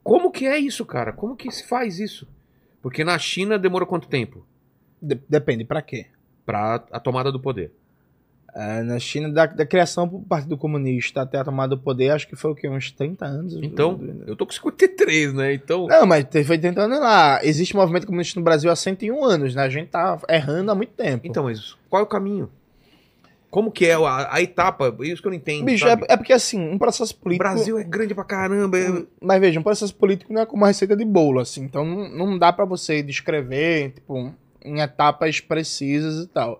Como 0.03 0.31
que 0.31 0.47
é 0.47 0.57
isso, 0.57 0.83
cara? 0.83 1.13
Como 1.13 1.35
que 1.35 1.51
se 1.51 1.67
faz 1.67 1.99
isso? 1.99 2.27
Porque 2.83 3.03
na 3.03 3.17
China 3.17 3.57
demorou 3.57 3.87
quanto 3.87 4.07
tempo 4.07 4.45
De- 5.01 5.19
depende, 5.27 5.65
pra 5.65 5.81
quê? 5.81 6.05
Pra 6.45 6.83
a 6.91 6.99
tomada 6.99 7.31
do 7.31 7.39
poder? 7.39 7.71
É, 8.55 8.83
na 8.83 8.99
China, 8.99 9.29
da, 9.31 9.47
da 9.47 9.65
criação 9.65 10.07
do 10.07 10.19
Partido 10.19 10.55
Comunista 10.55 11.23
até 11.23 11.39
a 11.39 11.43
tomada 11.43 11.75
do 11.75 11.81
poder, 11.81 12.11
acho 12.11 12.27
que 12.27 12.35
foi 12.35 12.51
o 12.51 12.55
quê? 12.55 12.69
Uns 12.69 12.91
30 12.91 13.25
anos? 13.25 13.55
Então, 13.55 13.99
eu 14.27 14.35
tô 14.35 14.45
com 14.45 14.51
53, 14.51 15.33
né? 15.33 15.53
Então, 15.55 15.87
Não, 15.87 16.05
mas 16.05 16.27
foi 16.45 16.59
tentando 16.59 16.99
lá. 16.99 17.39
Existe 17.43 17.75
movimento 17.75 18.05
comunista 18.05 18.39
no 18.39 18.43
Brasil 18.43 18.69
há 18.69 18.75
101 18.75 19.23
anos, 19.25 19.55
né? 19.55 19.63
A 19.63 19.69
gente 19.69 19.87
tá 19.89 20.19
errando 20.29 20.69
há 20.69 20.75
muito 20.75 20.93
tempo. 20.93 21.25
então, 21.25 21.45
mas 21.45 21.75
qual 21.89 22.01
é 22.01 22.03
o 22.03 22.07
caminho? 22.07 22.47
Como 23.53 23.71
que 23.71 23.85
é 23.85 23.93
a, 23.93 24.33
a 24.33 24.41
etapa? 24.41 24.91
Isso 25.01 25.21
que 25.21 25.27
eu 25.27 25.29
não 25.29 25.37
entendo. 25.37 25.65
Bicho, 25.65 25.87
é, 25.87 25.95
é 26.09 26.17
porque 26.17 26.33
assim, 26.33 26.59
um 26.59 26.75
processo 26.75 27.13
O 27.13 27.17
político. 27.17 27.47
Brasil 27.47 27.77
é 27.77 27.83
grande 27.83 28.15
pra 28.15 28.23
caramba. 28.23 28.79
é- 28.79 29.03
Mas 29.21 29.39
veja, 29.39 29.59
um 29.59 29.63
processo 29.63 29.93
político 29.93 30.33
não 30.33 30.41
é 30.41 30.45
como 30.47 30.63
uma 30.63 30.69
receita 30.69 30.95
de 30.97 31.05
bolo, 31.05 31.39
assim. 31.39 31.61
Então 31.63 31.85
não, 31.85 32.09
não 32.29 32.37
dá 32.39 32.51
pra 32.51 32.65
você 32.65 33.03
descrever, 33.03 33.91
tipo, 33.91 34.33
em 34.65 34.79
etapas 34.79 35.39
precisas 35.39 36.25
e 36.25 36.27
tal. 36.29 36.59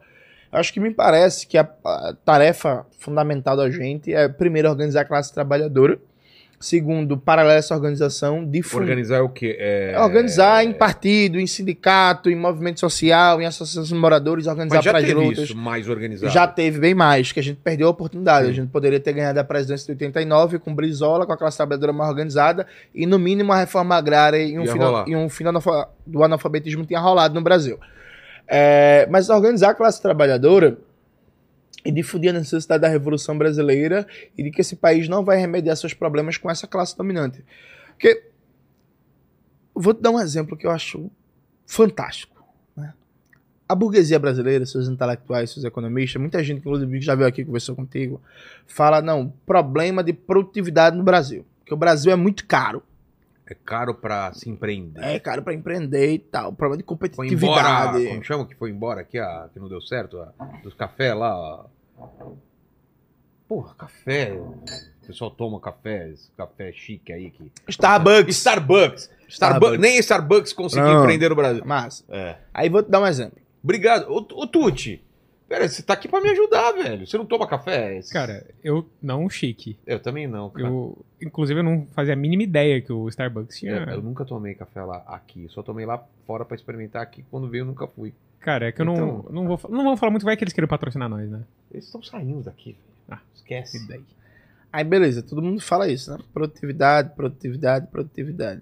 Eu 0.52 0.60
acho 0.60 0.72
que 0.72 0.80
me 0.80 0.92
parece 0.92 1.48
que 1.48 1.58
a, 1.58 1.68
a 1.84 2.14
tarefa 2.24 2.86
fundamental 3.00 3.58
da 3.58 3.72
gente 3.72 4.14
é, 4.14 4.28
primeiro, 4.28 4.70
organizar 4.70 5.02
a 5.02 5.06
classe 5.06 5.34
trabalhadora. 5.34 5.98
Segundo, 6.64 7.18
paralelo 7.18 7.56
a 7.56 7.58
essa 7.58 7.76
organização, 7.76 8.46
difundir. 8.46 8.88
Organizar 8.88 9.22
o 9.22 9.28
quê? 9.28 9.58
É... 9.60 10.00
Organizar 10.00 10.64
em 10.64 10.72
partido, 10.72 11.38
em 11.38 11.46
sindicato, 11.46 12.30
em 12.30 12.38
movimento 12.38 12.80
social, 12.80 13.42
em 13.42 13.46
associação 13.46 13.84
de 13.84 13.94
moradores, 13.94 14.48
organizar 14.48 14.82
para 14.82 15.00
as 15.00 15.06
teve 15.06 15.14
lutas. 15.14 15.44
isso 15.44 15.58
mais 15.58 15.90
organizado. 15.90 16.32
Já 16.32 16.48
teve 16.48 16.80
bem 16.80 16.96
mais, 16.96 17.34
que 17.34 17.40
a 17.42 17.44
gente 17.44 17.60
perdeu 17.62 17.88
a 17.88 17.90
oportunidade. 17.90 18.46
Sim. 18.46 18.52
A 18.52 18.56
gente 18.56 18.70
poderia 18.70 18.98
ter 18.98 19.12
ganhado 19.12 19.38
a 19.42 19.44
presidência 19.44 19.88
de 19.88 19.92
89 19.92 20.58
com 20.60 20.74
Brizola, 20.74 21.26
com 21.26 21.34
a 21.34 21.38
classe 21.38 21.58
trabalhadora 21.58 21.92
mais 21.92 22.10
organizada, 22.10 22.66
e 22.96 23.06
no 23.06 23.20
mínimo 23.20 23.52
a 23.52 23.58
reforma 23.60 23.98
agrária 23.98 24.42
e 24.42 24.58
um 24.58 24.64
rolar. 24.64 25.04
e 25.06 25.18
um 25.18 25.28
analfa- 25.46 25.90
do 26.08 26.24
analfabetismo 26.24 26.86
tinha 26.86 27.02
rolado 27.02 27.36
no 27.36 27.42
Brasil. 27.42 27.78
É, 28.48 29.06
mas 29.12 29.30
organizar 29.30 29.72
a 29.72 29.74
classe 29.74 30.02
trabalhadora 30.02 30.78
e 31.86 31.92
difundir 31.92 32.30
a 32.30 32.34
necessidade 32.34 32.82
da 32.82 32.88
Revolução 32.88 33.38
Brasileira 33.38 34.08
e 34.38 34.44
de 34.44 34.52
que 34.52 34.62
esse 34.62 34.76
país 34.76 35.08
não 35.10 35.24
vai 35.24 35.38
remediar 35.38 35.76
seus 35.76 35.94
problemas 35.94 36.38
com 36.38 36.50
essa 36.50 36.66
classe 36.66 36.98
dominante. 36.98 37.44
Porque, 37.90 38.30
vou 39.74 39.94
te 39.94 40.02
dar 40.02 40.12
um 40.12 40.20
exemplo 40.20 40.56
que 40.56 40.66
eu 40.66 40.72
acho 40.72 41.12
fantástico. 41.66 42.44
né? 42.76 42.94
A 43.68 43.76
burguesia 43.76 44.18
brasileira, 44.20 44.66
seus 44.66 44.88
intelectuais, 44.88 45.52
seus 45.52 45.66
economistas, 45.66 46.22
muita 46.22 46.44
gente, 46.44 46.60
inclusive, 46.60 47.00
que 47.00 47.06
já 47.06 47.16
veio 47.16 47.28
aqui 47.28 47.44
conversou 47.44 47.76
contigo, 47.76 48.22
fala, 48.66 49.02
não, 49.02 49.34
problema 49.46 50.04
de 50.04 50.14
produtividade 50.14 50.96
no 50.96 51.04
Brasil. 51.04 51.46
Que 51.66 51.74
o 51.74 51.78
Brasil 51.78 52.12
é 52.12 52.16
muito 52.16 52.46
caro. 52.46 52.84
É 53.46 53.54
caro 53.54 53.94
pra 53.96 54.34
se 54.34 54.50
empreender. 54.50 55.04
É 55.04 55.20
caro 55.20 55.44
para 55.44 55.54
empreender 55.54 56.14
e 56.14 56.20
tal. 56.20 56.54
Problema 56.54 56.82
de 56.82 56.86
Foi 57.14 57.28
embora. 57.28 57.62
competitividade. 57.64 58.08
Como 58.08 58.24
chama 58.24 58.46
que 58.48 58.56
foi 58.56 58.70
embora 58.70 59.02
aqui, 59.02 59.20
a, 59.20 59.50
que 59.54 59.60
não 59.60 59.68
deu 59.68 59.82
certo? 59.82 60.20
A, 60.20 60.34
dos 60.64 60.74
cafés 60.74 61.16
lá. 61.16 61.66
a- 62.00 62.26
Porra, 63.48 63.76
café. 63.76 64.32
O 64.34 65.06
pessoal 65.06 65.30
toma 65.32 65.60
café, 65.60 66.10
esse 66.10 66.32
café 66.32 66.72
chique 66.72 67.12
aí. 67.12 67.30
Que... 67.30 67.52
Starbucks. 67.68 68.36
Starbucks. 68.38 69.10
Starbucks. 69.28 69.80
Nem 69.80 69.98
Starbucks 70.00 70.54
conseguiu 70.54 71.00
empreender 71.02 71.30
no 71.30 71.36
Brasil. 71.36 71.62
Mas, 71.66 72.04
É. 72.10 72.38
aí 72.54 72.70
vou 72.70 72.82
te 72.82 72.90
dar 72.90 73.02
um 73.02 73.06
exemplo. 73.06 73.38
Obrigado. 73.62 74.10
Ô, 74.10 74.18
ô 74.42 74.48
Tuti, 74.48 75.04
Pera, 75.54 75.70
você 75.70 75.84
tá 75.84 75.94
aqui 75.94 76.08
pra 76.08 76.20
me 76.20 76.32
ajudar, 76.32 76.72
velho. 76.72 77.06
Você 77.06 77.16
não 77.16 77.28
toma 77.28 77.48
café? 77.48 78.00
Cara, 78.12 78.44
eu 78.64 78.90
não 79.00 79.30
chique. 79.30 79.78
Eu 79.86 80.00
também 80.00 80.26
não, 80.26 80.50
cara. 80.50 80.68
Eu, 80.68 80.98
inclusive, 81.22 81.60
eu 81.60 81.64
não 81.64 81.86
fazia 81.92 82.14
a 82.14 82.16
mínima 82.16 82.42
ideia 82.42 82.82
que 82.82 82.92
o 82.92 83.08
Starbucks 83.08 83.60
tinha. 83.60 83.74
Eu, 83.74 83.90
eu 83.98 84.02
nunca 84.02 84.26
tomei 84.26 84.56
café 84.56 84.82
lá 84.84 85.04
aqui. 85.06 85.46
Só 85.50 85.62
tomei 85.62 85.86
lá 85.86 86.04
fora 86.26 86.44
pra 86.44 86.56
experimentar 86.56 87.04
aqui. 87.04 87.24
Quando 87.30 87.48
veio, 87.48 87.62
eu 87.62 87.66
nunca 87.68 87.86
fui. 87.86 88.16
Cara, 88.40 88.68
é 88.68 88.72
que 88.72 88.82
eu 88.82 88.86
não, 88.86 88.94
Então- 88.96 89.26
não, 89.30 89.46
vou, 89.46 89.60
não 89.70 89.84
vou 89.84 89.96
falar 89.96 90.10
muito, 90.10 90.26
vai 90.26 90.36
que 90.36 90.44
eles 90.44 90.54
queiram 90.54 90.68
patrocinar 90.68 91.08
nós, 91.08 91.30
né? 91.30 91.44
Eles 91.72 91.86
estão 91.86 92.02
saindo 92.02 92.42
daqui, 92.42 92.72
velho. 92.72 92.84
Ah, 93.12 93.22
Esquece. 93.36 93.78
E 93.78 93.88
daí? 93.88 94.02
Aí 94.72 94.84
beleza, 94.84 95.22
todo 95.22 95.40
mundo 95.40 95.62
fala 95.62 95.88
isso, 95.88 96.12
né? 96.12 96.18
Produtividade, 96.34 97.12
produtividade, 97.16 97.86
produtividade. 97.92 98.62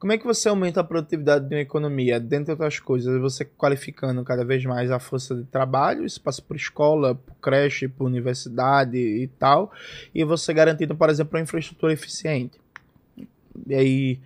Como 0.00 0.12
é 0.12 0.16
que 0.16 0.24
você 0.24 0.48
aumenta 0.48 0.80
a 0.80 0.84
produtividade 0.84 1.46
de 1.46 1.54
uma 1.54 1.60
economia? 1.60 2.18
Dentre 2.18 2.52
outras 2.52 2.80
coisas, 2.80 3.20
você 3.20 3.44
qualificando 3.44 4.24
cada 4.24 4.42
vez 4.42 4.64
mais 4.64 4.90
a 4.90 4.98
força 4.98 5.34
de 5.34 5.44
trabalho, 5.44 6.06
passa 6.24 6.40
por 6.40 6.56
escola, 6.56 7.14
por 7.14 7.34
creche, 7.36 7.86
por 7.86 8.06
universidade 8.06 8.96
e 8.96 9.26
tal, 9.38 9.70
e 10.14 10.24
você 10.24 10.54
garantindo, 10.54 10.96
por 10.96 11.10
exemplo, 11.10 11.36
uma 11.36 11.42
infraestrutura 11.42 11.92
eficiente. 11.92 12.58
E 13.66 13.74
aí, 13.74 14.20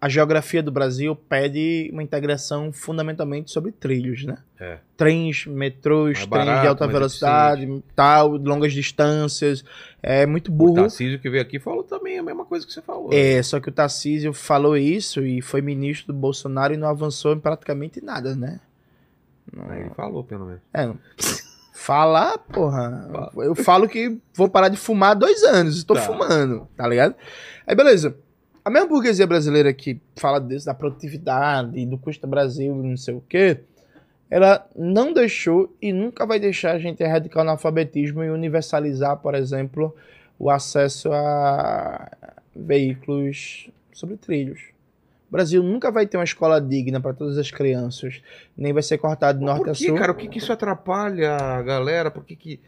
a 0.00 0.08
geografia 0.08 0.62
do 0.62 0.70
Brasil 0.72 1.14
pede 1.14 1.90
uma 1.92 2.02
integração 2.02 2.72
fundamentalmente 2.72 3.50
sobre 3.50 3.70
trilhos, 3.70 4.24
né? 4.24 4.38
É. 4.58 4.78
Trens, 4.96 5.44
metrôs, 5.46 6.26
Mais 6.26 6.44
trens 6.46 6.60
de 6.62 6.66
alta 6.68 6.86
velocidade, 6.86 7.84
tal, 7.94 8.30
longas 8.36 8.72
distâncias. 8.72 9.62
É 10.02 10.24
muito 10.24 10.48
O 10.48 10.54
burro. 10.54 10.74
Tarcísio 10.76 11.18
que 11.18 11.28
veio 11.28 11.42
aqui 11.42 11.58
falou 11.58 11.82
também 11.84 12.18
a 12.18 12.22
mesma 12.22 12.46
coisa 12.46 12.66
que 12.66 12.72
você 12.72 12.80
falou. 12.80 13.10
É, 13.12 13.42
só 13.42 13.60
que 13.60 13.68
o 13.68 13.72
Tarcísio 13.72 14.32
falou 14.32 14.76
isso 14.76 15.22
e 15.22 15.42
foi 15.42 15.60
ministro 15.60 16.12
do 16.14 16.18
Bolsonaro 16.18 16.72
e 16.72 16.76
não 16.78 16.88
avançou 16.88 17.34
em 17.34 17.38
praticamente 17.40 18.02
nada, 18.02 18.34
né? 18.34 18.58
Aí 19.68 19.80
Ele 19.80 19.90
falou, 19.90 20.24
pelo 20.24 20.46
menos. 20.46 20.62
É, 20.72 20.86
não- 20.86 20.98
falar, 21.74 22.38
porra. 22.38 23.30
Eu 23.36 23.54
falo 23.54 23.88
que 23.88 24.18
vou 24.34 24.48
parar 24.48 24.68
de 24.68 24.76
fumar 24.76 25.10
há 25.12 25.14
dois 25.14 25.42
anos, 25.42 25.76
estou 25.76 25.96
Tá. 25.96 26.02
fumando, 26.02 26.68
tá 26.76 26.86
ligado? 26.86 27.14
Aí 27.66 27.74
beleza. 27.74 28.16
A 28.64 28.70
mesma 28.70 28.88
burguesia 28.88 29.26
brasileira 29.26 29.72
que 29.72 30.00
fala 30.16 30.40
disso, 30.40 30.66
da 30.66 30.74
produtividade, 30.74 31.84
do 31.86 31.96
custo 31.98 32.26
do 32.26 32.30
Brasil, 32.30 32.74
não 32.74 32.96
sei 32.96 33.14
o 33.14 33.22
quê, 33.28 33.60
ela 34.30 34.66
não 34.76 35.12
deixou 35.12 35.74
e 35.80 35.92
nunca 35.92 36.26
vai 36.26 36.38
deixar 36.38 36.72
a 36.72 36.78
gente 36.78 37.02
erradicar 37.02 37.38
o 37.38 37.48
analfabetismo 37.48 38.22
e 38.22 38.30
universalizar, 38.30 39.16
por 39.16 39.34
exemplo, 39.34 39.94
o 40.38 40.50
acesso 40.50 41.10
a 41.12 42.10
veículos 42.54 43.68
sobre 43.92 44.16
trilhos. 44.16 44.60
O 45.28 45.32
Brasil 45.32 45.62
nunca 45.62 45.90
vai 45.90 46.06
ter 46.06 46.16
uma 46.16 46.24
escola 46.24 46.60
digna 46.60 47.00
para 47.00 47.12
todas 47.12 47.38
as 47.38 47.50
crianças, 47.50 48.20
nem 48.56 48.72
vai 48.72 48.82
ser 48.82 48.98
cortado 48.98 49.38
de 49.38 49.44
Mas 49.44 49.54
norte 49.54 49.64
por 49.64 49.70
a 49.70 49.74
que, 49.74 49.86
sul. 49.86 49.96
cara? 49.96 50.12
O 50.12 50.14
que, 50.14 50.28
que 50.28 50.38
isso 50.38 50.52
atrapalha 50.52 51.36
a 51.36 51.62
galera? 51.62 52.10
Por 52.10 52.24
que 52.24 52.34
que... 52.36 52.60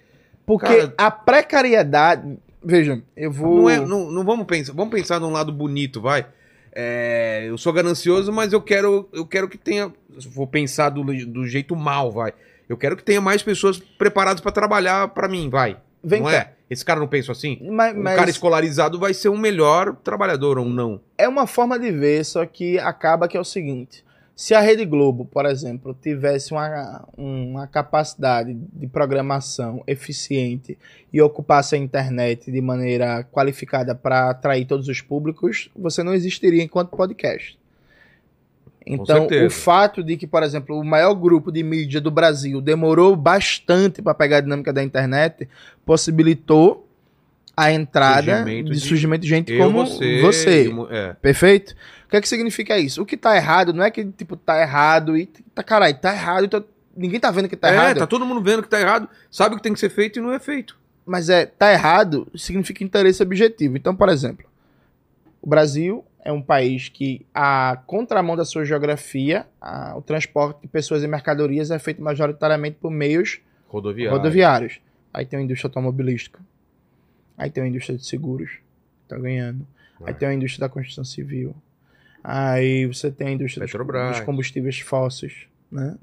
Porque 0.46 0.66
Cara- 0.66 0.94
a 0.98 1.10
precariedade. 1.10 2.38
Veja, 2.64 3.02
eu 3.16 3.30
vou. 3.30 3.62
Não, 3.62 3.70
é, 3.70 3.80
não, 3.80 4.10
não 4.10 4.24
vamos 4.24 4.46
pensar. 4.46 4.72
Vamos 4.72 4.92
pensar 4.94 5.18
num 5.20 5.30
lado 5.30 5.52
bonito, 5.52 6.00
vai. 6.00 6.26
É, 6.74 7.44
eu 7.48 7.58
sou 7.58 7.72
ganancioso, 7.72 8.32
mas 8.32 8.52
eu 8.52 8.60
quero, 8.60 9.08
eu 9.12 9.26
quero 9.26 9.48
que 9.48 9.58
tenha. 9.58 9.92
Vou 10.30 10.46
pensar 10.46 10.88
do, 10.90 11.02
do 11.04 11.46
jeito 11.46 11.76
mal, 11.76 12.10
vai. 12.10 12.32
Eu 12.68 12.76
quero 12.76 12.96
que 12.96 13.02
tenha 13.02 13.20
mais 13.20 13.42
pessoas 13.42 13.78
preparadas 13.78 14.40
pra 14.40 14.50
trabalhar 14.52 15.08
pra 15.08 15.28
mim, 15.28 15.50
vai. 15.50 15.76
Vem 16.02 16.22
não 16.22 16.30
cá. 16.30 16.36
é? 16.36 16.52
Esse 16.70 16.84
cara 16.84 16.98
não 16.98 17.06
pensa 17.06 17.32
assim? 17.32 17.58
Mas, 17.70 17.94
Um 17.94 18.02
mas 18.02 18.16
cara 18.16 18.30
escolarizado 18.30 18.98
vai 18.98 19.12
ser 19.12 19.28
um 19.28 19.36
melhor 19.36 19.94
trabalhador 19.96 20.58
ou 20.58 20.64
não? 20.64 21.00
é 21.18 21.28
uma 21.28 21.46
forma 21.46 21.78
de 21.78 21.90
ver, 21.90 22.24
só 22.24 22.46
que 22.46 22.78
acaba 22.78 23.28
que 23.28 23.36
é 23.36 23.40
o 23.40 23.44
seguinte. 23.44 24.02
Se 24.42 24.54
a 24.54 24.60
Rede 24.60 24.84
Globo, 24.84 25.24
por 25.24 25.46
exemplo, 25.46 25.96
tivesse 26.02 26.52
uma, 26.52 27.08
uma 27.16 27.64
capacidade 27.68 28.52
de 28.72 28.88
programação 28.88 29.84
eficiente 29.86 30.76
e 31.12 31.22
ocupasse 31.22 31.76
a 31.76 31.78
internet 31.78 32.50
de 32.50 32.60
maneira 32.60 33.22
qualificada 33.22 33.94
para 33.94 34.30
atrair 34.30 34.64
todos 34.66 34.88
os 34.88 35.00
públicos, 35.00 35.70
você 35.76 36.02
não 36.02 36.12
existiria 36.12 36.60
enquanto 36.60 36.96
podcast. 36.96 37.56
Então, 38.84 39.28
o 39.46 39.48
fato 39.48 40.02
de 40.02 40.16
que, 40.16 40.26
por 40.26 40.42
exemplo, 40.42 40.76
o 40.76 40.84
maior 40.84 41.14
grupo 41.14 41.52
de 41.52 41.62
mídia 41.62 42.00
do 42.00 42.10
Brasil 42.10 42.60
demorou 42.60 43.14
bastante 43.14 44.02
para 44.02 44.12
pegar 44.12 44.38
a 44.38 44.40
dinâmica 44.40 44.72
da 44.72 44.82
internet, 44.82 45.48
possibilitou 45.86 46.81
a 47.64 47.72
entrada 47.72 48.36
Surgimento 48.38 48.70
de 48.72 48.80
de- 48.80 48.88
surgimento 48.88 49.22
de 49.22 49.28
gente 49.28 49.58
como 49.58 49.86
você. 49.86 50.20
você. 50.20 50.70
É. 50.90 51.12
Perfeito? 51.14 51.74
O 52.06 52.08
que 52.10 52.16
é 52.16 52.20
que 52.20 52.28
significa 52.28 52.78
isso? 52.78 53.02
O 53.02 53.06
que 53.06 53.16
tá 53.16 53.34
errado 53.36 53.72
não 53.72 53.82
é 53.84 53.90
que, 53.90 54.04
tipo, 54.04 54.36
tá 54.36 54.60
errado 54.60 55.16
e 55.16 55.26
tá, 55.54 55.62
caralho, 55.62 55.96
tá 55.98 56.12
errado, 56.12 56.44
então 56.44 56.64
ninguém 56.96 57.18
tá 57.18 57.30
vendo 57.30 57.48
que 57.48 57.56
tá 57.56 57.70
é, 57.70 57.74
errado. 57.74 57.98
tá 57.98 58.06
todo 58.06 58.26
mundo 58.26 58.42
vendo 58.42 58.62
que 58.62 58.68
tá 58.68 58.78
errado, 58.80 59.08
sabe 59.30 59.54
o 59.54 59.56
que 59.56 59.62
tem 59.62 59.72
que 59.72 59.80
ser 59.80 59.88
feito 59.90 60.18
e 60.18 60.22
não 60.22 60.32
é 60.32 60.38
feito. 60.38 60.76
Mas 61.06 61.28
é, 61.30 61.46
tá 61.46 61.72
errado 61.72 62.28
significa 62.36 62.84
interesse 62.84 63.22
objetivo. 63.22 63.76
Então, 63.76 63.96
por 63.96 64.08
exemplo, 64.10 64.44
o 65.40 65.48
Brasil 65.48 66.04
é 66.24 66.30
um 66.30 66.40
país 66.42 66.88
que, 66.88 67.26
a 67.34 67.78
contramão 67.86 68.36
da 68.36 68.44
sua 68.44 68.64
geografia, 68.64 69.46
a- 69.60 69.94
o 69.96 70.02
transporte 70.02 70.60
de 70.62 70.68
pessoas 70.68 71.02
e 71.02 71.08
mercadorias 71.08 71.70
é 71.70 71.78
feito 71.78 72.00
majoritariamente 72.02 72.76
por 72.80 72.90
meios 72.90 73.40
Rodoviário. 73.66 74.16
rodoviários. 74.18 74.80
Aí 75.12 75.24
tem 75.26 75.38
a 75.40 75.42
indústria 75.42 75.68
automobilística. 75.68 76.38
Aí 77.36 77.50
tem 77.50 77.64
a 77.64 77.66
indústria 77.66 77.96
de 77.98 78.06
seguros. 78.06 78.50
Tá 79.08 79.16
ganhando. 79.18 79.66
Aí 80.04 80.10
É. 80.10 80.14
tem 80.14 80.28
a 80.28 80.34
indústria 80.34 80.60
da 80.66 80.72
construção 80.72 81.04
civil. 81.04 81.54
Aí 82.22 82.86
você 82.86 83.10
tem 83.10 83.28
a 83.28 83.32
indústria 83.32 83.62
dos, 83.64 83.72
Petrobras. 83.72 84.16
dos 84.16 84.24
combustíveis 84.26 84.78
fósseis. 84.80 85.46
Né? 85.70 85.96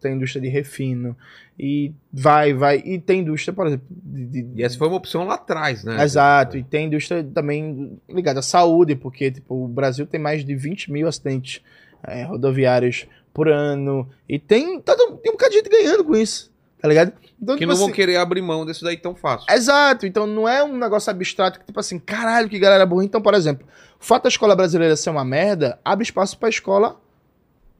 Tem 0.00 0.12
a 0.12 0.14
indústria 0.14 0.40
de 0.40 0.48
refino. 0.48 1.16
E 1.58 1.92
vai, 2.12 2.54
vai. 2.54 2.78
E 2.84 2.98
tem 2.98 3.20
indústria, 3.20 3.52
por 3.52 3.66
exemplo. 3.66 3.84
De, 3.90 4.24
de- 4.42 4.60
E 4.60 4.62
essa 4.62 4.78
foi 4.78 4.86
uma 4.86 4.96
opção 4.96 5.24
lá 5.24 5.34
atrás, 5.34 5.82
né? 5.84 6.02
Exato. 6.02 6.56
E 6.56 6.62
tem 6.62 6.86
indústria 6.86 7.24
também 7.24 7.98
ligada 8.08 8.38
à 8.38 8.42
saúde, 8.42 8.94
porque 8.94 9.30
tipo, 9.30 9.64
o 9.64 9.68
Brasil 9.68 10.06
tem 10.06 10.20
mais 10.20 10.44
de 10.44 10.54
20 10.54 10.92
mil 10.92 11.08
acidentes 11.08 11.60
é, 12.04 12.22
rodoviários 12.22 13.06
por 13.34 13.48
ano. 13.48 14.08
E 14.28 14.38
tem, 14.38 14.80
todo, 14.80 15.16
tem 15.18 15.30
um 15.30 15.34
bocado 15.34 15.50
de 15.50 15.56
gente 15.58 15.68
ganhando 15.70 16.04
com 16.04 16.14
isso. 16.16 16.50
Tá 16.86 16.88
ligado? 16.88 17.12
Então, 17.42 17.56
Que 17.56 17.60
tipo 17.60 17.70
não 17.72 17.76
vão 17.76 17.86
assim- 17.86 17.94
querer 17.94 18.16
abrir 18.16 18.40
mão 18.42 18.64
desse 18.64 18.82
daí 18.84 18.96
tão 18.96 19.14
fácil. 19.14 19.46
Exato, 19.52 20.06
então 20.06 20.26
não 20.26 20.48
é 20.48 20.62
um 20.62 20.76
negócio 20.78 21.10
abstrato 21.10 21.58
que, 21.58 21.66
tipo 21.66 21.80
assim, 21.80 21.98
caralho, 21.98 22.48
que 22.48 22.58
galera 22.58 22.86
burra. 22.86 23.04
Então, 23.04 23.20
por 23.20 23.34
exemplo, 23.34 23.66
o 24.00 24.04
fato 24.04 24.22
da 24.22 24.28
escola 24.28 24.54
brasileira 24.54 24.94
ser 24.96 25.10
uma 25.10 25.24
merda 25.24 25.78
abre 25.84 26.04
espaço 26.04 26.38
pra 26.38 26.48
escola 26.48 26.98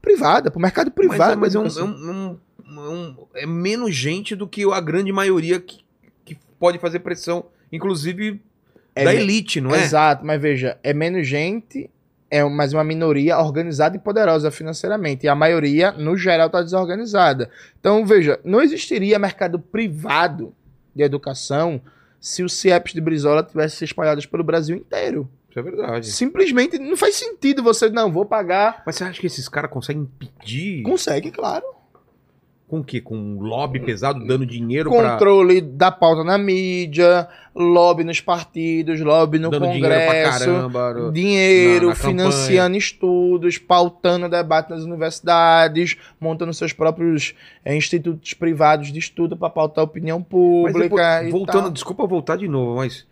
privada, 0.01 0.51
pro 0.51 0.59
mercado 0.59 0.91
Mas, 0.95 1.07
privado. 1.07 1.33
é, 1.33 1.35
mas 1.35 1.55
é, 1.55 1.57
da 1.57 1.59
um- 1.59 1.65
educação. 1.65 1.87
é 1.87 1.89
um- 2.11 2.39
um- 2.69 2.91
um- 2.91 3.27
é 3.33 3.45
menos 3.45 3.95
gente 3.95 4.35
do 4.35 4.47
que 4.47 4.63
a 4.71 4.79
grande 4.81 5.11
maioria 5.11 5.59
que, 5.59 5.79
que 6.25 6.37
pode 6.59 6.77
fazer 6.79 6.99
pressão, 6.99 7.45
inclusive 7.71 8.41
É 8.95 9.03
da 9.05 9.13
elite, 9.13 9.59
não 9.61 9.73
é? 9.73 9.81
Exato, 9.83 10.25
mas 10.25 10.41
veja, 10.41 10.77
é 10.83 10.93
menos 10.93 11.27
gente, 11.27 11.89
é 12.29 12.43
mais 12.43 12.73
uma 12.73 12.83
minoria 12.83 13.37
organizada 13.37 13.95
e 13.95 13.99
poderosa 13.99 14.51
financeiramente. 14.51 15.25
E 15.25 15.29
a 15.29 15.35
maioria, 15.35 15.91
no 15.91 16.17
geral, 16.17 16.49
tá 16.49 16.61
desorganizada. 16.61 17.49
Então, 17.79 18.05
veja, 18.05 18.39
não 18.43 18.61
existiria 18.61 19.17
mercado 19.17 19.59
privado 19.59 20.53
de 20.93 21.03
educação 21.03 21.81
se 22.19 22.43
os 22.43 22.53
CIEPs 22.53 22.93
de 22.93 23.01
Brizola 23.01 23.43
tivessem 23.43 23.85
espalhados 23.85 24.25
pelo 24.25 24.43
Brasil 24.43 24.75
inteiro. 24.75 25.29
Isso 25.49 25.59
é 25.59 25.61
verdade. 25.61 26.11
Simplesmente 26.11 26.77
não 26.77 26.97
faz 26.97 27.15
sentido 27.15 27.63
você, 27.63 27.89
não, 27.89 28.11
vou 28.11 28.25
pagar. 28.25 28.83
Mas 28.85 28.95
você 28.95 29.03
acha 29.05 29.19
que 29.19 29.27
esses 29.27 29.47
caras 29.47 29.71
conseguem 29.71 30.03
impedir 30.03 30.83
Consegue, 30.83 31.31
claro. 31.31 31.65
Com 32.67 32.79
o 32.79 32.83
quê? 32.83 32.99
Com 32.99 33.15
um 33.15 33.39
lobby 33.39 33.79
pesado 33.79 34.25
dando 34.27 34.45
dinheiro 34.45 34.89
pra... 34.91 35.11
controle 35.13 35.61
da 35.61 35.89
pauta 35.89 36.21
na 36.23 36.37
mídia, 36.37 37.25
lobby 37.55 38.03
nos 38.03 38.19
partidos, 38.19 38.99
lobby 38.99 39.39
no 39.39 39.49
dando 39.49 39.67
dinheiro 39.71 39.87
pra 39.87 40.05
Congresso, 40.05 40.39
caramba. 40.45 40.93
no- 40.93 41.11
dinheiro, 41.13 41.83
na- 41.87 41.93
na 41.93 41.95
financiando 41.95 42.75
estudos, 42.75 43.57
pautando 43.57 44.27
debate 44.27 44.69
nas 44.69 44.83
universidades, 44.83 45.95
montando 46.19 46.53
seus 46.53 46.73
próprios 46.73 47.33
eh, 47.63 47.73
institutos 47.75 48.33
privados 48.33 48.91
de 48.91 48.99
estudo 48.99 49.37
para 49.37 49.49
pautar 49.49 49.81
a 49.83 49.85
opinião 49.85 50.21
pública 50.21 50.79
depois, 51.21 51.31
voltando, 51.31 51.61
tal. 51.63 51.71
desculpa 51.71 52.05
voltar 52.05 52.35
de 52.35 52.49
novo, 52.49 52.75
mas 52.75 53.07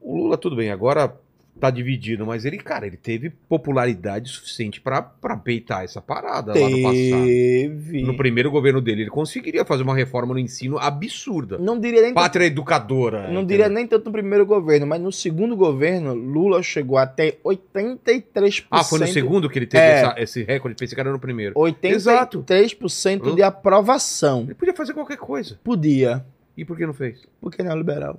o 0.00 0.16
Lula, 0.16 0.38
tudo 0.38 0.56
bem, 0.56 0.70
agora 0.70 1.14
tá 1.62 1.70
dividido, 1.70 2.26
mas 2.26 2.44
ele, 2.44 2.58
cara, 2.58 2.86
ele 2.88 2.96
teve 2.96 3.30
popularidade 3.48 4.28
suficiente 4.30 4.80
pra 4.80 5.00
peitar 5.44 5.84
essa 5.84 6.00
parada 6.02 6.52
lá 6.52 6.68
no 6.68 6.82
passado. 6.82 7.24
Teve. 7.24 8.02
No 8.02 8.16
primeiro 8.16 8.50
governo 8.50 8.80
dele, 8.80 9.02
ele 9.02 9.10
conseguiria 9.10 9.64
fazer 9.64 9.84
uma 9.84 9.94
reforma 9.94 10.34
no 10.34 10.40
ensino 10.40 10.76
absurda. 10.76 11.58
Não 11.58 11.78
diria 11.78 12.02
nem 12.02 12.12
Pátria 12.14 12.46
educadora. 12.46 13.22
Não 13.28 13.42
entendeu? 13.42 13.46
diria 13.46 13.68
nem 13.68 13.86
tanto 13.86 14.06
no 14.06 14.12
primeiro 14.12 14.44
governo, 14.44 14.86
mas 14.88 15.00
no 15.00 15.12
segundo 15.12 15.54
governo, 15.56 16.12
Lula 16.14 16.62
chegou 16.64 16.98
até 16.98 17.36
83%. 17.44 18.66
Ah, 18.70 18.82
foi 18.82 18.98
no 18.98 19.06
segundo 19.06 19.48
que 19.48 19.58
ele 19.58 19.66
teve 19.66 19.82
É. 19.84 19.92
essa- 20.00 20.14
esse 20.18 20.42
recorde? 20.42 20.76
Pensei 20.76 20.94
que 20.96 21.00
era 21.00 21.12
no 21.12 21.18
primeiro. 21.20 21.54
83% 21.56 23.22
Exato. 23.22 23.36
de 23.36 23.42
aprovação. 23.42 24.42
Ele 24.42 24.54
podia 24.54 24.74
fazer 24.74 24.92
qualquer 24.94 25.16
coisa. 25.18 25.58
Podia. 25.62 26.24
E 26.56 26.64
por 26.64 26.76
que 26.76 26.84
não 26.84 26.92
fez? 26.92 27.26
Porque 27.40 27.62
não 27.62 27.72
é 27.72 27.76
liberal. 27.76 28.18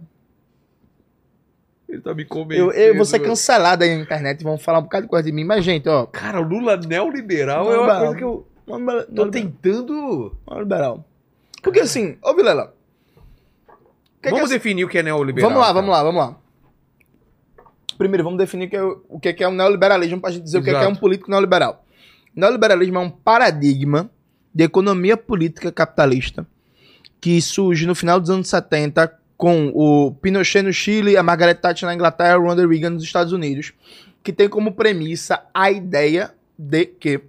Ele 1.94 2.02
tá 2.02 2.14
me 2.14 2.26
convencendo. 2.26 2.72
Eu, 2.72 2.88
eu 2.90 2.96
vou 2.96 3.06
ser 3.06 3.20
cancelado 3.20 3.84
aí 3.84 3.96
na 3.96 4.02
internet 4.02 4.42
e 4.42 4.44
vão 4.44 4.58
falar 4.58 4.80
um 4.80 4.84
bocado 4.84 5.04
de 5.04 5.10
coisa 5.10 5.24
de 5.26 5.32
mim, 5.32 5.44
mas, 5.44 5.64
gente, 5.64 5.88
ó. 5.88 6.08
Cara, 6.08 6.42
o 6.42 6.44
Lula 6.44 6.76
neoliberal 6.76 7.66
Não, 7.66 7.72
é 7.72 7.78
uma 7.80 7.94
não. 7.94 8.00
coisa 8.00 8.16
que 8.16 8.24
eu 8.24 8.48
Não 8.66 8.76
é 8.78 9.04
tô 9.04 9.10
liberal. 9.26 9.30
tentando... 9.32 10.36
Não 10.50 10.58
é 10.58 10.60
liberal. 10.60 11.06
Porque 11.62 11.80
assim, 11.82 12.18
ô 12.24 12.34
Vilela. 12.34 12.74
o 13.68 13.72
que 14.22 14.30
que 14.30 14.32
vamos 14.32 14.50
é- 14.50 14.56
definir 14.56 14.84
o 14.86 14.90
que 14.90 14.98
é 14.98 15.04
neoliberal. 15.04 15.50
Vamos 15.50 15.62
lá, 15.62 15.68
cara. 15.68 15.74
vamos 15.80 15.92
lá, 15.92 16.04
vamos 16.04 16.20
lá. 16.22 16.38
Primeiro, 17.98 18.24
vamos 18.24 18.40
definir 18.40 18.66
o 18.66 18.70
que 18.70 18.76
é 18.76 18.84
o, 18.84 19.06
o 19.08 19.20
que 19.20 19.30
é 19.30 19.34
que 19.34 19.44
é 19.44 19.48
um 19.48 19.54
neoliberalismo 19.54 20.20
pra 20.20 20.32
gente 20.32 20.44
dizer 20.44 20.58
o 20.58 20.64
que 20.64 20.70
é, 20.70 20.74
que 20.74 20.78
é 20.78 20.82
Exato. 20.82 20.98
um 20.98 21.00
político 21.00 21.30
neoliberal. 21.30 21.86
Neoliberalismo 22.36 22.98
é 22.98 23.02
um 23.02 23.10
paradigma 23.10 24.10
de 24.54 24.64
economia 24.64 25.16
política 25.16 25.72
capitalista 25.72 26.46
que 27.22 27.40
surge 27.42 27.86
no 27.86 27.94
final 27.94 28.20
dos 28.20 28.30
anos 28.32 28.48
70 28.50 29.20
com 29.38 29.72
o 29.74 30.14
Pinochet 30.22 30.62
no 30.62 30.72
Chile, 30.72 31.18
a 31.18 31.24
Margaret 31.24 31.56
Thatcher 31.56 31.88
na 31.88 31.96
Inglaterra, 31.96 32.38
o 32.38 32.44
Ronald 32.44 32.68
Reagan 32.68 32.92
nos 32.92 33.04
Estados 33.04 33.34
Unidos, 33.34 33.74
que 34.24 34.32
tem 34.32 34.48
como 34.48 34.74
premissa 34.74 35.44
a 35.54 35.72
ideia 35.72 36.34
de 36.58 36.86
que 36.86 37.22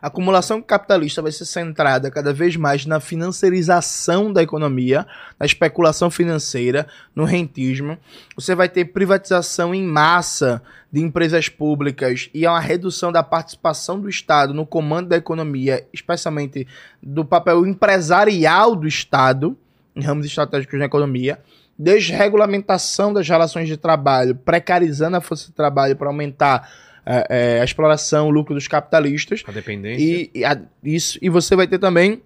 a 0.00 0.06
acumulação 0.06 0.62
capitalista 0.62 1.20
vai 1.20 1.30
ser 1.30 1.44
centrada 1.44 2.10
cada 2.10 2.32
vez 2.32 2.56
mais 2.56 2.86
na 2.86 3.00
financiarização 3.00 4.32
da 4.32 4.42
economia, 4.42 5.06
na 5.38 5.44
especulação 5.44 6.10
financeira, 6.10 6.86
no 7.14 7.24
rentismo. 7.24 7.98
Você 8.34 8.54
vai 8.54 8.68
ter 8.68 8.86
privatização 8.86 9.74
em 9.74 9.84
massa 9.84 10.62
de 10.90 11.00
empresas 11.00 11.50
públicas 11.50 12.30
e 12.32 12.46
uma 12.46 12.60
redução 12.60 13.12
da 13.12 13.22
participação 13.22 14.00
do 14.00 14.08
Estado 14.08 14.54
no 14.54 14.64
comando 14.64 15.10
da 15.10 15.16
economia, 15.16 15.86
especialmente 15.92 16.66
do 17.02 17.24
papel 17.24 17.66
empresarial 17.66 18.74
do 18.74 18.88
Estado 18.88 19.56
em 19.96 20.02
ramos 20.02 20.26
estratégicos 20.26 20.78
da 20.78 20.84
economia. 20.86 21.38
Desregulamentação 21.78 23.12
das 23.12 23.28
relações 23.28 23.68
de 23.68 23.76
trabalho, 23.76 24.34
precarizando 24.34 25.16
a 25.16 25.20
força 25.20 25.46
de 25.46 25.52
trabalho 25.52 25.96
para 25.96 26.08
aumentar 26.08 26.70
eh, 27.06 27.26
eh, 27.30 27.60
a 27.60 27.64
exploração, 27.64 28.28
o 28.28 28.30
lucro 28.30 28.54
dos 28.54 28.68
capitalistas. 28.68 29.42
A 29.46 29.52
dependência. 29.52 30.02
E, 30.04 30.30
e 30.34 30.44
a- 30.44 30.60
isso, 30.84 31.18
e 31.22 31.28
você 31.28 31.56
vai 31.56 31.66
ter 31.66 31.78
também 31.78 32.22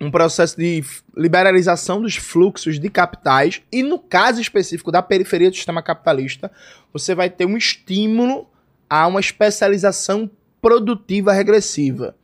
um 0.00 0.10
processo 0.10 0.56
de 0.56 0.82
liberalização 1.16 2.00
dos 2.02 2.16
fluxos 2.16 2.80
de 2.80 2.88
capitais. 2.90 3.62
E 3.70 3.82
no 3.82 3.98
caso 3.98 4.40
específico 4.40 4.90
da 4.90 5.00
periferia 5.02 5.48
do 5.50 5.54
sistema 5.56 5.82
capitalista, 5.82 6.50
você 6.92 7.14
vai 7.14 7.30
ter 7.30 7.46
um 7.46 7.56
estímulo 7.56 8.48
a 8.90 9.06
uma 9.06 9.20
especialização 9.20 10.28
produtiva 10.60 11.32
regressiva. 11.32 12.14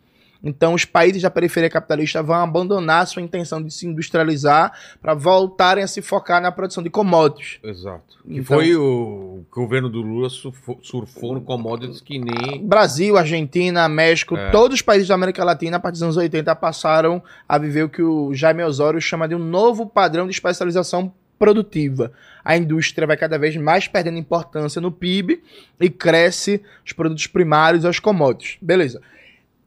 Então, 0.43 0.73
os 0.73 0.85
países 0.85 1.21
da 1.21 1.31
periferia 1.31 1.69
capitalista 1.69 2.23
vão 2.23 2.37
abandonar 2.37 3.07
sua 3.09 3.21
intenção 3.23 3.61
de 3.63 3.73
se 3.73 3.87
industrializar 3.87 4.73
para 5.03 5.13
voltarem 5.13 5.83
a 5.83 5.87
se 5.89 6.01
focar 6.01 6.41
na 6.41 6.53
produção 6.53 6.83
de 6.83 6.89
commodities. 6.91 7.59
Exato. 7.63 8.19
Que 8.25 8.35
Então- 8.39 8.45
foi 8.45 8.77
o 8.77 9.43
governo 9.51 9.89
do 9.89 10.01
Lula 10.01 10.31
surfou, 10.31 10.79
surfou 10.83 11.35
no 11.35 11.41
commodities 11.41 12.01
que 12.01 12.19
nem. 12.21 12.65
Brasil, 12.65 13.17
Argentina, 13.19 13.89
México, 13.89 14.37
É. 14.37 14.51
todos 14.51 14.77
os 14.77 14.83
países 14.83 15.09
da 15.09 15.15
América 15.17 15.43
Latina, 15.43 15.77
a 15.77 15.81
partir 15.81 15.95
dos 15.95 16.03
anos 16.05 16.17
80, 16.17 16.55
passaram 16.55 17.21
a 17.49 17.59
viver 17.59 17.83
o 17.83 17.89
que 17.89 18.03
o 18.03 18.33
Jaime 18.33 18.63
Osório 18.63 19.01
chama 19.01 19.27
de 19.27 19.35
um 19.35 19.39
novo 19.41 19.87
padrão 19.87 20.27
de 20.27 20.33
especialização 20.33 21.13
produtiva. 21.37 22.13
A 22.45 22.57
indústria 22.57 23.07
vai 23.07 23.17
cada 23.17 23.39
vez 23.39 23.57
mais 23.57 23.89
perdendo 23.89 24.19
importância 24.19 24.81
no 24.81 24.91
PIB 24.93 25.43
e 25.81 25.91
cresce 25.91 26.63
os 26.87 26.93
produtos 26.93 27.27
primários 27.27 27.85
e 27.85 27.89
as 27.89 27.99
commodities. 27.99 28.57
Beleza. 28.63 29.01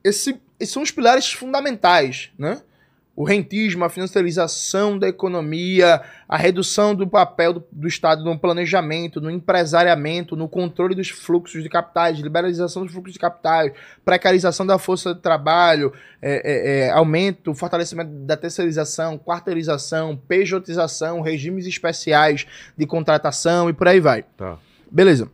Esse- 0.04 0.40
esses 0.62 0.74
são 0.74 0.84
os 0.84 0.92
pilares 0.92 1.32
fundamentais, 1.32 2.30
né? 2.38 2.62
O 3.14 3.26
rentismo, 3.26 3.84
a 3.84 3.90
financiarização 3.90 4.98
da 4.98 5.08
economia, 5.08 6.02
a 6.30 6.38
redução 6.38 6.96
do 6.96 7.06
papel 7.06 7.54
do, 7.54 7.64
do 7.70 7.88
Estado 7.88 8.24
no 8.24 8.40
planejamento, 8.40 9.20
no 9.20 9.30
empresariamento, 9.30 10.36
no 10.36 10.48
controle 10.48 10.96
dos 10.96 11.10
fluxos 11.10 11.62
de 11.62 11.68
capitais, 11.68 12.20
liberalização 12.20 12.84
dos 12.84 12.94
fluxos 12.94 13.14
de 13.14 13.20
capitais, 13.20 13.74
precarização 14.06 14.66
da 14.66 14.80
força 14.80 15.14
de 15.14 15.20
trabalho, 15.20 15.92
é, 16.22 16.32
é, 16.32 16.88
é, 16.88 16.92
aumento, 16.92 17.54
fortalecimento 17.54 18.12
da 18.12 18.38
terceirização, 18.38 19.20
quarteirização, 19.20 20.16
pejotização, 20.16 21.20
regimes 21.20 21.68
especiais 21.68 22.48
de 22.78 22.88
contratação 22.88 23.70
e 23.70 23.74
por 23.74 23.90
aí 23.90 24.00
vai. 24.00 24.24
Tá. 24.38 24.58
Beleza. 24.90 25.30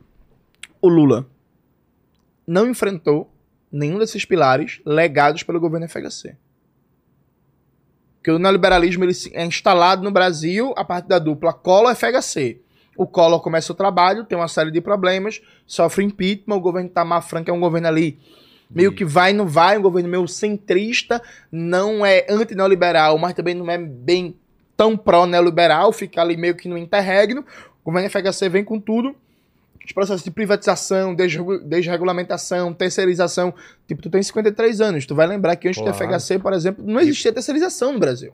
O 0.82 0.90
Lula 0.90 1.28
não 2.48 2.68
enfrentou 2.68 3.32
nenhum 3.72 4.00
desses 4.00 4.26
pilares 4.26 4.82
legados 4.86 5.44
pelo 5.44 5.60
governo 5.60 5.88
FHC. 5.88 6.36
Porque 8.18 8.32
o 8.32 8.40
neoliberalismo 8.40 9.04
ele 9.04 9.14
é 9.34 9.46
instalado 9.46 10.04
no 10.04 10.12
Brasil 10.12 10.74
a 10.76 10.84
partir 10.84 11.08
da 11.08 11.20
dupla 11.20 11.54
Collor-FHC. 11.54 12.60
O 12.98 13.06
Collor 13.06 13.42
começa 13.42 13.72
o 13.72 13.76
trabalho, 13.76 14.26
tem 14.26 14.38
uma 14.38 14.48
série 14.48 14.72
de 14.72 14.82
problemas, 14.82 15.42
sofre 15.66 16.04
impeachment, 16.04 16.56
o 16.56 16.60
governo 16.60 16.90
Tamar 16.90 17.22
Franco 17.22 17.50
é 17.50 17.54
um 17.54 17.60
governo 17.60 17.88
ali 17.88 18.20
meio 18.70 18.92
que 18.92 19.06
vai 19.06 19.34
não 19.34 19.48
vai, 19.48 19.78
um 19.78 19.82
governo 19.82 20.10
meio 20.10 20.28
centrista, 20.28 21.22
não 21.52 22.06
é 22.06 22.26
anti-neoliberal, 22.30 23.18
mas 23.18 23.34
também 23.34 23.56
não 23.56 23.70
é 23.70 23.78
bem 23.78 24.36
tão 24.76 24.98
pró-neoliberal, 24.98 25.92
fica 25.92 26.22
ali 26.22 26.38
meio 26.38 26.56
que 26.56 26.68
no 26.68 26.78
interregno. 26.78 27.46
O 27.84 27.92
governo 27.92 28.10
FHC 28.10 28.50
vem 28.50 28.64
com 28.64 28.80
tudo. 28.80 29.16
Os 29.88 29.94
processos 29.94 30.22
de 30.22 30.30
privatização, 30.30 31.16
desregu- 31.16 31.60
desregulamentação, 31.60 32.74
terceirização. 32.74 33.54
Tipo, 33.88 34.02
tu 34.02 34.10
tem 34.10 34.22
53 34.22 34.82
anos. 34.82 35.06
Tu 35.06 35.16
vai 35.16 35.26
lembrar 35.26 35.56
que 35.56 35.66
antes 35.70 35.80
do 35.82 35.86
Claro. 35.90 35.98
FHC, 36.14 36.38
por 36.40 36.52
exemplo, 36.52 36.86
não 36.86 37.00
existia 37.00 37.32
terceirização 37.32 37.94
no 37.94 38.00
Brasil. 38.00 38.34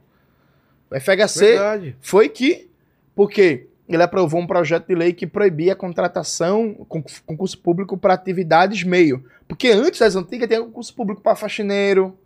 O 0.90 0.96
FHC 0.96 1.46
Verdade. 1.46 1.96
foi 2.02 2.28
que, 2.28 2.68
porque 3.16 3.68
ele 3.88 4.02
aprovou 4.02 4.42
um 4.42 4.48
projeto 4.48 4.88
de 4.88 4.96
lei 4.96 5.14
que 5.14 5.28
proibia 5.28 5.74
a 5.74 5.76
contratação, 5.76 6.74
con- 6.90 7.04
concurso 7.24 7.60
público 7.60 7.96
para 7.96 8.16
atividades 8.16 8.84
meio. 8.84 9.24
Porque 9.48 9.70
antes 9.70 10.00
das 10.00 10.16
antigas 10.16 10.48
tinha 10.48 10.60
concurso 10.62 10.94
público 10.96 11.22
para 11.22 11.36
faxineiro, 11.36 12.18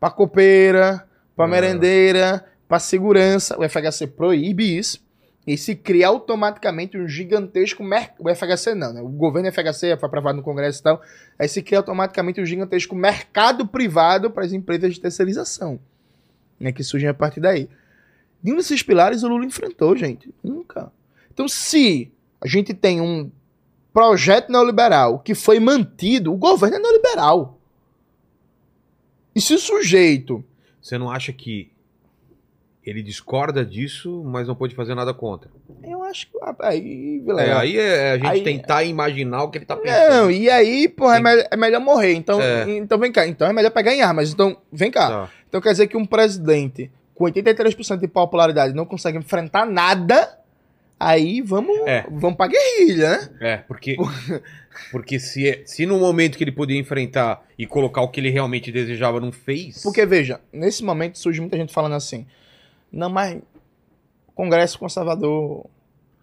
para 0.00 0.10
copeira, 0.10 1.06
para 1.36 1.46
merendeira, 1.46 2.46
para 2.66 2.78
segurança. 2.78 3.58
O 3.58 3.62
FHC 3.68 4.06
proíbe 4.06 4.78
isso. 4.78 5.06
E 5.48 5.56
se 5.56 5.74
cria 5.74 6.08
automaticamente 6.08 6.98
um 6.98 7.08
gigantesco 7.08 7.82
mercado. 7.82 8.16
O 8.18 8.28
FHC 8.28 8.74
não, 8.74 8.92
né? 8.92 9.00
O 9.00 9.08
governo 9.08 9.50
FHC 9.50 9.96
foi 9.96 10.06
aprovado 10.06 10.36
no 10.36 10.42
Congresso 10.42 10.80
e 10.80 10.82
tal. 10.82 11.00
Aí 11.38 11.48
se 11.48 11.62
cria 11.62 11.78
automaticamente 11.78 12.38
um 12.38 12.44
gigantesco 12.44 12.94
mercado 12.94 13.66
privado 13.66 14.30
para 14.30 14.44
as 14.44 14.52
empresas 14.52 14.92
de 14.92 15.00
terceirização. 15.00 15.80
Né? 16.60 16.70
Que 16.70 16.84
surgem 16.84 17.08
a 17.08 17.14
partir 17.14 17.40
daí. 17.40 17.66
Nenhum 18.42 18.58
desses 18.58 18.82
pilares 18.82 19.22
o 19.22 19.28
Lula 19.28 19.46
enfrentou, 19.46 19.96
gente. 19.96 20.34
Nunca. 20.44 20.92
Então, 21.32 21.48
se 21.48 22.12
a 22.42 22.46
gente 22.46 22.74
tem 22.74 23.00
um 23.00 23.30
projeto 23.90 24.52
neoliberal 24.52 25.18
que 25.18 25.34
foi 25.34 25.58
mantido, 25.58 26.30
o 26.30 26.36
governo 26.36 26.76
é 26.76 26.78
neoliberal. 26.78 27.58
E 29.34 29.40
se 29.40 29.54
o 29.54 29.58
sujeito. 29.58 30.44
Você 30.82 30.98
não 30.98 31.10
acha 31.10 31.32
que 31.32 31.70
ele 32.84 33.02
discorda 33.02 33.64
disso, 33.64 34.22
mas 34.24 34.48
não 34.48 34.54
pode 34.54 34.74
fazer 34.74 34.94
nada 34.94 35.12
contra? 35.12 35.50
Eu 35.82 36.02
acho 36.02 36.26
que. 36.26 36.38
Aí, 36.60 37.18
É, 37.20 37.24
Vilela, 37.24 37.60
aí 37.60 37.76
é 37.78 38.10
a 38.12 38.16
gente 38.16 38.26
Aí- 38.26 38.42
tentar 38.42 38.84
imaginar 38.84 39.42
o 39.42 39.50
que 39.50 39.58
ele 39.58 39.64
tá 39.66 39.76
pensando. 39.76 40.10
Não, 40.10 40.30
e 40.30 40.48
aí, 40.48 40.88
porra, 40.88 41.16
é, 41.16 41.20
melhor, 41.20 41.46
é 41.50 41.56
melhor 41.56 41.80
morrer. 41.80 42.14
Então, 42.14 42.40
É. 42.40 42.64
então 42.76 42.98
vem 42.98 43.12
cá. 43.12 43.26
Então 43.26 43.46
é 43.46 43.52
melhor 43.52 43.70
pegar 43.70 43.92
em 43.94 44.00
armas. 44.02 44.32
Então, 44.32 44.56
vem 44.72 44.90
cá. 44.90 45.08
Tá. 45.08 45.30
Então 45.48 45.60
quer 45.60 45.70
dizer 45.72 45.86
que 45.86 45.96
um 45.96 46.06
presidente 46.06 46.90
com 47.14 47.24
83% 47.24 48.00
de 48.00 48.08
popularidade 48.08 48.74
não 48.74 48.86
consegue 48.86 49.18
enfrentar 49.18 49.66
nada. 49.66 50.36
Aí 51.00 51.40
vamos, 51.42 51.76
É. 51.86 52.04
vamos 52.10 52.36
pra 52.36 52.48
guerrilha, 52.48 53.10
né? 53.10 53.28
É, 53.40 53.56
porque, 53.58 53.96
porque 54.90 55.18
se, 55.20 55.62
se 55.64 55.86
no 55.86 55.98
momento 55.98 56.36
que 56.36 56.42
ele 56.44 56.52
podia 56.52 56.78
enfrentar 56.78 57.44
e 57.58 57.66
colocar 57.66 58.00
o 58.02 58.08
que 58.08 58.18
ele 58.20 58.30
realmente 58.30 58.72
desejava 58.72 59.20
não 59.20 59.30
fez. 59.30 59.82
Porque, 59.82 60.04
veja, 60.04 60.40
nesse 60.52 60.82
momento 60.84 61.18
surge 61.18 61.40
muita 61.40 61.56
gente 61.56 61.72
falando 61.72 61.94
assim: 61.94 62.26
não, 62.92 63.08
mas 63.10 63.40
Congresso 64.34 64.78
conservador, 64.78 65.66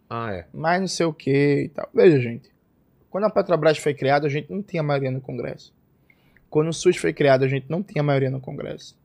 Ah, 0.10 0.32
é. 0.34 0.46
mais 0.54 0.80
não 0.80 0.88
sei 0.88 1.06
o 1.06 1.14
que 1.14 1.64
e 1.64 1.70
tal. 1.70 1.90
Veja, 1.94 2.20
gente, 2.20 2.50
quando 3.10 3.26
a 3.26 3.30
Petrobras 3.30 3.78
foi 3.78 3.94
criada, 3.94 4.26
a 4.28 4.30
gente 4.30 4.52
não 4.52 4.62
tinha 4.62 4.82
maioria 4.82 5.12
no 5.12 5.20
Congresso. 5.22 5.74
Quando 6.50 6.70
o 6.70 6.74
SUS 6.74 6.96
foi 6.98 7.12
criado, 7.14 7.44
a 7.44 7.48
gente 7.48 7.66
não 7.70 7.84
tinha 7.84 8.02
maioria 8.04 8.30
no 8.30 8.40
Congresso. 8.40 8.98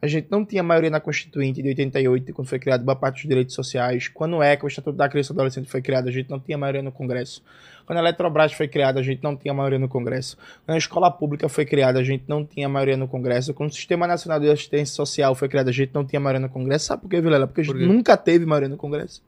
A 0.00 0.06
gente 0.06 0.28
não 0.30 0.44
tinha 0.44 0.62
maioria 0.62 0.90
na 0.90 1.00
Constituinte 1.00 1.60
de 1.60 1.68
88, 1.70 2.32
quando 2.32 2.46
foi 2.48 2.58
criado 2.60 2.84
boa 2.84 2.94
parte 2.94 3.16
dos 3.16 3.28
direitos 3.28 3.54
sociais. 3.54 4.06
Quando 4.06 4.36
o 4.36 4.42
ECA, 4.42 4.64
o 4.64 4.68
Estatuto 4.68 4.96
da 4.96 5.08
Criança 5.08 5.32
e 5.32 5.34
do 5.34 5.38
Adolescente, 5.40 5.68
foi 5.68 5.82
criado, 5.82 6.08
a 6.08 6.12
gente 6.12 6.30
não 6.30 6.38
tinha 6.38 6.56
maioria 6.56 6.82
no 6.82 6.92
Congresso. 6.92 7.42
Quando 7.84 7.98
a 7.98 8.02
Eletrobras 8.02 8.52
foi 8.52 8.68
criada, 8.68 9.00
a 9.00 9.02
gente 9.02 9.22
não 9.24 9.34
tinha 9.36 9.52
maioria 9.52 9.78
no 9.78 9.88
Congresso. 9.88 10.36
Quando 10.64 10.74
a 10.76 10.78
escola 10.78 11.10
pública 11.10 11.48
foi 11.48 11.64
criada, 11.64 11.98
a 11.98 12.04
gente 12.04 12.24
não 12.28 12.44
tinha 12.44 12.68
maioria 12.68 12.96
no 12.96 13.08
Congresso. 13.08 13.52
Quando 13.54 13.70
o 13.70 13.74
Sistema 13.74 14.06
Nacional 14.06 14.38
de 14.38 14.48
Assistência 14.48 14.94
Social 14.94 15.34
foi 15.34 15.48
criado, 15.48 15.68
a 15.68 15.72
gente 15.72 15.90
não 15.92 16.04
tinha 16.04 16.20
maioria 16.20 16.46
no 16.46 16.52
Congresso. 16.52 16.86
Sabe 16.86 17.02
por 17.02 17.08
quê, 17.08 17.20
Vilela? 17.20 17.46
Porque 17.48 17.62
a 17.62 17.64
Por 17.64 17.76
gente 17.76 17.88
quê? 17.88 17.92
nunca 17.92 18.16
teve 18.16 18.46
maioria 18.46 18.68
no 18.68 18.76
Congresso 18.76 19.20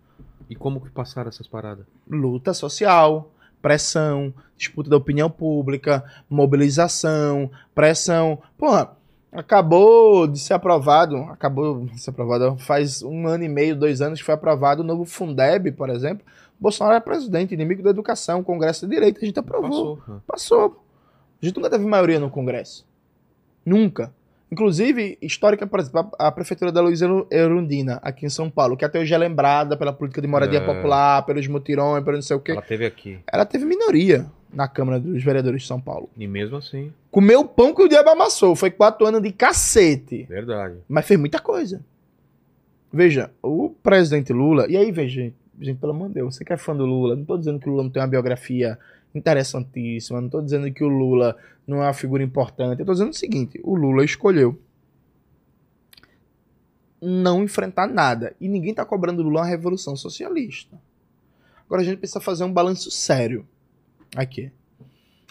E 0.49 0.55
como 0.55 0.81
que 0.81 0.91
passaram 0.91 1.31
essas 1.31 1.49
paradas? 1.49 1.85
luta 2.09 2.53
social, 2.55 3.33
pressão, 3.63 4.33
disputa 4.57 4.89
da 4.91 4.97
opinião 4.97 5.31
pública, 5.31 6.05
mobilização, 6.29 7.51
pressão. 7.75 8.39
Porra, 8.59 8.97
acabou 9.33 10.27
de 10.27 10.39
ser 10.39 10.55
aprovado, 10.55 11.17
acabou 11.25 11.85
de 11.87 12.01
ser 12.01 12.11
aprovado 12.11 12.57
faz 12.59 13.03
um 13.03 13.27
ano 13.27 13.45
e 13.45 13.49
meio, 13.49 13.77
dois 13.77 14.01
anos 14.01 14.19
que 14.19 14.25
foi 14.25 14.35
aprovado 14.35 14.83
o 14.83 14.87
novo 14.87 15.05
Fundeb, 15.05 15.73
por 15.73 15.89
exemplo. 15.89 16.25
Bolsonaro 16.59 16.97
é 16.97 17.01
presidente, 17.01 17.55
inimigo 17.55 17.83
da 17.83 17.91
educação, 17.91 18.43
Congresso 18.43 18.87
de 18.87 18.95
Direito, 18.95 19.19
a 19.23 19.25
gente 19.25 19.39
aprovou. 19.39 19.97
Passou. 19.97 20.23
Passou. 20.27 20.85
A 21.41 21.47
gente 21.47 21.57
nunca 21.57 21.71
teve 21.71 21.87
maioria 21.87 22.19
no 22.21 22.29
Congresso. 22.29 22.87
Nunca. 23.65 24.13
Inclusive, 24.53 25.17
histórica, 25.23 25.65
por 25.67 25.79
exemplo, 25.79 26.11
a 26.19 26.27
a 26.27 26.33
prefeitura 26.33 26.73
da 26.73 26.81
Luiz 26.81 27.01
Erundina, 27.31 28.01
aqui 28.03 28.27
em 28.27 28.29
São 28.29 28.51
Paulo, 28.51 28.77
que 28.77 28.85
até 28.85 28.99
hoje 28.99 29.15
é 29.15 29.17
lembrada 29.17 29.77
pela 29.77 29.93
política 29.93 30.21
de 30.21 30.27
moradia 30.27 30.59
É. 30.59 30.67
popular, 30.67 31.25
pelos 31.25 31.47
mutirões, 31.47 32.03
pelo 32.05 32.17
não 32.17 32.23
sei 32.23 32.37
o 32.37 32.41
quê. 32.41 32.53
Ela 32.53 32.63
teve 32.63 32.85
aqui. 32.85 33.21
Ela 33.33 33.47
teve 33.47 33.65
minoria 33.65 34.27
na 34.53 34.69
Câmara 34.69 34.99
dos 34.99 35.23
Vereadores 35.23 35.63
de 35.63 35.69
São 35.69 35.81
Paulo. 35.81 36.11
E 36.17 36.27
mesmo 36.27 36.57
assim, 36.57 36.93
Comeu 37.11 37.41
o 37.41 37.45
pão 37.45 37.75
que 37.75 37.83
o 37.83 37.89
diabo 37.89 38.11
amassou. 38.11 38.55
Foi 38.55 38.71
quatro 38.71 39.07
anos 39.07 39.23
de 39.23 39.33
cacete. 39.33 40.25
verdade. 40.25 40.77
Mas 40.89 41.07
fez 41.07 41.19
muita 41.19 41.41
coisa. 41.41 41.85
Veja, 42.93 43.31
o 43.43 43.71
presidente 43.71 44.33
Lula. 44.33 44.67
E 44.69 44.77
aí, 44.77 44.93
veja, 44.93 45.33
gente, 45.61 45.79
pelo 45.79 45.93
amor 45.93 46.09
de 46.09 46.15
Deus, 46.15 46.37
você 46.37 46.45
que 46.45 46.53
é 46.53 46.57
fã 46.57 46.75
do 46.75 46.87
Lula, 46.87 47.17
não 47.17 47.25
tô 47.25 47.37
dizendo 47.37 47.59
que 47.59 47.69
o 47.69 47.73
Lula 47.73 47.85
não 47.85 47.91
tem 47.91 48.01
uma 48.01 48.09
biografia 48.09 48.79
interessantíssima, 49.15 50.21
não 50.21 50.29
tô 50.29 50.41
dizendo 50.41 50.73
que 50.73 50.85
o 50.85 50.89
Lula 50.89 51.37
não 51.67 51.79
é 51.79 51.87
uma 51.87 51.93
figura 51.93 52.23
importante. 52.23 52.81
Eu 52.81 52.87
tô 52.87 52.93
dizendo 52.93 53.11
o 53.11 53.15
seguinte: 53.15 53.61
o 53.65 53.75
Lula 53.75 54.05
escolheu 54.05 54.59
não 57.01 57.43
enfrentar 57.43 57.87
nada. 57.87 58.37
E 58.41 58.49
ninguém 58.49 58.75
tá 58.75 58.85
cobrando 58.85 59.23
do 59.23 59.29
Lula 59.29 59.41
uma 59.41 59.47
revolução 59.47 59.97
socialista. 59.97 60.79
Agora 61.67 61.83
a 61.83 61.85
gente 61.85 61.99
precisa 61.99 62.21
fazer 62.21 62.45
um 62.45 62.53
balanço 62.53 62.91
sério. 62.91 63.47
Aqui. 64.17 64.53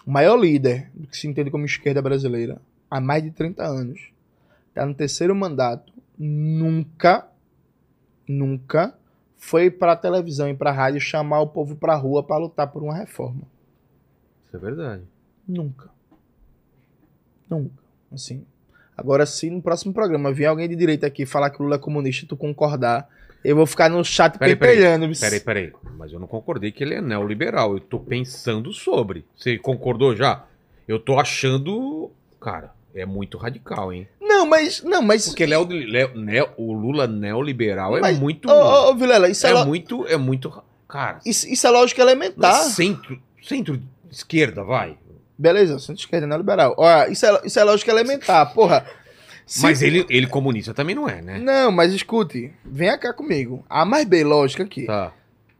O 0.05 0.11
maior 0.11 0.37
líder 0.37 0.89
do 0.93 1.07
que 1.07 1.17
se 1.17 1.27
entende 1.27 1.51
como 1.51 1.65
esquerda 1.65 2.01
brasileira 2.01 2.61
há 2.89 2.99
mais 2.99 3.23
de 3.23 3.31
30 3.31 3.63
anos 3.63 4.11
tá 4.73 4.85
no 4.85 4.93
terceiro 4.93 5.35
mandato, 5.35 5.93
nunca, 6.17 7.27
nunca 8.27 8.97
foi 9.37 9.69
pra 9.69 9.95
televisão 9.95 10.49
e 10.49 10.55
pra 10.55 10.71
rádio 10.71 10.99
chamar 10.99 11.41
o 11.41 11.47
povo 11.47 11.75
pra 11.75 11.95
rua 11.95 12.23
pra 12.23 12.37
lutar 12.37 12.67
por 12.67 12.83
uma 12.83 12.95
reforma. 12.95 13.41
Isso 14.45 14.55
é 14.55 14.59
verdade. 14.59 15.03
Nunca. 15.47 15.89
Nunca. 17.49 17.83
Assim. 18.11 18.45
Agora, 18.95 19.25
se 19.25 19.49
no 19.49 19.61
próximo 19.61 19.93
programa 19.93 20.33
vier 20.33 20.49
alguém 20.49 20.67
de 20.67 20.75
direita 20.75 21.07
aqui 21.07 21.25
falar 21.25 21.49
que 21.49 21.61
o 21.61 21.63
Lula 21.63 21.77
é 21.77 21.79
comunista 21.79 22.25
e 22.25 22.27
tu 22.27 22.35
concordar, 22.35 23.07
eu 23.43 23.55
vou 23.55 23.65
ficar 23.65 23.89
no 23.89 24.03
chat 24.03 24.37
Peraí, 24.37 24.55
peraí. 24.55 24.77
Peraí, 25.19 25.39
peraí. 25.39 25.73
Mas 25.97 26.11
eu 26.11 26.19
não 26.19 26.27
concordei 26.27 26.71
que 26.71 26.83
ele 26.83 26.95
é 26.95 27.01
neoliberal. 27.01 27.73
Eu 27.73 27.79
tô 27.79 27.99
pensando 27.99 28.71
sobre. 28.73 29.25
Você 29.35 29.57
concordou 29.57 30.15
já? 30.15 30.45
Eu 30.87 30.99
tô 30.99 31.19
achando. 31.19 32.11
Cara, 32.41 32.71
é 32.95 33.05
muito 33.05 33.37
radical, 33.37 33.91
hein? 33.93 34.07
Não, 34.19 34.45
mas. 34.45 34.83
Não, 34.83 35.01
mas. 35.01 35.27
Porque 35.27 35.45
Leo, 35.45 35.63
Leo- 35.67 36.15
Neo- 36.15 36.49
o 36.57 36.73
Lula 36.73 37.07
neoliberal 37.07 37.97
é 37.97 38.01
Mas- 38.01 38.19
muito. 38.19 38.49
Ô, 38.49 38.53
ô, 38.53 38.89
ô, 38.91 38.95
Vilela, 38.95 39.29
isso 39.29 39.45
é, 39.45 39.51
é 39.51 39.53
lo- 39.53 39.65
muito. 39.65 40.05
É 40.07 40.17
muito. 40.17 40.51
Cara, 40.87 41.19
isso, 41.25 41.47
isso 41.47 41.67
é 41.67 41.69
lógica 41.69 42.01
elementar. 42.01 42.55
centro, 42.63 43.19
centro 43.43 43.79
esquerda, 44.11 44.63
vai. 44.63 44.97
Beleza, 45.37 45.79
centro-esquerda 45.79 46.27
não 46.27 46.35
é 46.35 46.39
liberal. 46.39 46.75
Ó, 46.77 47.05
isso 47.05 47.25
é, 47.25 47.41
isso 47.45 47.59
é 47.59 47.63
lógica 47.63 47.91
elementar, 47.91 48.53
porra. 48.53 48.85
Se- 49.49 49.63
Mas 49.63 49.81
ele, 49.81 50.05
ele 50.09 50.27
comunista 50.27 50.75
também 50.75 50.93
não 50.93 51.09
é, 51.09 51.23
né? 51.23 51.39
Não, 51.39 51.71
mas 51.71 51.91
escute, 51.91 52.53
venha 52.63 52.95
cá 52.99 53.11
comigo. 53.11 53.65
A 53.67 53.83
mais 53.83 54.05
bem 54.05 54.23
lógica 54.23 54.61
aqui. 54.63 54.85
Tá. 54.85 55.11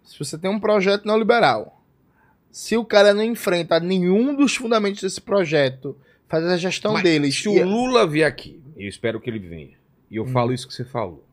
Se 0.03 0.17
você 0.19 0.37
tem 0.37 0.49
um 0.49 0.59
projeto 0.59 1.05
neoliberal, 1.05 1.81
se 2.51 2.77
o 2.77 2.85
cara 2.85 3.15
não 3.15 3.23
enfrenta 3.23 3.79
nenhum 3.79 4.35
dos 4.35 4.55
fundamentos 4.55 5.01
desse 5.01 5.19
projeto, 5.19 5.97
faz 6.27 6.45
a 6.45 6.55
gestão 6.57 6.93
Mas 6.93 7.01
deles. 7.03 7.35
Se 7.35 7.49
o 7.49 7.65
Lula 7.65 8.05
vier 8.05 8.27
aqui, 8.27 8.61
eu 8.77 8.87
espero 8.87 9.19
que 9.19 9.27
ele 9.27 9.39
venha, 9.39 9.71
e 10.11 10.17
eu 10.17 10.25
falo 10.27 10.53
isso 10.53 10.67
que 10.67 10.73
você 10.73 10.85
falou, 10.85 11.23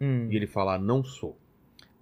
Hum. 0.00 0.28
e 0.30 0.36
ele 0.36 0.46
falar, 0.46 0.78
não 0.78 1.02
sou. 1.02 1.36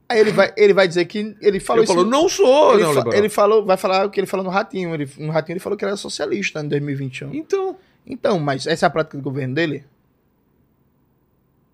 Aí 0.06 0.20
ele 0.20 0.32
vai, 0.32 0.52
ele 0.56 0.74
vai 0.74 0.86
dizer 0.86 1.06
que 1.06 1.34
ele 1.40 1.58
falou 1.60 1.80
ele 1.82 1.84
isso. 1.84 1.94
falou, 1.94 2.10
não 2.10 2.28
sou 2.28 2.74
ele, 2.74 2.82
fa- 2.82 2.90
neoliberal. 2.90 3.18
ele 3.18 3.28
falou, 3.30 3.64
vai 3.64 3.76
falar 3.78 4.04
o 4.06 4.10
que 4.10 4.20
ele 4.20 4.26
falou 4.26 4.44
no 4.44 4.50
Ratinho. 4.50 4.92
Ele, 4.92 5.08
no 5.18 5.32
Ratinho 5.32 5.54
ele 5.54 5.60
falou 5.60 5.78
que 5.78 5.84
era 5.84 5.96
socialista 5.96 6.60
em 6.60 6.68
2021. 6.68 7.34
Então, 7.34 7.74
Então, 8.06 8.38
mas 8.38 8.66
essa 8.66 8.84
é 8.84 8.86
a 8.86 8.90
prática 8.90 9.16
do 9.16 9.22
governo 9.22 9.54
dele? 9.54 9.82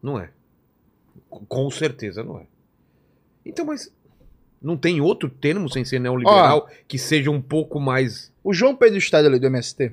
Não 0.02 0.18
é. 0.18 0.30
Com- 1.28 1.70
certeza 1.70 2.22
não 2.22 2.38
é. 2.38 2.46
Então, 3.44 3.64
mas 3.64 3.92
não 4.60 4.76
tem 4.76 5.00
outro 5.00 5.28
termo 5.28 5.68
sem 5.68 5.84
ser 5.84 5.98
neoliberal 5.98 6.68
que 6.86 6.98
seja 6.98 7.30
um 7.30 7.40
pouco 7.40 7.80
mais... 7.80 8.32
O 8.42 8.52
João 8.52 8.76
Pedro 8.76 8.98
Estado 8.98 9.26
ali 9.26 9.38
do 9.38 9.46
MST, 9.46 9.92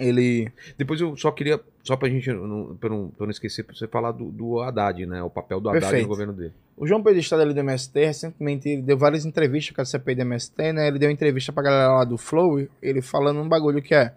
ele. 0.00 0.50
Depois 0.76 1.00
eu 1.00 1.16
só 1.16 1.30
queria, 1.30 1.60
só 1.84 1.96
pra 1.96 2.08
gente, 2.08 2.28
não, 2.32 2.76
pra, 2.76 2.88
não, 2.88 3.08
pra 3.08 3.26
não 3.26 3.30
esquecer, 3.30 3.62
pra 3.62 3.74
você 3.74 3.86
falar 3.86 4.12
do, 4.12 4.30
do 4.30 4.60
Haddad, 4.60 5.06
né? 5.06 5.22
O 5.22 5.30
papel 5.30 5.60
do 5.60 5.68
Haddad 5.68 5.82
Perfeito. 5.82 6.02
no 6.02 6.08
governo 6.08 6.32
dele. 6.32 6.52
O 6.76 6.86
João 6.86 7.02
Pedro 7.02 7.20
Estado 7.20 7.42
ali 7.42 7.52
do 7.52 7.60
MST, 7.60 8.04
recentemente, 8.06 8.68
ele 8.68 8.82
deu 8.82 8.96
várias 8.96 9.24
entrevistas 9.26 9.74
com 9.74 9.82
a 9.82 9.84
CPI 9.84 10.14
do 10.14 10.22
MST, 10.22 10.72
né? 10.72 10.88
Ele 10.88 10.98
deu 10.98 11.10
entrevista 11.10 11.52
pra 11.52 11.62
galera 11.62 11.92
lá 11.92 12.04
do 12.04 12.16
Flow, 12.16 12.66
ele 12.82 13.02
falando 13.02 13.40
um 13.40 13.48
bagulho 13.48 13.82
que 13.82 13.94
é. 13.94 14.14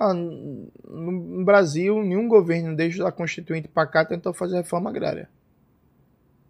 Ah, 0.00 0.14
no 0.14 1.44
Brasil, 1.44 2.00
nenhum 2.04 2.28
governo, 2.28 2.76
desde 2.76 3.02
a 3.02 3.10
Constituinte 3.10 3.66
pra 3.66 3.84
cá, 3.84 4.04
tentou 4.04 4.32
fazer 4.32 4.58
reforma 4.58 4.90
agrária. 4.90 5.28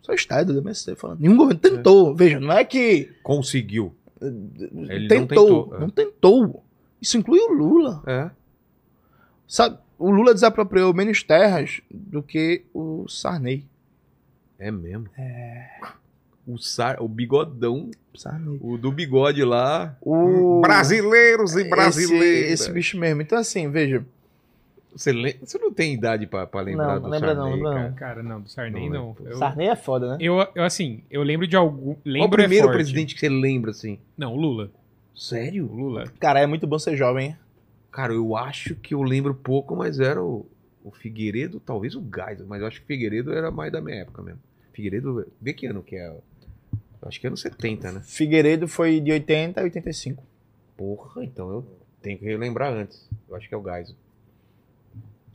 Só 0.02 0.12
o 0.12 0.14
Estado 0.14 0.52
do 0.52 0.60
MST 0.60 0.94
falando. 0.96 1.20
Nenhum 1.20 1.36
governo 1.36 1.60
tentou. 1.60 2.14
Veja, 2.14 2.38
não 2.38 2.52
é 2.52 2.62
que. 2.62 3.10
Conseguiu. 3.22 3.94
Ele 4.20 5.08
não 5.08 5.08
tentou. 5.08 5.26
tentou, 5.26 5.76
é. 5.76 5.80
Não 5.80 5.90
tentou. 5.90 6.64
Isso 7.00 7.16
inclui 7.16 7.38
o 7.38 7.52
Lula. 7.52 8.02
É. 8.06 8.30
Sabe, 9.46 9.78
o 9.98 10.10
Lula 10.10 10.34
desapropriou 10.34 10.92
menos 10.92 11.22
terras 11.22 11.80
do 11.90 12.22
que 12.22 12.64
o 12.74 13.08
Sarney. 13.08 13.64
É 14.58 14.70
mesmo? 14.70 15.08
É. 15.16 15.70
O, 16.48 16.56
Sar, 16.58 16.96
o 17.02 17.06
bigodão, 17.06 17.90
Sarney. 18.14 18.58
o 18.62 18.78
do 18.78 18.90
bigode 18.90 19.44
lá. 19.44 19.94
O... 20.00 20.60
Brasileiros 20.62 21.54
e 21.54 21.60
Esse, 21.60 21.68
brasileiras. 21.70 22.50
esse 22.60 22.72
bicho 22.72 22.96
mesmo. 22.98 23.20
Então, 23.20 23.36
assim, 23.38 23.70
veja. 23.70 24.02
Você, 24.96 25.12
lem- 25.12 25.36
você 25.44 25.58
não 25.58 25.70
tem 25.70 25.92
idade 25.92 26.26
pra, 26.26 26.46
pra 26.46 26.62
lembrar 26.62 26.94
Não, 26.94 27.02
do 27.02 27.08
lembra 27.08 27.34
não, 27.34 27.42
Sarney, 27.42 27.54
lembra 27.56 27.72
cara. 27.74 27.88
não. 27.90 27.94
Cara, 27.94 28.22
não, 28.22 28.40
do 28.40 28.48
Sarney 28.48 28.88
Não, 28.88 29.14
não. 29.20 29.26
é. 29.26 29.32
Eu, 29.32 29.36
Sarney 29.38 29.68
é 29.68 29.76
foda, 29.76 30.12
né? 30.12 30.16
eu, 30.20 30.44
eu, 30.54 30.64
assim, 30.64 31.02
eu 31.10 31.22
lembro 31.22 31.46
de 31.46 31.54
algum. 31.54 31.92
Qual 31.94 31.98
Lembro 32.04 32.28
o 32.28 32.42
primeiro 32.42 32.68
é 32.68 32.72
presidente 32.72 33.14
que 33.14 33.20
você 33.20 33.28
lembra, 33.28 33.70
assim? 33.70 33.98
Não, 34.16 34.32
o 34.32 34.36
Lula. 34.36 34.70
O 35.14 35.18
Sério? 35.18 35.66
Lula. 35.66 36.04
Cara, 36.18 36.40
é 36.40 36.46
muito 36.46 36.66
bom 36.66 36.78
ser 36.78 36.96
jovem. 36.96 37.28
hein? 37.28 37.36
Cara, 37.92 38.12
eu 38.14 38.34
acho 38.36 38.74
que 38.76 38.94
eu 38.94 39.02
lembro 39.02 39.34
pouco, 39.34 39.76
mas 39.76 40.00
era 40.00 40.22
o, 40.22 40.46
o 40.82 40.90
Figueiredo, 40.90 41.60
talvez 41.60 41.94
o 41.94 42.02
Geisel, 42.02 42.46
mas 42.48 42.60
eu 42.62 42.66
acho 42.66 42.78
que 42.78 42.84
o 42.84 42.86
Figueiredo 42.86 43.32
era 43.32 43.50
mais 43.50 43.70
da 43.70 43.80
minha 43.82 43.98
época 43.98 44.22
mesmo. 44.22 44.40
Figueiredo, 44.72 45.26
vê 45.40 45.52
que 45.52 45.66
ano 45.66 45.82
que 45.82 45.96
é? 45.96 46.12
Acho 47.02 47.20
que 47.20 47.26
é 47.26 47.28
anos 47.28 47.40
70, 47.40 47.92
né? 47.92 48.00
Figueiredo 48.04 48.66
foi 48.68 49.00
de 49.00 49.12
80 49.12 49.60
a 49.60 49.64
85. 49.64 50.22
Porra, 50.76 51.24
então 51.24 51.48
eu 51.50 51.66
tenho 52.02 52.18
que 52.18 52.24
relembrar 52.24 52.72
antes. 52.72 53.08
Eu 53.28 53.36
acho 53.36 53.48
que 53.48 53.54
é 53.54 53.58
o 53.58 53.62
Geisel. 53.62 53.94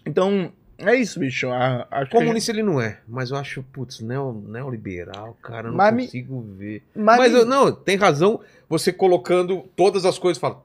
Então, 0.06 0.52
é 0.78 0.96
isso, 0.96 1.20
bicho. 1.20 1.50
A, 1.50 1.88
acho 1.90 2.12
que 2.12 2.18
Comunista 2.18 2.52
ele 2.52 2.64
não 2.64 2.82
é, 2.82 3.00
mas 3.08 3.32
eu 3.32 3.38
acho, 3.38 3.64
putz, 3.64 4.00
neo, 4.02 4.34
neoliberal, 4.48 5.38
cara, 5.42 5.70
não 5.70 5.78
Mas 5.78 5.94
me- 5.96 6.04
consigo 6.06 6.42
ver. 6.58 6.68
a 6.68 6.98
gente- 7.00 7.06
Mas, 7.06 7.18
Mas 7.18 7.34
eu- 7.34 7.46
não, 7.46 7.72
tem 7.72 7.96
razão 7.96 8.42
você 8.68 8.92
colocando 8.92 9.64
todas 9.76 10.06
as 10.06 10.20
coisas, 10.20 10.40
fala, 10.40 10.62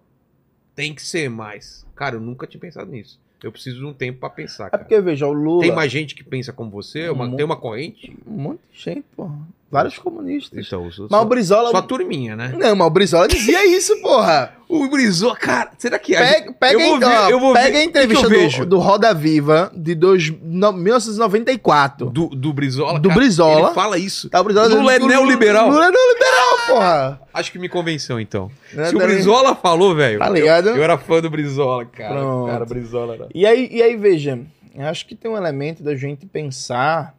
tem 0.74 0.94
que 0.94 1.02
ser 1.02 1.28
mais. 1.30 1.86
Cara, 1.94 2.16
eu 2.16 2.20
nunca 2.20 2.46
tinha 2.46 2.60
pensado 2.60 2.90
nisso. 2.90 3.20
Eu 3.42 3.52
preciso 3.52 3.78
de 3.78 3.84
um 3.84 3.92
tempo 3.94 4.18
pra 4.18 4.30
pensar, 4.30 4.66
É 4.66 4.70
cara. 4.70 4.82
porque, 4.82 5.00
veja, 5.00 5.26
o 5.26 5.32
Lula. 5.32 5.62
Tem 5.62 5.72
mais 5.74 5.92
gente 5.92 6.14
que 6.16 6.24
pensa 6.24 6.52
como 6.52 6.70
você? 6.70 7.08
Uma- 7.08 7.26
Um 7.26 7.36
tem 7.36 7.44
uma 7.44 7.56
corrente? 7.56 8.16
Um 8.26 8.32
monte 8.36 8.60
de 8.72 8.78
gente, 8.80 9.04
porra. 9.16 9.38
Vários 9.70 9.98
comunistas. 9.98 10.66
Então, 10.66 10.90
sou, 10.90 11.08
Mas 11.10 11.20
o 11.20 11.24
Brizola. 11.26 11.70
sua 11.70 11.82
turminha, 11.82 12.34
né? 12.34 12.54
Não, 12.56 12.74
mas 12.74 12.86
o 12.86 12.90
Brizola 12.90 13.28
dizia 13.28 13.66
isso, 13.66 14.00
porra. 14.00 14.54
O 14.68 14.86
Brizola, 14.86 15.34
cara, 15.34 15.70
será 15.78 15.98
que 15.98 16.14
é? 16.14 16.18
Pega, 16.18 16.52
pega, 16.52 16.72
eu 16.74 16.86
vou 16.88 16.96
então, 16.98 17.08
ver, 17.08 17.32
eu 17.32 17.40
vou 17.40 17.54
pega 17.54 17.70
ver. 17.70 17.78
a 17.78 17.84
entrevista 17.84 18.28
do, 18.28 18.66
do 18.66 18.78
Roda 18.78 19.14
Viva 19.14 19.72
de 19.74 19.94
dois, 19.94 20.30
no, 20.42 20.74
1994. 20.74 22.10
Do, 22.10 22.26
do 22.28 22.52
Brizola? 22.52 23.00
Do 23.00 23.08
cara, 23.08 23.18
Brizola. 23.18 23.66
Ele 23.68 23.74
fala 23.74 23.96
isso. 23.96 24.28
Tá, 24.28 24.42
o 24.42 24.44
Brizola 24.44 24.68
Lula 24.68 24.94
é 24.94 24.98
neoliberal. 24.98 25.70
Lula 25.70 25.86
é 25.86 25.90
neoliberal, 25.90 26.58
porra. 26.66 27.20
Acho 27.32 27.50
que 27.50 27.58
me 27.58 27.66
convenceu, 27.70 28.20
então. 28.20 28.50
Né, 28.74 28.90
Se 28.90 28.94
o 28.94 28.98
Brizola 28.98 29.54
falou, 29.54 29.94
velho. 29.94 30.18
Tá 30.18 30.28
ligado? 30.28 30.68
Eu, 30.68 30.76
eu 30.76 30.84
era 30.84 30.98
fã 30.98 31.22
do 31.22 31.30
Brizola, 31.30 31.86
cara. 31.86 32.14
Pronto. 32.20 32.52
Cara, 32.52 32.66
Brizola 32.66 33.14
era. 33.14 33.28
E 33.34 33.46
aí, 33.46 33.70
e 33.72 33.82
aí, 33.82 33.96
veja, 33.96 34.38
acho 34.80 35.06
que 35.06 35.14
tem 35.14 35.30
um 35.30 35.36
elemento 35.36 35.82
da 35.82 35.96
gente 35.96 36.26
pensar 36.26 37.14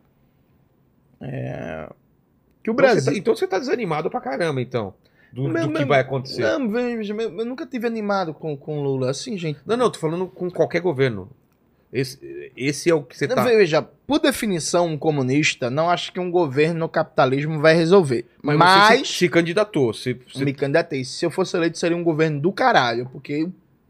é, 1.19 1.89
que 2.63 2.69
o 2.69 2.73
Então 2.73 2.85
você, 2.87 2.93
Brasil. 2.93 3.13
tá, 3.13 3.17
então 3.17 3.35
você 3.35 3.47
tá 3.47 3.59
desanimado 3.59 4.09
pra 4.09 4.19
caramba, 4.21 4.61
então. 4.61 4.93
Do, 5.31 5.47
do 5.47 5.73
que 5.73 5.85
vai 5.85 5.99
acontecer. 5.99 6.41
Não, 6.41 6.59
Não, 6.59 6.69
veja, 6.69 7.13
eu 7.13 7.45
nunca 7.45 7.65
tive 7.65 7.85
animado 7.85 8.33
com 8.33 8.57
com 8.57 8.79
o 8.79 8.83
Lula. 8.83 9.11
Assim, 9.11 9.37
gente. 9.37 9.59
não, 9.65 9.89
tô 9.91 9.99
falando 9.99 10.27
com 10.27 10.49
qualquer 10.49 10.81
governo. 10.81 11.29
Esse, 11.91 12.51
esse 12.55 12.89
é 12.89 12.93
o 12.93 13.01
que 13.01 13.17
você 13.17 13.25
Não, 13.27 13.35
tá. 13.35 13.43
Veja, 13.43 13.81
por 13.81 14.19
definição, 14.19 14.85
um 14.87 14.97
comunista 14.97 15.69
não 15.71 15.89
acha 15.89 16.11
que 16.11 16.19
um 16.19 16.29
governo 16.29 16.79
no 16.81 16.89
capitalismo 16.89 17.59
vai 17.59 17.73
resolver. 17.75 18.25
Mas, 18.43 18.57
Mas, 18.57 18.99
você 18.99 19.05
se, 19.05 19.13
se 19.13 19.29
candidatou. 19.29 19.91
Você, 19.93 20.13
você- 20.31 20.45
me 20.45 20.53
candidatei. 20.53 21.03
Se 21.03 21.25
eu 21.25 21.31
fosse 21.31 21.55
eleito, 21.57 21.77
seria 21.79 21.97
um 21.97 22.03
governo 22.03 22.39
do 22.39 22.51
caralho, 22.51 23.07
porque 23.11 23.47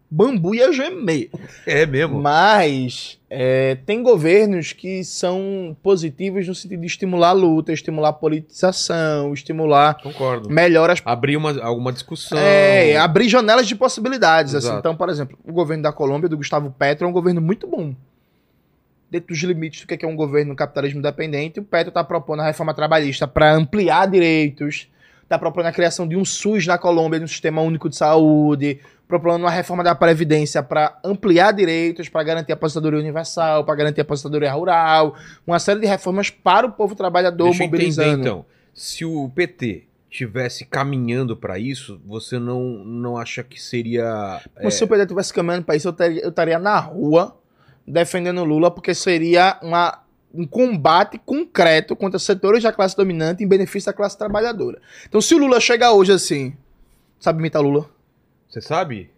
bambu 0.09 0.55
ia 0.55 0.71
gemer. 0.73 1.29
É 1.65 1.85
mesmo. 1.85 2.19
Mas 2.19 3.19
é, 3.29 3.75
tem 3.85 4.01
governos 4.01 4.73
que 4.73 5.03
são 5.03 5.77
positivos 5.83 6.47
no 6.47 6.55
sentido 6.55 6.79
de 6.81 6.87
estimular 6.87 7.29
a 7.29 7.33
luta, 7.33 7.71
estimular 7.71 8.09
a 8.09 8.13
politização, 8.13 9.33
estimular 9.33 10.01
Concordo. 10.01 10.49
melhoras. 10.49 11.01
Abrir 11.05 11.37
uma, 11.37 11.61
alguma 11.61 11.93
discussão. 11.93 12.37
É, 12.39 12.97
abrir 12.97 13.29
janelas 13.29 13.67
de 13.67 13.75
possibilidades. 13.75 14.55
Assim. 14.55 14.75
Então, 14.75 14.95
por 14.95 15.09
exemplo, 15.09 15.37
o 15.45 15.53
governo 15.53 15.83
da 15.83 15.91
Colômbia, 15.91 16.27
do 16.27 16.37
Gustavo 16.37 16.71
Petro, 16.71 17.05
é 17.05 17.09
um 17.09 17.13
governo 17.13 17.41
muito 17.41 17.67
bom. 17.67 17.93
Dentro 19.11 19.29
dos 19.29 19.41
limites 19.41 19.81
do 19.81 19.87
que 19.87 20.05
é 20.05 20.07
um 20.07 20.15
governo 20.15 20.51
no 20.51 20.55
capitalismo 20.55 21.01
dependente, 21.01 21.59
o 21.59 21.63
Petro 21.63 21.89
está 21.89 22.03
propondo 22.03 22.41
a 22.41 22.45
reforma 22.45 22.75
trabalhista 22.75 23.27
para 23.27 23.53
ampliar 23.53 24.07
direitos, 24.07 24.87
está 25.29 25.37
propondo 25.37 25.67
a 25.67 25.71
criação 25.71 26.07
de 26.07 26.15
um 26.17 26.25
SUS 26.25 26.65
na 26.65 26.75
Colômbia, 26.75 27.19
de 27.19 27.25
um 27.25 27.27
sistema 27.27 27.61
único 27.61 27.87
de 27.87 27.95
saúde, 27.95 28.79
propondo 29.07 29.43
uma 29.43 29.51
reforma 29.51 29.83
da 29.83 29.93
Previdência 29.93 30.63
para 30.63 30.97
ampliar 31.03 31.51
direitos, 31.53 32.09
para 32.09 32.23
garantir 32.23 32.51
a 32.51 32.55
aposentadoria 32.55 32.99
universal, 32.99 33.63
para 33.63 33.75
garantir 33.75 34.01
a 34.01 34.03
aposentadoria 34.03 34.51
rural, 34.51 35.15
uma 35.45 35.59
série 35.59 35.81
de 35.81 35.85
reformas 35.85 36.31
para 36.31 36.65
o 36.65 36.71
povo 36.71 36.95
trabalhador 36.95 37.45
Deixa 37.45 37.61
eu 37.61 37.67
entender, 37.67 37.77
mobilizando. 37.77 38.19
então. 38.21 38.45
Se 38.73 39.05
o 39.05 39.29
PT 39.29 39.83
tivesse 40.09 40.65
caminhando 40.65 41.37
pra 41.37 41.59
isso, 41.59 42.01
você 42.03 42.39
não, 42.39 42.63
não 42.83 43.15
acha 43.15 43.43
que 43.43 43.61
seria. 43.61 44.41
é, 44.55 44.69
Se 44.71 44.83
o 44.83 44.87
PT 44.87 45.03
estivesse 45.03 45.31
caminhando 45.31 45.63
para 45.63 45.75
isso, 45.75 45.87
eu 45.89 46.05
eu 46.23 46.29
estaria 46.29 46.57
na 46.57 46.79
rua 46.79 47.37
defendendo 47.85 48.43
Lula, 48.43 48.71
porque 48.71 48.95
seria 48.95 49.59
uma, 49.61 49.99
um 50.33 50.45
combate 50.45 51.19
concreto 51.25 51.95
contra 51.95 52.19
setores 52.19 52.63
da 52.63 52.71
classe 52.71 52.95
dominante 52.95 53.43
em 53.43 53.47
benefício 53.47 53.87
da 53.87 53.93
classe 53.93 54.17
trabalhadora. 54.17 54.79
Então, 55.07 55.19
se 55.21 55.33
o 55.33 55.37
Lula 55.37 55.59
chegar 55.59 55.91
hoje 55.93 56.11
assim, 56.11 56.53
sabe 57.19 57.39
imitar 57.39 57.61
Lula? 57.61 57.85
Você 58.49 58.61
sabe? 58.61 59.09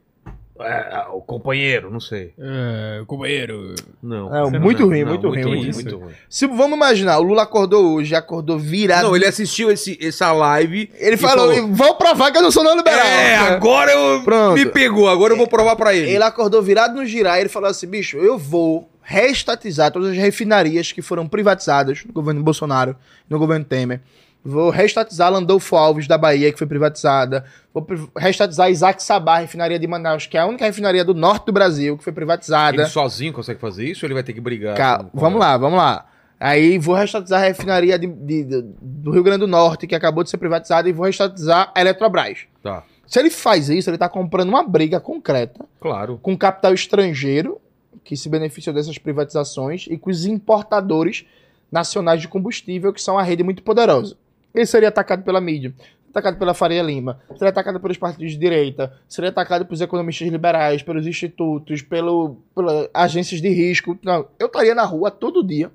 É, 0.64 1.06
o 1.12 1.22
companheiro, 1.22 1.90
não 1.90 2.00
sei. 2.00 2.34
É, 2.38 3.02
companheiro. 3.08 3.74
Não. 4.02 4.30
Não, 4.30 4.52
Você 4.52 4.60
muito 4.60 4.82
não- 4.82 4.90
ruim, 4.90 5.02
Não, 5.02 5.08
muito, 5.10 5.28
ruim, 5.28 5.44
muito, 5.44 5.68
isso. 5.70 5.80
ruim. 5.82 5.90
muito 5.92 6.06
ruim. 6.06 6.14
Se 6.30 6.46
vamos 6.46 6.78
imaginar, 6.78 7.18
o 7.18 7.24
Lula 7.24 7.42
acordou 7.42 7.96
hoje, 7.96 8.14
acordou 8.14 8.60
virado. 8.60 9.08
Não, 9.08 9.16
ele 9.16 9.26
assistiu 9.26 9.72
esse, 9.72 9.98
essa 10.00 10.32
live. 10.32 10.92
Ele 11.00 11.16
e 11.16 11.18
falou, 11.18 11.68
vão 11.70 11.96
provar 11.96 12.32
que 12.32 12.38
eu 12.38 12.44
não 12.44 12.52
sou 12.52 12.64
neoliberal. 12.64 13.00
É, 13.04 13.38
agora 13.38 13.92
eu 13.92 14.24
Pronto. 14.24 14.54
me 14.54 14.68
pegou, 14.68 15.10
agora 15.10 15.34
eu 15.34 15.38
vou 15.38 15.48
provar 15.48 15.76
pra 15.76 15.96
ele. 15.96 16.12
Ele 16.12 16.24
acordou 16.24 16.62
virado 16.62 16.94
no 16.96 17.06
girar 17.08 17.38
e 17.38 17.42
ele 17.42 17.50
falou 17.50 17.68
assim: 17.70 17.88
bicho, 17.88 18.18
eu 18.18 18.38
vou 18.38 18.88
reestatizar 19.12 19.92
todas 19.92 20.10
as 20.12 20.18
refinarias 20.18 20.92
que 20.92 21.02
foram 21.02 21.28
privatizadas 21.28 22.04
no 22.06 22.14
governo 22.14 22.42
Bolsonaro, 22.42 22.96
no 23.30 23.38
governo 23.38 23.66
Temer. 23.66 24.00
Vou 24.44 24.72
reestatizar 24.72 25.32
Landolfo 25.32 25.76
Alves 25.76 26.08
da 26.08 26.18
Bahia, 26.18 26.52
que 26.52 26.58
foi 26.58 26.66
privatizada. 26.66 27.46
Vou 27.72 27.86
reestatizar 28.18 28.72
Isaac 28.72 29.04
Sabá, 29.04 29.38
refinaria 29.38 29.78
de 29.78 29.86
Manaus, 29.86 30.26
que 30.26 30.36
é 30.36 30.40
a 30.40 30.48
única 30.48 30.66
refinaria 30.66 31.06
do 31.06 31.14
norte 31.14 31.46
do 31.46 31.52
Brasil 31.52 31.96
que 31.98 32.04
foi 32.04 32.12
privatizada. 32.14 32.76
Ele 32.82 32.86
sozinho 32.88 33.32
consegue 33.34 33.60
fazer 33.60 33.86
isso 33.86 34.04
ou 34.04 34.08
ele 34.08 34.16
vai 34.16 34.24
ter 34.24 34.34
que 34.34 34.42
brigar? 34.42 34.76
Ca- 34.76 35.06
vamos 35.14 35.40
lá, 35.40 35.56
vamos 35.58 35.78
lá. 35.78 36.08
Aí 36.40 36.80
vou 36.80 36.96
reestatizar 36.96 37.40
a 37.40 37.46
refinaria 37.46 38.00
de- 38.00 38.08
de- 38.08 38.44
de- 38.44 38.66
do 38.82 39.12
Rio 39.12 39.22
Grande 39.22 39.42
do 39.42 39.48
Norte, 39.48 39.86
que 39.86 39.94
acabou 39.94 40.24
de 40.24 40.32
ser 40.32 40.38
privatizada, 40.38 40.90
e 40.90 40.92
vou 40.92 41.04
reestatizar 41.04 41.72
a 41.76 41.80
Eletrobras. 41.82 42.40
Tá, 42.64 42.82
Se 43.06 43.20
ele 43.20 43.30
faz 43.30 43.70
isso, 43.70 43.90
ele 43.92 43.96
está 43.98 44.10
comprando 44.10 44.50
uma 44.50 44.64
briga 44.64 45.00
concreta 45.00 45.64
claro. 45.80 46.18
com 46.20 46.36
capital 46.36 46.74
estrangeiro 46.74 47.60
que 48.04 48.18
se 48.18 48.30
beneficiou 48.30 48.74
dessas 48.74 48.98
privatizações 48.98 49.86
e 49.90 49.98
com 49.98 50.10
os 50.10 50.26
importadores 50.26 51.26
nacionais 51.72 52.22
de 52.22 52.28
combustível, 52.28 52.92
que 52.92 53.02
são 53.02 53.16
uma 53.16 53.24
rede 53.24 53.44
muito 53.44 53.64
poderosa. 53.64 54.16
Ele 54.54 54.66
seria 54.66 54.90
atacado 54.90 55.24
pela 55.24 55.40
mídia, 55.40 55.74
atacado 56.10 56.38
pela 56.38 56.54
Faria 56.54 56.82
Lima, 56.82 57.22
seria 57.30 57.50
atacado 57.50 57.80
pelos 57.80 57.98
partidos 57.98 58.34
de 58.34 58.38
direita, 58.38 58.94
seria 59.08 59.30
atacado 59.30 59.66
pelos 59.66 59.80
economistas 59.80 60.28
liberais, 60.28 60.84
pelos 60.84 61.08
institutos, 61.08 61.82
pelo, 61.82 62.38
pelas 62.54 62.90
agências 62.94 63.42
de 63.42 63.50
risco. 63.50 63.98
Não, 64.04 64.28
eu 64.38 64.48
estaria 64.48 64.76
na 64.76 64.84
rua 64.84 65.10
todo 65.10 65.44
dia 65.44 65.72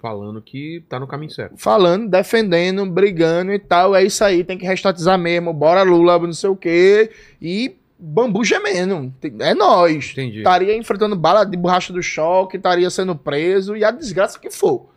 Falando 0.00 0.40
que 0.40 0.84
tá 0.88 1.00
no 1.00 1.08
caminho 1.08 1.32
certo. 1.32 1.56
falando, 1.56 2.08
defendendo, 2.08 2.86
brigando 2.86 3.52
e 3.52 3.58
tal. 3.58 3.96
É 3.96 4.04
isso 4.04 4.22
aí, 4.22 4.44
tem 4.44 4.56
que 4.56 4.64
restatizar 4.64 5.18
mesmo. 5.18 5.52
Bora 5.52 5.82
Lula, 5.82 6.18
não 6.20 6.32
sei 6.32 6.50
o 6.50 6.56
quê. 6.56 7.10
E 7.42 7.76
bambu 7.98 8.44
gemendo. 8.44 9.12
É 9.40 9.54
nós. 9.54 10.10
Entendi. 10.12 10.38
Estaria 10.38 10.76
enfrentando 10.76 11.16
bala 11.16 11.44
de 11.44 11.56
borracha 11.56 11.92
do 11.92 12.02
choque, 12.02 12.56
estaria 12.56 12.88
sendo 12.90 13.16
preso 13.16 13.76
e 13.76 13.84
a 13.84 13.90
desgraça 13.90 14.38
que 14.38 14.50
for. 14.50 14.90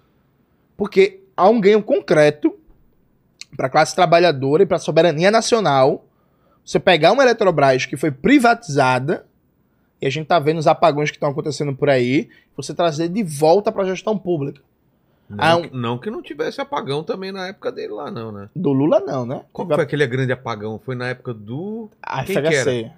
Porque 0.78 1.22
há 1.36 1.49
um 1.49 1.60
ganho 1.60 1.82
concreto 1.82 2.56
para 3.56 3.68
a 3.68 3.69
classe 3.69 3.95
trabalhadora 3.95 4.64
e 4.64 4.65
para 4.65 4.78
a 4.78 4.80
soberania 4.80 5.32
nacional. 5.32 6.06
Você 6.64 6.80
pegar 6.80 7.11
uma 7.11 7.23
Eletrobras 7.23 7.86
que 7.86 7.98
foi 7.98 8.11
privatizada, 8.11 9.26
e 9.99 10.06
a 10.06 10.10
gente 10.10 10.28
tá 10.28 10.40
vendo 10.40 10.57
os 10.60 10.68
apagões 10.68 11.10
que 11.10 11.18
estão 11.18 11.30
acontecendo 11.30 11.76
por 11.76 11.90
aí, 11.90 12.30
você 12.56 12.73
trazer 12.73 13.10
de 13.10 13.23
volta 13.23 13.72
para 13.72 13.84
a 13.84 13.88
gestão 13.88 14.18
pública. 14.18 14.61
Não, 15.36 15.44
Ah, 15.44 15.56
um- 15.58 15.62
que- 15.62 15.76
não 15.76 15.98
que 15.98 16.10
não 16.10 16.22
tivesse 16.22 16.60
apagão 16.62 17.03
também 17.03 17.32
na 17.32 17.48
época 17.48 17.72
dele 17.72 17.94
lá, 17.94 18.12
não, 18.12 18.32
né? 18.32 18.49
Do 18.56 18.72
Lula, 18.72 18.99
não, 18.99 19.26
né? 19.26 19.41
Qual 19.53 19.68
Teve 19.68 19.76
foi 19.78 19.84
aquele 19.84 20.08
grande 20.08 20.32
apagão? 20.32 20.80
Foi 20.84 20.95
na 20.95 21.08
época 21.10 21.34
do. 21.34 21.90
A 22.02 22.24
Quem 22.24 22.36
que 22.41 22.48
FHC. 22.48 22.91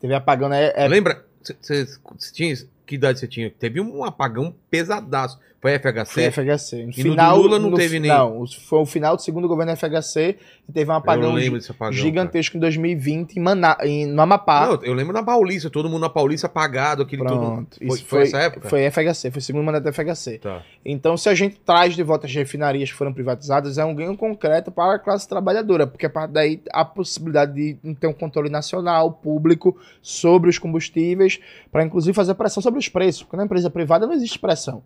Teve 0.00 0.14
apagão, 0.14 0.48
né? 0.48 0.72
É, 0.74 0.88
Lembra? 0.88 1.24
Você 1.42 1.86
tinha. 2.32 2.54
Que 2.86 2.94
idade 2.96 3.18
você 3.20 3.28
tinha? 3.28 3.50
Teve 3.50 3.80
um 3.80 4.04
apagão 4.04 4.54
pesadaço. 4.70 5.38
Foi 5.60 5.72
FHC? 5.78 6.06
foi 6.12 6.24
FHC. 6.24 6.86
No 6.86 6.90
E 6.96 7.04
no 7.04 7.14
do 7.16 7.36
Lula 7.36 7.58
não 7.58 7.74
teve 7.74 8.00
nem- 8.00 8.10
Não, 8.10 8.46
foi 8.46 8.78
o 8.78 8.86
final 8.86 9.14
do 9.14 9.20
segundo 9.20 9.46
governo 9.46 9.72
FHC 9.72 10.36
e 10.66 10.72
teve 10.72 10.90
um 10.90 10.94
apagão 10.94 11.36
apagão. 11.36 11.92
gigantesco 11.92 12.56
em 12.56 12.60
2020 12.60 13.36
em, 13.36 13.40
Maná, 13.40 13.76
em, 13.82 14.06
no 14.06 14.22
Amapá. 14.22 14.60
cara. 14.60 14.72
Não, 14.76 14.82
eu 14.84 14.94
lembro 14.94 15.12
na 15.12 15.22
Paulista, 15.22 15.68
todo 15.68 15.86
mundo 15.90 16.00
na 16.00 16.08
Paulista 16.08 16.46
apagado, 16.46 17.02
aquele 17.02 17.22
todo. 17.24 17.38
Pronto. 17.38 17.76
Foi, 17.76 17.86
Isso 17.88 18.04
foi 18.06 18.22
essa 18.22 18.38
época? 18.38 18.70
Foi 18.70 18.80
FHC, 18.90 19.30
foi 19.30 19.38
o 19.38 19.42
segundo 19.42 19.62
mandato 19.64 19.84
da 19.84 19.92
FHC. 19.92 20.38
Tá. 20.38 20.62
Então, 20.82 21.14
se 21.18 21.28
a 21.28 21.34
gente 21.34 21.56
traz 21.60 21.94
de 21.94 22.02
volta 22.02 22.26
as 22.26 22.34
refinarias 22.34 22.90
que 22.90 22.96
foram 22.96 23.12
privatizadas, 23.12 23.76
é 23.76 23.84
um 23.84 23.94
ganho 23.94 24.16
concreto 24.16 24.70
para 24.70 24.94
a 24.94 24.98
classe 24.98 25.28
trabalhadora, 25.28 25.86
porque 25.86 26.06
a 26.06 26.10
partir 26.10 26.32
daí 26.32 26.62
a 26.72 26.86
possibilidade 26.86 27.52
de 27.52 27.94
ter 27.96 28.06
um 28.06 28.14
controle 28.14 28.48
nacional, 28.48 29.12
público, 29.12 29.76
sobre 30.00 30.48
os 30.48 30.58
combustíveis, 30.58 31.38
para 31.70 31.84
inclusive 31.84 32.14
fazer 32.14 32.32
pressão 32.32 32.62
sobre 32.62 32.80
os 32.80 32.88
preços, 32.88 33.24
porque 33.24 33.36
na 33.36 33.44
empresa 33.44 33.68
privada 33.68 34.06
não 34.06 34.14
existe 34.14 34.38
pressão. 34.38 34.82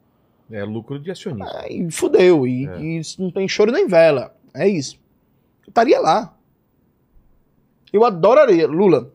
É 0.50 0.62
lucro 0.64 0.98
de 0.98 1.10
acionista. 1.10 1.60
Aí 1.60 1.90
fudeu, 1.90 2.46
e, 2.46 2.66
É. 2.66 2.80
e 2.80 2.98
isso 2.98 3.20
não 3.20 3.30
tem 3.30 3.48
choro 3.48 3.72
nem 3.72 3.86
vela. 3.88 4.36
É 4.52 4.68
isso. 4.68 4.98
Eu 5.66 5.70
estaria 5.70 5.98
lá. 6.00 6.36
Eu 7.92 8.04
adoraria. 8.04 8.66
Lula. 8.66 9.12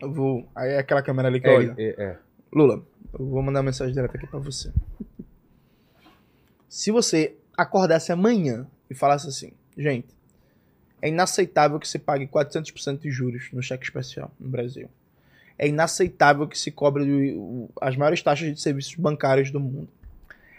Eu 0.00 0.12
vou. 0.12 0.48
Aí 0.54 0.70
é 0.72 0.78
aquela 0.78 1.02
câmera 1.02 1.28
ali 1.28 1.40
que 1.40 1.48
É, 1.48 1.56
olha. 1.56 1.74
é, 1.78 1.94
é. 2.02 2.18
Lula, 2.52 2.82
eu 3.18 3.26
vou 3.26 3.42
mandar 3.42 3.60
uma 3.60 3.64
mensagem 3.66 3.92
direta 3.94 4.16
aqui 4.16 4.26
pra 4.26 4.38
você. 4.38 4.70
Se 6.68 6.90
você 6.90 7.36
acordasse 7.56 8.12
amanhã 8.12 8.66
e 8.90 8.94
falasse 8.94 9.26
assim, 9.28 9.52
gente, 9.76 10.08
é 11.00 11.08
inaceitável 11.08 11.78
que 11.78 11.88
se 11.88 11.98
pague 11.98 12.26
400% 12.26 13.00
de 13.00 13.10
juros 13.10 13.48
no 13.52 13.62
cheque 13.62 13.84
especial 13.84 14.30
no 14.38 14.48
Brasil. 14.48 14.88
É 15.58 15.66
inaceitável 15.66 16.46
que 16.46 16.58
se 16.58 16.70
cobre 16.70 17.34
as 17.80 17.96
maiores 17.96 18.22
taxas 18.22 18.54
de 18.54 18.60
serviços 18.60 18.94
bancários 18.94 19.50
do 19.50 19.58
mundo. 19.58 19.88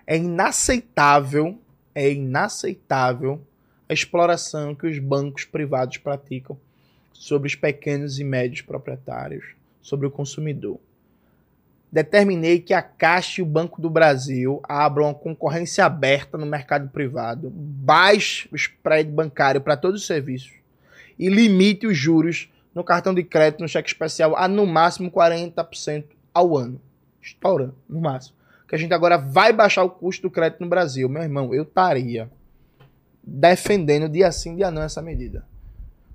É 0.07 0.17
inaceitável, 0.17 1.59
é 1.93 2.11
inaceitável 2.11 3.41
a 3.87 3.93
exploração 3.93 4.73
que 4.73 4.87
os 4.87 4.97
bancos 4.97 5.45
privados 5.45 5.97
praticam 5.97 6.57
sobre 7.13 7.47
os 7.47 7.55
pequenos 7.55 8.19
e 8.19 8.23
médios 8.23 8.61
proprietários, 8.61 9.53
sobre 9.81 10.07
o 10.07 10.11
consumidor 10.11 10.79
determinei 11.91 12.59
que 12.59 12.73
a 12.73 12.81
Caixa 12.81 13.41
e 13.41 13.43
o 13.43 13.45
Banco 13.45 13.81
do 13.81 13.89
Brasil 13.89 14.61
abram 14.63 15.05
uma 15.05 15.13
concorrência 15.13 15.85
aberta 15.85 16.37
no 16.37 16.45
mercado 16.45 16.89
privado, 16.89 17.49
baixe 17.51 18.47
o 18.51 18.55
spread 18.55 19.09
bancário 19.09 19.61
para 19.61 19.77
todos 19.77 20.01
os 20.01 20.07
serviços 20.07 20.51
e 21.17 21.29
limite 21.29 21.87
os 21.87 21.97
juros 21.97 22.49
no 22.75 22.83
cartão 22.83 23.13
de 23.13 23.23
crédito 23.23 23.61
no 23.61 23.67
cheque 23.67 23.89
especial 23.89 24.35
a 24.35 24.47
no 24.47 24.65
máximo 24.65 25.09
40% 25.09 26.05
ao 26.33 26.55
ano. 26.55 26.79
Estoura, 27.21 27.73
no 27.89 27.99
máximo. 27.99 28.36
Que 28.67 28.75
a 28.75 28.77
gente 28.77 28.93
agora 28.93 29.17
vai 29.17 29.53
baixar 29.53 29.83
o 29.83 29.89
custo 29.89 30.23
do 30.23 30.31
crédito 30.31 30.59
no 30.59 30.67
Brasil. 30.67 31.07
Meu 31.07 31.23
irmão, 31.23 31.53
eu 31.53 31.63
estaria 31.63 32.29
defendendo 33.23 34.09
dia 34.09 34.31
sim, 34.31 34.55
dia 34.55 34.71
não 34.71 34.81
essa 34.81 35.01
medida. 35.01 35.45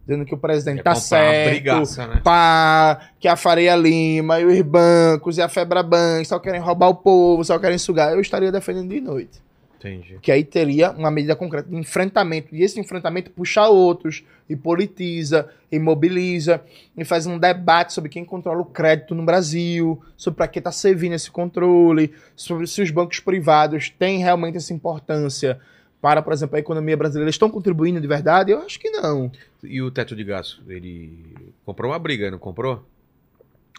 Dizendo 0.06 0.24
que 0.24 0.34
o 0.34 0.38
presidente 0.38 0.80
É 0.80 0.82
tá 0.82 0.94
certo, 0.96 1.50
brigaça, 1.50 2.06
né? 2.08 2.20
pá, 2.24 3.10
que 3.20 3.28
a 3.28 3.36
Faria 3.36 3.76
Lima 3.76 4.40
e 4.40 4.44
os 4.44 4.60
bancos 4.62 5.38
e 5.38 5.42
a 5.42 5.48
Febraban 5.48 6.24
só 6.24 6.40
querem 6.40 6.60
roubar 6.60 6.88
o 6.88 6.96
povo, 6.96 7.44
só 7.44 7.56
querem 7.58 7.78
sugar, 7.78 8.12
eu 8.12 8.20
estaria 8.20 8.50
defendendo 8.50 8.88
de 8.88 9.00
noite. 9.00 9.40
Entendi. 9.82 10.18
Que 10.22 10.30
aí 10.30 10.44
teria 10.44 10.92
uma 10.92 11.10
medida 11.10 11.34
concreta 11.34 11.68
de 11.68 11.76
enfrentamento. 11.76 12.54
E 12.54 12.62
esse 12.62 12.78
enfrentamento 12.78 13.30
puxa 13.32 13.66
outros, 13.66 14.24
e 14.48 14.54
politiza, 14.54 15.48
e 15.70 15.78
mobiliza, 15.78 16.62
e 16.96 17.04
faz 17.04 17.26
um 17.26 17.38
debate 17.38 17.92
sobre 17.92 18.08
quem 18.08 18.24
controla 18.24 18.60
o 18.60 18.64
crédito 18.64 19.14
no 19.14 19.24
Brasil, 19.24 20.00
sobre 20.16 20.36
para 20.36 20.48
que 20.48 20.58
está 20.60 20.70
servindo 20.70 21.14
esse 21.14 21.30
controle, 21.30 22.14
sobre 22.36 22.66
se 22.66 22.80
os 22.80 22.90
bancos 22.90 23.18
privados 23.18 23.90
têm 23.90 24.18
realmente 24.18 24.56
essa 24.56 24.72
importância 24.72 25.58
para, 26.00 26.22
por 26.22 26.32
exemplo, 26.32 26.56
a 26.56 26.60
economia 26.60 26.96
brasileira. 26.96 27.26
Eles 27.26 27.34
estão 27.34 27.50
contribuindo 27.50 28.00
de 28.00 28.06
verdade? 28.06 28.52
Eu 28.52 28.60
acho 28.60 28.78
que 28.78 28.90
não. 28.90 29.30
E 29.62 29.80
o 29.80 29.90
teto 29.90 30.14
de 30.14 30.24
gasto? 30.24 30.62
Ele 30.68 31.34
comprou 31.64 31.90
uma 31.90 31.98
briga, 31.98 32.30
não 32.30 32.38
comprou? 32.38 32.84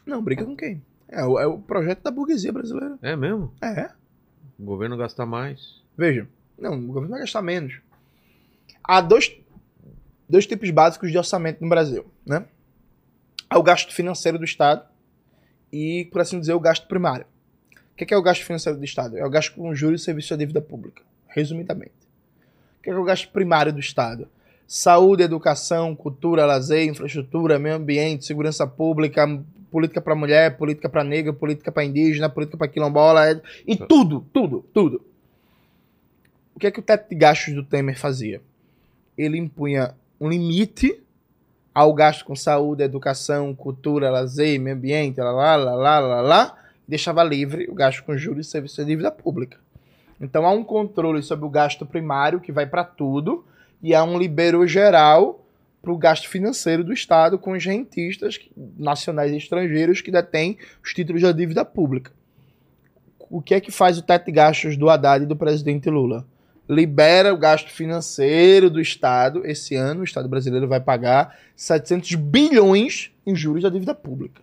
Não, 0.06 0.22
briga 0.22 0.44
com 0.44 0.56
quem? 0.56 0.82
É, 1.10 1.22
é 1.22 1.46
o 1.46 1.60
projeto 1.60 2.02
da 2.02 2.12
burguesia 2.12 2.52
brasileira. 2.52 2.98
É 3.02 3.16
mesmo? 3.16 3.54
É. 3.62 3.90
O 4.58 4.64
governo 4.64 4.98
gasta 4.98 5.26
mais. 5.26 5.83
Veja, 5.98 6.28
não, 6.58 6.74
o 6.78 6.88
governo 6.88 7.10
vai 7.10 7.20
gastar 7.20 7.42
menos. 7.42 7.76
Há 8.84 9.02
dois, 9.02 9.36
dois 10.28 10.46
tipos 10.46 10.70
básicos 10.70 11.12
de 11.12 11.18
orçamento 11.18 11.62
no 11.62 11.70
Brasil, 11.70 12.06
né? 12.26 12.46
Há 13.50 13.58
o 13.58 13.64
gasto 13.64 13.94
financeiro 13.94 14.38
do 14.38 14.46
Estado 14.46 14.84
e, 15.72 16.08
por 16.12 16.22
assim 16.22 16.40
dizer, 16.40 16.54
o 16.54 16.60
gasto 16.60 16.88
primário. 16.88 17.26
O 17.92 17.96
que 17.96 18.04
é, 18.04 18.08
que 18.08 18.14
é 18.14 18.18
o 18.18 18.22
gasto 18.24 18.44
financeiro 18.44 18.78
do 18.78 18.84
Estado? 18.86 19.18
É 19.18 19.26
o 19.26 19.30
gasto 19.30 19.54
com 19.54 19.74
juros 19.76 20.02
e 20.02 20.06
serviço 20.06 20.36
de 20.36 20.40
dívida 20.40 20.62
pública, 20.62 21.04
resumidamente. 21.28 21.94
O 22.80 22.82
que 22.82 22.90
é, 22.90 22.94
é 22.94 22.96
o 22.98 23.04
gasto 23.04 23.30
primário 23.30 23.72
do 23.72 23.80
Estado? 23.80 24.28
Saúde, 24.66 25.22
educação, 25.22 25.96
cultura, 25.96 26.46
lazer, 26.46 26.88
infraestrutura, 26.88 27.60
meio 27.60 27.76
ambiente, 27.76 28.26
segurança 28.26 28.66
pública, 28.66 29.28
política 29.70 30.02
para 30.02 30.16
mulher, 30.16 30.58
política 30.58 30.90
para 30.90 31.04
negra, 31.04 31.32
política 31.34 31.72
para 31.72 31.84
indígena, 31.84 32.30
política 32.30 32.58
para 32.58 32.68
quilombola, 32.68 33.30
é- 33.30 33.42
e 33.68 33.76
tudo, 33.76 34.26
tudo, 34.34 34.66
tudo. 34.74 35.06
O 36.56 36.60
que 36.60 36.68
é 36.68 36.72
que 36.72 36.80
o 36.80 36.84
teto 36.84 37.10
de 37.10 37.16
gastos 37.16 37.54
do 37.54 37.64
Temer 37.64 37.98
fazia? 37.98 38.42
Ele 39.18 39.38
impunha 39.38 39.96
um 40.20 40.30
limite 40.30 41.02
ao 41.74 41.94
gasto 41.94 42.24
com 42.26 42.36
saúde, 42.36 42.84
educação, 42.84 43.56
cultura, 43.56 44.12
lazer, 44.12 44.60
meio 44.60 44.76
ambiente, 44.76 45.20
lá, 45.20 45.32
lá, 45.32 45.56
lá, 45.56 45.76
lá, 45.76 46.00
lá, 46.00 46.22
lá, 46.22 46.58
deixava 46.88 47.24
livre 47.24 47.68
o 47.70 47.74
gasto 47.74 48.04
com 48.04 48.16
juros 48.16 48.48
e 48.48 48.50
serviço 48.50 48.82
de 48.82 48.88
dívida 48.88 49.12
pública. 49.12 49.58
Então 50.22 50.46
há 50.46 50.52
um 50.52 50.64
controle 50.64 51.24
sobre 51.24 51.46
o 51.46 51.50
gasto 51.50 51.86
primário 51.86 52.40
que 52.40 52.52
vai 52.52 52.68
para 52.68 52.84
tudo 52.84 53.44
e 53.82 53.96
há 53.96 54.04
um 54.04 54.18
libero 54.18 54.66
geral 54.68 55.44
para 55.82 55.92
o 55.92 55.98
gasto 55.98 56.30
financeiro 56.30 56.84
do 56.84 56.94
Estado 56.94 57.38
com 57.38 57.52
os 57.52 57.66
rentistas 57.66 58.40
nacionais 58.78 59.34
e 59.34 59.38
estrangeiros 59.38 60.00
que 60.00 60.12
detêm 60.12 60.58
os 60.82 60.94
títulos 60.94 61.22
da 61.22 61.32
dívida 61.32 61.66
pública. 61.66 62.12
O 63.30 63.42
que 63.42 63.56
é 63.56 63.60
que 63.60 63.72
faz 63.72 63.98
o 63.98 64.02
teto 64.02 64.28
de 64.28 64.32
gastos 64.32 64.78
do 64.78 64.90
Haddad 64.90 65.26
e 65.26 65.28
do 65.28 65.36
presidente 65.36 65.90
Lula? 65.90 66.26
Libera 66.68 67.34
o 67.34 67.38
gasto 67.38 67.70
financeiro 67.70 68.70
do 68.70 68.80
Estado. 68.80 69.46
Esse 69.46 69.76
ano, 69.76 70.02
o 70.02 70.04
Estado 70.04 70.30
brasileiro 70.30 70.68
vai 70.68 70.80
pagar 70.80 71.38
700 71.56 72.16
bilhões 72.16 73.12
em 73.26 73.36
juros 73.36 73.64
da 73.64 73.70
dívida 73.70 73.94
pública. 73.94 74.42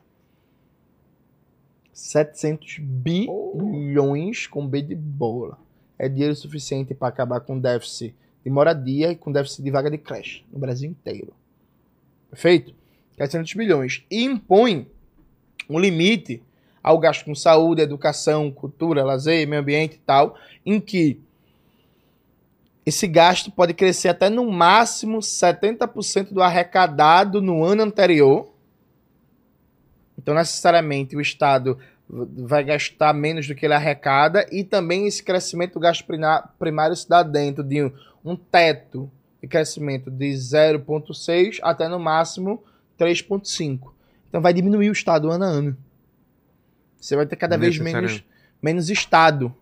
700 1.93 2.79
bilhões 2.81 4.47
com 4.47 4.67
B 4.67 4.83
de 4.83 4.95
bola. 4.95 5.59
É 5.99 6.09
dinheiro 6.09 6.35
suficiente 6.35 6.95
para 6.95 7.09
acabar 7.09 7.41
com 7.41 7.59
déficit 7.59 8.15
de 8.45 8.51
moradia 8.51 9.13
e 9.13 9.17
com 9.17 9.31
déficit 9.31 9.63
de 9.63 9.71
vaga 9.71 9.91
de 9.91 9.99
creche 9.99 10.45
no 10.51 10.59
Brasil 10.59 10.91
inteiro. 10.91 11.33
Perfeito? 12.31 12.75
700 13.17 13.53
bilhões. 13.55 14.05
E 14.11 14.25
impõe 14.25 14.89
um 15.69 15.79
limite 15.79 16.43
ao 16.83 16.99
gasto 16.99 17.25
com 17.25 17.35
saúde, 17.35 17.83
educação, 17.83 18.51
cultura, 18.51 19.05
lazer, 19.05 19.47
meio 19.47 19.61
ambiente 19.61 19.97
e 19.97 19.99
tal, 19.99 20.39
em 20.65 20.81
que 20.81 21.21
esse 22.85 23.07
gasto 23.07 23.51
pode 23.51 23.75
crescer 23.75 24.09
até 24.09 24.29
no 24.29 24.51
máximo 24.51 25.19
70% 25.19 26.33
do 26.33 26.43
arrecadado 26.43 27.43
no 27.43 27.63
ano 27.63 27.83
anterior. 27.83 28.53
Então, 30.19 30.35
necessariamente, 30.35 31.17
o 31.17 31.21
Estado 31.21 31.79
vai 32.09 32.65
gastar 32.65 33.15
menos 33.15 33.47
do 33.47 33.55
que 33.55 33.65
ele 33.65 33.75
arrecada 33.75 34.45
e 34.51 34.65
também 34.65 35.07
esse 35.07 35.23
crescimento 35.23 35.75
do 35.75 35.81
gasto 35.81 36.05
primário 36.59 36.97
se 36.97 37.09
dá 37.09 37.23
dentro 37.23 37.63
de 37.63 37.85
um, 37.85 37.93
um 38.25 38.37
teto 38.37 39.11
de 39.41 39.47
crescimento 39.47 40.11
de 40.11 40.31
0,6 40.33 41.59
até 41.63 41.89
no 41.89 42.01
máximo 42.01 42.63
3,5. 42.99 43.93
Então, 44.29 44.41
vai 44.41 44.53
diminuir 44.53 44.89
o 44.89 44.93
Estado 44.93 45.31
ano 45.31 45.45
a 45.45 45.49
ano. 45.49 45.77
Você 47.01 47.17
vai 47.17 47.27
ter 47.27 47.37
cada 47.37 47.57
vez 47.57 47.79
menos, 47.79 48.23
menos 48.61 48.91
Estado. 48.91 49.55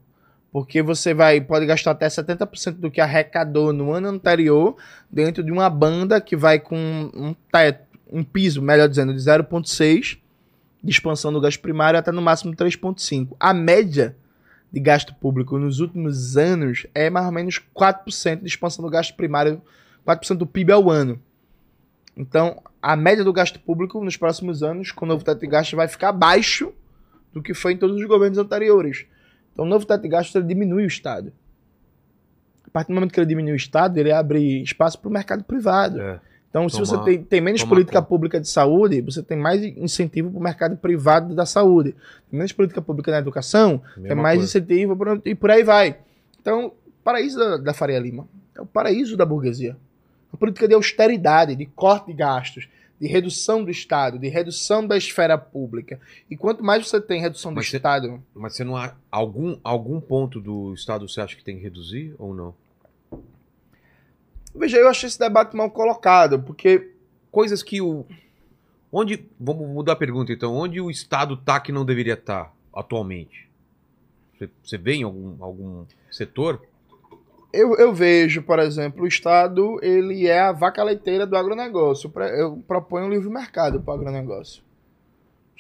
Porque 0.50 0.82
você 0.82 1.12
vai 1.12 1.40
pode 1.40 1.66
gastar 1.66 1.90
até 1.90 2.06
70% 2.06 2.72
do 2.74 2.90
que 2.90 3.00
arrecadou 3.00 3.72
no 3.72 3.92
ano 3.92 4.08
anterior 4.08 4.76
dentro 5.10 5.42
de 5.42 5.52
uma 5.52 5.68
banda 5.68 6.20
que 6.20 6.36
vai 6.36 6.58
com 6.58 7.10
um 7.14 7.34
teto, 7.52 7.86
um 8.10 8.24
piso, 8.24 8.62
melhor 8.62 8.88
dizendo, 8.88 9.12
de 9.12 9.20
0,6 9.20 10.18
de 10.82 10.90
expansão 10.90 11.32
do 11.32 11.40
gasto 11.40 11.60
primário 11.60 11.98
até 11.98 12.12
no 12.12 12.22
máximo 12.22 12.54
3,5. 12.54 13.36
A 13.38 13.52
média 13.52 14.16
de 14.70 14.80
gasto 14.80 15.14
público 15.14 15.58
nos 15.58 15.80
últimos 15.80 16.36
anos 16.36 16.86
é 16.94 17.10
mais 17.10 17.26
ou 17.26 17.32
menos 17.32 17.60
4% 17.74 18.40
de 18.40 18.46
expansão 18.46 18.84
do 18.84 18.90
gasto 18.90 19.14
primário, 19.14 19.60
4% 20.06 20.36
do 20.36 20.46
PIB 20.46 20.72
ao 20.72 20.90
ano. 20.90 21.20
Então, 22.16 22.62
a 22.82 22.96
média 22.96 23.24
do 23.24 23.32
gasto 23.32 23.58
público 23.60 24.02
nos 24.02 24.16
próximos 24.16 24.62
anos, 24.62 24.90
com 24.90 25.04
o 25.04 25.08
novo 25.08 25.24
teto 25.24 25.40
de 25.40 25.46
gastos, 25.46 25.74
vai 25.74 25.88
ficar 25.88 26.10
abaixo 26.10 26.72
do 27.32 27.42
que 27.42 27.54
foi 27.54 27.72
em 27.72 27.76
todos 27.76 27.96
os 27.96 28.06
governos 28.06 28.38
anteriores. 28.38 29.06
Então, 29.58 29.66
o 29.66 29.68
novo 29.68 29.84
teto 29.84 30.02
de 30.02 30.08
gastos 30.08 30.36
ele 30.36 30.44
diminui 30.46 30.84
o 30.84 30.86
Estado. 30.86 31.32
A 32.64 32.70
partir 32.70 32.92
do 32.92 32.94
momento 32.94 33.12
que 33.12 33.18
ele 33.18 33.26
diminui 33.26 33.50
o 33.52 33.56
Estado, 33.56 33.98
ele 33.98 34.12
abre 34.12 34.62
espaço 34.62 34.96
para 35.00 35.08
o 35.08 35.12
mercado 35.12 35.42
privado. 35.42 36.00
É. 36.00 36.20
Então, 36.48 36.68
se 36.68 36.78
você 36.78 36.96
tem, 37.02 37.22
tem 37.24 37.40
menos 37.40 37.64
política 37.64 37.98
conta. 37.98 38.08
pública 38.08 38.40
de 38.40 38.48
saúde, 38.48 39.00
você 39.02 39.20
tem 39.20 39.36
mais 39.36 39.60
incentivo 39.62 40.30
para 40.30 40.38
o 40.38 40.42
mercado 40.42 40.76
privado 40.76 41.34
da 41.34 41.44
saúde. 41.44 41.92
Tem 42.30 42.38
menos 42.38 42.52
política 42.52 42.80
pública 42.80 43.10
na 43.10 43.18
educação, 43.18 43.82
tem 43.96 44.04
Mesma 44.04 44.22
mais 44.22 44.38
coisa. 44.38 44.58
incentivo 44.58 44.96
pra- 44.96 45.18
e 45.24 45.34
por 45.34 45.50
aí 45.50 45.64
vai. 45.64 45.98
Então, 46.40 46.72
paraíso 47.02 47.36
da, 47.38 47.56
da 47.56 47.74
Faria 47.74 47.98
Lima 47.98 48.28
é 48.54 48.60
o 48.62 48.66
paraíso 48.66 49.16
da 49.16 49.26
burguesia. 49.26 49.76
Uma 50.32 50.38
política 50.38 50.68
de 50.68 50.74
austeridade, 50.74 51.56
de 51.56 51.66
corte 51.66 52.06
de 52.06 52.12
gastos, 52.14 52.68
de 53.00 53.06
redução 53.06 53.64
do 53.64 53.70
Estado, 53.70 54.18
de 54.18 54.28
redução 54.28 54.86
da 54.86 54.96
esfera 54.96 55.38
pública. 55.38 56.00
E 56.30 56.36
quanto 56.36 56.64
mais 56.64 56.86
você 56.88 57.00
tem 57.00 57.20
redução 57.20 57.52
do 57.54 57.62
você- 57.62 57.76
Estado, 57.76 58.22
Mas 58.34 58.56
você 58.56 58.64
não 58.64 58.76
há 58.76 58.94
algum, 59.10 59.58
algum 59.62 60.00
ponto 60.00 60.40
do 60.40 60.74
Estado 60.74 61.08
você 61.08 61.20
acha 61.20 61.36
que 61.36 61.44
tem 61.44 61.56
que 61.56 61.62
reduzir 61.62 62.14
ou 62.18 62.34
não? 62.34 62.54
veja, 64.54 64.76
eu 64.78 64.88
achei 64.88 65.06
esse 65.06 65.18
debate 65.18 65.54
mal 65.56 65.70
colocado, 65.70 66.40
porque 66.42 66.92
Coisas 67.30 67.62
que 67.62 67.80
o. 67.80 68.06
Onde. 68.90 69.22
Vamos 69.38 69.68
mudar 69.68 69.92
a 69.92 69.96
pergunta 69.96 70.32
então. 70.32 70.54
Onde 70.54 70.80
o 70.80 70.90
Estado 70.90 71.36
tá 71.36 71.60
que 71.60 71.70
não 71.70 71.84
deveria 71.84 72.14
estar 72.14 72.52
atualmente? 72.74 73.46
Você, 74.38 74.48
você 74.64 74.78
vê 74.78 74.94
em 74.94 75.02
algum, 75.02 75.36
algum 75.44 75.84
setor? 76.10 76.62
Eu, 77.52 77.74
eu 77.76 77.94
vejo, 77.94 78.42
por 78.42 78.58
exemplo, 78.58 79.04
o 79.04 79.06
Estado 79.06 79.78
ele 79.82 80.26
é 80.26 80.38
a 80.40 80.52
vaca 80.52 80.82
leiteira 80.84 81.26
do 81.26 81.36
agronegócio. 81.36 82.12
Eu 82.36 82.62
proponho 82.68 83.06
um 83.06 83.10
livre 83.10 83.28
mercado 83.30 83.80
para 83.80 83.92
o 83.92 83.94
agronegócio. 83.96 84.62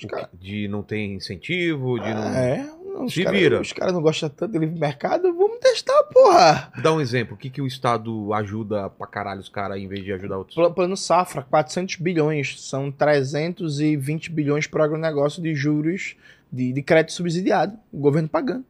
Cara- 0.08 0.30
De 0.32 0.68
não 0.68 0.82
ter 0.82 1.04
incentivo, 1.04 1.98
de 1.98 2.12
não. 2.14 2.22
É, 2.28 2.70
os 3.00 3.12
Se 3.14 3.24
cara- 3.24 3.36
vira. 3.36 3.60
Os 3.60 3.72
caras 3.72 3.92
não 3.94 4.00
gostam 4.02 4.28
tanto 4.28 4.52
de 4.52 4.58
livre 4.58 4.78
mercado, 4.78 5.22
vamos 5.34 5.58
testar, 5.58 6.00
porra. 6.12 6.70
Dá 6.82 6.92
um 6.92 7.00
exemplo. 7.00 7.34
O 7.34 7.36
que, 7.38 7.50
que 7.50 7.60
o 7.60 7.66
Estado 7.66 8.32
ajuda 8.32 8.88
pra 8.90 9.06
caralho 9.08 9.40
os 9.40 9.48
caras 9.48 9.78
em 9.78 9.88
vez 9.88 10.04
de 10.04 10.12
ajudar 10.12 10.38
outros? 10.38 10.54
Pla- 10.54 10.70
Plano 10.70 10.96
Safra, 10.96 11.42
400 11.42 11.96
bilhões. 11.96 12.60
São 12.62 12.92
320 12.92 14.30
bilhões 14.30 14.66
para 14.68 14.82
o 14.82 14.84
agronegócio 14.84 15.42
de 15.42 15.52
juros 15.54 16.14
de, 16.52 16.72
de 16.72 16.82
crédito 16.82 17.12
subsidiado. 17.12 17.76
O 17.92 17.98
governo 17.98 18.28
pagando. 18.28 18.64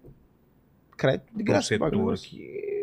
Crédito 0.97 1.27
de 1.35 1.43
Um 1.43 1.45
graça. 1.45 1.61
pro 1.61 1.69
setor 1.77 1.86
agronegócio. 1.89 2.31
que 2.31 2.78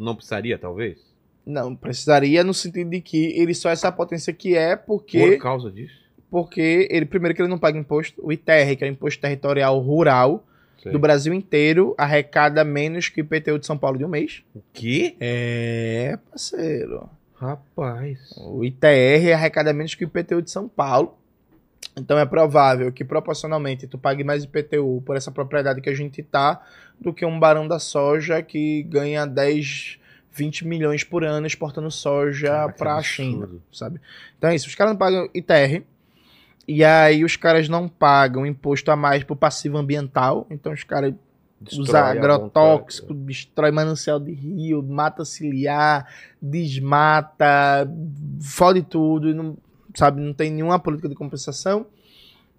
não 0.00 0.14
precisaria, 0.16 0.58
talvez? 0.58 0.98
Não, 1.44 1.74
precisaria 1.74 2.42
no 2.44 2.54
sentido 2.54 2.90
de 2.90 3.00
que 3.00 3.38
ele 3.38 3.54
só 3.54 3.70
é 3.70 3.72
essa 3.72 3.90
potência 3.92 4.32
que 4.32 4.56
é 4.56 4.76
porque... 4.76 5.32
Por 5.32 5.42
causa 5.42 5.70
disso. 5.70 6.00
porque 6.30 6.88
ele 6.90 7.06
primeiro 7.06 7.34
que 7.34 7.42
ele 7.42 7.48
não 7.48 7.58
paga 7.58 7.78
imposto, 7.78 8.20
o 8.24 8.32
ITR, 8.32 8.76
que 8.76 8.84
é 8.84 8.88
o 8.88 8.90
Imposto 8.90 9.20
Territorial 9.20 9.78
Rural 9.80 10.44
Sei. 10.82 10.92
do 10.92 10.98
Brasil 10.98 11.34
inteiro, 11.34 11.94
arrecada 11.98 12.64
menos 12.64 13.08
que 13.08 13.20
o 13.20 13.24
IPTU 13.24 13.58
de 13.58 13.66
São 13.66 13.76
Paulo 13.76 13.98
de 13.98 14.04
um 14.04 14.08
mês. 14.08 14.42
O 14.54 14.62
quê? 14.72 15.16
É, 15.20 16.18
parceiro. 16.30 17.08
Rapaz. 17.34 18.18
O 18.36 18.64
ITR 18.64 19.32
arrecada 19.34 19.72
menos 19.72 19.94
que 19.94 20.04
o 20.04 20.06
IPTU 20.06 20.42
de 20.42 20.50
São 20.50 20.68
Paulo. 20.68 21.18
Então 21.96 22.18
é 22.18 22.24
provável 22.24 22.92
que 22.92 23.04
proporcionalmente 23.04 23.86
tu 23.86 23.98
pague 23.98 24.22
mais 24.22 24.44
IPTU 24.44 25.02
por 25.04 25.16
essa 25.16 25.30
propriedade 25.30 25.80
que 25.80 25.90
a 25.90 25.94
gente 25.94 26.22
tá 26.22 26.62
do 27.00 27.12
que 27.12 27.24
um 27.24 27.38
barão 27.38 27.66
da 27.66 27.78
soja 27.78 28.42
que 28.42 28.82
ganha 28.84 29.26
10, 29.26 29.98
20 30.32 30.66
milhões 30.66 31.04
por 31.04 31.24
ano 31.24 31.46
exportando 31.46 31.90
soja 31.90 32.68
pra 32.76 32.98
absurdo. 32.98 33.02
China, 33.02 33.48
sabe? 33.72 34.00
Então 34.38 34.50
é 34.50 34.54
isso, 34.54 34.68
os 34.68 34.74
caras 34.74 34.92
não 34.92 34.98
pagam 34.98 35.28
ITR. 35.34 35.82
E 36.68 36.84
aí 36.84 37.24
os 37.24 37.34
caras 37.36 37.68
não 37.68 37.88
pagam 37.88 38.46
imposto 38.46 38.90
a 38.90 38.96
mais 38.96 39.24
pro 39.24 39.34
passivo 39.34 39.76
ambiental. 39.76 40.46
Então 40.50 40.72
os 40.72 40.84
caras 40.84 41.14
Destrói 41.60 41.82
usa 41.82 42.00
a 42.00 42.10
agrotóxico, 42.10 43.12
destrói 43.12 43.70
manancial 43.70 44.18
de 44.18 44.32
rio, 44.32 44.82
mata 44.82 45.26
ciliar, 45.26 46.06
desmata, 46.40 47.86
fode 48.40 48.82
tudo, 48.82 49.28
e 49.28 49.34
não, 49.34 49.58
sabe, 49.94 50.20
não 50.20 50.32
tem 50.32 50.50
nenhuma 50.50 50.78
política 50.78 51.08
de 51.08 51.14
compensação. 51.14 51.86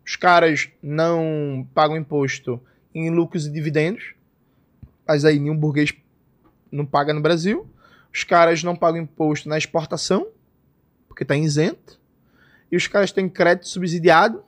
Os 0.06 0.16
caras 0.16 0.70
não 0.82 1.68
pagam 1.74 1.98
imposto 1.98 2.60
em 2.94 3.10
lucros 3.10 3.46
e 3.46 3.52
dividendos, 3.52 4.14
mas 5.08 5.24
aí 5.26 5.40
nenhum 5.40 5.56
burguês 5.58 5.94
não 6.72 6.86
paga 6.86 7.14
no 7.14 7.22
Brasil. 7.22 7.68
Os 8.14 8.24
caras 8.24 8.64
não 8.64 8.76
pagam 8.76 9.02
imposto 9.02 9.48
na 9.48 9.58
exportação, 9.58 10.28
porque 11.08 11.24
está 11.24 11.36
isento. 11.36 12.00
E 12.72 12.76
os 12.76 12.88
caras 12.88 13.12
têm 13.12 13.30
crédito 13.30 13.68
subsidiado, 13.68 14.44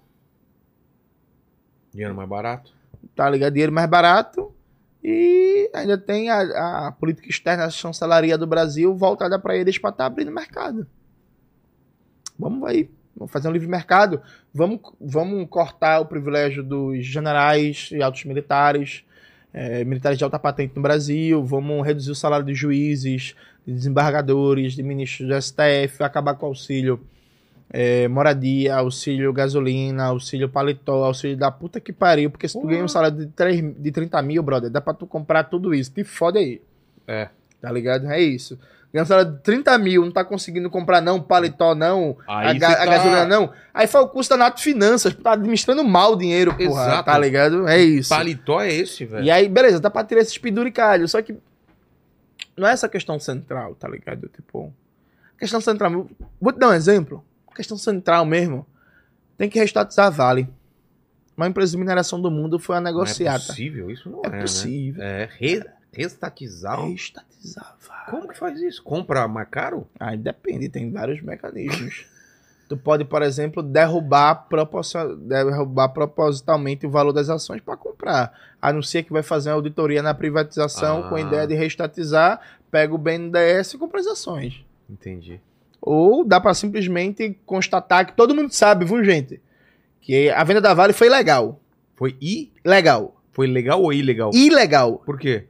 Dinheiro 1.91 2.15
mais 2.15 2.27
barato. 2.27 2.73
tá 3.15 3.29
ligado? 3.29 3.53
Dinheiro 3.53 3.71
mais 3.71 3.87
barato. 3.89 4.51
E 5.03 5.69
ainda 5.73 5.97
tem 5.97 6.29
a, 6.29 6.87
a 6.87 6.91
política 6.93 7.29
externa, 7.29 7.65
a 7.65 7.69
chancelaria 7.69 8.37
do 8.37 8.47
Brasil 8.47 8.95
voltada 8.95 9.37
para 9.37 9.55
eles 9.55 9.77
para 9.77 9.89
estar 9.91 10.05
abrindo 10.05 10.31
mercado. 10.31 10.87
Vamos 12.37 12.67
aí, 12.67 12.89
vamos 13.15 13.31
fazer 13.31 13.47
um 13.47 13.51
livre 13.51 13.67
mercado. 13.67 14.21
Vamos, 14.53 14.79
vamos 14.99 15.47
cortar 15.49 15.99
o 15.99 16.05
privilégio 16.05 16.63
dos 16.63 17.05
generais 17.05 17.89
e 17.91 18.01
altos 18.01 18.25
militares, 18.25 19.03
eh, 19.53 19.83
militares 19.83 20.17
de 20.17 20.23
alta 20.23 20.39
patente 20.39 20.75
no 20.75 20.81
Brasil. 20.81 21.43
Vamos 21.43 21.85
reduzir 21.85 22.11
o 22.11 22.15
salário 22.15 22.45
dos 22.45 22.57
juízes, 22.57 23.35
de 23.65 23.73
desembargadores, 23.73 24.73
de 24.73 24.83
ministros 24.83 25.27
do 25.27 25.41
STF, 25.41 26.03
acabar 26.03 26.35
com 26.35 26.45
o 26.45 26.49
auxílio 26.49 26.99
é, 27.73 28.07
moradia, 28.07 28.75
auxílio 28.75 29.33
gasolina, 29.33 30.05
auxílio 30.05 30.47
paletó, 30.47 31.05
auxílio 31.05 31.35
da 31.35 31.49
puta 31.49 31.79
que 31.79 31.91
pariu, 31.91 32.29
porque 32.29 32.47
se 32.47 32.59
tu 32.59 32.67
ganha 32.67 32.83
um 32.83 32.87
salário 32.87 33.17
de, 33.17 33.27
3, 33.27 33.75
de 33.79 33.91
30 33.91 34.21
mil, 34.21 34.43
brother, 34.43 34.69
dá 34.69 34.79
pra 34.79 34.93
tu 34.93 35.07
comprar 35.07 35.45
tudo 35.45 35.73
isso. 35.73 35.91
Te 35.91 36.03
fode 36.03 36.37
aí. 36.37 36.61
É. 37.07 37.29
Tá 37.59 37.71
ligado? 37.71 38.05
É 38.11 38.21
isso. 38.21 38.59
De 38.93 39.39
30 39.41 39.75
mil, 39.79 40.05
não 40.05 40.11
tá 40.11 40.23
conseguindo 40.23 40.69
comprar 40.69 41.01
não, 41.01 41.19
paletó 41.19 41.73
não, 41.73 42.15
a, 42.27 42.53
você 42.53 42.63
a 42.63 42.75
tá- 42.75 42.85
gasolina 42.85 43.25
não. 43.25 43.51
Aí 43.73 43.87
foi 43.87 44.01
o 44.01 44.07
custo 44.07 44.29
da 44.35 44.37
Nato 44.37 44.61
Finanças, 44.61 45.15
tá 45.15 45.31
administrando 45.33 45.83
mal 45.83 46.13
o 46.13 46.15
dinheiro, 46.15 46.53
porra. 46.55 46.83
Exato. 46.83 47.05
Tá 47.05 47.17
ligado? 47.17 47.67
É 47.67 47.79
isso. 47.81 48.09
Paletó 48.09 48.61
é 48.61 48.71
esse, 48.71 49.03
velho. 49.03 49.23
E 49.25 49.31
aí, 49.31 49.49
beleza, 49.49 49.79
dá 49.79 49.89
pra 49.89 50.03
tirar 50.03 50.21
esses 50.21 50.37
penduricalhos. 50.37 51.09
Só 51.09 51.23
que 51.23 51.35
não 52.55 52.67
é 52.67 52.71
essa 52.71 52.87
questão 52.87 53.17
central, 53.19 53.73
tá 53.73 53.87
ligado? 53.87 54.29
Tipo, 54.29 54.71
a 55.35 55.39
questão 55.39 55.59
central. 55.59 56.07
Vou 56.39 56.53
te 56.53 56.59
dar 56.59 56.69
um 56.69 56.73
exemplo. 56.73 57.25
A 57.51 57.55
questão 57.55 57.77
central 57.77 58.25
mesmo. 58.25 58.63
Tem 59.35 59.49
que 59.49 59.57
restatizar 59.57 60.05
a 60.05 60.09
Vale. 60.11 60.47
Uma 61.35 61.47
empresa 61.47 61.71
de 61.71 61.77
mineração 61.79 62.21
do 62.21 62.29
mundo 62.29 62.59
foi 62.59 62.77
a 62.77 62.79
Não 62.79 62.89
é 62.89 62.93
negociada. 62.93 63.39
possível, 63.43 63.89
isso 63.89 64.07
não 64.07 64.21
É 64.23 64.37
é, 64.37 64.41
possível. 64.41 64.99
né? 65.03 65.23
É, 65.23 65.29
re, 65.39 65.65
restatizar. 65.93 66.79
Restatizar 66.85 67.75
a 67.79 67.87
Vale. 67.87 68.11
Como 68.11 68.27
que 68.27 68.37
faz 68.37 68.59
isso? 68.61 68.83
Compra 68.83 69.27
mais 69.27 69.47
caro? 69.49 69.87
Aí 69.99 70.17
depende, 70.17 70.69
tem 70.69 70.91
vários 70.91 71.21
mecanismos. 71.21 72.05
tu 72.67 72.77
pode, 72.77 73.05
por 73.05 73.21
exemplo, 73.21 73.61
derrubar, 73.61 74.47
proporcion... 74.49 75.15
derrubar 75.17 75.89
propositalmente 75.89 76.85
o 76.85 76.89
valor 76.89 77.11
das 77.13 77.29
ações 77.29 77.61
para 77.61 77.77
comprar. 77.77 78.33
Anuncia 78.61 79.03
que 79.03 79.11
vai 79.13 79.21
fazer 79.23 79.49
uma 79.49 79.55
auditoria 79.55 80.01
na 80.01 80.13
privatização 80.13 81.03
Ah. 81.05 81.09
com 81.09 81.15
a 81.15 81.21
ideia 81.21 81.45
de 81.45 81.53
restatizar, 81.55 82.39
pega 82.71 82.93
o 82.93 82.97
BNDES 82.97 83.73
e 83.73 83.77
compra 83.77 83.99
as 83.99 84.07
ações. 84.07 84.65
Entendi. 84.89 85.39
Ou 85.81 86.23
dá 86.25 86.39
para 86.39 86.53
simplesmente 86.53 87.37
constatar 87.45 88.05
que 88.05 88.13
todo 88.15 88.33
mundo 88.33 88.51
sabe, 88.53 88.85
viu, 88.85 89.03
gente? 89.03 89.41
Que 90.01 90.29
a 90.29 90.43
venda 90.43 90.61
da 90.61 90.73
Vale 90.73 90.93
foi 90.93 91.09
legal. 91.09 91.59
Foi 91.95 92.17
i? 92.21 92.51
Legal. 92.65 93.15
Foi 93.31 93.47
legal 93.47 93.81
ou 93.81 93.91
ilegal? 93.91 94.31
Ilegal. 94.33 95.01
Por 95.05 95.19
quê? 95.19 95.47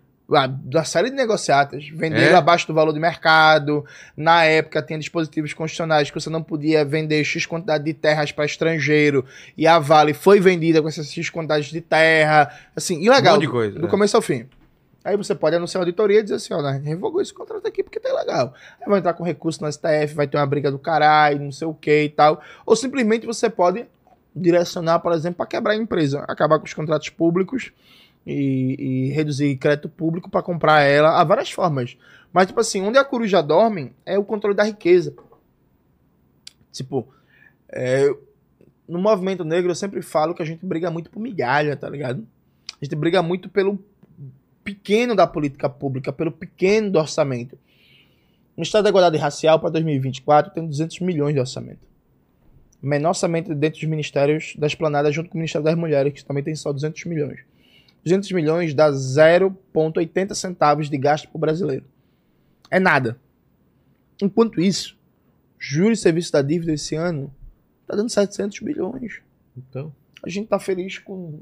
Da 0.64 0.84
série 0.84 1.10
de 1.10 1.16
negociatas. 1.16 1.88
Venderam 1.90 2.36
É? 2.36 2.38
abaixo 2.38 2.68
do 2.68 2.74
valor 2.74 2.94
de 2.94 3.00
mercado. 3.00 3.86
Na 4.16 4.44
época 4.44 4.82
tinha 4.82 4.98
dispositivos 4.98 5.54
constitucionais 5.54 6.10
que 6.10 6.20
você 6.20 6.30
não 6.30 6.42
podia 6.42 6.84
vender 6.84 7.24
X 7.24 7.46
quantidade 7.46 7.84
de 7.84 7.94
terras 7.94 8.32
para 8.32 8.46
estrangeiro. 8.46 9.26
E 9.58 9.68
a 9.68 9.80
Vale 9.80 10.14
foi 10.14 10.40
vendida 10.40 10.82
com 10.82 10.88
essas 10.88 11.12
X 11.12 11.30
quantidades 11.30 11.68
de 11.68 11.82
terra. 11.82 12.52
Assim, 12.76 13.02
ilegal. 13.02 13.34
Um 13.34 13.36
monte 13.38 13.46
de 13.46 13.52
coisa, 13.52 13.80
Do 13.80 13.88
é. 13.88 13.90
começo 13.90 14.16
ao 14.16 14.22
fim. 14.22 14.48
Aí 15.06 15.18
você 15.18 15.36
pode 15.36 15.56
anunciar 15.56 15.82
uma 15.82 15.84
auditoria 15.84 16.20
e 16.20 16.24
dizer 16.24 16.36
assim, 16.36 16.54
ó, 16.54 16.62
né, 16.62 16.82
revogou 16.84 17.22
esse 17.22 17.34
contrato 17.34 17.68
aqui 17.68 17.84
porque 17.84 18.00
tá 18.00 18.08
ilegal. 18.10 18.54
Aí 18.82 18.88
vai 18.88 19.00
entrar 19.00 19.14
com 19.14 19.24
recurso 19.24 19.62
no 19.62 19.70
STF, 19.70 20.14
vai 20.16 20.28
ter 20.28 20.38
uma 20.38 20.46
briga 20.46 20.72
do 20.72 20.80
caralho, 20.80 21.42
não 21.42 21.52
sei 21.52 21.68
o 21.68 21.74
que 21.74 22.04
e 22.04 22.10
tal. 22.10 22.42
Ou 22.66 22.74
simplesmente 22.76 23.26
você 23.26 23.50
pode 23.50 23.86
direcionar, 24.34 25.00
por 25.00 25.12
exemplo, 25.12 25.36
para 25.38 25.46
quebrar 25.46 25.74
a 25.74 25.76
empresa, 25.76 26.24
acabar 26.28 26.58
com 26.58 26.66
os 26.66 26.74
contratos 26.74 27.10
públicos 27.10 27.72
e, 28.26 28.76
e 28.80 29.10
reduzir 29.12 29.56
crédito 29.58 29.90
público 29.90 30.30
para 30.30 30.44
comprar 30.44 30.82
ela. 30.82 31.20
Há 31.20 31.24
várias 31.24 31.52
formas. 31.52 31.98
Mas, 32.32 32.48
tipo 32.48 32.60
assim, 32.60 32.82
onde 32.82 32.98
a 32.98 33.06
coruja 33.06 33.42
dorme 33.42 33.94
é 34.06 34.18
o 34.18 34.24
controle 34.24 34.56
da 34.56 34.64
riqueza. 34.64 35.14
Tipo, 36.72 37.08
é, 37.70 38.08
no 38.88 39.00
movimento 39.00 39.44
negro 39.44 39.72
eu 39.72 39.76
sempre 39.76 40.02
falo 40.02 40.34
que 40.34 40.42
a 40.42 40.46
gente 40.46 40.66
briga 40.66 40.90
muito 40.90 41.10
por 41.10 41.20
migalha, 41.20 41.76
tá 41.76 41.90
ligado? 41.90 42.26
A 42.82 42.86
gente 42.86 42.96
briga 42.96 43.22
muito 43.22 43.50
pelo 43.50 43.80
pequeno 44.64 45.16
da 45.16 45.28
política 45.28 45.70
pública, 45.70 46.12
pelo 46.12 46.32
pequeno 46.32 46.92
do 46.92 47.00
orçamento. 47.00 47.58
No 48.56 48.64
Estado 48.64 48.84
da 48.84 48.90
Igualdade 48.90 49.18
Racial 49.18 49.60
para 49.60 49.70
2024 49.72 50.54
tem 50.54 50.66
200 50.66 51.00
milhões 51.02 51.34
de 51.34 51.40
orçamento. 51.40 51.88
O 52.82 52.88
menor 52.88 53.10
orçamento 53.10 53.54
dentro 53.56 53.80
dos 53.80 53.90
ministérios 53.90 54.56
da 54.58 54.68
Esplanada 54.68 55.12
junto 55.12 55.30
com 55.30 55.36
o 55.36 55.40
Ministério 55.40 55.64
das 55.64 55.76
Mulheres, 55.76 56.14
que 56.14 56.26
também 56.26 56.44
tem 56.44 56.56
só 56.56 56.72
200 56.72 57.06
milhões. 57.06 57.40
200 58.04 58.32
milhões 58.32 58.74
dá 58.74 58.92
0,80 58.92 60.34
centavos 60.34 60.90
de 60.90 60.98
gasto 60.98 61.28
para 61.30 61.38
o 61.38 61.40
brasileiro. 61.40 61.86
É 62.70 62.80
nada. 62.80 63.20
Enquanto 64.22 64.62
isso, 64.62 64.98
juros 65.58 66.00
e 66.00 66.02
serviço 66.02 66.32
da 66.32 66.42
dívida 66.42 66.74
esse 66.74 66.96
ano 66.96 67.34
tá 67.88 67.96
dando 67.96 68.10
700 68.10 68.60
bilhões. 68.60 69.22
Então. 69.58 69.94
A 70.24 70.30
gente 70.30 70.48
tá 70.48 70.58
feliz 70.58 71.00
com. 71.00 71.42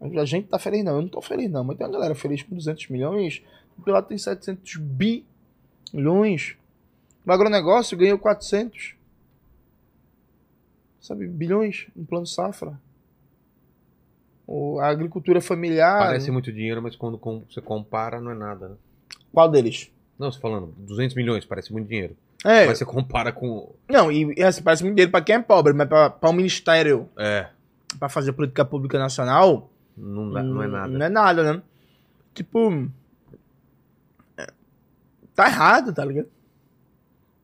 A 0.00 0.24
gente 0.24 0.48
tá 0.48 0.58
feliz, 0.58 0.82
não. 0.82 0.96
Eu 0.96 1.02
não 1.02 1.08
tô 1.08 1.20
feliz, 1.20 1.50
não. 1.50 1.62
Mas 1.62 1.76
tem 1.76 1.86
uma 1.86 1.92
galera 1.92 2.14
feliz 2.14 2.42
com 2.42 2.56
200 2.56 2.88
milhões. 2.88 3.42
O 3.78 3.90
lá 3.90 4.00
tem 4.00 4.16
700 4.16 4.76
bilhões. 5.92 6.56
O 7.26 7.30
agronegócio 7.30 7.98
ganhou 7.98 8.18
400. 8.18 8.94
Sabe, 11.02 11.26
bilhões 11.26 11.86
no 11.94 12.06
plano 12.06 12.26
safra. 12.26 12.80
O- 14.52 14.80
A 14.80 14.88
agricultura 14.88 15.40
familiar. 15.40 15.98
Parece 15.98 16.30
muito 16.30 16.52
dinheiro, 16.52 16.82
mas 16.82 16.96
quando 16.96 17.16
com- 17.16 17.44
você 17.48 17.60
compara, 17.60 18.20
não 18.20 18.32
é 18.32 18.34
nada, 18.34 18.70
né? 18.70 18.74
Qual 19.32 19.48
deles? 19.48 19.92
Não, 20.18 20.30
você 20.32 20.40
falando, 20.40 20.74
200 20.76 21.14
milhões, 21.14 21.44
parece 21.44 21.72
muito 21.72 21.86
dinheiro. 21.88 22.16
É. 22.44 22.66
Mas 22.66 22.78
você 22.78 22.84
compara 22.84 23.30
com. 23.32 23.72
Não, 23.88 24.10
e, 24.10 24.34
e 24.36 24.42
assim, 24.42 24.62
parece 24.62 24.82
muito 24.82 24.96
dinheiro 24.96 25.12
pra 25.12 25.20
quem 25.20 25.36
é 25.36 25.38
pobre, 25.42 25.72
mas 25.72 25.86
pra, 25.88 26.10
pra 26.10 26.30
um 26.30 26.32
ministério, 26.32 27.08
É. 27.16 27.48
pra 27.98 28.08
fazer 28.08 28.32
política 28.32 28.64
pública 28.64 28.98
nacional, 28.98 29.70
Não, 29.96 30.32
dá- 30.32 30.42
não 30.42 30.62
é 30.62 30.66
nada. 30.66 30.88
Não 30.88 31.06
é 31.06 31.08
nada, 31.08 31.52
né? 31.54 31.62
Tipo. 32.34 32.88
é, 34.36 34.46
Tá 35.34 35.46
errado, 35.46 35.92
tá 35.92 36.04
ligado? 36.04 36.28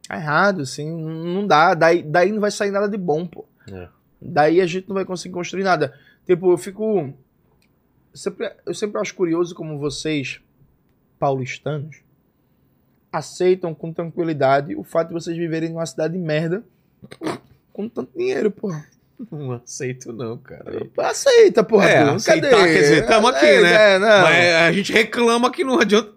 Tá 0.08 0.16
errado, 0.16 0.62
assim. 0.62 0.90
Não 0.90 1.46
dá. 1.46 1.74
Daí, 1.74 2.02
daí 2.02 2.32
não 2.32 2.40
vai 2.40 2.50
sair 2.50 2.70
nada 2.70 2.88
de 2.88 2.96
bom, 2.96 3.26
pô. 3.26 3.44
É. 3.70 3.88
Daí 4.20 4.60
a 4.60 4.66
gente 4.66 4.88
não 4.88 4.94
vai 4.94 5.04
conseguir 5.04 5.34
construir 5.34 5.62
nada. 5.62 5.94
Tipo, 6.26 6.52
eu 6.52 6.58
fico. 6.58 6.98
Eu 8.12 8.18
sempre, 8.18 8.52
eu 8.66 8.74
sempre 8.74 9.00
acho 9.00 9.14
curioso 9.14 9.54
como 9.54 9.78
vocês, 9.78 10.40
paulistanos, 11.18 11.98
aceitam 13.12 13.74
com 13.74 13.92
tranquilidade 13.92 14.74
o 14.74 14.82
fato 14.82 15.08
de 15.08 15.14
vocês 15.14 15.36
viverem 15.36 15.70
numa 15.70 15.86
cidade 15.86 16.14
de 16.14 16.18
merda 16.18 16.64
com 17.72 17.88
tanto 17.88 18.16
dinheiro, 18.16 18.50
porra. 18.50 18.86
Não 19.30 19.52
aceito, 19.52 20.12
não, 20.12 20.36
cara. 20.36 20.86
Aceita, 20.98 21.64
porra. 21.64 21.88
É, 21.88 21.98
aceitar, 22.02 22.50
Cadê? 22.50 22.72
quer 22.72 22.80
dizer, 22.80 23.06
tamo 23.06 23.28
aqui, 23.28 23.46
É, 23.46 23.62
né? 23.62 23.94
é. 23.94 23.98
Mas 23.98 24.54
a 24.68 24.72
gente 24.72 24.92
reclama 24.92 25.50
que 25.50 25.64
não 25.64 25.78
adianta. 25.80 26.12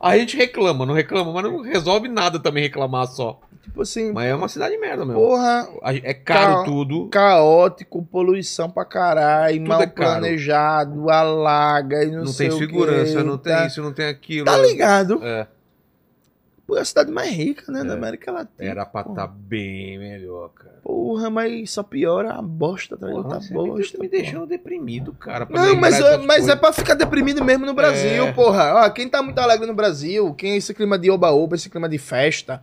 A, 0.00 0.10
a 0.10 0.18
gente 0.18 0.36
reclama, 0.36 0.84
não 0.86 0.94
reclama, 0.94 1.32
mas 1.32 1.42
não 1.44 1.62
resolve 1.62 2.08
nada 2.08 2.38
também 2.38 2.62
reclamar 2.62 3.06
só. 3.06 3.40
Tipo 3.62 3.82
assim, 3.82 4.12
Mas 4.12 4.26
é 4.30 4.34
uma 4.34 4.48
cidade 4.48 4.76
merda 4.78 5.04
mesmo. 5.04 5.20
porra, 5.20 5.68
É 6.02 6.14
caro 6.14 6.58
Ca- 6.58 6.64
tudo. 6.64 7.08
caótico, 7.08 8.02
poluição 8.04 8.70
pra 8.70 8.84
caralho, 8.84 9.58
Tudo 9.58 9.68
mal 9.68 9.82
é 9.82 9.86
planejado, 9.86 11.10
alaga 11.10 12.04
e 12.04 12.10
não, 12.10 12.20
Não 12.20 12.26
sei 12.28 12.48
tem 12.48 12.56
o 12.56 12.58
segurança, 12.60 13.16
quê, 13.18 13.22
não 13.24 13.36
tem 13.38 13.52
tá, 13.52 13.66
isso, 13.66 13.82
não 13.82 13.92
tem 13.92 14.06
aquilo. 14.06 14.46
Tá 14.46 14.56
ligado? 14.56 15.20
É, 15.22 15.46
Pô, 16.66 16.76
é 16.76 16.80
a 16.80 16.84
cidade 16.84 17.12
mais 17.12 17.30
rica, 17.30 17.70
né, 17.70 17.84
da 17.84 17.94
É. 17.94 17.96
América 17.96 18.32
Latina. 18.32 18.68
era 18.70 18.84
pra 18.84 19.02
estar 19.02 19.28
bem 19.28 19.98
melhor, 19.98 20.48
cara. 20.50 20.80
Porra, 20.82 21.30
mas 21.30 21.70
só 21.70 21.82
piora 21.82 22.32
a 22.32 22.42
bosta, 22.42 22.96
tá 22.96 23.06
ligado? 23.06 23.28
Tá 23.28 23.40
bosta. 23.52 23.98
me 23.98 24.08
deixando 24.08 24.46
deprimido, 24.46 25.12
cara. 25.12 25.46
Não, 25.48 25.76
mas, 25.76 25.98
mas 26.24 26.48
é 26.48 26.56
pra 26.56 26.72
ficar 26.72 26.94
deprimido 26.94 27.44
mesmo 27.44 27.64
no 27.64 27.72
Brasil, 27.74 28.26
É. 28.26 28.32
porra. 28.32 28.84
Ó, 28.84 28.90
quem 28.90 29.08
tá 29.08 29.22
muito 29.22 29.38
alegre 29.38 29.66
no 29.66 29.74
Brasil, 29.74 30.34
quem 30.34 30.52
é 30.52 30.56
esse 30.56 30.74
clima 30.74 30.98
de 30.98 31.08
oba-oba, 31.10 31.54
esse 31.54 31.70
clima 31.70 31.88
de 31.88 31.98
festa, 31.98 32.60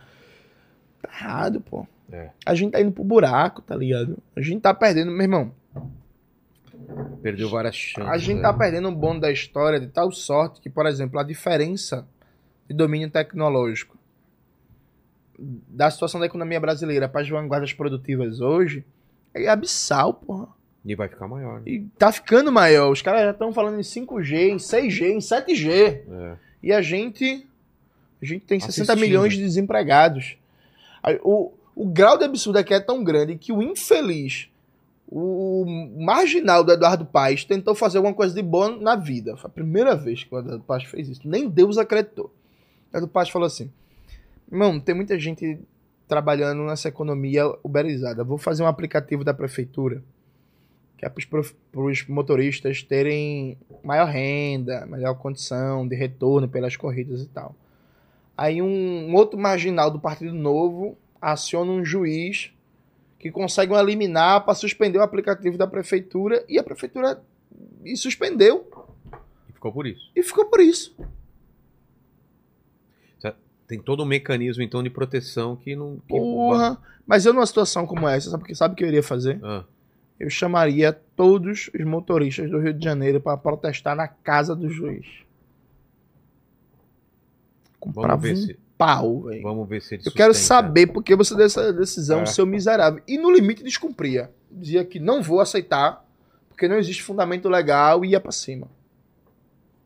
tá 1.00 1.08
errado, 1.10 1.60
pô. 1.62 1.86
É. 2.12 2.28
A 2.44 2.54
gente 2.54 2.72
tá 2.72 2.80
indo 2.82 2.92
pro 2.92 3.02
buraco, 3.02 3.62
tá 3.62 3.74
ligado? 3.74 4.18
A 4.36 4.40
gente 4.42 4.60
tá 4.60 4.74
perdendo, 4.74 5.10
meu 5.10 5.22
irmão. 5.22 5.50
Perdeu 7.22 7.48
várias 7.48 7.74
chances. 7.74 8.12
A 8.12 8.18
gente 8.18 8.36
né? 8.36 8.42
tá 8.42 8.52
perdendo 8.52 8.88
um 8.88 8.94
bonde 8.94 9.20
da 9.20 9.32
história 9.32 9.80
de 9.80 9.86
tal 9.88 10.12
sorte 10.12 10.60
que, 10.60 10.68
por 10.68 10.86
exemplo, 10.86 11.18
a 11.18 11.22
diferença 11.22 12.06
de 12.68 12.74
domínio 12.74 13.10
tecnológico 13.10 13.96
da 15.38 15.90
situação 15.90 16.20
da 16.20 16.26
economia 16.26 16.60
brasileira 16.60 17.08
para 17.08 17.20
as 17.20 17.28
vanguardas 17.28 17.72
produtivas 17.72 18.40
hoje 18.40 18.84
é 19.34 19.48
abissal, 19.48 20.14
porra. 20.14 20.48
E 20.84 20.94
vai 20.94 21.08
ficar 21.08 21.26
maior, 21.26 21.60
né? 21.60 21.62
E 21.66 21.80
tá 21.98 22.12
ficando 22.12 22.52
maior. 22.52 22.90
Os 22.92 23.02
caras 23.02 23.22
já 23.22 23.30
estão 23.30 23.52
falando 23.52 23.78
em 23.78 23.82
5G, 23.82 24.50
em 24.50 24.56
6G, 24.56 25.10
em 25.10 25.18
7G. 25.18 26.02
É. 26.08 26.36
E 26.62 26.72
a 26.72 26.82
gente. 26.82 27.46
A 28.22 28.24
gente 28.24 28.44
tem 28.44 28.60
60 28.60 28.92
Assistindo. 28.92 29.00
milhões 29.00 29.32
de 29.32 29.40
desempregados. 29.40 30.36
O, 31.22 31.52
o 31.74 31.86
grau 31.86 32.16
de 32.16 32.24
absurdo 32.24 32.58
aqui 32.58 32.72
é 32.72 32.80
tão 32.80 33.02
grande 33.02 33.36
que 33.36 33.52
o 33.52 33.62
infeliz 33.62 34.48
O 35.06 35.66
marginal 35.98 36.64
do 36.64 36.72
Eduardo 36.72 37.04
Paes 37.04 37.44
tentou 37.44 37.74
fazer 37.74 37.98
alguma 37.98 38.14
coisa 38.14 38.34
de 38.34 38.42
boa 38.42 38.74
na 38.76 38.94
vida. 38.94 39.36
Foi 39.36 39.48
a 39.48 39.52
primeira 39.52 39.96
vez 39.96 40.24
que 40.24 40.34
o 40.34 40.38
Eduardo 40.38 40.64
Paes 40.64 40.84
fez 40.84 41.08
isso. 41.08 41.22
Nem 41.24 41.48
Deus 41.48 41.76
acreditou. 41.76 42.30
O 42.94 42.96
Eduardo 42.96 43.08
Paes 43.08 43.28
falou 43.28 43.46
assim: 43.46 43.70
Irmão, 44.50 44.78
tem 44.78 44.94
muita 44.94 45.18
gente 45.18 45.58
trabalhando 46.06 46.62
nessa 46.62 46.88
economia 46.88 47.44
uberizada. 47.62 48.22
Vou 48.22 48.38
fazer 48.38 48.62
um 48.62 48.66
aplicativo 48.66 49.24
da 49.24 49.34
prefeitura 49.34 50.02
que 50.96 51.04
é 51.04 51.08
para 51.08 51.80
os 51.82 52.06
motoristas 52.06 52.84
terem 52.84 53.58
maior 53.82 54.06
renda, 54.06 54.86
melhor 54.86 55.14
condição 55.16 55.86
de 55.88 55.96
retorno 55.96 56.48
pelas 56.48 56.76
corridas 56.76 57.20
e 57.22 57.26
tal. 57.26 57.56
Aí 58.36 58.62
um, 58.62 59.10
um 59.10 59.14
outro 59.14 59.36
marginal 59.36 59.90
do 59.90 59.98
Partido 59.98 60.32
Novo 60.32 60.96
aciona 61.20 61.72
um 61.72 61.84
juiz 61.84 62.52
que 63.18 63.28
consegue 63.30 63.72
uma 63.72 63.82
liminar 63.82 64.44
para 64.44 64.54
suspender 64.54 64.98
o 64.98 65.02
aplicativo 65.02 65.58
da 65.58 65.66
prefeitura 65.66 66.44
e 66.48 66.60
a 66.60 66.62
prefeitura 66.62 67.20
e 67.84 67.96
suspendeu 67.96 68.70
E 69.48 69.52
ficou 69.52 69.72
por 69.72 69.86
isso. 69.86 70.10
e 70.14 70.22
ficou 70.22 70.44
por 70.44 70.60
isso. 70.60 70.94
Tem 73.66 73.80
todo 73.80 74.02
um 74.02 74.06
mecanismo, 74.06 74.62
então, 74.62 74.82
de 74.82 74.90
proteção 74.90 75.56
que 75.56 75.74
não. 75.74 75.96
Que... 76.06 76.08
Porra. 76.08 76.78
Mas 77.06 77.24
eu 77.26 77.32
numa 77.32 77.46
situação 77.46 77.86
como 77.86 78.08
essa, 78.08 78.30
sabe 78.30 78.42
o 78.42 78.46
que 78.46 78.54
sabe 78.54 78.74
que 78.74 78.84
eu 78.84 78.88
iria 78.88 79.02
fazer? 79.02 79.38
Ah, 79.42 79.64
Eu 80.20 80.30
chamaria 80.30 80.92
todos 81.16 81.70
os 81.78 81.84
motoristas 81.84 82.50
do 82.50 82.58
Rio 82.60 82.72
de 82.74 82.84
Janeiro 82.84 83.20
para 83.20 83.36
protestar 83.36 83.96
na 83.96 84.06
casa 84.08 84.54
do 84.54 84.68
juiz. 84.70 85.06
Comprava 87.80 88.16
ver 88.16 88.32
um 88.32 88.36
se- 88.36 88.58
pau, 88.78 89.22
velho. 89.22 89.42
vamos 89.42 89.68
ver 89.68 89.80
se 89.82 89.94
ele 89.94 90.02
Eu 90.06 90.12
quero 90.12 90.32
sustenta. 90.34 90.54
saber 90.62 90.86
por 90.88 91.02
que 91.02 91.14
você 91.14 91.34
deu 91.34 91.46
essa 91.46 91.72
decisão, 91.72 92.20
É. 92.20 92.26
seu 92.26 92.46
miserável. 92.46 93.02
E 93.06 93.18
no 93.18 93.30
limite 93.30 93.62
descumpria. 93.62 94.30
Dizia 94.50 94.84
que 94.84 94.98
não 94.98 95.22
vou 95.22 95.40
aceitar, 95.40 96.04
porque 96.48 96.68
não 96.68 96.76
existe 96.76 97.02
fundamento 97.02 97.48
legal 97.48 98.04
e 98.04 98.10
ia 98.10 98.20
pra 98.20 98.32
cima. 98.32 98.68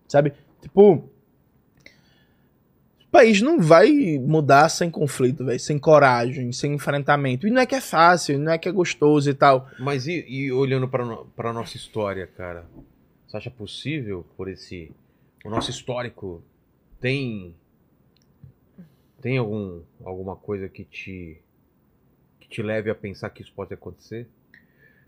Sabe? 0.06 0.32
Tipo. 0.62 1.08
O 3.08 3.10
país 3.10 3.40
não 3.40 3.58
vai 3.58 4.18
mudar 4.18 4.68
sem 4.68 4.90
conflito, 4.90 5.46
velho. 5.46 5.58
Sem 5.58 5.78
coragem, 5.78 6.52
sem 6.52 6.74
enfrentamento. 6.74 7.46
E 7.46 7.50
não 7.50 7.62
é 7.62 7.66
que 7.66 7.74
é 7.74 7.80
fácil, 7.80 8.38
não 8.38 8.52
é 8.52 8.58
que 8.58 8.68
é 8.68 8.72
gostoso 8.72 9.30
e 9.30 9.34
tal. 9.34 9.66
Mas 9.78 10.06
e, 10.06 10.26
e 10.28 10.52
olhando 10.52 10.86
para 10.86 11.52
nossa 11.52 11.76
história, 11.76 12.26
cara? 12.26 12.66
Você 13.26 13.36
acha 13.38 13.50
possível 13.50 14.26
por 14.36 14.46
esse. 14.46 14.92
O 15.42 15.48
nosso 15.48 15.70
histórico 15.70 16.42
tem. 17.00 17.54
Tem 19.22 19.38
algum, 19.38 19.80
alguma 20.04 20.36
coisa 20.36 20.68
que 20.68 20.84
te. 20.84 21.40
que 22.38 22.48
te 22.48 22.62
leve 22.62 22.90
a 22.90 22.94
pensar 22.94 23.30
que 23.30 23.40
isso 23.40 23.52
pode 23.56 23.72
acontecer? 23.72 24.28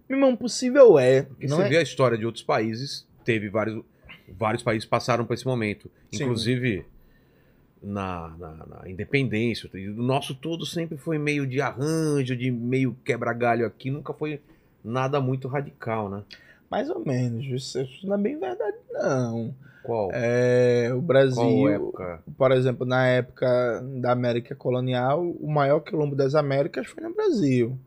Meu 0.08 0.16
irmão, 0.18 0.34
possível 0.34 0.98
é. 0.98 1.22
Porque 1.22 1.46
não 1.46 1.58
você 1.58 1.64
é... 1.64 1.68
vê 1.68 1.76
a 1.76 1.82
história 1.82 2.16
de 2.16 2.24
outros 2.24 2.42
países, 2.42 3.06
teve 3.26 3.50
vários. 3.50 3.84
Vários 4.26 4.62
países 4.62 4.88
passaram 4.88 5.26
por 5.26 5.34
esse 5.34 5.44
momento. 5.44 5.90
Sim. 6.10 6.24
Inclusive 6.24 6.86
na, 7.82 8.34
na, 8.38 8.66
na 8.66 8.90
independência. 8.90 9.70
O 9.72 10.02
nosso 10.02 10.34
todo 10.34 10.66
sempre 10.66 10.96
foi 10.96 11.18
meio 11.18 11.46
de 11.46 11.60
arranjo, 11.60 12.36
de 12.36 12.50
meio 12.50 12.96
quebra-galho 13.04 13.66
aqui, 13.66 13.90
nunca 13.90 14.12
foi 14.12 14.40
nada 14.84 15.20
muito 15.20 15.48
radical, 15.48 16.08
né? 16.08 16.22
Mais 16.70 16.88
ou 16.88 17.04
menos. 17.04 17.46
Isso 17.46 18.06
não 18.06 18.14
é 18.14 18.18
bem 18.18 18.38
verdade, 18.38 18.76
não. 18.92 19.54
Qual? 19.82 20.10
É, 20.12 20.90
o 20.94 21.00
Brasil. 21.00 21.42
Qual 21.42 21.68
época? 21.68 22.22
por 22.36 22.52
exemplo, 22.52 22.86
na 22.86 23.06
época 23.06 23.82
da 23.96 24.12
América 24.12 24.54
colonial, 24.54 25.24
o 25.24 25.50
maior 25.50 25.80
quilombo 25.80 26.14
das 26.14 26.34
Américas 26.34 26.86
foi 26.86 27.02
no 27.02 27.14
Brasil. 27.14 27.78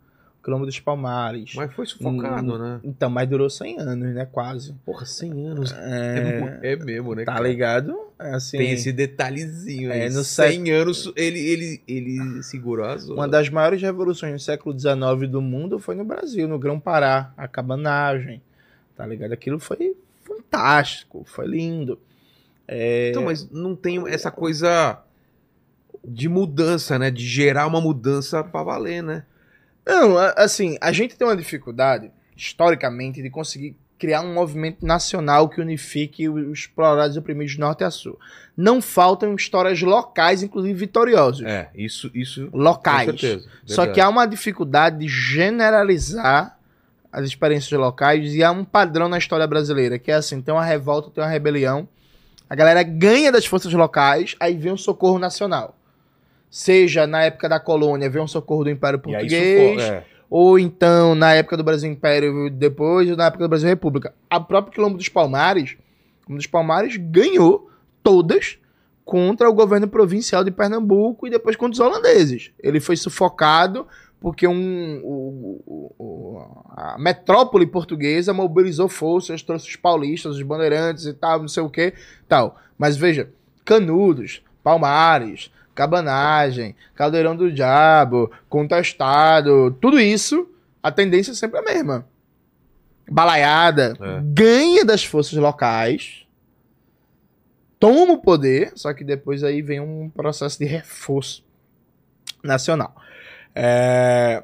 Quilombo 0.43 0.65
dos 0.65 0.79
Palmares. 0.79 1.53
Mas 1.55 1.73
foi 1.73 1.85
sufocado, 1.85 2.53
Hum, 2.55 2.57
né? 2.57 2.79
Então, 2.83 3.09
mas 3.09 3.29
durou 3.29 3.49
100 3.49 3.79
anos, 3.79 4.13
né? 4.13 4.25
Quase. 4.29 4.73
Porra, 4.85 5.05
100 5.05 5.47
anos. 5.47 5.71
É, 5.71 6.59
É, 6.63 6.75
mesmo, 6.75 7.15
né? 7.15 7.23
tá 7.23 7.33
cara? 7.33 7.47
ligado? 7.47 7.97
É 8.19 8.31
assim, 8.35 8.57
Tem 8.57 8.71
esse 8.71 8.91
detalhezinho 8.91 9.91
aí. 9.91 10.01
É, 10.01 10.09
no 10.09 10.23
100 10.23 10.71
anos 10.71 11.11
ele, 11.15 11.39
ele, 11.39 11.81
ele 11.87 12.43
segurou 12.43 12.85
as 12.85 13.07
uma 13.07 13.27
das 13.27 13.49
maiores 13.49 13.81
revoluções 13.81 14.33
do 14.33 14.39
século 14.39 14.77
XIX 14.77 15.29
do 15.29 15.41
mundo 15.41 15.79
foi 15.79 15.95
no 15.95 16.03
Brasil, 16.05 16.47
no 16.47 16.59
Grão-Pará, 16.59 17.33
a 17.37 17.47
cabanagem. 17.47 18.41
Tá 18.95 19.05
ligado? 19.05 19.31
Aquilo 19.31 19.59
foi 19.59 19.95
fantástico, 20.23 21.23
foi 21.25 21.47
lindo. 21.47 21.97
É, 22.67 23.09
Então, 23.11 23.23
mas 23.25 23.49
não 23.49 23.75
tem 23.75 24.01
essa 24.07 24.29
coisa 24.31 25.01
de 26.05 26.27
mudança, 26.29 26.99
né? 26.99 27.09
De 27.09 27.25
gerar 27.25 27.65
uma 27.67 27.79
mudança 27.81 28.43
pra 28.43 28.61
valer, 28.63 29.01
né? 29.01 29.23
Não, 29.85 30.17
assim, 30.37 30.77
a 30.79 30.91
gente 30.91 31.15
tem 31.15 31.27
uma 31.27 31.35
dificuldade, 31.35 32.11
historicamente, 32.35 33.21
de 33.21 33.29
conseguir 33.29 33.77
criar 34.03 34.21
um 34.21 34.33
movimento 34.33 34.85
nacional 34.85 35.47
que 35.47 35.61
unifique 35.61 36.27
os 36.27 36.59
explorados 36.59 37.15
e 37.15 37.19
oprimidos 37.19 37.53
de 37.53 37.59
norte 37.59 37.83
a 37.83 37.91
sul. 37.91 38.19
Não 38.55 38.81
faltam 38.81 39.33
histórias 39.33 39.81
locais, 39.81 40.43
inclusive 40.43 40.73
vitoriosas. 40.73 41.45
É, 41.45 41.69
isso, 41.73 42.11
isso 42.13 42.49
Locais. 42.51 43.09
com 43.09 43.17
certeza. 43.17 43.47
Só 43.65 43.87
que 43.87 44.01
há 44.01 44.09
uma 44.09 44.25
dificuldade 44.25 44.99
de 44.99 45.07
generalizar 45.07 46.59
as 47.11 47.25
experiências 47.25 47.79
locais 47.79 48.33
e 48.33 48.43
há 48.43 48.51
um 48.51 48.65
padrão 48.65 49.07
na 49.07 49.17
história 49.17 49.47
brasileira, 49.47 49.99
que 49.99 50.11
é 50.11 50.15
assim, 50.15 50.41
tem 50.41 50.53
uma 50.53 50.65
revolta, 50.65 51.09
tem 51.09 51.23
uma 51.23 51.29
rebelião, 51.29 51.87
a 52.49 52.55
galera 52.55 52.83
ganha 52.83 53.31
das 53.31 53.45
forças 53.45 53.71
locais, 53.71 54.35
aí 54.39 54.57
vem 54.57 54.73
um 54.73 54.77
socorro 54.77 55.17
nacional. 55.17 55.77
Seja 56.55 57.07
na 57.07 57.23
época 57.23 57.49
da 57.49 57.59
colônia, 57.59 58.07
vem 58.11 58.21
um 58.21 58.27
socorro 58.27 58.63
do 58.65 58.69
Império 58.69 58.99
Português, 58.99 59.81
é. 59.81 60.03
ou 60.29 60.59
então 60.59 61.15
na 61.15 61.33
época 61.33 61.57
do 61.57 61.63
Brasil 61.63 61.89
Império 61.91 62.47
depois, 62.51 63.09
ou 63.09 63.17
na 63.17 63.25
época 63.25 63.43
do 63.43 63.49
Brasil 63.49 63.67
República. 63.67 64.13
A 64.29 64.39
própria 64.39 64.71
Quilombo 64.71 64.95
dos 64.95 65.09
Palmares, 65.09 65.71
Quilombo 66.23 66.37
dos 66.37 66.45
Palmares 66.45 66.95
ganhou 66.95 67.71
todas 68.03 68.59
contra 69.03 69.49
o 69.49 69.53
governo 69.53 69.87
provincial 69.87 70.43
de 70.43 70.51
Pernambuco 70.51 71.25
e 71.25 71.31
depois 71.31 71.55
contra 71.55 71.73
os 71.73 71.79
holandeses. 71.79 72.51
Ele 72.61 72.79
foi 72.79 72.95
sufocado 72.97 73.87
porque 74.21 74.47
um, 74.47 75.01
o- 75.03 75.93
o- 75.97 76.41
a 76.77 76.97
metrópole 76.99 77.65
portuguesa 77.65 78.31
mobilizou 78.31 78.87
forças, 78.87 79.41
trouxe 79.41 79.69
os 79.69 79.75
paulistas, 79.75 80.35
os 80.35 80.41
bandeirantes 80.43 81.05
e 81.07 81.13
tal, 81.13 81.39
não 81.39 81.47
sei 81.47 81.63
o 81.63 81.69
que, 81.69 81.93
tal. 82.29 82.57
Mas 82.77 82.95
veja, 82.95 83.29
Canudos, 83.65 84.43
Palmares, 84.63 85.51
Cabanagem, 85.75 86.75
Caldeirão 86.95 87.35
do 87.35 87.51
Diabo, 87.51 88.31
Contestado, 88.49 89.71
tudo 89.81 89.99
isso, 89.99 90.47
a 90.81 90.91
tendência 90.91 91.31
é 91.31 91.35
sempre 91.35 91.59
a 91.59 91.63
mesma. 91.63 92.07
Balaiada, 93.09 93.93
É. 93.99 94.21
ganha 94.23 94.85
das 94.85 95.03
forças 95.03 95.33
locais, 95.37 96.25
toma 97.79 98.13
o 98.13 98.21
poder, 98.21 98.71
só 98.75 98.93
que 98.93 99.03
depois 99.03 99.43
aí 99.43 99.61
vem 99.61 99.79
um 99.79 100.09
processo 100.09 100.57
de 100.59 100.65
reforço 100.65 101.43
nacional. 102.43 102.95
É, 103.55 104.43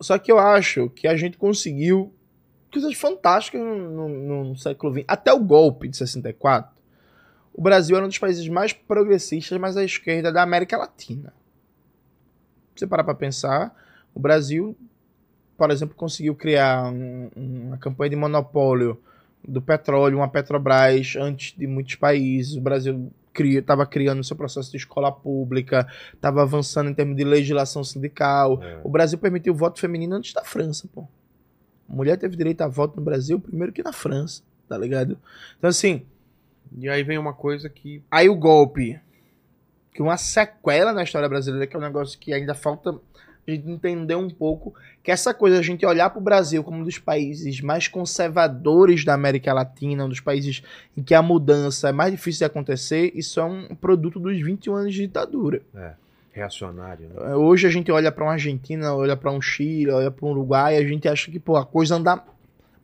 Só 0.00 0.16
que 0.16 0.30
eu 0.30 0.38
acho 0.38 0.88
que 0.90 1.08
a 1.08 1.16
gente 1.16 1.36
conseguiu 1.36 2.14
coisas 2.72 2.94
fantásticas 2.94 3.60
no, 3.60 4.08
no- 4.08 4.44
no 4.44 4.56
século 4.56 4.92
XX. 4.92 5.04
Até 5.08 5.32
o 5.32 5.40
golpe 5.40 5.88
de 5.88 5.96
64, 5.96 6.70
o 7.58 7.60
Brasil 7.60 7.96
era 7.96 8.04
um 8.04 8.08
dos 8.08 8.18
países 8.18 8.46
mais 8.48 8.72
progressistas, 8.72 9.58
mais 9.58 9.76
à 9.76 9.82
esquerda 9.82 10.30
da 10.30 10.44
América 10.44 10.76
Latina. 10.76 11.34
Se 12.76 12.80
você 12.80 12.86
parar 12.86 13.02
para 13.02 13.16
pensar, 13.16 13.74
o 14.14 14.20
Brasil, 14.20 14.76
por 15.56 15.68
exemplo, 15.72 15.96
conseguiu 15.96 16.36
criar 16.36 16.84
um- 16.92 17.28
uma 17.34 17.76
campanha 17.76 18.10
de 18.10 18.14
monopólio 18.16 18.96
do 19.46 19.60
petróleo, 19.60 20.18
uma 20.18 20.28
Petrobras, 20.28 21.16
antes 21.16 21.52
de 21.58 21.66
muitos 21.66 21.96
países. 21.96 22.54
O 22.56 22.60
Brasil 22.60 23.10
estava 23.36 23.84
criando 23.84 24.22
seu 24.22 24.36
processo 24.36 24.70
de 24.70 24.76
escola 24.76 25.10
pública, 25.10 25.84
estava 26.14 26.42
avançando 26.42 26.90
em 26.90 26.94
termos 26.94 27.16
de 27.16 27.24
legislação 27.24 27.82
sindical. 27.82 28.62
É. 28.62 28.80
O 28.84 28.88
Brasil 28.88 29.18
permitiu 29.18 29.52
o 29.52 29.56
voto 29.56 29.80
feminino 29.80 30.14
antes 30.14 30.32
da 30.32 30.44
França, 30.44 30.88
pô. 30.94 31.08
A 31.88 31.92
mulher 31.92 32.16
teve 32.18 32.36
direito 32.36 32.60
a 32.60 32.68
voto 32.68 32.96
no 32.96 33.02
Brasil 33.02 33.40
primeiro 33.40 33.72
que 33.72 33.82
na 33.82 33.92
França, 33.92 34.42
tá 34.68 34.78
ligado? 34.78 35.18
Então, 35.58 35.70
assim, 35.70 36.06
E 36.76 36.88
aí 36.88 37.02
vem 37.02 37.18
uma 37.18 37.32
coisa 37.32 37.68
que. 37.68 38.02
aí 38.10 38.28
o 38.28 38.34
golpe, 38.34 39.00
que 39.92 40.02
uma 40.02 40.16
sequela 40.16 40.92
na 40.92 41.02
história 41.02 41.28
brasileira, 41.28 41.66
que 41.66 41.76
é 41.76 41.78
um 41.78 41.82
negócio 41.82 42.18
que 42.18 42.32
ainda 42.32 42.54
falta 42.54 42.98
a 43.46 43.50
gente 43.50 43.68
entender 43.68 44.14
um 44.14 44.28
pouco, 44.28 44.74
que 45.02 45.10
essa 45.10 45.32
coisa, 45.32 45.58
a 45.58 45.62
gente 45.62 45.84
olhar 45.86 46.10
pro 46.10 46.20
Brasil 46.20 46.62
como 46.62 46.78
um 46.78 46.84
dos 46.84 46.98
países 46.98 47.60
mais 47.62 47.88
conservadores 47.88 49.04
da 49.04 49.14
América 49.14 49.52
Latina, 49.54 50.04
um 50.04 50.08
dos 50.08 50.20
países 50.20 50.62
em 50.96 51.02
que 51.02 51.14
a 51.14 51.22
mudança 51.22 51.88
é 51.88 51.92
mais 51.92 52.12
difícil 52.12 52.40
de 52.40 52.44
acontecer, 52.44 53.10
isso 53.14 53.40
é 53.40 53.44
um 53.44 53.74
produto 53.74 54.20
dos 54.20 54.38
21 54.38 54.74
anos 54.74 54.94
de 54.94 55.00
ditadura. 55.00 55.62
Reacionário, 56.30 57.08
né? 57.08 57.34
Hoje 57.34 57.66
a 57.66 57.70
gente 57.70 57.90
olha 57.90 58.12
pra 58.12 58.24
uma 58.24 58.32
Argentina, 58.32 58.94
olha 58.94 59.16
pra 59.16 59.32
um 59.32 59.40
Chile, 59.40 59.90
olha 59.90 60.10
pra 60.10 60.26
um 60.26 60.30
Uruguai, 60.30 60.76
a 60.76 60.86
gente 60.86 61.08
acha 61.08 61.30
que 61.30 61.40
pô, 61.40 61.56
a 61.56 61.64
coisa 61.64 61.96
anda 61.96 62.22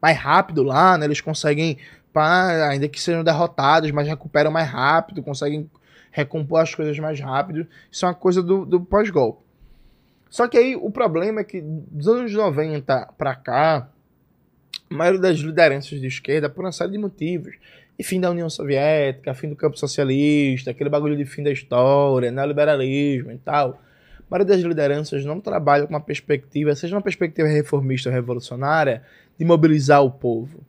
mais 0.00 0.18
rápido 0.18 0.62
lá, 0.62 0.98
né? 0.98 1.04
Eles 1.04 1.20
conseguem, 1.20 1.78
pá, 2.14 2.68
ainda 2.68 2.88
que 2.88 3.00
sejam 3.00 3.24
derrotados, 3.24 3.90
mas 3.90 4.06
recuperam 4.06 4.52
mais 4.52 4.70
rápido, 4.70 5.20
conseguem 5.20 5.68
recompor 6.12 6.60
as 6.60 6.72
coisas 6.72 6.96
mais 7.00 7.18
rápido. 7.18 7.66
Isso 7.90 8.06
é 8.06 8.08
uma 8.08 8.14
coisa 8.14 8.40
do, 8.40 8.64
do 8.64 8.80
pós-golpe. 8.80 9.42
Só 10.30 10.46
que 10.46 10.56
aí 10.56 10.76
o 10.76 10.90
problema 10.90 11.40
é 11.40 11.44
que 11.44 11.60
dos 11.60 12.06
anos 12.06 12.32
90 12.32 13.14
pra 13.18 13.34
cá, 13.34 13.88
a 14.90 14.94
maioria 14.94 15.20
das 15.20 15.38
lideranças 15.38 16.00
de 16.00 16.06
esquerda 16.06 16.48
por 16.48 16.64
uma 16.64 16.72
série 16.72 16.92
de 16.92 16.98
motivos. 16.98 17.56
E 17.98 18.02
fim 18.02 18.20
da 18.20 18.30
União 18.30 18.48
Soviética, 18.48 19.34
fim 19.34 19.48
do 19.48 19.56
campo 19.56 19.76
socialista, 19.76 20.70
aquele 20.70 20.90
bagulho 20.90 21.16
de 21.16 21.24
fim 21.24 21.42
da 21.42 21.50
história, 21.50 22.30
neoliberalismo 22.30 23.32
e 23.32 23.38
tal. 23.38 23.80
A 24.20 24.24
maioria 24.30 24.56
das 24.56 24.64
lideranças 24.64 25.24
não 25.24 25.40
trabalha 25.40 25.84
com 25.86 25.92
uma 25.92 26.00
perspectiva, 26.00 26.74
seja 26.74 26.94
uma 26.94 27.02
perspectiva 27.02 27.48
reformista 27.48 28.08
ou 28.08 28.14
revolucionária, 28.14 29.02
de 29.38 29.44
mobilizar 29.44 30.02
o 30.02 30.10
povo, 30.10 30.60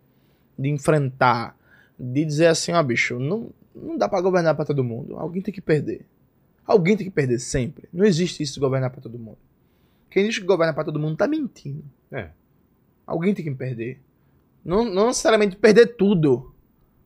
de 0.57 0.69
enfrentar, 0.69 1.57
de 1.99 2.25
dizer 2.25 2.47
assim, 2.47 2.71
ó 2.71 2.81
bicho, 2.81 3.19
não, 3.19 3.49
não 3.75 3.97
dá 3.97 4.07
pra 4.07 4.21
governar 4.21 4.55
pra 4.55 4.65
todo 4.65 4.83
mundo. 4.83 5.17
Alguém 5.17 5.41
tem 5.41 5.53
que 5.53 5.61
perder. 5.61 6.05
Alguém 6.65 6.97
tem 6.97 7.05
que 7.05 7.11
perder 7.11 7.39
sempre. 7.39 7.87
Não 7.93 8.05
existe 8.05 8.41
isso 8.41 8.55
de 8.55 8.59
governar 8.59 8.89
pra 8.89 9.01
todo 9.01 9.19
mundo. 9.19 9.37
Quem 10.09 10.25
diz 10.25 10.39
que 10.39 10.45
governa 10.45 10.73
pra 10.73 10.83
todo 10.83 10.99
mundo 10.99 11.17
tá 11.17 11.27
mentindo. 11.27 11.83
É. 12.11 12.29
Alguém 13.05 13.33
tem 13.33 13.43
que 13.43 13.51
perder. 13.51 13.99
Não, 14.63 14.83
não 14.83 15.07
necessariamente 15.07 15.55
perder 15.55 15.95
tudo. 15.95 16.53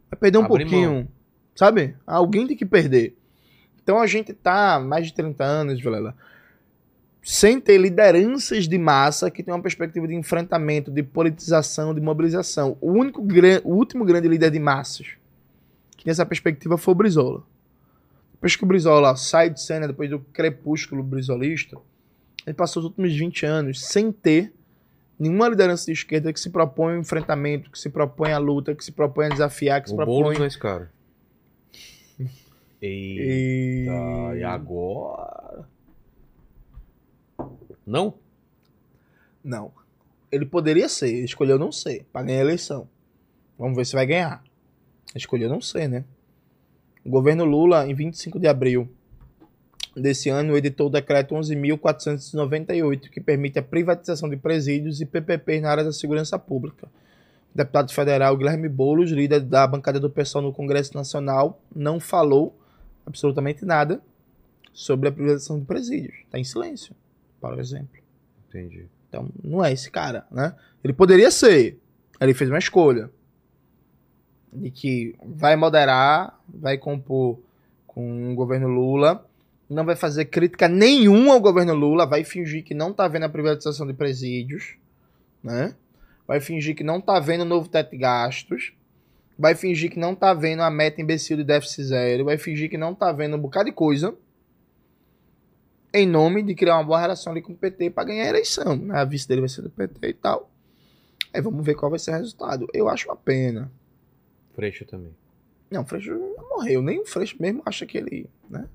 Vai 0.10 0.20
perder 0.20 0.38
um 0.38 0.48
pouquinho. 0.48 0.92
mão. 0.92 1.08
Sabe? 1.56 1.96
Alguém 2.06 2.48
tem 2.48 2.56
que 2.56 2.66
perder. 2.66 3.18
Então 3.82 4.00
a 4.00 4.08
gente 4.08 4.34
tá 4.34 4.80
mais 4.80 5.08
de 5.08 5.14
30 5.14 5.44
anos, 5.44 5.82
Vilela, 5.82 6.16
sem 7.32 7.62
ter 7.62 7.78
lideranças 7.78 8.68
de 8.68 8.76
massa 8.76 9.30
que 9.30 9.44
tenham 9.44 9.56
uma 9.56 9.62
perspectiva 9.62 10.08
de 10.08 10.16
enfrentamento, 10.16 10.90
de 10.90 11.04
politização, 11.04 11.94
de 11.94 12.02
mobilização. 12.02 12.76
O, 12.82 12.92
único, 12.92 13.22
o 13.22 13.76
último 13.76 14.04
grande 14.04 14.28
líder 14.28 14.50
de 14.50 14.58
massas 14.58 15.10
que 15.96 16.06
tinha 16.06 16.12
essa 16.12 16.26
perspectiva 16.26 16.76
foi 16.76 16.92
o 16.92 16.98
Brizola. 16.98 17.44
Depois 18.34 18.56
que 18.56 18.64
o 18.64 18.66
Brizola 18.66 19.16
sai 19.16 19.52
de 19.52 19.62
cena, 19.62 19.88
depois 19.88 20.10
do 20.10 20.18
crepúsculo 20.18 21.04
brizolista, 21.04 21.78
ele 22.48 22.56
passou 22.56 22.82
os 22.82 22.88
últimos 22.88 23.16
20 23.16 23.46
anos 23.46 23.86
sem 23.86 24.12
ter 24.12 24.52
nenhuma 25.20 25.50
liderança 25.50 25.86
de 25.86 25.92
esquerda 25.92 26.34
que 26.34 26.40
se 26.40 26.50
propõe 26.50 26.96
o 26.96 27.00
enfrentamento, 27.00 27.70
que 27.70 27.78
se 27.78 27.92
propõe 27.92 28.32
a 28.32 28.40
luta, 28.40 28.74
que 28.74 28.84
se 28.84 28.92
propõe 28.92 29.28
a 29.28 29.30
desafiar, 29.30 29.84
que 29.84 29.90
se 29.90 29.94
O 29.94 29.98
propõe. 29.98 30.24
Boulos 30.24 30.38
não 30.40 30.46
é 30.46 30.48
esse 30.48 30.58
cara. 30.58 30.92
Eita, 32.82 33.92
E... 34.34 34.40
e 34.40 34.44
agora? 34.44 35.68
Não? 37.90 38.14
Não. 39.44 39.72
Ele 40.32 40.45
poderia 40.45 40.88
ser, 40.88 41.10
ele 41.10 41.26
escolheu 41.26 41.57
não 41.57 41.72
ser, 41.72 42.06
pra 42.14 42.22
ganhar 42.22 42.40
a 42.40 42.44
eleição. 42.44 42.88
Vamos 43.57 43.76
ver 43.76 43.86
se 43.86 43.95
vai 43.95 44.06
ganhar. 44.06 44.44
Escolheu 45.16 45.49
não 45.49 45.60
ser, 45.60 45.90
né? 45.90 46.06
O 47.03 47.10
governo 47.10 47.44
Lula, 47.45 47.88
em 47.88 47.95
25 47.95 48.40
de 48.40 48.48
abril 48.48 48.88
desse 49.95 50.30
ano, 50.30 50.56
editou 50.56 50.88
o 50.88 50.90
decreto 50.91 51.34
11.498, 51.34 53.10
que 53.10 53.20
permite 53.20 53.57
a 53.57 53.64
privatização 53.64 54.30
de 54.30 54.38
presídios 54.38 55.02
e 55.02 55.06
PPPs 55.06 55.61
na 55.61 55.72
área 55.72 55.84
da 55.84 55.91
segurança 55.91 56.38
pública. 56.38 56.88
O 57.53 57.57
deputado 57.57 57.91
federal 57.91 58.38
Guilherme 58.38 58.70
Boulos, 58.70 59.10
líder 59.10 59.40
da 59.40 59.66
bancada 59.66 59.99
do 59.99 60.11
PSOL 60.11 60.44
no 60.44 60.53
Congresso 60.53 60.95
Nacional, 60.95 61.60
não 61.76 61.99
falou 61.99 62.56
absolutamente 63.03 63.66
nada 63.66 63.99
sobre 64.72 65.10
a 65.10 65.11
privatização 65.11 65.60
de 65.60 65.66
presídios. 65.66 66.16
Está 66.26 66.38
em 66.38 66.44
silêncio, 66.44 66.95
por 67.40 67.60
exemplo. 67.60 67.99
Entendi. 68.48 68.88
Então, 69.07 69.30
não 69.44 69.64
é 69.64 69.72
esse 69.72 69.90
cara, 69.90 70.26
né? 70.32 70.56
Ele 70.84 70.94
poderia 70.94 71.32
ser. 71.32 71.80
Ele 72.20 72.34
fez 72.34 72.49
uma 72.49 72.60
escolha. 72.60 73.10
De 74.52 74.70
que 74.72 75.16
vai 75.24 75.56
moderar, 75.56 76.40
vai 76.48 76.78
compor 76.78 77.40
com 77.86 78.32
o 78.32 78.36
governo 78.36 78.68
Lula, 78.68 79.26
não 79.70 79.86
vai 79.86 79.95
fazer 79.95 80.26
crítica 80.26 80.68
nenhuma 80.68 81.34
ao 81.34 81.41
governo 81.41 81.74
Lula, 81.74 82.06
vai 82.06 82.24
fingir 82.24 82.64
que 82.64 82.74
não 82.74 82.91
tá 82.91 83.07
vendo 83.07 83.24
a 83.24 83.30
privatização 83.30 83.86
de 83.86 83.94
presídios, 83.94 84.76
né? 85.44 85.76
Vai 86.28 86.40
fingir 86.40 86.76
que 86.76 86.84
não 86.84 86.99
tá 86.99 87.20
vendo 87.20 87.41
o 87.41 87.45
novo 87.45 87.70
teto 87.70 87.91
de 87.91 87.98
gastos, 87.98 88.74
vai 89.38 89.53
fingir 89.53 89.91
que 89.91 89.99
não 89.99 90.16
tá 90.16 90.34
vendo 90.34 90.61
a 90.61 90.72
meta 90.72 91.02
imbecil 91.02 91.38
de 91.38 91.44
déficit 91.44 91.84
zero, 91.84 92.26
vai 92.26 92.38
fingir 92.38 92.70
que 92.70 92.78
não 92.78 92.95
tá 92.95 93.11
vendo 93.11 93.36
um 93.36 93.40
bocado 93.40 93.66
de 93.66 93.76
coisa 93.76 94.16
em 95.94 96.07
nome 96.07 96.44
de 96.44 96.53
criar 96.56 96.76
uma 96.76 96.84
boa 96.84 96.99
relação 96.99 97.32
ali 97.32 97.41
com 97.41 97.53
o 97.53 97.57
PT 97.57 97.90
para 97.90 98.06
ganhar 98.06 98.26
a 98.26 98.30
eleição. 98.30 98.76
Né? 98.76 98.98
A 98.98 99.06
vice 99.06 99.28
dele 99.28 99.41
vai 99.41 99.49
ser 99.49 99.61
do 99.61 99.70
PT 99.70 100.07
e 100.07 100.14
tal. 100.14 100.49
Aí 101.34 101.41
vamos 101.41 101.66
ver 101.66 101.76
qual 101.76 101.90
vai 101.90 101.99
ser 101.99 102.11
o 102.11 102.16
resultado. 102.16 102.68
Eu 102.74 102.90
acho 102.90 103.07
uma 103.07 103.16
pena. 103.16 103.72
Freixo 104.56 104.86
também. 104.86 105.16
Não, 105.70 105.86
Freixo 105.86 106.11
morreu. 106.49 106.82
Nem 106.82 106.99
o 106.99 107.06
Freixo 107.06 107.38
mesmo 107.40 107.61
acha 107.66 107.86
que 107.86 107.98
ele. 107.98 108.30
Né? 108.49 108.68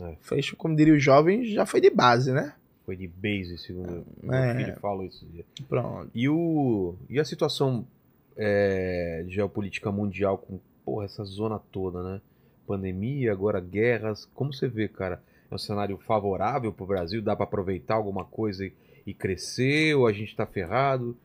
É. 0.00 0.16
Freixo, 0.20 0.56
como 0.56 0.74
diria 0.74 0.94
os 0.94 1.02
jovens, 1.02 1.48
já 1.48 1.66
foi 1.66 1.80
de 1.80 1.90
base, 1.90 2.32
né? 2.32 2.54
Foi 2.86 2.96
de 2.96 3.06
base, 3.06 3.58
segundo 3.58 4.04
É. 4.22 4.54
meu 4.54 4.64
filho 4.64 4.80
falou 4.80 5.06
dia. 5.08 5.44
Pronto. 5.68 6.10
E, 6.14 6.28
o, 6.28 6.94
e 7.08 7.20
a 7.20 7.24
situação 7.24 7.86
é, 8.36 9.24
geopolítica 9.28 9.92
mundial 9.92 10.38
com 10.38 10.58
porra, 10.84 11.04
essa 11.04 11.22
zona 11.24 11.58
toda, 11.70 12.02
né? 12.02 12.20
Pandemia, 12.66 13.32
agora 13.32 13.60
guerras. 13.60 14.28
Como 14.34 14.52
você 14.52 14.66
vê, 14.66 14.88
cara? 14.88 15.22
É 15.50 15.54
um 15.54 15.58
cenário 15.58 15.98
favorável 15.98 16.72
pro 16.72 16.86
Brasil? 16.86 17.20
Dá 17.20 17.34
para 17.34 17.44
aproveitar 17.44 17.94
alguma 17.94 18.24
coisa 18.24 18.64
e, 18.64 18.72
e 19.06 19.12
crescer? 19.12 19.94
Ou 19.94 20.06
a 20.06 20.12
gente 20.12 20.34
tá 20.36 20.46
ferrado? 20.46 21.16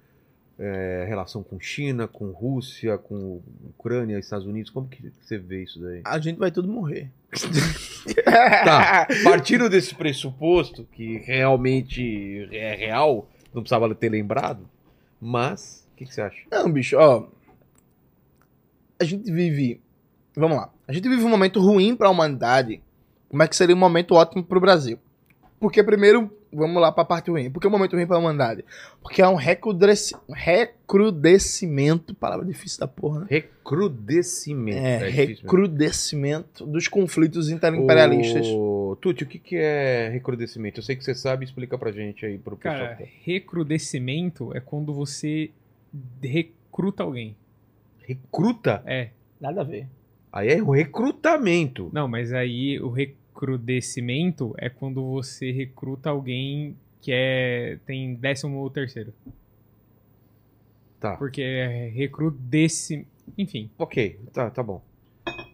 É, 0.57 1.05
relação 1.07 1.43
com 1.43 1.59
China, 1.59 2.07
com 2.07 2.31
Rússia, 2.31 2.97
com 2.97 3.41
Ucrânia, 3.77 4.17
Estados 4.17 4.47
Unidos. 4.47 4.71
Como 4.71 4.87
que 4.87 5.11
você 5.21 5.37
vê 5.37 5.63
isso 5.63 5.79
daí? 5.81 6.01
A 6.05 6.17
gente 6.17 6.37
vai 6.37 6.49
tudo 6.49 6.67
morrer. 6.67 7.11
Tá, 8.63 9.07
partindo 9.23 9.69
desse 9.69 9.93
pressuposto, 9.93 10.85
que 10.91 11.17
realmente 11.17 12.47
é 12.51 12.75
real, 12.75 13.29
não 13.53 13.61
precisava 13.61 13.93
ter 13.93 14.09
lembrado, 14.09 14.69
mas 15.19 15.85
o 15.91 15.97
que, 15.97 16.05
que 16.05 16.13
você 16.13 16.21
acha? 16.21 16.41
Não, 16.51 16.71
bicho, 16.71 16.97
ó. 16.97 17.27
A 18.99 19.03
gente 19.03 19.29
vive. 19.31 19.81
Vamos 20.35 20.57
lá. 20.57 20.69
A 20.87 20.93
gente 20.93 21.09
vive 21.09 21.23
um 21.23 21.29
momento 21.29 21.59
ruim 21.59 21.95
para 21.95 22.07
a 22.07 22.11
humanidade. 22.11 22.81
Como 23.29 23.43
é 23.43 23.47
que 23.47 23.55
seria 23.55 23.75
um 23.75 23.79
momento 23.79 24.13
ótimo 24.15 24.43
para 24.43 24.57
o 24.57 24.61
Brasil? 24.61 24.97
Porque, 25.59 25.81
primeiro, 25.83 26.29
vamos 26.53 26.81
lá 26.81 26.91
para 26.91 27.03
a 27.03 27.05
parte 27.05 27.31
ruim. 27.31 27.49
Por 27.49 27.59
que 27.61 27.67
um 27.67 27.71
momento 27.71 27.93
ruim 27.95 28.05
para 28.05 28.17
a 28.17 28.19
humanidade? 28.19 28.63
Porque 29.01 29.21
há 29.21 29.29
um 29.29 29.35
recrudesci- 29.35 30.15
um 30.27 30.33
recrudescimento. 30.33 32.13
Palavra 32.13 32.45
difícil 32.45 32.79
da 32.79 32.87
porra, 32.87 33.21
né? 33.21 33.27
Recrudescimento. 33.29 34.77
É, 34.77 34.99
mesmo. 34.99 35.15
recrudescimento 35.15 36.65
dos 36.65 36.87
conflitos 36.87 37.49
interimperialistas. 37.49 38.45
Ô, 38.47 38.97
Tuti, 39.01 39.23
o 39.23 39.27
que, 39.27 39.39
que 39.39 39.55
é 39.57 40.09
recrudescimento? 40.09 40.79
Eu 40.79 40.83
sei 40.83 40.95
que 40.95 41.03
você 41.03 41.15
sabe, 41.15 41.45
explica 41.45 41.77
pra 41.77 41.91
gente 41.91 42.25
aí 42.25 42.37
pro 42.37 42.55
pessoal. 42.57 42.77
Cara, 42.77 42.97
recrudescimento 43.23 44.55
é 44.55 44.59
quando 44.59 44.93
você 44.93 45.49
recruta 46.21 47.03
alguém. 47.03 47.35
Recruta? 48.01 48.83
É. 48.85 49.09
Nada 49.39 49.61
a 49.61 49.63
ver. 49.63 49.87
Aí 50.35 50.49
é 50.49 50.61
o 50.61 50.69
recrutamento. 50.71 51.89
Não, 51.93 52.09
mas 52.09 52.33
aí 52.33 52.77
o 52.81 52.89
recrudescimento 52.89 54.53
é 54.57 54.67
quando 54.69 55.01
você 55.09 55.49
recruta 55.49 56.09
alguém 56.09 56.75
que 57.01 57.09
é 57.13 57.79
tem 57.85 58.15
décimo 58.15 58.57
ou 58.57 58.69
terceiro. 58.69 59.13
Tá. 60.99 61.15
Porque 61.15 61.41
é 61.41 61.87
recrudescimento. 61.87 63.07
Enfim. 63.37 63.69
Ok, 63.77 64.19
tá, 64.33 64.49
tá 64.49 64.61
bom. 64.61 64.83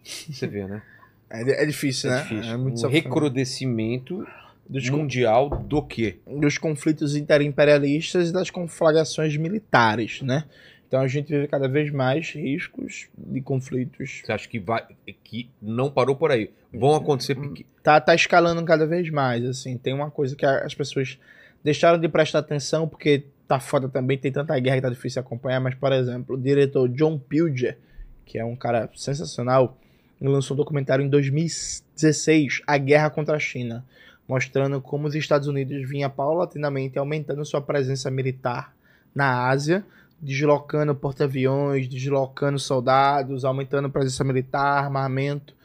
Você 0.03 0.47
vê, 0.47 0.65
né? 0.65 0.81
É, 1.33 1.63
é 1.63 1.65
difícil, 1.65 2.11
É 2.11 2.15
né? 2.15 2.21
difícil. 2.23 2.51
É 2.51 2.57
muito 2.57 2.73
um 2.73 2.77
sofrimento. 2.77 3.03
recrudescimento 3.05 4.27
dos, 4.67 4.89
mundial 4.89 5.49
do 5.49 5.81
quê? 5.81 6.17
dos 6.27 6.57
conflitos 6.57 7.15
interimperialistas 7.15 8.29
e 8.29 8.33
das 8.33 8.49
conflagrações 8.49 9.37
militares, 9.37 10.21
né? 10.21 10.43
Então 10.91 10.99
a 10.99 11.07
gente 11.07 11.31
vive 11.31 11.47
cada 11.47 11.69
vez 11.69 11.89
mais 11.89 12.31
riscos 12.31 13.07
de 13.18 13.39
conflitos. 13.39 14.19
Você 14.26 14.30
acha 14.34 14.45
que 14.45 14.59
vai 14.59 14.85
que 15.23 15.49
não 15.61 15.89
parou 15.89 16.18
por 16.18 16.31
aí? 16.31 16.51
Vão 16.73 16.93
acontecer 16.93 17.34
pequ... 17.34 17.65
Tá, 17.81 18.01
tá 18.01 18.13
escalando 18.13 18.61
cada 18.65 18.85
vez 18.85 19.09
mais, 19.09 19.45
assim. 19.45 19.77
Tem 19.77 19.93
uma 19.93 20.11
coisa 20.11 20.35
que 20.35 20.45
as 20.45 20.76
pessoas 20.76 21.18
deixaram 21.63 21.97
de 21.97 22.09
prestar 22.09 22.39
atenção 22.39 22.89
porque 22.89 23.23
tá 23.47 23.57
foda 23.57 23.88
também, 23.88 24.18
tem 24.18 24.34
tanta 24.34 24.59
guerra 24.59 24.76
que 24.76 24.81
tá 24.81 24.89
difícil 24.89 25.22
acompanhar, 25.22 25.61
mas, 25.61 25.76
por 25.76 25.93
exemplo, 25.93 26.35
o 26.35 26.38
diretor 26.38 26.89
John 26.89 27.18
Pilger, 27.18 27.77
que 28.26 28.38
é 28.38 28.43
um 28.43 28.57
cara 28.57 28.89
sensacional, 28.93 29.77
lançou 30.19 30.55
um 30.55 30.57
documentário 30.57 31.05
em 31.05 31.09
2016, 31.09 32.63
A 32.68 32.77
Guerra 32.77 33.09
contra 33.09 33.38
a 33.38 33.39
China, 33.39 33.85
mostrando 34.27 34.81
como 34.81 35.07
os 35.07 35.15
Estados 35.15 35.47
Unidos 35.47 35.88
vinha 35.88 36.09
paulatinamente 36.09 36.99
aumentando 36.99 37.45
sua 37.45 37.61
presença 37.61 38.11
militar 38.11 38.76
na 39.15 39.47
Ásia, 39.47 39.85
deslocando 40.22 40.93
porta-aviões, 40.93 41.88
deslocando 41.88 42.60
soldados, 42.60 43.43
aumentando 43.43 43.89
presença 43.89 44.23
militar, 44.23 44.84
armamento, 44.84 45.56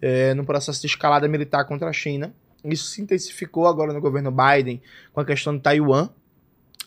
eh, 0.00 0.32
no 0.34 0.44
processo 0.44 0.80
de 0.80 0.86
escalada 0.86 1.28
militar 1.28 1.64
contra 1.66 1.90
a 1.90 1.92
China. 1.92 2.32
Isso 2.64 2.86
se 2.86 3.02
intensificou 3.02 3.66
agora 3.66 3.92
no 3.92 4.00
governo 4.00 4.32
Biden 4.32 4.80
com 5.12 5.20
a 5.20 5.24
questão 5.24 5.54
de 5.54 5.62
Taiwan, 5.62 6.08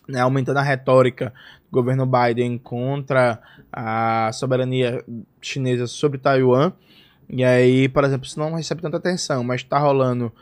né, 0.08 0.20
aumentando 0.20 0.58
a 0.58 0.64
retórica 0.64 1.32
do 1.70 1.72
governo 1.72 2.06
Biden 2.06 2.58
contra 2.58 3.40
a 3.72 4.32
soberania 4.34 5.04
chinesa 5.40 5.86
sobre 5.86 6.18
Taiwan. 6.18 6.74
E 7.30 7.44
aí, 7.44 7.88
por 7.88 8.04
exemplo, 8.04 8.26
isso 8.26 8.40
não 8.40 8.56
recebe 8.56 8.82
tanta 8.82 8.98
atenção, 8.98 9.44
mas 9.44 9.62
está 9.62 9.78
rolando 9.78 10.34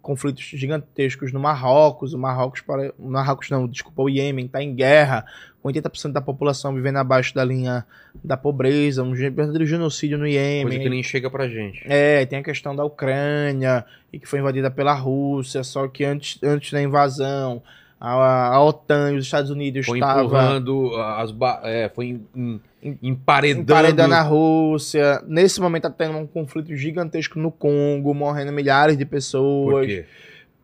conflitos 0.00 0.44
gigantescos 0.44 1.32
no 1.32 1.40
Marrocos, 1.40 2.12
o 2.12 2.18
Marrocos, 2.18 2.60
para, 2.60 2.92
o 2.98 3.08
Marrocos 3.08 3.50
não, 3.50 3.66
desculpa, 3.66 4.02
o 4.02 4.08
Iêmen 4.08 4.46
está 4.46 4.62
em 4.62 4.74
guerra, 4.74 5.24
80% 5.64 6.12
da 6.12 6.20
população 6.20 6.74
vivendo 6.74 6.96
abaixo 6.96 7.34
da 7.34 7.44
linha 7.44 7.84
da 8.22 8.36
pobreza, 8.36 9.02
um 9.02 9.12
verdadeiro 9.12 9.66
genocídio 9.66 10.16
no 10.16 10.24
Coisa 10.24 10.38
Iêmen. 10.38 10.80
que 10.80 10.88
nem 10.88 11.02
chega 11.02 11.30
pra 11.30 11.48
gente. 11.48 11.82
É, 11.84 12.24
tem 12.26 12.38
a 12.38 12.42
questão 12.42 12.74
da 12.74 12.84
Ucrânia, 12.84 13.84
e 14.12 14.18
que 14.18 14.26
foi 14.26 14.40
invadida 14.40 14.70
pela 14.70 14.94
Rússia, 14.94 15.62
só 15.62 15.86
que 15.86 16.04
antes, 16.04 16.38
antes 16.42 16.72
da 16.72 16.82
invasão, 16.82 17.62
a, 18.00 18.54
a 18.54 18.64
OTAN 18.64 19.12
e 19.12 19.18
os 19.18 19.24
Estados 19.26 19.50
Unidos 19.50 19.84
Foi 19.84 19.98
estavam 19.98 20.24
empurrando 20.24 20.94
as 20.96 21.34
é, 21.64 21.90
foi 21.94 22.06
em- 22.34 22.60
em- 22.82 22.98
emparedando. 23.02 23.60
emparedando 23.70 24.14
a 24.14 24.22
Rússia. 24.22 25.22
Nesse 25.26 25.60
momento 25.60 25.82
tá 25.82 25.90
tendo 25.90 26.16
um 26.16 26.26
conflito 26.26 26.74
gigantesco 26.74 27.38
no 27.38 27.50
Congo, 27.52 28.14
morrendo 28.14 28.52
milhares 28.52 28.96
de 28.96 29.04
Por 29.04 29.10
pessoas. 29.10 29.86
quê? 29.86 30.06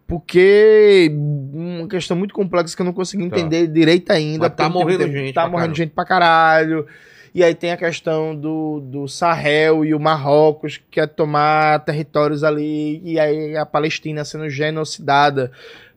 Porque 0.07 1.11
uma 1.53 1.89
questão 1.89 2.17
muito 2.17 2.33
complexa 2.33 2.75
que 2.75 2.81
eu 2.81 2.87
não 2.87 2.93
consegui 2.93 3.29
Tá. 3.29 3.37
entender 3.37 3.67
direito 3.67 4.11
ainda. 4.13 4.49
Mas 4.49 4.57
tá 4.57 4.69
morrendo 4.69 5.07
gente 5.11 5.33
Tá 5.35 5.43
morrendo 5.43 5.53
caramba. 5.59 5.75
gente 5.75 5.91
pra 5.91 6.05
caralho. 6.05 6.87
E 7.35 7.45
aí 7.45 7.55
tem 7.55 7.71
a 7.73 7.77
questão 7.77 8.35
do, 8.35 8.81
do 8.81 9.07
Sahel 9.09 9.85
e 9.85 9.93
o 9.95 10.01
Marrocos, 10.01 10.79
que 10.79 10.85
quer 10.93 11.07
tomar 11.09 11.81
territórios 11.85 12.43
ali. 12.43 13.03
E 13.05 13.21
aí 13.21 13.55
a 13.57 13.67
Palestina 13.67 14.25
sendo 14.25 14.49
genocidada 14.49 15.51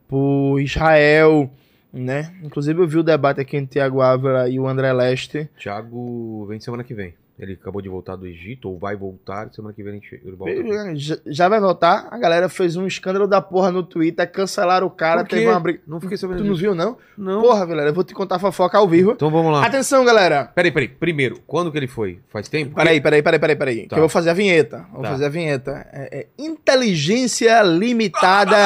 por 0.10 0.60
Israel, 0.60 1.50
né? 1.94 2.34
Inclusive 2.44 2.82
eu 2.82 2.88
vi 2.88 2.98
o 2.98 3.04
debate 3.04 3.40
aqui 3.40 3.56
entre 3.56 3.74
Tiago 3.74 4.02
Ávila 4.02 4.50
e 4.50 4.60
o 4.60 4.68
André 4.68 4.92
Leste. 4.92 5.48
Thiago 5.58 6.46
vem 6.48 6.60
semana 6.60 6.84
que 6.84 6.96
vem. 6.96 7.14
Ele 7.40 7.54
acabou 7.54 7.82
de 7.82 7.88
voltar 7.88 8.18
do 8.18 8.28
Egito, 8.28 8.68
ou 8.70 8.78
vai 8.78 8.96
voltar, 8.98 9.50
semana 9.54 9.74
que 9.74 9.82
vem 9.82 10.02
ele 10.12 10.36
volta. 10.36 10.96
Já, 10.96 11.18
já 11.26 11.48
vai 11.48 11.60
voltar. 11.60 12.08
A 12.12 12.18
galera 12.18 12.50
fez 12.50 12.76
um 12.76 12.86
escândalo 12.86 13.26
da 13.28 13.42
porra 13.42 13.72
no 13.72 13.82
Twitter, 13.82 14.30
cancelaram 14.30 14.86
o 14.88 14.90
cara, 14.90 15.24
teve 15.24 15.48
uma 15.48 15.60
briga. 15.60 15.80
Não 15.88 16.02
fiquei 16.02 16.18
sabendo 16.18 16.40
Tu 16.40 16.44
não 16.44 16.52
disso. 16.52 16.62
viu, 16.62 16.76
não? 16.76 16.98
Não. 17.18 17.42
Porra, 17.42 17.66
galera, 17.66 17.90
eu 17.90 17.94
vou 17.94 18.04
te 18.04 18.14
contar 18.14 18.36
a 18.36 18.40
fofoca 18.40 18.78
ao 18.78 18.88
vivo. 18.90 19.12
Então 19.12 19.32
vamos 19.32 19.54
lá. 19.54 19.66
Atenção, 19.66 20.04
galera. 20.04 20.52
Peraí, 20.54 20.72
peraí. 20.72 20.90
Primeiro, 20.90 21.40
quando 21.48 21.72
que 21.72 21.78
ele 21.78 21.88
foi? 21.88 22.20
Faz 22.30 22.50
tempo? 22.50 22.76
Peraí, 22.76 23.00
peraí, 23.00 23.22
peraí, 23.24 23.40
peraí, 23.40 23.56
peraí. 23.56 23.82
Tá. 23.88 23.96
Que 23.96 23.96
eu 23.96 24.00
vou 24.04 24.10
fazer 24.10 24.32
a 24.32 24.34
vinheta. 24.34 24.86
Vou 24.92 25.02
Tá. 25.02 25.10
fazer 25.12 25.26
a 25.26 25.30
vinheta. 25.30 25.88
É, 25.94 26.20
é 26.20 26.28
Inteligência 26.38 27.62
Limitada 27.64 28.58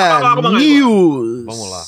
News. 0.58 1.46
Vamos 1.46 1.70
lá. 1.72 1.84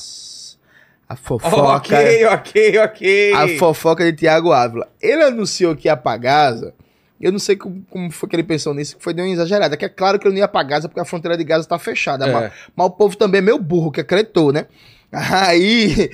A 1.08 1.14
fofoca. 1.14 1.76
Ok, 1.76 2.26
ok, 2.26 2.78
ok. 2.78 3.32
A 3.32 3.48
fofoca 3.58 4.04
de 4.04 4.12
Tiago 4.12 4.52
Ávila. 4.52 4.88
Ele 5.00 5.22
anunciou 5.22 5.76
que 5.76 5.88
ia 5.88 5.96
pra 5.96 6.16
Gaza. 6.16 6.74
Eu 7.20 7.32
não 7.32 7.38
sei 7.38 7.56
como, 7.56 7.84
como 7.88 8.10
foi 8.10 8.28
que 8.28 8.36
ele 8.36 8.42
pensou 8.42 8.74
nisso, 8.74 8.96
que 8.96 9.02
foi 9.02 9.14
de 9.14 9.22
uma 9.22 9.28
exagerada. 9.28 9.76
Que 9.76 9.84
é 9.84 9.88
claro 9.88 10.18
que 10.18 10.26
ele 10.26 10.34
não 10.34 10.40
ia 10.40 10.48
pra 10.48 10.62
Gaza 10.62 10.88
porque 10.88 11.00
a 11.00 11.04
fronteira 11.04 11.36
de 11.36 11.44
Gaza 11.44 11.66
tá 11.66 11.78
fechada. 11.78 12.26
É. 12.26 12.32
Mas, 12.32 12.52
mas 12.74 12.86
o 12.86 12.90
povo 12.90 13.16
também 13.16 13.38
é 13.38 13.42
meio 13.42 13.58
burro, 13.58 13.92
que 13.92 14.00
acreditou, 14.00 14.52
né? 14.52 14.66
Aí 15.12 16.10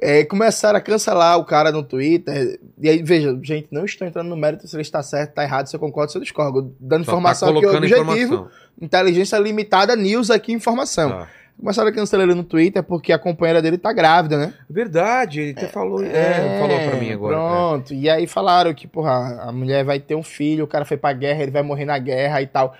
é, 0.00 0.24
começaram 0.24 0.78
a 0.78 0.82
cancelar 0.82 1.38
o 1.38 1.44
cara 1.44 1.72
no 1.72 1.82
Twitter. 1.82 2.60
E 2.78 2.90
aí, 2.90 3.02
veja, 3.02 3.38
gente, 3.42 3.68
não 3.70 3.84
estou 3.86 4.06
entrando 4.06 4.28
no 4.28 4.36
mérito 4.36 4.68
se 4.68 4.76
ele 4.76 4.82
está 4.82 5.02
certo, 5.02 5.30
está 5.30 5.44
errado, 5.44 5.66
se 5.66 5.74
eu 5.74 5.80
concordo, 5.80 6.12
se 6.12 6.18
eu 6.18 6.22
discordo. 6.22 6.74
Dando 6.78 7.04
Só 7.04 7.12
informação 7.12 7.52
tá 7.52 7.58
aqui, 7.58 7.66
objetivo. 7.66 8.12
informação. 8.12 8.48
Inteligência 8.80 9.38
limitada, 9.38 9.96
news 9.96 10.30
aqui, 10.30 10.52
informação. 10.52 11.10
Tá. 11.10 11.28
Começaram 11.58 11.88
a 11.88 11.92
cancelar 11.92 12.26
ele 12.26 12.34
no 12.34 12.44
Twitter 12.44 12.82
porque 12.82 13.12
a 13.12 13.18
companheira 13.18 13.62
dele 13.62 13.78
tá 13.78 13.92
grávida, 13.92 14.36
né? 14.36 14.54
Verdade, 14.68 15.40
ele 15.40 15.50
até 15.52 15.66
falou. 15.68 16.02
É, 16.04 16.58
falou 16.60 16.78
pra 16.90 16.96
mim 17.00 17.10
agora. 17.12 17.36
Pronto. 17.36 17.94
E 17.94 18.10
aí 18.10 18.26
falaram 18.26 18.74
que, 18.74 18.86
porra, 18.86 19.40
a 19.42 19.52
mulher 19.52 19.84
vai 19.84 19.98
ter 20.00 20.14
um 20.14 20.22
filho, 20.22 20.64
o 20.64 20.68
cara 20.68 20.84
foi 20.84 20.96
pra 20.96 21.12
guerra, 21.12 21.42
ele 21.42 21.50
vai 21.52 21.62
morrer 21.62 21.84
na 21.86 21.98
guerra 21.98 22.42
e 22.42 22.46
tal. 22.46 22.74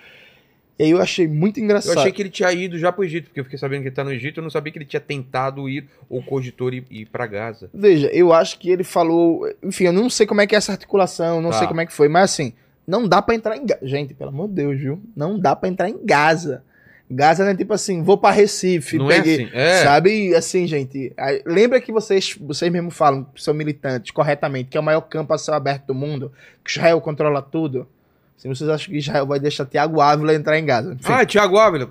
E 0.77 0.83
aí 0.83 0.91
eu 0.91 1.01
achei 1.01 1.25
muito 1.25 1.57
Eu 1.57 1.63
engraçado. 1.63 1.97
achei 1.97 2.11
que 2.11 2.21
ele 2.21 2.29
tinha 2.29 2.51
ido 2.51 2.77
já 2.77 2.91
pro 2.91 3.03
Egito, 3.05 3.27
porque 3.27 3.39
eu 3.39 3.45
fiquei 3.45 3.57
sabendo 3.57 3.81
que 3.81 3.87
ele 3.87 3.95
tá 3.95 4.03
no 4.03 4.11
Egito, 4.11 4.39
eu 4.39 4.43
não 4.43 4.49
sabia 4.49 4.73
que 4.73 4.77
ele 4.77 4.85
tinha 4.85 4.99
tentado 4.99 5.69
ir, 5.69 5.87
ou 6.09 6.21
cogitor 6.21 6.73
ir, 6.73 6.85
ir 6.91 7.05
pra 7.05 7.25
Gaza. 7.25 7.69
Veja, 7.73 8.07
eu 8.11 8.33
acho 8.33 8.59
que 8.59 8.69
ele 8.69 8.83
falou. 8.83 9.47
Enfim, 9.63 9.85
eu 9.85 9.93
não 9.93 10.09
sei 10.09 10.27
como 10.27 10.41
é 10.41 10.45
que 10.47 10.53
é 10.53 10.57
essa 10.57 10.73
articulação, 10.73 11.41
não 11.41 11.51
Tá. 11.51 11.59
sei 11.59 11.67
como 11.67 11.79
é 11.79 11.85
que 11.85 11.93
foi, 11.93 12.09
mas 12.09 12.25
assim, 12.25 12.53
não 12.85 13.07
dá 13.07 13.21
pra 13.21 13.33
entrar 13.33 13.55
em 13.55 13.65
Gaza. 13.65 13.87
Gente, 13.87 14.13
pelo 14.13 14.29
amor 14.31 14.49
de 14.49 14.55
Deus, 14.55 14.77
viu? 14.77 15.01
Não 15.15 15.39
dá 15.39 15.55
pra 15.55 15.69
entrar 15.69 15.89
em 15.89 15.97
Gaza. 16.05 16.61
Gaza 17.09 17.43
não 17.43 17.51
é 17.51 17.55
tipo 17.55 17.71
assim, 17.73 18.01
vou 18.01 18.17
pra 18.17 18.31
Recife, 18.31 18.97
não 18.97 19.07
peguei. 19.07 19.41
é 19.41 19.43
assim? 19.43 19.49
É. 19.53 19.83
Sabe, 19.83 20.35
assim, 20.35 20.65
gente. 20.65 21.13
Lembra 21.45 21.79
que 21.79 21.91
vocês, 21.91 22.35
vocês 22.41 22.71
mesmo 22.71 22.89
falam, 22.89 23.27
são 23.35 23.53
militantes, 23.53 24.11
corretamente, 24.11 24.69
que 24.69 24.77
é 24.77 24.79
o 24.79 24.83
maior 24.83 25.01
campo 25.01 25.33
a 25.33 25.37
céu 25.37 25.53
aberto 25.53 25.85
do 25.85 25.93
mundo, 25.93 26.31
que 26.63 26.71
Israel 26.71 26.99
controla 26.99 27.41
tudo. 27.41 27.87
Se 28.37 28.47
vocês 28.47 28.69
acham 28.69 28.91
que 28.91 28.97
Israel 28.97 29.25
vai 29.25 29.39
deixar 29.39 29.65
Tiago 29.65 30.01
Ávila 30.01 30.33
entrar 30.33 30.57
em 30.59 30.65
Gaza. 30.65 30.93
Enfim, 30.93 31.11
Ah, 31.13 31.25
Thiago 31.25 31.57
Ávila. 31.57 31.89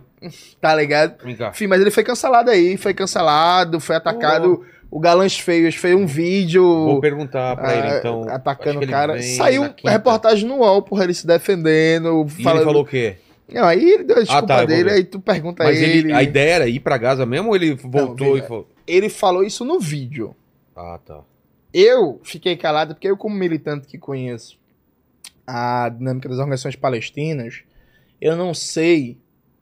tá 0.60 0.74
ligado? 0.74 1.24
Vem 1.24 1.36
cá. 1.36 1.48
Enfim, 1.50 1.66
mas 1.68 1.80
ele 1.80 1.90
foi 1.90 2.02
cancelado 2.04 2.50
aí, 2.50 2.76
foi 2.76 2.92
cancelado, 2.92 3.80
foi 3.80 3.96
atacado. 3.96 4.64
O 4.90 5.00
Galãs 5.00 5.38
Feios 5.38 5.74
fez 5.74 5.96
um 5.96 6.06
vídeo. 6.06 6.62
Vou 6.62 7.00
perguntar 7.00 7.56
pra 7.56 7.74
ele, 7.74 7.88
ah, 7.88 7.96
então. 7.98 8.26
atacando 8.28 8.80
o 8.80 8.86
cara. 8.86 9.20
Saiu 9.22 9.74
reportagem 9.84 10.46
no 10.48 10.58
UOL, 10.58 10.82
porra, 10.82 11.04
ele 11.04 11.14
se 11.14 11.26
defendendo. 11.26 12.26
E 12.38 12.42
falando... 12.42 12.58
ele 12.58 12.64
falou 12.66 12.82
o 12.82 12.86
quê? 12.86 13.16
Não, 13.52 13.64
aí 13.64 13.82
ele 13.82 14.04
deu 14.04 14.16
a 14.16 14.20
desculpa 14.20 14.46
tá, 14.46 14.54
eu 14.54 14.58
vou 14.58 14.66
dele, 14.66 14.90
aí 14.90 15.04
tu 15.04 15.20
pergunta 15.20 15.64
Mas 15.64 15.78
a 15.78 15.80
ele. 15.80 15.98
ele, 15.98 16.12
a 16.12 16.22
ideia 16.22 16.54
era 16.54 16.68
ir 16.68 16.80
pra 16.80 16.96
Gaza 16.96 17.26
mesmo 17.26 17.50
ou 17.50 17.56
ele 17.56 17.74
voltou 17.74 18.28
Não, 18.28 18.36
e 18.38 18.42
falou. 18.42 18.68
Ele 18.86 19.08
falou 19.08 19.44
isso 19.44 19.64
no 19.64 19.78
vídeo. 19.78 20.34
Ah, 20.74 20.98
tá. 21.04 21.22
Eu 21.72 22.20
fiquei 22.22 22.56
calado 22.56 22.94
porque 22.94 23.08
eu, 23.08 23.16
como 23.16 23.34
militante 23.34 23.86
que 23.86 23.98
conheço 23.98 24.58
a 25.46 25.88
dinâmica 25.88 26.28
das 26.28 26.38
organizações 26.38 26.76
palestinas, 26.76 27.62
eu 28.20 28.36
não 28.36 28.54
sei, 28.54 29.18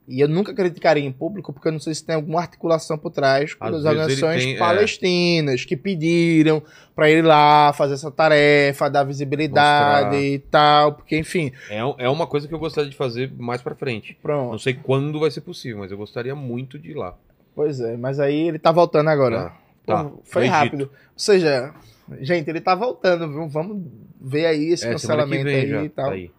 e 0.07 0.19
eu 0.19 0.27
nunca 0.27 0.53
criticaria 0.53 1.03
em 1.03 1.11
público, 1.11 1.53
porque 1.53 1.67
eu 1.67 1.71
não 1.71 1.79
sei 1.79 1.93
se 1.95 2.03
tem 2.05 2.15
alguma 2.15 2.41
articulação 2.41 2.97
por 2.97 3.09
trás 3.11 3.55
Às 3.59 3.71
vezes 3.71 3.85
ele 3.85 3.99
organizações 3.99 4.43
tem, 4.43 4.55
é. 4.55 4.57
palestinas 4.59 5.65
que 5.65 5.77
pediram 5.77 6.61
pra 6.95 7.09
ele 7.09 7.19
ir 7.19 7.23
lá 7.23 7.71
fazer 7.73 7.93
essa 7.93 8.11
tarefa, 8.11 8.89
dar 8.89 9.03
visibilidade 9.03 10.05
Mostrar. 10.15 10.21
e 10.21 10.39
tal, 10.39 10.93
porque 10.93 11.17
enfim, 11.17 11.51
É, 11.69 11.79
é 12.05 12.09
uma 12.09 12.27
coisa 12.27 12.47
que 12.47 12.53
eu 12.53 12.59
gostaria 12.59 12.89
de 12.89 12.95
fazer 12.97 13.31
mais 13.37 13.61
pra 13.61 13.75
frente. 13.75 14.13
Não 14.13 14.21
pronto. 14.21 14.59
sei 14.59 14.73
quando 14.73 15.19
vai 15.19 15.31
ser 15.31 15.41
possível, 15.41 15.79
mas 15.79 15.91
eu 15.91 15.97
gostaria 15.97 16.35
muito 16.35 16.77
de 16.77 16.91
ir 16.91 16.95
lá. 16.95 17.15
Pois 17.55 17.79
é, 17.79 17.95
mas 17.95 18.19
aí 18.19 18.47
ele 18.47 18.59
tá 18.59 18.71
voltando 18.71 19.09
agora. 19.09 19.53
Tá. 19.85 20.03
Pô, 20.05 20.19
Foi 20.23 20.47
rápido. 20.47 20.83
Ou 20.83 20.89
seja, 21.19 21.73
gente, 22.21 22.49
ele 22.49 22.59
tá 22.61 22.73
voltando, 22.75 23.27
viu? 23.29 23.47
Vamos 23.47 23.83
ver 24.19 24.45
aí 24.47 24.69
esse 24.69 24.85
É, 24.87 24.91
cancelamento 24.91 25.43
vem 25.45 25.55
aí 25.55 25.69
já. 25.69 25.83
e 25.83 25.89
tal. 25.89 26.05
Tá 26.07 26.11
aí. 26.13 26.31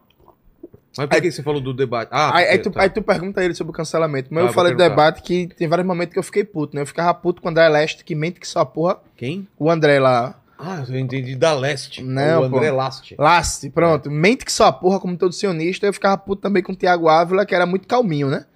Mas 0.97 1.07
por 1.09 1.15
Aí- 1.17 1.21
que 1.21 1.31
você 1.33 1.43
falou 1.43 1.61
do 1.61 1.75
debate? 1.75 2.09
Ah, 2.13 2.37
Aí, 2.37 2.45
aí 2.45 2.59
porque- 2.59 2.71
tu, 2.71 2.73
tá. 2.73 2.83
aí 2.83 2.89
tu 2.91 3.03
pergunta 3.03 3.45
ele 3.45 3.55
sobre 3.55 3.71
o 3.73 3.75
cancelamento. 3.75 4.29
Mas 4.33 4.45
Tá, 4.45 4.51
eu 4.51 4.53
falei 4.55 4.73
do 4.73 4.79
debate 4.79 5.23
que 5.23 5.49
tem 5.49 5.67
vários 5.69 5.87
momentos 5.87 6.13
que 6.13 6.19
eu 6.19 6.23
fiquei 6.23 6.45
puto, 6.45 6.75
né? 6.77 6.83
Eu 6.83 6.87
ficava 6.87 7.13
puto 7.15 7.43
com 7.43 7.49
o 7.49 7.51
André 7.51 7.69
Leste, 7.69 8.05
que 8.05 8.15
mente 8.15 8.39
que 8.39 8.47
só 8.47 8.65
porra. 8.65 8.99
Quem? 9.17 9.49
O 9.59 9.71
André 9.71 9.99
lá. 9.99 10.39
Ah, 10.57 10.85
eu 10.89 10.97
entendi 10.99 11.35
da 11.35 11.53
Leste. 11.53 12.01
Não, 12.03 12.43
o 12.43 12.45
André 12.45 12.71
pô. 12.71 12.77
Last. 12.77 13.15
Laste, 13.19 13.71
pronto. 13.71 14.09
Mente 14.11 14.45
que 14.45 14.53
só 14.53 14.71
porra, 14.71 15.01
como 15.01 15.17
todo 15.17 15.33
sionista. 15.33 15.85
Eu 15.85 15.93
ficava 15.93 16.17
puto 16.17 16.43
também 16.43 16.63
com 16.63 16.73
o 16.73 16.77
Tiago 16.77 17.09
Ávila, 17.09 17.45
que 17.45 17.55
era 17.55 17.67
muito 17.67 17.89
calminho, 17.89 18.29
né? 18.31 18.47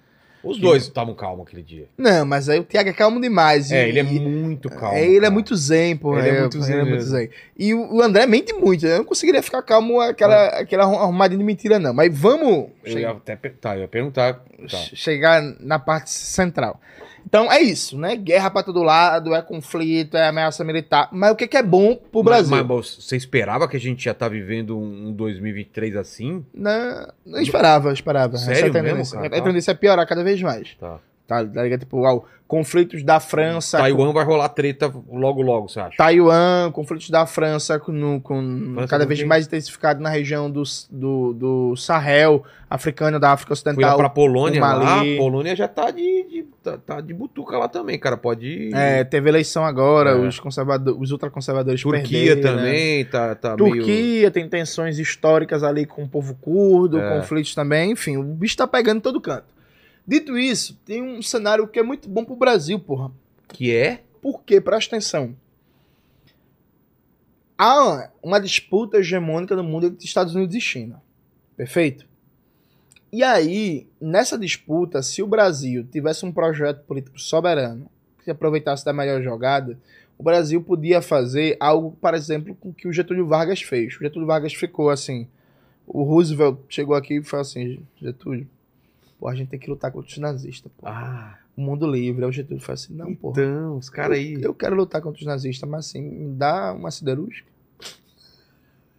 Os 0.43 0.57
dois 0.57 0.83
estavam 0.83 1.13
calmos 1.13 1.45
aquele 1.45 1.61
dia. 1.61 1.87
Não, 1.97 2.25
mas 2.25 2.47
aí 2.47 2.59
o 2.59 2.63
Tiago 2.63 2.89
é 2.89 2.93
calmo 2.93 3.19
demais. 3.19 3.71
É, 3.71 3.85
e- 3.85 3.89
ele 3.89 3.99
é 3.99 4.03
muito 4.03 4.69
calmo. 4.69 4.95
é, 4.97 5.03
ele 5.05 5.17
é 5.17 5.21
cara. 5.21 5.31
muito 5.31 5.55
zen, 5.55 5.97
porra. 5.97 6.19
Ele 6.25 6.37
é 6.37 6.39
muito 6.41 6.61
zen 6.61 6.75
Ele 6.75 6.81
é 6.81 6.89
muito 6.89 7.03
zen. 7.03 7.29
E 7.57 7.73
o 7.73 8.01
André 8.01 8.25
mente 8.25 8.53
muito. 8.53 8.85
Eu 8.85 8.99
não 8.99 9.05
conseguiria 9.05 9.43
ficar 9.43 9.61
calmo 9.63 9.99
aquela, 9.99 10.47
aquela 10.59 10.83
arrumadinha 10.85 11.37
de 11.39 11.43
mentira, 11.43 11.77
não. 11.77 11.93
Mas 11.93 12.17
vamos 12.17 12.69
Eu 12.85 12.99
ia 12.99 13.09
até 13.11 13.35
tá, 13.35 13.75
eu 13.75 13.81
ia 13.81 13.87
perguntar. 13.87 14.35
Tá. 14.35 14.67
che- 14.77 14.95
chegar 14.95 15.41
na 15.59 15.77
parte 15.79 16.09
central. 16.09 16.79
Então 17.25 17.51
é 17.51 17.61
isso, 17.61 17.97
né? 17.97 18.15
Guerra 18.15 18.49
pra 18.49 18.63
todo 18.63 18.81
lado, 18.81 19.33
é 19.33 19.41
conflito, 19.41 20.17
é 20.17 20.27
ameaça 20.27 20.63
militar. 20.63 21.09
Mas 21.11 21.31
o 21.31 21.35
que, 21.35 21.47
que 21.47 21.57
é 21.57 21.63
bom 21.63 21.95
pro 21.95 22.23
Brasil? 22.23 22.55
Mas, 22.55 22.65
mas 22.65 22.95
você 22.99 23.15
esperava 23.15 23.67
que 23.67 23.77
a 23.77 23.79
gente 23.79 24.03
já 24.03 24.13
tá 24.13 24.27
vivendo 24.27 24.77
um 24.77 25.11
2023 25.13 25.95
assim? 25.95 26.45
Não, 26.53 27.07
não 27.25 27.41
esperava, 27.41 27.91
esperava. 27.93 28.37
Sério 28.37 28.69
Essa 28.69 28.73
mesmo, 28.73 28.89
tendência, 28.89 29.19
cara? 29.19 29.37
a 29.37 29.41
tendência 29.41 29.71
é 29.71 29.75
piorar 29.75 30.07
cada 30.07 30.23
vez 30.23 30.41
mais. 30.41 30.75
Tá. 30.79 30.99
Tá, 31.29 31.45
tá 31.45 31.61
ligado? 31.63 31.81
Tipo, 31.81 32.01
ó, 32.07 32.21
conflitos 32.47 33.03
da 33.03 33.19
França. 33.19 33.77
Taiwan 33.77 34.11
vai 34.11 34.25
rolar 34.25 34.49
treta 34.49 34.91
logo 35.11 35.43
logo, 35.43 35.69
você 35.69 35.79
acha? 35.79 35.95
Taiwan, 35.95 36.71
conflitos 36.73 37.07
da 37.11 37.27
França 37.27 37.77
com, 37.77 38.19
com 38.19 38.71
França 38.73 38.87
cada 38.87 39.03
com 39.03 39.07
vez 39.09 39.19
quem? 39.19 39.29
mais 39.29 39.45
intensificado 39.45 40.01
na 40.01 40.09
região 40.09 40.49
do, 40.49 40.63
do, 40.89 41.33
do 41.33 41.75
Sahel, 41.75 42.43
africana, 42.67 43.19
da 43.19 43.31
África 43.33 43.49
Fui 43.55 43.69
Ocidental. 43.69 43.95
pra 43.95 44.09
Polônia 44.09 44.59
lá, 44.59 45.01
a 45.01 45.05
Polônia 45.17 45.55
já 45.55 45.67
tá 45.67 45.91
de, 45.91 46.01
de- 46.27 46.45
tá, 46.63 46.79
tá 46.79 46.99
de 46.99 47.13
butuca 47.13 47.55
lá 47.59 47.67
também, 47.67 47.99
cara. 47.99 48.17
Pode 48.17 48.47
ir. 48.47 48.73
É, 48.73 49.03
teve 49.03 49.29
eleição 49.29 49.63
agora, 49.63 50.09
É. 50.09 50.15
os, 50.15 50.39
conservadores, 50.39 50.99
os 50.99 51.11
ultraconservadores 51.11 51.79
Turquia 51.83 52.33
perderam, 52.33 52.55
né? 52.55 52.63
também 52.63 53.05
tá, 53.05 53.35
tá 53.35 53.55
meio. 53.55 53.75
Turquia 53.75 54.31
tem 54.31 54.49
tensões 54.49 54.97
históricas 54.97 55.63
ali 55.63 55.85
com 55.85 56.01
o 56.01 56.09
povo 56.09 56.33
curdo, 56.41 56.99
É. 56.99 57.19
conflitos 57.19 57.53
também, 57.53 57.91
enfim, 57.91 58.17
o 58.17 58.23
bicho 58.23 58.57
tá 58.57 58.65
pegando 58.65 58.99
todo 59.01 59.21
canto. 59.21 59.58
Dito 60.09 60.39
isso, 60.39 60.75
tem 60.83 61.03
um 61.03 61.21
cenário 61.21 61.67
que 61.67 61.77
é 61.77 61.83
muito 61.83 62.09
bom 62.09 62.25
pro 62.25 62.35
Brasil, 62.35 62.79
porra. 62.79 63.11
Que 63.47 63.75
é? 63.75 64.01
Por 64.19 64.41
quê? 64.41 64.59
Presta 64.59 64.95
atenção. 64.95 65.35
Há 67.55 68.09
uma 68.23 68.39
disputa 68.39 68.97
hegemônica 68.97 69.55
no 69.55 69.63
mundo 69.63 69.85
entre 69.85 70.03
Estados 70.03 70.33
Unidos 70.33 70.55
e 70.55 70.59
China. 70.59 70.99
Perfeito? 71.55 72.07
E 73.13 73.21
aí, 73.21 73.85
nessa 74.01 74.35
disputa, 74.35 75.03
se 75.03 75.21
o 75.21 75.27
Brasil 75.27 75.85
tivesse 75.85 76.25
um 76.25 76.31
projeto 76.31 76.83
político 76.85 77.21
soberano, 77.21 77.85
que 78.17 78.23
se 78.23 78.31
aproveitasse 78.31 78.83
da 78.83 78.91
melhor 78.91 79.21
jogada, 79.21 79.77
o 80.17 80.23
Brasil 80.23 80.59
podia 80.63 81.03
fazer 81.03 81.55
algo, 81.59 81.95
por 82.01 82.15
exemplo, 82.15 82.55
com 82.55 82.69
o 82.69 82.73
que 82.73 82.87
o 82.87 82.91
Getúlio 82.91 83.27
Vargas 83.27 83.61
fez. 83.61 83.95
O 83.95 83.99
Getúlio 83.99 84.25
Vargas 84.25 84.55
ficou 84.55 84.89
assim. 84.89 85.27
O 85.85 86.01
Roosevelt 86.01 86.57
chegou 86.67 86.95
aqui 86.95 87.17
e 87.17 87.23
falou 87.23 87.41
assim: 87.41 87.85
Getúlio, 87.95 88.47
pô, 89.19 89.27
a 89.27 89.35
gente 89.35 89.49
tem 89.49 89.59
que 89.59 89.69
lutar 89.69 89.91
contra 89.91 90.09
os 90.09 90.17
nazistas, 90.17 90.71
pô. 90.77 90.87
Ah, 90.87 91.35
O 91.57 91.61
mundo 91.61 91.85
livre. 91.85 92.23
Aí 92.23 92.29
o 92.29 92.31
Getúlio 92.31 92.61
falou 92.63 92.75
assim: 92.75 92.93
não, 92.93 93.13
pô. 93.13 93.31
então, 93.31 93.77
os 93.77 93.89
caras 93.89 94.17
aí. 94.17 94.37
Eu 94.41 94.53
quero 94.53 94.75
lutar 94.75 95.01
contra 95.01 95.19
os 95.19 95.25
nazistas, 95.25 95.69
mas 95.69 95.87
assim, 95.87 96.01
me 96.01 96.33
dá 96.35 96.73
uma 96.73 96.89
siderúrgica. 96.89 97.49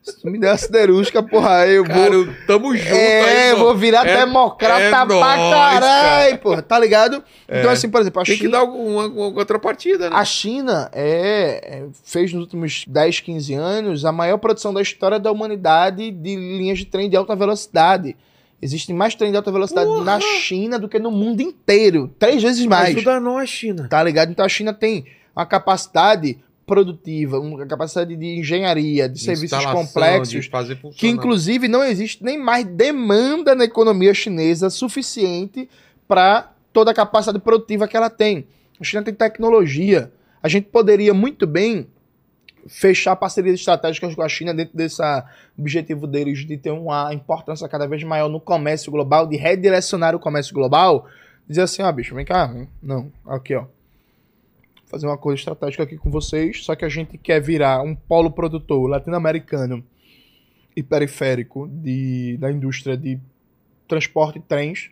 Se 0.02 0.18
tu 0.18 0.30
me 0.30 0.38
der 0.40 0.50
uma 0.52 0.56
siderúrgica, 0.56 1.22
porra, 1.22 1.66
eu 1.66 1.84
vou. 1.84 1.94
Cara, 1.94 2.14
eu- 2.14 2.34
tamo 2.46 2.74
junto 2.74 2.94
É, 2.94 3.44
aí, 3.44 3.50
eu 3.50 3.58
vou 3.58 3.76
virar 3.76 4.06
É- 4.08 4.16
democrata 4.24 4.80
é 4.80 4.90
pra 4.90 5.04
nóis, 5.04 5.20
caralho, 5.20 6.38
porra, 6.38 6.62
tá 6.62 6.78
ligado? 6.78 7.22
Então, 7.46 7.70
assim, 7.70 7.88
por 7.90 8.00
exemplo, 8.00 8.20
a 8.22 8.24
Tem 8.24 8.34
que 8.34 8.40
China, 8.44 8.52
dar 8.52 8.58
alguma, 8.60 9.02
alguma 9.04 9.30
contrapartida, 9.32 10.08
né? 10.08 10.16
a 10.16 10.24
China 10.24 10.90
é, 10.94 11.80
é- 11.80 11.88
fez 12.02 12.32
nos 12.32 12.42
últimos 12.44 12.84
10, 12.88 13.20
15 13.20 13.52
anos 13.52 14.06
a 14.06 14.10
maior 14.10 14.38
produção 14.38 14.72
da 14.72 14.80
história 14.80 15.18
da 15.20 15.30
humanidade 15.30 16.10
de 16.10 16.34
linhas 16.34 16.78
de 16.78 16.86
trem 16.86 17.08
de 17.10 17.16
alta 17.16 17.36
velocidade. 17.36 18.16
Existem 18.62 18.94
mais 18.94 19.14
trem 19.14 19.30
de 19.30 19.36
alta 19.36 19.50
velocidade 19.50 19.88
Porra! 19.88 20.04
na 20.04 20.20
China 20.20 20.78
do 20.78 20.88
que 20.88 20.98
no 20.98 21.10
mundo 21.10 21.40
inteiro. 21.40 22.14
Três 22.18 22.42
vezes 22.42 22.66
mais. 22.66 22.94
Ajuda 22.96 23.18
nós, 23.18 23.48
China. 23.48 23.88
Tá 23.88 24.02
ligado? 24.02 24.30
Então 24.30 24.44
a 24.44 24.48
China 24.48 24.72
tem 24.72 25.06
uma 25.34 25.46
capacidade 25.46 26.38
produtiva, 26.66 27.40
uma 27.40 27.66
capacidade 27.66 28.14
de 28.14 28.38
engenharia, 28.38 29.08
de 29.08 29.18
serviços 29.18 29.58
Instalação, 29.58 29.86
complexos, 29.86 30.44
de 30.44 30.48
fazer 30.48 30.78
que 30.94 31.08
inclusive 31.08 31.66
não 31.66 31.82
existe 31.82 32.22
nem 32.22 32.38
mais 32.38 32.64
demanda 32.64 33.56
na 33.56 33.64
economia 33.64 34.14
chinesa 34.14 34.70
suficiente 34.70 35.68
para 36.06 36.52
toda 36.72 36.92
a 36.92 36.94
capacidade 36.94 37.42
produtiva 37.42 37.88
que 37.88 37.96
ela 37.96 38.08
tem. 38.08 38.46
A 38.80 38.84
China 38.84 39.02
tem 39.02 39.12
tecnologia. 39.12 40.12
A 40.42 40.48
gente 40.48 40.68
poderia 40.68 41.12
muito 41.12 41.46
bem 41.46 41.88
fechar 42.66 43.16
parcerias 43.16 43.58
estratégicas 43.58 44.14
com 44.14 44.22
a 44.22 44.28
China 44.28 44.54
dentro 44.54 44.76
desse 44.76 45.02
objetivo 45.58 46.06
deles 46.06 46.46
de 46.46 46.56
ter 46.56 46.70
uma 46.70 47.12
importância 47.12 47.68
cada 47.68 47.86
vez 47.86 48.02
maior 48.02 48.28
no 48.28 48.40
comércio 48.40 48.90
global, 48.90 49.26
de 49.26 49.36
redirecionar 49.36 50.14
o 50.14 50.20
comércio 50.20 50.54
global. 50.54 51.06
Dizer 51.48 51.62
assim, 51.62 51.82
ó, 51.82 51.90
bicho, 51.90 52.14
vem 52.14 52.24
cá. 52.24 52.54
Não, 52.82 53.10
aqui, 53.26 53.54
ó. 53.54 53.64
Fazer 54.86 55.06
uma 55.06 55.18
coisa 55.18 55.38
estratégica 55.38 55.84
aqui 55.84 55.96
com 55.96 56.10
vocês, 56.10 56.64
só 56.64 56.74
que 56.74 56.84
a 56.84 56.88
gente 56.88 57.16
quer 57.16 57.40
virar 57.40 57.82
um 57.82 57.94
polo 57.94 58.30
produtor 58.30 58.88
latino-americano 58.88 59.84
e 60.76 60.82
periférico 60.82 61.68
de, 61.68 62.36
da 62.38 62.50
indústria 62.50 62.96
de 62.96 63.18
transporte 63.86 64.38
e 64.38 64.42
trens. 64.42 64.90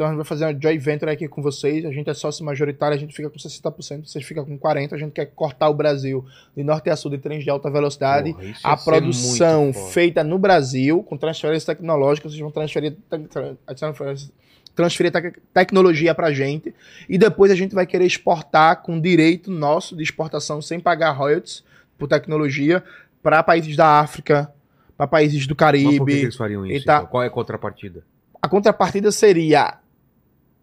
Então 0.00 0.06
a 0.08 0.10
gente 0.12 0.16
vai 0.16 0.24
fazer 0.24 0.46
uma 0.46 0.58
joint 0.58 0.78
venture 0.82 1.10
aqui 1.10 1.28
com 1.28 1.42
vocês. 1.42 1.84
A 1.84 1.92
gente 1.92 2.08
é 2.08 2.14
sócio 2.14 2.42
majoritário, 2.42 2.96
a 2.96 2.98
gente 2.98 3.14
fica 3.14 3.28
com 3.28 3.36
60%, 3.36 4.06
vocês 4.08 4.24
ficam 4.24 4.46
com 4.46 4.58
40%. 4.58 4.94
A 4.94 4.96
gente 4.96 5.12
quer 5.12 5.26
cortar 5.26 5.68
o 5.68 5.74
Brasil 5.74 6.24
de 6.56 6.64
norte 6.64 6.88
a 6.88 6.96
sul 6.96 7.10
de 7.10 7.18
trens 7.18 7.44
de 7.44 7.50
alta 7.50 7.70
velocidade. 7.70 8.32
Porra, 8.32 8.54
a 8.64 8.76
produção 8.78 9.74
feita 9.74 10.24
no 10.24 10.38
Brasil, 10.38 11.02
com 11.02 11.18
transferência 11.18 11.74
tecnológica, 11.74 12.30
vocês 12.30 12.40
vão 12.40 12.50
transferir, 12.50 12.96
transferir 14.74 15.12
tec- 15.12 15.38
tecnologia 15.52 16.14
pra 16.14 16.32
gente. 16.32 16.74
E 17.06 17.18
depois 17.18 17.52
a 17.52 17.54
gente 17.54 17.74
vai 17.74 17.86
querer 17.86 18.06
exportar 18.06 18.80
com 18.82 18.98
direito 18.98 19.50
nosso 19.50 19.94
de 19.94 20.02
exportação 20.02 20.62
sem 20.62 20.80
pagar 20.80 21.10
royalties 21.10 21.62
por 21.98 22.08
tecnologia 22.08 22.82
para 23.22 23.42
países 23.42 23.76
da 23.76 24.00
África, 24.00 24.50
para 24.96 25.06
países 25.06 25.46
do 25.46 25.54
Mas 25.54 25.72
por 25.72 25.76
que 25.76 25.82
Caribe. 25.98 26.12
eles 26.22 26.36
fariam 26.36 26.64
isso? 26.64 26.86
tá- 26.86 26.96
então? 26.96 27.06
Qual 27.08 27.22
é 27.22 27.26
a 27.26 27.30
contrapartida? 27.30 28.02
A 28.40 28.48
contrapartida 28.48 29.12
seria 29.12 29.74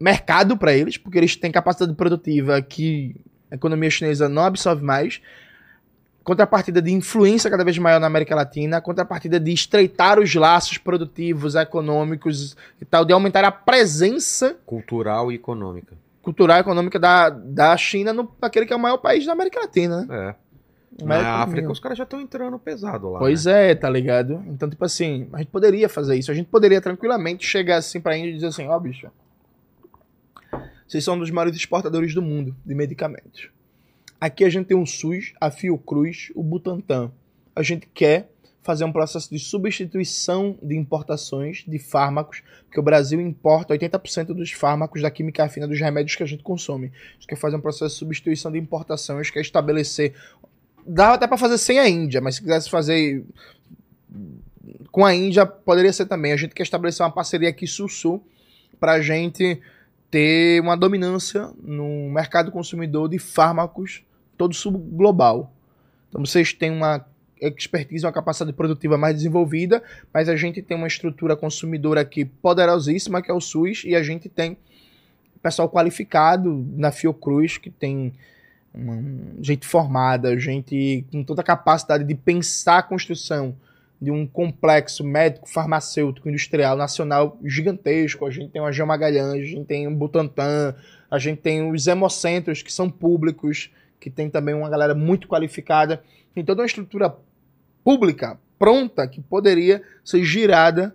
mercado 0.00 0.56
para 0.56 0.72
eles, 0.72 0.96
porque 0.96 1.18
eles 1.18 1.36
têm 1.36 1.50
capacidade 1.50 1.94
produtiva 1.94 2.60
que 2.62 3.16
a 3.50 3.54
economia 3.54 3.90
chinesa 3.90 4.28
não 4.28 4.42
absorve 4.44 4.84
mais. 4.84 5.20
Contrapartida 6.22 6.82
de 6.82 6.92
influência 6.92 7.50
cada 7.50 7.64
vez 7.64 7.78
maior 7.78 7.98
na 7.98 8.06
América 8.06 8.34
Latina, 8.34 8.82
contrapartida 8.82 9.40
de 9.40 9.50
estreitar 9.50 10.18
os 10.18 10.34
laços 10.34 10.76
produtivos, 10.76 11.54
econômicos 11.54 12.54
e 12.80 12.84
tal, 12.84 13.04
de 13.04 13.14
aumentar 13.14 13.44
a 13.44 13.50
presença 13.50 14.56
Cultural 14.66 15.32
e 15.32 15.36
econômica. 15.36 15.96
cultural 16.20 16.58
e 16.58 16.60
econômica 16.60 16.98
da, 16.98 17.30
da 17.30 17.74
China 17.78 18.12
no, 18.12 18.30
naquele 18.42 18.66
que 18.66 18.72
é 18.74 18.76
o 18.76 18.78
maior 18.78 18.98
país 18.98 19.24
da 19.24 19.32
América 19.32 19.60
Latina, 19.60 20.04
né? 20.04 20.34
É. 20.34 20.48
Na 21.02 21.42
África, 21.42 21.70
os 21.70 21.78
caras 21.78 21.96
já 21.96 22.04
estão 22.04 22.20
entrando 22.20 22.58
pesado 22.58 23.08
lá. 23.10 23.20
Pois 23.20 23.44
né? 23.44 23.70
é, 23.70 23.74
tá 23.74 23.88
ligado? 23.88 24.42
Então, 24.48 24.68
tipo 24.68 24.84
assim, 24.84 25.28
a 25.32 25.38
gente 25.38 25.48
poderia 25.50 25.88
fazer 25.88 26.16
isso. 26.16 26.30
A 26.30 26.34
gente 26.34 26.48
poderia 26.48 26.80
tranquilamente 26.80 27.46
chegar 27.46 27.76
assim 27.76 28.00
pra 28.00 28.16
Índia 28.18 28.30
e 28.30 28.34
dizer 28.34 28.48
assim, 28.48 28.66
ó, 28.66 28.78
bicho, 28.80 29.08
vocês 30.88 31.04
são 31.04 31.14
um 31.14 31.18
dos 31.18 31.30
maiores 31.30 31.54
exportadores 31.54 32.14
do 32.14 32.22
mundo 32.22 32.56
de 32.64 32.74
medicamentos. 32.74 33.50
Aqui 34.20 34.44
a 34.44 34.50
gente 34.50 34.66
tem 34.66 34.76
o 34.76 34.86
SUS, 34.86 35.32
a 35.40 35.50
Fiocruz, 35.50 36.32
o 36.34 36.42
Butantan. 36.42 37.12
A 37.54 37.62
gente 37.62 37.86
quer 37.86 38.30
fazer 38.62 38.84
um 38.84 38.92
processo 38.92 39.30
de 39.30 39.38
substituição 39.38 40.58
de 40.62 40.76
importações 40.76 41.64
de 41.66 41.78
fármacos, 41.78 42.42
porque 42.64 42.80
o 42.80 42.82
Brasil 42.82 43.20
importa 43.20 43.74
80% 43.74 44.26
dos 44.34 44.50
fármacos 44.52 45.00
da 45.00 45.10
química 45.10 45.48
fina 45.48 45.66
dos 45.66 45.78
remédios 45.78 46.16
que 46.16 46.22
a 46.22 46.26
gente 46.26 46.42
consome. 46.42 46.86
A 46.86 47.12
gente 47.14 47.26
quer 47.28 47.36
fazer 47.36 47.56
um 47.56 47.60
processo 47.60 47.94
de 47.94 47.98
substituição 47.98 48.50
de 48.50 48.58
importação, 48.58 49.18
a 49.18 49.22
gente 49.22 49.32
quer 49.32 49.40
estabelecer 49.40 50.14
Dava 50.88 51.14
até 51.14 51.26
pra 51.26 51.36
fazer 51.36 51.58
sem 51.58 51.78
a 51.78 51.86
Índia, 51.86 52.18
mas 52.18 52.36
se 52.36 52.40
quisesse 52.40 52.70
fazer 52.70 53.22
com 54.90 55.04
a 55.04 55.14
Índia, 55.14 55.44
poderia 55.44 55.92
ser 55.92 56.06
também. 56.06 56.32
A 56.32 56.36
gente 56.36 56.54
quer 56.54 56.62
estabelecer 56.62 57.04
uma 57.04 57.12
parceria 57.12 57.50
aqui 57.50 57.66
sul-sul 57.66 58.26
pra 58.80 58.98
gente 59.02 59.60
ter 60.10 60.60
uma 60.60 60.76
dominância 60.76 61.50
no 61.62 62.10
mercado 62.10 62.50
consumidor 62.50 63.08
de 63.08 63.18
fármacos 63.18 64.02
todo 64.36 64.54
subglobal. 64.54 65.52
Então 66.08 66.24
vocês 66.24 66.52
têm 66.52 66.70
uma 66.70 67.04
expertise, 67.40 68.04
uma 68.04 68.12
capacidade 68.12 68.52
produtiva 68.52 68.98
mais 68.98 69.14
desenvolvida, 69.14 69.82
mas 70.12 70.28
a 70.28 70.36
gente 70.36 70.60
tem 70.62 70.76
uma 70.76 70.86
estrutura 70.86 71.36
consumidora 71.36 72.00
aqui 72.00 72.24
poderosíssima, 72.24 73.22
que 73.22 73.30
é 73.30 73.34
o 73.34 73.40
SUS, 73.40 73.84
e 73.84 73.94
a 73.94 74.02
gente 74.02 74.28
tem 74.28 74.56
pessoal 75.42 75.68
qualificado 75.68 76.66
na 76.76 76.90
Fiocruz, 76.90 77.58
que 77.58 77.70
tem 77.70 78.12
uma, 78.74 79.02
gente 79.40 79.66
formada, 79.66 80.38
gente 80.38 81.04
com 81.10 81.24
toda 81.24 81.40
a 81.40 81.44
capacidade 81.44 82.04
de 82.04 82.14
pensar 82.14 82.78
a 82.78 82.82
construção 82.82 83.56
de 84.00 84.10
um 84.10 84.26
complexo 84.26 85.02
médico, 85.04 85.48
farmacêutico, 85.48 86.28
industrial, 86.28 86.76
nacional 86.76 87.36
gigantesco. 87.44 88.24
A 88.24 88.30
gente 88.30 88.50
tem 88.50 88.62
o 88.62 88.64
Agel 88.64 88.86
Magalhães, 88.86 89.42
a 89.42 89.46
gente 89.46 89.64
tem 89.64 89.88
o 89.88 89.94
Butantan, 89.94 90.74
a 91.10 91.18
gente 91.18 91.40
tem 91.40 91.68
os 91.70 91.86
hemocentros, 91.86 92.62
que 92.62 92.72
são 92.72 92.88
públicos, 92.88 93.70
que 93.98 94.08
tem 94.08 94.30
também 94.30 94.54
uma 94.54 94.70
galera 94.70 94.94
muito 94.94 95.26
qualificada. 95.26 96.02
Tem 96.34 96.44
toda 96.44 96.62
uma 96.62 96.66
estrutura 96.66 97.16
pública 97.82 98.38
pronta 98.58 99.06
que 99.06 99.20
poderia 99.20 99.82
ser 100.04 100.24
girada 100.24 100.94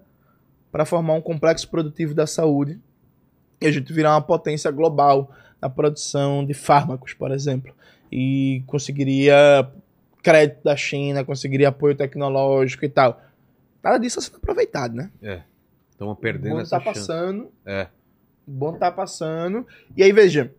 para 0.72 0.86
formar 0.86 1.14
um 1.14 1.22
complexo 1.22 1.70
produtivo 1.70 2.14
da 2.14 2.26
saúde 2.26 2.80
e 3.62 3.68
a 3.68 3.72
gente 3.72 3.94
virar 3.94 4.16
uma 4.16 4.22
potência 4.22 4.72
global 4.72 5.32
na 5.62 5.70
produção 5.70 6.46
de 6.46 6.54
fármacos, 6.54 7.14
por 7.14 7.32
exemplo. 7.32 7.74
E 8.12 8.64
conseguiria 8.68 9.70
crédito 10.24 10.64
da 10.64 10.76
China, 10.76 11.24
conseguiria 11.24 11.68
apoio 11.68 11.94
tecnológico 11.96 12.84
e 12.86 12.90
tal. 12.90 13.22
Nada 13.84 13.98
disso 14.00 14.18
está 14.20 14.32
sendo 14.32 14.42
aproveitado, 14.42 14.96
né? 14.96 15.12
Estamos 15.92 16.14
O 16.14 16.16
perdendo 16.16 16.52
bonde 16.54 16.64
essa 16.64 16.80
tá 16.80 16.86
chance. 16.86 17.00
passando. 17.00 17.52
É. 17.66 17.88
O 18.48 18.52
bonde 18.52 18.80
tá 18.80 18.92
passando. 18.92 19.68
E 19.96 20.02
aí, 20.02 20.12
veja, 20.12 20.52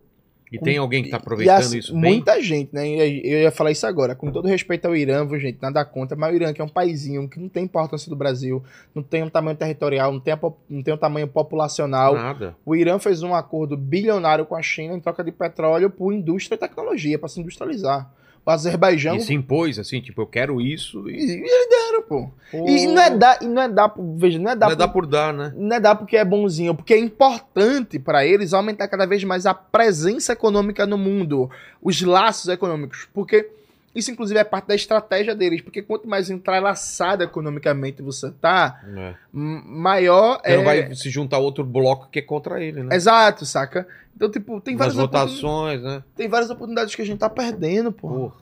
E 0.51 0.59
tem 0.59 0.77
alguém 0.77 1.03
que 1.03 1.09
tá 1.09 1.17
e 1.17 1.19
aproveitando 1.19 1.57
assim, 1.57 1.79
isso 1.79 1.91
bem? 1.93 2.13
Muita 2.13 2.41
gente, 2.41 2.73
né? 2.73 2.87
Eu 2.87 3.39
ia 3.41 3.51
falar 3.51 3.71
isso 3.71 3.85
agora. 3.87 4.15
Com 4.15 4.31
todo 4.31 4.47
respeito 4.47 4.85
ao 4.85 4.95
Irã, 4.95 5.25
viu, 5.25 5.39
gente, 5.39 5.57
nada 5.61 5.83
contra, 5.83 6.15
mas 6.15 6.31
o 6.31 6.35
Irã, 6.35 6.53
que 6.53 6.61
é 6.61 6.63
um 6.63 6.69
paizinho 6.69 7.27
que 7.27 7.39
não 7.39 7.49
tem 7.49 7.63
importância 7.65 8.09
do 8.09 8.15
Brasil, 8.15 8.63
não 8.93 9.01
tem 9.03 9.23
um 9.23 9.29
tamanho 9.29 9.57
territorial, 9.57 10.11
não 10.11 10.19
tem, 10.19 10.33
a 10.33 10.39
não 10.69 10.83
tem 10.83 10.93
um 10.93 10.97
tamanho 10.97 11.27
populacional. 11.27 12.13
Nada. 12.13 12.55
O 12.65 12.75
Irã 12.75 12.99
fez 12.99 13.23
um 13.23 13.33
acordo 13.33 13.75
bilionário 13.75 14.45
com 14.45 14.55
a 14.55 14.61
China 14.61 14.93
em 14.95 14.99
troca 14.99 15.23
de 15.23 15.31
petróleo 15.31 15.89
por 15.89 16.13
indústria 16.13 16.55
e 16.55 16.59
tecnologia, 16.59 17.17
para 17.19 17.27
se 17.27 17.39
industrializar. 17.39 18.09
O 18.45 18.51
Azerbaijão. 18.51 19.15
E 19.15 19.21
se 19.21 19.33
impôs, 19.33 19.79
assim, 19.79 19.99
tipo, 20.01 20.21
eu 20.21 20.27
quero 20.27 20.61
isso 20.61 21.09
E, 21.09 21.13
e... 21.13 21.31
eles 21.39 21.67
deram, 21.69 22.01
pô. 22.03 22.29
E 22.53 22.85
não 22.85 23.01
é 23.01 23.09
dar, 23.09 23.41
e 23.41 23.47
não 23.47 23.61
é 23.63 23.67
dar, 23.67 23.89
por- 23.89 24.03
veja, 24.17 24.37
não 24.37 24.51
é 24.51 24.55
dar, 24.55 24.67
Não 24.69 24.75
por- 24.75 24.79
dá 24.79 24.87
por 24.87 25.05
dar, 25.07 25.33
né? 25.33 25.51
não 25.57 25.75
é 25.75 25.79
dar 25.79 25.95
porque 25.95 26.15
é 26.15 26.23
bonzinho, 26.23 26.75
porque 26.75 26.93
é 26.93 26.99
importante 26.99 27.97
para 27.97 28.23
eles 28.25 28.53
aumentar 28.53 28.87
cada 28.87 29.07
vez 29.07 29.23
mais 29.23 29.45
a 29.47 29.53
presença 29.55 30.33
econômica 30.33 30.85
no 30.85 30.97
mundo, 30.97 31.49
os 31.81 31.99
laços 32.03 32.47
econômicos, 32.47 33.07
porque 33.13 33.49
isso 33.95 34.11
inclusive 34.11 34.37
é 34.39 34.43
parte 34.43 34.67
da 34.67 34.75
estratégia 34.75 35.33
deles, 35.33 35.61
porque 35.61 35.81
quanto 35.81 36.07
mais 36.07 36.29
entrelaçado 36.29 37.23
economicamente 37.23 38.01
você 38.01 38.29
tá, 38.29 38.81
É. 38.95 39.13
maior 39.33 40.39
é 40.43 40.57
não 40.57 40.63
vai 40.63 40.93
se 40.95 41.09
juntar 41.09 41.37
a 41.37 41.39
outro 41.39 41.63
bloco 41.63 42.09
que 42.11 42.19
é 42.19 42.21
contra 42.21 42.61
ele, 42.63 42.83
né? 42.83 42.95
Exato, 42.95 43.45
saca? 43.45 43.87
Então, 44.15 44.29
tipo, 44.29 44.61
tem 44.61 44.75
Nas 44.75 44.93
várias, 44.93 44.97
oportun- 44.97 45.25
votações, 45.27 45.81
né? 45.81 46.03
tem 46.15 46.27
várias 46.27 46.49
oportunidades 46.49 46.93
que 46.95 47.01
a 47.01 47.05
gente 47.05 47.19
tá 47.19 47.29
perdendo, 47.29 47.91
pô. 47.91 48.07
Porra, 48.09 48.33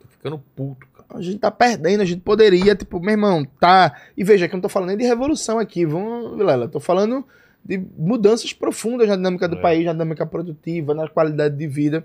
tô 0.00 0.06
ficando 0.08 0.38
puto, 0.56 0.86
cara. 0.86 1.18
A 1.18 1.22
gente 1.22 1.38
tá 1.38 1.50
perdendo, 1.50 2.00
a 2.00 2.04
gente 2.06 2.20
poderia, 2.20 2.74
tipo, 2.74 3.00
meu 3.00 3.10
irmão, 3.10 3.44
tá. 3.58 3.96
E 4.16 4.22
veja 4.24 4.48
que 4.48 4.54
eu 4.54 4.58
não 4.58 4.62
tô 4.62 4.68
falando 4.68 4.88
nem 4.90 4.96
de 4.98 5.04
revolução 5.04 5.58
aqui, 5.58 5.84
vamos, 5.84 6.36
Vilela, 6.38 6.68
tô 6.68 6.78
falando 6.80 7.24
de 7.62 7.76
mudanças 7.98 8.52
profundas 8.54 9.08
na 9.08 9.16
dinâmica 9.16 9.46
do 9.46 9.56
É. 9.56 9.60
país, 9.60 9.84
na 9.84 9.92
dinâmica 9.92 10.24
produtiva, 10.24 10.94
na 10.94 11.06
qualidade 11.08 11.54
de 11.56 11.66
vida. 11.66 12.04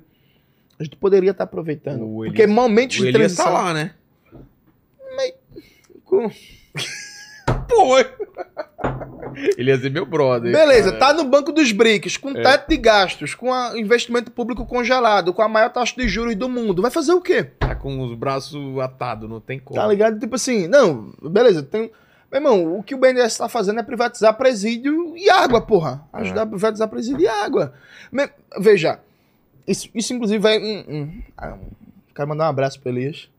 A 0.79 0.83
gente 0.83 0.95
poderia 0.97 1.31
estar 1.31 1.45
aproveitando. 1.45 2.03
O 2.03 2.23
Porque 2.25 2.41
Elias- 2.43 2.55
momentos 2.55 2.97
de 2.97 3.11
transição. 3.11 3.45
tá 3.45 3.51
lá, 3.51 3.73
né? 3.73 3.91
com- 6.03 6.29
Pô! 7.67 7.95
Elias 9.57 9.83
é 9.83 9.89
meu 9.89 10.05
brother. 10.05 10.51
Beleza, 10.51 10.91
cara. 10.93 10.99
tá 10.99 11.13
no 11.13 11.25
banco 11.29 11.51
dos 11.51 11.71
BRICS, 11.71 12.15
É. 12.15 12.19
com 12.19 12.33
teto 12.33 12.69
de 12.69 12.77
gastos, 12.77 13.33
com 13.33 13.51
a- 13.53 13.73
investimento 13.77 14.31
público 14.31 14.65
congelado, 14.65 15.33
com 15.33 15.41
a 15.41 15.47
maior 15.47 15.69
taxa 15.71 15.95
de 15.97 16.07
juros 16.07 16.35
do 16.35 16.47
mundo. 16.47 16.81
Vai 16.81 16.91
fazer 16.91 17.11
o 17.13 17.21
quê? 17.21 17.43
Tá 17.43 17.75
com 17.75 18.01
os 18.01 18.13
braços 18.15 18.77
atados, 18.79 19.29
não 19.29 19.41
tem 19.41 19.59
como. 19.59 19.79
Tá 19.79 19.87
ligado? 19.87 20.19
Tipo 20.19 20.35
assim, 20.35 20.67
não, 20.67 21.11
beleza, 21.21 21.63
tem. 21.63 21.91
Meu 22.31 22.39
irmão, 22.41 22.77
o 22.79 22.83
que 22.83 22.93
o 22.95 22.97
BNDES 22.97 23.37
tá 23.37 23.47
fazendo 23.49 23.79
é 23.79 23.83
privatizar 23.83 24.35
presídio 24.37 25.15
e 25.17 25.29
água, 25.29 25.61
porra. 25.61 26.03
Ajudar 26.13 26.43
a 26.43 26.47
privatizar 26.47 26.87
presídio 26.87 27.21
e 27.21 27.27
água. 27.27 27.73
Me- 28.11 28.29
Veja, 28.59 28.99
isso, 29.67 29.89
isso 29.93 30.13
inclusive 30.13 30.39
vai. 30.39 30.59
hum, 30.59 30.83
hum, 30.87 31.21
ah, 31.37 31.57
quero 32.15 32.27
mandar 32.29 32.45
um 32.45 32.49
abraço 32.49 32.79
pro 32.79 32.89
Elias. 32.91 33.29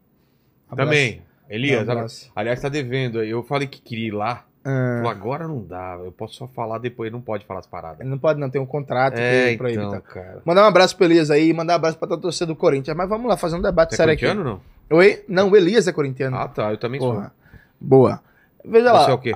Abraço. 0.68 0.90
Também. 0.90 1.22
Elias, 1.48 1.88
abraço. 1.88 2.30
aliás, 2.34 2.60
tá 2.60 2.68
devendo 2.68 3.20
aí. 3.20 3.30
Eu 3.30 3.42
falei 3.42 3.68
que 3.68 3.80
queria 3.80 4.08
ir 4.08 4.12
lá. 4.14 4.44
Ah, 4.64 5.02
agora 5.08 5.46
não 5.46 5.62
dá. 5.64 5.96
Eu 6.04 6.10
posso 6.10 6.34
só 6.34 6.48
falar 6.48 6.78
depois, 6.78 7.12
não 7.12 7.20
pode 7.20 7.44
falar 7.46 7.60
as 7.60 7.68
paradas. 7.68 8.00
ele 8.00 8.08
não 8.08 8.18
pode 8.18 8.40
não, 8.40 8.50
tem 8.50 8.60
um 8.60 8.66
contrato 8.66 9.16
É, 9.16 9.56
pra 9.56 9.70
ele. 9.70 9.78
então, 9.78 9.92
Tá? 9.92 10.00
cara. 10.00 10.42
Mandar 10.44 10.64
um 10.64 10.66
abraço 10.66 10.96
pro 10.96 11.04
Elias 11.06 11.30
aí, 11.30 11.52
mandar 11.52 11.74
um 11.74 11.76
abraço 11.76 11.96
pra 11.96 12.08
toda 12.08 12.18
a 12.18 12.22
torcida 12.22 12.46
do 12.46 12.56
Corinthians. 12.56 12.96
Mas 12.96 13.08
vamos 13.08 13.28
lá, 13.28 13.36
fazer 13.36 13.54
um 13.54 13.62
debate 13.62 13.90
Você 13.90 13.94
é 13.94 13.98
sério 13.98 14.14
aqui. 14.14 14.26
corintiano 14.26 14.60
ou 14.90 14.98
Oi? 14.98 15.24
Não, 15.28 15.48
o 15.50 15.56
Elias 15.56 15.86
é 15.86 15.92
corintiano. 15.92 16.34
não? 16.36 16.42
Ah, 16.42 16.48
tá. 16.48 16.70
Eu 16.72 16.78
também 16.78 16.98
Porra. 16.98 17.32
Boa. 17.80 18.20
Veja 18.64 18.86
Você 18.90 18.92
lá. 18.92 19.10
é 19.10 19.12
o 19.12 19.18
quê? 19.18 19.32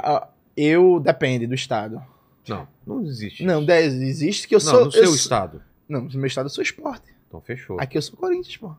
Eu 0.57 0.99
depende 0.99 1.47
do 1.47 1.55
estado. 1.55 2.03
sou. 2.45 2.57
Não, 2.57 2.69
não 2.85 3.03
existe. 3.07 3.45
Não, 3.45 3.63
existe 3.71 4.49
que 4.49 4.55
eu 4.57 4.59
não, 4.59 4.67
sou. 4.67 4.81
no 4.81 4.87
eu 4.87 4.91
seu 4.93 5.07
sou- 5.07 5.15
estado. 5.15 5.63
Não, 5.91 6.03
no 6.03 6.19
meu 6.19 6.27
estado 6.27 6.47
eu 6.47 6.51
sou 6.51 6.63
esporte. 6.63 7.05
Então 7.29 7.41
fechou. 7.41 7.79
Aqui 7.81 7.99
eu 7.99 8.03
sou 8.03 8.17
Corinthians, 8.17 8.57
pô. 8.57 8.73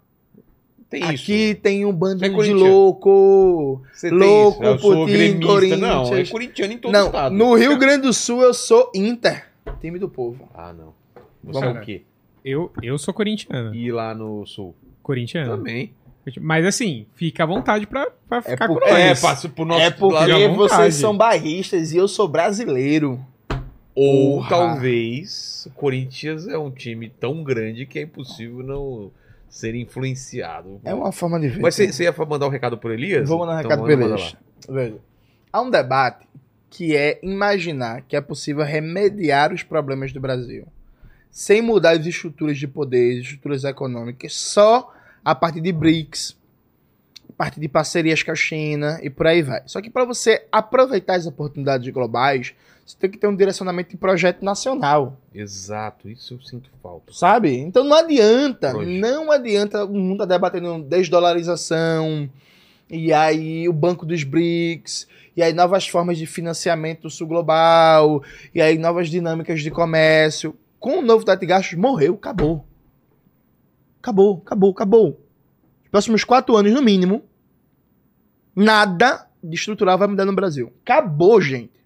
tem 0.89 1.03
Aqui 1.03 1.51
isso. 1.51 1.61
tem 1.61 1.85
um 1.85 1.93
bando 1.93 2.23
é 2.25 2.29
de 2.29 2.53
louco. 2.53 3.81
Você 3.93 4.09
tem 4.09 4.17
louco, 4.17 4.63
isso. 4.63 4.71
Eu 4.71 4.79
sou 4.79 4.93
Putin, 4.95 5.11
gremista. 5.13 5.45
Corinthians. 5.47 5.79
Não, 5.79 6.15
é 6.15 6.25
corintiano 6.25 6.73
em 6.73 6.77
todo 6.77 6.91
Não, 6.91 7.05
estado. 7.07 7.35
no 7.35 7.53
Rio 7.55 7.77
Grande 7.77 8.03
do 8.03 8.13
Sul 8.13 8.41
eu 8.41 8.53
sou 8.53 8.89
Inter. 8.95 9.47
Time 9.79 9.99
do 9.99 10.09
povo. 10.09 10.49
Ah, 10.53 10.73
não. 10.73 10.93
Você 11.43 11.59
Vamos. 11.59 11.77
é 11.77 11.79
o 11.79 11.83
quê? 11.83 12.01
Eu, 12.43 12.71
eu 12.81 12.97
sou 12.97 13.13
corintiano. 13.13 13.73
E 13.75 13.91
lá 13.91 14.13
no 14.15 14.45
sul? 14.45 14.75
Corintiano. 15.03 15.57
Também. 15.57 15.93
Mas 16.39 16.65
assim, 16.65 17.07
fica 17.15 17.43
à 17.43 17.47
vontade 17.47 17.87
pra, 17.87 18.07
pra 18.29 18.41
ficar 18.43 18.67
por- 18.67 18.79
com 18.79 18.87
nós. 18.87 18.99
é, 18.99 19.15
passa 19.15 19.49
pro 19.49 19.65
nosso 19.65 19.81
é 19.81 19.89
porque 19.89 20.47
vocês 20.49 20.95
são 20.95 21.17
barristas 21.17 21.91
e 21.93 21.97
eu 21.97 22.07
sou 22.07 22.27
brasileiro. 22.27 23.19
Ou 23.93 24.37
Porra. 24.37 24.49
talvez 24.49 25.67
o 25.69 25.71
Corinthians 25.71 26.47
é 26.47 26.57
um 26.57 26.71
time 26.71 27.09
tão 27.09 27.43
grande 27.43 27.85
que 27.85 27.99
é 27.99 28.03
impossível 28.03 28.63
não 28.63 29.11
ser 29.49 29.75
influenciado. 29.75 30.79
É 30.83 30.93
uma 30.93 31.11
forma 31.11 31.39
de 31.39 31.49
ver. 31.49 31.59
Mas 31.59 31.75
você, 31.75 31.91
você 31.91 32.03
ia 32.03 32.15
mandar 32.25 32.47
um 32.47 32.49
recado 32.49 32.77
pro 32.77 32.93
Elias? 32.93 33.27
Vou 33.27 33.39
mandar 33.39 33.55
um 33.55 33.59
Então 33.59 33.71
recado 33.71 33.85
pra 33.85 33.97
manda 33.97 34.21
eles. 34.21 34.35
Veja. 34.69 34.97
Há 35.51 35.61
um 35.61 35.69
debate 35.69 36.27
que 36.69 36.95
é 36.95 37.19
imaginar 37.21 38.03
que 38.03 38.15
é 38.15 38.21
possível 38.21 38.63
remediar 38.63 39.53
os 39.53 39.61
problemas 39.61 40.13
do 40.13 40.21
Brasil 40.21 40.65
sem 41.31 41.61
mudar 41.61 41.91
as 41.91 42.05
estruturas 42.05 42.57
de 42.57 42.67
poder, 42.67 43.13
as 43.13 43.25
estruturas 43.25 43.63
econômicas, 43.63 44.33
só 44.35 44.93
a 45.23 45.33
partir 45.33 45.61
de 45.61 45.71
BRICS, 45.71 46.37
a 47.29 47.33
partir 47.33 47.61
de 47.61 47.69
parcerias 47.69 48.21
com 48.21 48.31
a 48.31 48.35
China 48.35 48.99
e 49.01 49.09
por 49.09 49.25
aí 49.25 49.41
vai. 49.41 49.63
Só 49.65 49.81
que 49.81 49.89
para 49.89 50.03
você 50.03 50.45
aproveitar 50.51 51.15
as 51.15 51.25
oportunidades 51.25 51.87
globais, 51.91 52.53
você 52.91 52.97
tem 52.99 53.09
que 53.09 53.17
ter 53.17 53.27
um 53.27 53.35
direcionamento 53.35 53.91
de 53.91 53.97
projeto 53.97 54.43
nacional. 54.43 55.17
Exato, 55.33 56.09
isso 56.09 56.33
eu 56.33 56.41
sinto 56.41 56.69
falta. 56.83 57.13
Sabe? 57.13 57.57
Então 57.57 57.85
não 57.85 57.95
adianta, 57.95 58.75
Hoje. 58.75 58.99
não 58.99 59.31
adianta 59.31 59.85
o 59.85 59.93
mundo 59.93 60.19
tá 60.19 60.25
debatendo 60.25 60.83
desdolarização, 60.83 62.29
e 62.89 63.13
aí 63.13 63.69
o 63.69 63.73
banco 63.73 64.05
dos 64.05 64.23
BRICS, 64.23 65.07
e 65.37 65.41
aí 65.41 65.53
novas 65.53 65.87
formas 65.87 66.17
de 66.17 66.25
financiamento 66.25 67.09
sul 67.09 67.27
global, 67.27 68.21
e 68.53 68.61
aí 68.61 68.77
novas 68.77 69.09
dinâmicas 69.09 69.61
de 69.61 69.71
comércio. 69.71 70.53
Com 70.77 70.99
o 70.99 71.01
novo 71.01 71.23
teto 71.23 71.39
de 71.39 71.45
gastos, 71.45 71.77
morreu, 71.77 72.15
acabou. 72.15 72.65
Acabou, 74.01 74.41
acabou, 74.45 74.71
acabou. 74.71 75.09
Os 75.83 75.89
próximos 75.89 76.23
quatro 76.25 76.57
anos, 76.57 76.73
no 76.73 76.81
mínimo, 76.81 77.23
nada 78.53 79.27
de 79.41 79.55
estrutural 79.55 79.97
vai 79.97 80.09
mudar 80.09 80.25
no 80.25 80.33
Brasil. 80.33 80.73
Acabou, 80.83 81.39
gente. 81.39 81.80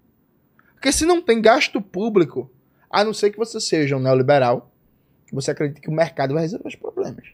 Porque 0.75 0.91
se 0.91 1.05
não 1.05 1.21
tem 1.21 1.41
gasto 1.41 1.81
público, 1.81 2.51
a 2.89 3.03
não 3.03 3.13
ser 3.13 3.31
que 3.31 3.37
você 3.37 3.59
seja 3.59 3.97
um 3.97 3.99
neoliberal, 3.99 4.71
você 5.31 5.51
acredita 5.51 5.81
que 5.81 5.89
o 5.89 5.93
mercado 5.93 6.33
vai 6.33 6.43
resolver 6.43 6.67
os 6.67 6.75
problemas. 6.75 7.25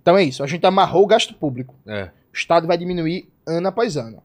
Então 0.00 0.16
é 0.16 0.22
isso, 0.22 0.42
a 0.42 0.46
gente 0.46 0.64
amarrou 0.66 1.04
o 1.04 1.06
gasto 1.06 1.34
público. 1.34 1.74
É. 1.86 2.10
O 2.32 2.36
Estado 2.36 2.66
vai 2.66 2.78
diminuir 2.78 3.28
ano 3.46 3.68
após 3.68 3.96
ano. 3.96 4.22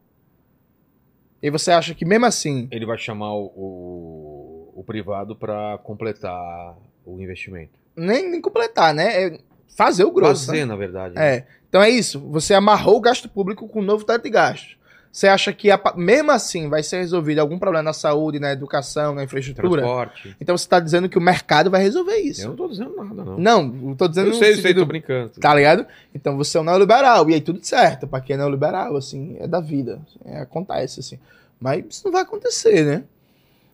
E 1.41 1.49
você 1.49 1.72
acha 1.72 1.93
que 1.93 2.05
mesmo 2.05 2.26
assim, 2.26 2.68
Ele 2.72 2.85
vai 2.85 2.97
chamar 2.97 3.34
o, 3.34 3.45
o, 3.55 4.73
o 4.76 4.84
privado 4.84 5.35
para 5.35 5.77
completar 5.80 6.77
o 7.05 7.19
investimento. 7.19 7.77
nem, 7.95 8.30
nem 8.30 8.39
completar, 8.41 8.93
né? 8.93 9.26
É 9.26 9.39
fazer 9.76 10.03
o 10.03 10.11
grosso. 10.11 10.45
Fazer, 10.45 10.60
né? 10.60 10.65
na 10.65 10.76
verdade. 10.76 11.15
né? 11.15 11.35
É. 11.38 11.47
Então 11.68 11.81
é 11.81 11.89
isso, 11.89 12.19
você 12.19 12.53
amarrou 12.53 12.97
o 12.97 13.01
gasto 13.01 13.27
público 13.27 13.68
com 13.68 13.80
o 13.80 13.84
novo 13.84 14.05
teto 14.05 14.23
de 14.23 14.30
gastos. 14.30 14.77
Você 15.14 15.27
acha 15.27 15.53
que 15.53 15.69
a 15.69 15.80
mesmo 15.95 16.31
assim 16.31 16.68
vai 16.68 16.81
ser 16.81 16.98
resolvido 16.98 17.38
algum 17.38 17.60
problema 17.60 17.84
na 17.84 17.94
saúde, 17.94 18.40
na 18.40 18.52
educação, 18.52 19.14
na 19.14 19.23
infraestrutura? 19.23 19.84
Transporte. 19.84 20.35
Então 20.41 20.57
você 20.57 20.65
está 20.65 20.80
dizendo 20.80 21.07
que 21.07 21.19
o 21.19 21.22
mercado 21.22 21.69
vai 21.69 21.84
resolver 21.84 22.18
isso. 22.18 22.41
Eu 22.41 22.48
não 22.49 22.56
tô 22.56 22.68
dizendo 22.68 22.95
nada, 22.95 23.23
não. 23.23 23.38
Não, 23.38 23.90
eu 23.91 23.95
tô 23.95 24.07
dizendo 24.07 24.30
eu 24.30 24.34
sei, 24.34 24.53
eu 24.53 24.57
sei, 24.57 24.73
tô 24.73 24.84
brincando. 24.88 25.30
Tá 25.40 25.53
ligado? 25.53 25.85
Então 26.15 26.35
você 26.35 26.57
é 26.57 26.61
um 26.61 26.64
neoliberal, 26.64 27.30
e 27.30 27.35
aí 27.35 27.41
tudo 27.41 27.64
certo. 27.64 28.07
Pra 28.07 28.22
quem 28.22 28.34
é 28.34 28.38
neoliberal, 28.38 28.95
assim, 28.95 29.38
é 29.40 29.48
da 29.48 29.60
vida. 29.60 30.02
É, 30.26 30.40
acontece, 30.40 30.99
assim. 30.99 31.19
Mas 31.60 31.85
isso 31.88 32.02
não 32.06 32.11
vai 32.11 32.23
acontecer, 32.23 32.84
né? 32.84 33.03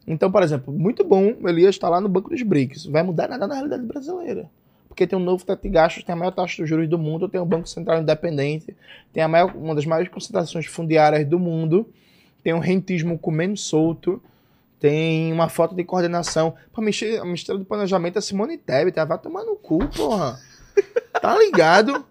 Então, 0.05 0.29
por 0.29 0.43
exemplo, 0.43 0.73
muito 0.73 1.05
bom 1.05 1.35
o 1.41 1.47
Elias 1.47 1.75
estar 1.75 1.87
lá 1.87 2.01
no 2.01 2.09
banco 2.09 2.29
dos 2.29 2.41
BRICS. 2.41 2.85
Vai 2.87 3.01
mudar 3.01 3.29
nada 3.29 3.47
na 3.47 3.55
realidade 3.55 3.83
brasileira. 3.83 4.49
Porque 4.99 5.07
tem 5.07 5.17
um 5.17 5.23
novo 5.23 5.45
teto 5.45 5.61
de 5.61 5.69
gastos, 5.69 6.03
tem 6.03 6.11
a 6.11 6.15
maior 6.17 6.31
taxa 6.31 6.61
de 6.61 6.67
juros 6.67 6.89
do 6.89 6.99
mundo, 6.99 7.29
tem 7.29 7.39
um 7.39 7.45
Banco 7.45 7.69
Central 7.69 8.01
independente, 8.01 8.75
tem 9.13 9.23
a 9.23 9.29
maior, 9.29 9.55
uma 9.55 9.73
das 9.73 9.85
maiores 9.85 10.11
concentrações 10.11 10.65
fundiárias 10.65 11.25
do 11.25 11.39
mundo, 11.39 11.87
tem 12.43 12.53
um 12.53 12.59
rentismo 12.59 13.17
comendo 13.17 13.55
solto, 13.55 14.21
tem 14.77 15.31
uma 15.31 15.47
falta 15.47 15.73
de 15.73 15.85
coordenação. 15.85 16.53
Pô, 16.73 16.81
a 16.81 17.23
ministra- 17.23 17.57
do 17.57 17.63
Planejamento 17.63 18.17
é 18.17 18.21
Simone 18.21 18.57
Tebet, 18.57 18.97
vai 19.07 19.17
tomar 19.17 19.45
no 19.45 19.55
cu, 19.55 19.87
porra. 19.87 20.37
Tá 21.21 21.37
ligado? 21.37 22.05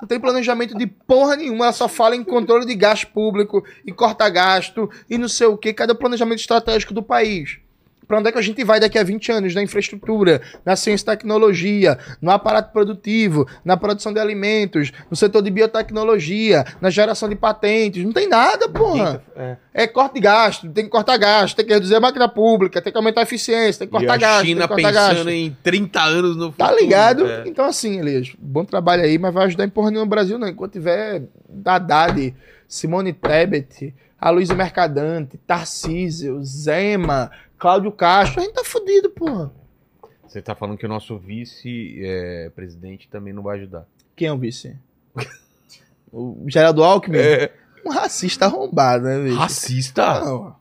Não 0.00 0.08
tem 0.08 0.18
planejamento 0.18 0.76
de 0.76 0.88
porra 0.88 1.36
nenhuma, 1.36 1.66
ela 1.66 1.72
só 1.72 1.86
fala 1.86 2.16
em 2.16 2.24
controle 2.24 2.66
de 2.66 2.74
gasto 2.74 3.06
público 3.12 3.64
e 3.86 3.92
corta 3.92 4.28
gasto 4.28 4.90
e 5.08 5.16
não 5.16 5.28
sei 5.28 5.46
o 5.46 5.56
que. 5.56 5.72
Cadê 5.72 5.92
o 5.92 5.96
planejamento 5.96 6.40
estratégico 6.40 6.92
do 6.92 7.04
país? 7.04 7.60
Pra 8.06 8.18
onde 8.18 8.28
é 8.28 8.32
que 8.32 8.38
a 8.38 8.42
gente 8.42 8.62
vai 8.64 8.80
daqui 8.80 8.98
a 8.98 9.02
20 9.02 9.32
anos? 9.32 9.54
Na 9.54 9.62
infraestrutura, 9.62 10.40
na 10.64 10.76
ciência 10.76 11.04
e 11.04 11.06
tecnologia, 11.06 11.98
no 12.20 12.30
aparato 12.30 12.72
produtivo, 12.72 13.46
na 13.64 13.76
produção 13.76 14.12
de 14.12 14.20
alimentos, 14.20 14.92
no 15.10 15.16
setor 15.16 15.42
de 15.42 15.50
biotecnologia, 15.50 16.64
na 16.80 16.90
geração 16.90 17.28
de 17.28 17.36
patentes. 17.36 18.04
Não 18.04 18.12
tem 18.12 18.28
nada, 18.28 18.68
porra. 18.68 19.22
É. 19.36 19.56
É 19.74 19.86
corte 19.86 20.14
de 20.14 20.20
gasto, 20.20 20.68
tem 20.68 20.84
que 20.84 20.90
cortar 20.90 21.16
gasto, 21.16 21.56
tem 21.56 21.64
que 21.64 21.72
reduzir 21.72 21.94
a 21.94 22.00
máquina 22.00 22.28
pública, 22.28 22.82
tem 22.82 22.92
que 22.92 22.98
aumentar 22.98 23.20
a 23.20 23.24
eficiência, 23.24 23.78
tem 23.80 23.88
que 23.88 23.92
cortar 23.92 24.14
e 24.14 24.16
a 24.16 24.16
gasto, 24.18 24.46
China 24.46 24.68
tem 24.68 24.76
que 24.76 24.82
pensando 24.82 25.14
gasto. 25.14 25.28
em 25.30 25.56
30 25.62 26.02
anos 26.02 26.36
no 26.36 26.52
futuro. 26.52 26.68
Tá 26.68 26.74
ligado? 26.74 27.26
É. 27.26 27.44
Então, 27.46 27.64
assim, 27.64 27.98
Elias, 27.98 28.32
bom 28.38 28.64
trabalho 28.64 29.02
aí, 29.02 29.18
mas 29.18 29.32
vai 29.32 29.46
ajudar 29.46 29.64
em 29.64 29.70
porra 29.70 29.90
nenhuma 29.90 30.04
no 30.04 30.10
Brasil, 30.10 30.38
não. 30.38 30.48
Enquanto 30.48 30.72
tiver 30.72 31.22
Haddad, 31.64 32.34
Simone 32.68 33.12
Tebet, 33.12 33.94
Aloysio 34.20 34.56
Mercadante, 34.56 35.36
Tarcísio, 35.38 36.42
Zema, 36.44 37.30
Cláudio 37.62 37.92
Castro, 37.92 38.40
a 38.40 38.44
gente 38.44 38.54
tá 38.54 38.64
fudido, 38.64 39.08
porra. 39.10 39.52
Você 40.26 40.42
tá 40.42 40.52
falando 40.52 40.76
que 40.76 40.84
o 40.84 40.88
nosso 40.88 41.16
vice-presidente 41.16 43.08
também 43.08 43.32
não 43.32 43.40
vai 43.40 43.58
ajudar. 43.58 43.86
Quem 44.16 44.26
é 44.26 44.32
o 44.32 44.36
vice? 44.36 44.76
o 46.12 46.44
Geraldo 46.48 46.82
Alckmin? 46.82 47.18
É. 47.18 47.54
Um 47.86 47.90
racista 47.90 48.46
arrombado, 48.46 49.04
né, 49.04 49.22
bicho? 49.22 49.36
Racista? 49.36 50.24
O 50.24 50.24
Não. 50.24 50.56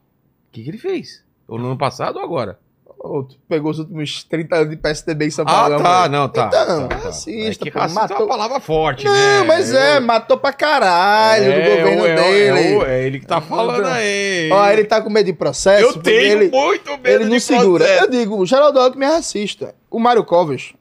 que, 0.51 0.63
que 0.63 0.69
ele 0.69 0.77
fez? 0.77 1.23
Ou 1.47 1.57
no 1.57 1.65
ano 1.69 1.77
passado 1.77 2.17
ou 2.17 2.23
agora? 2.23 2.59
Tu 3.03 3.35
pegou 3.49 3.71
os 3.71 3.79
últimos 3.79 4.23
30 4.25 4.55
anos 4.57 4.69
de 4.69 4.75
PSDB 4.77 5.25
em 5.25 5.31
São 5.31 5.43
Ah, 5.47 5.51
Paulo. 5.51 5.77
tá, 5.77 5.83
mano. 6.01 6.17
não, 6.19 6.29
tá. 6.29 6.47
Então, 6.47 6.65
tá, 6.65 6.87
tá. 6.87 6.93
É 6.95 6.99
pô, 6.99 7.05
racista 7.05 7.67
é 7.67 7.87
matou- 7.87 8.17
uma 8.17 8.27
palavra 8.27 8.59
forte, 8.59 9.05
né? 9.05 9.11
Não, 9.39 9.45
mas 9.47 9.73
é, 9.73 9.99
matou 9.99 10.37
pra 10.37 10.53
caralho 10.53 11.45
é, 11.51 11.61
do 11.63 11.77
governo 11.77 12.05
é, 12.05 12.15
dele. 12.15 12.73
É, 12.73 12.77
o- 12.77 12.85
é 12.85 13.03
ele 13.07 13.19
que 13.19 13.25
tá 13.25 13.41
falando 13.41 13.79
Então, 13.79 13.91
aí. 13.91 14.49
Ó, 14.51 14.69
ele 14.69 14.83
tá 14.85 15.01
com 15.01 15.09
medo 15.09 15.25
de 15.25 15.33
processo. 15.33 15.83
Eu 15.97 16.01
tenho 16.01 16.19
ele, 16.43 16.49
muito 16.51 16.91
medo 16.91 17.07
ele 17.07 17.23
de 17.25 17.29
não 17.31 17.39
segura. 17.39 17.83
processo. 17.85 18.05
Eu 18.05 18.11
digo, 18.11 18.37
o 18.37 18.45
Geraldo 18.45 18.79
Alckmin 18.79 19.05
é 19.05 19.09
racista. 19.15 19.73
O 19.89 19.99
Mário 19.99 20.23
Covas, 20.23 20.73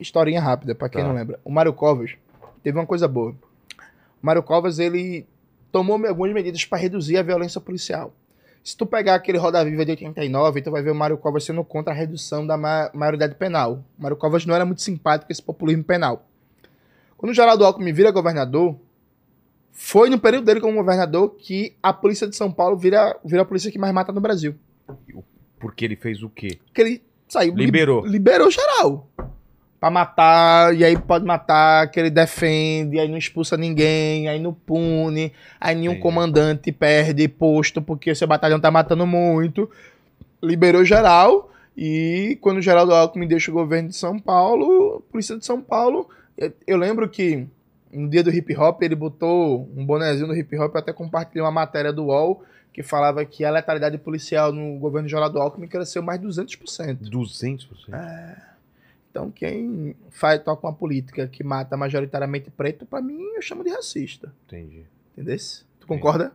historinha 0.00 0.40
rápida, 0.40 0.74
pra 0.74 0.88
quem 0.88 1.00
Tá. 1.00 1.06
não 1.08 1.14
lembra. 1.14 1.38
O 1.44 1.50
Mário 1.52 1.72
Covas 1.72 2.10
teve 2.62 2.76
uma 2.76 2.86
coisa 2.86 3.06
boa. 3.06 3.34
Mário 4.20 4.42
Covas, 4.42 4.80
ele 4.80 5.24
tomou 5.70 5.94
algumas 6.06 6.32
medidas 6.32 6.64
para 6.64 6.78
reduzir 6.78 7.16
a 7.18 7.22
violência 7.22 7.60
policial. 7.60 8.12
Se 8.68 8.76
tu 8.76 8.84
pegar 8.84 9.14
aquele 9.14 9.38
Roda 9.38 9.64
Viva 9.64 9.82
de 9.82 9.92
89, 9.92 10.60
tu 10.60 10.70
vai 10.70 10.82
ver 10.82 10.90
o 10.90 10.94
Mário 10.94 11.16
Covas 11.16 11.42
sendo 11.42 11.64
contra 11.64 11.90
a 11.90 11.96
redução 11.96 12.46
da 12.46 12.54
ma 12.58 12.90
maioridade 12.92 13.34
penal. 13.34 13.82
O 13.98 14.02
Mário 14.02 14.14
Covas 14.14 14.44
não 14.44 14.54
era 14.54 14.66
muito 14.66 14.82
simpático 14.82 15.26
com 15.28 15.32
esse 15.32 15.42
populismo 15.42 15.82
penal. 15.82 16.26
Quando 17.16 17.30
o 17.32 17.34
Geraldo 17.34 17.64
Alckmin 17.64 17.94
vira 17.94 18.10
governador, 18.10 18.76
foi 19.72 20.10
no 20.10 20.18
período 20.20 20.44
dele 20.44 20.60
como 20.60 20.76
governador 20.76 21.34
que 21.38 21.74
a 21.82 21.94
polícia 21.94 22.28
de 22.28 22.36
São 22.36 22.52
Paulo 22.52 22.76
vira, 22.76 23.18
vira 23.24 23.40
a 23.40 23.44
polícia 23.46 23.72
que 23.72 23.78
mais 23.78 23.94
mata 23.94 24.12
no 24.12 24.20
Brasil. 24.20 24.54
Porque 25.58 25.86
ele 25.86 25.96
fez 25.96 26.22
o 26.22 26.28
quê? 26.28 26.58
Que 26.74 26.80
ele 26.82 27.02
saiu. 27.26 27.54
li- 27.54 27.64
Liberou. 27.64 28.04
liberou 28.04 28.50
geral. 28.50 29.08
Pra 29.80 29.90
matar, 29.90 30.74
e 30.74 30.84
aí 30.84 30.98
pode 30.98 31.24
matar, 31.24 31.88
que 31.90 32.00
ele 32.00 32.10
defende, 32.10 32.98
aí 32.98 33.08
não 33.08 33.16
expulsa 33.16 33.56
ninguém, 33.56 34.26
aí 34.28 34.40
não 34.40 34.52
pune, 34.52 35.32
aí 35.60 35.74
nenhum 35.76 35.92
Entendi. 35.92 36.02
comandante 36.02 36.72
perde 36.72 37.28
posto 37.28 37.80
porque 37.80 38.12
seu 38.14 38.26
batalhão 38.26 38.58
tá 38.58 38.72
matando 38.72 39.06
muito. 39.06 39.70
Liberou 40.42 40.84
geral, 40.84 41.52
e 41.76 42.36
quando 42.40 42.58
o 42.58 42.62
Geraldo 42.62 42.92
Alckmin 42.92 43.28
deixa 43.28 43.52
o 43.52 43.54
governo 43.54 43.88
de 43.90 43.94
São 43.96 44.18
Paulo, 44.18 44.96
a 45.08 45.12
polícia 45.12 45.36
de 45.38 45.44
São 45.46 45.60
Paulo. 45.60 46.08
eu- 46.66 46.76
lembro 46.76 47.08
que 47.08 47.46
no 47.92 48.08
dia 48.08 48.22
do 48.22 48.30
hip 48.30 48.56
hop 48.56 48.82
ele 48.82 48.94
botou 48.96 49.68
um 49.76 49.84
bonezinho 49.86 50.26
do 50.28 50.34
hip 50.36 50.56
hop, 50.58 50.74
eu 50.74 50.80
até 50.80 50.92
compartilhei 50.92 51.42
uma 51.42 51.50
matéria 51.52 51.92
do 51.92 52.06
UOL 52.06 52.42
que 52.72 52.82
falava 52.82 53.24
que 53.24 53.44
a 53.44 53.50
letalidade 53.50 53.96
policial 53.98 54.52
no 54.52 54.76
governo 54.78 55.06
de 55.06 55.12
Geraldo 55.12 55.40
Alckmin 55.40 55.66
cresceu 55.68 56.02
mais 56.02 56.20
de 56.20 56.26
200%. 56.26 57.08
200%. 57.10 58.47
Então, 59.18 59.32
quem 59.32 59.96
faz, 60.10 60.40
toca 60.44 60.64
uma 60.64 60.72
política 60.72 61.26
que 61.26 61.42
mata 61.42 61.76
majoritariamente 61.76 62.50
preto, 62.50 62.86
pra 62.86 63.02
mim, 63.02 63.18
eu 63.34 63.42
chamo 63.42 63.64
de 63.64 63.70
racista. 63.70 64.32
Entendi. 64.46 64.84
Entendeu? 65.16 65.36
Tu 65.80 65.86
concorda? 65.88 66.32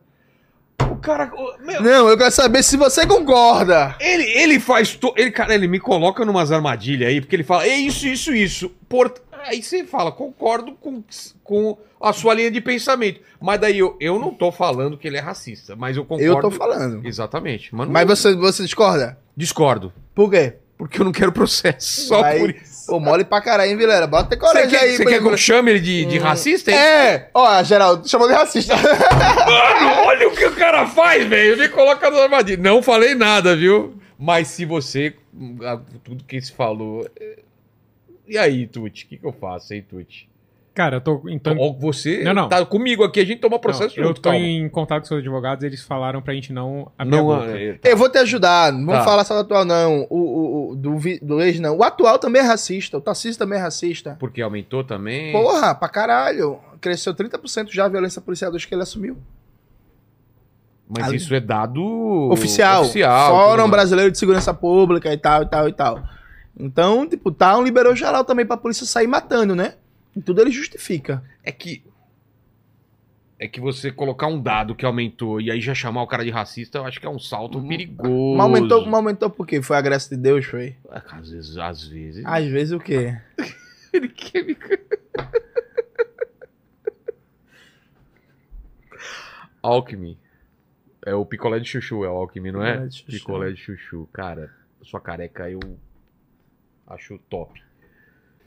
O 0.91 0.97
cara. 0.97 1.31
o- 1.33 1.57
meu, 1.65 1.81
Não, 1.81 2.09
eu 2.09 2.17
quero 2.17 2.31
saber 2.31 2.61
se 2.61 2.75
você 2.75 3.07
concorda. 3.07 3.95
ele, 4.01 4.23
ele 4.23 4.59
faz. 4.59 4.95
To... 4.97 5.13
Ele, 5.15 5.31
cara, 5.31 5.55
ele 5.55 5.65
me 5.65 5.79
coloca 5.79 6.25
numas 6.25 6.51
armadilhas 6.51 7.07
aí, 7.07 7.21
porque 7.21 7.37
ele 7.37 7.43
fala, 7.45 7.65
é 7.65 7.73
isso, 7.73 8.05
isso, 8.05 8.35
isso. 8.35 8.69
Por... 8.89 9.13
Aí 9.45 9.63
você 9.63 9.85
fala, 9.85 10.11
concordo 10.11 10.73
com, 10.73 11.01
com 11.41 11.77
a 12.01 12.11
sua 12.11 12.33
linha 12.33 12.51
de 12.51 12.59
pensamento. 12.59 13.21
Mas 13.39 13.61
daí 13.61 13.79
eu, 13.79 13.95
eu 13.99 14.19
não 14.19 14.33
tô 14.33 14.51
falando 14.51 14.97
que 14.97 15.07
ele 15.07 15.15
é 15.17 15.21
racista, 15.21 15.73
mas 15.73 15.95
eu 15.95 16.03
concordo. 16.03 16.25
Eu 16.25 16.41
tô 16.41 16.51
falando. 16.51 17.05
Exatamente. 17.07 17.73
Mas, 17.73 17.87
não- 17.87 17.93
Mas 17.93 18.05
você, 18.07 18.35
você 18.35 18.63
discorda? 18.63 19.17
Discordo. 19.37 19.93
Por 20.13 20.29
quê? 20.29 20.57
Porque 20.77 20.99
eu 20.99 21.05
não 21.05 21.11
quero 21.13 21.31
processo. 21.31 22.07
Só 22.07 22.23
Aí- 22.23 22.39
por 22.39 22.49
isso. 22.49 22.72
Ô, 22.87 22.99
mole 22.99 23.23
pra 23.23 23.41
caralho, 23.41 23.71
hein, 23.71 23.77
Vilela? 23.77 24.05
Bota 24.07 24.35
coragem 24.37 24.69
quer, 24.69 24.79
aí. 24.81 24.97
você 24.97 25.05
quer 25.05 25.21
que 25.21 25.27
eu 25.27 25.37
chame 25.37 25.71
ele 25.71 25.79
de, 25.79 26.05
de 26.05 26.17
racista? 26.17 26.71
hein? 26.71 26.77
É! 26.77 27.29
Ó, 27.33 27.63
Geraldo, 27.63 28.07
chamou 28.07 28.27
de 28.27 28.33
racista. 28.33 28.75
Mano, 28.75 30.05
olha 30.05 30.27
o 30.27 30.31
que 30.35 30.45
o 30.45 30.55
cara 30.55 30.85
faz, 30.87 31.25
velho. 31.27 31.57
Me 31.57 31.69
coloca 31.69 32.09
no 32.09 32.19
armadilha. 32.19 32.61
Não 32.61 32.81
falei 32.83 33.15
nada, 33.15 33.55
viu? 33.55 33.95
Mas 34.19 34.47
se 34.49 34.65
você. 34.65 35.15
Tudo 36.03 36.23
que 36.23 36.39
se 36.41 36.51
falou. 36.51 37.07
é, 37.19 37.39
E 38.27 38.37
aí, 38.37 38.67
Tuti? 38.67 39.05
O 39.05 39.07
que, 39.09 39.17
que 39.17 39.25
eu 39.25 39.33
faço, 39.33 39.73
hein, 39.73 39.85
Tuti? 39.87 40.29
Cara, 40.73 40.95
eu 40.97 41.01
tô. 41.01 41.21
Então, 41.29 41.55
Você 41.79 42.23
Não, 42.23 42.33
não. 42.33 42.49
tá 42.49 42.65
comigo 42.65 43.03
aqui, 43.03 43.19
a 43.19 43.25
gente 43.25 43.39
toma 43.39 43.59
processo 43.59 43.95
não, 43.95 44.03
eu 44.05 44.07
junto, 44.07 44.21
tô 44.21 44.31
calma. 44.31 44.43
em 44.43 44.67
contato 44.67 45.01
com 45.01 45.07
seus 45.07 45.19
advogados, 45.19 45.63
eles 45.63 45.83
falaram 45.83 46.19
pra 46.19 46.33
gente 46.33 46.51
não 46.51 46.91
abrir 46.97 47.15
Não, 47.15 47.31
a 47.31 47.39
boca. 47.41 47.57
é, 47.57 47.73
tá. 47.73 47.89
Eu 47.89 47.95
vou 47.95 48.09
te 48.09 48.17
ajudar. 48.17 48.71
Não 48.73 48.79
vamos 48.87 49.01
Tá. 49.01 49.03
falar 49.05 49.23
só 49.23 49.35
do 49.35 49.41
atual, 49.41 49.65
não. 49.65 50.07
O, 50.09 50.17
o, 50.17 50.71
o- 50.71 50.75
do, 50.75 50.97
do 51.21 51.41
ex, 51.41 51.59
não. 51.59 51.77
O 51.77 51.83
atual 51.83 52.17
também 52.17 52.41
é 52.41 52.45
racista. 52.45 52.97
O 52.97 53.01
Tarcísio 53.01 53.37
também 53.37 53.59
é 53.59 53.61
racista. 53.61 54.17
Porque 54.19 54.41
aumentou 54.41 54.83
também. 54.83 55.31
Porra, 55.31 55.75
pra 55.75 55.87
caralho. 55.87 56.57
Cresceu 56.81 57.13
30% 57.13 57.67
já 57.71 57.85
a 57.85 57.89
violência 57.89 58.19
policial 58.19 58.49
desde 58.49 58.67
que 58.67 58.73
ele 58.73 58.81
assumiu. 58.81 59.15
Mas 60.89 61.05
Ali- 61.07 61.17
isso 61.17 61.33
é 61.33 61.39
dado 61.39 61.83
Oficial. 62.31 62.81
oficial 62.81 63.31
Fórum. 63.31 63.69
Brasileiro 63.69 64.11
de 64.11 64.17
Segurança 64.17 64.53
Pública 64.53 65.11
e 65.13 65.17
tal, 65.17 65.43
e 65.43 65.45
tal, 65.45 65.69
e 65.69 65.73
tal. 65.73 66.03
Então, 66.59 67.07
tipo, 67.07 67.31
tá 67.31 67.57
um 67.57 67.63
liberou 67.63 67.95
geral 67.95 68.23
também 68.23 68.45
pra 68.45 68.57
polícia 68.57 68.85
sair 68.85 69.07
matando, 69.07 69.55
né? 69.55 69.75
E 70.15 70.21
tudo 70.21 70.41
ele 70.41 70.51
justifica. 70.51 71.23
É 71.43 71.51
que. 71.51 71.83
É 73.39 73.47
que 73.47 73.59
você 73.59 73.91
colocar 73.91 74.27
um 74.27 74.41
dado 74.41 74.75
que 74.75 74.85
aumentou 74.85 75.41
e 75.41 75.51
aí 75.51 75.59
já 75.59 75.73
chamar 75.73 76.03
o 76.03 76.07
cara 76.07 76.23
de 76.23 76.29
racista, 76.29 76.77
eu 76.77 76.85
acho 76.85 76.99
que 76.99 77.05
é 77.05 77.09
um 77.09 77.19
salto 77.19 77.61
perigoso. 77.61 78.37
Mas 78.37 78.45
aumentou, 78.45 78.85
mas 78.85 78.93
aumentou 78.93 79.29
por 79.29 79.45
quê? 79.45 79.61
Foi 79.61 79.75
a 79.75 79.81
graça 79.81 80.15
de 80.15 80.21
Deus, 80.21 80.45
foi? 80.45 80.77
É, 80.89 81.01
Às 81.11 81.29
vezes. 81.29 81.57
Às 81.57 81.83
vezes. 81.87 82.25
Às 82.25 82.45
vezes 82.45 82.71
o 82.71 82.79
quê? 82.79 83.17
Ele 83.91 84.07
quer 84.07 84.45
me. 84.45 84.55
Alckmin. 89.61 90.17
É 91.05 91.13
o 91.13 91.25
picolé 91.25 91.59
de 91.59 91.67
chuchu, 91.67 92.05
é 92.05 92.09
o 92.09 92.13
Alckmin, 92.13 92.51
não 92.51 92.63
é? 92.63 92.73
Picolé 92.73 92.87
de 92.87 92.95
chuchu. 92.95 93.11
Picolé 93.11 93.51
de 93.51 93.57
chuchu. 93.57 94.09
Cara, 94.13 94.49
sua 94.83 95.01
careca 95.01 95.49
eu 95.49 95.59
acho 96.87 97.17
top. 97.29 97.61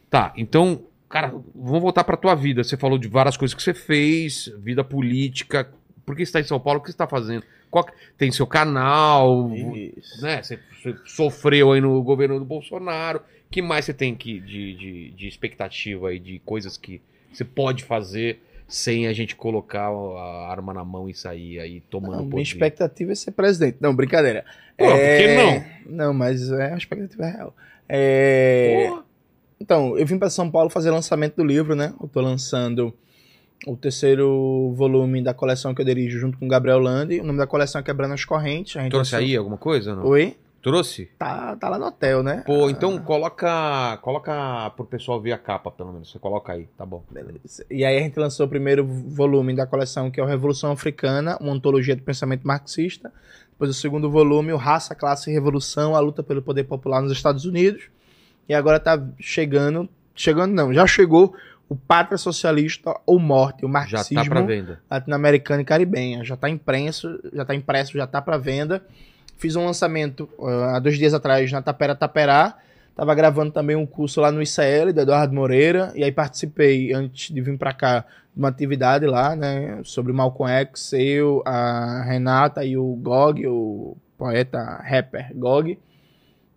Tá, 0.09 0.33
então, 0.37 0.87
cara, 1.09 1.29
vamos 1.55 1.83
voltar 1.83 2.05
pra 2.05 2.17
tua 2.17 2.35
vida. 2.35 2.63
Você 2.63 2.77
falou 2.77 2.99
de 2.99 3.09
várias 3.09 3.37
coisas 3.37 3.55
que 3.55 3.63
você 3.63 3.75
fez, 3.75 4.53
vida 4.59 4.85
política. 4.85 5.71
Por 6.05 6.17
que 6.17 6.25
você 6.25 6.33
tá 6.33 6.41
em 6.41 6.45
São 6.45 6.61
Paulo? 6.61 6.81
O 6.81 6.83
que 6.83 6.91
você 6.91 6.97
tá 6.97 7.07
fazendo? 7.07 7.45
Qual 7.71 7.87
Tem 8.17 8.31
seu 8.31 8.47
canal, 8.47 9.51
Isso. 9.55 10.23
né? 10.23 10.43
Você, 10.43 10.59
você 10.73 10.97
sofreu 11.05 11.73
aí 11.73 11.81
no 11.81 12.03
governo 12.03 12.39
do 12.39 12.45
Bolsonaro. 12.45 13.21
que 13.51 13.61
mais 13.61 13.85
você 13.85 13.93
tem 13.93 14.15
que, 14.15 14.41
de, 14.41 14.75
de, 14.75 15.11
de 15.11 15.29
expectativa 15.29 16.09
aí, 16.09 16.19
de 16.19 16.39
coisas 16.41 16.77
que 16.77 17.01
você 17.33 17.45
pode 17.45 17.85
fazer 17.85 18.41
sem 18.69 19.07
a 19.07 19.13
gente 19.13 19.37
colocar 19.37 19.89
a 19.89 20.51
arma 20.51 20.75
na 20.75 20.85
mão 20.85 21.09
e 21.09 21.15
sair 21.15 21.61
aí 21.61 21.81
tomando 21.83 22.23
Não, 22.23 22.25
minha 22.25 22.43
expectativa 22.43 23.13
é 23.13 23.15
ser 23.15 23.31
presidente. 23.31 23.79
Não, 23.81 23.95
brincadeira. 23.95 24.45
Pô, 24.77 24.87
por 24.87 24.97
que 24.97 25.35
não? 25.37 25.65
Não, 25.87 26.15
mas 26.15 26.51
é 26.51 26.69
uma 26.69 26.79
expectativa 26.79 27.27
real. 27.27 27.55
É... 27.89 28.89
Porra. 28.89 29.06
Então, 29.61 29.97
eu 29.99 30.07
vim 30.07 30.19
para 30.19 30.29
São 30.31 30.51
Paulo 30.51 30.69
fazer 30.71 30.91
lançamento 30.91 31.37
do 31.37 31.45
livro, 31.45 31.75
né? 31.75 31.95
Eu 32.01 32.09
tô 32.09 32.21
lançando 32.21 32.93
o 33.67 33.77
terceiro 33.77 34.73
volume 34.77 35.23
da 35.23 35.33
coleção 35.33 35.75
que 35.75 35.81
eu 35.81 35.85
dirijo 35.85 36.19
junto 36.19 36.39
com 36.39 36.45
o 36.45 36.49
Gabriel 36.49 36.79
Landi. 36.79 37.21
O 37.21 37.25
nome 37.25 37.39
da 37.39 37.47
coleção 37.47 37.81
é 37.81 37.85
Quebrando 37.85 38.15
as 38.15 38.25
Correntes. 38.25 38.77
A 38.77 38.83
gente 38.83 38.93
Trouxe 38.93 39.15
lançou- 39.15 39.27
aí 39.27 39.37
alguma 39.37 39.57
coisa? 39.57 39.95
Não? 39.97 40.05
Oi? 40.07 40.37
Trouxe? 40.63 41.09
Tá, 41.17 41.55
tá 41.57 41.69
lá 41.69 41.79
no 41.79 41.87
hotel, 41.87 42.25
né? 42.25 42.43
Pô, 42.45 42.69
então 42.69 42.99
coloca. 42.99 43.97
Coloca 44.03 44.69
pro 44.77 44.85
pessoal 44.85 45.21
ver 45.21 45.31
a 45.33 45.39
capa, 45.39 45.71
pelo 45.71 45.93
menos. 45.93 46.11
Você 46.11 46.19
coloca 46.19 46.53
aí, 46.53 46.67
tá 46.77 46.85
bom. 46.85 47.05
Beleza. 47.09 47.65
E 47.71 47.85
aí 47.85 47.97
a 47.97 48.01
gente 48.01 48.19
lançou 48.19 48.47
o 48.47 48.49
primeiro 48.49 48.85
volume 48.85 49.55
da 49.55 49.65
coleção, 49.65 50.11
que 50.11 50.19
é 50.19 50.23
o 50.23 50.27
Revolução 50.27 50.73
Africana, 50.73 51.39
uma 51.41 51.53
antologia 51.53 51.95
do 51.95 52.03
pensamento 52.03 52.45
marxista. 52.47 53.13
Depois 53.53 53.71
o 53.71 53.75
segundo 53.75 54.11
volume, 54.11 54.53
o 54.53 54.57
Raça, 54.57 54.93
Classe 54.95 55.31
e 55.31 55.33
Revolução, 55.33 55.95
a 55.95 56.01
luta 56.01 56.23
pelo 56.23 56.43
poder 56.43 56.65
popular 56.65 57.01
nos 57.01 57.13
Estados 57.13 57.45
Unidos. 57.45 57.85
E 58.49 58.55
agora 58.55 58.79
tá 58.79 59.03
chegando, 59.19 59.89
chegando 60.15 60.53
não, 60.55 60.73
já 60.73 60.87
chegou 60.87 61.35
o 61.69 61.75
Pátria 61.75 62.17
Socialista 62.17 62.95
ou 63.05 63.19
Morte, 63.19 63.65
o 63.65 63.69
Já 63.69 63.73
marxismo 63.73 64.23
tá 64.25 64.31
pra 64.31 64.43
venda. 64.43 64.81
latino-americana 64.91 65.63
e 65.63 65.65
caribenha. 65.65 66.25
Já 66.25 66.37
tá 66.37 66.49
impresso, 66.49 67.19
já 67.33 67.45
tá 67.45 67.55
impresso, 67.55 67.93
já 67.97 68.07
tá 68.07 68.23
para 68.23 68.39
venda. 68.39 68.83
Fiz 69.37 69.57
um 69.57 69.67
lançamento 69.67 70.29
ah, 70.41 70.77
há 70.77 70.79
dois 70.79 70.97
dias 70.97 71.13
atrás 71.13 71.51
na 71.51 71.61
Tapera 71.61 71.95
Taperá. 71.95 72.57
Tava 72.95 73.15
gravando 73.15 73.53
também 73.53 73.77
um 73.77 73.85
curso 73.85 74.23
lá 74.23 74.33
no 74.33 74.43
ICL, 74.43 74.93
do 74.95 75.01
Eduardo 75.03 75.35
Moreira, 75.35 75.93
e 75.95 76.03
aí 76.03 76.11
participei, 76.11 76.95
antes 76.95 77.35
de 77.35 77.43
vir 77.43 77.59
para 77.59 77.75
cá, 77.75 78.07
de 78.35 78.39
uma 78.41 78.49
atividade 78.49 79.05
lá, 79.05 79.37
né, 79.37 79.81
sobre 79.85 80.15
Malcolm 80.15 80.51
X, 80.51 80.95
eu, 80.95 81.43
a 81.45 82.03
Renata 82.05 82.65
e 82.65 82.75
o 82.79 82.95
Gog, 82.95 83.47
o 83.47 83.99
poeta 84.17 84.83
rapper 84.83 85.31
Gog. 85.35 85.79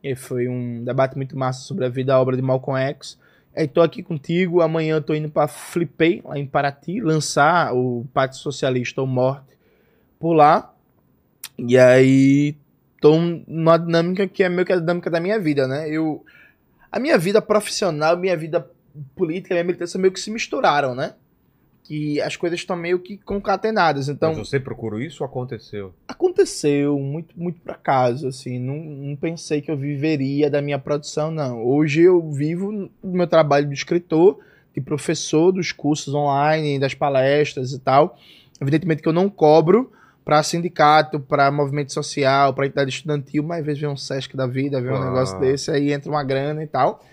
E 0.03 0.15
foi 0.15 0.47
um 0.47 0.83
debate 0.83 1.15
muito 1.15 1.37
massa 1.37 1.61
sobre 1.61 1.85
a 1.85 1.89
vida 1.89 2.11
e 2.11 2.15
a 2.15 2.19
obra 2.19 2.35
de 2.35 2.41
Malcolm 2.41 2.79
X. 2.79 3.17
Aí 3.55 3.67
tô 3.67 3.81
aqui 3.81 4.01
contigo, 4.01 4.61
amanhã 4.61 5.01
tô 5.01 5.13
indo 5.13 5.29
para 5.29 5.47
Flipei, 5.47 6.21
lá 6.23 6.37
em 6.37 6.45
Paraty, 6.45 7.01
lançar 7.01 7.73
o 7.73 8.05
Pátio 8.13 8.39
Socialista 8.39 9.01
ou 9.01 9.07
Morte 9.07 9.57
por 10.19 10.33
lá. 10.33 10.73
E 11.57 11.77
aí 11.77 12.55
tô 13.01 13.17
numa 13.47 13.77
dinâmica 13.77 14.27
que 14.27 14.43
é 14.43 14.49
meio 14.49 14.65
que 14.65 14.73
a 14.73 14.79
dinâmica 14.79 15.09
da 15.09 15.19
minha 15.19 15.39
vida, 15.39 15.67
né? 15.67 15.89
Eu 15.89 16.23
a 16.91 16.99
minha 16.99 17.17
vida 17.17 17.41
profissional, 17.41 18.17
minha 18.17 18.35
vida 18.35 18.69
política, 19.15 19.53
minha 19.53 19.63
militância 19.63 19.99
meio 19.99 20.13
que 20.13 20.19
se 20.19 20.31
misturaram, 20.31 20.95
né? 20.95 21.13
Que 21.89 22.21
as 22.21 22.35
coisas 22.37 22.59
estão 22.59 22.75
meio 22.75 22.99
que 22.99 23.17
concatenadas. 23.17 24.09
Então, 24.09 24.29
Mas 24.35 24.47
você 24.47 24.59
procurou 24.59 25.01
isso 25.01 25.23
ou 25.23 25.27
aconteceu? 25.27 25.91
aconteceu 26.07 26.99
muito, 26.99 27.33
muito 27.35 27.59
por 27.61 27.71
acaso, 27.71 28.27
assim, 28.27 28.59
não, 28.59 28.75
não 28.75 29.15
pensei 29.15 29.59
que 29.59 29.71
eu 29.71 29.75
viveria 29.75 30.51
da 30.51 30.61
minha 30.61 30.77
produção, 30.77 31.31
não. 31.31 31.65
Hoje 31.65 32.01
eu 32.03 32.21
vivo 32.31 32.71
do 33.03 33.11
meu 33.11 33.25
trabalho 33.25 33.67
de 33.67 33.73
escritor, 33.73 34.37
de 34.71 34.79
professor 34.79 35.51
dos 35.51 35.71
cursos 35.71 36.13
online, 36.13 36.77
das 36.77 36.93
palestras 36.93 37.73
e 37.73 37.79
tal. 37.79 38.15
Evidentemente 38.61 39.01
que 39.01 39.09
eu 39.09 39.13
não 39.13 39.27
cobro 39.27 39.91
para 40.23 40.43
sindicato, 40.43 41.19
para 41.19 41.49
movimento 41.51 41.91
social, 41.91 42.53
para 42.53 42.67
entidade 42.67 42.91
estudantil, 42.91 43.41
mas 43.41 43.61
às 43.61 43.65
vezes 43.65 43.81
vem 43.81 43.89
um 43.89 43.97
Sesc 43.97 44.37
da 44.37 44.45
vida, 44.45 44.79
vem 44.79 44.91
um 44.91 44.95
Ah. 44.97 45.05
negócio 45.05 45.39
desse, 45.39 45.71
aí 45.71 45.91
entra 45.91 46.11
uma 46.11 46.23
grana 46.23 46.63
e 46.63 46.67
tal. 46.67 47.03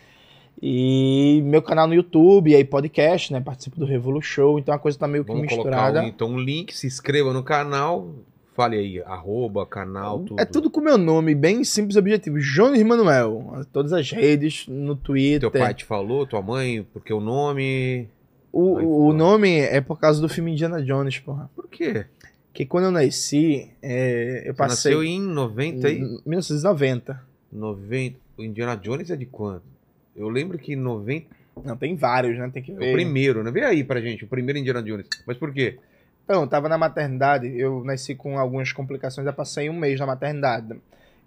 E 0.61 1.43
meu 1.45 1.61
canal 1.61 1.87
no 1.87 1.95
YouTube, 1.95 2.51
e 2.51 2.55
aí 2.55 2.65
podcast, 2.65 3.33
né? 3.33 3.41
Participo 3.41 3.79
do 3.79 3.85
Revolu 3.85 4.23
Show, 4.23 4.59
então 4.59 4.75
a 4.75 4.79
coisa 4.79 4.99
tá 4.99 5.07
meio 5.07 5.25
que 5.25 5.33
Vamos 5.33 5.49
colocar 5.49 5.71
misturada. 5.71 6.03
um, 6.03 6.07
então 6.07 6.29
um 6.29 6.39
link, 6.39 6.75
se 6.75 6.87
inscreva 6.87 7.33
no 7.33 7.43
canal. 7.43 8.15
Fale 8.55 8.77
aí, 8.79 9.03
arroba, 9.03 9.67
canal, 9.67 10.21
tudo. 10.21 10.41
É 10.41 10.47
tudo 10.47 10.71
com 10.71 10.81
meu 10.81 10.97
nome, 10.97 11.35
bem 11.35 11.63
simples 11.63 11.95
e 11.95 11.99
objetivo. 11.99 12.39
Jones 12.41 12.83
Manuel. 12.83 13.67
Todas 13.71 13.93
as 13.93 14.11
redes, 14.11 14.67
no 14.67 14.97
Twitter. 14.97 15.41
Teu 15.41 15.51
pai 15.51 15.75
te 15.75 15.85
falou, 15.85 16.27
tua 16.27 16.41
mãe, 16.41 16.87
porque 16.91 17.13
o 17.13 17.21
nome. 17.21 18.09
O, 18.51 19.09
o 19.09 19.13
nome 19.13 19.59
é 19.59 19.83
por 19.83 20.01
causa 20.01 20.23
do 20.23 20.29
filme 20.31 20.53
Indiana 20.53 20.83
Jones, 20.83 21.19
porra. 21.19 21.51
Por 21.55 21.69
quê? 21.69 22.07
Que 22.55 22.65
quando 22.65 22.85
eu 22.85 22.91
nasci, 22.91 23.71
é, 23.83 24.45
eu 24.47 24.55
Você 24.55 24.55
passei. 24.55 24.93
nasceu 24.95 25.05
em 25.05 25.21
90 25.21 25.91
e... 25.91 25.99
em 25.99 26.21
1990. 26.25 27.23
90. 27.53 28.17
O 28.39 28.43
Indiana 28.43 28.75
Jones 28.75 29.11
é 29.11 29.17
de 29.17 29.27
quando? 29.27 29.76
Eu 30.17 30.29
lembro 30.29 30.59
que 30.59 30.73
em 30.73 30.77
90. 30.77 31.27
Não, 31.65 31.77
tem 31.77 31.95
vários, 31.97 32.39
né? 32.39 32.51
Tem 32.53 32.63
que 32.63 32.73
É 32.73 32.75
ver. 32.75 32.91
o 32.91 32.93
primeiro, 32.93 33.43
né? 33.43 33.51
Vê 33.51 33.65
aí 33.65 33.83
pra 33.85 34.01
gente, 34.01 34.25
o 34.25 34.29
primeiro 34.29 34.59
Indiana 34.59 34.83
Jones. 34.83 35.07
Mas 35.27 35.37
por 35.37 35.53
quê? 35.53 35.79
Então, 36.25 36.43
eu 36.43 36.47
tava 36.49 36.69
na 36.69 36.77
maternidade, 36.77 37.47
eu 37.59 37.85
nasci 37.85 38.15
com 38.15 38.39
algumas 38.39 38.73
complicações, 38.73 39.25
já 39.25 39.33
passei 39.33 39.71
um 39.71 39.79
mês 39.79 39.99
na 40.01 40.07
maternidade. 40.07 40.75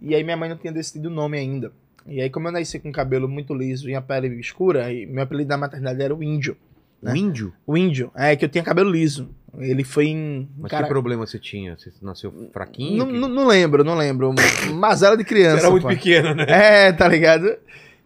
E 0.01 0.13
aí 0.13 0.23
minha 0.23 0.35
mãe 0.37 0.49
não 0.49 0.57
tinha 0.57 0.73
decidido 0.73 1.07
o 1.09 1.11
nome 1.11 1.37
ainda. 1.37 1.71
E 2.05 2.21
aí, 2.21 2.29
como 2.29 2.47
eu 2.47 2.51
nasci 2.51 2.79
com 2.79 2.91
cabelo 2.91 3.27
muito 3.27 3.53
liso 3.53 3.89
e 3.89 3.95
a 3.95 4.01
pele 4.01 4.27
escura, 4.39 4.91
e 4.91 5.05
meu 5.05 5.23
apelido 5.23 5.49
na 5.49 5.57
maternidade 5.57 6.01
era 6.01 6.13
o 6.15 6.21
Índio. 6.23 6.55
Né? 7.01 7.13
O 7.13 7.15
índio? 7.15 7.53
O 7.65 7.77
Índio, 7.77 8.11
é 8.13 8.35
que 8.35 8.43
eu 8.43 8.49
tinha 8.49 8.61
cabelo 8.63 8.89
liso. 8.91 9.29
Ele 9.57 9.85
foi 9.85 10.07
em. 10.07 10.49
Mas 10.57 10.69
cara, 10.69 10.83
que 10.83 10.89
problema 10.89 11.25
você 11.25 11.39
tinha? 11.39 11.77
Você 11.77 11.91
nasceu 12.01 12.49
fraquinho? 12.51 12.97
não, 12.97 13.07
Que- 13.07 13.33
não, 13.35 13.47
lembro, 13.47 13.83
não 13.85 13.95
lembro. 13.95 14.33
Mazela 14.73 15.15
de 15.15 15.23
criança. 15.23 15.59
Você 15.59 15.63
era 15.63 15.71
muito 15.71 15.83
pô. 15.83 15.87
pequeno, 15.89 16.35
né? 16.35 16.45
É, 16.49 16.91
tá 16.91 17.07
ligado? 17.07 17.55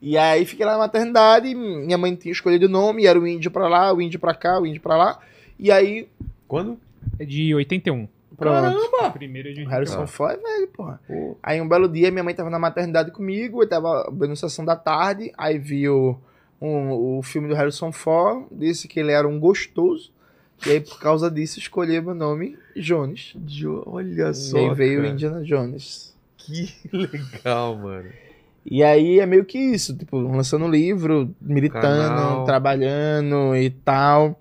E 0.05 0.17
aí 0.17 0.43
fiquei 0.45 0.65
lá 0.65 0.73
na 0.73 0.79
maternidade, 0.79 1.47
e 1.47 1.55
minha 1.55 1.97
mãe 1.97 2.13
tinha 2.13 2.33
escolhido 2.33 2.65
o 2.65 2.69
nome, 2.69 3.05
era 3.05 3.17
o 3.17 3.25
índio 3.25 3.49
pra 3.49 3.69
lá, 3.69 3.93
o 3.93 4.01
índio 4.01 4.19
pra 4.19 4.35
cá, 4.35 4.59
o 4.59 4.65
índio 4.67 4.81
pra 4.81 4.97
lá. 4.97 5.17
E 5.57 5.71
aí, 5.71 6.09
Quando? 6.45 6.77
É 7.17 7.23
de 7.23 7.55
81. 7.55 8.05
pronto. 8.35 8.77
O 9.07 9.11
primeiro 9.11 9.53
de 9.53 9.63
O 9.63 9.67
Harrison. 9.69 10.05
Ford 10.05 10.37
é 10.37 10.41
velho, 10.41 10.67
porra. 10.67 10.99
Aí 11.41 11.61
um 11.61 11.67
belo 11.69 11.87
dia, 11.87 12.11
minha 12.11 12.23
mãe 12.23 12.33
tava 12.35 12.49
na 12.49 12.59
maternidade 12.59 13.11
comigo, 13.11 13.63
eu 13.63 13.69
tava 13.69 14.11
vendo 14.11 14.35
sessão 14.35 14.65
da 14.65 14.75
tarde, 14.75 15.31
aí 15.37 15.57
viu 15.57 16.19
um- 16.61 17.17
o 17.17 17.21
filme 17.23 17.47
do 17.47 17.55
Harrison 17.55 17.91
Ford, 17.93 18.45
disse 18.51 18.89
que 18.89 18.99
ele 18.99 19.11
era 19.13 19.25
um 19.27 19.39
gostoso, 19.39 20.11
e 20.67 20.71
aí 20.71 20.81
por 20.81 20.99
causa 20.99 21.31
disso 21.31 21.59
escolhi 21.59 22.01
meu 22.01 22.13
nome, 22.15 22.57
Jones. 22.75 23.33
Jo- 23.45 23.83
Olha 23.85 24.29
E 24.29 24.33
só. 24.33 24.57
aí 24.57 24.73
veio 24.73 24.99
o 24.99 25.01
cara. 25.03 25.13
Indiana 25.13 25.43
Jones. 25.43 26.13
Que 26.37 26.73
legal, 26.91 27.77
mano. 27.77 28.09
E 28.65 28.81
aí 28.83 29.19
é 29.19 29.25
meio 29.25 29.43
que 29.45 29.57
isso, 29.57 29.95
tipo, 29.97 30.17
lançando 30.17 30.67
livro, 30.67 31.35
militando, 31.41 31.81
Canal. 31.81 32.45
trabalhando 32.45 33.55
e 33.55 33.69
tal. 33.69 34.39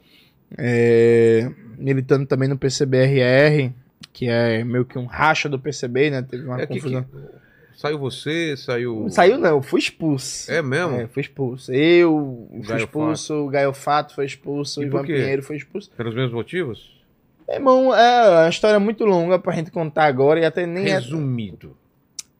É, 0.57 1.51
militando 1.79 2.27
também 2.27 2.49
no 2.49 2.57
PCBRR, 2.59 3.73
que 4.13 4.29
é 4.29 4.63
meio 4.65 4.85
que 4.85 4.99
um 4.99 5.07
racha 5.07 5.49
do 5.49 5.59
PCB, 5.59 6.11
né? 6.11 6.23
Teve 6.23 6.45
uma 6.45 6.61
É 6.61 6.67
que, 6.67 6.75
confusão. 6.75 7.03
que- 7.05 7.43
Saiu 7.75 7.99
você, 7.99 8.55
saiu. 8.57 9.07
Saiu 9.09 9.39
não, 9.39 9.61
fui 9.61 9.81
expulso. 9.81 10.49
É 10.53 10.63
mesmo? 10.63 10.95
É, 11.01 11.07
fui 11.09 11.23
expulso. 11.23 11.73
Eu 11.73 12.47
fui 12.51 12.61
Gaio 12.69 12.85
expulso, 12.85 13.35
o 13.35 13.49
Gaio 13.49 13.73
Fato 13.73 14.15
foi 14.15 14.27
expulso, 14.27 14.81
o 14.81 14.83
E 14.85 14.87
Ivan? 14.87 15.03
Pinheiro 15.05 15.43
foi 15.43 15.57
expulso. 15.57 15.91
Pelos 15.97 16.15
mesmos 16.15 16.33
motivos? 16.33 17.03
Meu 17.49 17.57
irmão, 17.57 17.95
é 17.95 18.43
uma 18.43 18.49
história 18.49 18.79
muito 18.79 19.05
longa 19.05 19.39
pra 19.39 19.53
gente 19.55 19.71
contar 19.73 20.05
agora 20.05 20.39
e 20.39 20.45
até 20.45 20.65
nem 20.65 20.87
é 20.87 20.95
Resumido. 20.95 21.77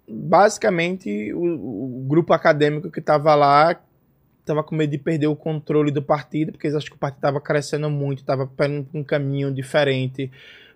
Basicamente 0.09 1.33
o, 1.33 2.03
o 2.03 2.05
grupo 2.07 2.33
acadêmico 2.33 2.91
que 2.91 3.01
estava 3.01 3.35
lá 3.35 3.81
estava 4.41 4.63
com 4.63 4.75
medo 4.75 4.91
de 4.91 4.99
perder 4.99 5.29
o 5.29 5.37
controle 5.37 5.91
do 5.91 6.03
partido, 6.03 6.53
porque 6.53 6.67
eles 6.67 6.77
acham 6.77 6.91
que 6.91 6.97
o 6.97 6.99
partido 6.99 7.19
estava 7.19 7.41
crescendo 7.41 7.89
muito, 7.89 8.19
estava 8.19 8.47
pegando 8.47 8.89
um 8.93 9.05
caminho 9.05 9.53
diferente 9.53 10.31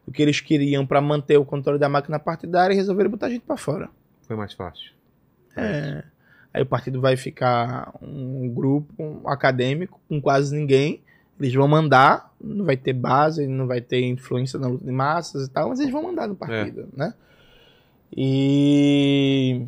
do 0.06 0.12
que 0.12 0.22
eles 0.22 0.40
queriam 0.40 0.86
para 0.86 1.00
manter 1.00 1.36
o 1.36 1.44
controle 1.44 1.78
da 1.78 1.88
máquina 1.88 2.18
partidária 2.18 2.72
e 2.72 2.76
resolveram 2.76 3.10
botar 3.10 3.26
a 3.26 3.30
gente 3.30 3.42
para 3.42 3.56
fora. 3.56 3.90
Foi 4.22 4.36
mais 4.36 4.52
fácil. 4.52 4.92
É. 5.56 6.04
Aí 6.54 6.62
o 6.62 6.66
partido 6.66 7.00
vai 7.00 7.16
ficar 7.16 7.92
um 8.00 8.48
grupo 8.48 9.20
acadêmico 9.26 10.00
com 10.08 10.20
quase 10.20 10.54
ninguém. 10.54 11.02
Eles 11.38 11.52
vão 11.52 11.68
mandar, 11.68 12.32
não 12.40 12.64
vai 12.64 12.76
ter 12.76 12.92
base, 12.92 13.46
não 13.46 13.66
vai 13.66 13.80
ter 13.80 14.00
influência 14.00 14.58
na 14.58 14.68
luta 14.68 14.84
de 14.84 14.92
massas 14.92 15.46
e 15.46 15.50
tal, 15.50 15.68
mas 15.68 15.80
eles 15.80 15.92
vão 15.92 16.02
mandar 16.02 16.26
no 16.26 16.34
partido, 16.34 16.88
né? 16.96 17.12
E 18.14 19.66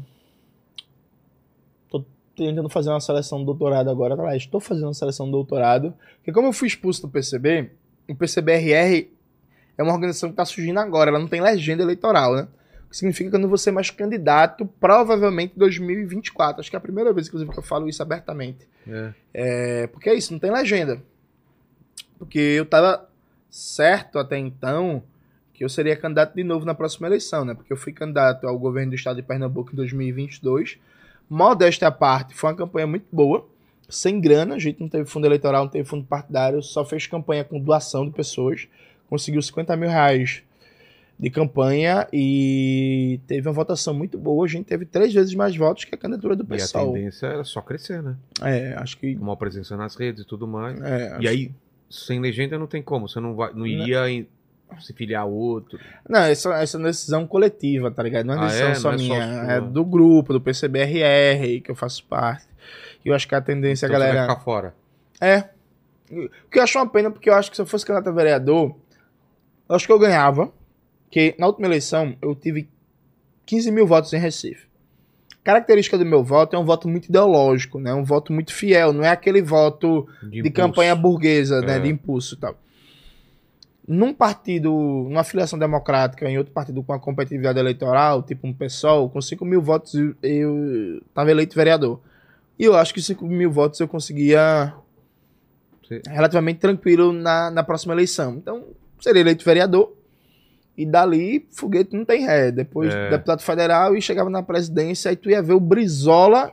tô 1.89 2.05
tentando 2.37 2.69
fazer 2.69 2.91
uma 2.91 3.01
seleção 3.01 3.41
de 3.41 3.47
doutorado 3.47 3.91
agora, 3.91 4.17
tá 4.17 4.23
lá, 4.23 4.37
estou 4.37 4.61
fazendo 4.61 4.85
uma 4.85 4.95
seleção 4.95 5.27
de 5.27 5.33
doutorado, 5.33 5.95
porque 6.17 6.33
como 6.33 6.49
eu 6.49 6.53
fui 6.53 6.69
expulso 6.69 7.03
do 7.03 7.09
PCB, 7.09 7.71
o 8.09 8.15
PCBRR 8.15 9.09
é 9.77 9.83
uma 9.83 9.93
organização 9.93 10.29
que 10.29 10.35
está 10.35 10.45
surgindo 10.45 10.79
agora, 10.81 11.11
ela 11.11 11.19
não 11.19 11.29
tem 11.29 11.41
legenda 11.41 11.83
eleitoral, 11.83 12.35
né? 12.35 12.49
O 12.87 12.91
que 12.91 12.97
significa 12.97 13.29
que 13.29 13.37
eu 13.37 13.41
não 13.41 13.49
vou 13.49 13.59
ser 13.59 13.71
mais 13.71 13.91
candidato, 13.91 14.67
provavelmente 14.81 15.53
em 15.55 15.59
2024. 15.59 16.61
Acho 16.61 16.71
que 16.71 16.77
é 16.77 16.79
a 16.79 16.81
primeira 16.81 17.13
vez, 17.13 17.27
inclusive, 17.27 17.53
que 17.53 17.59
eu 17.59 17.63
falo 17.63 17.87
isso 17.87 18.03
abertamente. 18.03 18.67
É. 18.87 19.15
É, 19.35 19.87
porque 19.89 20.09
é 20.09 20.15
isso, 20.15 20.33
não 20.33 20.41
tem 20.41 20.51
legenda. 20.51 21.03
Porque 22.19 22.39
eu 22.39 22.65
tava 22.65 23.07
certo 23.51 24.19
até 24.19 24.39
então 24.39 25.03
que 25.59 25.65
eu 25.65 25.69
seria 25.69 25.97
candidato 25.97 26.37
de 26.37 26.45
novo 26.45 26.65
na 26.65 26.73
próxima 26.73 27.09
eleição, 27.09 27.45
né? 27.45 27.53
Porque 27.53 27.73
eu 27.73 27.77
fui 27.77 27.93
candidato 27.93 28.47
ao 28.47 28.57
governo 28.57 28.91
do 28.93 28.95
estado 28.95 29.17
de 29.17 29.23
Pernambuco 29.23 29.73
em 29.73 29.75
2022. 29.75 30.79
Modéstia 31.29 31.89
à 31.89 31.91
parte, 31.91 32.33
foi 32.33 32.51
uma 32.51 32.57
campanha 32.57 32.87
muito 32.87 33.07
boa, 33.11 33.45
sem 33.89 34.21
grana, 34.21 34.55
a 34.55 34.59
gente 34.59 34.79
não 34.81 34.89
teve 34.89 35.05
fundo 35.11 35.27
eleitoral, 35.27 35.65
não 35.65 35.71
teve 35.71 35.87
fundo 35.89 36.05
partidário, 36.05 36.63
só 36.63 36.85
fez 36.85 37.09
campanha 37.09 37.43
com 37.43 37.59
doação 37.59 38.07
de 38.07 38.13
pessoas, 38.13 38.69
conseguiu 39.11 39.43
50 39.43 39.77
mil 39.77 39.89
reais 39.89 40.43
de 41.19 41.29
campanha 41.29 42.07
e 42.13 43.19
teve 43.27 43.49
uma 43.49 43.53
votação 43.53 43.93
muito 43.93 44.17
boa. 44.17 44.45
A 44.47 44.49
gente 44.49 44.67
teve 44.67 44.85
três 44.87 45.13
vezes 45.13 45.35
mais 45.35 45.57
votos 45.57 45.85
que 45.85 45.93
a 45.93 45.99
candidatura 45.99 46.37
do 46.37 46.45
E 46.45 46.47
a 46.47 46.49
tendência 46.95 47.27
era 47.27 47.43
só 47.43 47.61
crescer, 47.61 48.01
né? 48.01 48.15
É, 48.43 48.75
acho 48.75 48.97
que. 48.97 49.17
Uma 49.17 49.37
presença 49.37 49.77
nas 49.77 49.97
redes 49.97 50.23
e 50.23 50.25
tudo 50.27 50.47
mais. 50.47 50.81
é, 50.81 51.17
E 51.21 51.27
aí, 51.27 51.51
sem 51.91 52.21
legenda 52.21 52.57
não 52.57 52.69
tem 52.69 52.81
como. 52.81 53.09
Você 53.09 53.19
não, 53.19 53.35
vai, 53.35 53.53
não 53.53 53.67
iria 53.67 54.09
em- 54.09 54.29
se 54.81 54.93
filiar 54.93 55.23
a 55.23 55.27
outro. 55.27 55.79
Não, 56.09 56.21
essa, 56.21 56.53
essa 56.55 56.77
é 56.77 56.79
uma 56.79 56.89
decisão 56.89 57.27
coletiva, 57.27 57.91
tá 57.91 58.03
ligado? 58.03 58.27
Não 58.27 58.35
é 58.35 58.37
uma 58.37 58.45
Ah, 58.45 58.49
decisão 58.49 58.69
é? 58.71 58.75
só 58.75 58.89
Não 58.91 58.95
é 58.95 58.99
só 58.99 59.05
minha. 59.05 59.45
sua. 59.45 59.53
é 59.53 59.61
do 59.61 59.85
grupo, 59.85 60.33
do 60.33 60.41
PCBRR, 60.41 61.61
que 61.63 61.71
eu 61.71 61.75
faço 61.75 62.05
parte. 62.05 62.47
E 63.05 63.09
eu 63.09 63.15
acho 63.15 63.27
que 63.29 63.35
a 63.35 63.41
tendência, 63.41 63.87
Então 63.87 63.97
a 63.97 63.99
você 64.01 64.05
galera. 64.07 64.27
vai 64.27 64.35
ficar 64.37 64.45
fora. 64.45 64.75
É. 65.21 65.45
O 66.11 66.29
que 66.51 66.59
eu 66.59 66.63
acho 66.63 66.79
uma 66.79 66.89
pena, 66.89 67.11
porque 67.11 67.29
eu 67.29 67.35
acho 67.35 67.51
que 67.51 67.57
se 67.57 67.63
eu 67.63 67.67
fosse 67.67 67.85
candidato 67.85 68.09
a 68.09 68.13
vereador, 68.13 68.75
eu 69.69 69.75
acho 69.77 69.87
que 69.87 69.93
eu 69.93 69.99
ganhava. 69.99 70.51
Porque 71.05 71.35
na 71.39 71.47
última 71.47 71.67
eleição 71.67 72.17
eu 72.21 72.35
tive 72.35 72.69
15 73.47 73.71
mil 73.71 73.87
votos 73.87 74.13
em 74.13 74.19
Recife. 74.19 74.67
A 75.41 75.45
característica 75.49 75.97
do 75.97 76.05
meu 76.05 76.23
voto 76.23 76.55
é 76.55 76.59
um 76.59 76.65
voto 76.65 76.87
muito 76.87 77.07
ideológico, 77.09 77.79
né? 77.81 77.95
Um 77.95 78.05
voto 78.05 78.33
muito 78.33 78.53
fiel, 78.53 78.93
não 78.93 79.03
é 79.03 79.09
aquele 79.09 79.41
voto 79.41 80.07
De, 80.23 80.43
de 80.43 80.51
campanha 80.51 80.95
burguesa, 80.95 81.61
né? 81.63 81.77
É. 81.77 81.81
De 81.81 81.89
impulso 81.89 82.35
e 82.35 82.39
tal. 82.39 82.55
Num 83.89 84.13
partido, 84.13 84.71
numa 84.71 85.25
filiação 85.25 85.59
democrática, 85.59 86.29
em 86.29 86.37
outro 86.37 86.53
partido 86.53 86.83
com 86.83 86.93
uma 86.93 86.99
competitividade 87.01 87.59
eleitoral, 87.59 88.23
tipo 88.23 88.47
um 88.47 88.53
PSOL, 88.53 89.09
com 89.09 89.19
5 89.19 89.43
mil 89.47 89.63
votos 89.63 89.95
eu, 89.95 90.15
eu 90.23 91.03
tava 91.15 91.31
eleito 91.31 91.57
vereador. 91.57 91.99
E 92.59 92.65
eu 92.65 92.77
acho 92.77 92.93
que 92.93 93.01
5 93.01 93.25
mil 93.27 93.51
votos 93.51 93.81
eu 93.81 93.89
conseguia 93.89 94.75
relativamente 96.07 96.59
tranquilo 96.61 97.13
na, 97.15 97.51
na 97.51 97.63
próxima 97.63 97.95
eleição. 97.95 98.35
Então, 98.35 98.65
seria 99.01 99.21
eleito 99.21 99.43
vereador. 99.45 99.95
E 100.77 100.85
dali, 100.85 101.47
foguete 101.51 101.97
não 101.97 102.05
tem 102.05 102.27
ré. 102.27 102.53
Depois, 102.53 102.93
É. 102.95 103.11
deputado 103.11 103.41
federal 103.41 103.97
e 103.97 104.03
chegava 104.03 104.29
na 104.29 104.43
presidência, 104.43 105.09
aí 105.09 105.17
tu 105.17 105.31
ia 105.31 105.41
ver 105.43 105.55
o 105.55 105.61
Brizola, 105.61 106.53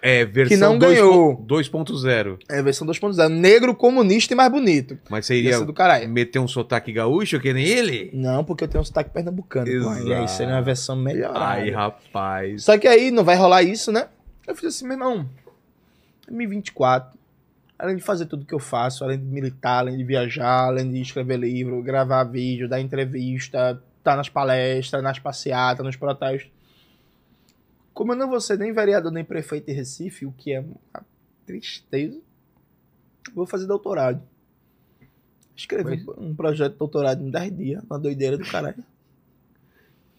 É, 0.00 0.24
versão 0.24 0.48
Que 0.48 0.56
não 0.56 0.78
2 0.78 0.94
ganhou. 0.94 1.36
2.0. 1.46 2.38
é, 2.48 2.62
versão 2.62 2.86
2.0, 2.86 3.28
negro, 3.28 3.74
comunista 3.74 4.32
e 4.32 4.36
mais 4.36 4.50
bonito. 4.50 4.98
Mas 5.08 5.26
você 5.26 5.34
Ia 5.34 5.38
iria 5.40 5.58
ser 5.58 5.64
do 5.66 5.72
caralho. 5.72 6.08
meter 6.08 6.38
um 6.38 6.48
sotaque 6.48 6.92
gaúcho 6.92 7.38
que 7.40 7.52
nem 7.52 7.66
ele? 7.66 8.10
Não, 8.12 8.42
porque 8.44 8.64
eu 8.64 8.68
tenho 8.68 8.80
um 8.82 8.84
sotaque 8.84 9.10
pernambucano. 9.10 9.66
pô, 9.66 9.70
E 9.94 10.12
aí 10.14 10.24
Exato. 10.24 10.30
seria 10.32 10.54
uma 10.54 10.62
versão 10.62 10.96
melhorada. 10.96 11.38
Ai, 11.44 11.70
rapaz. 11.70 12.64
Só 12.64 12.78
que 12.78 12.88
aí 12.88 13.10
não 13.10 13.24
vai 13.24 13.36
rolar 13.36 13.62
isso, 13.62 13.90
né? 13.92 14.08
Eu 14.46 14.54
fiz 14.56 14.66
assim, 14.74 14.84
meu 14.84 14.94
irmão, 14.94 15.28
2024, 16.26 17.18
além 17.78 17.96
de 17.96 18.02
fazer 18.02 18.26
tudo 18.26 18.44
que 18.44 18.54
eu 18.54 18.58
faço, 18.58 19.04
além 19.04 19.18
de 19.18 19.24
militar, 19.24 19.78
além 19.80 19.96
de 19.96 20.04
viajar, 20.04 20.66
além 20.66 20.90
de 20.90 21.00
escrever 21.00 21.38
livro, 21.38 21.82
gravar 21.82 22.24
vídeo, 22.24 22.68
dar 22.68 22.80
entrevista, 22.80 23.80
estar 23.98 24.16
nas 24.16 24.28
palestras, 24.28 25.02
nas 25.02 25.18
passeatas, 25.18 25.84
nos 25.84 25.96
protestos. 25.96 26.50
Como 27.92 28.12
eu 28.12 28.16
não 28.16 28.28
vou 28.28 28.40
ser 28.40 28.58
nem 28.58 28.72
vereador 28.72 29.12
nem 29.12 29.24
prefeito 29.24 29.66
de 29.66 29.72
Recife, 29.72 30.26
o 30.26 30.32
que 30.32 30.52
é 30.52 30.60
uma 30.60 31.04
tristeza, 31.44 32.20
vou 33.34 33.46
fazer 33.46 33.66
doutorado. 33.66 34.22
Escrevi 35.56 36.04
um 36.16 36.34
projeto 36.34 36.72
de 36.72 36.78
doutorado 36.78 37.22
em 37.22 37.30
10 37.30 37.56
dias, 37.56 37.84
uma 37.84 37.98
doideira 37.98 38.38
do 38.38 38.44
caralho. 38.44 38.82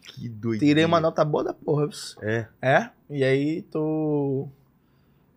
Que 0.01 0.29
doido. 0.29 0.59
Tirei 0.59 0.85
uma 0.85 0.99
nota 0.99 1.23
boa 1.23 1.43
da 1.43 1.53
porra. 1.53 1.89
É. 2.21 2.47
É, 2.61 2.89
e 3.09 3.23
aí 3.23 3.61
tô 3.63 4.47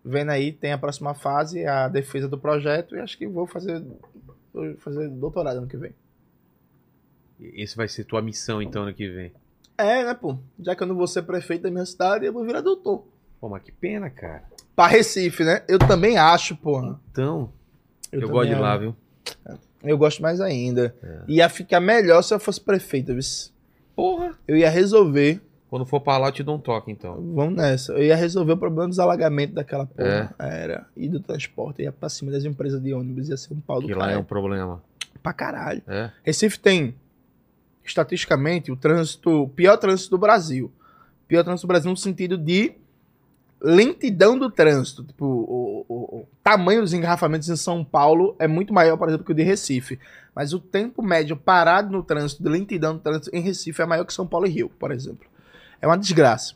vendo 0.03 0.29
aí, 0.29 0.51
tem 0.51 0.71
a 0.71 0.77
próxima 0.77 1.15
fase, 1.15 1.65
a 1.65 1.87
defesa 1.87 2.27
do 2.27 2.37
projeto, 2.37 2.95
e 2.95 2.99
acho 2.99 3.17
que 3.17 3.27
vou 3.27 3.47
fazer, 3.47 3.83
vou 4.53 4.75
fazer 4.77 5.09
doutorado 5.09 5.57
ano 5.57 5.67
que 5.67 5.77
vem. 5.77 5.93
Esse 7.39 7.75
vai 7.75 7.87
ser 7.87 8.05
tua 8.05 8.21
missão, 8.21 8.61
então, 8.61 8.83
ano 8.83 8.93
que 8.93 9.09
vem. 9.09 9.31
É, 9.77 10.03
né, 10.03 10.13
pô? 10.13 10.37
Já 10.59 10.75
que 10.75 10.83
eu 10.83 10.87
não 10.87 10.95
vou 10.95 11.07
ser 11.07 11.23
prefeito 11.23 11.63
da 11.63 11.71
minha 11.71 11.85
cidade, 11.85 12.25
eu 12.25 12.33
vou 12.33 12.45
virar 12.45 12.61
doutor. 12.61 13.05
Pô, 13.39 13.49
mas 13.49 13.61
que 13.63 13.71
pena, 13.71 14.09
cara. 14.09 14.43
Pra 14.75 14.87
Recife, 14.87 15.43
né? 15.43 15.63
Eu 15.67 15.79
também 15.79 16.17
acho, 16.17 16.55
porra. 16.55 16.99
Então, 17.11 17.51
eu, 18.11 18.21
também 18.21 18.33
gosto 18.33 18.49
de 18.49 18.55
lá, 18.55 18.77
viu? 18.77 18.95
Eu 19.83 19.97
gosto 19.97 20.21
mais 20.21 20.41
ainda. 20.41 20.95
É. 21.03 21.19
Ia 21.27 21.49
ficar 21.49 21.79
melhor 21.79 22.21
se 22.21 22.33
eu 22.33 22.39
fosse 22.39 22.59
prefeito, 22.59 23.13
viu? 23.13 23.21
Porra. 23.95 24.33
Eu 24.47 24.57
ia 24.57 24.69
resolver. 24.69 25.41
Quando 25.69 25.85
for 25.85 25.99
pra 25.99 26.17
lá, 26.17 26.29
eu 26.29 26.31
te 26.31 26.43
dou 26.43 26.55
um 26.55 26.59
toque, 26.59 26.91
então. 26.91 27.15
Vamos 27.33 27.55
nessa. 27.55 27.93
Eu 27.93 28.03
ia 28.03 28.15
resolver 28.15 28.53
o 28.53 28.57
problema 28.57 28.87
dos 28.87 28.99
alagamentos 28.99 29.55
daquela 29.55 29.85
porra. 29.85 30.33
Era. 30.39 30.87
E 30.95 31.07
do 31.07 31.19
transporte. 31.19 31.81
Eu 31.81 31.85
ia 31.85 31.91
pra 31.91 32.09
cima 32.09 32.31
das 32.31 32.45
empresas 32.45 32.81
de 32.81 32.93
ônibus. 32.93 33.29
Ia 33.29 33.37
ser 33.37 33.53
um 33.53 33.59
pau 33.59 33.81
do 33.81 33.87
Que 33.87 33.93
lá 33.93 34.11
é 34.11 34.17
um 34.17 34.23
problema. 34.23 34.81
Pra 35.21 35.33
caralho. 35.33 35.81
É? 35.87 36.11
Recife 36.23 36.59
tem, 36.59 36.95
estatisticamente, 37.85 38.71
o 38.71 38.75
trânsito, 38.75 39.43
o 39.43 39.49
pior 39.49 39.77
trânsito 39.77 40.11
do 40.11 40.17
Brasil. 40.17 40.71
Pior 41.27 41.43
trânsito 41.43 41.65
do 41.67 41.69
Brasil 41.69 41.91
no 41.91 41.97
sentido 41.97 42.37
de 42.37 42.73
lentidão 43.61 44.37
do 44.37 44.49
trânsito. 44.49 45.03
Tipo, 45.03 45.25
o, 45.25 45.85
o- 45.87 46.17
o 46.21 46.27
tamanho 46.43 46.81
dos 46.81 46.93
engarrafamentos 46.93 47.49
em 47.49 47.55
São 47.55 47.83
Paulo 47.83 48.35
é 48.37 48.47
muito 48.47 48.73
maior, 48.73 48.97
por 48.97 49.07
exemplo, 49.07 49.25
que 49.25 49.31
o 49.31 49.35
de 49.35 49.43
Recife. 49.43 49.99
Mas 50.35 50.53
o 50.53 50.59
tempo 50.59 51.01
médio 51.01 51.35
parado 51.37 51.91
no 51.91 52.03
trânsito, 52.03 52.43
de 52.43 52.49
lentidão 52.49 52.93
do 52.95 52.99
trânsito 52.99 53.35
em 53.35 53.39
Recife 53.41 53.81
é 53.81 53.85
maior 53.85 54.05
que 54.05 54.13
São 54.13 54.27
Paulo 54.27 54.45
e 54.45 54.49
Rio, 54.49 54.69
por 54.77 54.91
exemplo. 54.91 55.25
É 55.81 55.87
uma 55.87 55.97
desgraça. 55.97 56.53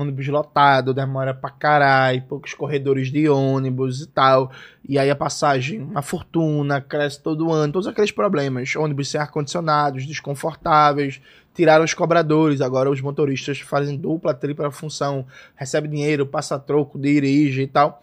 Ônibus 0.00 0.26
lotado, 0.28 0.94
demora 0.94 1.34
pra 1.34 1.50
caralho, 1.50 2.22
poucos 2.22 2.54
corredores 2.54 3.12
de 3.12 3.28
ônibus 3.28 4.00
e 4.00 4.06
tal. 4.06 4.50
E 4.88 4.98
aí 4.98 5.10
a 5.10 5.16
passagem, 5.16 5.80
uma 5.80 6.00
fortuna, 6.00 6.80
cresce 6.80 7.22
todo 7.22 7.52
ano, 7.52 7.72
todos 7.72 7.86
aqueles 7.86 8.10
problemas. 8.10 8.74
Ônibus 8.76 9.08
sem 9.08 9.20
ar-condicionados, 9.20 10.06
desconfortáveis, 10.06 11.20
tiraram 11.54 11.84
os 11.84 11.92
cobradores, 11.92 12.60
agora 12.60 12.90
os 12.90 13.00
motoristas 13.00 13.60
fazem 13.60 13.96
dupla, 13.96 14.32
tripla 14.32 14.70
função, 14.70 15.26
recebe 15.54 15.86
dinheiro, 15.86 16.24
passa 16.24 16.58
troco, 16.58 16.98
dirige 16.98 17.62
e 17.62 17.66
tal. 17.66 18.02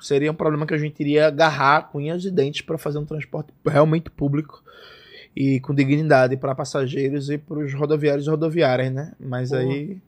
Seria 0.00 0.32
um 0.32 0.34
problema 0.34 0.66
que 0.66 0.74
a 0.74 0.78
gente 0.78 0.98
iria 1.00 1.28
agarrar 1.28 1.90
com 1.90 1.98
unhas 1.98 2.24
e 2.24 2.30
dentes 2.30 2.62
para 2.62 2.78
fazer 2.78 2.98
um 2.98 3.04
transporte 3.04 3.52
realmente 3.64 4.10
público 4.10 4.62
e 5.36 5.60
com 5.60 5.74
dignidade 5.74 6.36
para 6.36 6.54
passageiros 6.54 7.30
e 7.30 7.38
para 7.38 7.58
os 7.58 7.72
rodoviários 7.74 8.26
e 8.26 8.30
rodoviárias, 8.30 8.92
né? 8.92 9.12
Mas 9.20 9.50
Porra. 9.50 9.62
aí 9.62 9.98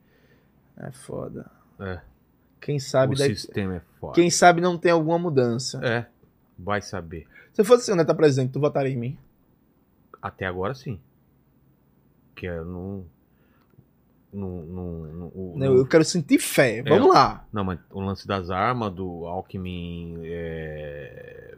é 0.78 0.91
foda. 0.93 1.51
É. 1.81 2.01
Quem 2.61 2.78
sabe 2.78 3.15
o 3.15 3.19
daí- 3.19 3.35
sistema 3.36 3.77
é 3.77 3.81
foda. 4.01 4.15
quem 4.15 4.31
sabe 4.31 4.61
não 4.61 4.78
tem 4.78 4.91
alguma 4.93 5.19
mudança. 5.19 5.81
É. 5.85 6.07
Vai 6.59 6.81
saber. 6.81 7.27
Se 7.53 7.61
eu 7.61 7.65
fosse 7.65 7.91
o 7.93 7.97
Neto 7.97 8.15
presidente, 8.15 8.53
tu 8.53 8.61
votaria 8.61 8.93
em 8.93 8.97
mim? 8.97 9.19
Até 10.23 10.47
agora, 10.47 10.75
sim. 10.75 10.99
Que 12.35 12.47
eu 12.47 12.65
não... 12.65 13.05
Não, 14.33 14.49
não, 14.62 14.93
não, 15.12 15.27
o- 15.28 15.55
Não, 15.57 15.75
eu 15.77 15.86
quero 15.86 16.05
sentir 16.05 16.39
fé. 16.41 16.83
Vamos 16.83 17.15
lá. 17.15 17.47
não, 17.53 17.62
mas 17.62 17.78
o 17.91 18.01
lance 18.01 18.27
das 18.27 18.51
armas, 18.51 18.93
do 18.93 19.27
Alckmin... 19.27 20.19
É... 20.25 21.55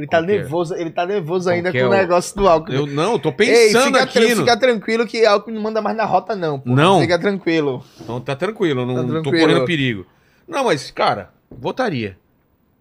Ele 0.00 0.06
tá 0.06 0.16
Qual 0.18 0.26
que 0.26 0.32
é? 0.32 0.36
nervoso, 0.38 0.74
ele 0.74 0.90
tá 0.90 1.06
nervoso 1.06 1.44
Qual 1.46 1.54
ainda 1.54 1.70
com 1.72 1.78
o 1.78 1.90
negócio 1.90 2.36
do 2.36 2.48
Alckmin. 2.48 2.76
Eu 2.76 2.86
não, 2.86 3.18
tô 3.18 3.28
Ei, 3.30 3.34
pensando 3.36 3.84
fica, 3.86 4.06
tra- 4.06 4.22
aqui. 4.22 4.34
no- 4.34 4.40
fica 4.40 4.56
tranquilo 4.58 5.06
que 5.06 5.24
Alckmin 5.26 5.54
não 5.54 5.62
manda 5.62 5.82
mais 5.82 5.96
na 5.96 6.04
rota, 6.04 6.34
não. 6.34 6.58
pô. 6.60 6.70
Não? 6.70 7.00
Fica 7.00 7.18
tranquilo. 7.18 7.84
Então 8.00 8.20
tá 8.20 8.34
tranquilo, 8.34 8.86
não 8.86 8.94
Tá 8.94 9.02
tô 9.02 9.08
tranquilo. 9.08 9.38
correndo 9.46 9.64
perigo. 9.66 10.06
Não, 10.48 10.64
mas, 10.64 10.90
cara, 10.90 11.30
votaria. 11.50 12.16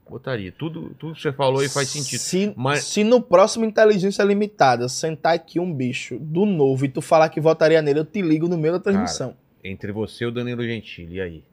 Votaria. 0.10 0.52
Tudo, 0.52 0.96
tudo 0.98 1.14
que 1.14 1.22
você 1.22 1.32
falou 1.32 1.60
aí 1.62 1.70
faz 1.70 1.90
sentido. 1.90 2.20
Se, 2.20 2.52
Mas- 2.58 2.84
se 2.86 3.04
no 3.04 3.22
próximo 3.22 3.64
Inteligência 3.64 4.24
Limitada 4.24 4.90
sentar 4.90 5.36
aqui 5.36 5.60
um 5.60 5.72
bicho 5.72 6.18
do 6.20 6.46
novo 6.48 6.84
e 6.86 6.90
tu 6.90 7.00
falar 7.00 7.30
que 7.30 7.40
votaria 7.40 7.80
nele, 7.82 8.00
eu 8.00 8.06
te 8.06 8.20
ligo 8.22 8.48
no 8.48 8.58
meio 8.58 8.74
da 8.74 8.80
transmissão. 8.80 9.36
Entre 9.64 9.92
você 9.92 10.24
e 10.24 10.28
o 10.28 10.32
Danilo 10.32 10.64
Gentili, 10.64 11.18
e 11.18 11.22
aí? 11.22 11.44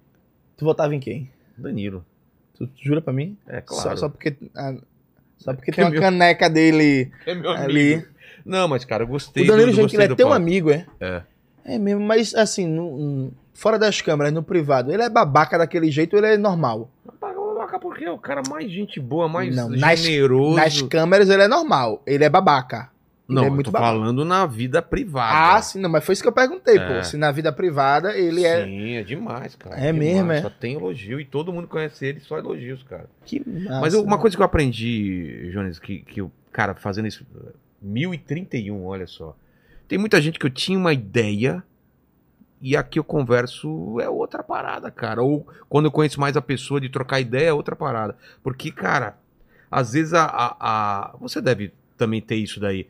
Tu 0.56 0.64
votava 0.64 0.94
em 0.94 1.00
quem? 1.00 1.30
Danilo. 1.58 2.02
Tu 2.56 2.66
jura 2.80 3.02
pra 3.02 3.12
mim? 3.12 3.36
É 3.46 3.62
Só, 3.66 3.82
claro. 3.82 3.98
só 3.98 4.08
porque, 4.08 4.34
ah, 4.56 4.74
só 5.38 5.52
porque 5.54 5.70
Que 5.72 5.76
tem 5.76 5.84
uma 5.84 5.90
meu- 5.90 6.00
caneca 6.00 6.48
dele 6.50 7.10
É 7.26 7.32
ali. 7.32 8.06
Não, 8.44 8.68
mas, 8.68 8.84
cara, 8.84 9.02
eu 9.02 9.08
gostei 9.08 9.42
O 9.44 9.46
Danilo 9.46 9.70
do, 9.72 9.76
Gentili 9.76 9.96
gostei 9.98 10.12
é 10.12 10.14
teu 10.16 10.26
papo. 10.28 10.36
amigo, 10.36 10.70
é? 10.70 10.86
É. 11.00 11.22
É 11.64 11.78
mesmo, 11.78 12.00
mas 12.00 12.32
assim, 12.34 12.64
no- 12.66 12.96
no- 12.96 13.32
fora 13.52 13.76
das 13.78 14.00
câmeras, 14.00 14.32
no 14.32 14.42
privado, 14.42 14.92
ele 14.92 15.02
é 15.02 15.08
babaca 15.08 15.58
daquele 15.58 15.90
jeito 15.90 16.14
ou 16.14 16.20
ele 16.24 16.34
é 16.34 16.36
normal? 16.36 16.88
Babaca, 17.20 17.78
porque 17.80 18.04
é 18.04 18.10
o 18.10 18.18
cara 18.18 18.42
mais 18.48 18.70
gente 18.70 19.00
boa, 19.00 19.28
mais 19.28 19.54
Não, 19.56 19.68
nas- 19.68 19.98
generoso. 19.98 20.54
Nas 20.56 20.80
câmeras 20.82 21.28
ele 21.28 21.42
é 21.42 21.48
normal, 21.48 22.00
ele 22.06 22.22
é 22.22 22.28
babaca. 22.28 22.88
Ele 23.28 23.34
Não, 23.34 23.42
é 23.42 23.46
eu 23.48 23.52
muito 23.52 23.66
tô 23.66 23.72
babaca. 23.72 23.92
falando 23.92 24.24
na 24.24 24.46
vida 24.46 24.80
privada. 24.80 25.56
Ah, 25.56 25.60
sim, 25.60 25.80
não, 25.80 25.90
mas 25.90 26.04
foi 26.04 26.12
isso 26.12 26.22
que 26.22 26.28
eu 26.28 26.32
perguntei, 26.32 26.78
É. 26.78 26.96
pô. 26.98 27.02
Se 27.04 27.16
na 27.16 27.32
vida 27.32 27.52
privada 27.52 28.16
ele 28.16 28.44
é. 28.44 28.64
Sim, 28.64 28.92
é 28.92 29.02
demais, 29.02 29.56
cara. 29.56 29.74
É 29.76 29.92
demais. 29.92 29.98
mesmo, 30.14 30.30
é? 30.32 30.42
Só 30.42 30.50
tem 30.50 30.74
elogio 30.74 31.18
e 31.20 31.24
todo 31.24 31.52
mundo 31.52 31.66
conhece 31.66 32.06
ele, 32.06 32.20
só 32.20 32.38
elogios, 32.38 32.84
cara. 32.84 33.10
Que 33.24 33.42
massa. 33.44 33.80
Mas 33.80 33.94
eu- 33.94 34.02
uma 34.04 34.16
coisa 34.18 34.36
que 34.36 34.40
eu 34.42 34.46
aprendi, 34.46 35.50
Jones, 35.52 35.80
que, 35.80 35.98
que 36.02 36.22
o 36.22 36.30
cara 36.52 36.74
fazendo 36.74 37.08
isso. 37.08 37.26
1031, 37.82 38.84
olha 38.84 39.06
só. 39.06 39.36
Tem 39.88 39.98
muita 39.98 40.20
gente 40.20 40.38
que 40.38 40.46
eu 40.46 40.50
tinha 40.50 40.78
uma 40.78 40.92
ideia 40.92 41.62
e 42.60 42.76
aqui 42.76 42.98
eu 42.98 43.04
converso 43.04 44.00
é 44.00 44.08
outra 44.08 44.42
parada, 44.42 44.90
cara. 44.90 45.22
Ou 45.22 45.46
quando 45.68 45.86
eu 45.86 45.90
conheço 45.90 46.20
mais 46.20 46.36
a 46.36 46.42
pessoa 46.42 46.80
de 46.80 46.88
trocar 46.88 47.20
ideia 47.20 47.48
é 47.48 47.52
outra 47.52 47.76
parada. 47.76 48.16
Porque, 48.42 48.70
cara, 48.70 49.16
às 49.70 49.92
vezes 49.92 50.14
a. 50.14 50.24
a- 50.24 50.56
a- 50.60 51.16
você 51.20 51.40
deve 51.40 51.72
também 51.96 52.20
ter 52.20 52.36
isso 52.36 52.58
daí. 52.60 52.86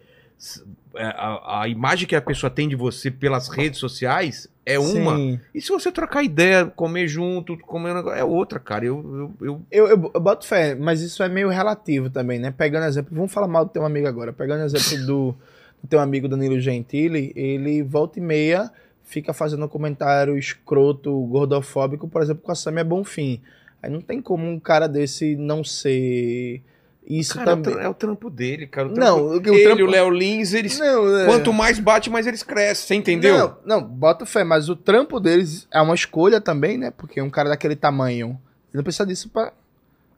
É, 0.95 1.05
A, 1.05 1.63
a 1.63 1.69
imagem 1.69 2.07
que 2.07 2.17
a 2.17 2.23
pessoa 2.23 2.51
tem 2.51 2.69
de 2.69 2.77
você 2.77 3.11
pelas 3.11 3.49
redes 3.49 3.79
sociais 3.79 4.49
é 4.65 4.79
uma. 4.79 5.17
Sim. 5.17 5.41
E 5.55 5.61
se 5.61 5.69
você 5.69 5.93
trocar 5.93 6.23
ideia, 6.23 6.67
comer 6.67 7.07
junto, 7.09 7.57
comer 7.59 7.93
um 7.93 7.95
negócio, 7.95 8.19
é 8.19 8.25
outra, 8.25 8.59
cara. 8.59 8.85
Eu, 8.85 9.35
eu, 9.41 9.47
eu 9.47 9.65
Eu, 9.71 9.89
eu, 9.89 10.11
eu 10.15 10.21
boto 10.21 10.47
fé, 10.47 10.75
mas 10.75 11.01
isso 11.01 11.23
é 11.23 11.29
meio 11.29 11.49
relativo 11.49 12.11
também, 12.11 12.39
né? 12.39 12.51
Pegando 12.51 12.87
exemplo, 12.87 13.15
vamos 13.15 13.33
falar 13.33 13.49
mal 13.49 13.65
do 13.65 13.71
teu 13.71 13.85
amigo 13.85 14.07
agora. 14.07 14.33
Pegando 14.33 14.65
exemplo 14.65 15.07
do, 15.07 15.37
do 15.83 15.89
teu 15.89 16.01
amigo 16.01 16.29
Danilo 16.29 16.61
Gentili, 16.61 17.33
ele 17.37 17.83
volta 17.83 18.19
e 18.19 18.23
meia 18.23 18.71
fica 19.07 19.33
fazendo 19.33 19.65
um 19.65 19.69
comentário 19.69 20.37
escroto, 20.37 21.19
gordofóbico, 21.27 22.09
por 22.09 22.23
exemplo, 22.23 22.43
com 22.43 22.53
a 22.53 22.57
Samia 22.57 22.85
Bonfim. 22.85 23.41
Aí 23.83 23.91
não 23.91 24.01
tem 24.01 24.21
como 24.21 24.47
um 24.47 24.59
cara 24.59 24.89
desse 24.89 25.37
não 25.37 25.63
ser 25.63 26.61
isso 27.09 27.35
Cara, 27.35 27.51
é 27.51 27.55
o 27.55 27.63
também. 27.63 27.85
é 27.85 27.89
o 27.89 27.95
trampo 27.95 28.29
dele, 28.29 28.67
cara. 28.67 28.89
O 28.89 28.93
trampo- 28.95 29.11
Não, 29.11 29.27
o, 29.29 29.35
ele, 29.37 29.63
trampo- 29.65 29.83
o 29.83 29.87
Léo 29.87 30.11
Lins, 30.11 30.53
eles. 30.53 30.79
Não, 30.79 31.17
é- 31.19 31.27
Quanto 31.27 31.53
mais 31.53 31.79
bate, 31.79 32.11
mais 32.11 32.27
eles 32.27 32.43
crescem, 32.43 32.87
você 32.87 32.95
entendeu? 32.97 33.39
Não, 33.39 33.81
não, 33.81 33.83
bota 33.83 34.27
fé, 34.27 34.43
mas 34.43 34.69
o 34.69 34.75
trampo 34.75 35.21
deles 35.21 35.69
é 35.73 35.81
uma 35.81 35.95
escolha 35.95 36.41
também, 36.41 36.77
né? 36.77 36.91
Porque 36.91 37.23
um 37.23 37.31
cara 37.31 37.49
daquele 37.49 37.77
tamanho, 37.77 38.29
ele 38.29 38.77
não 38.79 38.83
precisa 38.83 39.07
disso 39.07 39.29
pra 39.29 39.53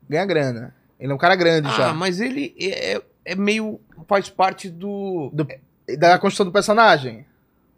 ganhar 0.09 0.25
grana. 0.27 0.75
Ele 0.99 1.13
é 1.13 1.15
um 1.15 1.19
cara 1.19 1.37
grande 1.37 1.69
ah, 1.69 1.73
já. 1.77 1.93
mas 1.95 2.21
ele 2.21 2.55
é, 2.59 3.01
é 3.25 3.35
meio. 3.35 3.79
faz 4.09 4.29
parte 4.31 4.69
do. 4.71 5.31
Do- 5.33 5.47
Da 5.99 6.19
construção 6.19 6.47
do 6.47 6.53
personagem. 6.53 7.25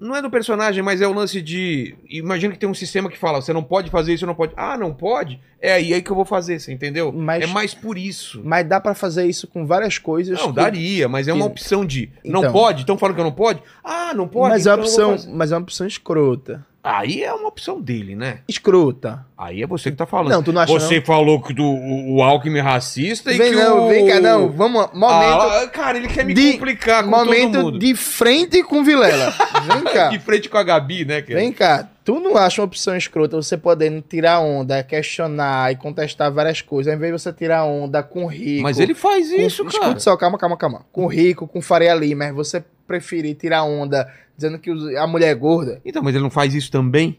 Não 0.01 0.17
é 0.17 0.23
do 0.23 0.31
personagem, 0.31 0.83
mas 0.83 1.03
é 1.03 1.07
o 1.07 1.13
lance 1.13 1.43
de. 1.43 1.95
Imagina 2.09 2.55
que 2.55 2.59
tem 2.59 2.67
um 2.69 2.73
sistema 2.75 3.11
que 3.11 3.19
fala: 3.19 3.43
você 3.43 3.53
não 3.53 3.63
pode 3.63 3.91
fazer 3.91 4.15
isso, 4.15 4.25
não 4.25 4.35
pode. 4.35 4.55
Ah, 4.57 4.79
não 4.79 4.95
pode? 4.95 5.39
É 5.61 5.75
aí, 5.75 5.93
aí 5.93 6.01
que 6.01 6.11
eu 6.11 6.17
vou 6.17 6.25
fazer, 6.25 6.59
você 6.59 6.73
entendeu? 6.73 7.13
Mas- 7.13 7.43
É 7.45 7.47
mais 7.47 7.75
por 7.75 7.99
isso. 7.99 8.41
Mas 8.43 8.67
dá 8.67 8.81
pra 8.81 8.95
fazer 8.95 9.27
isso 9.27 9.47
com 9.47 9.67
várias 9.67 9.99
coisas. 9.99 10.39
Não, 10.41 10.49
que- 10.49 10.55
daria, 10.55 11.07
mas 11.07 11.29
é 11.29 11.35
uma 11.35 11.45
opção 11.45 11.85
de. 11.85 12.11
Não 12.25 12.41
Então. 12.41 12.53
pode? 12.53 12.81
Estão 12.81 12.97
falando 12.97 13.15
que 13.17 13.21
eu 13.21 13.25
não 13.27 13.33
pode? 13.33 13.63
Ah, 13.85 14.15
não 14.15 14.27
pode? 14.27 14.55
Mas 14.55 14.67
é, 14.67 14.71
uma 14.71 14.85
então 14.87 14.91
eu 14.95 15.07
vou 15.07 15.15
opção, 15.15 15.33
mas 15.35 15.53
é 15.53 15.55
uma 15.57 15.63
opção 15.63 15.87
escrota. 15.87 16.65
Aí 16.83 17.23
é 17.23 17.33
uma 17.35 17.49
opção 17.49 17.79
dele, 17.81 18.17
né? 18.17 18.39
Escrota. 18.49 19.27
Aí 19.37 19.63
é 19.63 19.67
você 19.67 19.91
que 19.91 19.97
tá 19.99 20.07
falando. 20.07 20.33
Não, 20.33 20.43
tu 20.43 20.51
não 20.53 20.63
acha 20.63 20.73
Você 20.73 21.01
falou 21.01 21.41
que 21.43 21.53
do, 21.53 21.63
o, 21.63 22.17
o 22.17 22.23
Alckmin 22.23 22.59
é 22.59 22.63
racista 22.63 23.29
não? 23.31 23.37
e 23.37 23.39
Vem 23.39 23.51
que 23.51 23.57
não, 23.57 23.85
o... 23.85 23.89
vem 23.89 24.07
cá, 24.07 24.21
não. 24.21 24.49
Vamos, 24.51 24.89
momento, 24.95 25.41
Ah, 25.43 25.69
cara, 25.71 25.99
ele 25.99 26.09
quer 26.09 26.25
me 26.25 26.33
de- 26.33 26.53
complicar 26.53 27.05
com 27.05 27.11
momento 27.11 27.53
todo 27.53 27.65
mundo. 27.65 27.79
de 27.79 27.95
frente 27.95 28.63
com 28.63 28.83
Vilela. 28.83 29.31
Vem 29.67 29.85
cá. 29.93 30.09
De 30.11 30.19
frente 30.19 30.49
com 30.49 30.57
a 30.57 30.63
Gabi, 30.63 31.05
né, 31.05 31.21
cara? 31.21 31.39
Vem 31.39 31.53
cá, 31.53 31.89
tu 32.05 32.19
não 32.19 32.37
acha 32.37 32.61
uma 32.63 32.67
opção 32.67 32.97
escrota 32.97 33.37
você 33.37 33.57
podendo 33.59 34.01
tirar 34.01 34.41
onda, 34.41 34.83
questionar 34.83 35.71
e 35.73 35.77
contestar 35.77 36.33
várias 36.33 36.63
coisas, 36.63 36.91
ao 36.93 36.97
invés 36.97 37.13
de 37.15 37.21
você 37.21 37.33
tirar 37.33 37.65
onda 37.65 38.03
com 38.03 38.27
rico. 38.27 38.63
Mas 38.63 38.79
ele 38.81 38.95
faz 38.95 39.29
com, 39.31 39.37
isso, 39.37 39.65
cara. 39.67 39.77
Escuta 39.85 40.01
só, 40.01 40.17
calma, 40.17 40.39
calma, 40.39 40.57
calma. 40.57 40.87
Com 40.91 41.07
rico, 41.07 41.47
com 41.47 41.61
Faria 41.61 41.95
Lima, 41.95 42.33
você 42.33 42.65
preferir 42.91 43.37
tirar 43.37 43.63
onda 43.63 44.13
dizendo 44.37 44.59
que 44.59 44.71
a 44.97 45.07
mulher 45.07 45.29
é 45.29 45.35
gorda. 45.35 45.81
Então, 45.85 46.03
mas 46.03 46.13
ele 46.15 46.25
não 46.25 46.31
faz 46.31 46.53
isso 46.55 46.71
também? 46.73 47.19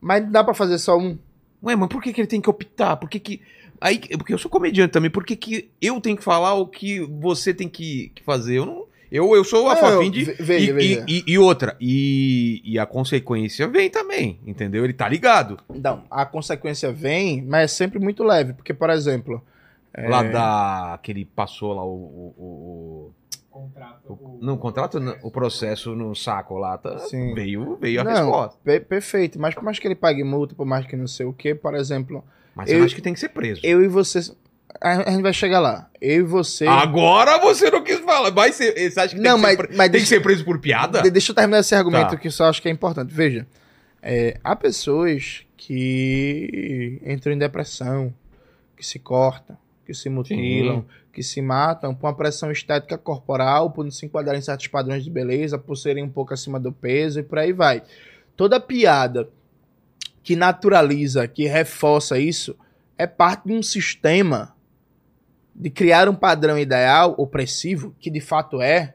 Mas 0.00 0.30
dá 0.30 0.44
pra 0.44 0.52
fazer 0.52 0.76
só 0.78 0.98
um. 0.98 1.16
Ué, 1.62 1.74
mas 1.74 1.88
por 1.88 2.02
que, 2.02 2.12
que 2.12 2.20
ele 2.20 2.28
tem 2.28 2.40
que 2.42 2.50
optar? 2.50 2.96
Por 2.96 3.08
que 3.08 3.18
que... 3.18 3.40
Aí, 3.80 3.98
porque 4.18 4.34
eu 4.34 4.38
sou 4.38 4.50
comediante 4.50 4.92
também, 4.92 5.10
por 5.10 5.24
que, 5.24 5.34
que 5.36 5.70
eu 5.80 5.98
tenho 6.00 6.16
que 6.16 6.22
falar 6.22 6.54
o 6.54 6.66
que 6.66 7.00
você 7.20 7.54
tem 7.54 7.68
que, 7.68 8.10
que 8.14 8.22
fazer? 8.22 8.56
Eu 8.58 8.66
não, 8.66 8.84
Eu, 9.10 9.34
eu 9.34 9.42
sou 9.44 9.68
a 9.68 9.76
favor 9.76 10.10
de. 10.10 10.24
ve- 10.24 10.36
veja, 10.38 10.70
e, 10.70 10.72
veja. 10.74 11.04
e- 11.08 11.18
e- 11.18 11.24
e 11.32 11.38
outra, 11.38 11.76
e, 11.80 12.60
e 12.64 12.78
a 12.78 12.84
consequência 12.84 13.66
vem 13.66 13.88
também, 13.88 14.38
entendeu? 14.46 14.84
Ele 14.84 14.92
tá 14.92 15.08
ligado. 15.08 15.58
Não, 15.68 16.02
a 16.10 16.26
consequência 16.26 16.92
vem, 16.92 17.40
mas 17.42 17.62
é 17.64 17.68
sempre 17.68 17.98
muito 17.98 18.22
leve. 18.24 18.52
Porque, 18.52 18.74
por 18.74 18.90
exemplo, 18.90 19.40
Lá 19.96 20.22
da. 20.22 20.98
que 21.02 21.10
ele 21.12 21.24
passou 21.24 21.72
lá 21.72 21.84
o. 21.84 21.88
o- 21.88 22.34
o- 22.38 23.12
Contrato. 23.62 24.12
o- 24.12 24.38
não, 24.40 24.54
o 24.54 24.58
contrato, 24.58 24.98
o 25.22 25.30
processo 25.30 25.94
no 25.94 26.14
saco 26.14 26.56
lá, 26.58 26.78
tá, 26.78 26.98
Sim. 26.98 27.34
veio, 27.34 27.76
veio 27.80 28.00
a 28.00 28.04
Não, 28.04 28.12
resposta. 28.12 28.58
per- 28.62 28.84
perfeito. 28.86 29.38
Mas 29.40 29.54
por 29.54 29.62
mais 29.64 29.78
que 29.78 29.86
ele 29.88 29.94
pague 29.94 30.22
multa, 30.24 30.54
por 30.54 30.64
mais 30.66 30.86
que 30.86 30.96
não 30.96 31.06
sei 31.06 31.26
o 31.26 31.32
que, 31.32 31.54
por 31.54 31.74
exemplo, 31.74 32.24
Mas 32.54 32.70
eu, 32.70 32.78
eu- 32.78 32.84
acho 32.84 32.94
que 32.94 33.02
tem 33.02 33.12
que 33.14 33.20
ser 33.20 33.30
preso. 33.30 33.60
eu 33.64 33.82
e 33.82 33.88
você. 33.88 34.20
A 34.80 35.08
a 35.08 35.10
gente 35.10 35.22
vai 35.22 35.32
chegar 35.32 35.60
lá. 35.60 35.88
Eu 36.00 36.20
e 36.20 36.22
você. 36.22 36.66
Agora 36.66 37.38
você 37.38 37.70
não 37.70 37.82
quis 37.82 37.98
falar. 38.00 38.30
Vai 38.30 38.52
ser, 38.52 38.74
você 38.90 39.00
acha 39.00 39.14
que 39.16 39.20
Não, 39.20 39.32
tem, 39.34 39.42
mas- 39.42 39.56
que 39.56 39.62
ser, 39.62 39.66
pre- 39.68 39.76
mas 39.76 39.84
tem 39.86 39.90
deixa- 39.92 40.04
que 40.06 40.08
ser 40.08 40.20
preso 40.20 40.44
por 40.44 40.58
piada? 40.60 41.02
De- 41.02 41.10
Deixa 41.10 41.32
eu 41.32 41.34
terminar 41.34 41.60
esse 41.60 41.74
argumento 41.74 42.10
Tá. 42.10 42.16
que 42.16 42.28
eu 42.28 42.32
só 42.32 42.44
acho 42.44 42.60
que 42.62 42.68
é 42.68 42.70
importante. 42.70 43.12
Veja, 43.12 43.46
é, 44.02 44.38
há 44.44 44.54
pessoas 44.54 45.44
que 45.56 47.00
entram 47.04 47.32
em 47.32 47.38
depressão, 47.38 48.12
que 48.76 48.84
se 48.86 48.98
cortam, 48.98 49.56
que 49.88 49.94
se 49.94 50.10
mutilam, 50.10 50.84
que 51.10 51.22
se 51.22 51.40
matam 51.40 51.94
por 51.94 52.08
uma 52.08 52.14
pressão 52.14 52.52
estética 52.52 52.98
corporal, 52.98 53.70
por 53.70 53.84
não 53.84 53.90
se 53.90 54.04
enquadrarem 54.04 54.38
em 54.38 54.42
certos 54.42 54.66
padrões 54.66 55.02
de 55.02 55.08
beleza, 55.08 55.56
por 55.56 55.76
serem 55.76 56.04
um 56.04 56.10
pouco 56.10 56.34
acima 56.34 56.60
do 56.60 56.70
peso 56.70 57.20
e 57.20 57.22
por 57.22 57.38
aí 57.38 57.54
vai. 57.54 57.82
Toda 58.36 58.60
piada 58.60 59.30
que 60.22 60.36
naturaliza, 60.36 61.26
que 61.26 61.46
reforça 61.46 62.18
isso, 62.18 62.54
é 62.98 63.06
parte 63.06 63.46
de 63.46 63.54
um 63.54 63.62
sistema 63.62 64.54
de 65.54 65.70
criar 65.70 66.06
um 66.06 66.14
padrão 66.14 66.58
ideal 66.58 67.14
opressivo, 67.16 67.96
que 67.98 68.10
de 68.10 68.20
fato 68.20 68.60
é, 68.60 68.92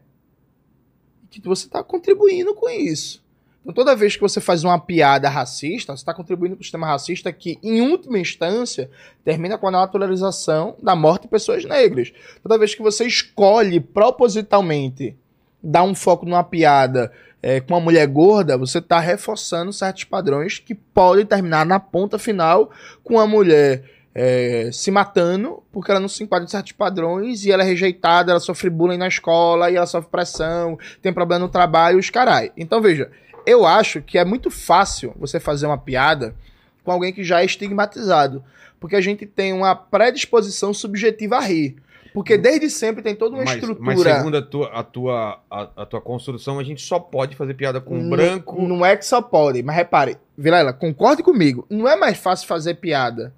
que 1.27 1.41
você 1.41 1.65
está 1.65 1.83
contribuindo 1.83 2.53
com 2.53 2.69
isso. 2.69 3.22
Então, 3.63 3.73
toda 3.73 3.95
vez 3.95 4.15
que 4.15 4.21
você 4.21 4.41
faz 4.41 4.63
uma 4.65 4.77
piada 4.77 5.29
racista, 5.29 5.95
você 5.95 6.01
está 6.01 6.13
contribuindo 6.13 6.55
para 6.55 6.61
o 6.61 6.65
sistema 6.65 6.85
racista 6.85 7.31
que, 7.31 7.57
em 7.63 7.81
última 7.81 8.19
instância, 8.19 8.91
termina 9.23 9.57
com 9.57 9.67
a 9.67 9.71
naturalização 9.71 10.75
da 10.83 10.95
morte 10.95 11.23
de 11.23 11.29
pessoas 11.29 11.63
negras. 11.63 12.11
Toda 12.41 12.57
vez 12.57 12.75
que 12.75 12.81
você 12.81 13.05
escolhe 13.05 13.79
propositalmente 13.79 15.15
dar 15.63 15.83
um 15.83 15.95
foco 15.95 16.25
numa 16.25 16.43
piada 16.43 17.09
é, 17.41 17.61
com 17.61 17.73
uma 17.73 17.79
mulher 17.79 18.05
gorda, 18.07 18.57
você 18.57 18.79
está 18.79 18.99
reforçando 18.99 19.71
certos 19.71 20.03
padrões 20.03 20.59
que 20.59 20.75
podem 20.75 21.25
terminar 21.25 21.65
na 21.65 21.79
ponta 21.79 22.19
final 22.19 22.69
com 23.01 23.17
a 23.17 23.25
mulher 23.25 23.83
é, 24.15 24.69
se 24.71 24.91
matando 24.91 25.63
porque 25.71 25.89
ela 25.89 25.99
não 25.99 26.07
se 26.07 26.23
enquadra 26.23 26.45
em 26.45 26.49
certos 26.49 26.73
padrões 26.73 27.45
e 27.45 27.51
ela 27.51 27.63
é 27.63 27.65
rejeitada, 27.65 28.31
ela 28.31 28.39
sofre 28.39 28.69
bullying 28.69 28.97
na 28.97 29.07
escola 29.07 29.71
e 29.71 29.75
ela 29.75 29.85
sofre 29.85 30.11
pressão, 30.11 30.77
tem 31.01 31.11
problema 31.11 31.45
no 31.45 31.49
trabalho, 31.49 31.97
os 31.97 32.09
carai. 32.09 32.51
Então 32.55 32.81
veja, 32.81 33.09
eu 33.45 33.65
acho 33.65 34.01
que 34.01 34.17
é 34.17 34.25
muito 34.25 34.49
fácil 34.49 35.13
você 35.17 35.39
fazer 35.39 35.65
uma 35.65 35.77
piada 35.77 36.35
com 36.83 36.91
alguém 36.91 37.13
que 37.13 37.23
já 37.23 37.41
é 37.41 37.45
estigmatizado, 37.45 38.43
porque 38.79 38.95
a 38.95 39.01
gente 39.01 39.25
tem 39.25 39.53
uma 39.53 39.75
predisposição 39.75 40.73
subjetiva 40.73 41.37
a 41.37 41.41
rir. 41.41 41.75
Porque 42.13 42.37
desde 42.37 42.69
sempre 42.69 43.01
tem 43.01 43.15
toda 43.15 43.35
uma 43.35 43.43
mas, 43.43 43.55
estrutura. 43.55 43.79
mas 43.83 43.99
segundo 43.99 44.37
a 44.37 44.41
tua, 44.43 44.67
a, 44.67 44.83
tua, 44.83 45.39
a, 45.49 45.69
a 45.77 45.85
tua 45.85 45.99
construção, 45.99 46.59
a 46.59 46.63
gente 46.63 46.79
só 46.81 46.99
pode 46.99 47.35
fazer 47.35 47.55
piada 47.55 47.81
com 47.81 47.97
Não- 47.97 48.09
branco. 48.11 48.61
Não 48.61 48.85
é 48.85 48.95
que 48.95 49.03
só 49.05 49.19
pode, 49.19 49.63
mas 49.63 49.75
repare, 49.75 50.17
Vilela, 50.37 50.71
concorde 50.73 51.23
comigo. 51.23 51.65
Não 51.69 51.87
é 51.87 51.95
mais 51.95 52.17
fácil 52.17 52.47
fazer 52.47 52.75
piada 52.75 53.33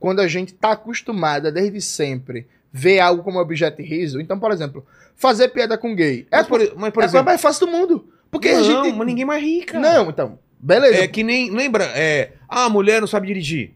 quando 0.00 0.20
a 0.20 0.28
gente 0.28 0.54
tá 0.54 0.72
acostumada 0.72 1.52
desde 1.52 1.82
sempre 1.82 2.46
ver 2.72 2.98
algo 2.98 3.22
como 3.22 3.38
objeto 3.38 3.82
de 3.82 3.88
riso. 3.88 4.18
Então, 4.20 4.38
por 4.38 4.50
exemplo, 4.52 4.86
fazer 5.14 5.48
piada 5.48 5.76
com 5.76 5.94
gay. 5.94 6.26
É, 6.30 6.38
Mas, 6.38 6.46
por, 6.46 6.58
mas, 6.60 6.70
por 6.70 6.82
é 6.82 6.86
a 6.86 6.92
coisa 6.92 7.06
exemplo. 7.08 7.24
mais 7.26 7.40
fácil 7.42 7.66
do 7.66 7.72
mundo. 7.72 8.08
Porque 8.34 8.52
não, 8.52 8.60
a 8.60 8.62
gente. 8.84 8.96
mas 8.96 9.06
ninguém 9.06 9.24
mais 9.24 9.42
ri, 9.42 9.64
cara. 9.64 9.80
Não, 9.80 10.10
então. 10.10 10.38
Beleza. 10.58 11.02
É 11.04 11.06
que 11.08 11.22
nem. 11.22 11.50
Lembra? 11.50 11.84
É, 11.94 12.32
ah, 12.48 12.64
a 12.64 12.68
mulher 12.68 13.00
não 13.00 13.06
sabe 13.06 13.26
dirigir. 13.26 13.72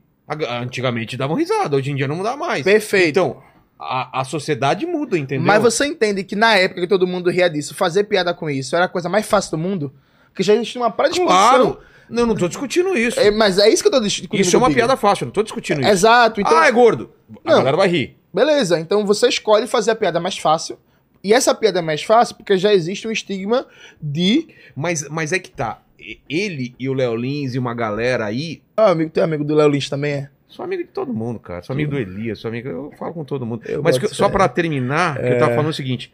Antigamente 0.60 1.16
davam 1.16 1.36
risada, 1.36 1.76
hoje 1.76 1.90
em 1.90 1.96
dia 1.96 2.06
não 2.08 2.22
dá 2.22 2.36
mais. 2.36 2.62
Perfeito. 2.62 3.08
Então, 3.08 3.42
a, 3.78 4.20
a 4.20 4.24
sociedade 4.24 4.84
muda, 4.84 5.16
entendeu? 5.18 5.46
Mas 5.46 5.62
você 5.62 5.86
entende 5.86 6.22
que 6.24 6.36
na 6.36 6.54
época 6.56 6.82
que 6.82 6.86
todo 6.86 7.06
mundo 7.06 7.30
ria 7.30 7.48
disso, 7.48 7.74
fazer 7.74 8.04
piada 8.04 8.34
com 8.34 8.50
isso 8.50 8.76
era 8.76 8.84
a 8.84 8.88
coisa 8.88 9.08
mais 9.08 9.26
fácil 9.26 9.52
do 9.52 9.58
mundo? 9.58 9.92
Porque 10.30 10.42
já 10.42 10.54
existia 10.54 10.80
uma 10.80 10.90
predisposição. 10.90 11.36
Claro! 11.36 11.78
Não, 12.10 12.24
não 12.26 12.34
tô 12.34 12.48
discutindo 12.48 12.96
isso. 12.96 13.20
É, 13.20 13.30
mas 13.30 13.58
é 13.58 13.68
isso 13.68 13.82
que 13.82 13.88
eu 13.88 13.92
tô 13.92 14.00
discutindo. 14.00 14.40
isso 14.40 14.56
é 14.56 14.58
uma 14.58 14.70
piada 14.70 14.96
fácil, 14.96 15.26
não 15.26 15.32
tô 15.32 15.42
discutindo 15.42 15.80
isso. 15.80 15.90
Exato. 15.90 16.40
Então, 16.40 16.56
Ah, 16.56 16.66
é 16.66 16.72
gordo. 16.72 17.10
A 17.44 17.50
Não. 17.50 17.58
galera 17.58 17.76
vai 17.76 17.88
rir. 17.88 18.16
Beleza, 18.32 18.78
então 18.80 19.04
você 19.06 19.28
escolhe 19.28 19.66
fazer 19.66 19.90
a 19.90 19.94
piada 19.94 20.18
mais 20.20 20.36
fácil. 20.38 20.78
E 21.22 21.32
essa 21.32 21.54
piada 21.54 21.80
é 21.80 21.82
mais 21.82 22.02
fácil 22.02 22.36
porque 22.36 22.56
já 22.56 22.72
existe 22.72 23.06
um 23.08 23.10
estigma 23.10 23.66
de. 24.00 24.48
Mas, 24.74 25.08
mas 25.08 25.32
é 25.32 25.38
que 25.38 25.50
tá. 25.50 25.82
Ele 26.28 26.74
e 26.78 26.88
o 26.88 26.92
Léo 26.94 27.16
Lins 27.16 27.54
e 27.54 27.58
uma 27.58 27.74
galera 27.74 28.24
aí. 28.24 28.62
Ah, 28.76 28.90
amigo, 28.90 29.10
teu 29.10 29.24
amigo 29.24 29.44
do 29.44 29.54
Léo 29.54 29.68
Lins 29.68 29.88
também 29.90 30.12
é. 30.12 30.30
Sou 30.46 30.64
amigo 30.64 30.82
de 30.82 30.88
todo 30.88 31.12
mundo, 31.12 31.38
cara. 31.38 31.60
Sou 31.62 31.74
amigo 31.74 31.90
do 31.90 31.98
Elias, 31.98 32.38
sou 32.38 32.48
amigo. 32.48 32.68
Eu 32.68 32.92
falo 32.98 33.12
com 33.12 33.24
todo 33.24 33.44
mundo. 33.44 33.62
Eu 33.66 33.82
Mas 33.82 33.98
que- 33.98 34.08
só 34.08 34.28
pra 34.30 34.48
terminar, 34.48 35.18
que 35.20 35.26
eu 35.26 35.38
tava 35.38 35.54
falando 35.54 35.70
o 35.70 35.74
seguinte. 35.74 36.12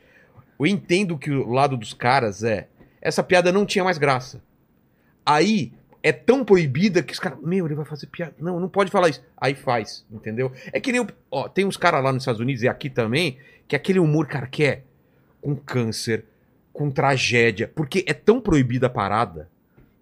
Eu 0.58 0.66
entendo 0.66 1.16
que 1.18 1.30
o 1.30 1.50
lado 1.52 1.76
dos 1.76 1.92
caras 1.94 2.42
é. 2.42 2.66
Essa 3.00 3.22
piada 3.22 3.52
não 3.52 3.64
tinha 3.66 3.84
mais 3.84 3.98
graça. 3.98 4.42
Aí 5.24 5.72
é 6.02 6.12
tão 6.12 6.44
proibida 6.44 7.02
que 7.02 7.12
os 7.12 7.18
caras. 7.18 7.38
Meu, 7.42 7.66
ele 7.66 7.74
vai 7.74 7.84
fazer 7.84 8.06
piada. 8.06 8.34
Não, 8.38 8.58
não 8.58 8.68
pode 8.68 8.90
falar 8.90 9.08
isso. 9.08 9.22
Aí 9.36 9.54
faz, 9.54 10.04
entendeu? 10.10 10.50
É 10.72 10.80
que 10.80 10.90
nem. 10.90 11.00
o- 11.02 11.06
Ó, 11.30 11.48
tem 11.48 11.64
uns 11.64 11.76
caras 11.76 12.02
lá 12.02 12.12
nos 12.12 12.22
Estados 12.22 12.40
Unidos 12.40 12.62
e 12.62 12.68
aqui 12.68 12.90
também, 12.90 13.38
que 13.68 13.74
é 13.74 13.78
aquele 13.78 13.98
humor, 13.98 14.26
cara, 14.26 14.46
que 14.46 14.64
é 14.64 14.82
com 15.44 15.54
câncer, 15.54 16.24
com 16.72 16.90
tragédia. 16.90 17.70
Porque 17.74 18.02
é 18.08 18.14
tão 18.14 18.40
proibida 18.40 18.86
a 18.86 18.90
parada 18.90 19.48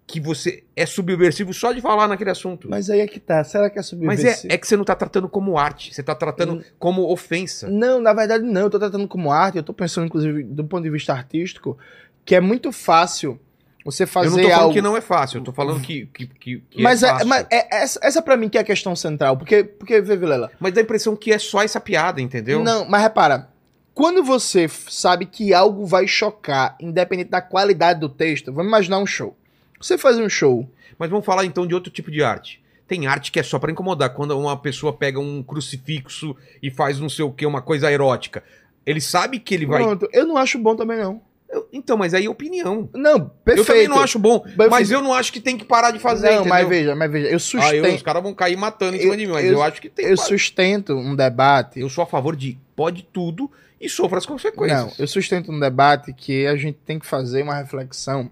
que 0.07 0.19
você 0.19 0.63
é 0.75 0.85
subversivo 0.85 1.53
só 1.53 1.71
de 1.71 1.81
falar 1.81 2.07
naquele 2.07 2.29
assunto. 2.29 2.69
Mas 2.69 2.89
aí 2.89 2.99
é 3.01 3.07
que 3.07 3.19
tá. 3.19 3.43
Será 3.43 3.69
que 3.69 3.77
é 3.77 3.79
Mas 3.79 3.87
subversivo? 3.87 4.47
é, 4.51 4.55
é 4.55 4.57
que 4.57 4.67
você 4.67 4.77
não 4.77 4.83
tá 4.83 4.95
tratando 4.95 5.27
como 5.27 5.57
arte, 5.57 5.93
você 5.93 6.01
tá 6.01 6.15
tratando 6.15 6.55
Hum. 6.55 6.63
como 6.79 7.11
ofensa. 7.11 7.67
Não, 7.69 7.99
na 8.01 8.13
verdade 8.13 8.43
não. 8.43 8.61
Eu 8.61 8.69
tô 8.69 8.79
tratando 8.79 9.07
como 9.07 9.31
arte. 9.31 9.57
Eu 9.57 9.63
tô 9.63 9.73
pensando, 9.73 10.05
inclusive, 10.05 10.43
do 10.43 10.63
ponto 10.63 10.83
de 10.83 10.89
vista 10.89 11.13
artístico, 11.13 11.77
que 12.25 12.35
é 12.35 12.39
muito 12.41 12.71
fácil 12.71 13.39
você 13.85 14.05
fazer 14.05 14.27
eu 14.27 14.31
não 14.31 14.37
tô 14.37 14.49
falando 14.49 14.61
algo. 14.61 14.73
que 14.73 14.81
não 14.81 14.95
é 14.97 15.01
fácil, 15.01 15.39
eu 15.39 15.43
tô 15.43 15.51
falando 15.51 15.81
que, 15.81 16.05
que, 16.05 16.25
que, 16.27 16.63
que 16.69 16.81
mas 16.81 17.03
é 17.03 17.07
é, 17.07 17.09
fácil. 17.09 17.27
mas 17.27 17.47
é- 17.51 17.67
essa, 17.83 17.99
essa 18.01 18.21
pra 18.21 18.37
mim 18.37 18.47
que 18.47 18.57
é 18.57 18.61
a 18.61 18.63
questão 18.63 18.95
central. 18.95 19.35
Porque, 19.37 19.63
porque 19.63 19.99
vê, 20.01 20.15
Vilela. 20.15 20.49
Mas 20.59 20.73
dá 20.73 20.79
a 20.79 20.83
impressão 20.83 21.15
que 21.17 21.31
é 21.33 21.37
só 21.39 21.61
essa 21.63 21.81
piada, 21.81 22.21
entendeu? 22.21 22.63
Não, 22.63 22.87
mas 22.87 23.01
repara. 23.01 23.49
Quando 23.93 24.23
você 24.23 24.67
sabe 24.67 25.25
que 25.25 25.53
algo 25.53 25.85
vai 25.85 26.07
chocar, 26.07 26.75
independente 26.79 27.29
da 27.29 27.41
qualidade 27.41 27.99
do 27.99 28.09
texto, 28.09 28.51
vamos 28.51 28.67
imaginar 28.69 28.97
um 28.99 29.05
show. 29.05 29.35
Você 29.79 29.97
faz 29.97 30.17
um 30.17 30.27
show. 30.29 30.67
Mas 30.97 31.09
vamos 31.09 31.25
falar 31.25 31.45
então 31.45 31.67
de 31.67 31.75
outro 31.75 31.91
tipo 31.91 32.09
de 32.09 32.23
arte. 32.23 32.61
Tem 32.87 33.07
arte 33.07 33.31
que 33.31 33.39
é 33.39 33.43
só 33.43 33.59
pra 33.59 33.71
incomodar, 33.71 34.09
quando 34.13 34.37
uma 34.37 34.57
pessoa 34.57 34.93
pega 34.93 35.19
um 35.19 35.41
crucifixo 35.43 36.35
e 36.61 36.69
faz 36.71 36.99
não 36.99 37.09
sei 37.09 37.23
o 37.25 37.31
que, 37.31 37.45
uma 37.45 37.61
coisa 37.61 37.91
erótica. 37.91 38.43
Ele 38.85 38.99
sabe 38.99 39.39
que 39.39 39.53
ele 39.53 39.65
vai. 39.65 39.81
Pronto. 39.81 40.07
Eu 40.11 40.25
não 40.25 40.37
acho 40.37 40.57
bom 40.59 40.75
também, 40.75 40.97
não. 40.97 41.21
Eu- 41.49 41.67
Então, 41.71 41.95
mas 41.95 42.13
aí 42.13 42.25
é 42.25 42.29
opinião. 42.29 42.89
Não, 42.93 43.29
perfeito. 43.45 43.59
Eu 43.59 43.65
também 43.75 43.87
não 43.87 43.99
acho 44.01 44.17
bom, 44.17 44.43
Mas- 44.57 44.69
mas 44.69 44.91
eu 44.91 45.01
não 45.01 45.13
acho 45.13 45.31
que 45.31 45.39
tem 45.39 45.55
que 45.57 45.63
parar 45.63 45.91
de 45.91 45.99
fazer, 45.99 46.27
Não, 46.27 46.33
entendeu? 46.41 46.49
mas 46.49 46.67
veja, 46.67 46.95
mas 46.95 47.11
veja, 47.11 47.27
eu 47.27 47.31
Ah, 47.31 47.33
eu- 47.35 47.39
sustento, 47.39 47.95
os 47.95 48.01
caras 48.01 48.23
vão 48.23 48.33
cair 48.33 48.57
matando 48.57 48.95
em 48.95 48.99
cima 48.99 49.13
Eu- 49.13 49.17
de 49.17 49.25
mim, 49.27 49.31
mas 49.33 49.45
eu- 49.45 49.51
eu, 49.53 49.63
acho 49.63 49.79
que 49.81 49.87
tem 49.89 50.05
eu 50.05 50.11
que 50.11 50.17
parar. 50.17 50.27
sustento 50.29 50.93
um 50.95 51.15
debate. 51.15 51.79
Eu 51.79 51.89
sou 51.89 52.03
a 52.03 52.07
favor 52.07 52.35
de 52.35 52.57
pode 52.75 53.03
tudo 53.03 53.49
e 53.83 53.89
sofra 53.89 54.17
as 54.17 54.25
consequências. 54.25 54.81
Não, 54.81 54.93
eu 54.97 55.05
sustento 55.05 55.51
um 55.51 55.59
debate 55.59 56.13
que 56.13 56.47
a 56.47 56.55
gente 56.55 56.79
tem 56.85 56.97
que 56.97 57.05
fazer 57.05 57.43
uma 57.43 57.55
reflexão 57.55 58.31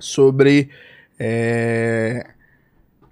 sobre 0.00 0.70
é, 1.18 2.30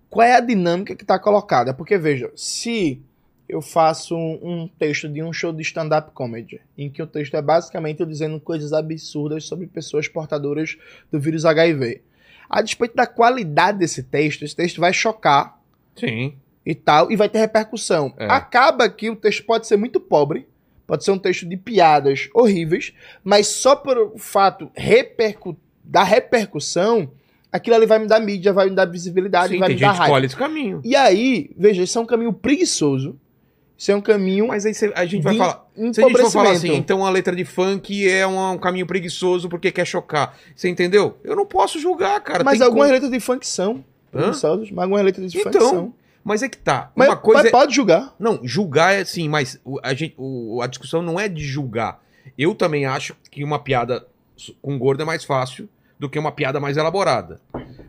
qual 0.08 0.26
é 0.26 0.34
a 0.34 0.40
dinâmica 0.40 0.96
que 0.96 1.04
está 1.04 1.18
colocada. 1.18 1.74
Porque, 1.74 1.98
veja, 1.98 2.32
se 2.34 3.02
eu 3.46 3.60
faço 3.60 4.16
um, 4.16 4.38
um 4.42 4.68
texto 4.78 5.06
de 5.10 5.22
um 5.22 5.30
show 5.30 5.52
de 5.52 5.60
stand-up 5.60 6.12
comedy, 6.12 6.58
em 6.76 6.88
que 6.88 7.02
o 7.02 7.06
texto 7.06 7.34
é 7.34 7.42
basicamente 7.42 8.00
eu 8.00 8.06
dizendo 8.06 8.40
coisas 8.40 8.72
absurdas 8.72 9.44
sobre 9.44 9.66
pessoas 9.66 10.08
portadoras 10.08 10.78
do 11.10 11.20
vírus 11.20 11.44
HIV. 11.44 12.00
A 12.48 12.62
despeito 12.62 12.96
da 12.96 13.06
qualidade 13.06 13.78
desse 13.78 14.02
texto, 14.02 14.42
esse 14.42 14.56
texto 14.56 14.80
vai 14.80 14.94
chocar 14.94 15.60
Sim. 15.94 16.34
e 16.64 16.74
tal, 16.74 17.12
e 17.12 17.16
vai 17.16 17.28
ter 17.28 17.40
repercussão. 17.40 18.14
É. 18.16 18.24
Acaba 18.24 18.88
que 18.88 19.10
o 19.10 19.16
texto 19.16 19.44
pode 19.44 19.66
ser 19.66 19.76
muito 19.76 20.00
pobre, 20.00 20.46
pode 20.92 21.04
ser 21.04 21.10
um 21.10 21.18
texto 21.18 21.48
de 21.48 21.56
piadas 21.56 22.28
horríveis, 22.34 22.92
mas 23.24 23.46
só 23.46 23.74
por 23.74 23.96
o 23.96 24.18
fato 24.18 24.70
repercu 24.74 25.56
da 25.82 26.02
repercussão, 26.04 27.10
aquilo 27.50 27.76
ali 27.76 27.86
vai 27.86 27.98
me 27.98 28.06
dar 28.06 28.20
mídia, 28.20 28.52
vai 28.52 28.68
me 28.68 28.76
dar 28.76 28.84
visibilidade, 28.84 29.54
Sim, 29.54 29.58
vai 29.58 29.70
me 29.70 29.74
dar 29.80 29.86
raiva. 29.92 30.04
escolhe 30.04 30.26
esse 30.26 30.36
caminho. 30.36 30.82
E 30.84 30.94
aí, 30.94 31.50
veja, 31.56 31.82
isso 31.82 31.98
é 31.98 32.02
um 32.02 32.04
caminho 32.04 32.30
preguiçoso, 32.30 33.18
isso 33.78 33.90
é 33.90 33.96
um 33.96 34.02
caminho 34.02 34.48
Mas 34.48 34.66
aí 34.66 34.74
cê- 34.74 34.92
a 34.94 35.06
gente 35.06 35.22
vai 35.22 35.34
falar. 35.34 35.66
Se 35.74 35.80
a 35.80 36.08
gente 36.08 36.20
for 36.20 36.30
falar 36.30 36.50
assim, 36.50 36.74
então 36.74 37.06
a 37.06 37.10
letra 37.10 37.34
de 37.34 37.44
funk 37.46 38.06
é 38.06 38.26
um, 38.26 38.50
um 38.52 38.58
caminho 38.58 38.86
preguiçoso 38.86 39.48
porque 39.48 39.72
quer 39.72 39.86
chocar. 39.86 40.36
Você 40.54 40.68
entendeu? 40.68 41.16
Eu 41.24 41.34
não 41.34 41.46
posso 41.46 41.78
julgar, 41.80 42.20
cara. 42.20 42.44
mas 42.44 42.60
algumas 42.60 42.88
como- 42.88 42.92
letras 42.94 43.10
de 43.10 43.18
funk 43.18 43.46
são 43.46 43.82
preguiçosas, 44.10 44.70
mas 44.70 44.82
algumas 44.82 45.02
letras 45.06 45.32
de 45.32 45.42
funk 45.42 45.56
Então, 45.56 45.70
são. 45.70 45.94
Mas 46.24 46.42
é 46.42 46.48
que 46.48 46.56
tá. 46.58 46.92
Mas, 46.94 47.08
Uma 47.08 47.16
coisa 47.16 47.42
mas 47.42 47.48
é... 47.48 47.50
pode 47.50 47.74
julgar. 47.74 48.14
Não, 48.18 48.40
julgar 48.42 48.94
é 48.94 49.00
assim, 49.00 49.28
mas 49.28 49.60
a, 49.82 49.92
gente, 49.94 50.14
a 50.62 50.66
discussão 50.66 51.02
não 51.02 51.18
é 51.18 51.28
de 51.28 51.44
julgar. 51.44 52.00
Eu 52.38 52.54
também 52.54 52.86
acho 52.86 53.16
que 53.30 53.42
uma 53.42 53.58
piada 53.58 54.06
com 54.60 54.78
gordo 54.78 55.02
é 55.02 55.04
mais 55.04 55.24
fácil 55.24 55.68
do 55.98 56.08
que 56.08 56.18
uma 56.18 56.32
piada 56.32 56.58
mais 56.60 56.76
elaborada. 56.76 57.40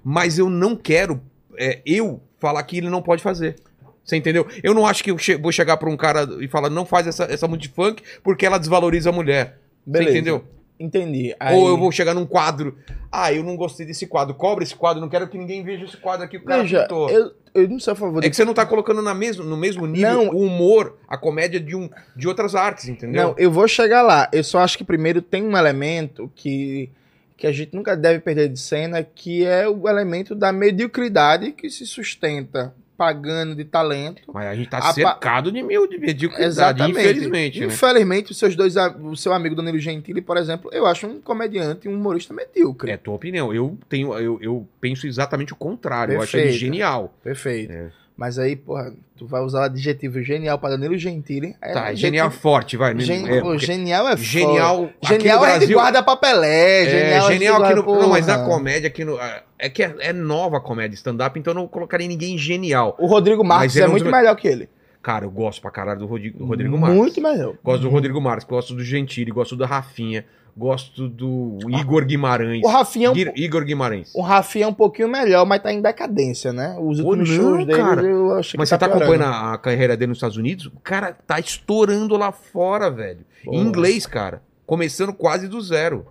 Mas 0.03 0.37
eu 0.37 0.49
não 0.49 0.75
quero, 0.75 1.21
é, 1.57 1.81
eu, 1.85 2.21
falar 2.39 2.61
que 2.63 2.77
ele 2.77 2.89
não 2.89 3.01
pode 3.01 3.21
fazer. 3.23 3.55
Você 4.03 4.17
entendeu? 4.17 4.45
Eu 4.61 4.73
não 4.73 4.85
acho 4.85 5.03
que 5.03 5.11
eu 5.11 5.17
che- 5.17 5.37
vou 5.37 5.51
chegar 5.51 5.77
pra 5.77 5.89
um 5.89 5.95
cara 5.95 6.27
e 6.41 6.47
falar, 6.47 6.69
não 6.69 6.85
faz 6.85 7.07
essa, 7.07 7.23
essa 7.25 7.47
música 7.47 7.67
de 7.69 7.73
funk 7.73 8.03
porque 8.21 8.45
ela 8.45 8.57
desvaloriza 8.57 9.09
a 9.09 9.13
mulher. 9.13 9.59
Beleza. 9.85 10.11
Você 10.11 10.17
entendeu? 10.17 10.45
Entendi. 10.79 11.35
Aí- 11.39 11.55
Ou 11.55 11.67
eu 11.69 11.77
vou 11.77 11.91
chegar 11.91 12.13
num 12.13 12.25
quadro. 12.25 12.77
Ah, 13.11 13.31
eu 13.31 13.43
não 13.43 13.55
gostei 13.55 13.85
desse 13.85 14.07
quadro. 14.07 14.33
Cobra 14.33 14.63
esse 14.63 14.75
quadro, 14.75 14.99
não 14.99 15.07
quero 15.09 15.27
que 15.27 15.37
ninguém 15.37 15.63
veja 15.63 15.85
esse 15.85 15.97
quadro 15.97 16.25
aqui. 16.25 16.37
O 16.37 16.43
cara 16.43 16.63
Veja, 16.63 16.81
pintou. 16.81 17.09
eu, 17.09 17.31
eu 17.53 17.69
não 17.69 17.79
sou 17.79 17.91
a 17.93 17.95
favor 17.95 18.23
É 18.23 18.29
que 18.29 18.35
você 18.35 18.43
não 18.43 18.53
tá 18.55 18.65
colocando 18.65 19.01
na 19.01 19.13
mesmo, 19.13 19.43
no 19.43 19.55
mesmo 19.55 19.85
nível 19.85 20.25
Não. 20.25 20.29
o 20.33 20.41
humor, 20.41 20.97
a 21.07 21.15
comédia 21.15 21.59
de, 21.59 21.75
um, 21.75 21.89
de 22.15 22.27
outras 22.27 22.55
artes, 22.55 22.87
entendeu? 22.89 23.21
Não, 23.29 23.35
eu 23.37 23.51
vou 23.51 23.67
chegar 23.67 24.01
lá. 24.01 24.27
Eu 24.33 24.43
só 24.43 24.59
acho 24.59 24.77
que 24.77 24.83
primeiro 24.83 25.21
tem 25.21 25.43
um 25.43 25.55
elemento 25.55 26.29
que, 26.35 26.89
que 27.37 27.45
a 27.45 27.51
gente 27.51 27.75
nunca 27.75 27.95
deve 27.95 28.19
perder 28.19 28.49
de 28.49 28.59
cena, 28.59 29.03
que 29.03 29.45
é 29.45 29.69
o 29.69 29.87
elemento 29.87 30.33
da 30.33 30.51
mediocridade 30.51 31.51
que 31.51 31.69
se 31.69 31.85
sustenta 31.85 32.73
pagando 32.97 33.55
de 33.55 33.65
talento. 33.65 34.21
Mas 34.33 34.45
a 34.47 34.55
gente 34.55 34.69
tá 34.69 34.77
A 34.77 34.81
pa- 34.81 34.93
cercado 34.93 35.51
de 35.51 35.61
mil 35.63 35.87
de 35.87 35.97
mediocridade, 35.97 36.45
Exatamente. 36.47 36.99
infelizmente, 36.99 37.59
né? 37.59 37.65
Infelizmente, 37.67 38.31
os 38.31 38.37
seus 38.37 38.55
dois, 38.55 38.75
o 39.01 39.15
seu 39.15 39.33
amigo 39.33 39.55
Danilo 39.55 39.79
Gentili, 39.79 40.21
por 40.21 40.37
exemplo, 40.37 40.69
eu 40.73 40.85
acho 40.85 41.07
um 41.07 41.19
comediante, 41.21 41.87
um 41.87 41.95
humorista 41.95 42.33
medíocre. 42.33 42.91
É 42.91 42.97
tua 42.97 43.15
opinião. 43.15 43.53
Eu 43.53 43.77
tenho, 43.89 44.13
eu, 44.19 44.39
eu 44.41 44.67
penso 44.79 45.07
exatamente 45.07 45.53
o 45.53 45.55
contrário. 45.55 46.13
Eu 46.15 46.21
acho 46.21 46.35
ele 46.37 46.43
Perfeito. 46.43 46.59
genial. 46.61 47.13
Perfeito. 47.23 47.71
É. 47.71 47.91
Mas 48.15 48.37
aí, 48.37 48.55
porra, 48.55 48.93
tu 49.17 49.25
vai 49.25 49.41
usar 49.41 49.61
o 49.61 49.63
adjetivo 49.63 50.21
genial 50.21 50.59
para 50.59 50.71
Danilo 50.75 50.95
Gentili. 50.97 51.55
É 51.59 51.73
tá, 51.73 51.91
um 51.91 51.95
genial 51.95 52.27
adjetivo- 52.27 52.41
forte, 52.43 52.77
vai. 52.77 52.97
Gen- 52.99 53.27
É, 53.27 53.41
porque- 53.41 53.65
genial 53.65 54.07
é 54.07 54.15
genial. 54.17 54.83
aqui 55.01 55.07
Genial 55.15 55.39
no 55.39 55.45
é 55.45 55.51
de 55.53 55.57
Brasil, 55.57 55.77
guarda 55.79 56.03
papelé. 56.03 56.83
É, 56.83 56.89
Genial, 56.89 57.31
genial, 57.31 57.55
é 57.55 57.67
de 57.67 57.79
aqui 57.79 57.87
no, 57.87 57.95
Não, 58.01 58.09
mas 58.09 58.27
na 58.27 58.45
comédia 58.45 58.87
aqui 58.87 59.03
no. 59.03 59.17
É 59.57 59.67
que 59.69 59.81
é, 59.83 59.95
é 59.99 60.13
nova 60.13 60.57
a 60.57 60.61
comédia 60.61 60.93
stand-up, 60.95 61.37
então 61.39 61.51
eu 61.51 61.55
não 61.55 61.67
colocaria 61.67 62.07
ninguém 62.07 62.37
genial. 62.37 62.95
O 62.99 63.07
Rodrigo 63.07 63.43
Marques 63.43 63.75
é 63.77 63.87
muito 63.87 64.05
melhor 64.05 64.35
que 64.35 64.47
ele. 64.47 64.69
Cara, 65.01 65.25
eu 65.25 65.31
gosto 65.31 65.61
pra 65.61 65.69
caralho 65.71 65.99
do 65.99 66.05
Rodrigo, 66.05 66.37
do 66.37 66.45
Rodrigo 66.45 66.77
Marques. 66.77 66.97
Muito 66.97 67.19
melhor. 67.21 67.55
Gosto 67.63 67.81
do 67.81 67.89
Rodrigo 67.89 68.21
Marques, 68.21 68.47
gosto 68.47 68.73
do 68.73 68.83
Gentili, 68.83 69.31
gosto 69.31 69.53
do 69.55 69.65
Rafinha, 69.65 70.23
gosto 70.55 71.09
do 71.09 71.57
Igor 71.69 72.05
Guimarães. 72.05 72.63
O 72.63 72.67
Rafinha, 72.67 73.07
é 73.07 73.11
um, 73.11 73.15
Igor 73.35 73.65
Guimarães. 73.65 74.13
o 74.13 74.21
Rafinha 74.21 74.65
é 74.65 74.67
um 74.67 74.73
pouquinho 74.73 75.07
melhor, 75.09 75.45
mas 75.45 75.61
tá 75.61 75.73
em 75.73 75.81
decadência, 75.81 76.53
né? 76.53 76.77
Os 76.79 76.99
Ô, 76.99 77.07
últimos 77.07 77.29
não, 77.29 77.35
shows 77.35 77.65
dele, 77.65 77.77
cara. 77.77 78.01
eu 78.03 78.27
Mas 78.35 78.51
que 78.51 78.57
você 78.57 78.77
tá 78.77 78.85
acompanhando 78.85 79.23
a, 79.23 79.53
a 79.53 79.57
carreira 79.57 79.97
dele 79.97 80.09
nos 80.09 80.17
Estados 80.17 80.37
Unidos? 80.37 80.67
O 80.67 80.79
cara 80.79 81.13
tá 81.13 81.39
estourando 81.39 82.15
lá 82.15 82.31
fora, 82.31 82.89
velho. 82.89 83.25
Em 83.45 83.59
inglês, 83.59 84.05
cara. 84.05 84.41
Começando 84.65 85.13
quase 85.13 85.47
do 85.47 85.59
zero. 85.61 86.07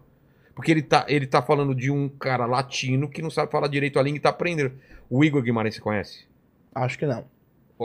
Porque 0.54 0.70
ele 0.70 0.82
tá, 0.82 1.06
ele 1.08 1.26
tá 1.26 1.40
falando 1.40 1.74
de 1.74 1.90
um 1.90 2.08
cara 2.08 2.44
latino 2.44 3.08
que 3.08 3.22
não 3.22 3.30
sabe 3.30 3.50
falar 3.50 3.68
direito 3.68 3.98
a 3.98 4.02
língua 4.02 4.18
e 4.18 4.20
tá 4.20 4.28
aprendendo. 4.28 4.72
O 5.08 5.24
Igor 5.24 5.42
Guimarães, 5.42 5.76
você 5.76 5.80
conhece? 5.80 6.26
Acho 6.74 6.98
que 6.98 7.06
não. 7.06 7.24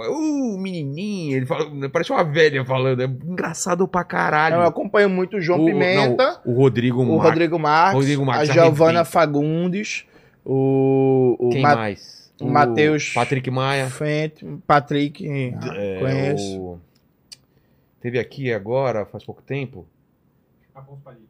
Pô, 0.06 0.12
Uh, 0.12 0.58
menininho, 0.58 1.36
ele 1.38 1.46
fala, 1.46 1.66
parece 1.90 2.12
uma 2.12 2.24
velha 2.24 2.64
falando. 2.66 3.02
É 3.02 3.06
engraçado 3.06 3.88
pra 3.88 4.04
caralho. 4.04 4.56
Eu 4.58 4.62
acompanho 4.64 5.10
muito 5.10 5.38
o 5.38 5.42
João 5.42 5.62
O- 5.62 5.66
Pimenta, 5.66 6.40
não, 6.46 6.54
o 6.54 6.58
Rodrigo 6.58 7.02
o 7.02 7.18
Mar- 7.18 7.26
Rodrigo 7.28 7.58
Marques, 7.60 7.94
Rodrigo 7.96 8.26
Marques 8.26 8.50
a 8.50 8.54
Giovana. 8.54 9.04
Fagundes, 9.06 10.06
o, 10.46 11.36
o 11.40 11.50
Quem 11.50 11.62
Ma- 11.62 11.76
mais? 11.76 12.32
o 12.40 12.48
Matheus- 12.48 13.12
Patrick 13.14 13.50
Maia. 13.50 13.88
Fente, 13.88 14.46
Patrick, 14.68 15.28
ah, 15.60 15.74
É, 15.76 16.00
conheço. 16.00 16.60
o- 16.60 16.80
Teve 18.00 18.20
aqui 18.20 18.54
agora, 18.54 19.06
faz 19.06 19.24
pouco 19.24 19.42
tempo. 19.42 19.86
Afonso 20.76 21.02
Padilha. 21.04 21.26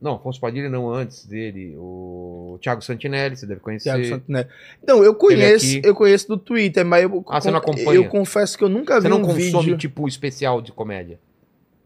Não, 0.00 0.16
Afonso 0.16 0.38
Padilha 0.38 0.68
não 0.68 0.90
antes 0.92 1.24
dele. 1.24 1.74
O 1.78 2.58
Thiago 2.60 2.82
Santinelli, 2.82 3.34
você 3.36 3.46
deve 3.46 3.60
conhecer. 3.60 3.84
Thiago 3.90 4.04
Santinelli. 4.04 4.48
Não, 4.86 5.02
eu 5.02 5.14
conheço, 5.14 5.78
aqui. 5.78 5.86
eu 5.86 5.94
conheço 5.94 6.28
do 6.28 6.36
Twitter, 6.36 6.84
mas 6.84 7.02
eu, 7.04 7.24
Ah, 7.28 7.40
você 7.40 7.50
não 7.50 7.58
acompanha? 7.58 7.94
eu 7.94 8.08
confesso 8.08 8.58
que 8.58 8.62
eu 8.64 8.68
nunca 8.68 8.96
Você 8.96 9.02
vi 9.02 9.08
não 9.08 9.18
um 9.18 9.22
consome 9.22 9.64
vídeo. 9.64 9.78
tipo 9.78 10.06
especial 10.06 10.60
de 10.60 10.70
comédia? 10.70 11.18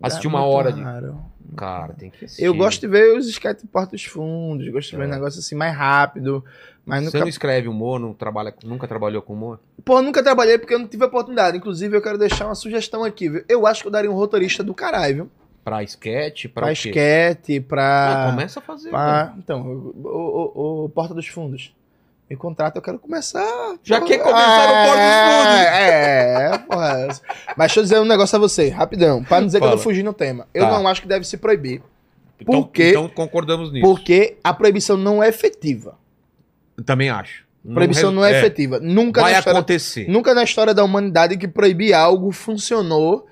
Assistir 0.03 0.27
É 0.27 0.31
uma 0.31 0.45
hora 0.45 0.73
de. 0.73 0.81
raro. 0.83 1.21
Cara, 1.57 1.93
tem 1.95 2.11
que 2.11 2.25
assistir. 2.25 2.45
Eu 2.45 2.55
gosto 2.55 2.81
de 2.81 2.87
ver 2.89 3.17
os 3.17 3.29
sketches 3.29 3.63
de 3.63 3.69
Porta 3.69 3.93
dos 3.93 4.05
Fundos, 4.05 4.69
gosto 4.69 4.91
de 4.91 4.97
ver 4.97 5.05
É. 5.05 5.07
um 5.07 5.11
negócio 5.11 5.39
assim 5.41 5.55
mais 5.55 5.77
rápido, 5.77 6.45
mas 6.87 7.01
Você 7.01 7.07
nunca 7.07 7.19
não 7.21 7.29
escreve 7.29 7.69
humor, 7.69 7.99
não 8.01 8.13
trabalha, 8.15 8.55
nunca 8.65 8.89
trabalhou 8.89 9.21
com 9.21 9.35
humor? 9.35 9.61
Pô, 9.85 10.01
nunca 10.01 10.23
trabalhei 10.23 10.59
porque 10.59 10.75
eu 10.75 10.79
não 10.79 10.87
tive 10.89 11.05
oportunidade. 11.05 11.57
Inclusive, 11.57 11.97
eu 11.97 12.01
quero 12.03 12.17
deixar 12.19 12.47
uma 12.47 12.55
sugestão 12.55 13.05
aqui, 13.05 13.29
viu? 13.29 13.45
Eu 13.49 13.67
acho 13.67 13.83
que 13.83 13.89
eu 13.89 13.93
daria 13.93 14.11
um 14.11 14.15
roteirista 14.15 14.63
do 14.63 14.73
caralho, 14.75 15.15
viu? 15.15 15.31
Pra 15.65 15.83
sketch, 15.83 16.47
pra, 16.49 16.63
Pra 16.65 16.73
esquete, 16.73 17.59
Ah, 17.59 17.69
pra. 17.69 18.27
começa 18.31 18.59
a 18.61 18.63
fazer. 18.63 18.91
pra- 18.91 19.35
Então, 19.39 19.61
o, 19.63 19.95
o- 20.09 20.85
o- 20.85 20.89
Porta 20.89 21.13
dos 21.15 21.27
Fundos. 21.29 21.75
Me 22.29 22.37
contrata, 22.37 22.79
eu 22.79 22.83
quero 22.83 22.99
começar. 22.99 23.45
Já 23.83 24.01
quer 24.01 24.19
começar 24.19 24.67
no 24.69 24.87
Porta 24.87 25.03
dos 25.03 25.37
Fundos. 25.37 25.67
É, 25.67 26.45
é, 26.55 26.59
porra. 26.59 27.07
Mas 27.09 27.23
deixa 27.59 27.81
eu 27.81 27.83
dizer 27.85 28.01
um 28.01 28.05
negócio 28.05 28.37
a 28.37 28.39
você, 28.39 28.69
rapidão. 28.69 29.23
Pra 29.25 29.41
não 29.41 29.47
dizer 29.47 29.59
que 29.59 29.65
eu 29.65 29.69
Fala. 29.69 29.79
tô 29.79 29.83
fugindo 29.85 30.07
no 30.07 30.13
tema. 30.15 30.47
Eu 30.55 30.65
Tá. 30.65 30.71
não 30.79 30.87
acho 30.89 31.03
que 31.03 31.09
deve 31.09 31.25
se 31.27 31.37
proibir. 31.37 31.83
Então, 32.41 32.63
por 32.63 32.71
quê? 32.71 32.91
então 32.91 33.09
concordamos 33.09 33.71
nisso. 33.73 33.85
Porque 33.85 34.39
a 34.43 34.55
proibição 34.55 34.97
não 34.97 35.23
é 35.23 35.29
efetiva. 35.29 35.99
Também 36.87 37.11
acho. 37.11 37.45
Proibição 37.75 38.11
não 38.11 38.25
é, 38.25 38.39
efetiva. 38.39 38.81
Nunca 38.81 39.21
Vai 39.21 39.33
na, 39.33 39.39
história, 39.41 39.59
acontecer. 39.59 40.09
nunca 40.09 40.33
na 40.33 40.43
história 40.43 40.73
da 40.73 40.83
humanidade 40.83 41.37
que 41.37 41.47
proibir 41.47 41.93
algo 41.93 42.33
funcionou 42.33 43.27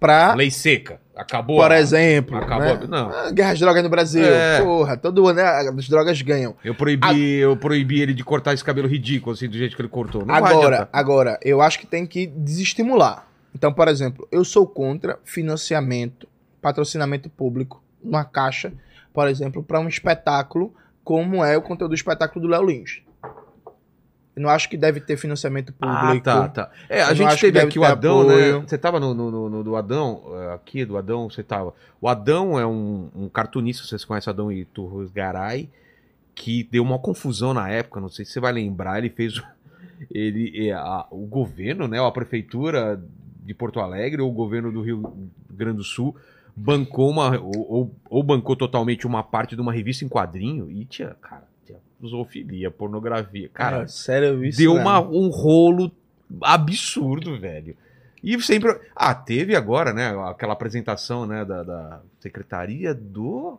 pra, 0.00 0.34
Lei 0.34 0.50
seca. 0.50 0.98
Acabou. 1.16 1.56
por 1.60 1.70
a- 1.70 1.78
exemplo, 1.78 2.36
Acabou. 2.36 2.78
né? 2.78 2.86
Não. 2.88 3.10
Ah, 3.10 3.30
Guerra 3.30 3.52
às 3.52 3.60
drogas 3.60 3.82
no 3.82 3.88
Brasil. 3.88 4.24
É. 4.24 4.60
Porra, 4.60 4.96
todo 4.96 5.26
ano 5.28 5.36
né, 5.36 5.44
as 5.44 5.88
drogas 5.88 6.20
ganham. 6.22 6.56
Eu 6.64 6.74
proibi, 6.74 7.34
eu 7.36 7.56
proibi 7.56 8.00
ele 8.00 8.12
de 8.12 8.24
cortar 8.24 8.52
esse 8.52 8.64
cabelo 8.64 8.88
ridículo, 8.88 9.32
assim, 9.32 9.48
do 9.48 9.56
jeito 9.56 9.76
que 9.76 9.82
ele 9.82 9.88
cortou. 9.88 10.24
Não 10.26 10.34
agora, 10.34 10.88
agora, 10.92 11.38
eu 11.42 11.60
acho 11.62 11.78
que 11.78 11.86
tem 11.86 12.06
que 12.06 12.26
desestimular. 12.26 13.26
Então, 13.54 13.72
por 13.72 13.86
exemplo, 13.86 14.26
eu 14.32 14.44
sou 14.44 14.66
contra 14.66 15.18
financiamento, 15.24 16.26
patrocinamento 16.60 17.30
público, 17.30 17.82
numa 18.02 18.24
caixa, 18.24 18.72
por 19.12 19.28
exemplo, 19.28 19.62
para 19.62 19.78
um 19.78 19.88
espetáculo 19.88 20.74
como 21.04 21.44
é 21.44 21.56
o 21.56 21.62
conteúdo 21.62 21.90
do 21.90 21.94
espetáculo 21.94 22.44
do 22.46 22.50
Léo 22.50 22.64
Lins. 22.66 23.02
Eu 24.36 24.42
não 24.42 24.50
acho 24.50 24.68
que 24.68 24.76
deve 24.76 24.98
ter 25.00 25.16
financiamento 25.16 25.72
Ah, 25.80 26.00
público. 26.06 26.24
tá, 26.24 26.48
tá. 26.48 26.70
É, 26.88 27.02
a 27.02 27.14
gente 27.14 27.38
teve 27.40 27.60
aqui 27.60 27.78
o 27.78 27.84
Adão, 27.84 28.22
apoio. 28.22 28.60
né? 28.60 28.66
Você 28.66 28.76
tava 28.76 28.98
no, 28.98 29.14
no, 29.14 29.48
no- 29.48 29.62
do 29.64 29.76
Adão, 29.76 30.22
eh, 30.32 30.54
aqui 30.54 30.84
do 30.84 30.96
Adão, 30.96 31.30
você 31.30 31.42
tava. 31.42 31.72
O 32.00 32.08
Adão 32.08 32.58
é 32.58 32.66
um, 32.66 33.08
um 33.14 33.28
cartunista, 33.28 33.84
vocês 33.86 34.04
conhecem 34.04 34.30
Adão 34.32 34.50
Iturros 34.50 35.10
Garay, 35.12 35.70
que 36.34 36.64
deu 36.64 36.82
uma 36.82 36.98
confusão 36.98 37.54
na 37.54 37.68
época, 37.68 38.00
não 38.00 38.08
sei 38.08 38.24
se 38.24 38.32
você 38.32 38.40
vai 38.40 38.52
lembrar, 38.52 38.98
ele 38.98 39.08
fez. 39.10 39.38
o- 39.38 39.44
Ele, 40.10 40.68
eh, 40.68 40.72
a- 40.72 41.06
o 41.12 41.24
governo, 41.24 41.86
né? 41.86 42.04
A 42.04 42.10
prefeitura 42.10 43.00
de 43.44 43.54
Porto 43.54 43.78
Alegre, 43.78 44.20
ou 44.20 44.28
o 44.30 44.34
governo 44.34 44.72
do 44.72 44.82
Rio 44.82 45.30
Grande 45.48 45.76
do 45.78 45.84
Sul, 45.84 46.14
bancou 46.56 47.08
uma. 47.08 47.38
Ou, 47.38 47.66
ou- 47.72 47.94
ou 48.10 48.22
bancou 48.22 48.56
totalmente 48.56 49.06
uma 49.06 49.22
parte 49.22 49.54
de 49.54 49.62
uma 49.62 49.72
revista 49.72 50.04
em 50.04 50.08
quadrinho 50.08 50.68
e 50.70 50.84
tinha, 50.84 51.14
cara, 51.22 51.44
zoofilia, 52.08 52.70
pornografia. 52.70 53.48
Cara, 53.52 53.76
Cara, 53.76 53.88
sério, 53.88 54.44
isso 54.44 54.58
deu 54.58 54.74
uma, 54.74 55.00
um 55.00 55.28
rolo 55.28 55.90
absurdo, 56.42 57.38
velho. 57.38 57.76
E 58.22 58.40
sempre. 58.40 58.78
Ah, 58.96 59.14
teve 59.14 59.54
agora, 59.54 59.92
né? 59.92 60.08
Aquela 60.28 60.54
apresentação, 60.54 61.26
né? 61.26 61.44
Da, 61.44 61.62
da 61.62 62.00
Secretaria 62.20 62.94
do. 62.94 63.58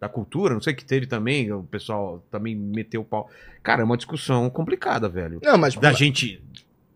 Da 0.00 0.08
Cultura, 0.08 0.54
não 0.54 0.60
sei 0.60 0.72
o 0.72 0.76
que 0.76 0.84
teve 0.84 1.06
também. 1.08 1.50
O 1.52 1.64
pessoal 1.64 2.22
também 2.30 2.54
meteu 2.54 3.00
o 3.00 3.04
pau. 3.04 3.28
Cara, 3.64 3.80
é 3.80 3.84
uma 3.84 3.96
discussão 3.96 4.48
complicada, 4.48 5.08
velho. 5.08 5.40
Não, 5.42 5.58
mas. 5.58 5.74
Da 5.74 5.92
gente. 5.92 6.40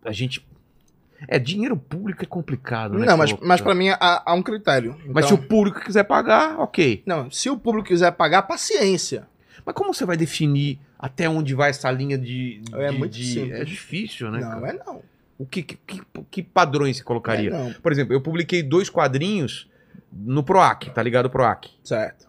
A 0.05 0.11
gente. 0.13 0.47
É, 1.27 1.37
dinheiro 1.39 1.75
público 1.77 2.23
é 2.23 2.25
complicado, 2.25 2.97
né? 2.97 3.05
Não, 3.05 3.17
mas, 3.17 3.33
mas 3.41 3.61
pra 3.61 3.73
mim 3.75 3.89
há, 3.89 4.23
há 4.25 4.33
um 4.33 4.43
critério. 4.43 4.97
Mas 5.07 5.25
se 5.25 5.33
Então- 5.33 5.45
o 5.45 5.47
público 5.47 5.79
quiser 5.81 6.03
pagar, 6.03 6.59
ok. 6.59 7.01
Não, 7.05 7.29
se 7.31 7.49
o 7.49 7.57
público 7.57 7.87
quiser 7.89 8.11
pagar, 8.11 8.43
paciência. 8.43 9.25
Mas 9.65 9.73
como 9.75 9.93
você 9.93 10.05
vai 10.05 10.17
definir 10.17 10.79
até 10.99 11.27
onde 11.29 11.53
vai 11.55 11.69
essa 11.69 11.89
linha 11.91 12.17
de. 12.17 12.61
É 12.73 12.91
de- 12.91 12.97
muito 12.97 13.13
de- 13.13 13.25
simples. 13.25 13.59
É 13.59 13.63
difícil, 13.63 14.29
né? 14.31 14.39
não, 14.39 14.49
cara? 14.49 14.69
é 14.69 14.83
não. 14.85 15.01
O 15.37 15.45
que, 15.45 15.63
que, 15.63 15.75
que- 15.77 16.01
que 16.29 16.43
padrões 16.43 16.97
você 16.97 17.03
colocaria? 17.03 17.53
É. 17.53 17.73
Por 17.73 17.91
exemplo, 17.91 18.13
eu 18.13 18.21
publiquei 18.21 18.61
dois 18.61 18.89
quadrinhos 18.89 19.69
no 20.11 20.43
PROAC, 20.43 20.91
tá 20.91 21.01
ligado? 21.01 21.29
PROAC. 21.29 21.71
Certo. 21.83 22.27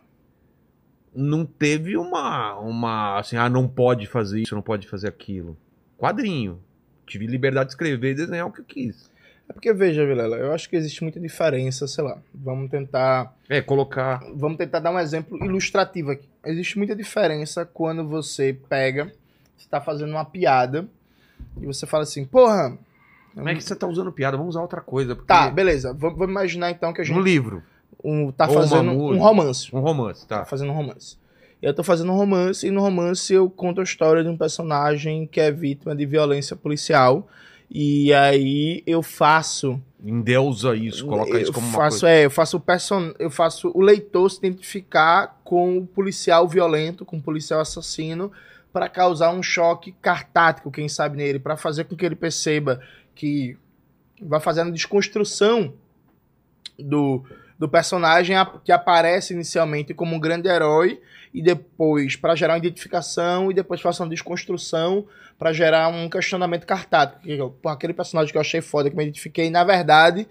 Não 1.15 1.45
teve 1.47 1.97
uma, 1.97 2.59
uma. 2.59 3.19
Assim, 3.19 3.37
ah, 3.37 3.49
não 3.49 3.69
pode 3.69 4.07
fazer 4.07 4.43
isso, 4.43 4.55
não 4.55 4.63
pode 4.63 4.89
fazer 4.89 5.09
aquilo. 5.09 5.57
Quadrinho. 5.97 6.61
Tive 7.07 7.27
liberdade 7.27 7.67
de 7.69 7.73
escrever 7.75 8.13
e 8.13 8.15
desenhar 8.15 8.47
o 8.47 8.51
que 8.53 8.61
eu 8.61 8.65
quis. 8.65 9.11
É 9.49 9.53
porque, 9.53 9.73
veja, 9.73 10.07
Vilela, 10.07 10.37
eu 10.37 10.53
acho 10.53 10.69
que 10.69 10.77
existe 10.77 11.03
muita 11.03 11.21
diferença, 11.21 11.87
sei 11.87 12.03
lá. 12.03 12.19
Vamos 12.35 12.71
tentar. 12.71 13.35
É, 13.49 13.61
colocar. 13.61 14.23
Vamos 14.35 14.57
tentar 14.57 14.79
dar 14.79 14.91
um 14.91 14.99
exemplo 14.99 15.37
ilustrativo 15.45 16.13
aqui. 16.13 16.29
Existe 16.47 16.79
muita 16.79 16.97
diferença 16.97 17.65
quando 17.65 18.07
você 18.07 18.57
pega, 18.69 19.13
você 19.57 19.69
tá 19.69 19.81
fazendo 19.81 20.11
uma 20.11 20.25
piada, 20.25 20.89
e 21.61 21.67
você 21.67 21.87
fala 21.87 22.05
assim, 22.05 22.25
porra. 22.25 22.77
Como 23.35 23.49
é 23.49 23.55
que 23.55 23.63
você 23.65 23.75
tá 23.75 23.87
usando 23.87 24.13
piada? 24.13 24.37
Vamos 24.37 24.55
usar 24.55 24.63
outra 24.63 24.81
coisa. 24.81 25.15
Porque 25.17 25.27
Tá, 25.27 25.51
beleza. 25.51 25.93
Vamos, 25.93 26.17
vamos 26.19 26.31
imaginar 26.31 26.71
então 26.71 26.93
que 26.93 27.01
a 27.01 27.05
gente. 27.05 27.17
No 27.17 27.23
livro. 27.23 27.63
um, 28.03 28.31
tá 28.31 28.47
Ou 28.47 28.55
fazendo 28.55 28.91
um 28.93 29.19
romance. 29.19 29.75
Um 29.75 29.81
romance, 29.81 30.27
Tá 30.27 30.39
tá. 30.41 30.45
fazendo 30.45 30.71
um 30.71 30.75
romance. 30.75 31.19
Eu 31.61 31.75
tô 31.75 31.83
fazendo 31.83 32.13
um 32.13 32.17
romance 32.17 32.67
e 32.67 32.71
no 32.71 32.81
romance 32.81 33.33
eu 33.33 33.49
conto 33.51 33.81
a 33.81 33.85
história 33.85 34.23
de 34.23 34.29
um 34.29 34.37
personagem 34.37 35.27
que 35.27 35.41
é 35.41 35.51
vítima 35.51 35.97
de 35.97 36.05
violência 36.07 36.55
policial. 36.55 37.27
E 37.70 38.12
aí 38.12 38.83
eu 38.86 39.02
faço. 39.02 39.81
Endeusa 40.05 40.76
isso, 40.76 41.07
coloca 41.07 41.41
isso 41.41 41.52
como 41.52 41.67
uma 41.67 41.78
faço, 41.78 42.01
coisa. 42.01 42.15
é, 42.15 42.26
eu 42.26 42.31
faço 42.31 42.59
o 42.59 42.60
person... 42.60 43.15
eu 43.18 43.31
faço 43.31 43.73
o 43.75 43.81
leitor 43.81 44.31
se 44.31 44.36
identificar 44.39 45.41
com 45.43 45.78
o 45.78 45.86
policial 45.86 46.47
violento, 46.47 47.07
com 47.07 47.17
o 47.17 47.23
policial 47.23 47.60
assassino, 47.60 48.31
para 48.70 48.89
causar 48.89 49.33
um 49.33 49.43
choque 49.43 49.93
cartático, 50.02 50.70
quem 50.70 50.89
sabe 50.89 51.17
nele, 51.17 51.39
para 51.39 51.57
fazer 51.57 51.84
com 51.84 51.97
que 51.97 52.05
ele 52.05 52.17
perceba 52.17 52.81
que 53.15 53.57
vai 54.20 54.41
fazendo 54.41 54.68
a 54.68 54.73
desconstrução 54.73 55.73
do, 56.78 57.25
do 57.59 57.68
personagem 57.68 58.36
que 58.62 58.73
aparece 58.73 59.33
inicialmente 59.33 59.94
como 59.94 60.17
um 60.17 60.20
grande 60.20 60.49
herói 60.49 61.01
e 61.35 61.43
depois 61.43 62.15
para 62.17 62.35
gerar 62.37 62.53
uma 62.55 62.59
identificação 62.59 63.51
e 63.51 63.55
depois 63.55 63.81
faça 63.81 64.03
uma 64.05 64.09
desconstrução 64.09 65.05
para 65.37 65.53
gerar 65.53 65.89
um 65.89 66.09
questionamento 66.09 66.65
cartático. 66.65 67.21
Que, 67.23 67.33
eu- 67.33 67.51
pô, 67.51 67.69
aquele 67.69 67.93
personagem 67.93 68.31
que 68.31 68.37
eu 68.39 68.41
achei 68.41 68.61
foda, 68.61 68.89
que 68.89 68.97
me 68.97 69.03
identifiquei, 69.03 69.51
na 69.51 69.65
verdade 69.65 70.29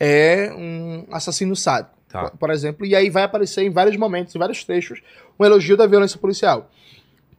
é 0.00 0.50
um 0.56 1.06
assassino 1.12 1.54
sádico, 1.56 1.94
Tá. 2.08 2.30
por, 2.30 2.38
por 2.38 2.50
exemplo. 2.50 2.84
E 2.86 2.94
aí 2.96 3.10
vai 3.10 3.22
aparecer 3.24 3.62
em 3.64 3.70
vários 3.70 3.96
momentos, 3.96 4.34
em 4.34 4.38
vários 4.38 4.64
trechos, 4.64 5.00
um 5.38 5.44
elogio 5.44 5.76
da 5.76 5.86
violência 5.86 6.18
policial. 6.18 6.70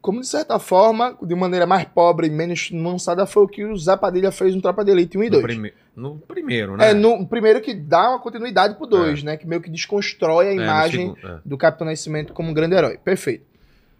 Como, 0.01 0.21
de 0.21 0.27
certa 0.27 0.57
forma, 0.59 1.17
de 1.21 1.35
maneira 1.35 1.65
mais 1.65 1.83
pobre 1.85 2.27
e 2.27 2.29
menos 2.29 2.69
nuançada, 2.71 3.25
foi 3.25 3.43
o 3.43 3.47
que 3.47 3.65
o 3.65 3.75
Zé 3.77 3.97
Padilha 3.97 4.31
fez 4.31 4.55
no 4.55 4.61
Tropa 4.61 4.85
de 4.85 4.91
Elite 4.91 5.17
1 5.17 5.23
e 5.23 5.25
No, 5.25 5.31
2. 5.41 5.43
prime- 5.43 5.73
no 5.97 6.19
primeiro, 6.19 6.77
né? 6.77 6.91
É, 6.91 6.93
no 6.93 7.25
primeiro 7.27 7.59
que 7.59 7.73
dá 7.73 8.11
uma 8.11 8.19
continuidade 8.19 8.75
pro 8.75 8.85
2, 8.85 9.23
né? 9.23 9.35
Que 9.35 9.47
meio 9.47 9.61
que 9.61 9.69
desconstrói 9.69 10.47
a 10.47 10.51
É, 10.51 10.55
imagem 10.55 11.15
segundo, 11.15 11.27
é. 11.27 11.39
do 11.43 11.57
Capitão 11.57 11.87
Nascimento 11.87 12.33
como 12.33 12.51
um 12.51 12.53
grande 12.53 12.75
herói. 12.75 12.97
Perfeito. 12.99 13.43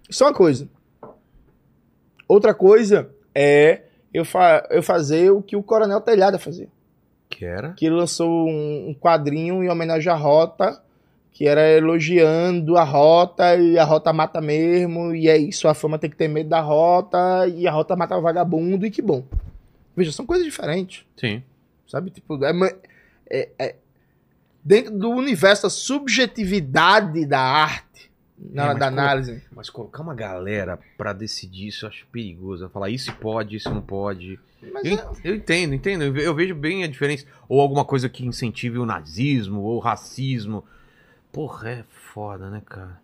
Isso 0.07 0.23
é 0.23 0.27
uma 0.27 0.33
coisa. 0.33 0.69
Outra 2.27 2.53
coisa 2.53 3.09
é 3.33 3.81
eu, 4.13 4.23
fa 4.23 4.65
eu 4.69 4.83
fazer 4.83 5.31
o 5.31 5.41
que 5.41 5.55
o 5.55 5.63
Coronel 5.63 5.99
Telhada 5.99 6.37
fazia. 6.37 6.67
Que 7.29 7.43
era? 7.45 7.73
Que 7.73 7.85
ele 7.87 7.95
lançou 7.95 8.29
um, 8.47 8.89
um 8.89 8.93
quadrinho 8.93 9.63
em 9.63 9.69
homenagem 9.69 10.11
à 10.11 10.15
Rota, 10.15 10.81
que 11.31 11.47
era 11.47 11.67
elogiando 11.69 12.77
a 12.77 12.83
Rota, 12.83 13.55
e 13.55 13.77
a 13.77 13.83
Rota 13.83 14.13
mata 14.13 14.39
mesmo, 14.39 15.13
e 15.13 15.27
é 15.27 15.37
isso, 15.37 15.67
a 15.67 15.73
fama 15.73 15.99
tem 15.99 16.09
que 16.09 16.15
ter 16.15 16.27
medo 16.27 16.49
da 16.49 16.61
Rota, 16.61 17.47
e 17.47 17.67
a 17.67 17.71
Rota 17.71 17.95
mata 17.95 18.17
o 18.17 18.21
vagabundo, 18.21 18.85
e 18.85 18.91
que 18.91 19.01
bom. 19.01 19.23
Veja, 19.95 20.11
são 20.11 20.25
coisas 20.25 20.45
diferentes. 20.45 21.05
Sim. 21.15 21.43
Sabe? 21.87 22.09
Tipo, 22.11 22.43
é, 22.43 22.51
é- 23.29 23.49
é- 23.57 23.75
dentro 24.63 24.97
do 24.97 25.09
universo 25.09 25.63
da 25.63 25.69
subjetividade 25.69 27.25
da 27.25 27.39
arte, 27.39 28.11
na 28.37 28.63
É, 28.63 28.65
hora 28.65 28.73
mas 28.73 28.79
da 28.79 28.87
análise. 28.87 29.41
Mas 29.51 29.69
colocar 29.69 30.03
uma 30.03 30.13
galera 30.13 30.79
pra 30.97 31.13
decidir 31.13 31.67
isso 31.67 31.85
eu 31.85 31.89
acho 31.89 32.05
perigoso. 32.07 32.69
Falar 32.69 32.89
isso 32.89 33.13
pode, 33.15 33.55
isso 33.55 33.69
não 33.73 33.81
pode. 33.81 34.39
Mas 34.73 34.85
Eu, 34.85 34.97
é- 34.97 35.07
eu 35.23 35.35
entendo, 35.35 35.73
entendo. 35.73 36.03
Eu 36.03 36.13
ve- 36.13 36.23
Eu 36.27 36.35
vejo 36.35 36.53
bem 36.55 36.83
a 36.83 36.87
diferença. 36.87 37.25
Ou 37.49 37.59
alguma 37.61 37.85
coisa 37.85 38.07
que 38.09 38.25
incentive 38.25 38.77
o 38.77 38.85
nazismo, 38.85 39.61
ou 39.61 39.77
o 39.77 39.79
racismo. 39.79 40.63
Porra, 41.31 41.69
é 41.69 41.83
foda, 42.13 42.49
né, 42.49 42.61
cara? 42.65 42.99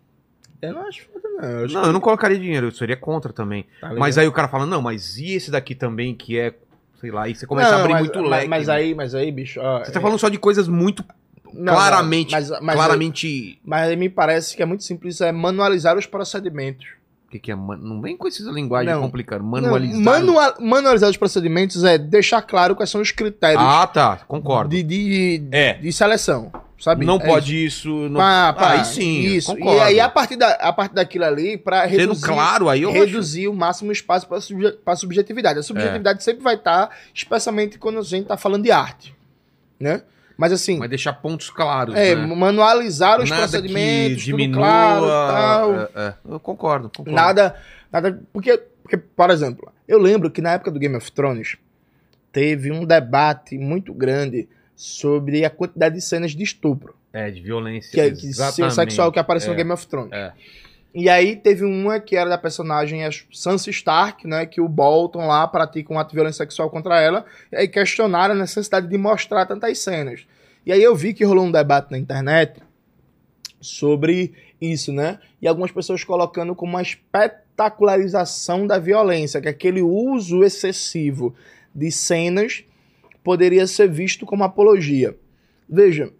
eu 0.62 0.72
não 0.72 0.86
acho 0.88 1.06
foda, 1.12 1.28
não. 1.28 1.44
Eu 1.44 1.64
acho 1.66 1.74
Não, 1.74 1.82
que- 1.82 1.88
eu 1.88 1.92
não 1.92 2.00
colocaria 2.00 2.38
dinheiro, 2.38 2.68
eu 2.68 2.72
seria 2.72 2.96
contra 2.96 3.32
também. 3.34 3.66
tá? 3.82 3.92
Mas 3.94 4.16
aí 4.16 4.26
o 4.26 4.32
cara 4.32 4.48
fala, 4.48 4.64
não, 4.64 4.80
mas 4.80 5.18
e 5.18 5.32
esse 5.32 5.50
daqui 5.50 5.74
também 5.74 6.14
que 6.14 6.38
é, 6.38 6.54
sei 7.00 7.10
lá, 7.10 7.24
aí 7.24 7.34
você 7.34 7.46
começa 7.46 7.70
Não, 7.70 7.78
a 7.78 7.80
abrir 7.80 7.92
mas, 7.94 8.02
muito 8.02 8.20
mas- 8.20 8.30
leque. 8.30 8.48
Mas 8.48 8.66
né? 8.68 8.74
aí, 8.74 8.94
mas 8.94 9.14
aí, 9.14 9.30
bicho. 9.32 9.60
ó, 9.60 9.80
Você 9.84 9.92
tá 9.92 9.98
é- 9.98 10.02
falando 10.02 10.18
só 10.18 10.28
de 10.28 10.38
coisas 10.38 10.68
muito 10.68 11.04
não, 11.52 11.72
claramente, 11.74 12.32
mas, 12.32 12.50
mas, 12.60 12.74
claramente... 12.74 13.58
mas 13.64 13.88
aí 13.88 13.96
me 13.96 14.08
parece 14.08 14.56
que 14.56 14.62
é 14.62 14.66
muito 14.66 14.82
simples 14.84 15.20
é 15.20 15.30
manualizar 15.32 15.96
os 15.96 16.06
procedimentos. 16.06 16.86
O 17.26 17.30
que, 17.34 17.38
que 17.40 17.50
é? 17.50 17.54
man- 17.56 17.76
Não 17.78 18.00
vem 18.00 18.16
com 18.16 18.28
essa 18.28 18.42
linguagem 18.50 18.92
Não. 18.94 19.00
complicada. 19.02 19.42
Manualizar. 19.42 20.00
manua- 20.00 20.54
manualizar 20.60 21.10
os 21.10 21.16
procedimentos 21.16 21.82
é 21.82 21.98
deixar 21.98 22.40
claro 22.42 22.76
quais 22.76 22.88
são 22.90 23.00
os 23.00 23.10
critérios 23.10 23.60
Ah, 23.60 23.86
tá. 23.88 24.20
Concordo. 24.28 24.70
de, 24.70 24.82
de, 24.84 25.42
É. 25.50 25.74
de 25.74 25.92
seleção. 25.92 26.52
Sabe? 26.84 27.06
Não 27.06 27.16
É 27.16 27.24
pode 27.26 27.64
isso. 27.64 27.88
Não... 28.10 28.20
Pá, 28.20 28.52
pá, 28.52 28.72
aí 28.72 28.84
sim. 28.84 29.20
Isso. 29.22 29.56
Concordo. 29.56 29.78
E 29.78 29.80
aí, 29.80 30.00
a 30.00 30.08
partir, 30.10 30.36
da, 30.36 30.50
a 30.50 30.70
partir 30.70 30.94
daquilo 30.94 31.24
ali, 31.24 31.56
pra 31.56 31.88
Sendo 31.88 31.96
reduzir, 31.98 32.26
claro, 32.26 32.68
aí 32.68 32.82
eu 32.82 32.90
acho- 32.90 32.98
reduzir 32.98 33.48
o 33.48 33.54
máximo 33.54 33.90
espaço 33.90 34.28
para 34.28 34.92
a 34.92 34.96
subjetividade. 34.96 35.58
A 35.58 35.62
subjetividade 35.62 36.22
sempre 36.22 36.42
vai 36.42 36.56
estar, 36.56 36.90
especialmente 37.14 37.78
quando 37.78 38.00
a 38.00 38.02
gente 38.02 38.26
tá 38.26 38.36
falando 38.36 38.64
de 38.64 38.70
arte. 38.70 39.14
Né? 39.80 40.02
Mas 40.36 40.52
assim, 40.52 40.78
Mas 40.78 40.90
deixar 40.90 41.14
pontos 41.14 41.48
claros. 41.48 41.94
é, 41.94 42.14
né? 42.14 42.26
manualizar 42.34 43.18
os 43.18 43.30
Nada 43.30 43.42
procedimentos, 43.48 44.18
que 44.22 44.24
diminua. 44.26 44.60
claro 44.60 45.06
tal. 45.06 45.74
é, 45.74 45.88
é. 45.94 46.14
Eu 46.28 46.38
concordo, 46.40 46.90
concordo. 46.90 47.12
Nada, 47.12 47.54
nada. 47.90 48.20
Porque, 48.30 48.58
porque, 48.82 48.98
por 48.98 49.30
exemplo, 49.30 49.72
eu 49.88 49.98
lembro 49.98 50.30
que 50.30 50.42
na 50.42 50.52
época 50.52 50.70
do 50.70 50.78
Game 50.78 50.96
of 50.96 51.10
Thrones 51.12 51.56
teve 52.30 52.70
um 52.70 52.84
debate 52.84 53.56
muito 53.56 53.94
grande 53.94 54.46
sobre 54.74 55.44
a 55.44 55.50
quantidade 55.50 55.94
de 55.94 56.00
cenas 56.00 56.32
de 56.32 56.42
estupro. 56.42 56.94
É, 57.12 57.30
de 57.30 57.40
violência. 57.40 57.90
que 57.92 58.00
é 58.00 58.10
que 58.10 58.32
sexual 58.70 59.12
que 59.12 59.18
apareceu 59.18 59.50
no 59.50 59.54
É, 59.54 59.58
Game 59.58 59.72
of 59.72 59.86
Thrones. 59.86 60.12
é. 60.12 60.32
E 60.94 61.08
aí 61.08 61.34
teve 61.34 61.64
uma 61.64 61.98
que 61.98 62.14
era 62.14 62.30
da 62.30 62.38
personagem 62.38 63.00
Sansa 63.32 63.68
Stark, 63.68 64.28
né, 64.28 64.46
que 64.46 64.60
o 64.60 64.68
Bolton 64.68 65.26
lá 65.26 65.44
pratica 65.48 65.92
um 65.92 65.98
ato 65.98 66.10
de 66.10 66.14
violência 66.14 66.44
sexual 66.44 66.70
contra 66.70 67.00
ela, 67.00 67.24
e 67.50 67.56
aí 67.56 67.66
questionaram 67.66 68.32
a 68.32 68.38
necessidade 68.38 68.86
de 68.86 68.96
mostrar 68.96 69.44
tantas 69.44 69.76
cenas. 69.80 70.24
E 70.64 70.70
aí 70.72 70.80
eu 70.80 70.94
vi 70.94 71.12
que 71.12 71.24
rolou 71.24 71.46
um 71.46 71.50
debate 71.50 71.90
na 71.90 71.98
internet 71.98 72.62
sobre 73.60 74.32
isso, 74.60 74.92
né? 74.92 75.18
E 75.42 75.48
algumas 75.48 75.72
pessoas 75.72 76.04
colocando 76.04 76.54
como 76.54 76.70
uma 76.74 76.82
espetacularização 76.82 78.64
da 78.64 78.78
violência, 78.78 79.40
que 79.40 79.48
aquele 79.48 79.82
uso 79.82 80.44
excessivo 80.44 81.34
de 81.74 81.90
cenas 81.90 82.64
poderia 83.24 83.66
ser 83.66 83.88
visto 83.88 84.26
como 84.26 84.44
apologia. 84.44 85.16
Veja, 85.68 86.12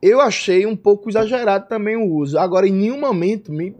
eu 0.00 0.20
achei 0.20 0.66
um 0.66 0.74
pouco 0.74 1.08
exagerado 1.08 1.68
também 1.68 1.96
o 1.96 2.10
uso. 2.10 2.38
Agora, 2.38 2.66
em 2.66 2.72
nenhum 2.72 2.98
momento 2.98 3.52
me. 3.52 3.74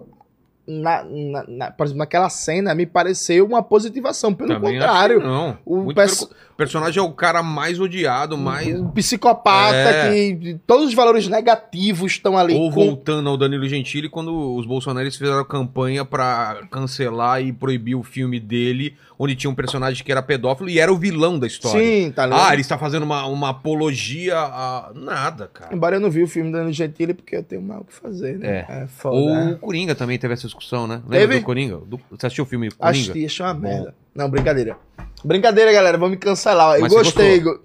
Na, 0.69 1.05
na- 1.05 1.45
na- 1.47 1.71
por 1.71 1.85
exemplo, 1.85 1.99
naquela 2.01 2.29
cena 2.29 2.75
me 2.75 2.87
pareceu 2.87 3.47
uma 3.47 3.63
positivação. 3.63 4.35
Pelo 4.35 4.49
Também 4.55 4.75
contrário, 4.75 5.21
não. 5.23 5.57
o 5.65 5.77
Muito 5.77 5.95
perso- 5.97 6.27
pelo- 6.29 6.41
O 6.53 6.57
personagem 6.57 6.99
é 6.99 7.03
o 7.07 7.13
cara 7.13 7.43
mais 7.43 7.79
odiado, 7.79 8.37
mais. 8.37 8.81
um 8.81 8.89
psicopata 8.91 9.77
É. 9.77 10.11
que 10.35 10.59
todos 10.67 10.87
os 10.87 10.95
valores 10.95 11.29
negativos 11.29 12.13
estão 12.13 12.37
ali. 12.37 12.55
Ou 12.55 12.71
com- 12.73 12.87
voltando 12.87 13.29
ao 13.29 13.37
Danilo 13.37 13.69
Gentili, 13.69 14.09
quando 14.09 14.57
os 14.57 14.65
bolsonaristas 14.67 15.19
fizeram 15.19 15.45
campanha 15.45 16.03
pra 16.05 16.63
cancelar 16.71 17.43
e 17.43 17.53
proibir 17.53 17.95
o 17.95 18.03
filme 18.03 18.41
dele, 18.41 18.97
onde 19.19 19.37
tinha 19.37 19.51
um 19.51 19.55
personagem 19.55 20.03
que 20.03 20.11
era 20.11 20.23
pedófilo 20.23 20.69
e 20.71 20.79
era 20.81 20.91
o 20.93 20.97
vilão 20.97 21.39
da 21.39 21.47
história. 21.47 21.79
Sim, 21.79 22.11
tá 22.11 22.25
ligado? 22.27 22.49
Ah, 22.49 22.53
ele 22.55 22.63
está 22.63 22.79
fazendo 22.79 23.03
uma, 23.03 23.27
uma 23.27 23.51
apologia 23.51 24.37
a. 24.39 24.91
Nada, 24.95 25.49
cara. 25.53 25.75
Embora 25.75 25.97
eu 25.97 26.01
não 26.01 26.11
vi 26.11 26.23
o 26.23 26.27
filme 26.29 26.51
da 26.51 26.59
Ana 26.61 26.73
Gentili 26.73 27.13
porque 27.15 27.37
eu 27.37 27.43
tenho 27.43 27.61
mal 27.63 27.83
o 27.83 27.85
que 27.85 27.93
fazer, 27.93 28.39
né? 28.39 28.65
É, 28.69 28.87
foda. 28.87 29.15
Ou 29.17 29.29
né? 29.35 29.53
o 29.53 29.59
Coringa 29.59 29.95
também 29.95 30.19
teve 30.19 30.33
essa 30.35 30.47
discussão, 30.59 30.87
né? 30.87 30.97
Lembra 31.07 31.19
Teve? 31.29 31.39
do 31.41 31.45
Coringa? 31.45 31.77
Do- 31.79 32.01
Você 32.11 32.27
assistiu 32.27 32.45
o 32.45 32.47
filme 32.47 32.71
Coringa? 32.71 32.91
Assisti, 33.13 33.25
achei 33.27 33.47
uma 33.47 33.55
Bom. 33.55 33.61
merda. 33.61 33.95
Não, 34.15 34.31
brincadeira. 34.31 34.77
Brincadeira, 35.25 35.73
galera, 35.73 35.99
vão 35.99 36.09
me 36.09 36.17
cancelar. 36.17 36.77
Eu 36.77 36.83
Mas 36.83 36.93
você 36.93 37.05
gostei. 37.05 37.41
go- 37.41 37.61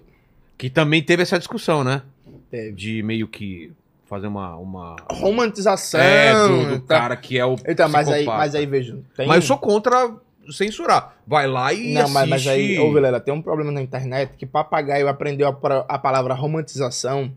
Que 0.58 0.68
também 0.70 1.02
teve 1.02 1.22
essa 1.22 1.38
discussão, 1.38 1.82
né? 1.82 2.02
Teve. 2.50 2.72
De 2.72 3.02
meio 3.02 3.26
que 3.28 3.72
fazer 4.08 4.26
uma. 4.26 4.56
uma... 4.56 4.96
Romantização. 5.10 6.00
É, 6.00 6.32
do, 6.34 6.66
do 6.70 6.80
tá. 6.80 6.98
cara 6.98 7.16
que 7.16 7.38
é 7.38 7.46
o. 7.46 7.56
Então, 7.66 7.88
mas 7.88 8.08
aí, 8.08 8.24
mas 8.26 8.54
aí 8.54 8.66
veja. 8.66 8.98
tem- 9.16 9.26
Mas 9.26 9.36
eu 9.36 9.42
sou 9.42 9.58
contra 9.58 10.14
censurar. 10.50 11.16
Vai 11.26 11.46
lá 11.46 11.72
e 11.72 11.94
Não, 11.94 12.08
mas, 12.08 12.28
mas 12.28 12.46
aí, 12.46 12.78
ô 12.78 12.92
Vilela, 12.92 13.20
tem 13.20 13.32
um 13.32 13.40
problema 13.40 13.70
na 13.70 13.80
internet 13.80 14.32
que 14.36 14.44
papagaio 14.44 15.08
aprendeu 15.08 15.48
a, 15.48 15.84
a 15.88 15.98
palavra 15.98 16.34
romantização 16.34 17.32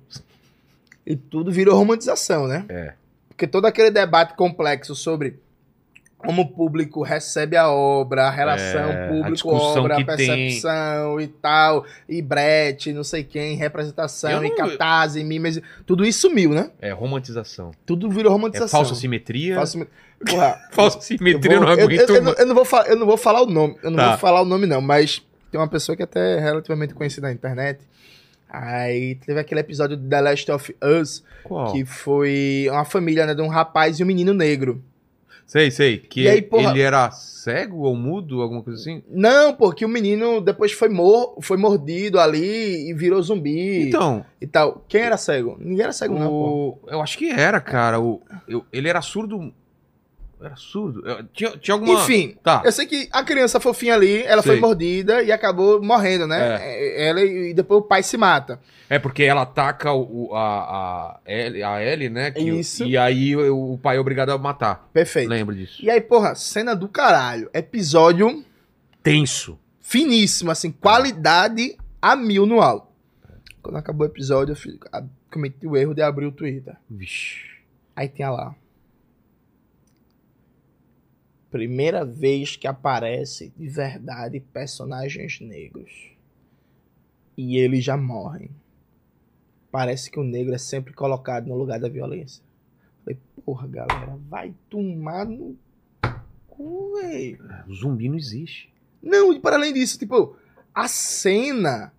e 1.06 1.16
tudo 1.16 1.52
virou 1.52 1.78
romantização, 1.78 2.48
né? 2.48 2.66
É. 2.68 2.94
Porque 3.30 3.46
todo 3.46 3.66
aquele 3.66 3.92
debate 3.92 4.34
complexo 4.36 4.96
sobre 4.96 5.40
como 6.18 6.42
o 6.42 6.48
público 6.48 7.04
recebe 7.04 7.56
a 7.56 7.70
obra, 7.70 8.24
a 8.28 8.32
relação 8.32 8.82
É, 8.90 9.08
público-obra, 9.10 9.98
a, 9.98 10.04
percepção 10.06 11.20
e 11.22 11.28
tal, 11.28 11.86
e 12.10 12.22
brete, 12.22 12.92
não 12.94 13.04
sei 13.04 13.24
quem, 13.24 13.56
representação, 13.56 14.32
Eu 14.32 14.44
e 14.46 14.50
não- 14.50 14.56
catarse, 14.56 15.24
mimes, 15.24 15.62
tudo 15.86 16.04
isso 16.06 16.22
sumiu, 16.22 16.50
né? 16.52 16.72
É 16.82 16.92
romantização. 16.92 17.72
Tudo 17.86 18.10
virou 18.10 18.32
É 18.32 18.34
romantização. 18.34 18.80
falsa 18.80 18.96
simetria. 18.96 19.56
Falsa- 19.56 19.88
Porra, 20.28 20.60
Falsa 20.72 20.98
eu, 20.98 21.02
simetria 21.02 21.58
vou- 21.58 21.68
não 21.68 21.74
eu- 21.78 21.86
aguento 21.86 22.10
eu- 22.10 22.16
eu 22.16 22.22
não- 22.22 22.32
mais. 22.32 22.40
eu 22.40 22.46
não 22.48 22.56
vou 22.56 22.66
eu 22.88 22.96
não 22.96 23.06
vou 23.06 23.18
falar 23.18 23.42
o 23.44 23.46
nome, 23.46 23.76
eu 23.84 23.92
não 23.92 23.98
Tá. 23.98 24.10
vou 24.12 24.18
falar 24.18 24.42
o 24.42 24.46
nome 24.46 24.66
não, 24.66 24.82
mas 24.82 25.22
tem 25.52 25.60
uma 25.60 25.68
pessoa 25.68 25.96
que 25.96 26.02
até 26.04 26.38
é 26.38 26.40
relativamente 26.40 26.94
conhecida 26.96 27.28
na 27.28 27.34
internet. 27.34 27.82
Aí 28.50 29.16
teve 29.16 29.40
aquele 29.40 29.60
episódio 29.60 29.98
de 29.98 30.08
The 30.08 30.22
Last 30.22 30.52
of 30.52 30.76
Us, 31.02 31.24
Qual? 31.44 31.72
que 31.72 31.84
foi 31.84 32.68
uma 32.72 32.86
família 32.86 33.26
né, 33.26 33.34
de 33.36 33.42
um 33.42 33.48
rapaz 33.50 34.00
e 34.00 34.04
um 34.04 34.08
menino 34.08 34.34
negro. 34.34 34.82
Sei, 35.46 35.70
sei. 35.70 35.98
Que 36.00 36.28
aí, 36.28 36.42
porra- 36.42 36.72
ele 36.72 36.82
era 36.82 37.12
cego 37.12 37.84
ou 37.84 37.96
mudo, 37.96 38.42
alguma 38.42 38.64
coisa 38.64 38.80
assim? 38.80 39.04
Não, 39.08 39.54
porque 39.54 39.86
o 39.86 39.90
menino 39.90 40.42
depois 40.42 40.72
foi, 40.72 40.90
mor 40.90 41.38
foi 41.42 41.56
mordido 41.56 42.20
ali 42.20 42.90
e 42.90 42.94
virou 42.94 43.22
zumbi 43.22 43.88
Então, 43.88 44.26
e 44.42 44.48
tal. 44.48 44.84
Quem 44.88 45.02
era 45.02 45.18
cego? 45.18 45.56
Ninguém 45.60 45.84
era 45.84 45.94
cego, 45.94 46.18
não, 46.18 46.28
pô. 46.30 46.80
o... 46.84 46.90
eu 46.90 47.02
acho 47.02 47.18
que 47.18 47.30
era, 47.30 47.62
cara. 47.62 48.00
O... 48.00 48.22
eu- 48.48 48.66
Ele 48.74 48.90
era 48.90 49.02
surdo. 49.02 49.54
Era 50.42 50.56
surdo. 50.58 51.08
Eu- 51.08 51.24
Tinha, 51.34 51.52
tinha 51.52 51.74
alguma. 51.76 51.94
Enfim, 52.02 52.36
Tá. 52.44 52.62
eu 52.66 52.72
sei 52.72 52.86
que 52.86 53.08
a 53.12 53.24
criança 53.24 53.60
fofinha 53.60 53.94
ali, 53.96 54.22
ela 54.24 54.44
foi 54.44 54.54
Sei. 54.56 54.62
mordida 54.62 55.24
e 55.24 55.32
acabou 55.32 55.82
morrendo, 55.82 56.28
né? 56.28 56.58
É, 56.62 57.08
Ela 57.08 57.22
e 57.22 57.54
depois 57.54 57.80
o 57.80 57.84
pai 57.84 58.04
se 58.04 58.18
mata. 58.18 58.60
É 58.90 59.00
porque 59.00 59.24
ela 59.24 59.44
ataca 59.44 59.92
o, 59.94 60.28
o- 60.30 60.36
a, 60.36 60.42
a, 60.46 61.20
Ellie, 61.26 61.64
a 61.64 61.82
Ellie, 61.84 62.10
né? 62.10 62.32
que 62.32 62.52
o- 62.52 62.60
Isso. 62.60 62.84
E 62.86 62.98
aí 62.98 63.36
o, 63.36 63.74
o 63.74 63.78
pai 63.78 63.98
é 63.98 64.00
obrigado 64.00 64.30
a 64.32 64.38
matar. 64.38 64.90
Perfeito. 64.94 65.30
Lembro 65.30 65.56
disso. 65.56 65.84
E 65.84 65.90
aí, 65.90 66.02
porra, 66.02 66.36
cena 66.36 66.76
do 66.76 66.88
caralho. 66.90 67.50
Episódio 67.54 68.44
Tenso. 69.02 69.58
finíssimo, 69.82 70.52
assim, 70.52 70.72
qualidade 70.72 71.78
a 72.02 72.16
mil 72.16 72.46
no 72.46 72.62
alto. 72.62 72.88
Quando 73.62 73.78
acabou 73.78 74.06
o 74.06 74.10
episódio, 74.10 74.56
eu 74.94 75.04
cometi 75.32 75.66
o 75.66 75.76
erro 75.76 75.94
de 75.96 76.02
abrir 76.02 76.26
o 76.26 76.32
Twitter. 76.32 76.76
Vixe. 76.90 77.40
Aí 77.96 78.08
tinha 78.10 78.30
lá. 78.30 78.54
Primeira 81.56 82.04
vez 82.04 82.58
que 82.58 82.68
aparece 82.68 83.54
de 83.56 83.70
verdade 83.70 84.42
personagens 84.42 85.40
negros. 85.40 86.12
E 87.38 87.58
eles 87.58 87.82
já 87.82 87.96
morrem. 87.96 88.50
Parece 89.72 90.12
que 90.12 90.20
o 90.20 90.24
negro 90.26 90.54
é 90.54 90.58
sempre 90.58 90.92
colocado 90.92 91.48
no 91.48 91.56
lugar 91.56 91.80
da 91.80 91.88
violência. 91.88 92.44
Falei, 93.06 93.18
porra, 93.46 93.68
galera, 93.70 94.20
vai 94.28 94.54
tomar 94.70 95.26
no 95.26 95.56
cu, 96.46 97.00
velho. 97.02 97.40
O 97.70 97.74
zumbi 97.74 98.10
não 98.10 98.18
existe. 98.18 98.70
Não, 99.02 99.32
e 99.32 99.40
para 99.40 99.56
além 99.56 99.72
disso, 99.72 99.98
tipo, 99.98 100.36
a 100.74 100.90
cena 100.90 101.94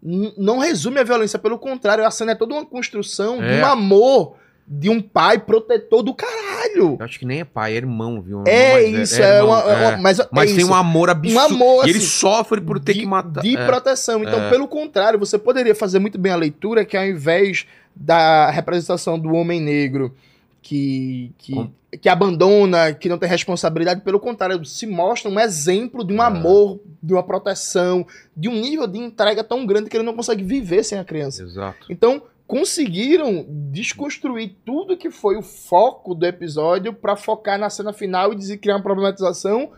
não 0.00 0.58
resume 0.58 1.00
a 1.00 1.04
violência, 1.04 1.36
pelo 1.36 1.58
contrário, 1.58 2.06
a 2.06 2.12
cena 2.12 2.30
é 2.30 2.36
toda 2.36 2.54
uma 2.54 2.64
construção 2.64 3.38
de 3.38 3.44
É. 3.44 3.60
um 3.60 3.66
amor 3.66 4.36
de 4.70 4.90
um 4.90 5.00
pai 5.00 5.38
protetor 5.38 6.02
do 6.02 6.12
caralho. 6.14 6.96
Eu 7.00 7.04
acho 7.04 7.18
que 7.18 7.24
nem 7.24 7.40
é 7.40 7.44
pai, 7.44 7.72
é 7.72 7.76
irmão, 7.76 8.20
viu? 8.20 8.44
É 8.46 8.82
isso, 8.84 9.20
é, 9.22 9.38
irmão, 9.38 9.48
uma, 9.50 9.60
é 9.60 9.76
uma- 9.76 9.92
é. 9.92 9.96
mas, 9.96 10.18
é 10.20 10.28
Mas 10.30 10.50
tem 10.50 10.58
isso, 10.60 10.70
um 10.70 10.74
amor 10.74 11.08
absurdo. 11.08 11.38
um 11.38 11.40
amor 11.40 11.86
E 11.86 11.90
ele 11.90 11.98
assim, 11.98 12.06
sofre 12.06 12.60
por 12.60 12.78
ter 12.78 12.92
de, 12.92 13.00
que 13.00 13.06
matar. 13.06 13.40
de 13.42 13.56
é. 13.56 13.66
proteção. 13.66 14.22
Então, 14.22 14.38
É. 14.44 14.50
pelo 14.50 14.68
contrário, 14.68 15.18
você 15.18 15.38
poderia 15.38 15.74
fazer 15.74 15.98
muito 15.98 16.18
bem 16.18 16.32
a 16.32 16.36
leitura 16.36 16.84
que 16.84 16.96
ao 16.98 17.06
invés 17.06 17.66
da 17.96 18.50
representação 18.50 19.18
do 19.18 19.32
homem 19.32 19.58
negro 19.60 20.14
que, 20.60 21.32
que, 21.38 21.70
que 22.02 22.08
abandona, 22.08 22.92
que 22.92 23.08
não 23.08 23.16
tem 23.16 23.28
responsabilidade, 23.28 24.02
pelo 24.02 24.20
contrário, 24.20 24.62
se 24.66 24.86
mostra 24.86 25.30
um 25.30 25.40
exemplo 25.40 26.04
de 26.04 26.12
um 26.12 26.22
É. 26.22 26.26
amor, 26.26 26.78
de 27.02 27.14
uma 27.14 27.22
proteção, 27.22 28.06
de 28.36 28.48
um 28.48 28.60
nível 28.60 28.86
de 28.86 28.98
entrega 28.98 29.42
tão 29.42 29.64
grande 29.64 29.88
que 29.88 29.96
ele 29.96 30.04
não 30.04 30.14
consegue 30.14 30.44
viver 30.44 30.82
sem 30.84 30.98
a 30.98 31.04
criança. 31.04 31.42
Exato. 31.42 31.86
Então, 31.88 32.22
conseguiram 32.48 33.44
desconstruir 33.70 34.56
tudo 34.64 34.96
que 34.96 35.10
foi 35.10 35.36
o 35.36 35.42
foco 35.42 36.14
do 36.14 36.26
episódio 36.26 36.92
pra 36.94 37.14
focar 37.14 37.58
na 37.58 37.68
cena 37.70 37.92
final 37.92 38.32
e 38.32 38.36
dizer 38.36 38.56
criar 38.56 38.76
uma 38.76 38.82
problematização 38.82 39.70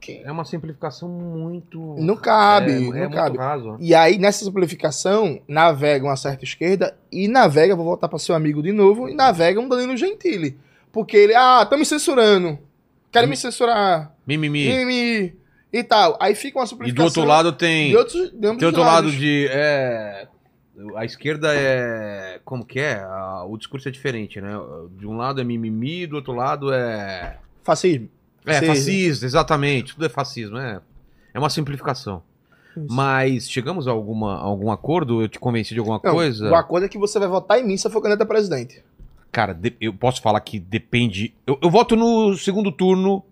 que 0.00 0.20
É 0.24 0.30
uma 0.32 0.44
simplificação 0.44 1.08
muito. 1.08 1.78
não 1.98 2.16
cabe, 2.16 2.72
é, 2.72 2.76
é 2.76 2.80
não 2.80 2.90
muito 2.92 3.10
cabe. 3.14 3.38
raso. 3.38 3.76
E 3.80 3.94
aí, 3.94 4.18
nessa 4.18 4.44
simplificação, 4.44 5.40
navega 5.48 6.04
uma 6.04 6.16
certa 6.16 6.44
esquerda 6.44 6.94
e 7.12 7.26
navega, 7.28 7.74
vou 7.76 7.84
voltar 7.86 8.08
para 8.08 8.18
seu 8.18 8.34
amigo 8.34 8.62
de 8.62 8.70
novo, 8.72 9.08
e 9.08 9.14
navega 9.14 9.58
um 9.60 9.68
Danilo 9.68 9.96
Gentili. 9.96 10.58
Porque 10.92 11.16
ele, 11.16 11.34
ah, 11.34 11.64
tá 11.64 11.76
me 11.78 11.86
censurando. 11.86 12.58
Querem 13.10 13.28
me 13.30 13.36
censurar. 13.36 14.14
Mimimi. 14.26 14.66
Mimimi. 14.68 15.36
E 15.72 15.82
tal. 15.82 16.18
Aí 16.20 16.34
fica 16.34 16.58
uma 16.58 16.64
E 16.66 16.68
simplificação. 16.68 17.04
do 17.06 17.20
outro 17.20 17.24
lado 17.24 17.52
tem. 17.52 17.88
De 17.90 17.96
outros, 17.96 18.30
de 18.30 18.38
Tem 18.38 18.50
outro 18.50 18.68
os 18.68 18.76
lado 18.76 18.86
lados. 19.06 19.12
de. 19.14 19.48
É, 19.50 20.28
a 20.96 21.04
esquerda 21.04 21.54
é. 21.54 22.40
Como 22.44 22.64
que 22.64 22.80
é? 22.80 23.00
A- 23.00 23.44
o 23.48 23.56
discurso 23.56 23.88
é 23.88 23.90
diferente, 23.90 24.40
né? 24.40 24.52
De 24.98 25.06
um 25.06 25.16
lado 25.16 25.40
é 25.40 25.44
mimimi, 25.44 26.06
do 26.06 26.16
outro 26.16 26.32
lado 26.32 26.72
é. 26.72 27.38
Fascismo. 27.62 28.08
É, 28.46 28.60
Sim. 28.60 28.66
fascista, 28.66 29.24
exatamente. 29.24 29.94
Tudo 29.94 30.06
é 30.06 30.08
fascismo, 30.08 30.58
é. 30.58 30.80
É 31.32 31.38
uma 31.38 31.48
simplificação. 31.50 32.22
Isso. 32.76 32.86
Mas 32.90 33.48
chegamos 33.48 33.86
a 33.88 33.92
alguma, 33.92 34.34
a 34.34 34.40
algum 34.42 34.70
acordo? 34.70 35.22
Eu 35.22 35.28
te 35.28 35.38
convenci 35.38 35.72
de 35.74 35.78
alguma 35.80 36.00
Não, 36.02 36.12
coisa? 36.12 36.50
O 36.50 36.54
acordo 36.54 36.84
é 36.84 36.88
que 36.88 36.98
você 36.98 37.18
vai 37.18 37.28
votar 37.28 37.58
em 37.58 37.64
mim 37.64 37.76
se 37.76 37.86
eu 37.86 37.90
for 37.90 38.00
candidato 38.02 38.22
a 38.22 38.26
presidente. 38.26 38.84
Cara, 39.32 39.52
de- 39.54 39.74
eu 39.80 39.92
posso 39.94 40.20
falar 40.20 40.40
que 40.40 40.58
depende. 40.58 41.32
Eu, 41.46 41.58
eu 41.62 41.70
voto 41.70 41.96
no 41.96 42.36
segundo 42.36 42.70
turno. 42.70 43.24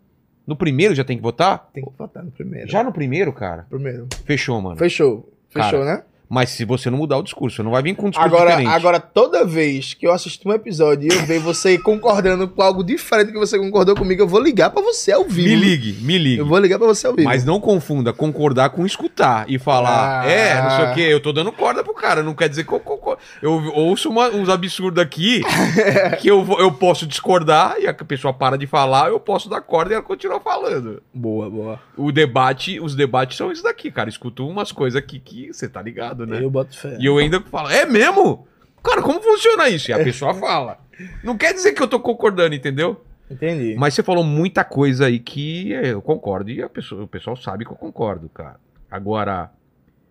No 0.46 0.56
primeiro 0.56 0.94
já 0.94 1.04
tem 1.04 1.16
que 1.16 1.22
votar? 1.22 1.70
Tem 1.72 1.84
que 1.84 1.90
votar 1.96 2.24
no 2.24 2.30
primeiro. 2.30 2.68
Já 2.68 2.82
no 2.82 2.92
primeiro, 2.92 3.32
cara? 3.32 3.66
Primeiro. 3.68 4.08
Fechou, 4.24 4.60
mano. 4.60 4.76
Fechou. 4.76 5.28
Fechou, 5.50 5.84
né? 5.84 6.02
Mas 6.34 6.48
se 6.48 6.64
você 6.64 6.88
não 6.88 6.96
mudar 6.96 7.18
o 7.18 7.22
discurso, 7.22 7.56
você 7.56 7.62
não 7.62 7.72
vai 7.72 7.82
vir 7.82 7.94
com 7.94 8.06
um 8.06 8.10
discurso 8.10 8.34
Agora, 8.34 8.52
diferente. 8.52 8.74
agora, 8.74 8.98
toda 8.98 9.44
vez 9.44 9.92
que 9.92 10.06
eu 10.06 10.12
assisto 10.12 10.48
um 10.48 10.52
episódio 10.52 11.12
e 11.12 11.14
eu 11.14 11.26
ver 11.26 11.38
você 11.38 11.76
concordando 11.82 12.48
com 12.48 12.62
algo 12.62 12.82
diferente 12.82 13.32
que 13.32 13.38
você 13.38 13.58
concordou 13.58 13.94
comigo, 13.94 14.22
eu 14.22 14.26
vou 14.26 14.40
ligar 14.40 14.70
pra 14.70 14.80
você 14.80 15.12
ao 15.12 15.24
vivo. 15.24 15.48
Me 15.50 15.54
ligue, 15.56 15.92
me 16.00 16.16
ligue. 16.16 16.38
Eu 16.38 16.46
vou 16.46 16.58
ligar 16.58 16.78
pra 16.78 16.86
você 16.88 17.06
ao 17.06 17.12
vivo. 17.14 17.28
Mas 17.28 17.44
não 17.44 17.60
confunda 17.60 18.14
concordar 18.14 18.70
com 18.70 18.86
escutar 18.86 19.44
e 19.46 19.58
falar, 19.58 20.22
Ah. 20.22 20.26
é, 20.26 20.62
não 20.62 20.70
sei 20.70 20.84
o 20.86 20.94
quê, 20.94 21.00
eu 21.12 21.20
tô 21.20 21.32
dando 21.34 21.52
corda 21.52 21.84
pro 21.84 21.92
cara, 21.92 22.22
não 22.22 22.32
quer 22.34 22.48
dizer 22.48 22.64
que 22.64 22.72
eu 22.72 22.80
concordo. 22.80 23.20
Eu 23.42 23.52
ouço 23.74 24.08
uma- 24.08 24.30
uns 24.30 24.48
absurdos 24.48 25.02
aqui 25.02 25.42
que 26.22 26.28
eu, 26.28 26.46
eu 26.58 26.72
posso 26.72 27.06
discordar 27.06 27.76
e 27.78 27.86
a 27.86 27.92
pessoa 27.92 28.32
para 28.32 28.56
de 28.56 28.66
falar, 28.66 29.10
eu 29.10 29.20
posso 29.20 29.50
dar 29.50 29.60
corda 29.60 29.92
e 29.92 29.94
ela 29.94 30.02
continua 30.02 30.40
falando. 30.40 31.02
Boa, 31.12 31.50
boa. 31.50 31.80
O 31.94 32.10
debate, 32.10 32.80
os 32.80 32.94
debates 32.94 33.36
são 33.36 33.52
isso 33.52 33.62
daqui, 33.62 33.90
cara. 33.90 34.08
Escuto 34.08 34.48
umas 34.48 34.72
coisas 34.72 34.96
aqui 34.98 35.20
que 35.20 35.52
você 35.52 35.68
tá 35.68 35.82
ligado, 35.82 36.21
né? 36.26 36.42
Eu 36.42 36.50
boto 36.50 36.76
fé. 36.78 36.96
E 37.00 37.06
eu 37.06 37.18
ainda 37.18 37.40
falo, 37.42 37.68
é 37.70 37.84
mesmo? 37.86 38.46
Cara, 38.82 39.00
como 39.02 39.20
funciona 39.20 39.68
isso? 39.68 39.90
E 39.90 39.94
a 39.94 40.02
pessoa 40.02 40.34
fala. 40.38 40.78
Não 41.24 41.36
quer 41.36 41.52
dizer 41.54 41.72
que 41.72 41.82
eu 41.82 41.88
tô 41.88 41.98
concordando, 42.00 42.54
entendeu? 42.54 43.02
Entendi. 43.30 43.74
Mas 43.78 43.94
você 43.94 44.02
falou 44.02 44.22
muita 44.22 44.62
coisa 44.64 45.06
aí 45.06 45.18
que 45.18 45.72
eu 45.72 46.02
concordo 46.02 46.50
e 46.50 46.62
a 46.62 46.68
pessoa, 46.68 47.04
o 47.04 47.08
pessoal 47.08 47.34
sabe 47.36 47.64
que 47.64 47.70
eu 47.72 47.76
concordo, 47.76 48.28
cara. 48.28 48.60
Agora, 48.90 49.50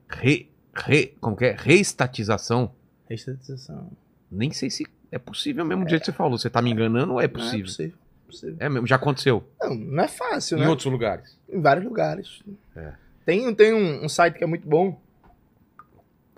re, 0.09 0.49
re, 0.73 1.13
como 1.21 1.35
que 1.37 1.45
é? 1.45 1.55
Reestatização, 1.57 2.71
Estatização. 3.09 3.91
nem 4.31 4.51
sei 4.51 4.69
se 4.71 4.87
é 5.11 5.19
possível 5.19 5.63
mesmo 5.65 5.83
do 5.83 5.89
jeito 5.89 6.01
que 6.01 6.05
você 6.07 6.11
falou. 6.17 6.37
Você 6.37 6.49
tá 6.49 6.61
me 6.61 6.71
enganando 6.71 7.13
ou 7.13 7.21
é 7.21 7.23
Não 7.23 7.25
é 7.25 7.27
possível? 7.27 7.65
possível. 7.65 7.97
possível. 8.25 8.55
É 8.59 8.69
mesmo, 8.69 8.87
já 8.87 8.95
aconteceu. 8.95 9.43
Não, 9.61 9.75
não 9.75 10.03
é 10.03 10.07
fácil, 10.07 10.57
Em 10.57 10.61
né? 10.61 10.69
outros 10.69 10.91
lugares. 10.91 11.37
Em 11.47 11.61
vários 11.61 11.85
lugares. 11.85 12.39
É. 12.75 12.93
Tem, 13.23 13.53
tem 13.53 13.71
um, 13.73 14.05
um 14.05 14.09
site 14.09 14.37
que 14.37 14.43
é 14.43 14.47
muito 14.47 14.67
bom, 14.67 14.99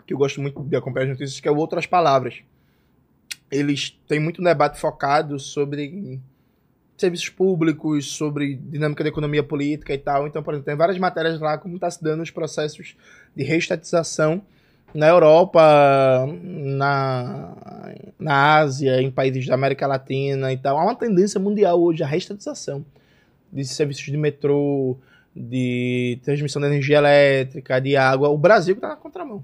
que 0.06 0.14
eu 0.14 0.18
gosto 0.18 0.42
muito 0.42 0.62
de 0.64 0.76
acompanhar 0.76 1.06
as 1.06 1.10
notícias, 1.12 1.40
que 1.40 1.48
é 1.48 1.52
o 1.52 1.58
Outras 1.58 1.86
Palavras. 1.86 2.42
Eles 3.52 3.92
têm 4.08 4.20
muito 4.20 4.42
debate 4.42 4.80
focado 4.80 5.40
sobre 5.40 6.20
serviços 6.98 7.30
públicos, 7.30 8.12
sobre 8.12 8.56
dinâmica 8.56 9.04
da 9.04 9.10
economia 9.10 9.44
política 9.44 9.94
e 9.94 9.98
tal. 9.98 10.28
Então, 10.28 10.42
por 10.42 10.54
exemplo, 10.54 10.66
tem 10.66 10.76
várias 10.76 10.98
matérias 10.98 11.40
lá 11.40 11.58
como 11.58 11.76
está 11.76 11.90
se 11.90 12.04
dando 12.04 12.22
os 12.22 12.32
processos 12.32 12.96
de 13.36 13.44
reestatização 13.44 14.42
na 14.94 15.08
Europa, 15.08 16.30
na, 16.44 17.94
na 18.20 18.58
Ásia, 18.58 19.02
em 19.02 19.10
países 19.10 19.46
da 19.48 19.56
América 19.56 19.88
Latina 19.88 20.54
e 20.54 20.58
tal. 20.58 20.78
Há 20.78 20.84
uma 20.84 20.96
tendência 20.96 21.40
mundial 21.40 21.82
hoje 21.82 22.04
a 22.04 22.08
reestatização 22.08 22.86
de 23.52 23.66
serviços 23.66 24.06
de 24.06 24.18
metrô, 24.18 24.98
de 25.36 26.20
transmissão 26.24 26.62
de 26.62 26.68
energia 26.68 26.98
elétrica, 26.98 27.80
de 27.80 27.96
água. 27.96 28.30
O 28.30 28.38
Brasil 28.38 28.76
que 28.76 28.82
tá 28.82 28.90
na 28.90 28.96
contramão. 28.96 29.44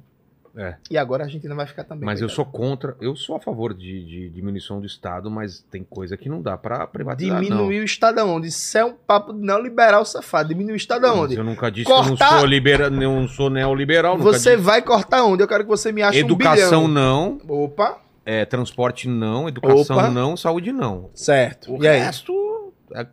É. 0.59 0.75
E 0.91 0.97
agora 0.97 1.23
a 1.23 1.25
Argentina 1.25 1.55
vai 1.55 1.65
ficar 1.65 1.85
também. 1.85 2.05
Mas 2.05 2.19
eu 2.21 2.27
sou 2.27 2.43
contra, 2.45 2.95
eu 2.99 3.15
sou 3.15 3.37
a 3.37 3.39
favor 3.39 3.73
de, 3.73 4.03
de 4.05 4.29
diminuição 4.29 4.79
do 4.81 4.85
Estado, 4.85 5.31
mas 5.31 5.61
tem 5.71 5.83
coisa 5.83 6.17
que 6.17 6.27
não 6.27 6.41
dá 6.41 6.57
pra 6.57 6.85
privatizar, 6.85 7.41
Diminuir 7.41 7.79
o 7.79 7.83
Estado 7.85 8.19
aonde? 8.19 8.47
Isso 8.49 8.77
é 8.77 8.83
um 8.83 8.93
papo 8.93 9.31
de 9.31 9.39
neoliberal 9.39 10.03
safado. 10.03 10.49
Diminuir 10.49 10.73
o 10.73 10.75
Estado 10.75 11.03
não. 11.03 11.09
Mas 11.11 11.19
aonde? 11.19 11.35
Eu 11.37 11.43
nunca 11.45 11.71
disse 11.71 11.85
que 11.85 11.91
eu 11.91 11.95
Cortar- 11.95 12.31
não 12.33 12.39
sou, 12.39 12.47
libera, 12.47 12.89
não 12.89 13.27
sou 13.27 13.49
neoliberal. 13.49 14.17
Você 14.17 14.57
vai 14.57 14.81
cortar 14.81 15.23
onde? 15.23 15.41
Eu 15.41 15.47
quero 15.47 15.63
que 15.63 15.69
você 15.69 15.91
me 15.91 16.01
ache 16.01 16.19
Educação 16.19 16.83
um 16.83 16.87
bilhão. 16.87 17.37
não, 17.47 17.63
Opa, 17.63 17.97
é, 18.25 18.43
transporte 18.43 19.07
não, 19.07 19.47
educação 19.47 19.95
Opa. 19.97 20.09
não, 20.09 20.35
saúde 20.35 20.71
não. 20.73 21.09
certo. 21.13 21.73
O 21.75 21.83
e 21.83 21.87
aí? 21.87 21.99
resto 21.99 22.73
é, 22.93 23.05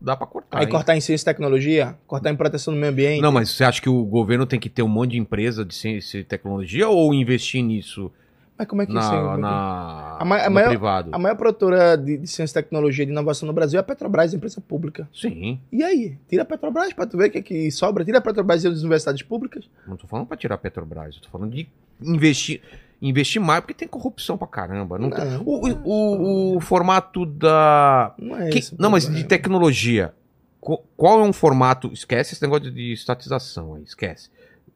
dá 0.00 0.16
pra 0.16 0.26
cortar. 0.26 0.58
Aí 0.58 0.64
hein? 0.64 0.70
cortar 0.70 0.96
em 0.96 1.00
ciência 1.00 1.24
e 1.24 1.26
tecnologia? 1.26 1.96
Cortar 2.06 2.30
em 2.30 2.36
proteção 2.36 2.72
do 2.74 2.80
meio 2.80 2.92
ambiente? 2.92 3.20
Não, 3.22 3.32
mas 3.32 3.50
você 3.50 3.64
acha 3.64 3.80
que 3.80 3.88
o 3.88 4.04
governo 4.04 4.46
tem 4.46 4.58
que 4.60 4.68
ter 4.68 4.82
um 4.82 4.88
monte 4.88 5.12
de 5.12 5.18
empresa 5.18 5.64
de 5.64 5.74
ciência 5.74 6.18
e 6.18 6.24
tecnologia 6.24 6.88
ou 6.88 7.12
investir 7.14 7.62
nisso 7.62 8.10
Mas 8.56 8.68
como 8.68 8.82
é 8.82 8.86
que 8.86 8.92
isso 8.92 9.00
na, 9.12 9.34
é? 9.34 9.36
na, 9.36 10.16
A 10.20 10.24
ma- 10.24 10.38
a 10.42 10.48
no 10.48 10.54
maior- 10.54 10.68
privado? 10.68 11.10
A 11.12 11.18
maior 11.18 11.34
produtora 11.36 11.96
de, 11.96 12.18
de 12.18 12.26
ciência, 12.28 12.62
tecnologia 12.62 13.02
e 13.02 13.06
de 13.06 13.12
inovação 13.12 13.46
no 13.46 13.52
Brasil 13.52 13.78
é 13.78 13.80
a 13.80 13.84
Petrobras, 13.84 14.32
a 14.32 14.36
empresa 14.36 14.60
pública. 14.60 15.08
Sim, 15.12 15.60
E 15.72 15.82
aí? 15.82 16.16
Tira 16.28 16.42
a 16.42 16.46
Petrobras 16.46 16.92
pra 16.92 17.06
tu 17.06 17.16
ver 17.16 17.28
o 17.28 17.30
que, 17.32 17.38
é 17.38 17.42
que 17.42 17.70
sobra. 17.70 18.04
Tira 18.04 18.18
a 18.18 18.20
Petrobras 18.20 18.62
e 18.64 18.68
as 18.68 18.80
universidades 18.80 19.22
públicas. 19.22 19.68
não 19.86 19.96
tô 19.96 20.06
falando 20.06 20.26
pra 20.26 20.36
tirar 20.36 20.54
a 20.54 20.58
Petrobras, 20.58 21.16
eu 21.16 21.22
tô 21.22 21.28
falando 21.30 21.50
de 21.52 21.68
investir. 22.00 22.60
Investir 23.08 23.40
mais, 23.40 23.60
porque 23.60 23.74
tem 23.74 23.86
corrupção 23.88 24.36
pra 24.38 24.46
caramba. 24.46 24.98
Não 24.98 25.10
tem- 25.10 25.24
Não. 25.24 25.42
O, 25.44 25.68
o- 25.84 26.56
o 26.56 26.60
formato 26.60 27.24
da. 27.26 28.14
Não 28.18 28.36
é 28.36 28.48
Que- 28.50 28.58
esse 28.58 28.74
não, 28.78 28.90
mas 28.90 29.08
de 29.08 29.24
tecnologia. 29.24 30.12
Qu- 30.60 30.82
Qual 30.96 31.20
é 31.20 31.22
um 31.24 31.32
formato? 31.32 31.92
Esquece 31.92 32.34
esse 32.34 32.42
negócio 32.42 32.70
de 32.70 32.92
estatização 32.92 33.74
aí, 33.74 33.82
esquece. 33.82 34.30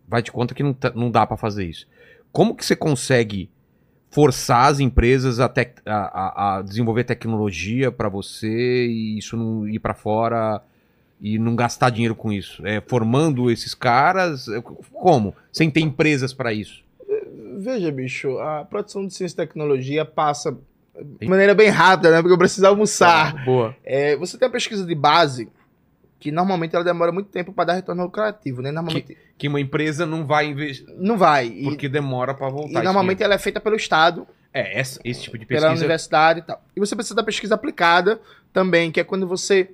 Vai 0.06 0.22
de 0.22 0.30
conta 0.30 0.54
que 0.54 0.62
não, 0.62 0.72
tá- 0.74 0.92
não 0.94 1.10
dá 1.10 1.26
pra 1.26 1.36
fazer 1.36 1.64
isso. 1.64 1.86
Como 2.30 2.54
que 2.54 2.64
você 2.64 2.76
consegue 2.76 3.50
forçar 4.10 4.70
as 4.70 4.80
empresas 4.80 5.38
a, 5.40 5.48
tec- 5.48 5.80
a- 5.86 5.92
a- 5.94 6.58
a 6.58 6.62
desenvolver 6.62 7.04
tecnologia 7.04 7.90
pra 7.92 8.08
você 8.08 8.86
e 8.86 9.18
isso 9.18 9.36
não 9.36 9.68
ir 9.68 9.78
pra 9.78 9.92
fora 9.94 10.62
e 11.20 11.38
não 11.38 11.54
gastar 11.56 11.90
dinheiro 11.90 12.14
com 12.14 12.32
isso? 12.32 12.66
É, 12.66 12.80
formando 12.82 13.50
esses 13.50 13.74
caras? 13.74 14.48
É, 14.48 14.60
Como? 14.92 15.34
Sem 15.52 15.70
ter 15.70 15.80
empresas 15.80 16.32
pra 16.32 16.52
isso? 16.52 16.82
Veja, 17.60 17.90
bicho, 17.90 18.38
a 18.38 18.64
produção 18.64 19.06
de 19.06 19.12
ciência 19.14 19.34
e 19.34 19.36
tecnologia 19.36 20.04
passa 20.04 20.56
de 21.20 21.26
maneira 21.28 21.54
bem 21.54 21.68
rápida, 21.68 22.10
né? 22.10 22.20
Porque 22.20 22.32
eu 22.34 22.38
preciso 22.38 22.66
almoçar. 22.66 23.44
Boa. 23.44 23.74
É, 23.84 24.16
você 24.16 24.36
tem 24.38 24.48
a 24.48 24.50
pesquisa 24.50 24.84
de 24.84 24.94
base, 24.94 25.48
que 26.20 26.30
normalmente 26.32 26.74
ela 26.74 26.84
demora 26.84 27.12
muito 27.12 27.30
tempo 27.30 27.52
para 27.52 27.66
dar 27.66 27.72
retorno 27.74 28.02
lucrativo, 28.04 28.60
né? 28.62 28.70
Normalmente 28.72 29.16
Que 29.36 29.46
uma 29.48 29.60
empresa 29.60 30.04
não 30.06 30.26
vai 30.26 30.46
investir. 30.46 30.86
não 30.96 31.16
vai. 31.16 31.46
E, 31.46 31.62
Porque 31.64 31.88
demora 31.88 32.34
pra 32.34 32.48
e 32.48 32.52
voltar. 32.52 32.82
normalmente 32.82 33.22
ela 33.22 33.34
é 33.34 33.38
feita 33.38 33.60
pelo 33.60 33.76
Estado, 33.76 34.26
É, 34.52 34.78
essa- 34.80 35.00
esse 35.04 35.22
tipo 35.22 35.38
de 35.38 35.46
pela 35.46 35.60
pesquisa. 35.62 35.80
universidade 35.82 36.40
e 36.40 36.42
tal. 36.42 36.62
E 36.76 36.80
você 36.80 36.94
precisa 36.96 37.14
da 37.14 37.22
pesquisa 37.22 37.54
aplicada 37.54 38.20
também, 38.52 38.90
que 38.90 38.98
é 38.98 39.04
quando 39.04 39.26
você. 39.28 39.70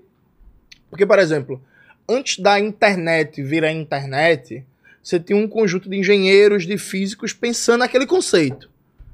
Porque, 0.91 1.07
por 1.07 1.19
exemplo, 1.19 1.63
antes 2.09 2.39
da 2.39 2.61
internet 2.61 3.43
vir 3.43 3.65
a 3.65 3.73
internet, 3.73 4.63
você 5.05 5.21
tinha 5.21 5.37
um 5.39 5.47
conjunto 5.47 5.89
de 5.89 5.97
engenheiros, 5.99 6.67
de 6.67 6.79
físicos 6.79 7.33
pensando 7.35 7.81
naquele 7.81 8.07
conceito. 8.07 8.71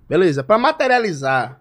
Beleza? 0.08 0.42
Para 0.44 0.56
materializar 0.58 1.60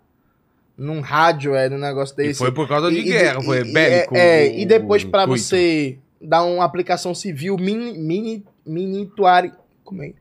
num 0.78 1.02
rádio, 1.02 1.56
é, 1.56 1.68
num 1.68 1.78
negócio 1.80 2.14
E 2.14 2.28
desse. 2.28 2.38
foi 2.40 2.52
por 2.54 2.68
causa 2.68 2.90
de 2.90 2.98
E- 2.98 3.00
e- 3.00 3.04
guerra, 3.04 3.40
e- 3.42 3.44
foi 3.44 3.60
e- 3.62 3.74
bélico. 3.74 4.16
É, 4.16 4.44
o- 4.48 4.60
e 4.60 4.66
depois 4.66 5.04
para 5.04 5.26
você 5.26 5.98
dar 6.22 6.44
uma 6.44 6.64
aplicação 6.64 7.14
civil 7.16 7.58
mini, 7.58 7.98
mini, 7.98 8.46
minituari, 8.66 9.52
como 9.84 10.04
é? 10.04 10.14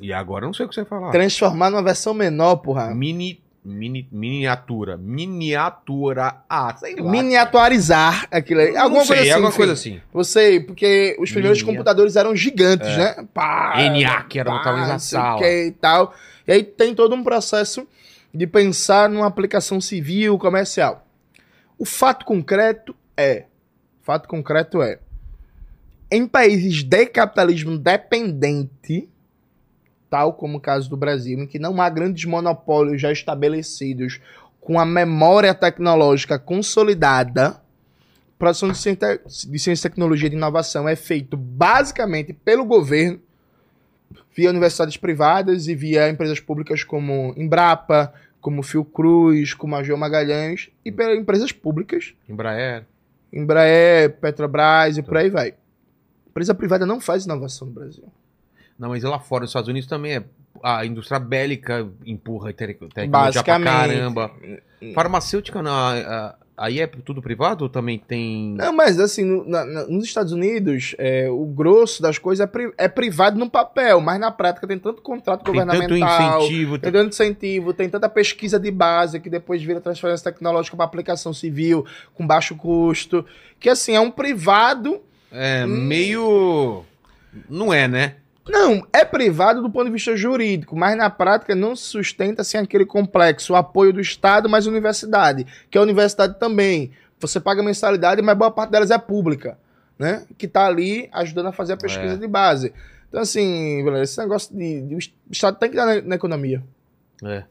E 0.00 0.12
agora 0.12 0.44
eu 0.44 0.48
não 0.48 0.54
sei 0.54 0.66
o 0.66 0.68
que 0.68 0.74
você 0.74 0.84
falar. 0.84 1.10
Transformar 1.10 1.70
numa 1.70 1.82
versão 1.82 2.12
menor, 2.12 2.56
porra. 2.56 2.94
Mini, 2.94 3.40
mini, 3.64 4.08
miniatura. 4.12 4.96
Miniatura. 4.96 6.42
Ah, 6.48 6.74
sei 6.76 6.96
lá. 6.96 7.10
Miniaturizar 7.10 8.28
aquilo 8.30 8.60
aí. 8.60 8.76
Alguma 8.76 9.04
sei, 9.04 9.16
coisa 9.16 9.22
assim. 9.22 9.30
alguma 9.32 9.48
enfim. 9.48 9.56
coisa 9.56 9.72
assim. 9.72 10.00
Você, 10.12 10.60
porque 10.60 11.16
os 11.18 11.30
primeiros 11.30 11.58
Minia- 11.60 11.72
computadores 11.72 12.16
eram 12.16 12.36
gigantes, 12.36 12.88
né? 12.96 13.26
Pá, 13.32 13.74
ENIAC 13.80 14.38
era 14.38 14.62
talvez 14.62 14.90
o 14.90 14.98
sala. 14.98 15.38
que 15.38 15.66
e 15.66 15.72
tal. 15.72 16.14
E 16.46 16.52
aí 16.52 16.62
tem 16.62 16.94
todo 16.94 17.14
um 17.14 17.22
processo 17.24 17.86
de 18.32 18.46
pensar 18.46 19.08
numa 19.08 19.26
aplicação 19.26 19.80
civil, 19.80 20.38
comercial. 20.38 21.06
O 21.78 21.84
fato 21.84 22.24
concreto 22.26 22.94
é, 23.16 23.44
fato 24.02 24.28
concreto 24.28 24.82
é, 24.82 24.98
em 26.10 26.26
países 26.26 26.84
de 26.84 27.06
capitalismo 27.06 27.78
dependente, 27.78 29.08
tal 30.08 30.34
como 30.34 30.58
o 30.58 30.60
caso 30.60 30.88
do 30.88 30.96
Brasil, 30.96 31.38
em 31.38 31.46
que 31.46 31.58
não 31.58 31.80
há 31.80 31.88
grandes 31.88 32.24
monopólios 32.24 33.00
já 33.00 33.10
estabelecidos 33.10 34.20
com 34.60 34.78
a 34.80 34.86
memória 34.86 35.54
tecnológica 35.54 36.38
consolidada, 36.38 37.60
produção 38.38 38.70
de 38.70 38.78
ciência, 38.78 39.20
de 39.26 39.58
ciência, 39.58 39.90
tecnologia 39.90 40.26
e 40.26 40.30
de 40.30 40.36
inovação 40.36 40.88
é 40.88 40.96
feito 40.96 41.36
basicamente 41.36 42.32
pelo 42.32 42.64
governo, 42.64 43.20
via 44.34 44.50
universidades 44.50 44.96
privadas 44.96 45.68
e 45.68 45.74
via 45.74 46.08
empresas 46.08 46.40
públicas 46.40 46.82
como 46.82 47.34
Embrapa, 47.36 48.12
como 48.40 48.62
Fiocruz, 48.62 49.54
como 49.54 49.76
a 49.76 49.82
Geo 49.82 49.96
Magalhães, 49.96 50.70
e 50.84 50.90
pelas 50.90 51.18
empresas 51.18 51.52
públicas, 51.52 52.14
Embraer. 52.28 52.84
Embraer, 53.32 54.18
Petrobras 54.18 54.96
e 54.96 55.02
por 55.02 55.16
aí 55.16 55.30
vai. 55.30 55.54
Empresa 56.28 56.54
privada 56.54 56.84
não 56.84 57.00
faz 57.00 57.24
inovação 57.24 57.68
no 57.68 57.74
Brasil. 57.74 58.04
Não, 58.78 58.88
mas 58.90 59.02
lá 59.02 59.18
fora, 59.18 59.42
nos 59.42 59.50
Estados 59.50 59.68
Unidos 59.68 59.88
também 59.88 60.16
é. 60.16 60.24
A 60.62 60.86
indústria 60.86 61.18
bélica 61.18 61.86
empurra 62.06 62.52
te- 62.52 62.74
tecnologia 62.94 63.42
pra 63.42 63.60
caramba. 63.60 64.30
Farmacêutica, 64.94 65.62
não. 65.62 65.70
a- 65.72 65.92
a- 65.98 66.34
Aí 66.56 66.78
é 66.80 66.86
tudo 66.86 67.20
privado 67.20 67.64
ou 67.64 67.68
também 67.68 67.98
tem. 67.98 68.54
Não, 68.56 68.72
mas 68.72 69.00
assim, 69.00 69.24
no- 69.24 69.44
na- 69.44 69.64
nos 69.88 70.04
Estados 70.04 70.30
Unidos, 70.30 70.94
é, 70.98 71.28
o 71.28 71.44
grosso 71.46 72.00
das 72.00 72.16
coisas 72.16 72.44
é, 72.44 72.46
pri- 72.46 72.72
é 72.78 72.86
privado 72.86 73.36
no 73.36 73.50
papel, 73.50 74.00
mas 74.00 74.20
na 74.20 74.30
prática 74.30 74.64
tem 74.64 74.78
tanto 74.78 75.02
contrato 75.02 75.42
Tem 75.42 75.52
tanto 75.52 75.66
governamental, 75.72 76.42
incentivo. 76.44 76.78
tem 76.78 76.92
tanto 76.92 77.08
incentivo, 77.08 77.74
tem 77.74 77.88
tanta 77.90 78.08
pesquisa 78.08 78.60
de 78.60 78.70
base 78.70 79.18
que 79.18 79.28
depois 79.28 79.60
vira 79.64 79.80
transferência 79.80 80.30
tecnológica 80.32 80.76
para 80.76 80.86
aplicação 80.86 81.34
civil 81.34 81.84
com 82.14 82.24
baixo 82.24 82.54
custo, 82.54 83.26
que 83.58 83.68
assim, 83.68 83.96
é 83.96 84.00
um 84.00 84.10
privado. 84.12 85.00
É, 85.32 85.64
Hum. 85.64 85.68
meio. 85.88 86.84
Não 87.50 87.74
é, 87.74 87.88
né? 87.88 88.14
Não, 88.46 88.86
é 88.92 89.04
privado 89.04 89.62
do 89.62 89.70
ponto 89.70 89.86
de 89.86 89.92
vista 89.92 90.14
jurídico, 90.16 90.76
mas 90.76 90.96
na 90.96 91.08
prática 91.08 91.54
não 91.54 91.74
se 91.74 91.84
sustenta 91.84 92.44
sem 92.44 92.60
aquele 92.60 92.84
complexo, 92.84 93.52
o 93.54 93.56
apoio 93.56 93.92
do 93.92 94.00
Estado 94.00 94.48
mais 94.48 94.66
universidade, 94.66 95.46
que 95.70 95.78
a 95.78 95.82
universidade 95.82 96.38
também. 96.38 96.90
Você 97.18 97.40
paga 97.40 97.62
mensalidade, 97.62 98.20
mas 98.20 98.36
boa 98.36 98.50
parte 98.50 98.70
delas 98.70 98.90
é 98.90 98.98
pública, 98.98 99.58
né? 99.98 100.26
Que 100.36 100.46
tá 100.46 100.66
ali 100.66 101.08
ajudando 101.12 101.46
a 101.46 101.52
fazer 101.52 101.72
a 101.72 101.76
pesquisa 101.78 102.14
É. 102.14 102.16
de 102.18 102.26
base. 102.26 102.74
Então, 103.08 103.22
assim, 103.22 103.82
galera, 103.84 104.04
esse 104.04 104.18
negócio 104.18 104.54
de, 104.54 104.82
de- 104.82 104.94
O 104.96 104.98
Estado 105.30 105.56
tem 105.58 105.70
que 105.70 105.76
estar 105.76 105.86
na, 105.86 106.02
na 106.02 106.14
economia, 106.16 106.62
É. 107.24 107.44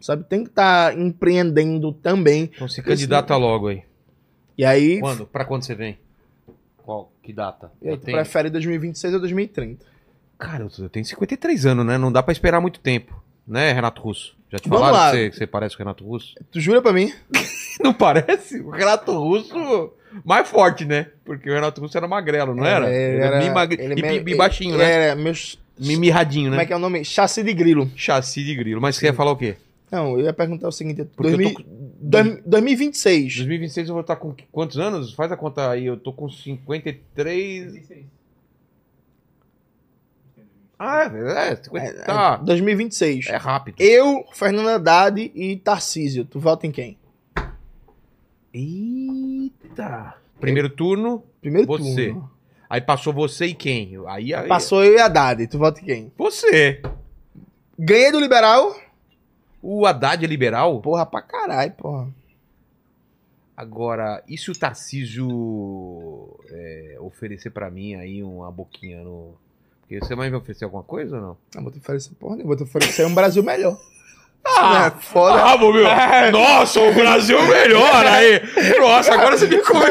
sabe? 0.00 0.24
Tem 0.24 0.42
que 0.44 0.50
estar 0.50 0.98
empreendendo 0.98 1.90
também. 1.92 2.50
Então 2.54 2.68
se 2.68 2.82
candidata 2.82 3.34
logo 3.36 3.68
aí. 3.68 3.82
E 4.58 4.64
aí, 4.64 5.00
Quando? 5.00 5.24
Pra 5.26 5.44
quando 5.44 5.62
você 5.62 5.74
vem? 5.74 5.98
Qual? 6.86 7.12
Que 7.22 7.32
data? 7.32 7.70
e 7.82 7.88
aí 7.88 7.94
Eu 7.94 7.98
tu 7.98 8.04
tenho- 8.06 8.16
prefere 8.16 8.48
2026 8.48 9.12
ou 9.14 9.20
2030? 9.20 9.84
Cara, 10.38 10.66
eu 10.78 10.88
tenho 10.88 11.04
53 11.04 11.66
anos, 11.66 11.84
né? 11.84 11.98
Não 11.98 12.12
dá 12.12 12.22
pra 12.22 12.30
esperar 12.32 12.60
muito 12.60 12.78
tempo. 12.80 13.20
Né, 13.46 13.72
Renato 13.72 14.02
Russo? 14.02 14.36
Já 14.50 14.58
te 14.58 14.68
Vamos 14.68 14.84
falaram 14.86 15.04
lá. 15.06 15.10
que 15.12 15.16
você, 15.18 15.30
que 15.30 15.36
você 15.36 15.46
parece 15.46 15.76
com 15.76 15.82
o 15.82 15.84
Renato 15.86 16.04
Russo? 16.04 16.34
Tu 16.50 16.60
jura 16.60 16.80
pra 16.82 16.92
mim? 16.92 17.12
Não 17.82 17.92
parece? 17.92 18.60
O 18.60 18.70
Renato 18.70 19.12
Russo 19.12 19.92
mais 20.24 20.48
forte, 20.48 20.84
né? 20.84 21.08
Porque 21.24 21.48
o 21.50 21.52
Renato 21.54 21.80
Russo 21.80 21.96
era 21.96 22.08
magrelo, 22.08 22.54
não 22.54 22.64
era? 22.64 22.88
É, 22.90 23.12
Ele 23.14 23.22
era 23.22 23.38
bem 23.38 23.50
magre... 23.52 23.82
ele 23.82 24.00
e, 24.00 24.02
me- 24.02 24.20
bi- 24.20 24.34
baixinho, 24.36 24.74
ele 24.76 24.78
né? 24.82 24.92
Era 25.08 25.14
meus... 25.16 25.58
Mimirradinho, 25.78 26.46
Como 26.46 26.54
é 26.54 26.58
né? 26.58 26.66
que 26.66 26.72
é 26.72 26.76
o 26.76 26.78
nome? 26.78 27.04
Chassi 27.04 27.42
de 27.42 27.52
grilo. 27.52 27.90
Chassi 27.94 28.42
de 28.42 28.54
grilo. 28.54 28.80
Mas 28.80 28.96
você 28.96 29.06
quer 29.08 29.14
falar 29.14 29.32
o 29.32 29.36
quê? 29.36 29.56
Não, 29.90 30.18
eu 30.18 30.24
ia 30.26 30.32
perguntar 30.32 30.68
o 30.68 30.72
seguinte: 30.72 31.00
eu 31.00 31.04
2000 31.16 31.54
tô 31.54 31.62
dois- 32.00 32.42
2026. 32.44 33.36
2026 33.36 33.88
eu 33.88 33.94
vou 33.94 34.00
estar 34.00 34.16
com 34.16 34.34
quantos 34.50 34.78
anos? 34.78 35.12
Faz 35.14 35.30
a 35.32 35.36
conta 35.36 35.70
aí. 35.70 35.86
Eu 35.86 35.96
tô 35.96 36.12
com 36.12 36.28
53... 36.28 37.88
Ah, 40.78 41.04
é, 41.04 41.52
é, 41.52 41.56
50... 41.56 41.86
É, 41.86 41.92
tá. 42.04 42.36
2026. 42.36 43.26
É 43.28 43.36
rápido. 43.36 43.76
Eu, 43.80 44.24
Fernando 44.32 44.68
Haddad 44.68 45.32
e 45.34 45.56
Tarcísio. 45.56 46.24
Tu 46.24 46.38
vota 46.38 46.66
em 46.66 46.70
quem? 46.72 46.98
Eita. 48.52 50.14
Primeiro 50.40 50.68
turno, 50.68 51.22
Primeiro 51.40 51.66
Você. 51.66 52.06
turno. 52.08 52.30
aí 52.68 52.80
passou 52.80 53.12
você 53.12 53.46
e 53.46 53.54
quem? 53.54 53.92
Aí, 54.06 54.34
aí 54.34 54.48
Passou 54.48 54.84
eu 54.84 54.94
e 54.94 55.00
Haddad. 55.00 55.46
Tu 55.46 55.58
vota 55.58 55.80
em 55.80 55.84
quem? 55.84 56.12
Você. 56.18 56.82
Ganhei 57.78 58.12
do 58.12 58.20
liberal? 58.20 58.74
O 59.68 59.84
Haddad 59.84 60.24
é 60.24 60.28
liberal? 60.28 60.80
Porra, 60.80 61.04
pra 61.04 61.20
caralho, 61.20 61.72
porra. 61.72 62.08
Agora, 63.56 64.22
e 64.28 64.38
se 64.38 64.48
o 64.48 64.56
Tarcísio 64.56 66.38
é, 66.48 66.96
oferecer 67.00 67.50
pra 67.50 67.68
mim 67.68 67.96
aí 67.96 68.22
uma 68.22 68.48
boquinha 68.48 69.02
no. 69.02 69.34
Porque 69.80 69.98
você 69.98 70.14
vai 70.14 70.30
me 70.30 70.36
oferecer 70.36 70.66
alguma 70.66 70.84
coisa 70.84 71.16
ou 71.16 71.22
não? 71.22 71.36
Não 71.52 71.64
vou 71.64 71.72
te 71.72 71.78
oferecer 71.78 72.14
porra 72.14 72.36
nenhuma. 72.36 72.54
Vou 72.54 72.64
te 72.64 72.68
oferecer 72.68 73.04
um 73.06 73.14
Brasil 73.14 73.42
melhor. 73.42 73.76
Ah, 74.58 74.92
é 74.96 75.00
foda. 75.02 75.42
Ah, 75.42 75.56
meu! 75.58 76.32
Nossa, 76.32 76.80
o 76.80 76.94
Brasil 76.94 77.40
melhor 77.46 78.06
aí! 78.06 78.40
Nossa, 78.80 79.14
agora 79.14 79.36
você 79.36 79.46
me 79.46 79.58
come. 79.62 79.84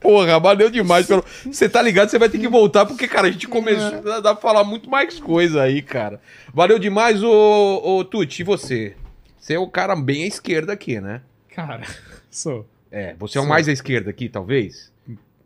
Porra, 0.00 0.38
valeu 0.38 0.70
demais. 0.70 1.06
Pelo... 1.06 1.24
Você 1.44 1.68
tá 1.68 1.82
ligado? 1.82 2.08
Você 2.10 2.18
vai 2.18 2.28
ter 2.28 2.38
que 2.38 2.48
voltar, 2.48 2.86
porque, 2.86 3.08
cara, 3.08 3.28
a 3.28 3.30
gente 3.30 3.48
começou. 3.48 4.00
Dá, 4.02 4.20
dá 4.20 4.34
pra 4.34 4.42
falar 4.42 4.64
muito 4.64 4.88
mais 4.88 5.18
coisa 5.18 5.62
aí, 5.62 5.82
cara. 5.82 6.20
Valeu 6.52 6.78
demais, 6.78 7.22
ô, 7.22 7.80
ô 7.82 8.04
Tuti, 8.04 8.40
e 8.40 8.44
você? 8.44 8.94
Você 9.38 9.54
é 9.54 9.58
o 9.58 9.68
cara 9.68 9.94
bem 9.96 10.24
à 10.24 10.26
esquerda 10.26 10.72
aqui, 10.72 11.00
né? 11.00 11.20
Cara, 11.54 11.82
sou. 12.30 12.66
É, 12.90 13.14
você 13.18 13.38
é 13.38 13.40
o 13.40 13.48
mais 13.48 13.68
à 13.68 13.72
esquerda 13.72 14.10
aqui, 14.10 14.28
talvez? 14.28 14.92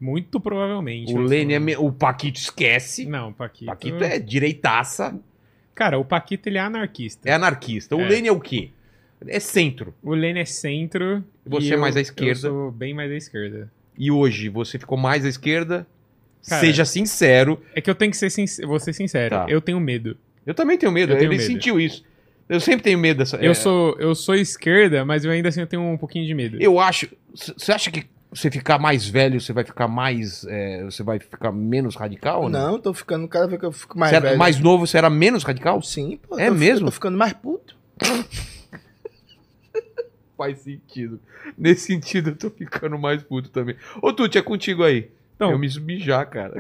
Muito 0.01 0.39
provavelmente. 0.39 1.13
O 1.13 1.19
Lênin 1.19 1.55
é. 1.55 1.57
sou. 1.57 1.65
me- 1.65 1.77
O 1.77 1.91
Paquito 1.91 2.39
esquece. 2.39 3.05
Não, 3.07 3.31
o 3.31 3.33
Paquito. 3.35 3.67
Paquito 3.67 4.05
é 4.05 4.19
direitaça, 4.19 5.15
Cara, 5.79 5.97
o 5.97 6.05
Paquito 6.05 6.49
ele 6.49 6.59
é 6.59 6.61
anarquista. 6.61 7.29
é 7.29 7.33
anarquista. 7.33 7.95
O 7.95 8.01
É. 8.01 8.09
Lênin 8.09 8.27
é 8.27 8.33
o 8.33 8.41
quê? 8.41 8.71
É 9.25 9.39
centro. 9.39 9.95
O 10.03 10.13
Lênin 10.13 10.41
é 10.41 10.45
centro. 10.45 11.25
Você 11.47 11.75
é 11.75 11.77
mais 11.77 11.95
eu- 11.95 12.01
à 12.01 12.03
esquerda. 12.03 12.31
Eu 12.49 12.53
sou 12.53 12.71
bem 12.73 12.93
mais 12.93 13.13
à 13.13 13.15
esquerda. 13.15 13.71
E 13.97 14.11
hoje 14.11 14.49
você 14.49 14.77
ficou 14.77 14.99
mais 14.99 15.25
à 15.25 15.29
esquerda? 15.29 15.87
Cara, 16.49 16.61
Seja 16.61 16.85
sincero. 16.85 17.63
É 17.77 17.81
que 17.81 17.89
eu 17.89 17.95
tenho 17.95 18.11
que 18.11 18.17
ser, 18.17 18.29
sinc... 18.29 18.49
vou 18.67 18.81
ser 18.81 18.93
sincero. 18.93 19.31
Tá. 19.37 19.47
Eu 19.49 19.61
tenho 19.61 19.79
medo. 19.79 20.17
Eu 20.45 20.53
também 20.53 20.77
tenho 20.77 20.91
medo. 20.91 21.13
Eu 21.13 21.17
tenho 21.19 21.31
Ele 21.31 21.39
medo. 21.39 21.47
sentiu 21.47 21.79
isso. 21.81 22.05
Eu 22.49 22.59
sempre 22.59 22.83
tenho 22.83 22.99
medo 22.99 23.19
dessa. 23.19 23.37
Eu, 23.37 23.53
é, 23.53 23.55
sou, 23.55 23.95
eu 24.01 24.17
sou 24.17 24.35
esquerda, 24.35 25.05
mas 25.05 25.25
eu 25.25 25.31
ainda 25.31 25.49
assim 25.49 25.61
eu 25.61 25.67
tenho 25.69 25.83
um 25.83 25.97
pouquinho 25.97 26.27
de 26.27 26.35
medo. 26.35 26.57
Eu 26.61 26.81
acho. 26.81 27.07
Você 27.35 27.71
acha 27.71 27.89
que 27.91 28.05
você 28.31 28.51
ficar 28.51 28.79
mais 28.79 29.09
velho, 29.09 29.41
você 29.41 29.53
vai 29.53 29.65
ficar 29.65 29.89
mais. 29.89 30.45
é, 30.49 30.85
você 30.85 31.03
vai 31.03 31.19
ficar 31.19 31.51
menos 31.53 31.97
radical? 31.97 32.43
ou 32.43 32.49
Não, 32.49 32.79
tô 32.79 32.93
ficando 32.93 33.27
cada 33.27 33.47
vez 33.47 33.59
que 33.59 33.67
eu 33.67 33.73
fico 33.73 33.99
mais 33.99 34.11
Você 34.11 34.17
era 34.17 34.27
velho. 34.29 34.39
mais 34.39 34.61
novo, 34.61 34.87
você 34.87 34.99
era 34.99 35.09
menos 35.11 35.43
radical? 35.45 35.81
Sim, 35.83 36.19
pô. 36.29 36.39
É 36.39 36.49
tô, 36.49 36.55
mesmo? 36.55 36.87
Eu 36.87 36.91
tô 36.91 36.95
ficando 36.95 37.17
mais 37.19 37.33
puto. 37.33 37.77
Faz 40.37 40.59
sentido. 40.61 41.21
Nesse 41.57 41.87
sentido, 41.87 42.31
eu 42.31 42.37
tô 42.37 42.49
ficando 42.51 42.97
mais 42.99 43.23
puto 43.23 43.49
também. 43.51 43.75
Ô, 44.01 44.13
Tuti, 44.13 44.39
é 44.39 44.43
contigo 44.43 44.85
aí. 44.85 45.11
Então- 45.35 45.51
eu 45.51 45.59
me 45.59 45.69
mijar, 45.81 46.27
cara. 46.29 46.55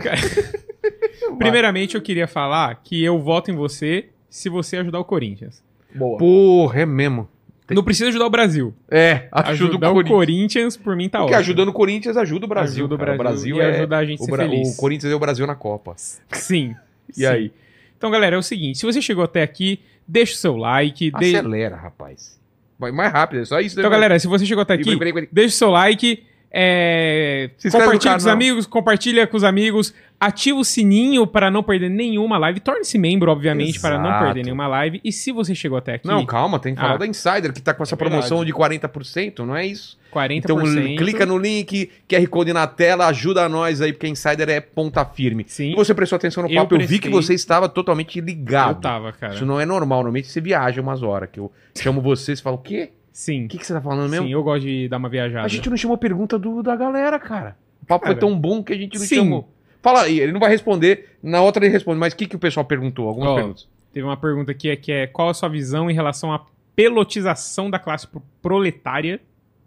Primeiramente, 1.39 1.95
eu 1.95 2.03
queria 2.03 2.27
falar 2.27 2.75
que 2.83 3.03
eu 3.03 3.21
voto 3.21 3.51
em 3.51 3.55
você 3.55 4.09
se 4.29 4.49
você 4.49 4.79
ajudar 4.79 4.99
o 4.99 5.05
Corinthians. 5.05 5.63
Boa. 5.95 6.19
Porra, 6.19 6.81
é 6.81 6.87
mesmo. 6.87 7.29
Não 7.75 7.83
precisa 7.83 8.09
ajudar 8.09 8.27
o 8.27 8.31
Brasil. 8.31 8.75
É, 8.91 9.29
ajuda 9.33 9.51
Ajudar 9.71 9.89
o 9.89 9.91
o 9.91 9.95
Corinthians. 9.95 10.15
Corinthians, 10.17 10.77
por 10.77 10.97
mim, 10.97 11.09
tá 11.09 11.19
Porque 11.19 11.35
ótimo. 11.35 11.41
ajudando 11.41 11.69
o 11.69 11.73
Corinthians 11.73 12.17
ajuda 12.17 12.47
o 12.47 12.49
Brasil. 12.49 12.87
Ajuda 12.87 12.95
o. 12.95 13.17
Brasil, 13.19 13.57
e 13.57 13.61
é. 13.61 13.65
ajuda 13.77 13.97
a 13.99 14.05
gente 14.05 14.23
o, 14.23 14.27
Bra- 14.27 14.47
o 14.47 14.77
Corinthians 14.77 15.13
é 15.13 15.15
o 15.15 15.19
Brasil 15.19 15.47
na 15.47 15.55
Copa. 15.55 15.95
Sim. 15.97 16.75
E 17.11 17.15
sim. 17.15 17.27
aí? 17.27 17.53
Então, 17.97 18.11
galera, 18.11 18.37
é 18.37 18.39
o 18.39 18.43
seguinte: 18.43 18.79
se 18.79 18.87
você 18.87 19.03
chegou 19.03 19.25
até 19.25 19.43
aqui, 19.43 19.81
deixa 20.07 20.35
o 20.35 20.37
seu 20.37 20.57
like. 20.57 21.11
de- 21.11 21.37
Acelera, 21.37 21.77
rapaz. 21.77 22.39
Vai 22.79 22.93
mais 22.93 23.13
rápido, 23.13 23.41
é 23.43 23.45
só 23.45 23.61
isso. 23.61 23.75
Então, 23.79 23.91
né? 23.91 23.97
galera, 23.97 24.19
se 24.19 24.27
você 24.29 24.47
chegou 24.47 24.63
até 24.63 24.75
aqui, 24.75 24.97
deixa 25.33 25.55
o 25.55 25.59
seu 25.59 25.71
like. 25.71 26.23
é, 26.51 27.51
Compartilha 27.71 28.13
com 28.13 28.19
os 28.19 28.27
amigos, 28.27 28.67
compartilha 28.67 29.27
com 29.27 29.37
os 29.37 29.45
amigos. 29.45 29.95
Ativa 30.21 30.59
o 30.59 30.65
sininho 30.65 31.29
para 31.29 31.49
não 31.49 31.63
perder 31.63 31.89
nenhuma 31.89 32.39
live. 32.39 32.59
Torne-se 32.59 32.99
membro, 32.99 33.31
obviamente, 33.31 33.79
para 33.81 33.99
não 33.99 34.07
Exato. 34.09 34.25
perder 34.25 34.43
nenhuma 34.45 34.67
live. 34.67 35.01
E 35.05 35.13
se 35.13 35.31
você 35.31 35.55
chegou 35.55 35.79
até 35.79 35.95
aqui, 35.95 36.09
Não, 36.09 36.27
calma, 36.27 36.59
tem 36.59 36.75
que 36.75 36.81
falar 36.81 36.95
Ah. 36.95 36.99
da 36.99 37.07
Insider, 37.07 37.53
que 37.53 37.63
tá 37.63 37.73
com 37.73 37.85
essa 37.85 37.95
É 37.95 37.97
promoção 37.97 38.39
verdade. 38.39 38.47
de 38.47 38.53
40%, 38.53 39.45
não 39.47 39.55
é 39.57 39.65
isso? 39.65 39.97
40%. 40.13 40.35
Então 40.39 40.57
clica 40.97 41.25
no 41.25 41.39
link, 41.39 41.89
QR 42.09 42.27
Code 42.27 42.53
na 42.53 42.67
tela, 42.67 43.07
ajuda 43.07 43.49
nós 43.49 43.81
aí, 43.81 43.93
porque 43.93 44.07
a 44.07 44.09
Insider 44.09 44.49
é 44.49 44.61
ponta 44.61 45.05
firme. 45.05 45.45
Sim. 45.47 45.71
E 45.71 45.77
você 45.77 45.95
prestou 45.95 46.17
atenção 46.17 46.43
no 46.43 46.51
Eu 46.51 46.57
papo, 46.63 46.75
eu, 46.75 46.79
vi 46.81 46.87
prestei. 46.87 46.99
que 46.99 47.09
você 47.11 47.35
estava 47.35 47.69
totalmente 47.69 48.21
ligado. 48.21 48.71
Eu 48.79 48.81
tava, 48.81 49.13
cara. 49.13 49.35
Isso 49.35 49.47
não 49.47 49.61
é 49.61 49.65
normal, 49.65 49.99
normalmente 49.99 50.27
você 50.27 50.41
viaja 50.41 50.81
umas 50.83 51.01
horas, 51.01 51.29
que 51.31 51.39
eu 51.39 51.53
chamo 51.77 52.01
você, 52.01 52.35
você 52.35 52.43
fala, 52.43 52.57
o 52.57 52.59
quê? 52.59 52.91
Sim. 53.13 53.45
O 53.45 53.49
que, 53.49 53.59
que 53.59 53.65
você 53.67 53.73
tá 53.73 53.81
falando 53.81 54.11
mesmo? 54.11 54.27
Sim, 54.27 54.33
eu 54.33 54.43
gosto 54.43 54.65
de 54.67 54.89
dar 54.89 54.97
uma 54.97 55.09
viajada. 55.09 55.45
A 55.45 55.49
gente 55.49 55.71
não 55.71 55.77
chamou 55.77 55.97
pergunta 55.97 56.37
do, 56.39 56.61
da 56.61 56.75
galera, 56.75 57.21
cara. 57.21 57.57
O 57.83 57.87
papo 57.87 58.05
Cara, 58.05 58.15
foi 58.17 58.21
tão 58.21 58.37
bom 58.39 58.63
que 58.65 58.73
a 58.73 58.77
gente 58.77 58.99
não 58.99 59.05
sim. 59.07 59.15
chamou. 59.17 59.49
Fala 59.83 60.03
aí, 60.03 60.19
ele 60.21 60.33
não 60.33 60.41
vai 60.41 60.51
responder, 60.51 61.17
na 61.23 61.41
outra 61.41 61.65
ele 61.65 61.73
responde, 61.73 61.99
mas 62.01 62.13
o 62.13 62.17
que, 62.17 62.27
que 62.27 62.37
o 62.37 62.39
pessoal 62.39 62.67
perguntou? 62.67 63.09
Algumas 63.09 63.31
Ó, 63.31 63.35
perguntas. 63.37 63.69
Teve 63.93 64.05
uma 64.07 64.17
pergunta 64.17 64.51
aqui 64.53 64.69
é, 64.71 64.77
que 64.77 64.91
é 64.93 65.07
qual 65.07 65.29
a 65.29 65.35
sua 65.35 65.49
visão 65.49 65.91
em 65.91 65.95
relação 65.95 66.33
à 66.33 66.47
pelotização 66.75 67.71
da 67.71 67.79
classe 67.79 68.07
pro- 68.07 68.23
proletária? 68.43 69.21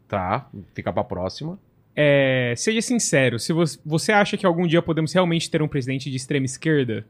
Tá, 0.08 0.50
fica 0.74 0.92
pra 0.92 1.04
próxima. 1.04 1.58
É, 1.96 2.54
seja 2.58 2.82
sincero, 2.82 3.40
se 3.40 3.52
você, 3.54 3.80
você 3.86 4.12
acha 4.12 4.38
que 4.38 4.46
algum 4.46 4.68
dia 4.68 4.82
podemos 4.82 5.12
realmente 5.14 5.50
ter 5.50 5.62
um 5.62 5.68
presidente 5.68 6.10
de 6.10 6.16
extrema 6.18 6.46
esquerda? 6.46 7.06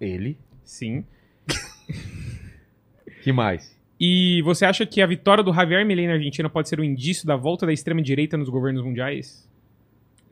Ele. 0.00 0.36
Sim. 0.64 1.04
que 3.22 3.32
mais? 3.32 3.74
E 3.98 4.42
você 4.42 4.64
acha 4.66 4.84
que 4.84 5.00
a 5.00 5.06
vitória 5.06 5.42
do 5.42 5.52
Javier 5.52 5.84
Milei 5.86 6.06
na 6.06 6.14
Argentina 6.14 6.50
pode 6.50 6.68
ser 6.68 6.78
um 6.78 6.84
indício 6.84 7.26
da 7.26 7.34
volta 7.34 7.64
da 7.64 7.72
extrema 7.72 8.02
direita 8.02 8.36
nos 8.36 8.48
governos 8.48 8.84
mundiais? 8.84 9.48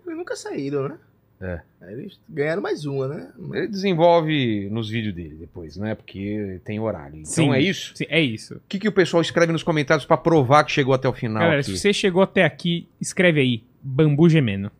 Eles 0.04 0.16
nunca 0.18 0.36
saíram, 0.36 0.88
né? 0.88 0.98
É. 1.44 1.60
Eles 1.92 2.18
ganharam 2.26 2.62
mais 2.62 2.86
uma, 2.86 3.06
né? 3.06 3.28
Ele 3.52 3.68
desenvolve 3.68 4.70
nos 4.70 4.88
vídeos 4.88 5.14
dele 5.14 5.36
depois, 5.38 5.76
né? 5.76 5.94
Porque 5.94 6.58
tem 6.64 6.80
horário. 6.80 7.16
Então 7.18 7.26
Sim. 7.26 7.52
é 7.52 7.60
isso. 7.60 7.92
Sim, 7.94 8.06
é 8.08 8.20
isso. 8.20 8.54
O 8.54 8.60
que, 8.66 8.78
que 8.78 8.88
o 8.88 8.92
pessoal 8.92 9.20
escreve 9.20 9.52
nos 9.52 9.62
comentários 9.62 10.06
pra 10.06 10.16
provar 10.16 10.64
que 10.64 10.72
chegou 10.72 10.94
até 10.94 11.06
o 11.06 11.12
final 11.12 11.42
Galera, 11.42 11.60
aqui? 11.60 11.70
se 11.70 11.76
você 11.78 11.92
chegou 11.92 12.22
até 12.22 12.44
aqui, 12.44 12.88
escreve 12.98 13.40
aí, 13.40 13.62
bambu 13.82 14.30
gemendo. 14.30 14.72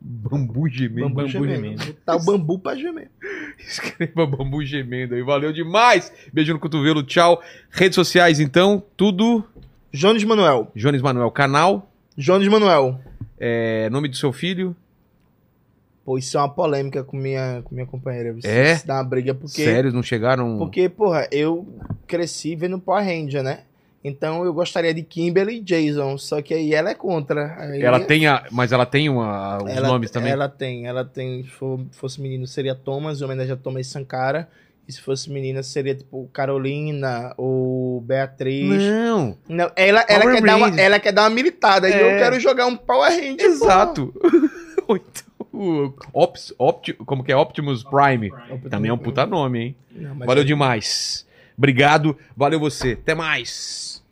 Bambu 0.00 0.68
gemendo. 0.68 1.08
Bambu 1.08 1.28
gemendo. 1.28 1.54
gemendo. 1.54 1.92
Tá 2.04 2.16
o 2.16 2.24
bambu 2.24 2.58
pra 2.58 2.74
gemer. 2.74 3.10
Escreva 3.58 4.26
bambu 4.26 4.64
gemendo 4.64 5.14
aí. 5.14 5.22
Valeu 5.22 5.52
demais. 5.52 6.12
Beijo 6.32 6.52
no 6.52 6.58
cotovelo, 6.58 7.02
tchau. 7.02 7.42
Redes 7.70 7.94
sociais, 7.94 8.38
então, 8.38 8.82
tudo. 8.96 9.44
Jones 9.92 10.22
Manuel. 10.24 10.70
Jones 10.76 11.00
Manuel, 11.00 11.30
canal. 11.30 11.90
Jones 12.16 12.46
Manuel. 12.48 13.00
É, 13.38 13.88
nome 13.90 14.08
do 14.08 14.16
seu 14.16 14.32
filho. 14.32 14.76
Pô, 16.06 16.16
isso 16.16 16.38
é 16.38 16.40
uma 16.40 16.48
polêmica 16.48 17.02
com 17.02 17.16
minha, 17.16 17.60
com 17.64 17.74
minha 17.74 17.86
companheira. 17.86 18.30
Isso, 18.38 18.46
É? 18.46 18.74
isso 18.74 18.86
dá 18.86 18.94
uma 18.94 19.04
briga 19.04 19.34
porque... 19.34 19.64
Sério, 19.64 19.92
não 19.92 20.04
chegaram. 20.04 20.56
Porque, 20.56 20.88
porra, 20.88 21.26
eu 21.32 21.66
cresci 22.06 22.54
vendo 22.54 22.78
Power 22.78 23.04
Ranger, 23.04 23.42
né? 23.42 23.62
Então 24.04 24.44
eu 24.44 24.54
gostaria 24.54 24.94
de 24.94 25.02
Kimberly 25.02 25.56
e 25.56 25.60
Jason, 25.60 26.16
só 26.16 26.40
que 26.40 26.54
aí 26.54 26.72
ela 26.72 26.90
é 26.90 26.94
contra. 26.94 27.56
Aí 27.58 27.82
Ela 27.82 27.98
tem 27.98 28.24
a. 28.28 28.44
Mas 28.52 28.70
ela 28.70 28.86
tem 28.86 29.08
uma, 29.08 29.58
os 29.60 29.68
ela- 29.68 29.88
nomes 29.88 30.12
também. 30.12 30.30
Ela 30.30 30.48
tem, 30.48 30.86
ela 30.86 31.04
tem. 31.04 31.42
Se 31.42 31.50
for- 31.50 31.80
fosse 31.90 32.20
menino 32.20 32.46
seria 32.46 32.72
Thomas, 32.76 33.20
em 33.20 33.24
homenagem 33.24 33.52
a 33.54 33.56
Thomas 33.56 33.88
Sankara. 33.88 34.48
E 34.86 34.92
se 34.92 35.00
fosse 35.00 35.28
menina 35.28 35.60
seria 35.64 35.92
tipo 35.96 36.30
Carolina 36.32 37.34
ou 37.36 38.00
Beatriz. 38.02 38.80
Não, 38.80 39.36
Não, 39.48 39.72
ela, 39.74 40.04
ela, 40.08 40.20
Power 40.22 40.34
quer 40.36 40.42
dar 40.44 40.56
uma, 40.56 40.80
ela 40.80 41.00
quer 41.00 41.12
dar 41.12 41.22
uma 41.24 41.30
militada. 41.30 41.88
E 41.90 41.92
É. 41.92 42.00
eu 42.14 42.18
quero 42.20 42.38
jogar 42.38 42.66
um 42.66 42.76
Power 42.76 43.10
Ranger. 43.10 43.40
exato. 43.40 44.14
Então, 44.88 45.00
o 45.56 45.94
Ops, 46.12 46.52
Opti- 46.58 46.92
como 46.92 47.24
que 47.24 47.32
é? 47.32 47.36
Optimus 47.36 47.82
Prime. 47.82 48.30
Também 48.70 48.90
é 48.90 48.94
um 48.94 48.98
puta 48.98 49.24
nome, 49.26 49.58
hein? 49.60 49.76
Não, 49.92 50.18
Valeu 50.26 50.42
é- 50.42 50.46
demais. 50.46 51.26
Obrigado. 51.56 52.16
Valeu 52.36 52.60
você. 52.60 52.92
Até 52.92 53.14
mais. 53.14 54.04